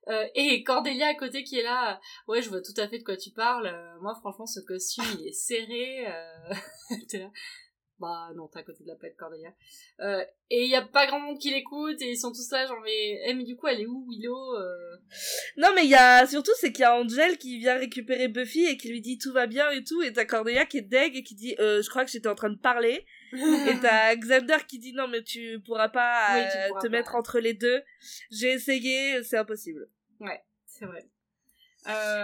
Euh, 0.07 0.25
et 0.33 0.63
Cordelia 0.63 1.07
à 1.07 1.13
côté 1.15 1.43
qui 1.43 1.59
est 1.59 1.63
là, 1.63 1.93
euh, 1.93 2.31
ouais, 2.31 2.41
je 2.41 2.49
vois 2.49 2.61
tout 2.61 2.73
à 2.77 2.87
fait 2.87 2.97
de 2.99 3.03
quoi 3.03 3.17
tu 3.17 3.31
parles. 3.31 3.67
Euh, 3.67 3.99
moi, 4.01 4.15
franchement, 4.15 4.45
ce 4.45 4.61
costume, 4.61 5.03
il 5.19 5.27
est 5.27 5.33
serré. 5.33 6.07
Euh... 6.07 6.53
T'es 7.09 7.19
là. 7.19 7.29
Bah 7.99 8.29
non, 8.33 8.47
t'es 8.47 8.59
à 8.59 8.63
côté 8.63 8.83
de 8.83 8.87
la 8.87 8.95
pète 8.95 9.17
Cordelia. 9.17 9.53
Euh, 9.99 10.23
et 10.49 10.63
il 10.63 10.69
y 10.69 10.75
a 10.75 10.81
pas 10.81 11.05
grand 11.05 11.19
monde 11.19 11.37
qui 11.37 11.51
l'écoute 11.51 12.01
et 12.01 12.11
ils 12.11 12.17
sont 12.17 12.31
tous 12.31 12.49
là, 12.51 12.65
genre 12.65 12.79
mais, 12.81 13.19
eh, 13.25 13.33
mais 13.33 13.43
du 13.43 13.57
coup, 13.57 13.67
elle 13.67 13.81
est 13.81 13.85
où 13.85 14.05
Willow 14.09 14.55
euh? 14.55 14.95
Non, 15.57 15.67
mais 15.75 15.83
il 15.83 15.89
y 15.89 15.95
a, 15.95 16.25
surtout, 16.25 16.53
c'est 16.55 16.71
qu'il 16.71 16.83
y 16.83 16.85
a 16.85 16.95
Angel 16.95 17.37
qui 17.37 17.59
vient 17.59 17.77
récupérer 17.77 18.29
Buffy 18.29 18.65
et 18.65 18.77
qui 18.77 18.87
lui 18.89 19.01
dit 19.01 19.17
tout 19.17 19.33
va 19.33 19.47
bien 19.47 19.69
et 19.71 19.83
tout. 19.83 20.01
Et 20.01 20.13
t'as 20.13 20.23
Cordelia 20.23 20.65
qui 20.65 20.77
est 20.77 20.81
deg 20.81 21.17
et 21.17 21.23
qui 21.23 21.35
dit, 21.35 21.55
euh, 21.59 21.81
je 21.81 21.89
crois 21.89 22.05
que 22.05 22.11
j'étais 22.11 22.29
en 22.29 22.35
train 22.35 22.49
de 22.49 22.57
parler. 22.57 23.05
et 23.33 23.33
t'as 23.81 24.15
Xander 24.15 24.65
qui 24.65 24.79
dit 24.79 24.93
non, 24.93 25.09
mais 25.09 25.21
tu 25.21 25.59
pourras 25.65 25.89
pas 25.89 26.35
Oui, 26.35 26.43
tu 26.49 26.67
pourras 26.69 26.79
te 26.81 26.87
pas. 26.87 26.91
mettre 26.91 27.15
entre 27.15 27.39
les 27.39 27.53
deux. 27.53 27.81
J'ai 28.31 28.51
essayé, 28.51 29.21
c'est 29.23 29.37
impossible. 29.37 29.89
Ouais, 30.21 30.41
c'est 30.65 30.85
vrai. 30.85 31.05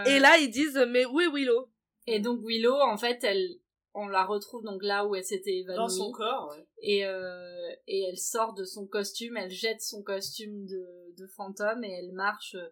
Et 0.07 0.19
là, 0.19 0.37
ils 0.37 0.49
disent, 0.49 0.81
mais 0.89 1.05
où 1.05 1.19
est 1.19 1.27
Willow? 1.27 1.69
Et 2.07 2.19
donc 2.19 2.39
Willow, 2.45 2.75
en 2.75 2.97
fait, 2.97 3.23
elle, 3.23 3.57
on 3.97 4.07
la 4.07 4.25
retrouve 4.25 4.63
donc 4.63 4.83
là 4.83 5.05
où 5.05 5.15
elle 5.15 5.23
s'était 5.23 5.57
évanouie. 5.59 5.77
Dans 5.77 5.87
son 5.89 6.11
corps, 6.11 6.49
ouais. 6.51 6.67
Et, 6.81 7.05
euh, 7.05 7.69
et 7.87 8.03
elle 8.09 8.17
sort 8.17 8.53
de 8.53 8.65
son 8.65 8.85
costume, 8.87 9.37
elle 9.37 9.49
jette 9.49 9.81
son 9.81 10.03
costume 10.03 10.65
de, 10.65 11.13
de 11.17 11.27
fantôme 11.27 11.83
et 11.83 11.91
elle 11.91 12.11
marche 12.11 12.55
euh, 12.55 12.67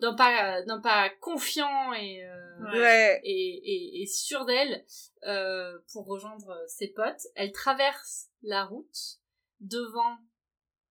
d'un 0.00 0.14
pas, 0.14 0.62
d'un 0.62 0.80
pas 0.80 1.10
confiant 1.20 1.92
et, 1.92 2.24
euh, 2.24 2.70
Ouais. 2.72 2.78
Ouais. 2.78 3.20
et, 3.24 4.00
et, 4.00 4.02
et 4.02 4.06
sûr 4.06 4.44
d'elle 4.46 4.84
euh, 5.26 5.78
pour 5.92 6.06
rejoindre 6.06 6.56
ses 6.68 6.88
potes. 6.88 7.26
Elle 7.34 7.52
traverse 7.52 8.28
la 8.42 8.64
route 8.64 9.18
devant 9.60 10.16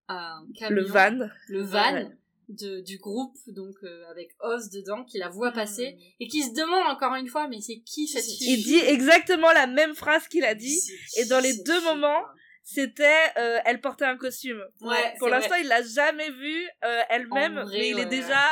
un 0.08 0.44
camion, 0.58 0.76
Le 0.76 0.84
van. 0.84 1.28
le 1.48 1.62
van 1.62 1.94
Ouais. 1.94 2.16
De, 2.48 2.80
du 2.80 2.98
groupe, 2.98 3.36
donc 3.48 3.74
euh, 3.82 4.04
avec 4.10 4.30
Oz 4.40 4.70
dedans, 4.70 5.04
qui 5.04 5.18
la 5.18 5.28
voit 5.28 5.52
passer 5.52 5.92
Hmm. 5.96 6.00
et 6.20 6.28
qui 6.28 6.42
se 6.42 6.52
demande 6.54 6.86
encore 6.88 7.14
une 7.14 7.28
fois, 7.28 7.46
mais 7.48 7.60
c'est 7.60 7.80
qui 7.80 8.08
cette 8.08 8.24
C'est 8.24 8.36
fille? 8.36 8.54
Il 8.54 8.62
dit 8.64 8.78
exactement 8.78 9.52
la 9.52 9.66
même 9.66 9.94
phrase 9.94 10.26
qu'il 10.28 10.44
a 10.44 10.54
dit. 10.54 10.80
Et 11.18 11.26
dans 11.26 11.40
les 11.40 11.56
deux 11.58 11.80
moments, 11.82 12.22
c'était 12.62 13.04
euh, 13.36 13.58
elle 13.64 13.80
portait 13.80 14.04
un 14.06 14.16
costume. 14.16 14.62
Ouais, 14.80 15.14
Pour 15.18 15.28
l'instant, 15.28 15.54
il 15.56 15.68
l'a 15.68 15.82
jamais 15.82 16.30
vue 16.30 16.68
euh, 16.84 17.02
elle-même, 17.10 17.64
mais 17.70 17.88
il 17.90 17.98
est 17.98 18.04
ouais. 18.04 18.06
déjà, 18.06 18.42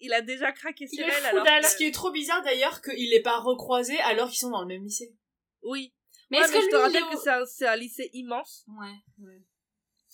il 0.00 0.12
a 0.12 0.20
déjà 0.22 0.52
craqué 0.52 0.86
sur 0.86 1.04
elle. 1.06 1.26
alors 1.26 1.44
que- 1.44 1.66
Ce 1.66 1.76
qui 1.76 1.84
est 1.84 1.94
trop 1.94 2.10
bizarre 2.10 2.42
d'ailleurs 2.42 2.80
qu'il 2.82 3.10
l'ait 3.10 3.20
pas 3.22 3.38
recroisé 3.38 3.98
alors 4.00 4.28
qu'ils 4.30 4.38
sont 4.40 4.50
dans 4.50 4.62
le 4.62 4.68
même 4.68 4.82
lycée. 4.84 5.14
Oui. 5.62 5.94
Mais 6.30 6.38
Ouais, 6.38 6.44
est-ce 6.44 6.52
que 6.52 6.58
je 6.60 6.64
lui, 6.64 6.70
te 6.70 6.76
rappelle 6.76 7.02
au- 7.02 7.10
que 7.10 7.16
c'est 7.22 7.30
un, 7.30 7.44
c'est 7.44 7.66
un 7.66 7.76
lycée 7.76 8.08
immense. 8.14 8.64
Ouais, 8.68 8.94
ouais. 9.26 9.42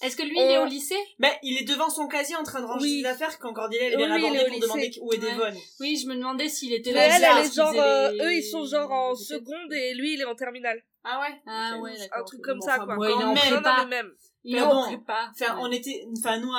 Est-ce 0.00 0.16
que 0.16 0.22
lui, 0.22 0.36
On- 0.38 0.44
il 0.44 0.52
est 0.52 0.58
au 0.58 0.66
lycée? 0.66 0.96
Mais 1.18 1.38
il 1.42 1.58
est 1.60 1.64
devant 1.64 1.90
son 1.90 2.06
casier 2.06 2.36
en 2.36 2.44
train 2.44 2.60
de 2.60 2.66
ranger 2.66 2.82
Oui. 2.84 3.00
ses 3.02 3.06
affaires 3.08 3.38
quand 3.38 3.52
Cordelia 3.52 3.84
elle 3.86 3.96
vient 3.96 4.14
oui, 4.14 4.20
il 4.20 4.24
est 4.26 4.44
l'aborder 4.44 4.44
pour 4.44 4.54
lycée. 4.54 4.60
demander 4.66 4.98
où 5.02 5.12
est 5.12 5.18
Ouais. 5.18 5.50
Devon. 5.50 5.60
Oui, 5.80 5.96
je 5.96 6.06
me 6.08 6.14
demandais 6.14 6.48
s'il 6.48 6.72
était 6.72 6.92
Mais 6.92 7.08
là. 7.18 7.38
elle, 7.40 7.44
est 7.46 7.52
genre, 7.54 7.72
euh, 7.76 8.10
les- 8.12 8.24
eux, 8.24 8.34
ils 8.34 8.42
sont 8.44 8.64
genre 8.64 8.90
en 8.92 9.14
seconde 9.16 9.72
et 9.72 9.94
lui, 9.94 10.14
il 10.14 10.20
est 10.20 10.24
en 10.24 10.34
terminale. 10.36 10.82
Ah 11.04 11.20
ouais? 11.20 11.40
Ah 11.46 11.72
Ok. 11.76 11.82
ouais, 11.84 11.94
Un 12.12 12.22
truc 12.24 12.40
comme 12.42 12.58
Bon, 12.58 12.66
ça, 12.66 12.78
quoi. 12.78 12.96
ouais, 12.96 13.08
il 13.08 13.10
est 13.10 13.24
en 13.24 13.34
non, 13.34 13.34
mais 13.34 13.86
même. 13.86 14.12
Il 14.44 14.54
Mais 14.54 14.58
est 14.60 14.62
en 14.62 14.72
bon, 14.74 14.82
prépa. 14.86 15.30
Enfin, 15.32 15.56
Ouais. 15.56 15.62
on 15.64 15.72
était, 15.72 16.04
enfin, 16.18 16.38
nous, 16.38 16.52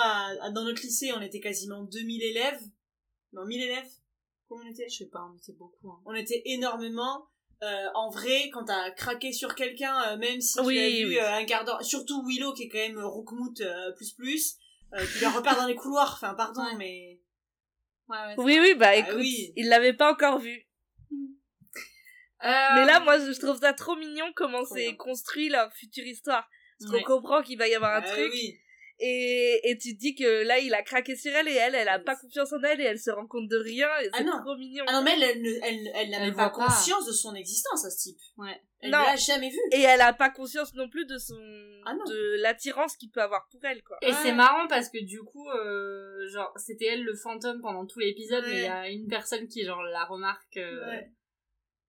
dans 0.54 0.64
notre 0.64 0.82
lycée, 0.82 1.12
on 1.16 1.22
était 1.22 1.40
quasiment 1.40 1.84
2000 1.84 2.22
élèves. 2.24 2.62
Non, 3.34 3.46
1000 3.46 3.62
élèves. 3.62 3.88
Combien 4.50 4.66
on 4.68 4.72
était? 4.72 4.90
Je 4.90 4.98
sais 4.98 5.06
pas, 5.06 5.20
on 5.32 5.38
était 5.38 5.54
beaucoup. 5.54 5.90
Hein. 5.92 6.00
On 6.06 6.14
était 6.14 6.42
énormément. 6.46 7.26
Euh, 7.62 7.88
en 7.94 8.10
vrai, 8.10 8.50
quand 8.54 8.66
t'as 8.66 8.92
craqué 8.92 9.32
sur 9.34 9.56
quelqu'un, 9.56 10.02
euh, 10.14 10.18
même 10.18 10.40
si 10.42 10.60
Oui, 10.62 10.76
tu 10.76 11.06
vu 11.08 11.10
oui. 11.10 11.18
euh, 11.20 11.34
un 11.34 11.46
quart 11.46 11.66
d'heure, 11.66 11.84
surtout 11.84 12.24
Willow 12.26 12.54
qui 12.54 12.64
est 12.64 12.70
quand 12.70 12.78
même 12.78 13.00
Roukmout 13.00 13.60
euh, 13.62 13.92
plus 13.94 14.14
plus, 14.14 14.56
qui 15.14 15.20
la 15.22 15.30
repère 15.30 15.56
dans 15.56 15.68
les 15.68 15.76
couloirs, 15.76 16.14
enfin 16.14 16.34
pardon, 16.34 16.62
Ouais. 16.64 16.76
mais... 16.78 17.20
Ouais, 18.08 18.18
ouais, 18.18 18.36
Oui, 18.38 18.60
oui, 18.60 18.74
bah 18.76 18.88
Ah 18.90 18.96
écoute, 18.96 19.18
oui. 19.20 19.54
il 19.56 19.68
l'avait 19.70 19.94
pas 19.94 20.12
encore 20.12 20.40
vu. 20.40 20.66
Mais 22.42 22.86
là, 22.86 23.00
moi, 23.02 23.20
je 23.20 23.38
trouve 23.40 23.60
ça 23.60 23.74
trop 23.74 23.96
mignon 23.98 24.32
comment 24.36 24.64
c'est 24.66 24.96
construit 24.96 25.50
leur 25.50 25.72
future 25.74 26.06
histoire. 26.06 26.48
Parce 26.80 26.92
qu'on 26.92 27.04
comprend 27.04 27.44
qu'il 27.44 27.58
va 27.58 27.68
y 27.68 27.76
avoir 27.76 27.94
un 27.98 28.02
Ah 28.04 28.10
truc. 28.12 28.32
Et, 29.02 29.62
et 29.64 29.78
tu 29.78 29.94
te 29.96 30.00
dis 30.00 30.14
que 30.14 30.44
là, 30.44 30.60
il 30.60 30.74
a 30.74 30.84
craqué 30.84 31.16
sur 31.16 31.32
elle 31.34 31.48
et 31.48 31.54
elle, 31.54 31.74
elle 31.74 31.88
a 31.88 32.00
pas 32.00 32.18
confiance 32.18 32.52
en 32.52 32.62
elle 32.64 32.82
et 32.82 32.84
elle 32.84 33.00
se 33.00 33.10
rend 33.12 33.28
compte 33.28 33.48
de 33.48 33.56
rien 33.58 33.88
et 34.04 34.10
Ah 34.12 34.18
c'est 34.18 34.26
trop 34.26 34.58
mignon. 34.58 34.84
Ah 34.88 34.92
non, 34.94 35.02
mais 35.04 35.14
elle, 35.14 35.24
elle, 35.24 35.46
elle, 35.64 35.92
elle 35.96 36.10
n'a 36.10 36.18
Elle 36.18 36.24
même 36.28 36.36
pas 36.36 36.50
conscience 36.50 37.06
de 37.06 37.14
son 37.14 37.34
existence, 37.34 37.86
à 37.86 37.90
ce 37.90 37.98
type. 38.10 38.18
Ouais. 38.38 38.62
Elle 38.82 38.90
ne 38.92 38.96
l'a 38.96 39.16
jamais 39.16 39.50
vu. 39.50 39.58
Et 39.72 39.82
elle 39.82 40.02
a 40.02 40.12
pas 40.12 40.30
conscience 40.30 40.74
non 40.74 40.90
plus 40.90 41.06
de 41.06 41.18
son, 41.18 41.38
Ah 41.86 41.94
non. 41.94 42.04
de 42.06 42.42
l'attirance 42.42 42.98
qu'il 42.98 43.10
peut 43.10 43.22
avoir 43.22 43.48
pour 43.50 43.64
elle, 43.64 43.82
quoi. 43.84 43.98
Et 44.02 44.08
Ouais. 44.08 44.14
c'est 44.22 44.34
marrant 44.34 44.68
parce 44.68 44.90
que 44.90 45.02
du 45.02 45.22
coup, 45.22 45.50
euh, 45.50 46.28
genre, 46.30 46.52
c'était 46.58 46.86
elle 46.88 47.04
le 47.04 47.16
fantôme 47.16 47.62
pendant 47.62 47.86
tout 47.86 48.00
l'épisode, 48.00 48.44
Ouais. 48.44 48.50
mais 48.52 48.60
il 48.60 48.64
y 48.64 48.68
a 48.68 48.90
une 48.90 49.08
personne 49.08 49.48
qui, 49.48 49.64
genre, 49.66 49.82
la 49.84 50.04
remarque. 50.06 50.58
euh, 50.58 50.86
Ouais. 50.90 51.10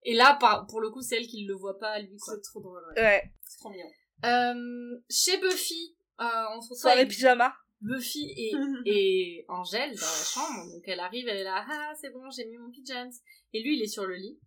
Et 0.04 0.14
là, 0.14 0.36
par, 0.40 0.66
pour 0.68 0.80
le 0.80 0.90
coup, 0.90 1.02
c'est 1.02 1.16
elle 1.16 1.26
qui 1.26 1.44
le 1.44 1.54
voit 1.54 1.78
pas, 1.78 1.98
lui, 1.98 2.16
quoi. 2.18 2.34
C'est 2.36 2.40
trop 2.42 2.60
drôle, 2.60 2.82
ouais. 2.96 3.02
Ouais. 3.02 3.22
C'est 3.46 3.58
trop 3.58 3.70
mignon. 3.70 3.86
Euh, 4.24 5.00
chez 5.10 5.38
Buffy, 5.38 5.96
on 6.20 6.60
se 6.60 6.68
retrouve 6.68 6.78
Soirée 6.78 7.00
avec 7.00 7.10
pyjama. 7.10 7.54
Buffy 7.80 8.32
et, 8.36 8.52
et 8.86 9.44
Angèle 9.48 9.90
dans 9.94 10.06
la 10.06 10.24
chambre. 10.24 10.70
Donc 10.72 10.82
elle 10.86 11.00
arrive, 11.00 11.28
elle 11.28 11.38
est 11.38 11.44
là, 11.44 11.64
ah 11.68 11.92
c'est 12.00 12.10
bon, 12.10 12.28
j'ai 12.30 12.44
mis 12.46 12.58
mon 12.58 12.70
pyjamas. 12.70 13.20
Et 13.54 13.62
lui, 13.62 13.76
il 13.78 13.82
est 13.82 13.86
sur 13.88 14.04
le 14.06 14.16
lit. 14.16 14.38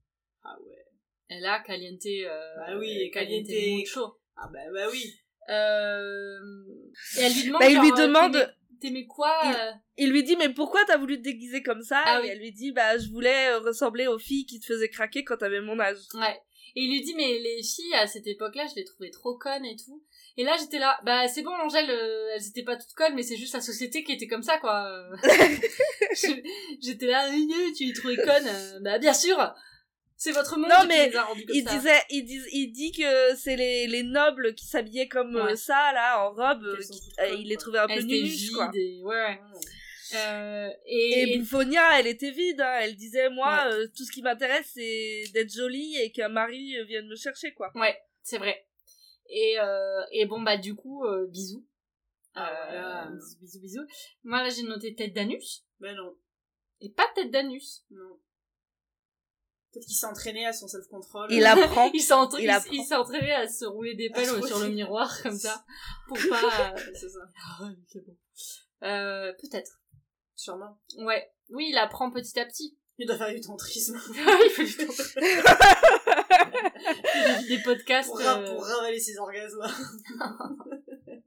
Ah 0.44 0.56
ouais. 0.62 0.78
Elle 1.30 1.46
a 1.46 1.60
Caliente. 1.62 2.06
Euh, 2.06 2.56
Bah 2.58 2.78
oui, 2.78 3.10
Caliente. 3.12 3.48
Caliente. 3.48 3.78
Mucho. 3.80 4.18
Ah 4.36 4.48
bah, 4.54 4.60
bah 4.74 4.88
oui. 4.92 5.04
Euh, 5.50 6.40
et 7.18 7.22
elle 7.22 7.34
lui 7.34 7.44
demande. 7.48 7.62
Bah, 7.62 7.70
il 7.70 7.80
lui 7.80 7.92
euh, 7.92 8.08
demande- 8.08 8.54
t'aimais- 8.80 9.06
quoi 9.08 9.34
Il- 9.46 9.56
euh? 9.56 9.72
Il 9.98 10.12
lui 10.12 10.24
dit, 10.24 10.36
mais 10.36 10.50
pourquoi 10.54 10.84
t'as 10.86 10.98
voulu 10.98 11.18
te 11.18 11.24
déguiser 11.24 11.64
comme 11.64 11.82
ça? 11.82 12.02
Ah 12.06 12.20
et 12.20 12.24
oui. 12.24 12.30
elle 12.32 12.40
lui 12.40 12.52
dit, 12.52 12.72
bah, 12.72 12.98
je 12.98 13.10
voulais 13.10 13.48
euh, 13.50 13.60
ressembler 13.60 14.08
aux 14.08 14.20
filles 14.20 14.46
qui 14.46 14.60
te 14.60 14.66
faisaient 14.66 14.90
craquer 14.90 15.24
quand 15.24 15.38
t'avais 15.38 15.62
mon 15.62 15.80
âge. 15.80 15.98
Ouais. 16.14 16.40
Et 16.76 16.82
il 16.82 16.90
lui 16.92 17.02
dit, 17.02 17.14
mais 17.16 17.40
les 17.40 17.62
filles, 17.64 17.94
à 17.96 18.08
cette 18.08 18.28
époque-là, 18.28 18.66
je 18.70 18.76
les 18.76 18.84
trouvais 18.86 19.12
trop 19.12 19.38
connes 19.38 19.66
et 19.66 19.76
tout. 19.76 20.04
Et 20.38 20.44
là, 20.44 20.56
j'étais 20.60 20.80
là, 20.80 21.00
bah, 21.06 21.28
c'est 21.28 21.44
bon, 21.44 21.52
Angèle, 21.52 21.90
euh, 21.92 22.30
elles 22.36 22.48
étaient 22.48 22.64
pas 22.64 22.76
toutes 22.76 22.94
connes, 22.96 23.14
mais 23.16 23.22
c'est 23.24 23.38
juste 23.38 23.54
la 23.54 23.62
société 23.62 24.04
qui 24.04 24.14
était 24.14 24.28
comme 24.28 24.42
ça, 24.42 24.58
quoi. 24.58 24.88
J'étais 26.82 27.06
là, 27.08 27.30
tu 27.78 27.86
les 27.86 27.94
trouvais 27.94 28.16
connes. 28.16 28.48
euh, 28.48 28.80
bah, 28.82 28.98
bien 29.00 29.14
sûr! 29.14 29.54
C'est 30.16 30.32
votre 30.32 30.58
monde 30.58 30.70
Non, 30.70 30.82
qui 30.84 30.88
mais 30.88 31.10
les 31.10 31.16
a 31.18 31.24
rendues 31.24 31.46
comme 31.46 31.56
Il 31.56 31.64
ça. 31.68 31.76
disait, 31.76 32.02
il 32.10 32.24
dit, 32.24 32.40
il 32.54 32.72
dit 32.72 32.92
que 32.94 33.36
c'est 33.36 33.56
les, 33.58 33.88
les 33.88 34.04
nobles 34.04 34.56
qui 34.56 34.66
s'habillaient 34.66 35.08
comme 35.10 35.36
euh, 35.36 35.46
Ouais. 35.48 35.56
ça, 35.56 35.92
là, 35.94 36.26
en 36.26 36.32
robe, 36.34 36.78
qui- 36.80 37.02
euh, 37.20 37.36
il 37.40 37.48
les 37.50 37.58
trouvait 37.58 37.80
un 37.80 37.88
peu 37.88 37.94
Elles 37.94 38.06
nunuches, 38.06 38.52
quoi. 38.52 38.72
et- 38.74 39.02
ouais. 39.04 39.40
Euh, 40.16 40.70
Et, 40.86 41.34
et, 41.34 41.38
Bouffonia, 41.40 42.00
elle 42.00 42.08
était 42.08 42.32
vide, 42.32 42.62
hein. 42.62 42.80
elle 42.82 42.96
disait, 42.96 43.30
moi, 43.32 43.66
Ouais. 43.68 43.74
euh, 43.74 43.88
tout 43.96 44.06
ce 44.06 44.12
qui 44.12 44.22
m'intéresse, 44.22 44.70
c'est 44.74 45.24
d'être 45.34 45.52
jolie 45.54 45.98
et 45.98 46.12
qu'un 46.12 46.30
mari 46.30 46.76
vienne 46.88 47.08
me 47.08 47.16
chercher, 47.16 47.52
quoi. 47.54 47.72
ouais, 47.76 47.98
c'est 48.22 48.38
vrai. 48.38 48.66
Et, 49.36 49.60
euh, 49.60 50.04
et 50.12 50.26
bon, 50.28 50.42
bah, 50.42 50.58
du 50.58 50.76
coup, 50.76 51.04
euh, 51.06 51.26
bisous. 51.28 51.66
Ah, 52.36 52.50
Euh, 52.52 52.66
voilà. 52.70 53.08
bisous, 53.12 53.38
bisous, 53.40 53.60
bisous. 53.60 53.88
Moi, 54.24 54.44
là, 54.44 54.50
j'ai 54.50 54.62
noté 54.64 54.94
tête 54.94 55.14
d'anus. 55.14 55.66
Ben 55.80 55.96
non. 55.96 56.16
Et 56.82 56.90
pas 56.92 57.08
tête 57.16 57.32
d'anus. 57.32 57.84
Non. 57.90 58.20
Peut-être 59.72 59.86
qu'il 59.88 59.96
s'est 59.96 60.06
entraîné 60.06 60.46
à 60.46 60.54
son 60.54 60.68
self-control. 60.68 61.32
Il 61.32 61.44
apprend. 61.46 61.90
il 61.96 62.00
s'est 62.02 62.14
entra- 62.14 62.40
Il 62.40 62.52
il 62.74 62.84
s'est 62.84 62.94
entraîné 62.96 63.32
à 63.32 63.48
se 63.48 63.66
rouler 63.66 63.96
des 63.96 64.12
pelles 64.12 64.28
sur 64.46 64.60
le 64.60 64.70
miroir 64.70 65.12
comme 65.24 65.36
ça 65.38 65.66
pour 66.08 66.18
pas 66.30 66.76
C'est 66.94 67.10
ça. 67.10 67.20
Ah, 67.60 67.64
ok, 67.72 68.04
bon. 68.06 68.18
euh, 68.88 69.34
peut-être 69.42 69.80
Sûrement. 70.36 70.78
ouais 70.98 71.32
oui 71.50 71.68
il 71.72 71.78
apprend 71.78 72.12
petit 72.12 72.40
à 72.40 72.46
petit 72.46 72.78
Il 73.00 73.08
doit 73.08 73.18
faire 73.18 73.34
du 73.34 73.42
tantrisme. 73.42 74.00
il 74.14 74.50
fait 74.52 74.66
du 74.66 74.78
temps 74.78 74.94
des, 76.64 77.48
des 77.58 77.64
podcasts 77.64 78.10
pour, 78.10 78.20
ra- 78.20 78.40
euh, 78.40 78.54
pour 78.56 78.64
ravaler 78.66 79.00
ses 79.00 79.18
orgasmes. 79.18 79.62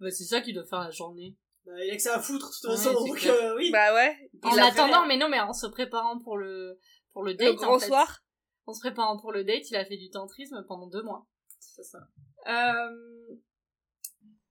bah, 0.00 0.10
c'est 0.10 0.24
ça 0.24 0.40
qu'il 0.40 0.54
doit 0.54 0.64
faire 0.66 0.80
la 0.80 0.90
journée 0.90 1.36
bah, 1.66 1.72
il 1.82 1.90
a 1.90 1.96
que 1.96 2.02
ça 2.02 2.16
à 2.16 2.20
foutre, 2.20 2.50
de 2.50 2.52
toute 2.52 2.70
Ouais, 2.70 2.76
façon. 2.76 2.92
donc, 3.06 3.24
euh, 3.24 3.56
oui. 3.56 3.70
Bah 3.70 3.94
ouais. 3.94 4.30
en 4.42 4.58
attendant 4.58 5.02
fait- 5.02 5.08
mais 5.08 5.16
non 5.16 5.30
mais 5.30 5.40
en 5.40 5.54
se 5.54 5.66
préparant 5.66 6.18
pour 6.18 6.36
le 6.36 6.78
pour 7.14 7.22
le 7.22 7.32
date 7.34 7.48
Le 7.48 7.54
grand 7.54 7.76
en 7.76 7.78
fait. 7.78 7.86
soir. 7.86 8.22
en 8.66 8.74
se 8.74 8.80
préparant 8.80 9.16
pour 9.18 9.32
le 9.32 9.44
date 9.44 9.70
il 9.70 9.76
a 9.76 9.84
fait 9.86 9.96
du 9.96 10.10
tantrisme 10.10 10.62
pendant 10.68 10.88
deux 10.88 11.02
mois 11.02 11.26
C'est 11.58 11.82
ça. 11.84 12.00
euh, 12.48 12.90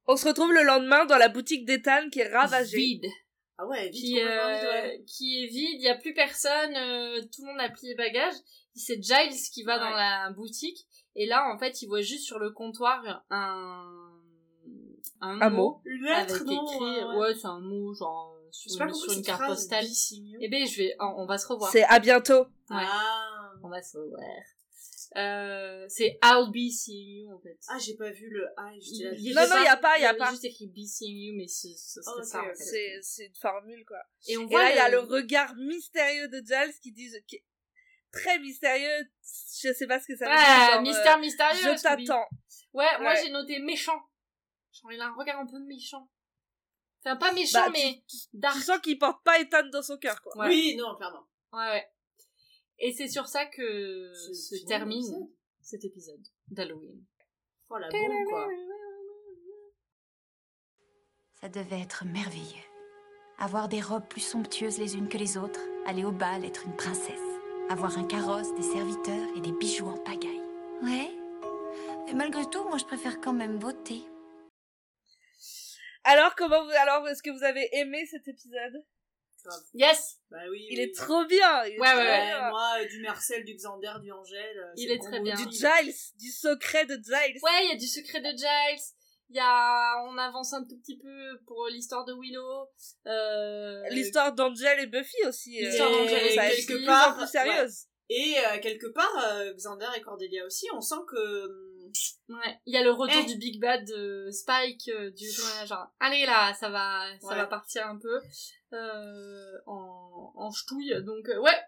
On 0.07 0.15
se 0.15 0.27
retrouve 0.27 0.51
le 0.53 0.63
lendemain 0.63 1.05
dans 1.05 1.17
la 1.17 1.29
boutique 1.29 1.65
d'Ethan 1.65 2.09
qui 2.11 2.19
est 2.21 2.33
ravagée. 2.33 2.77
vide 2.77 3.05
Ah 3.59 3.67
ouais, 3.67 3.91
qui, 3.91 4.19
euh, 4.19 4.25
ouais. 4.71 5.03
qui 5.05 5.43
est 5.43 5.47
vide, 5.49 5.79
il 5.81 5.83
y 5.83 5.89
a 5.89 5.95
plus 5.95 6.15
personne, 6.15 6.75
euh, 6.75 7.21
tout 7.21 7.45
le 7.45 7.51
monde 7.51 7.61
a 7.61 7.69
plié 7.69 7.93
bagage. 7.93 8.33
C'est 8.75 9.01
Giles 9.01 9.35
qui 9.53 9.63
va 9.63 9.75
Ouais. 9.75 9.79
dans 9.79 9.89
la 9.95 10.31
boutique 10.31 10.85
et 11.15 11.25
là 11.27 11.51
en 11.53 11.57
fait 11.59 11.81
il 11.81 11.87
voit 11.87 12.01
juste 12.01 12.25
sur 12.25 12.39
le 12.39 12.51
comptoir 12.51 13.23
un 13.29 14.09
un, 15.21 15.39
Un 15.41 15.49
mot. 15.49 15.81
Une 15.85 16.05
avec 16.07 16.29
lettre, 16.29 16.41
écrit 16.43 16.55
non 16.55 17.17
ouais, 17.19 17.33
c'est 17.35 17.45
un 17.47 17.59
mot 17.59 17.93
genre 17.93 18.35
Je 18.51 18.57
sur, 18.59 18.71
sais 18.71 18.77
pas 18.79 18.83
une, 18.85 18.91
comment 18.91 19.03
sur 19.03 19.13
une 19.13 19.21
carte 19.23 19.45
postale. 19.47 19.85
signe. 19.85 20.37
Eh 20.41 20.49
ben 20.49 20.65
je 20.67 20.77
vais 20.77 20.95
on, 20.99 21.21
on 21.21 21.25
va 21.25 21.37
se 21.37 21.47
revoir. 21.47 21.71
C'est 21.71 21.83
à 21.83 21.99
bientôt. 21.99 22.41
Ouais. 22.69 22.83
Ah. 22.85 23.51
On 23.63 23.69
va 23.69 23.81
se 23.81 23.97
revoir. 23.97 24.21
Euh, 25.15 25.85
c'est 25.89 26.17
I'll 26.23 26.49
be 26.51 26.71
seeing 26.71 27.25
you 27.25 27.31
en 27.31 27.39
fait. 27.39 27.57
Ah, 27.69 27.77
j'ai 27.77 27.93
pas 27.95 28.09
vu 28.09 28.29
le 28.31 28.41
là, 28.57 28.71
Il- 28.75 29.13
il 29.19 29.35
Non, 29.35 29.47
non, 29.47 29.63
y 29.63 29.67
a 29.67 29.77
pas, 29.77 29.99
y 29.99 30.05
a 30.05 30.13
pas. 30.15 30.31
juste 30.31 30.43
écrit 30.45 30.65
be 30.67 30.85
seeing 30.87 31.15
you 31.15 31.33
mais 31.37 31.47
ce, 31.47 31.67
ce 31.77 32.01
serait 32.01 32.15
Oh, 32.19 32.23
ça 32.23 32.41
en 32.41 32.45
fait. 32.45 32.55
C'est, 32.55 32.99
c'est 33.03 33.25
une 33.27 33.35
formule, 33.35 33.85
quoi. 33.85 33.99
Et 34.27 34.37
on 34.37 34.41
Et 34.41 34.45
voit 34.47 34.63
là, 34.63 34.71
il 34.71 34.75
y 34.75 34.79
a 34.79 34.89
le- 34.89 34.95
le 35.01 35.03
regard 35.03 35.53
mystérieux 35.55 36.27
de 36.29 36.37
Giles 36.37 36.73
qui 36.81 36.91
dit, 36.91 37.11
qui 37.27 37.43
très 38.14 38.40
mystérieux. 38.40 39.10
Je 39.61 39.73
sais 39.73 39.88
pas 39.88 39.99
ce 39.99 40.07
que 40.07 40.15
ça 40.15 40.26
veut 40.26 40.31
Ouais, 40.31 40.38
dire. 40.38 40.72
genre, 40.73 40.81
mystère 40.81 41.18
euh, 41.18 41.22
mystérieux. 41.22 41.77
je 41.77 41.81
t'attends. 41.81 42.27
Ouais, 42.73 42.99
moi 43.02 43.15
j'ai 43.15 43.30
noté 43.31 43.60
méchant. 43.60 43.99
Genre 44.72 44.91
il 44.94 45.02
a 45.02 45.07
un 45.07 45.14
regard 45.14 45.40
un 45.40 45.45
peu 45.45 45.60
méchant. 45.60 46.10
Enfin 47.06 47.18
pas 47.18 47.31
méchant 47.34 47.65
Bah, 47.68 47.72
tu- 47.73 47.81
mais 47.81 48.03
dark. 48.34 48.56
Tu 48.56 48.61
sens 48.61 48.80
qu'il 48.80 48.98
porte 48.98 49.23
pas 49.23 49.40
Ethan 49.40 49.68
dans 49.72 49.81
son 49.81 49.98
cœur, 49.98 50.22
quoi. 50.22 50.35
Ouais. 50.38 50.48
Oui, 50.48 50.76
non, 50.77 50.95
clairement. 50.95 51.27
Ouais 51.52 51.68
ouais. 51.69 51.88
Et 52.80 52.94
c'est 52.94 53.07
sur 53.10 53.27
ça 53.27 53.45
que 53.45 54.11
se 54.14 54.65
termine 54.65 55.30
cet 55.61 55.84
épisode 55.85 56.26
d'Halloween. 56.48 57.03
Oh 57.69 57.77
la 57.77 57.90
bombe, 57.90 58.30
quoi. 58.30 58.48
Ça 61.41 61.49
devait 61.49 61.81
être 61.81 62.06
merveilleux. 62.06 62.64
Avoir 63.38 63.68
des 63.68 63.81
robes 63.81 64.07
plus 64.07 64.22
somptueuses 64.22 64.77
les 64.80 64.95
unes 64.95 65.10
que 65.10 65.18
les 65.18 65.38
autres, 65.38 65.60
aller 65.85 66.06
au 66.06 66.11
bal, 66.11 66.45
être 66.45 66.65
une 66.65 66.76
princesse. 66.76 67.19
Avoir 67.69 67.98
un 67.98 68.03
carrosse, 68.06 68.53
des 68.56 68.61
serviteurs 68.61 69.27
et 69.35 69.41
des 69.41 69.52
bijoux 69.53 69.88
en 69.88 69.98
pagaille. 69.98 70.41
Ouais. 70.84 71.10
Mais 72.06 72.14
malgré 72.14 72.45
tout, 72.49 72.64
moi 72.65 72.77
je 72.77 72.85
préfère 72.85 73.19
quand 73.22 73.34
même 73.34 73.57
voter. 73.60 74.03
Alors, 76.03 76.35
comment 76.35 76.64
vous, 76.65 76.72
alors, 76.72 77.07
est-ce 77.07 77.23
que 77.23 77.30
vous 77.31 77.44
avez 77.44 77.68
aimé 77.77 78.06
cet 78.11 78.27
épisode? 78.27 78.84
Yes. 79.73 80.18
Bah 80.30 80.38
oui. 80.52 80.68
Il 80.69 80.77
oui. 80.77 80.84
est 80.85 80.95
trop 80.95 81.26
bien. 81.26 81.65
il 81.65 81.80
Ouais, 81.80 81.88
ouais, 81.94 81.95
ouais. 81.95 82.26
bien. 82.27 82.49
Moi, 82.49 82.69
euh, 82.80 82.85
du 82.88 82.99
Marcel, 83.02 83.44
du 83.45 83.56
Xander, 83.56 83.94
du 84.02 84.11
Angèle. 84.11 84.57
euh, 84.57 84.73
Il 84.77 84.91
est 84.91 84.99
très 84.99 85.19
bien. 85.22 85.35
Du. 85.35 85.44
Giles, 85.52 85.94
du 86.19 86.30
secret 86.30 86.85
de 86.85 86.95
Giles. 86.95 87.40
Ouais, 87.41 87.64
il 87.65 87.69
y 87.69 87.73
a 87.73 87.77
du 87.77 87.88
secret 87.88 88.19
de 88.22 88.30
Giles. 88.38 88.84
Il 89.29 89.35
y 89.37 89.39
a 89.39 90.03
on 90.07 90.17
avance 90.17 90.53
un 90.53 90.63
tout 90.65 90.77
petit 90.79 90.97
peu 90.97 91.39
pour 91.47 91.67
l'histoire 91.67 92.05
de 92.05 92.13
Willow. 92.13 92.67
Euh... 93.07 93.81
L'histoire 93.89 94.33
d'Angel 94.33 94.79
et 94.81 94.87
Buffy 94.87 95.17
aussi. 95.27 95.59
euh, 95.63 95.67
L'histoire 95.67 95.89
d'Angel 95.91 96.23
et 96.25 96.35
de 96.61 96.65
plus 96.65 96.85
part, 96.85 97.15
en 97.15 97.17
plus 97.17 97.27
sérieuse. 97.27 97.85
Et 98.09 98.35
euh, 98.37 98.59
quelque 98.59 98.87
part, 98.93 99.17
euh, 99.33 99.53
Xander 99.53 99.87
et 99.97 100.01
Cordelia 100.01 100.45
aussi, 100.45 100.67
on 100.75 100.81
sent 100.81 101.01
que... 101.07 101.45
hum, 101.45 101.91
Ouais, 102.29 102.59
il 102.65 102.73
y 102.73 102.77
a 102.77 102.83
le 102.83 102.91
retour 102.91 103.21
Eh. 103.23 103.25
du 103.31 103.37
Big 103.37 103.59
Bad 103.61 103.85
de 103.85 104.29
Spike, 104.31 104.89
euh, 104.89 105.09
du 105.11 105.25
ouais, 105.27 105.65
genre, 105.67 105.87
allez 105.99 106.25
là, 106.25 106.53
ça 106.53 106.69
va, 106.69 107.05
ça 107.21 107.27
Ouais. 107.27 107.35
va 107.35 107.47
partir 107.47 107.85
un 107.87 107.97
peu 107.97 108.19
euh, 108.73 109.51
en, 109.67 110.31
en 110.35 110.51
ch'touille. 110.51 110.93
Donc 111.03 111.27
euh, 111.29 111.39
ouais, 111.39 111.59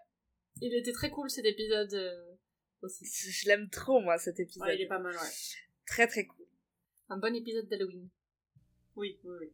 il 0.60 0.74
était 0.74 0.92
très 0.92 1.10
cool 1.10 1.30
cet 1.30 1.44
épisode 1.46 1.92
euh, 1.94 2.36
aussi. 2.82 3.04
Je 3.06 3.48
l'aime 3.48 3.68
trop, 3.70 4.00
moi, 4.00 4.18
cet 4.18 4.38
épisode. 4.40 4.66
Ouais, 4.68 4.76
il 4.76 4.82
est 4.82 4.88
pas 4.88 4.98
mal, 4.98 5.14
ouais. 5.14 5.30
Très, 5.86 6.06
très 6.06 6.26
cool. 6.26 6.35
Un 7.08 7.18
bon 7.18 7.36
épisode 7.36 7.68
d'Halloween. 7.68 8.08
Oui, 8.96 9.16
oui, 9.22 9.36
oui. 9.40 9.52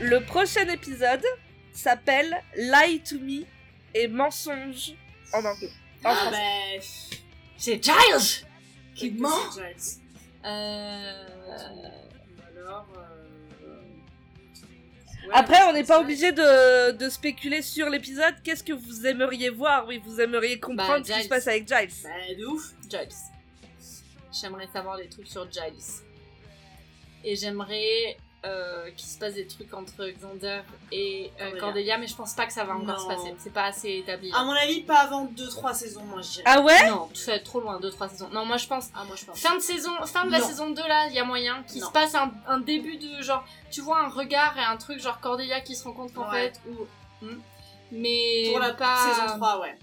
Le 0.00 0.24
prochain 0.26 0.66
épisode 0.68 1.24
s'appelle 1.72 2.42
Lie 2.56 3.00
to 3.04 3.20
Me 3.20 3.44
et 3.94 4.08
mensonge 4.08 4.94
en 5.32 5.44
anglais. 5.44 5.70
En 6.04 6.10
Ah 6.10 6.30
bah... 6.32 6.84
C'est 7.56 7.84
Giles 7.84 8.46
qui 8.96 9.12
ment. 9.12 9.28
Euh... 10.44 11.26
Alors. 12.58 12.88
euh, 12.96 13.19
ouais, 15.26 15.32
Après, 15.34 15.62
on 15.68 15.72
n'est 15.72 15.84
pas 15.84 16.00
obligé 16.00 16.32
de, 16.32 16.92
de 16.92 17.08
spéculer 17.08 17.62
sur 17.62 17.88
l'épisode. 17.88 18.34
Qu'est-ce 18.44 18.64
que 18.64 18.72
vous 18.72 19.06
aimeriez 19.06 19.50
voir? 19.50 19.86
Oui, 19.86 20.00
vous 20.04 20.20
aimeriez 20.20 20.58
comprendre 20.60 20.98
Bah, 20.98 21.04
ce 21.04 21.08
qui 21.08 21.12
se 21.14 21.20
Giles. 21.20 21.28
passe 21.28 21.46
avec 21.48 21.68
Giles. 21.68 21.90
Bah, 22.04 22.34
de 22.38 22.44
ouf. 22.46 22.72
Giles. 22.88 23.08
J'aimerais 24.32 24.68
savoir 24.72 24.96
des 24.96 25.08
trucs 25.08 25.26
sur 25.28 25.50
Giles. 25.50 26.02
Et 27.24 27.36
j'aimerais 27.36 28.16
euh, 28.46 28.90
qu'il 28.96 29.06
se 29.08 29.18
passe 29.18 29.34
des 29.34 29.46
trucs 29.46 29.72
entre 29.74 30.08
Xander 30.08 30.62
et 30.92 31.30
euh, 31.34 31.38
Cordelia. 31.44 31.60
Cordelia, 31.60 31.98
mais 31.98 32.06
je 32.06 32.14
pense 32.16 32.32
pas 32.32 32.46
que 32.46 32.52
ça 32.54 32.64
va 32.64 32.74
encore 32.74 32.96
Non. 32.96 32.98
se 32.98 33.06
passer. 33.06 33.34
C'est 33.38 33.52
pas 33.52 33.64
assez 33.64 33.90
établi. 33.98 34.32
À 34.34 34.44
mon 34.44 34.52
avis, 34.52 34.80
pas 34.80 35.00
avant 35.00 35.26
2-3 35.26 35.74
saisons, 35.74 36.02
moi, 36.04 36.22
je 36.22 36.28
dirais. 36.30 36.44
Ah 36.46 36.60
ouais? 36.62 36.88
Non, 36.88 37.10
c'est 37.12 37.40
trop 37.40 37.60
loin, 37.60 37.78
2-3 37.80 38.08
saisons. 38.10 38.28
Non, 38.32 38.46
moi 38.46 38.56
je 38.56 38.66
pense 38.66 38.86
Ah, 38.94 39.04
moi, 39.04 39.14
je 39.16 39.24
pense. 39.26 39.38
fin 39.38 39.54
de 39.56 39.60
saison, 39.60 39.90
fin 40.06 40.24
de 40.24 40.30
la 40.32 40.40
saison 40.40 40.70
2 40.70 40.80
là, 40.88 41.06
il 41.08 41.14
y 41.14 41.18
a 41.18 41.24
moyen 41.24 41.62
qu'il 41.64 41.82
se 41.82 41.90
passe 41.90 42.14
un, 42.14 42.32
un 42.48 42.58
début 42.60 42.96
de 42.96 43.20
genre, 43.22 43.44
tu 43.70 43.82
vois 43.82 43.98
un 44.00 44.08
regard 44.08 44.56
et 44.58 44.62
un 44.64 44.76
truc 44.78 45.00
genre 45.00 45.20
Cordelia 45.20 45.60
qui 45.60 45.74
se 45.76 45.84
rend 45.84 45.92
compte 45.92 46.14
qu'en 46.14 46.30
Ouais. 46.30 46.50
fait 46.52 46.60
ou 46.70 46.86
Hmm. 47.22 47.38
mais 47.92 48.48
Pour 48.50 48.60
la 48.60 48.72
pas 48.72 48.96
saison 48.96 49.36
3, 49.36 49.60
ouais. 49.60 49.76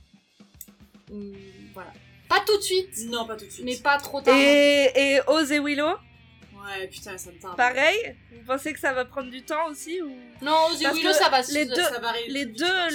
Hmm, 1.11 1.33
voilà. 1.75 1.91
Pas 2.27 2.39
tout 2.45 2.57
de 2.57 2.61
suite, 2.63 2.89
Non, 3.09 3.25
pas 3.25 3.35
tout 3.37 3.45
de 3.45 3.51
suite. 3.51 3.63
mais 3.65 3.77
pas 3.77 3.97
trop 3.99 4.19
tard. 4.19 4.35
Et, 4.35 4.91
et 4.95 5.21
Oz 5.27 5.51
et 5.51 5.59
Willow, 5.59 5.93
Ouais, 6.67 6.87
putain, 6.87 7.17
ça 7.17 7.31
me 7.31 7.39
tarde. 7.39 7.55
pareil? 7.55 8.15
Vous 8.31 8.43
pensez 8.45 8.73
que 8.73 8.79
ça 8.79 8.91
va 8.93 9.05
prendre 9.05 9.31
du 9.31 9.41
temps 9.43 9.67
aussi 9.69 10.01
ou... 10.01 10.09
Non, 10.41 10.67
The 10.77 10.83
Parce 10.83 10.97
Willow 10.97 11.13
ça 11.13 11.29
va 11.29 11.37
les 11.39 11.43
se- 11.65 11.69
deux- 11.75 11.81
Ça 11.81 11.99
va 11.99 12.11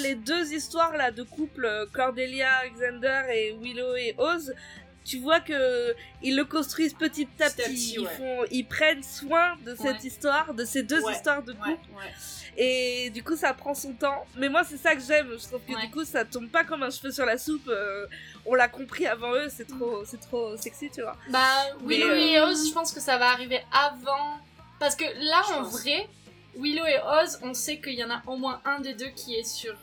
les 0.02 0.14
deux 0.14 0.52
histoires 0.52 0.96
là 0.96 1.10
de 1.10 1.22
couple 1.22 1.64
euh, 1.64 1.86
Cordelia, 1.92 2.50
Xander 2.74 3.22
et 3.32 3.52
Willow 3.60 3.96
et 3.96 4.14
Oz, 4.18 4.54
tu 5.04 5.18
vois 5.18 5.40
que 5.40 5.94
ils 6.22 6.36
le 6.36 6.44
construisent 6.44 6.94
petit 6.94 7.28
à 7.40 7.50
Petit 7.50 7.94
Ils 7.94 8.00
ouais. 8.00 8.10
font, 8.16 8.44
ils 8.50 8.64
prennent 8.64 9.02
soin 9.02 9.56
de 9.64 9.74
cette 9.74 9.84
Ouais. 9.84 9.98
histoire, 10.06 10.54
de 10.54 10.64
ces 10.64 10.82
deux 10.82 11.02
Ouais, 11.02 11.12
histoires 11.12 11.42
de 11.42 11.52
couple. 11.52 11.78
Et 12.56 13.10
du 13.10 13.22
coup, 13.24 13.34
ça 13.36 13.54
prend 13.54 13.74
son 13.74 13.94
temps. 13.94 14.26
Mais 14.36 14.48
moi, 14.48 14.62
c'est 14.62 14.76
ça 14.76 14.94
que 14.94 15.00
j'aime. 15.02 15.28
Je 15.38 15.46
trouve 15.46 15.60
que 15.66 15.80
du 15.80 15.90
coup, 15.90 16.04
ça 16.04 16.24
tombe 16.24 16.48
pas 16.48 16.64
comme 16.64 16.82
un 16.82 16.90
cheveu 16.90 17.10
sur 17.10 17.24
la 17.24 17.38
soupe. 17.38 17.66
euh, 17.68 18.06
on 18.44 18.54
l'a 18.54 18.68
compris 18.68 19.06
avant 19.06 19.32
eux. 19.32 19.48
C'est 19.48 19.66
trop, 19.66 20.04
c'est 20.04 20.20
trop 20.20 20.56
sexy, 20.56 20.90
tu 20.94 21.00
vois. 21.02 21.16
Bah, 21.30 21.46
Willow 21.84 22.12
et 22.14 22.40
Oz, 22.40 22.68
je 22.68 22.72
pense 22.74 22.92
que 22.92 23.00
ça 23.00 23.16
va 23.18 23.30
arriver 23.30 23.60
avant. 23.72 24.38
Parce 24.78 24.96
que 24.96 25.04
là, 25.04 25.40
Je 25.48 25.52
en 25.54 25.62
pense. 25.62 25.80
vrai, 25.80 26.08
Willow 26.56 26.84
et 26.84 26.98
Oz, 27.22 27.38
on 27.42 27.54
sait 27.54 27.78
qu'il 27.80 27.94
y 27.94 28.04
en 28.04 28.10
a 28.10 28.20
au 28.26 28.36
moins 28.36 28.60
un 28.64 28.80
des 28.80 28.94
deux 28.94 29.10
qui 29.16 29.34
est 29.34 29.44
sur. 29.48 29.74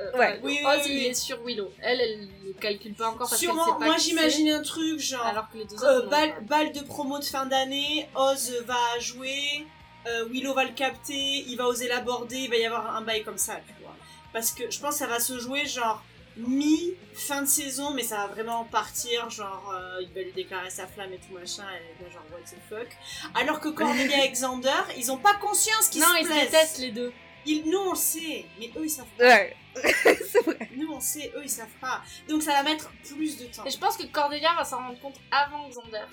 Euh, 0.00 0.18
Ouais. 0.18 0.32
enfin, 0.32 0.38
Oui, 0.42 0.58
oui, 0.60 0.66
Oz, 0.66 0.82
oui, 0.86 0.92
il 0.92 1.06
est 1.06 1.14
sur 1.14 1.42
Willow. 1.44 1.70
Elle, 1.80 2.00
elle 2.00 2.28
ne 2.46 2.52
calcule 2.54 2.94
pas 2.94 3.08
encore 3.08 3.28
parce 3.28 3.38
Sûrement, 3.38 3.64
sait 3.64 3.78
pas 3.78 3.84
moi 3.86 3.96
j'imagine 3.98 4.48
un 4.50 4.62
truc 4.62 4.98
genre. 4.98 5.26
Alors 5.26 5.50
que 5.50 5.58
les 5.58 5.64
deux 5.64 5.82
euh, 5.82 5.98
autres. 5.98 6.10
non, 6.10 6.32
balle, 6.42 6.72
de 6.72 6.80
promo 6.80 7.18
de 7.18 7.24
fin 7.24 7.46
d'année, 7.46 8.08
Oz 8.14 8.52
va 8.66 8.98
jouer, 8.98 9.66
euh, 10.06 10.26
Willow 10.30 10.54
va 10.54 10.64
le 10.64 10.72
capter, 10.72 11.44
il 11.46 11.56
va 11.56 11.66
oser 11.66 11.88
l'aborder, 11.88 12.38
il 12.38 12.50
va 12.50 12.56
y 12.56 12.64
avoir 12.64 12.96
un 12.96 13.02
bail 13.02 13.22
comme 13.22 13.38
ça, 13.38 13.60
tu 13.66 13.74
vois. 13.82 13.94
Parce 14.32 14.52
que 14.52 14.70
je 14.70 14.80
pense 14.80 14.94
que 14.94 14.98
ça 14.98 15.06
va 15.06 15.20
se 15.20 15.38
jouer 15.38 15.66
genre 15.66 16.02
mi 16.36 16.94
fin 17.12 17.42
de 17.42 17.48
saison, 17.48 17.92
mais 17.92 18.02
ça 18.02 18.16
va 18.18 18.26
vraiment 18.28 18.64
partir, 18.64 19.28
genre 19.30 19.74
euh, 19.74 20.00
il 20.00 20.12
va 20.14 20.22
lui 20.22 20.32
déclarer 20.32 20.70
sa 20.70 20.86
flamme 20.86 21.12
et 21.12 21.18
tout 21.18 21.34
machin, 21.34 21.64
et 21.74 22.02
là 22.02 22.10
genre 22.10 22.22
what 22.30 22.38
the 22.40 22.56
fuck. 22.68 22.88
Alors 23.34 23.60
que 23.60 23.68
Cornelia 23.68 24.24
et 24.24 24.30
Xander, 24.30 24.70
ils 24.96 25.10
ont 25.10 25.18
pas 25.18 25.34
conscience 25.34 25.88
qu'ils 25.88 26.00
Non, 26.00 26.08
se 26.14 26.20
ils 26.20 26.26
se 26.26 26.32
détestent 26.32 26.78
les 26.78 26.92
deux. 26.92 27.12
Ils, 27.46 27.64
nous 27.70 27.78
on 27.78 27.94
sait, 27.94 28.44
mais 28.58 28.70
eux 28.76 28.84
ils 28.84 28.90
savent 28.90 29.06
pas. 29.18 29.24
Ouais. 29.24 29.56
c'est 30.30 30.42
vrai. 30.44 30.68
Nous 30.76 30.90
on 30.92 31.00
sait, 31.00 31.32
eux 31.36 31.42
ils 31.44 31.50
savent 31.50 31.68
pas. 31.80 32.02
Donc 32.28 32.42
ça 32.42 32.52
va 32.52 32.62
mettre 32.62 32.90
plus 33.16 33.38
de 33.38 33.44
temps. 33.46 33.64
Et 33.64 33.70
je 33.70 33.78
pense 33.78 33.96
que 33.96 34.04
Cordelia 34.06 34.54
va 34.56 34.64
s'en 34.64 34.78
rendre 34.78 35.00
compte 35.00 35.16
avant 35.30 35.68
Xander. 35.68 36.04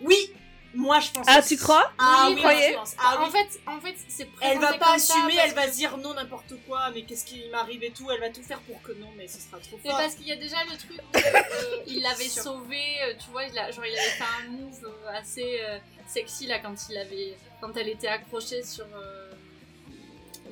Oui, 0.00 0.32
moi 0.74 0.98
je 1.00 1.10
pense. 1.10 1.26
Ah, 1.28 1.40
tu 1.42 1.56
crois? 1.56 1.92
Ah 1.98 2.24
Oui, 2.28 2.34
oui, 2.34 2.40
croyez 2.40 2.72
moi, 2.72 2.82
je 2.84 2.90
pense. 2.90 2.96
Ah 2.98 3.18
en 3.20 3.24
oui. 3.26 3.30
fait, 3.30 3.60
en 3.66 3.80
fait, 3.80 3.94
c'est 4.08 4.28
Elle 4.40 4.58
va 4.58 4.72
pas 4.78 4.94
assumer, 4.94 5.34
elle 5.42 5.54
va 5.54 5.66
que- 5.66 5.74
dire 5.74 5.96
non 5.98 6.14
n'importe 6.14 6.54
quoi, 6.66 6.90
mais 6.92 7.02
qu'est-ce 7.02 7.24
qui 7.24 7.48
m'arrive 7.50 7.82
et 7.84 7.90
tout, 7.90 8.10
elle 8.10 8.20
va 8.20 8.30
tout 8.30 8.42
faire 8.42 8.60
pour 8.60 8.80
que 8.82 8.92
non, 8.92 9.08
mais 9.16 9.28
ce 9.28 9.38
sera 9.38 9.58
trop 9.58 9.78
fort. 9.78 9.96
parce 9.98 10.14
qu'il 10.16 10.26
y 10.26 10.32
a 10.32 10.36
déjà 10.36 10.56
le 10.64 10.76
truc 10.76 11.00
où 11.00 11.16
euh, 11.18 11.82
il 11.86 12.02
l'avait 12.02 12.24
sauvé, 12.28 12.80
euh, 13.04 13.14
tu 13.22 13.30
vois, 13.30 13.44
il 13.44 13.58
a, 13.58 13.70
genre 13.70 13.84
il 13.86 13.92
avait 13.96 14.08
fait 14.08 14.24
un 14.44 14.50
move 14.50 14.84
euh, 14.84 15.08
assez 15.18 15.60
euh, 15.62 15.78
sexy 16.06 16.46
là 16.46 16.58
quand 16.58 16.74
il 16.90 16.96
avait, 16.96 17.36
quand 17.60 17.76
elle 17.76 17.88
était 17.90 18.08
accrochée 18.08 18.62
sur 18.64 18.86
euh, 18.94 19.21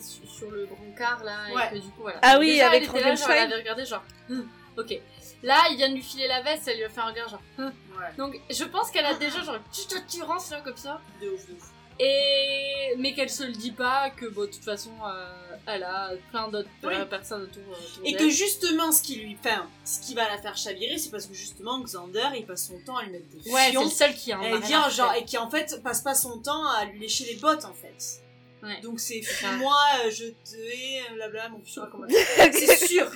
sur, 0.01 0.29
sur 0.31 0.51
le 0.51 0.67
brancard 0.67 1.23
là, 1.25 1.49
et 1.51 1.55
Ouais. 1.55 1.69
que 1.71 1.75
du 1.77 1.89
coup 1.91 2.03
voilà. 2.03 2.19
Ah 2.23 2.37
oui, 2.39 2.47
déjà, 2.53 2.69
avec 2.69 2.83
elle 2.83 2.89
était 2.89 3.01
là, 3.01 3.15
genre, 3.15 3.31
elle 3.31 3.39
avait 3.53 3.57
regardé 3.57 3.85
genre, 3.85 4.03
Hmm, 4.29 4.43
ok. 4.79 5.01
Là, 5.43 5.57
il 5.71 5.77
vient 5.79 5.89
de 5.89 5.95
lui 5.95 6.03
filer 6.03 6.29
la 6.29 6.43
veste, 6.43 6.69
elle 6.69 6.77
lui 6.77 6.85
a 6.85 6.89
fait 6.91 7.01
un 7.01 7.07
regard 7.07 7.29
genre. 7.29 7.43
Hmm. 7.59 7.65
Ouais, 7.67 8.07
Donc 8.19 8.39
je 8.51 8.65
pense 8.65 8.91
qu'elle 8.91 9.07
a 9.07 9.15
déjà 9.15 9.43
genre 9.43 9.55
une 9.57 9.63
petite 9.63 9.93
attirance 9.95 10.51
là 10.51 10.61
comme 10.61 10.77
ça. 10.77 11.01
de 11.23 11.29
ouf, 11.31 11.47
de 11.49 11.55
ouf. 11.55 11.71
Et 12.03 12.95
mais 12.99 13.13
qu'elle 13.15 13.29
se 13.29 13.43
le 13.45 13.53
dit 13.53 13.73
pas, 13.73 14.09
que 14.11 14.25
bon, 14.27 14.43
de 14.43 14.47
toute 14.47 14.65
façon, 14.65 14.91
euh, 15.07 15.27
elle 15.67 15.83
a 15.83 16.11
plein 16.31 16.49
d'autres 16.49 16.69
Oui. 16.83 16.95
euh, 16.95 17.05
personnes 17.05 17.43
autour. 17.43 17.63
euh, 17.71 17.77
autour 17.77 18.07
Et 18.07 18.15
que 18.15 18.31
justement, 18.31 18.91
ce 18.91 19.03
qui 19.03 19.17
lui, 19.17 19.37
enfin, 19.39 19.67
ce 19.85 20.01
qui 20.01 20.15
va 20.15 20.27
la 20.29 20.39
faire 20.39 20.57
chavirer, 20.57 20.97
c'est 20.97 21.11
parce 21.11 21.27
que 21.27 21.35
justement, 21.35 21.79
Xander, 21.81 22.29
il 22.37 22.47
passe 22.47 22.69
son 22.69 22.79
temps 22.87 22.97
à 22.97 23.03
lui 23.05 23.11
mettre 23.13 23.27
des 23.29 23.51
Ouais, 23.51 23.61
c'est 23.67 23.71
fions. 23.73 23.85
le 23.85 23.91
seul 23.91 24.15
qui 24.15 24.33
a 24.33 24.39
un 24.39 24.43
et 24.43 24.51
rien 24.53 24.61
dire 24.61 24.85
à 24.85 24.89
genre 24.89 25.13
faire. 25.13 25.23
et 25.23 25.25
qui 25.27 25.37
en 25.37 25.51
fait 25.51 25.83
passe 25.83 26.01
pas 26.01 26.15
son 26.15 26.39
temps 26.39 26.67
à 26.71 26.87
lui 26.87 27.01
lécher 27.01 27.25
les 27.27 27.37
bottes 27.37 27.67
en 27.67 27.75
fait. 27.75 28.23
Ouais. 28.63 28.81
Donc 28.83 29.01
c'est 29.01 29.23
moi 29.59 29.77
euh, 30.05 30.11
je 30.11 30.25
te 30.27 30.57
hais 30.57 31.03
blabla 31.15 31.49
mon 31.49 31.63
je 31.65 31.73
sais 31.73 31.81
pas 31.81 31.89
comment. 31.91 32.07
C'est 32.53 32.77
sûr. 32.87 33.11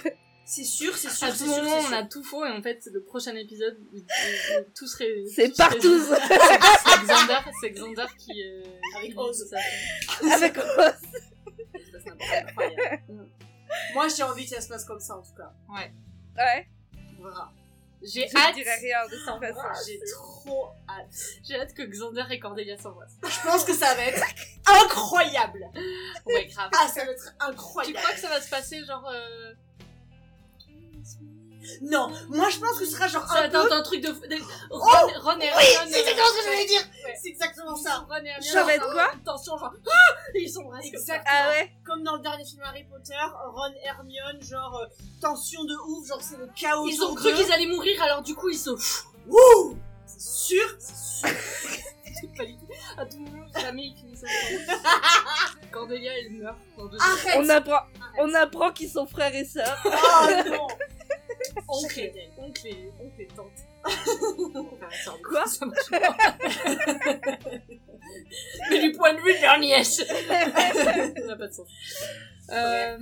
C'est 0.47 0.65
sûr, 0.65 0.95
c'est 0.95 1.09
sûr, 1.09 1.29
À 1.29 1.33
sûr, 1.33 1.47
moment, 1.47 1.79
on 1.89 1.93
a 1.95 2.03
tout 2.05 2.23
faux 2.23 2.45
et 2.45 2.51
en 2.51 2.61
fait, 2.63 2.87
le 2.93 3.03
prochain 3.03 3.35
épisode, 3.35 3.79
tout 4.75 4.87
serait. 4.87 5.25
C'est 5.35 5.57
partout. 5.57 5.99
C'est 6.05 7.07
Xander, 7.07 7.39
c'est 7.63 7.71
Xander 7.71 8.05
qui. 8.19 8.43
euh, 8.43 8.63
Avec 8.99 9.17
Oz. 9.19 9.55
Avec 10.31 10.59
Oz. 10.79 10.95
Moi 13.95 14.09
j'ai 14.09 14.23
envie 14.23 14.45
que 14.45 14.51
ça 14.51 14.61
se 14.61 14.69
passe 14.69 14.85
comme 14.85 15.01
ça 15.01 15.17
en 15.17 15.23
tout 15.23 15.35
cas. 15.35 15.51
Ouais. 15.69 15.93
On 17.19 17.25
verra. 17.25 17.51
J'ai 18.05 18.29
Je 18.29 18.37
hâte. 18.37 18.55
dirais 18.55 18.77
rien 18.77 18.99
de 19.07 19.17
toute 19.17 19.41
façon. 19.55 19.85
J'ai 19.87 20.01
trop 20.13 20.69
hâte. 20.89 21.15
J'ai 21.43 21.59
hâte 21.61 21.75
que 21.75 21.83
Xander 21.83 22.25
et 22.31 22.39
Cordelia 22.39 22.77
s'embrassent. 22.79 23.17
Je 23.23 23.47
pense 23.49 23.65
que 23.65 23.73
ça 23.75 23.95
va 23.95 24.05
être 24.05 24.23
incroyable. 24.67 25.65
Ouais, 26.27 26.47
grave. 26.47 26.71
Ah, 26.79 26.87
ça 26.89 27.05
va 27.05 27.13
être 27.13 27.23
tu 27.25 27.31
incroyable. 27.41 27.97
crois 27.99 28.13
que 28.13 28.21
ça 28.21 28.29
va 28.29 28.41
se 28.41 28.51
passer 28.51 28.85
genre. 28.85 29.09
Euh... 29.13 29.55
Non, 31.83 32.11
moi 32.29 32.49
je 32.51 32.59
pense 32.59 32.79
que 32.79 32.85
ce 32.85 32.93
sera 32.93 33.09
genre 33.09 33.27
Ça 33.27 33.41
un 33.45 33.49
peu. 33.49 33.57
être 33.59 33.73
un 33.73 33.83
truc 33.83 34.01
de. 34.01 34.09
de... 34.09 34.37
Oh 34.71 34.79
Ron, 34.79 35.09
Ron 35.23 35.41
et 35.41 35.51
Oui, 35.57 35.65
Hermione, 35.75 35.93
c'est 35.93 36.01
exactement 36.01 36.27
ce 36.27 36.33
que 36.33 36.39
euh, 36.39 36.43
je 36.43 36.51
voulais 36.53 36.67
dire. 36.67 36.81
Ouais. 37.05 37.15
C'est 37.23 37.29
exactement 37.29 37.77
ça. 37.77 38.07
Ron 38.09 38.25
et 38.25 38.29
Hermione, 38.29 38.53
Ça 38.53 38.65
va 38.65 38.75
être 38.75 38.83
genre, 38.85 38.93
quoi 38.93 39.11
Tension, 39.25 39.59
genre. 39.59 39.73
Ah 39.87 40.15
Et 40.35 40.43
ils 40.43 40.53
comme 40.53 40.73
ça. 40.73 40.87
Exactement. 40.87 41.25
Ah 41.27 41.49
ouais 41.51 41.73
Comme 41.85 42.03
dans 42.03 42.17
le 42.17 42.23
dernier 42.23 42.45
film 42.45 42.63
Harry 42.65 42.85
Potter, 42.85 43.15
Ron, 43.55 43.73
Hermione, 43.85 44.43
genre 44.43 44.81
euh, 44.83 44.87
tension 45.21 45.65
de 45.65 45.75
ouf, 45.89 46.07
genre 46.07 46.23
c'est 46.23 46.37
le 46.37 46.49
chaos. 46.55 46.87
Ils 46.89 47.03
ont 47.03 47.15
cru 47.15 47.33
qu'ils 47.35 47.53
allaient 47.53 47.67
mourir, 47.67 48.03
alors 48.03 48.23
du 48.23 48.35
coup 48.35 48.49
ils 48.49 48.59
se. 48.59 48.71
Wouh 49.27 49.77
C'est 50.07 50.21
sûr, 50.21 50.77
c'est 50.79 51.29
sûr. 51.29 51.37
À 52.97 53.05
tout 53.07 53.19
moment, 53.19 53.45
jamais 53.55 53.87
ils 53.87 53.95
finissent 53.97 54.25
ensemble. 54.25 54.81
Cordelia, 55.73 56.13
elle 56.19 56.33
meurt 56.33 56.57
dans 56.77 56.87
deux 56.87 56.99
Arrête 57.01 57.35
On 57.37 57.49
apprend, 57.49 57.81
on 58.19 58.35
apprend 58.35 58.73
qu'ils 58.73 58.91
sont 58.91 59.07
frères 59.07 59.35
et 59.35 59.45
sœurs. 59.45 59.79
Oh 59.85 60.27
non 60.49 60.67
Oncle, 61.69 62.11
oncle 62.39 62.69
oncle 63.01 63.27
tante. 63.37 63.67
Quoi 65.23 65.47
Ça 65.47 65.67
marche 65.67 65.91
pas. 65.91 66.17
Mais 68.71 68.81
du 68.81 68.93
point 68.93 69.15
de 69.15 69.19
vue 69.21 69.35
de 69.37 69.43
leur 69.43 69.59
nièce. 69.59 69.97
Ça 70.07 71.27
n'a 71.27 71.37
pas 71.37 71.47
de 71.49 71.53
sens. 71.53 71.69
Euh, 72.51 72.99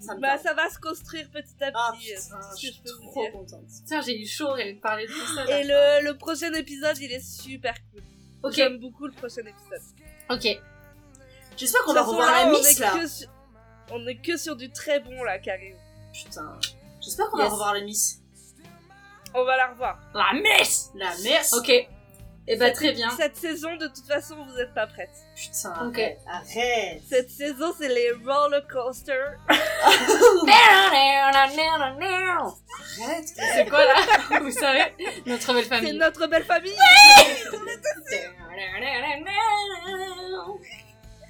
Ça 0.00 0.14
Bah, 0.16 0.38
ça 0.38 0.54
va 0.54 0.68
se 0.70 0.78
construire 0.78 1.28
petit 1.30 1.62
à 1.62 1.70
Ah 1.74 1.92
petit. 1.96 2.14
putain, 2.14 2.40
ce 2.42 2.48
je 2.48 2.52
que 2.54 2.56
suis 2.58 2.72
je 2.72 2.82
peux 2.82 2.92
vous 2.98 3.10
trop 3.10 3.22
dire. 3.22 3.32
contente. 3.32 3.64
Putain, 3.84 4.00
j'ai 4.02 4.20
eu 4.20 4.26
chaud 4.26 4.56
de 4.56 4.80
parler 4.80 5.06
de 5.06 5.12
tout 5.12 5.34
ça. 5.34 5.44
là. 5.44 5.60
Et 5.60 5.64
le, 5.64 6.04
le 6.10 6.16
prochain 6.16 6.52
épisode, 6.54 6.96
il 6.98 7.12
est 7.12 7.24
super 7.24 7.74
cool. 7.92 8.02
Ok, 8.42 8.52
J'aime 8.54 8.78
beaucoup 8.78 9.06
le 9.06 9.12
prochain 9.12 9.42
épisode. 9.42 9.82
ok. 10.30 10.60
J'espère 11.56 11.82
qu'on 11.82 11.92
va 11.92 12.02
revoir 12.02 12.30
la 12.32 12.46
on 12.48 12.52
Miss 12.58 12.78
là. 12.78 13.06
sur- 13.06 13.28
On 13.92 14.06
est 14.06 14.16
que 14.16 14.36
sur 14.38 14.56
du 14.56 14.70
très 14.70 15.00
bon 15.00 15.22
là 15.24 15.32
arrive. 15.50 15.76
Putain. 16.12 16.58
J'espère 17.00 17.28
qu'on 17.30 17.38
Yes. 17.38 17.46
va 17.48 17.52
revoir 17.52 17.74
la 17.74 17.80
Miss. 17.80 18.20
On 19.34 19.44
va 19.44 19.56
la 19.56 19.66
revoir. 19.68 19.98
La 20.14 20.32
messe 20.40 20.90
La 20.94 21.10
Miss 21.22 21.52
Ok. 21.54 21.68
Et 22.48 22.56
bah 22.56 22.70
très 22.72 22.92
bien. 22.92 23.08
Cette 23.16 23.36
saison, 23.36 23.76
de 23.76 23.86
toute 23.86 24.06
façon, 24.08 24.34
vous 24.44 24.58
êtes 24.58 24.74
pas 24.74 24.86
prêtes. 24.88 25.10
Putain, 25.36 25.86
Ok. 25.86 25.98
arrête, 25.98 26.18
arrête. 26.26 27.02
Cette 27.08 27.30
saison, 27.30 27.72
c'est 27.78 27.88
les 27.88 28.10
roller 28.26 28.66
coasters. 28.66 29.36
Arrête. 29.46 29.62
C'est 33.36 33.68
quoi 33.68 33.84
là? 33.84 33.94
Vous 34.40 34.50
savez? 34.50 34.92
Notre 35.26 35.52
belle 35.54 35.62
C'est 35.62 35.68
famille. 35.68 35.96
notre 35.98 36.26
belle 36.26 36.44
famille. 36.44 36.76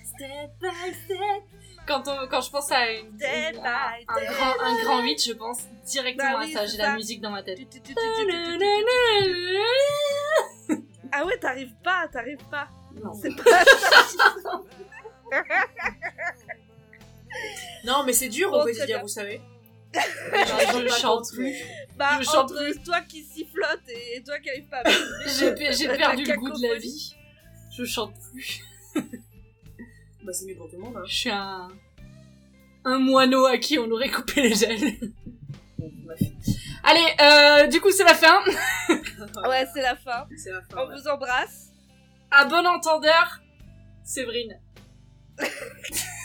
Step 0.05 0.51
by 0.61 0.95
step. 1.05 1.43
Quand, 1.87 2.07
on, 2.07 2.29
quand 2.29 2.41
je 2.41 2.51
pense 2.51 2.71
à 2.71 2.91
une, 2.93 3.17
Step 3.19 3.55
une- 3.55 3.67
un, 3.67 4.17
step. 4.17 4.33
grand, 4.33 4.53
un 4.61 4.83
grand 4.83 5.03
8, 5.03 5.25
je 5.25 5.33
pense 5.33 5.59
directement 5.85 6.33
Bah 6.39 6.45
oui, 6.45 6.55
à 6.57 6.61
ça. 6.61 6.67
J'ai 6.67 6.79
la 6.79 6.95
musique 6.95 7.21
dans 7.21 7.31
ma 7.31 7.43
tête. 7.43 7.59
Ah 11.13 11.25
ouais, 11.25 11.37
t'arrives 11.39 11.75
pas, 11.83 12.07
t'arrives 12.13 12.45
pas. 12.51 12.69
Non. 13.03 13.13
C'est 13.15 13.35
pas. 13.35 13.65
Non, 17.85 18.03
mais 18.05 18.13
c'est 18.13 18.29
dur 18.29 18.51
Bon, 18.51 18.61
au 18.63 18.65
quotidien, 18.65 19.01
vous 19.01 19.09
savez. 19.09 19.41
je 19.95 20.89
chante 21.01 21.27
plus. 21.33 21.55
Bah, 21.97 22.19
Je 22.21 22.25
chante 22.25 22.51
entre 22.51 22.63
plus. 22.65 22.83
toi 22.83 23.01
qui 23.03 23.23
sifflote 23.25 23.81
et 23.89 24.23
toi 24.23 24.39
qui 24.41 24.51
arrives 24.51 24.69
pas 24.69 24.83
à 24.85 24.91
J'ai 25.27 25.55
perdu 25.89 26.25
le 26.25 26.37
goût 26.37 26.51
de 26.51 26.69
la 26.69 26.79
vie. 26.79 27.15
Je 27.77 27.85
chante 27.85 28.15
plus. 28.33 28.63
Bah, 30.25 30.33
c'est 30.33 30.47
mieux 30.47 30.57
pour 30.57 30.69
tout 30.69 30.77
le 30.77 30.83
monde. 30.83 30.97
Hein. 30.97 31.03
Je 31.07 31.15
suis 31.15 31.31
un 31.31 31.69
un 32.85 32.99
moineau 32.99 33.47
à 33.47 33.59
qui 33.59 33.79
on 33.79 33.91
aurait 33.91 34.09
coupé 34.11 34.43
les 34.43 34.65
ailes. 34.65 34.99
Allez, 36.83 37.07
euh, 37.21 37.67
du 37.67 37.81
coup 37.81 37.91
c'est 37.91 38.05
la 38.05 38.15
fin. 38.15 38.41
Ouais, 39.49 39.67
c'est 39.73 39.83
la 39.83 39.97
fin. 39.97 40.27
C'est 40.37 40.51
la 40.51 40.61
fin. 40.63 40.79
On 40.79 40.89
ouais. 40.89 40.97
vous 40.97 41.09
embrasse. 41.09 41.71
À 42.31 42.47
bon 42.47 42.67
entendeur, 42.67 43.41
Séverine. 44.03 44.59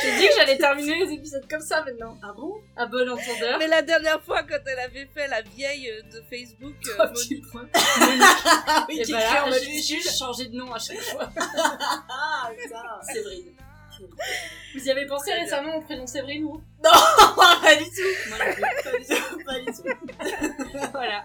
J'ai 0.00 0.16
dit 0.16 0.26
que 0.28 0.34
j'allais 0.36 0.56
terminer 0.58 1.04
les 1.04 1.12
épisodes 1.12 1.44
comme 1.50 1.60
ça 1.60 1.82
maintenant. 1.84 2.16
Ah 2.22 2.32
bon 2.36 2.54
À 2.76 2.86
bon 2.86 3.08
entendeur. 3.10 3.58
Mais 3.58 3.66
la 3.68 3.82
dernière 3.82 4.22
fois, 4.22 4.42
quand 4.42 4.58
elle 4.66 4.78
avait 4.78 5.08
fait 5.14 5.28
la 5.28 5.42
vieille 5.42 5.90
euh, 5.90 6.02
de 6.10 6.22
Facebook, 6.30 6.74
euh, 6.86 6.92
Trois 6.94 7.08
petits 7.08 7.34
Monique- 7.36 7.50
points. 7.50 7.68
Ah 7.74 8.86
oui, 8.88 8.98
Et 9.00 9.02
qui 9.02 9.12
j'ai 9.12 9.50
majuscule. 9.50 9.96
juste 10.00 10.18
changé 10.18 10.46
de 10.46 10.56
nom 10.56 10.72
à 10.72 10.78
chaque 10.78 11.00
fois. 11.00 11.28
Ah, 11.38 12.50
ça. 12.70 13.12
Séverine. 13.12 13.52
Vous 14.74 14.82
y 14.84 14.90
avez 14.90 15.06
pensé 15.06 15.32
récemment 15.32 15.76
au 15.76 15.80
prénom 15.82 16.06
Séverine 16.06 16.44
ou 16.44 16.60
pas 16.82 17.76
du 17.76 17.84
tout. 17.84 18.30
Moi, 18.30 18.38
non 18.38 18.54
pas 18.82 18.98
du 18.98 19.04
tout. 19.04 19.44
Pas 19.44 19.58
du 19.60 19.66
tout. 19.66 20.88
Voilà. 20.92 21.24